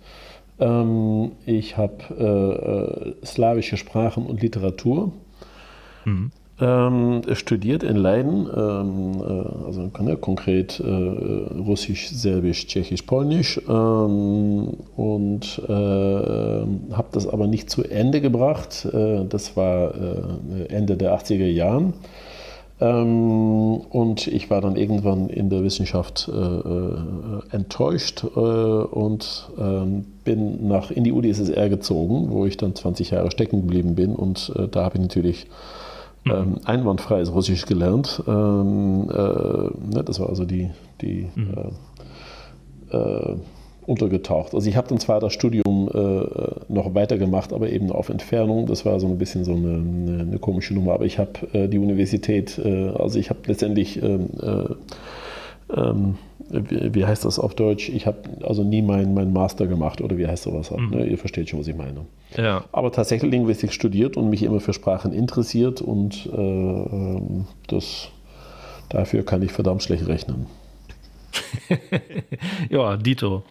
Ähm, 0.59 1.31
ich 1.45 1.77
habe 1.77 1.97
äh, 2.17 3.09
äh, 3.09 3.25
slawische 3.25 3.77
Sprachen 3.77 4.25
und 4.25 4.41
Literatur 4.41 5.11
mhm. 6.05 6.31
ähm, 6.61 7.21
studiert 7.33 7.83
in 7.83 7.97
Leiden, 7.97 8.47
ähm, 8.55 9.21
äh, 9.21 9.65
also 9.65 9.91
ne, 9.99 10.15
konkret 10.15 10.79
äh, 10.79 10.85
Russisch, 10.85 12.09
Serbisch, 12.09 12.67
Tschechisch, 12.67 13.01
Polnisch 13.01 13.59
ähm, 13.67 14.77
und 14.95 15.61
äh, 15.67 15.71
habe 15.71 17.07
das 17.11 17.27
aber 17.27 17.47
nicht 17.47 17.69
zu 17.69 17.83
Ende 17.83 18.21
gebracht. 18.21 18.85
Äh, 18.85 19.25
das 19.25 19.57
war 19.57 19.93
Ende 20.69 20.95
der 20.95 21.17
80er 21.17 21.47
Jahren. 21.47 21.93
Ähm, 22.81 23.77
und 23.77 24.27
ich 24.27 24.49
war 24.49 24.59
dann 24.59 24.75
irgendwann 24.75 25.29
in 25.29 25.49
der 25.49 25.63
Wissenschaft 25.63 26.29
äh, 26.29 26.35
äh, 26.35 26.97
enttäuscht 27.51 28.23
äh, 28.23 28.39
und 28.39 29.49
ähm, 29.57 30.05
bin 30.25 30.67
nach 30.67 30.91
in 30.91 31.05
die 31.05 31.13
UdSSR 31.13 31.69
gezogen, 31.69 32.31
wo 32.31 32.45
ich 32.45 32.57
dann 32.57 32.75
20 32.75 33.11
Jahre 33.11 33.31
stecken 33.31 33.61
geblieben 33.61 33.95
bin. 33.95 34.15
Und 34.15 34.51
äh, 34.57 34.67
da 34.67 34.83
habe 34.83 34.97
ich 34.97 35.01
natürlich 35.01 35.47
mhm. 36.25 36.31
ähm, 36.31 36.55
einwandfreies 36.65 37.33
Russisch 37.33 37.65
gelernt. 37.65 38.21
Ähm, 38.27 39.09
äh, 39.09 39.13
ne, 39.13 40.03
das 40.05 40.19
war 40.19 40.27
also 40.27 40.43
die, 40.43 40.71
die 41.01 41.27
mhm. 41.35 41.55
Untergetaucht. 43.85 44.55
Also 44.55 44.67
ich 44.67 44.75
habe 44.75 44.87
dann 44.87 44.99
zwar 44.99 45.19
das 45.19 45.33
Studium 45.33 45.89
äh, 45.93 46.73
noch 46.73 46.95
weitergemacht, 46.95 47.53
aber 47.53 47.69
eben 47.69 47.91
auf 47.91 48.09
Entfernung. 48.09 48.65
Das 48.65 48.83
war 48.83 48.99
so 48.99 49.07
ein 49.07 49.17
bisschen 49.19 49.43
so 49.45 49.51
eine, 49.51 49.75
eine, 49.75 50.21
eine 50.21 50.39
komische 50.39 50.73
Nummer. 50.73 50.93
Aber 50.93 51.05
ich 51.05 51.19
habe 51.19 51.31
äh, 51.53 51.67
die 51.67 51.77
Universität, 51.77 52.57
äh, 52.57 52.89
also 52.89 53.19
ich 53.19 53.29
habe 53.29 53.39
letztendlich, 53.45 54.01
ähm, 54.01 54.29
äh, 54.41 55.77
ähm, 55.77 56.15
wie, 56.49 56.95
wie, 56.95 57.05
heißt 57.05 57.25
das 57.25 57.37
auf 57.37 57.53
Deutsch? 57.53 57.89
Ich 57.89 58.07
habe 58.07 58.17
also 58.43 58.63
nie 58.63 58.81
meinen 58.81 59.13
mein 59.13 59.31
Master 59.31 59.67
gemacht 59.67 60.01
oder 60.01 60.17
wie 60.17 60.27
heißt 60.27 60.43
sowas? 60.43 60.71
Mhm. 60.71 60.89
Ne? 60.89 61.05
Ihr 61.05 61.17
versteht 61.17 61.49
schon, 61.49 61.59
was 61.59 61.67
ich 61.67 61.75
meine. 61.75 62.05
Ja. 62.35 62.63
Aber 62.71 62.91
tatsächlich 62.91 63.31
Linguistik 63.31 63.71
studiert 63.71 64.17
und 64.17 64.29
mich 64.31 64.41
immer 64.41 64.61
für 64.61 64.73
Sprachen 64.73 65.13
interessiert 65.13 65.81
und 65.81 66.27
äh, 66.35 66.39
ähm, 66.39 67.45
das, 67.67 68.09
dafür 68.89 69.23
kann 69.23 69.43
ich 69.43 69.51
verdammt 69.51 69.83
schlecht 69.83 70.07
rechnen. 70.07 70.47
ja, 72.69 72.97
Dito. 72.97 73.43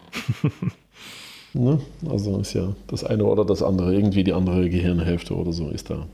ne? 1.53 1.79
Also 2.09 2.39
ist 2.39 2.53
ja 2.53 2.75
das 2.87 3.03
eine 3.03 3.25
oder 3.25 3.45
das 3.45 3.61
andere, 3.61 3.93
irgendwie 3.93 4.23
die 4.23 4.33
andere 4.33 4.69
Gehirnhälfte 4.69 5.35
oder 5.35 5.53
so 5.53 5.69
ist 5.69 5.89
da. 5.89 6.07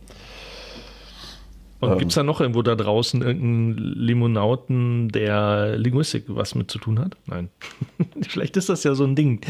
Und 1.81 1.93
ähm, 1.93 1.97
gibt 1.97 2.11
es 2.11 2.15
da 2.15 2.23
noch 2.23 2.39
irgendwo 2.39 2.61
da 2.61 2.75
draußen 2.75 3.21
irgendeinen 3.21 3.77
Limonauten, 3.77 5.09
der 5.09 5.77
Linguistik 5.77 6.25
was 6.27 6.55
mit 6.55 6.69
zu 6.71 6.77
tun 6.77 6.99
hat? 6.99 7.17
Nein. 7.25 7.49
Vielleicht 8.21 8.55
ist 8.55 8.69
das 8.69 8.83
ja 8.83 8.93
so 8.93 9.03
ein 9.03 9.15
Ding. 9.15 9.41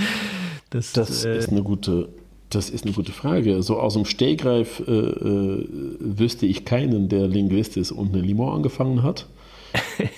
Das, 0.69 0.93
das 0.93 1.25
äh, 1.25 1.37
ist 1.37 1.49
eine 1.49 1.61
gute, 1.61 2.07
das 2.49 2.69
ist 2.69 2.85
eine 2.85 2.93
gute 2.93 3.11
Frage. 3.11 3.61
So 3.61 3.77
aus 3.77 3.95
dem 3.95 4.05
Stehgreif 4.05 4.81
äh, 4.87 4.91
äh, 4.91 5.67
wüsste 5.99 6.45
ich 6.45 6.63
keinen, 6.63 7.09
der 7.09 7.27
Linguist 7.27 7.75
ist 7.75 7.91
und 7.91 8.13
eine 8.13 8.21
Limo 8.21 8.53
angefangen 8.53 9.03
hat. 9.03 9.27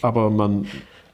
Aber 0.04 0.30
man 0.30 0.68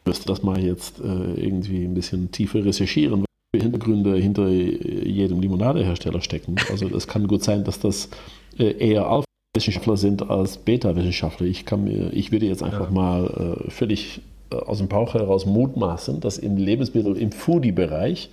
müsste 0.10 0.26
das 0.28 0.42
mal 0.42 0.60
jetzt 0.60 1.00
äh, 1.00 1.34
irgendwie 1.36 1.86
ein 1.86 1.94
bisschen 1.94 2.32
tiefer 2.32 2.66
recherchieren, 2.66 3.26
welche 3.52 3.64
Hintergründe 3.64 4.16
hinter 4.16 4.50
jedem 4.50 5.40
Limonadehersteller 5.40 6.22
stecken. 6.22 6.56
Also 6.72 6.88
es 6.88 7.08
kann 7.08 7.28
gut 7.28 7.44
sein, 7.44 7.64
dass 7.64 7.80
das 7.80 8.10
äh, 8.58 8.72
eher 8.72 9.08
Alpha-Wissenschaftler 9.08 9.98
sind 9.98 10.28
als 10.28 10.58
Beta-Wissenschaftler. 10.58 11.46
Ich, 11.46 11.66
ich 12.12 12.32
würde 12.32 12.48
jetzt 12.48 12.64
einfach 12.64 12.90
ja. 12.90 12.92
mal 12.92 13.58
äh, 13.68 13.70
völlig 13.70 14.22
äh, 14.52 14.56
aus 14.56 14.80
dem 14.80 14.88
Bauch 14.88 15.14
heraus 15.14 15.46
mutmaßen, 15.46 16.20
dass 16.22 16.40
im 16.40 16.58
Lebensmittel, 16.58 17.16
im 17.16 17.32
Foodie-Bereich, 17.32 18.32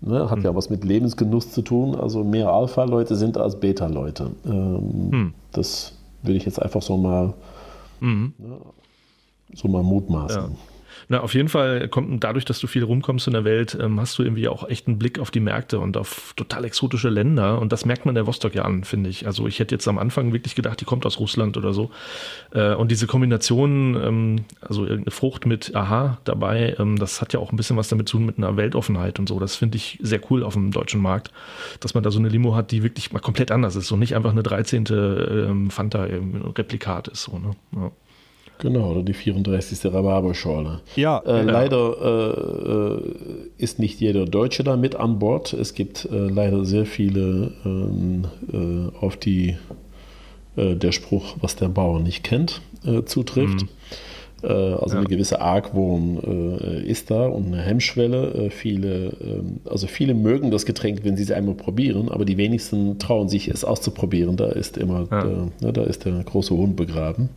ne, 0.00 0.30
hat 0.30 0.38
hm. 0.38 0.44
ja 0.44 0.54
was 0.54 0.70
mit 0.70 0.84
Lebensgenuss 0.84 1.50
zu 1.50 1.62
tun, 1.62 1.96
also 1.96 2.22
mehr 2.22 2.52
Alpha-Leute 2.52 3.16
sind 3.16 3.36
als 3.36 3.58
Beta-Leute. 3.58 4.30
Ähm, 4.46 5.10
hm. 5.10 5.34
Das 5.50 5.94
würde 6.22 6.36
ich 6.36 6.44
jetzt 6.44 6.62
einfach 6.62 6.82
so 6.82 6.96
mal, 6.96 7.34
mhm. 7.98 8.32
ne, 8.38 8.58
so 9.54 9.66
mal 9.66 9.82
mutmaßen. 9.82 10.42
Ja. 10.42 10.50
Na, 11.10 11.22
auf 11.22 11.34
jeden 11.34 11.48
Fall 11.48 11.88
kommt 11.88 12.22
dadurch, 12.22 12.44
dass 12.44 12.60
du 12.60 12.68
viel 12.68 12.84
rumkommst 12.84 13.26
in 13.26 13.32
der 13.32 13.42
Welt, 13.42 13.76
ähm, 13.80 13.98
hast 13.98 14.16
du 14.16 14.22
irgendwie 14.22 14.46
auch 14.46 14.68
echt 14.68 14.86
einen 14.86 14.96
Blick 14.96 15.18
auf 15.18 15.32
die 15.32 15.40
Märkte 15.40 15.80
und 15.80 15.96
auf 15.96 16.34
total 16.36 16.64
exotische 16.64 17.08
Länder. 17.08 17.60
Und 17.60 17.72
das 17.72 17.84
merkt 17.84 18.06
man 18.06 18.14
der 18.14 18.28
Vostok 18.28 18.54
ja 18.54 18.62
an, 18.62 18.84
finde 18.84 19.10
ich. 19.10 19.26
Also 19.26 19.48
ich 19.48 19.58
hätte 19.58 19.74
jetzt 19.74 19.88
am 19.88 19.98
Anfang 19.98 20.32
wirklich 20.32 20.54
gedacht, 20.54 20.80
die 20.80 20.84
kommt 20.84 21.04
aus 21.04 21.18
Russland 21.18 21.56
oder 21.56 21.72
so. 21.72 21.90
Äh, 22.52 22.74
und 22.74 22.92
diese 22.92 23.08
Kombination, 23.08 24.00
ähm, 24.00 24.36
also 24.60 24.82
irgendeine 24.84 25.10
Frucht 25.10 25.46
mit 25.46 25.74
Aha 25.74 26.18
dabei, 26.22 26.76
ähm, 26.78 26.96
das 26.96 27.20
hat 27.20 27.32
ja 27.32 27.40
auch 27.40 27.50
ein 27.50 27.56
bisschen 27.56 27.76
was 27.76 27.88
damit 27.88 28.08
zu 28.08 28.18
tun 28.18 28.26
mit 28.26 28.38
einer 28.38 28.56
Weltoffenheit 28.56 29.18
und 29.18 29.28
so. 29.28 29.40
Das 29.40 29.56
finde 29.56 29.78
ich 29.78 29.98
sehr 30.00 30.20
cool 30.30 30.44
auf 30.44 30.52
dem 30.54 30.70
deutschen 30.70 31.02
Markt, 31.02 31.32
dass 31.80 31.92
man 31.92 32.04
da 32.04 32.12
so 32.12 32.20
eine 32.20 32.28
Limo 32.28 32.54
hat, 32.54 32.70
die 32.70 32.84
wirklich 32.84 33.12
mal 33.12 33.18
komplett 33.18 33.50
anders 33.50 33.74
ist 33.74 33.90
und 33.90 33.98
nicht 33.98 34.14
einfach 34.14 34.30
eine 34.30 34.44
13. 34.44 34.84
Ähm, 34.92 35.70
Fanta-Replikat 35.70 37.08
ist. 37.08 37.24
So, 37.24 37.36
ne? 37.36 37.56
ja. 37.74 37.90
Genau, 38.60 38.90
oder 38.90 39.02
die 39.02 39.14
34. 39.14 39.92
Rhabarberschorle. 39.92 40.80
Ja, 40.94 41.22
äh, 41.24 41.38
ja. 41.38 41.42
Leider 41.42 41.94
äh, 42.02 42.72
äh, 42.72 43.00
ist 43.56 43.78
nicht 43.78 44.00
jeder 44.00 44.26
Deutsche 44.26 44.64
da 44.64 44.76
mit 44.76 44.94
an 44.96 45.18
Bord. 45.18 45.54
Es 45.54 45.72
gibt 45.74 46.04
äh, 46.04 46.28
leider 46.28 46.64
sehr 46.66 46.84
viele 46.84 47.52
ähm, 47.64 48.26
äh, 48.52 48.96
auf 49.04 49.16
die 49.16 49.56
äh, 50.56 50.74
der 50.74 50.92
Spruch, 50.92 51.36
was 51.40 51.56
der 51.56 51.68
Bauer 51.68 52.00
nicht 52.00 52.22
kennt, 52.22 52.60
zutrifft. 53.04 53.62
Mhm. 53.62 53.68
Also 54.42 54.94
ja. 54.94 55.00
eine 55.00 55.06
gewisse 55.06 55.42
Argwohn 55.42 56.16
ist 56.86 57.10
da 57.10 57.26
und 57.26 57.48
eine 57.48 57.60
Hemmschwelle. 57.60 58.48
viele, 58.48 59.12
ähm, 59.20 59.60
also 59.66 59.86
viele 59.86 60.14
mögen 60.14 60.50
das 60.50 60.64
Getränk, 60.64 61.00
wenn 61.04 61.18
sie 61.18 61.24
es 61.24 61.30
einmal 61.30 61.56
probieren, 61.56 62.08
aber 62.08 62.24
die 62.24 62.38
wenigsten 62.38 62.98
trauen 62.98 63.28
sich 63.28 63.48
es 63.48 63.66
auszuprobieren. 63.66 64.38
Da 64.38 64.46
ist 64.46 64.78
immer, 64.78 65.06
ja. 65.10 65.24
der, 65.24 65.48
ne, 65.60 65.72
da 65.74 65.82
ist 65.82 66.06
der 66.06 66.24
große 66.24 66.56
Hund 66.56 66.74
begraben 66.74 67.28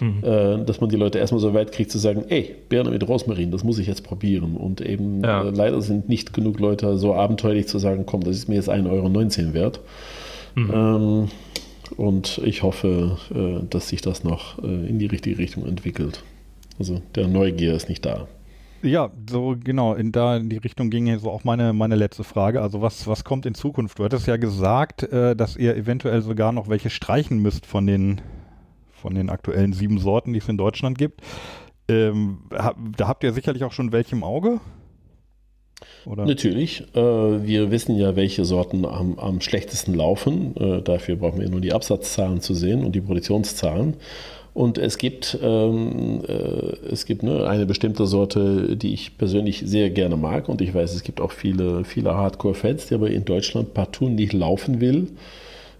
mhm. 0.00 0.22
äh, 0.22 0.64
dass 0.64 0.80
man 0.80 0.90
die 0.90 0.96
Leute 0.96 1.18
erstmal 1.18 1.40
so 1.40 1.54
weit 1.54 1.72
kriegt 1.72 1.90
zu 1.90 1.98
sagen, 1.98 2.24
ey, 2.28 2.54
Birne 2.68 2.90
mit 2.90 3.06
Rosmarin, 3.06 3.50
das 3.50 3.64
muss 3.64 3.78
ich 3.78 3.86
jetzt 3.86 4.04
probieren. 4.04 4.56
Und 4.56 4.80
eben 4.80 5.22
ja. 5.22 5.44
äh, 5.44 5.50
leider 5.50 5.80
sind 5.82 6.08
nicht 6.08 6.32
genug 6.32 6.60
Leute 6.60 6.98
so 6.98 7.14
abenteuerlich 7.14 7.68
zu 7.68 7.78
sagen, 7.78 8.04
komm, 8.06 8.22
das 8.22 8.36
ist 8.36 8.48
mir 8.48 8.56
jetzt 8.56 8.70
1,19 8.70 8.90
Euro 8.90 9.54
wert. 9.54 9.80
Mhm. 10.54 10.70
Ähm, 10.72 11.28
und 11.96 12.40
ich 12.44 12.62
hoffe, 12.62 13.16
äh, 13.34 13.66
dass 13.68 13.88
sich 13.88 14.02
das 14.02 14.24
noch 14.24 14.62
äh, 14.62 14.66
in 14.66 14.98
die 14.98 15.06
richtige 15.06 15.38
Richtung 15.38 15.66
entwickelt. 15.66 16.22
Also 16.78 17.00
der 17.14 17.26
Neugier 17.28 17.74
ist 17.74 17.88
nicht 17.88 18.04
da. 18.04 18.28
Ja, 18.82 19.10
so 19.28 19.56
genau, 19.62 19.94
in 19.94 20.12
da 20.12 20.36
in 20.36 20.50
die 20.50 20.58
Richtung 20.58 20.88
ging 20.88 21.18
so 21.18 21.30
auch 21.30 21.42
meine, 21.42 21.72
meine 21.72 21.96
letzte 21.96 22.22
Frage. 22.22 22.62
Also 22.62 22.80
was, 22.80 23.08
was 23.08 23.24
kommt 23.24 23.44
in 23.44 23.54
Zukunft? 23.54 23.98
Du 23.98 24.04
hattest 24.04 24.26
ja 24.28 24.36
gesagt, 24.36 25.02
äh, 25.02 25.34
dass 25.34 25.56
ihr 25.56 25.76
eventuell 25.76 26.22
sogar 26.22 26.52
noch 26.52 26.68
welche 26.68 26.90
streichen 26.90 27.38
müsst 27.38 27.66
von 27.66 27.86
den, 27.86 28.20
von 29.00 29.14
den 29.14 29.30
aktuellen 29.30 29.72
sieben 29.72 29.98
Sorten, 29.98 30.32
die 30.32 30.40
es 30.40 30.48
in 30.48 30.58
Deutschland 30.58 30.98
gibt. 30.98 31.20
Ähm, 31.88 32.38
hab, 32.52 32.76
da 32.96 33.08
habt 33.08 33.24
ihr 33.24 33.32
sicherlich 33.32 33.64
auch 33.64 33.72
schon 33.72 33.92
welche 33.92 34.14
im 34.14 34.24
Auge? 34.24 34.60
Oder? 36.04 36.26
Natürlich. 36.26 36.82
Äh, 36.94 37.00
wir 37.00 37.70
wissen 37.70 37.96
ja, 37.96 38.16
welche 38.16 38.44
Sorten 38.44 38.84
am, 38.84 39.18
am 39.18 39.40
schlechtesten 39.40 39.94
laufen. 39.94 40.56
Äh, 40.56 40.82
dafür 40.82 41.16
brauchen 41.16 41.40
wir 41.40 41.48
nur 41.48 41.60
die 41.60 41.72
Absatzzahlen 41.72 42.40
zu 42.40 42.54
sehen 42.54 42.84
und 42.84 42.92
die 42.92 43.00
Produktionszahlen. 43.00 43.94
Und 44.54 44.76
es 44.76 44.98
gibt, 44.98 45.38
ähm, 45.40 46.22
äh, 46.26 46.90
es 46.90 47.06
gibt 47.06 47.22
ne, 47.22 47.46
eine 47.46 47.64
bestimmte 47.64 48.06
Sorte, 48.06 48.76
die 48.76 48.92
ich 48.92 49.16
persönlich 49.16 49.62
sehr 49.64 49.90
gerne 49.90 50.16
mag. 50.16 50.48
Und 50.48 50.60
ich 50.60 50.74
weiß, 50.74 50.94
es 50.94 51.04
gibt 51.04 51.20
auch 51.20 51.32
viele, 51.32 51.84
viele 51.84 52.14
Hardcore-Fans, 52.14 52.86
die 52.86 52.94
aber 52.94 53.10
in 53.10 53.24
Deutschland 53.24 53.72
partout 53.72 54.08
nicht 54.08 54.32
laufen 54.32 54.80
will. 54.80 55.08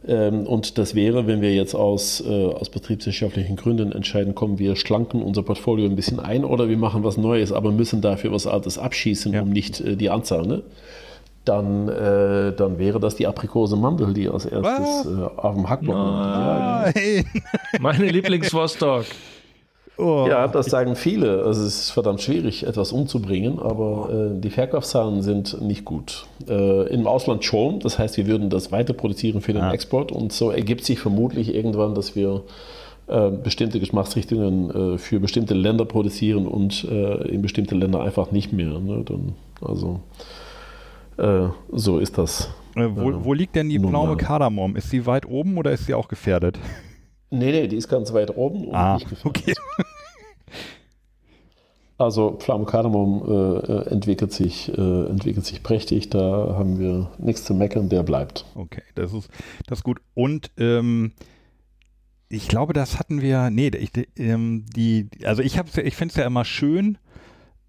Ähm, 0.07 0.47
und 0.47 0.79
das 0.79 0.95
wäre, 0.95 1.27
wenn 1.27 1.41
wir 1.41 1.55
jetzt 1.55 1.75
aus, 1.75 2.23
äh, 2.25 2.47
aus 2.47 2.71
betriebswirtschaftlichen 2.71 3.57
Gründen 3.57 3.93
entscheiden, 3.93 4.35
kommen 4.35 4.59
wir 4.59 4.77
schlanken 4.77 5.23
unser 5.23 5.43
Portfolio 5.43 5.87
ein 5.87 5.97
bisschen 5.97 6.21
ein 6.21 6.45
oder 6.45 6.69
wir 6.69 6.77
machen 6.77 7.03
was 7.03 7.17
Neues, 7.17 7.53
aber 7.53 7.73
müssen 7.73 8.01
dafür 8.01 8.33
was 8.33 8.47
Altes 8.47 8.79
abschießen, 8.79 9.33
ja. 9.33 9.43
um 9.43 9.51
nicht 9.51 9.81
äh, 9.81 9.97
die 9.97 10.11
Anzahl. 10.11 10.47
Ne? 10.47 10.63
Dann, 11.45 11.89
äh, 11.89 12.55
dann 12.55 12.79
wäre 12.79 13.01
das 13.01 13.17
die 13.17 13.27
Aprikose 13.27 13.77
Mandel, 13.77 14.13
die 14.13 14.29
als 14.29 14.45
erstes 14.45 15.07
äh, 15.07 15.23
auf 15.37 15.55
dem 15.55 15.69
Hackblock 15.69 15.97
Nein. 15.97 17.25
Meine 17.81 18.07
Lieblingswurstdog. 18.07 19.07
Oh. 19.99 20.27
Ja, 20.29 20.47
das 20.47 20.67
sagen 20.67 20.95
viele. 20.95 21.43
Also 21.43 21.65
es 21.65 21.81
ist 21.81 21.91
verdammt 21.91 22.23
schwierig, 22.23 22.65
etwas 22.65 22.93
umzubringen, 22.93 23.59
aber 23.59 24.09
äh, 24.13 24.41
die 24.41 24.51
Verkaufszahlen 24.51 25.23
sind 25.23 25.61
nicht 25.61 25.85
gut. 25.85 26.27
Äh, 26.49 26.87
Im 26.95 27.09
Ausland 27.09 27.45
schon, 27.45 27.81
das 27.81 27.99
heißt, 27.99 28.17
wir 28.17 28.29
würden 28.29 28.49
das 28.49 28.71
weiter 28.71 28.93
produzieren 28.93 29.41
für 29.41 29.53
den 29.53 29.63
ja. 29.63 29.73
Export 29.73 30.13
und 30.13 30.33
so 30.33 30.53
ergibt 30.53 30.85
sich 30.85 31.01
vermutlich 31.01 31.53
irgendwann, 31.53 31.97
dass 31.97 32.15
wir 32.15 32.43
äh, 33.09 33.31
bestimmte 33.31 33.81
Geschmacksrichtungen 33.81 34.95
äh, 34.95 34.99
für 34.99 35.19
bestimmte 35.19 35.55
Länder 35.55 35.85
produzieren 35.85 36.47
und 36.47 36.85
äh, 36.85 37.29
in 37.29 37.43
bestimmte 37.43 37.75
Länder 37.75 38.01
einfach 38.01 38.31
nicht 38.31 38.53
mehr. 38.53 38.79
Ne? 38.79 39.03
Dann, 39.05 39.35
also 39.61 39.99
äh, 41.17 41.49
so 41.73 41.99
ist 41.99 42.19
das. 42.19 42.51
wo, 42.77 43.25
wo, 43.25 43.35
liegt 43.35 43.57
denn 43.57 43.69
die 43.69 43.81
Pflaume 43.81 44.17
Kardamom? 44.17 44.77
Ist 44.77 44.91
sie 44.91 45.07
weit 45.07 45.27
oben 45.27 45.57
oder 45.59 45.73
ist 45.73 45.87
sie 45.87 45.95
auch 45.95 46.07
gefährdet? 46.07 46.57
Nee, 47.31 47.53
nee, 47.53 47.69
die 47.69 47.77
ist 47.77 47.89
ganz 47.89 48.13
weit 48.13 48.37
oben 48.37 48.69
und 48.69 48.75
ah, 48.75 48.95
nicht 48.95 49.09
gefährdet. 49.09 49.43
Okay. 49.43 49.55
Also 52.01 52.37
Pflaumenkardamom 52.39 53.25
äh, 53.27 53.73
äh, 53.73 53.91
entwickelt, 53.91 54.33
sich, 54.33 54.69
äh, 54.69 55.07
entwickelt 55.09 55.45
sich 55.45 55.65
prächtig, 55.65 56.09
da 56.09 56.55
haben 56.57 56.79
wir 56.79 57.11
nichts 57.19 57.43
zu 57.43 57.55
meckern, 57.55 57.89
der 57.89 58.05
bleibt. 58.05 58.47
Okay, 58.55 58.83
das 58.95 59.13
ist, 59.13 59.29
das 59.67 59.81
ist 59.81 59.83
gut. 59.83 60.01
Und 60.15 60.53
ähm, 60.59 61.11
ich 62.29 62.47
glaube, 62.47 62.73
das 62.73 63.01
hatten 63.01 63.21
wir, 63.21 63.51
nee, 63.51 63.73
ich, 63.77 63.91
ähm, 64.17 64.65
die, 64.77 65.09
also 65.25 65.43
ich, 65.43 65.57
ich 65.57 65.97
finde 65.97 66.13
es 66.13 66.17
ja 66.17 66.25
immer 66.25 66.45
schön, 66.45 66.99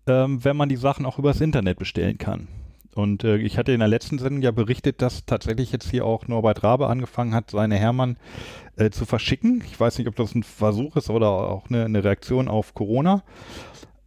ähm, 0.06 0.44
wenn 0.46 0.56
man 0.56 0.70
die 0.70 0.76
Sachen 0.76 1.08
auch 1.08 1.18
übers 1.18 1.42
Internet 1.42 1.80
bestellen 1.80 2.20
kann. 2.20 2.48
Und 2.96 3.24
äh, 3.24 3.38
ich 3.38 3.58
hatte 3.58 3.72
in 3.72 3.80
der 3.80 3.88
letzten 3.88 4.18
Sendung 4.18 4.42
ja 4.42 4.52
berichtet, 4.52 5.02
dass 5.02 5.26
tatsächlich 5.26 5.72
jetzt 5.72 5.90
hier 5.90 6.06
auch 6.06 6.28
Norbert 6.28 6.64
Rabe 6.64 6.88
angefangen 6.88 7.34
hat, 7.34 7.52
seine 7.52 7.76
Hermann 7.76 8.18
äh, 8.78 8.90
zu 8.90 9.06
verschicken. 9.06 9.64
Ich 9.66 9.80
weiß 9.80 9.98
nicht, 9.98 10.08
ob 10.08 10.16
das 10.16 10.34
ein 10.36 10.44
Versuch 10.44 10.96
ist 10.96 11.10
oder 11.10 11.30
auch 11.30 11.70
eine, 11.70 11.86
eine 11.86 12.04
Reaktion 12.04 12.48
auf 12.48 12.74
Corona. 12.74 13.24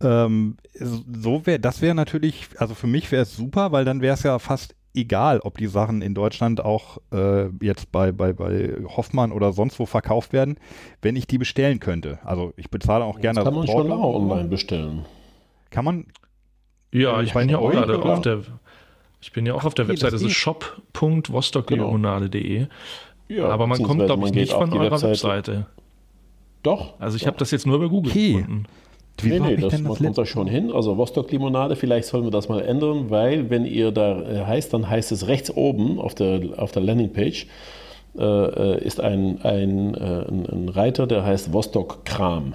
Ähm, 0.01 0.57
so 0.75 1.47
wäre, 1.47 1.61
das 1.61 1.81
wäre 1.81 1.95
natürlich, 1.95 2.49
also 2.59 2.75
für 2.75 2.89
mich 2.89 3.11
wäre 3.13 3.23
es 3.23 3.37
super, 3.37 3.73
weil 3.73 3.85
dann 3.85 4.01
wäre 4.01 4.15
es 4.15 4.25
ja 4.25 4.39
fast 4.39 4.75
egal, 4.95 5.41
ob 5.41 5.59
die 5.59 5.67
Sachen 5.67 6.03
in 6.03 6.15
Deutschland 6.15 6.65
auch 6.65 6.99
äh, 7.13 7.49
jetzt 7.61 7.93
bei, 7.93 8.13
bei, 8.13 8.33
bei 8.33 8.75
Hoffmann 8.85 9.33
oder 9.33 9.53
sonst 9.53 9.79
wo 9.79 9.87
verkauft 9.87 10.33
werden, 10.33 10.57
wenn 11.01 11.17
ich 11.17 11.27
die 11.27 11.39
bestellen 11.39 11.81
könnte. 11.81 12.19
Also 12.25 12.53
ich 12.57 12.71
bezahle 12.71 13.05
auch 13.05 13.21
gerne. 13.21 13.37
Das 13.37 13.45
kann 13.45 13.55
man 13.55 13.67
schon 13.67 13.93
auch 13.93 14.15
online 14.15 14.49
bestellen. 14.49 15.05
Kann 15.71 15.85
man? 15.85 16.07
Ja, 16.93 17.23
ich 17.23 17.33
bin 17.33 17.49
ja 17.49 17.59
auch 17.59 17.71
gerade 17.71 18.03
auf 18.03 18.21
der, 18.21 18.43
ich 19.23 19.33
bin 19.33 19.47
ja 19.47 19.55
auch 19.55 19.65
auf 19.65 19.75
der 19.75 19.85
okay, 19.85 19.93
Webseite, 19.93 20.13
das 20.13 20.23
ist 20.23 20.33
shop.vostoklimonade.de. 20.33 22.59
Genau. 22.59 22.69
Ja, 23.29 23.49
aber 23.49 23.67
man 23.67 23.83
kommt, 23.83 24.05
glaube 24.05 24.27
ich, 24.27 24.35
nicht 24.35 24.53
von 24.53 24.71
eurer 24.73 24.91
Webseite. 24.91 25.11
Webseite. 25.11 25.67
Doch. 26.63 27.01
Also 27.01 27.17
ich 27.17 27.27
habe 27.27 27.39
das 27.39 27.51
jetzt 27.51 27.67
nur 27.67 27.81
bei 27.81 27.87
Google 27.87 28.11
okay. 28.11 28.33
gefunden. 28.33 28.67
Wie 29.21 29.29
nee, 29.29 29.41
nee, 29.41 29.57
das, 29.57 29.79
man 29.81 29.95
kommt 29.95 30.19
da 30.19 30.27
schon 30.27 30.49
hin. 30.49 30.73
Also 30.73 30.97
Vostok-Limonade, 30.97 31.77
vielleicht 31.77 32.09
sollen 32.09 32.25
wir 32.25 32.31
das 32.31 32.49
mal 32.49 32.63
ändern, 32.63 33.11
weil 33.11 33.51
wenn 33.51 33.65
ihr 33.65 33.93
da 33.93 34.21
äh, 34.23 34.45
heißt, 34.45 34.73
dann 34.73 34.89
heißt 34.89 35.13
es 35.13 35.29
rechts 35.29 35.55
oben 35.55 36.01
auf 36.01 36.15
der, 36.15 36.41
auf 36.57 36.73
der 36.73 36.83
Landingpage 36.83 37.47
äh, 38.19 38.25
äh 38.25 38.85
ist 38.85 39.01
ein, 39.01 39.41
ein, 39.43 39.95
äh, 39.95 40.25
ein, 40.29 40.69
Reiter, 40.69 41.07
der 41.07 41.25
heißt 41.25 41.53
Vostok-Kram. 41.53 42.55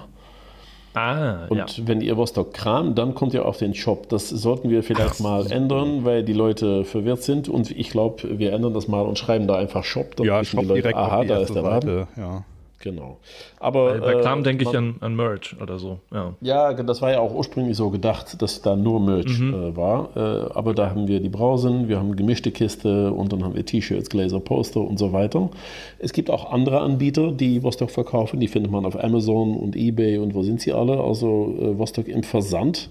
Ah, 0.98 1.46
und 1.48 1.78
ja. 1.78 1.86
wenn 1.86 2.00
ihr 2.00 2.16
Vostok 2.16 2.52
Kram, 2.52 2.94
dann 2.94 3.14
kommt 3.14 3.34
ihr 3.34 3.44
auf 3.44 3.56
den 3.56 3.74
Shop. 3.74 4.08
Das 4.08 4.28
sollten 4.28 4.70
wir 4.70 4.82
vielleicht 4.82 5.16
Ach, 5.16 5.20
mal 5.20 5.52
ändern, 5.52 6.04
weil 6.04 6.24
die 6.24 6.32
Leute 6.32 6.84
verwirrt 6.84 7.22
sind. 7.22 7.48
Und 7.48 7.70
ich 7.70 7.90
glaube, 7.90 8.38
wir 8.38 8.52
ändern 8.52 8.74
das 8.74 8.88
mal 8.88 9.02
und 9.02 9.18
schreiben 9.18 9.46
da 9.46 9.56
einfach 9.56 9.84
Shop. 9.84 10.16
Dann 10.16 10.26
ja, 10.26 10.44
Shop 10.44 10.60
die 10.60 10.66
Leute, 10.66 10.82
direkt 10.82 10.98
aha, 10.98 11.24
da 11.24 11.38
ist 11.38 11.54
der 11.54 11.62
Laden. 11.62 11.90
Seite, 11.90 12.08
ja. 12.16 12.44
Genau. 12.80 13.18
Aber, 13.58 13.98
bei, 13.98 14.14
bei 14.14 14.20
Kram 14.20 14.40
äh, 14.40 14.42
denke 14.44 14.64
ich 14.64 14.76
an, 14.76 14.96
an 15.00 15.16
Merch 15.16 15.56
oder 15.60 15.78
so. 15.78 15.98
Ja. 16.12 16.34
ja, 16.40 16.72
das 16.74 17.02
war 17.02 17.10
ja 17.10 17.18
auch 17.18 17.34
ursprünglich 17.34 17.76
so 17.76 17.90
gedacht, 17.90 18.40
dass 18.40 18.62
da 18.62 18.76
nur 18.76 19.00
Merch 19.00 19.40
mhm. 19.40 19.54
äh, 19.54 19.76
war. 19.76 20.10
Äh, 20.16 20.52
aber 20.54 20.74
da 20.74 20.90
haben 20.90 21.08
wir 21.08 21.20
die 21.20 21.28
Brausen, 21.28 21.88
wir 21.88 21.98
haben 21.98 22.14
gemischte 22.14 22.52
Kiste 22.52 23.12
und 23.12 23.32
dann 23.32 23.42
haben 23.42 23.56
wir 23.56 23.66
T-Shirts, 23.66 24.10
Gläser, 24.10 24.38
Poster 24.38 24.80
und 24.80 24.98
so 24.98 25.12
weiter. 25.12 25.50
Es 25.98 26.12
gibt 26.12 26.30
auch 26.30 26.52
andere 26.52 26.80
Anbieter, 26.80 27.32
die 27.32 27.62
Vostok 27.64 27.90
verkaufen. 27.90 28.38
Die 28.38 28.48
findet 28.48 28.70
man 28.70 28.86
auf 28.86 29.02
Amazon 29.02 29.56
und 29.56 29.74
eBay 29.74 30.18
und 30.18 30.34
wo 30.34 30.42
sind 30.42 30.60
sie 30.60 30.72
alle? 30.72 31.00
Also 31.00 31.56
äh, 31.60 31.78
Vostok 31.78 32.06
im 32.06 32.22
Versand. 32.22 32.90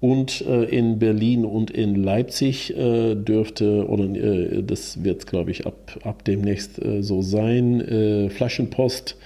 Und 0.00 0.42
äh, 0.42 0.64
in 0.64 1.00
Berlin 1.00 1.44
und 1.44 1.72
in 1.72 1.96
Leipzig 1.96 2.76
äh, 2.76 3.16
dürfte, 3.16 3.88
oder 3.88 4.04
äh, 4.04 4.62
das 4.62 5.02
wird, 5.02 5.26
glaube 5.26 5.50
ich, 5.50 5.66
ab, 5.66 5.98
ab 6.04 6.24
demnächst 6.24 6.80
äh, 6.80 7.02
so 7.02 7.20
sein, 7.20 7.80
äh, 7.80 8.30
Flaschenpost 8.30 9.16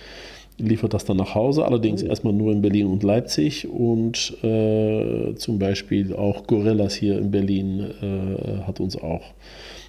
liefert 0.57 0.95
das 0.95 1.05
dann 1.05 1.19
nach 1.19 1.35
Hause, 1.35 1.67
allerdings 1.67 2.03
oh. 2.03 2.07
erstmal 2.07 2.33
nur 2.33 2.53
in 2.53 2.63
Berlin 2.63 2.87
und 2.87 3.03
Leipzig 3.03 3.69
und 3.69 4.35
äh, 4.43 5.35
zum 5.35 5.59
Beispiel 5.59 6.15
auch 6.15 6.47
Gorillas 6.47 6.95
hier 6.95 7.19
in 7.19 7.31
Berlin 7.31 7.91
hat 8.67 8.79
uns 8.79 8.97
auch. 8.97 9.23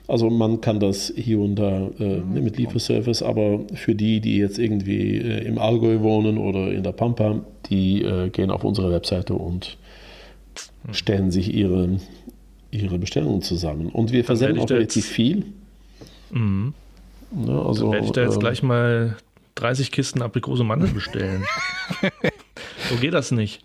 Also 0.07 0.29
man 0.29 0.61
kann 0.61 0.79
das 0.79 1.13
hier 1.15 1.39
und 1.39 1.55
da 1.55 1.89
mhm. 1.97 2.43
mit 2.43 2.57
Lieferservice, 2.57 3.21
aber 3.21 3.59
für 3.73 3.93
die, 3.93 4.19
die 4.19 4.37
jetzt 4.37 4.57
irgendwie 4.57 5.17
im 5.17 5.59
Allgäu 5.59 6.01
wohnen 6.01 6.37
oder 6.37 6.71
in 6.71 6.83
der 6.83 6.91
Pampa, 6.91 7.41
die 7.69 8.05
gehen 8.31 8.49
auf 8.49 8.63
unsere 8.63 8.91
Webseite 8.91 9.35
und. 9.35 9.77
Stellen 10.91 11.31
sich 11.31 11.53
ihre, 11.53 11.99
ihre 12.71 12.99
Bestellungen 12.99 13.41
zusammen. 13.41 13.87
Und 13.87 14.11
wir 14.11 14.23
versenden 14.23 14.59
auch 14.59 14.69
relativ 14.69 15.05
viel. 15.05 15.45
Mhm. 16.31 16.73
Ja, 17.47 17.61
also, 17.65 17.91
werde 17.91 18.05
ich 18.05 18.11
da 18.11 18.21
jetzt 18.21 18.35
ähm, 18.35 18.39
gleich 18.39 18.63
mal 18.63 19.17
30 19.55 19.91
Kisten 19.91 20.21
Aprikose 20.21 20.63
Mandel 20.63 20.89
bestellen. 20.89 21.43
so 22.89 22.95
geht 22.97 23.13
das 23.13 23.31
nicht. 23.31 23.61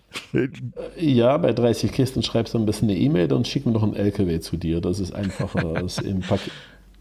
Ja, 0.97 1.37
bei 1.37 1.53
30 1.53 1.91
Kisten 1.91 2.23
schreibst 2.23 2.53
du 2.53 2.59
ein 2.59 2.65
bisschen 2.65 2.89
eine 2.89 2.97
E-Mail, 2.97 3.27
dann 3.27 3.45
schicken 3.45 3.69
wir 3.69 3.73
noch 3.73 3.83
einen 3.83 3.95
LKW 3.95 4.39
zu 4.39 4.57
dir. 4.57 4.81
Das 4.81 4.99
ist 4.99 5.13
einfacher 5.13 5.75
als 5.75 5.99
im 5.99 6.21
Paket. 6.21 6.51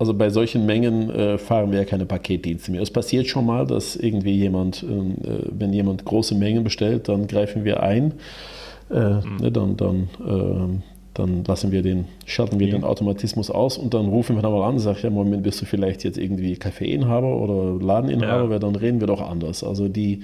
Also 0.01 0.15
bei 0.15 0.31
solchen 0.31 0.65
Mengen 0.65 1.11
äh, 1.11 1.39
fahren 1.39 1.73
wir 1.73 1.81
ja 1.81 1.85
keine 1.85 2.07
Paketdienste 2.07 2.71
mehr. 2.71 2.83
Es 2.83 2.91
passiert 2.91 3.27
schon 3.27 3.47
mal, 3.47 3.67
dass 3.67 3.97
irgendwie 3.97 4.37
jemand, 4.37 4.85
ähm, 4.85 5.17
äh, 5.25 5.43
wenn 5.51 5.73
jemand 5.73 6.05
große 6.05 6.37
Mengen 6.37 6.63
bestellt, 6.63 7.09
dann 7.09 7.27
greifen 7.27 7.65
wir 7.65 7.83
ein 7.83 8.15
äh, 8.91 9.15
mhm. 9.21 9.37
ne, 9.41 9.53
dann, 9.53 9.77
dann, 9.77 10.09
äh, 10.27 10.81
dann 11.15 11.45
lassen 11.45 11.73
wir 11.73 11.83
den, 11.83 12.07
schalten 12.27 12.61
wir 12.61 12.69
ja. 12.69 12.77
den 12.77 12.85
Automatismus 12.85 13.51
aus 13.51 13.77
und 13.79 13.95
dann 13.95 14.07
rufen 14.07 14.37
wir 14.37 14.43
dann 14.43 14.53
mal 14.53 14.67
an 14.67 14.75
und 14.75 14.81
sagen, 14.81 14.99
ja, 15.03 15.11
Moment, 15.11 15.43
bist 15.43 15.61
du 15.61 15.67
vielleicht 15.67 16.05
jetzt 16.05 16.19
irgendwie 16.19 16.57
Kaffeeinhaber 16.57 17.37
oder 17.37 17.85
Ladeninhaber, 17.85 18.45
ja. 18.45 18.51
weil 18.51 18.59
dann 18.61 18.77
reden 18.77 19.01
wir 19.01 19.07
doch 19.09 19.21
anders. 19.21 19.65
Also 19.65 19.89
die, 19.89 20.23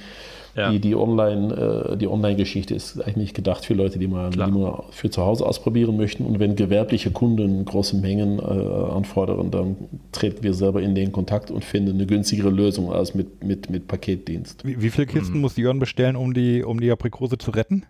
ja. 0.56 0.70
die, 0.70 0.78
die 0.78 0.94
Online, 0.94 1.90
äh, 1.92 1.96
die 1.96 2.06
Online-Geschichte 2.06 2.74
ist 2.74 3.00
eigentlich 3.00 3.34
gedacht 3.34 3.64
für 3.64 3.74
Leute, 3.74 3.98
die 3.98 4.06
mal, 4.06 4.30
die 4.30 4.38
mal 4.38 4.84
für 4.90 5.10
zu 5.10 5.22
Hause 5.22 5.44
ausprobieren 5.46 5.96
möchten. 5.96 6.24
Und 6.24 6.38
wenn 6.38 6.56
gewerbliche 6.56 7.10
Kunden 7.10 7.64
große 7.64 7.96
Mengen 7.96 8.38
äh, 8.38 8.42
anfordern, 8.42 9.50
dann 9.50 9.76
treten 10.12 10.42
wir 10.42 10.54
selber 10.54 10.80
in 10.80 10.94
den 10.94 11.12
Kontakt 11.12 11.50
und 11.50 11.64
finden 11.64 11.94
eine 11.94 12.06
günstigere 12.06 12.50
Lösung 12.50 12.92
als 12.92 13.14
mit, 13.14 13.42
mit, 13.44 13.70
mit 13.70 13.88
Paketdienst. 13.88 14.64
Wie, 14.64 14.80
wie 14.80 14.90
viele 14.90 15.06
Kisten 15.06 15.36
mhm. 15.36 15.40
muss 15.40 15.56
Jörn 15.56 15.78
bestellen, 15.78 16.16
um 16.16 16.34
die, 16.34 16.62
um 16.62 16.80
die 16.80 16.90
Aprikose 16.90 17.38
zu 17.38 17.50
retten? 17.50 17.84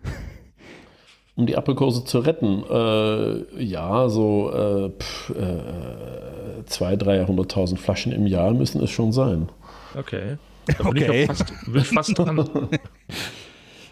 Um 1.35 1.45
die 1.45 1.57
Aprikose 1.57 2.05
zu 2.05 2.19
retten. 2.19 2.63
Äh, 2.69 3.63
ja, 3.63 4.09
so 4.09 4.51
äh, 4.51 4.89
pff, 4.89 5.29
äh, 5.31 6.63
200.000, 6.69 7.27
300.000 7.27 7.77
Flaschen 7.77 8.11
im 8.11 8.27
Jahr 8.27 8.53
müssen 8.53 8.81
es 8.81 8.91
schon 8.91 9.11
sein. 9.11 9.49
Okay. 9.97 10.37
Da 10.65 10.89
bin 10.89 11.03
okay. 11.03 11.21
ich 11.21 11.27
fast, 11.27 11.53
bin 11.65 11.83
fast 11.83 12.17
dran. 12.17 12.69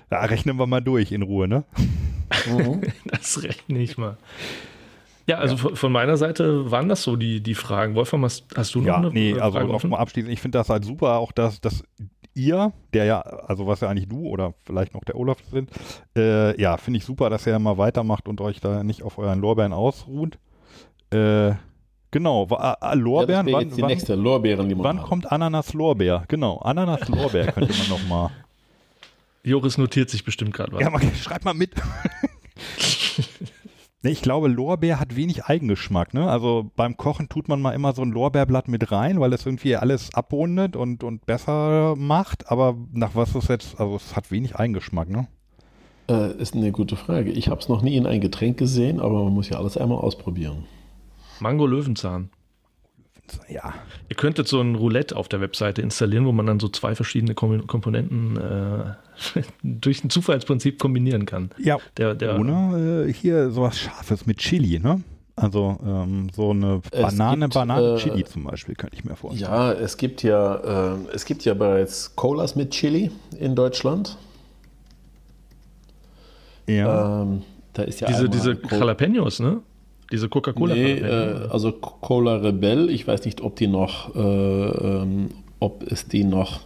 Da 0.09 0.19
rechnen 0.25 0.57
wir 0.57 0.67
mal 0.67 0.81
durch 0.81 1.11
in 1.11 1.23
Ruhe, 1.23 1.47
ne? 1.47 1.63
Mhm. 2.47 2.81
das 3.05 3.41
rechne 3.41 3.79
ich 3.79 3.97
mal. 3.97 4.17
Ja, 5.25 5.37
also 5.37 5.69
ja. 5.69 5.75
von 5.75 5.91
meiner 5.91 6.17
Seite 6.17 6.69
waren 6.69 6.87
das 6.87 7.01
so 7.01 7.15
die, 7.15 7.41
die 7.41 7.55
Fragen. 7.55 7.95
Wolfram, 7.95 8.23
hast, 8.23 8.45
hast 8.55 8.75
du 8.75 8.79
noch 8.79 8.85
ja, 8.85 8.97
eine 8.97 9.09
nee, 9.09 9.33
Frage 9.33 9.57
also 9.57 9.71
nochmal 9.71 9.99
abschließend. 10.01 10.31
Ich 10.31 10.39
finde 10.39 10.59
das 10.59 10.69
halt 10.69 10.85
super, 10.85 11.17
auch 11.17 11.31
dass, 11.31 11.61
dass 11.61 11.83
ihr, 12.33 12.73
der 12.93 13.05
ja, 13.05 13.21
also 13.21 13.67
was 13.67 13.81
ja 13.81 13.89
eigentlich 13.89 14.09
du 14.09 14.27
oder 14.27 14.53
vielleicht 14.63 14.93
noch 14.93 15.03
der 15.03 15.15
Olaf 15.15 15.37
sind, 15.51 15.69
äh, 16.17 16.59
ja, 16.59 16.77
finde 16.77 16.97
ich 16.99 17.05
super, 17.05 17.29
dass 17.29 17.45
ihr 17.45 17.57
mal 17.59 17.77
weitermacht 17.77 18.27
und 18.27 18.41
euch 18.41 18.59
da 18.59 18.83
nicht 18.83 19.03
auf 19.03 19.17
euren 19.17 19.39
Lorbeeren 19.39 19.73
ausruht. 19.73 20.37
Äh, 21.11 21.53
genau, 22.11 22.47
äh, 22.49 22.95
Lorbeeren. 22.95 23.47
Ja, 23.47 23.53
wann, 23.53 23.69
die 23.69 23.81
wann, 23.81 23.89
nächste 23.89 24.15
Lorbeeren, 24.15 24.83
wann 24.83 25.01
kommt 25.01 25.31
Ananas-Lorbeer? 25.31 26.25
Genau, 26.27 26.57
Ananas-Lorbeer 26.57 27.51
könnte 27.51 27.73
man 27.77 27.89
noch 27.89 28.07
mal. 28.07 28.31
Joris 29.43 29.77
notiert 29.77 30.09
sich 30.09 30.23
bestimmt 30.23 30.53
gerade 30.53 30.71
was. 30.71 30.81
Ja, 30.81 30.89
man, 30.89 31.01
schreib 31.21 31.45
mal 31.45 31.53
mit. 31.53 31.71
Nee, 34.05 34.11
ich 34.11 34.21
glaube, 34.21 34.49
Lorbeer 34.49 34.99
hat 34.99 35.15
wenig 35.15 35.45
Eigengeschmack. 35.45 36.13
Ne? 36.13 36.29
Also 36.29 36.69
beim 36.75 36.97
Kochen 36.97 37.29
tut 37.29 37.47
man 37.47 37.61
mal 37.61 37.71
immer 37.71 37.93
so 37.93 38.01
ein 38.01 38.11
Lorbeerblatt 38.11 38.67
mit 38.67 38.91
rein, 38.91 39.21
weil 39.21 39.31
es 39.31 39.45
irgendwie 39.45 39.77
alles 39.77 40.13
abrundet 40.13 40.75
und, 40.75 41.05
und 41.05 41.25
besser 41.25 41.95
macht. 41.95 42.51
Aber 42.51 42.75
nach 42.91 43.15
was 43.15 43.33
ist 43.33 43.47
jetzt, 43.47 43.79
also 43.79 43.95
es 43.95 44.13
hat 44.13 44.29
wenig 44.29 44.57
Eigengeschmack, 44.57 45.09
ne? 45.09 45.27
Äh, 46.09 46.33
ist 46.33 46.53
eine 46.53 46.73
gute 46.73 46.97
Frage. 46.97 47.31
Ich 47.31 47.47
habe 47.47 47.61
es 47.61 47.69
noch 47.69 47.81
nie 47.81 47.95
in 47.95 48.05
ein 48.05 48.19
Getränk 48.19 48.57
gesehen, 48.57 48.99
aber 48.99 49.23
man 49.23 49.33
muss 49.33 49.47
ja 49.47 49.57
alles 49.57 49.77
einmal 49.77 49.99
ausprobieren. 49.99 50.65
Mango 51.39 51.65
Löwenzahn. 51.65 52.29
Ja. 53.47 53.73
Ihr 54.09 54.15
könntet 54.15 54.47
so 54.47 54.59
ein 54.61 54.75
Roulette 54.75 55.15
auf 55.15 55.27
der 55.27 55.41
Webseite 55.41 55.81
installieren, 55.81 56.25
wo 56.25 56.31
man 56.31 56.45
dann 56.45 56.59
so 56.59 56.67
zwei 56.67 56.95
verschiedene 56.95 57.33
Komponenten 57.33 58.37
äh, 58.37 59.41
durch 59.63 60.03
ein 60.03 60.09
Zufallsprinzip 60.09 60.79
kombinieren 60.79 61.25
kann. 61.25 61.51
Ja. 61.57 61.77
Der, 61.97 62.15
der, 62.15 62.39
Oder 62.39 63.05
äh, 63.07 63.13
hier 63.13 63.51
sowas 63.51 63.79
Scharfes 63.79 64.25
mit 64.25 64.37
Chili, 64.37 64.79
ne? 64.79 65.01
Also 65.35 65.79
ähm, 65.83 66.29
so 66.35 66.51
eine 66.51 66.81
Banane, 66.91 67.45
gibt, 67.45 67.53
Banane, 67.55 67.95
äh, 67.95 67.97
Chili 67.97 68.23
zum 68.23 68.43
Beispiel, 68.43 68.75
könnte 68.75 68.95
ich 68.95 69.03
mir 69.03 69.15
vorstellen. 69.15 69.51
Ja, 69.51 69.73
es 69.73 69.97
gibt 69.97 70.21
ja, 70.21 70.93
äh, 70.93 70.97
es 71.11 71.25
gibt 71.25 71.43
ja 71.43 71.55
bereits 71.55 72.15
Colas 72.15 72.55
mit 72.55 72.69
Chili 72.69 73.09
in 73.39 73.55
Deutschland. 73.55 74.17
Ja. 76.67 77.23
Ähm, 77.23 77.41
da 77.73 77.81
ist 77.83 77.99
ja 77.99 78.07
diese, 78.07 78.29
diese 78.29 78.59
Jalapenos, 78.69 79.39
ne? 79.39 79.61
Diese 80.13 80.29
Coca-Cola. 80.29 80.75
Nee, 80.75 80.99
äh, 80.99 81.47
also 81.49 81.71
Cola 81.71 82.35
Rebel, 82.35 82.91
ich 82.91 83.07
weiß 83.07 83.25
nicht, 83.25 83.41
ob 83.41 83.55
die 83.55 83.65
noch, 83.65 84.15
äh, 84.15 84.19
ähm, 84.19 85.29
ob 85.59 85.91
es 85.91 86.07
die 86.07 86.23
noch 86.23 86.59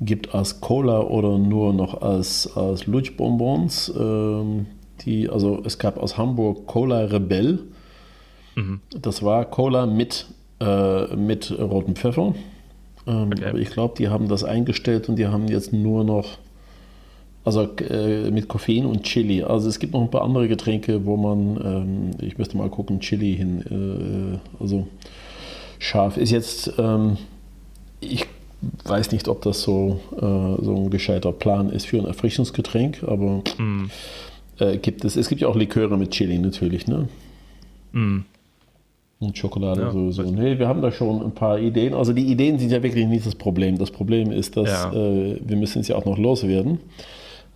gibt 0.00 0.34
als 0.34 0.62
Cola 0.62 1.00
oder 1.02 1.36
nur 1.36 1.74
noch 1.74 2.00
als, 2.00 2.56
als 2.56 2.86
Lutschbonbons. 2.86 3.92
Ähm, 3.94 4.64
die, 5.02 5.28
also 5.28 5.60
es 5.66 5.78
gab 5.78 5.98
aus 5.98 6.16
Hamburg 6.16 6.66
Cola 6.66 7.00
Rebel. 7.00 7.58
Mhm. 8.54 8.80
Das 8.98 9.22
war 9.22 9.44
Cola 9.44 9.84
mit, 9.84 10.24
äh, 10.60 11.14
mit 11.14 11.54
rotem 11.58 11.94
Pfeffer. 11.94 12.34
Ähm, 13.06 13.32
okay. 13.34 13.50
Aber 13.50 13.58
ich 13.58 13.68
glaube, 13.68 13.96
die 13.98 14.08
haben 14.08 14.28
das 14.28 14.44
eingestellt 14.44 15.10
und 15.10 15.16
die 15.16 15.26
haben 15.26 15.46
jetzt 15.48 15.74
nur 15.74 16.04
noch 16.04 16.38
also 17.44 17.62
äh, 17.62 18.30
mit 18.30 18.48
Koffein 18.48 18.86
und 18.86 19.02
Chili. 19.04 19.42
Also 19.42 19.68
es 19.68 19.78
gibt 19.78 19.94
noch 19.94 20.02
ein 20.02 20.10
paar 20.10 20.22
andere 20.22 20.48
Getränke, 20.48 21.06
wo 21.06 21.16
man, 21.16 21.60
ähm, 21.64 22.10
ich 22.20 22.36
müsste 22.38 22.56
mal 22.56 22.68
gucken, 22.68 23.00
Chili 23.00 23.34
hin. 23.34 24.40
Äh, 24.60 24.62
also 24.62 24.86
scharf 25.78 26.16
ist 26.16 26.30
jetzt, 26.30 26.72
ähm, 26.78 27.16
ich 28.00 28.26
weiß 28.84 29.12
nicht, 29.12 29.28
ob 29.28 29.42
das 29.42 29.62
so, 29.62 30.00
äh, 30.16 30.64
so 30.64 30.76
ein 30.76 30.90
gescheiter 30.90 31.32
Plan 31.32 31.70
ist 31.70 31.86
für 31.86 31.98
ein 31.98 32.04
Erfrischungsgetränk, 32.04 33.02
aber 33.04 33.42
mm. 33.56 33.90
gibt 34.82 35.06
es, 35.06 35.16
es 35.16 35.28
gibt 35.30 35.40
ja 35.40 35.48
auch 35.48 35.56
Liköre 35.56 35.96
mit 35.96 36.10
Chili 36.10 36.38
natürlich, 36.38 36.86
ne? 36.86 37.08
Mm. 37.92 38.20
Und 39.18 39.36
Schokolade 39.36 39.82
ja, 39.82 39.90
sowieso. 39.90 40.22
Nee, 40.22 40.58
wir 40.58 40.66
haben 40.66 40.80
da 40.80 40.90
schon 40.90 41.22
ein 41.22 41.32
paar 41.32 41.58
Ideen. 41.58 41.92
Also 41.92 42.14
die 42.14 42.24
Ideen 42.24 42.58
sind 42.58 42.72
ja 42.72 42.82
wirklich 42.82 43.06
nicht 43.06 43.26
das 43.26 43.34
Problem. 43.34 43.76
Das 43.76 43.90
Problem 43.90 44.32
ist, 44.32 44.56
dass 44.56 44.70
ja. 44.70 44.92
äh, 44.92 45.38
wir 45.42 45.56
müssen 45.56 45.80
es 45.80 45.88
ja 45.88 45.96
auch 45.96 46.06
noch 46.06 46.16
loswerden. 46.16 46.80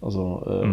Also, 0.04 0.42
ähm, 0.46 0.70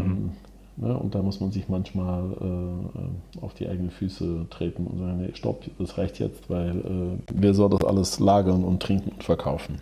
mhm. 0.78 0.88
ne, 0.88 0.98
und 0.98 1.16
da 1.16 1.22
muss 1.22 1.40
man 1.40 1.52
sich 1.52 1.70
manchmal 1.70 2.24
äh, 2.42 3.42
auf 3.42 3.54
die 3.54 3.68
eigenen 3.68 3.92
Füße 3.92 4.48
treten 4.50 4.86
und 4.88 5.00
sagen, 5.00 5.22
nee, 5.22 5.32
stopp, 5.34 5.64
das 5.80 5.98
reicht 5.98 6.20
jetzt, 6.20 6.50
weil 6.50 6.78
äh, 6.78 7.34
wer 7.34 7.54
soll 7.54 7.70
das 7.70 7.84
alles 7.84 8.20
lagern 8.20 8.64
und 8.64 8.82
trinken 8.82 9.12
und 9.12 9.24
verkaufen? 9.24 9.80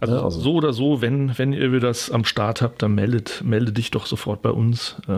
Also, 0.00 0.14
ja, 0.14 0.22
also, 0.22 0.40
so 0.40 0.54
oder 0.54 0.72
so, 0.72 1.02
wenn, 1.02 1.36
wenn 1.38 1.52
ihr 1.52 1.80
das 1.80 2.10
am 2.10 2.24
Start 2.24 2.62
habt, 2.62 2.82
dann 2.82 2.94
meldet, 2.94 3.42
melde 3.44 3.72
dich 3.72 3.90
doch 3.90 4.06
sofort 4.06 4.42
bei 4.42 4.50
uns. 4.50 4.96
Äh, 5.08 5.12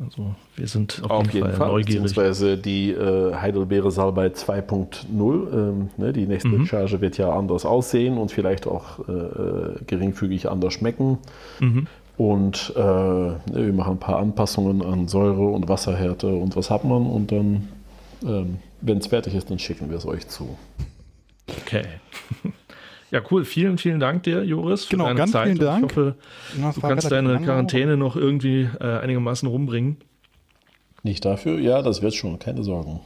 also 0.00 0.34
wir 0.56 0.66
sind 0.66 1.02
auf, 1.04 1.10
auf 1.10 1.26
jeden, 1.32 1.46
jeden, 1.46 1.56
Fall, 1.56 1.68
neugierig. 1.68 2.02
Beziehungsweise 2.02 2.56
die 2.56 2.90
äh, 2.90 3.34
Heidelbeere 3.34 3.90
Salbei 3.90 4.28
2.0, 4.28 5.52
ähm, 5.52 5.90
ne, 5.98 6.12
die 6.12 6.26
nächste 6.26 6.48
mhm. 6.48 6.66
Charge 6.66 7.00
wird 7.00 7.18
ja 7.18 7.30
anders 7.32 7.64
aussehen 7.64 8.18
und 8.18 8.32
vielleicht 8.32 8.66
auch 8.66 9.06
äh, 9.08 9.12
äh 9.12 9.74
geringfügig 9.86 10.50
anders 10.50 10.72
schmecken. 10.72 11.18
Mhm. 11.60 11.86
Und 12.16 12.72
äh, 12.76 12.80
wir 12.80 13.72
machen 13.72 13.94
ein 13.94 13.98
paar 13.98 14.18
Anpassungen 14.18 14.82
an 14.82 15.08
Säure 15.08 15.48
und 15.48 15.68
Wasserhärte 15.68 16.28
und 16.28 16.54
was 16.56 16.70
hat 16.70 16.84
man. 16.84 17.06
Und 17.06 17.32
dann, 17.32 17.68
ähm, 18.24 18.58
wenn 18.80 18.98
es 18.98 19.08
fertig 19.08 19.34
ist, 19.34 19.50
dann 19.50 19.58
schicken 19.58 19.90
wir 19.90 19.96
es 19.96 20.06
euch 20.06 20.28
zu. 20.28 20.56
Okay. 21.62 21.84
Ja, 23.10 23.20
cool. 23.30 23.44
Vielen, 23.44 23.78
vielen 23.78 24.00
Dank 24.00 24.24
dir, 24.24 24.42
Joris, 24.42 24.86
für 24.86 24.90
genau, 24.90 25.04
deine 25.04 25.18
ganz 25.18 25.30
Zeit. 25.30 25.44
Vielen 25.44 25.58
Dank. 25.60 25.84
Ich 25.84 25.96
hoffe, 25.96 26.16
du 26.56 26.80
kannst 26.80 27.12
deine 27.12 27.40
Quarantäne 27.42 27.96
noch 27.96 28.16
irgendwie 28.16 28.68
äh, 28.80 28.98
einigermaßen 28.98 29.48
rumbringen. 29.48 29.98
Nicht 31.04 31.24
dafür? 31.24 31.60
Ja, 31.60 31.80
das 31.82 32.02
wird 32.02 32.14
schon. 32.14 32.40
Keine 32.40 32.64
Sorgen. 32.64 32.98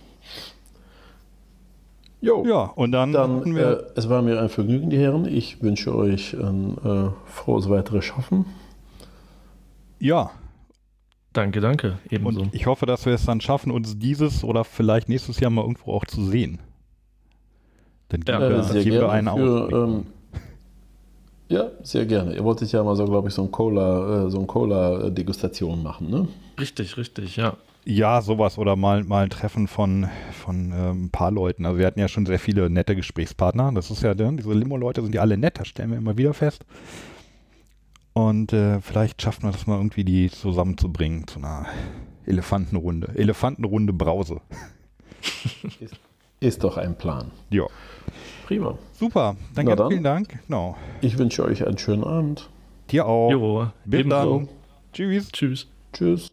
Jo. 2.22 2.42
Ja, 2.46 2.72
und 2.74 2.92
dann, 2.92 3.12
dann 3.12 3.54
wir 3.54 3.80
äh, 3.80 3.84
es 3.96 4.08
war 4.08 4.22
mir 4.22 4.40
ein 4.40 4.48
Vergnügen, 4.48 4.88
die 4.88 4.98
Herren. 4.98 5.26
Ich 5.26 5.62
wünsche 5.62 5.94
euch 5.94 6.32
ein 6.32 6.78
äh, 6.78 7.10
frohes 7.26 7.68
weiteres 7.68 8.06
Schaffen. 8.06 8.46
Ja. 9.98 10.30
Danke, 11.32 11.60
danke. 11.60 11.98
Ebenso. 12.10 12.40
Und 12.40 12.54
ich 12.54 12.66
hoffe, 12.66 12.86
dass 12.86 13.06
wir 13.06 13.14
es 13.14 13.26
dann 13.26 13.40
schaffen, 13.40 13.70
uns 13.70 13.98
dieses 13.98 14.42
oder 14.44 14.64
vielleicht 14.64 15.08
nächstes 15.08 15.40
Jahr 15.40 15.50
mal 15.50 15.62
irgendwo 15.62 15.92
auch 15.92 16.04
zu 16.04 16.24
sehen. 16.24 16.58
Dann 18.08 18.22
geben 18.22 18.40
ja, 18.40 18.50
wir, 18.50 18.62
sehr 18.64 18.82
geben 18.82 18.96
wir 18.96 19.10
einen 19.10 19.28
für, 19.28 19.70
ähm, 19.72 20.06
ja, 21.48 21.70
sehr 21.82 22.04
gerne. 22.06 22.34
Ihr 22.34 22.44
wolltet 22.44 22.70
ja 22.72 22.82
mal 22.82 22.94
so, 22.94 23.04
glaube 23.06 23.28
ich, 23.28 23.34
so 23.34 23.42
ein 23.42 23.50
Cola, 23.50 24.26
äh, 24.26 24.30
so 24.30 24.38
ein 24.38 24.46
Cola-Degustation 24.46 25.82
machen, 25.82 26.10
ne? 26.10 26.28
Richtig, 26.60 26.96
richtig, 26.96 27.36
ja. 27.36 27.56
Ja, 27.84 28.20
sowas 28.20 28.58
oder 28.58 28.76
mal, 28.76 29.02
mal 29.04 29.24
ein 29.24 29.30
Treffen 29.30 29.66
von, 29.66 30.08
von 30.44 30.72
äh, 30.72 30.90
ein 30.90 31.10
paar 31.10 31.30
Leuten. 31.30 31.64
Also 31.64 31.78
wir 31.78 31.86
hatten 31.86 32.00
ja 32.00 32.08
schon 32.08 32.26
sehr 32.26 32.38
viele 32.38 32.68
nette 32.68 32.94
Gesprächspartner. 32.94 33.72
Das 33.72 33.90
ist 33.90 34.02
ja, 34.02 34.12
diese 34.14 34.52
Limo-Leute 34.52 35.02
sind 35.02 35.14
ja 35.14 35.22
alle 35.22 35.38
nett, 35.38 35.58
das 35.58 35.68
stellen 35.68 35.90
wir 35.90 35.98
immer 35.98 36.18
wieder 36.18 36.34
fest. 36.34 36.66
Und 38.18 38.52
äh, 38.52 38.80
vielleicht 38.80 39.22
schaffen 39.22 39.44
wir 39.44 39.52
das 39.52 39.68
mal 39.68 39.76
irgendwie, 39.76 40.02
die 40.02 40.28
zusammenzubringen 40.28 41.28
zu 41.28 41.38
einer 41.38 41.66
Elefantenrunde. 42.26 43.12
Elefantenrunde 43.14 43.92
Brause. 43.92 44.40
Ist, 45.78 45.94
ist 46.40 46.64
doch 46.64 46.78
ein 46.78 46.98
Plan. 46.98 47.30
Ja. 47.50 47.66
Prima. 48.44 48.76
Super. 48.94 49.36
Danke, 49.54 49.76
dann, 49.76 49.88
vielen 49.88 50.02
Dank. 50.02 50.40
Genau. 50.48 50.76
Ich 51.00 51.16
wünsche 51.16 51.44
euch 51.44 51.64
einen 51.64 51.78
schönen 51.78 52.02
Abend. 52.02 52.50
Dir 52.90 53.06
auch. 53.06 53.30
Jo, 53.30 53.68
Bis 53.84 54.08
dann. 54.08 54.48
Tschüss. 54.92 55.30
Tschüss. 55.30 55.68
Tschüss. 55.92 56.28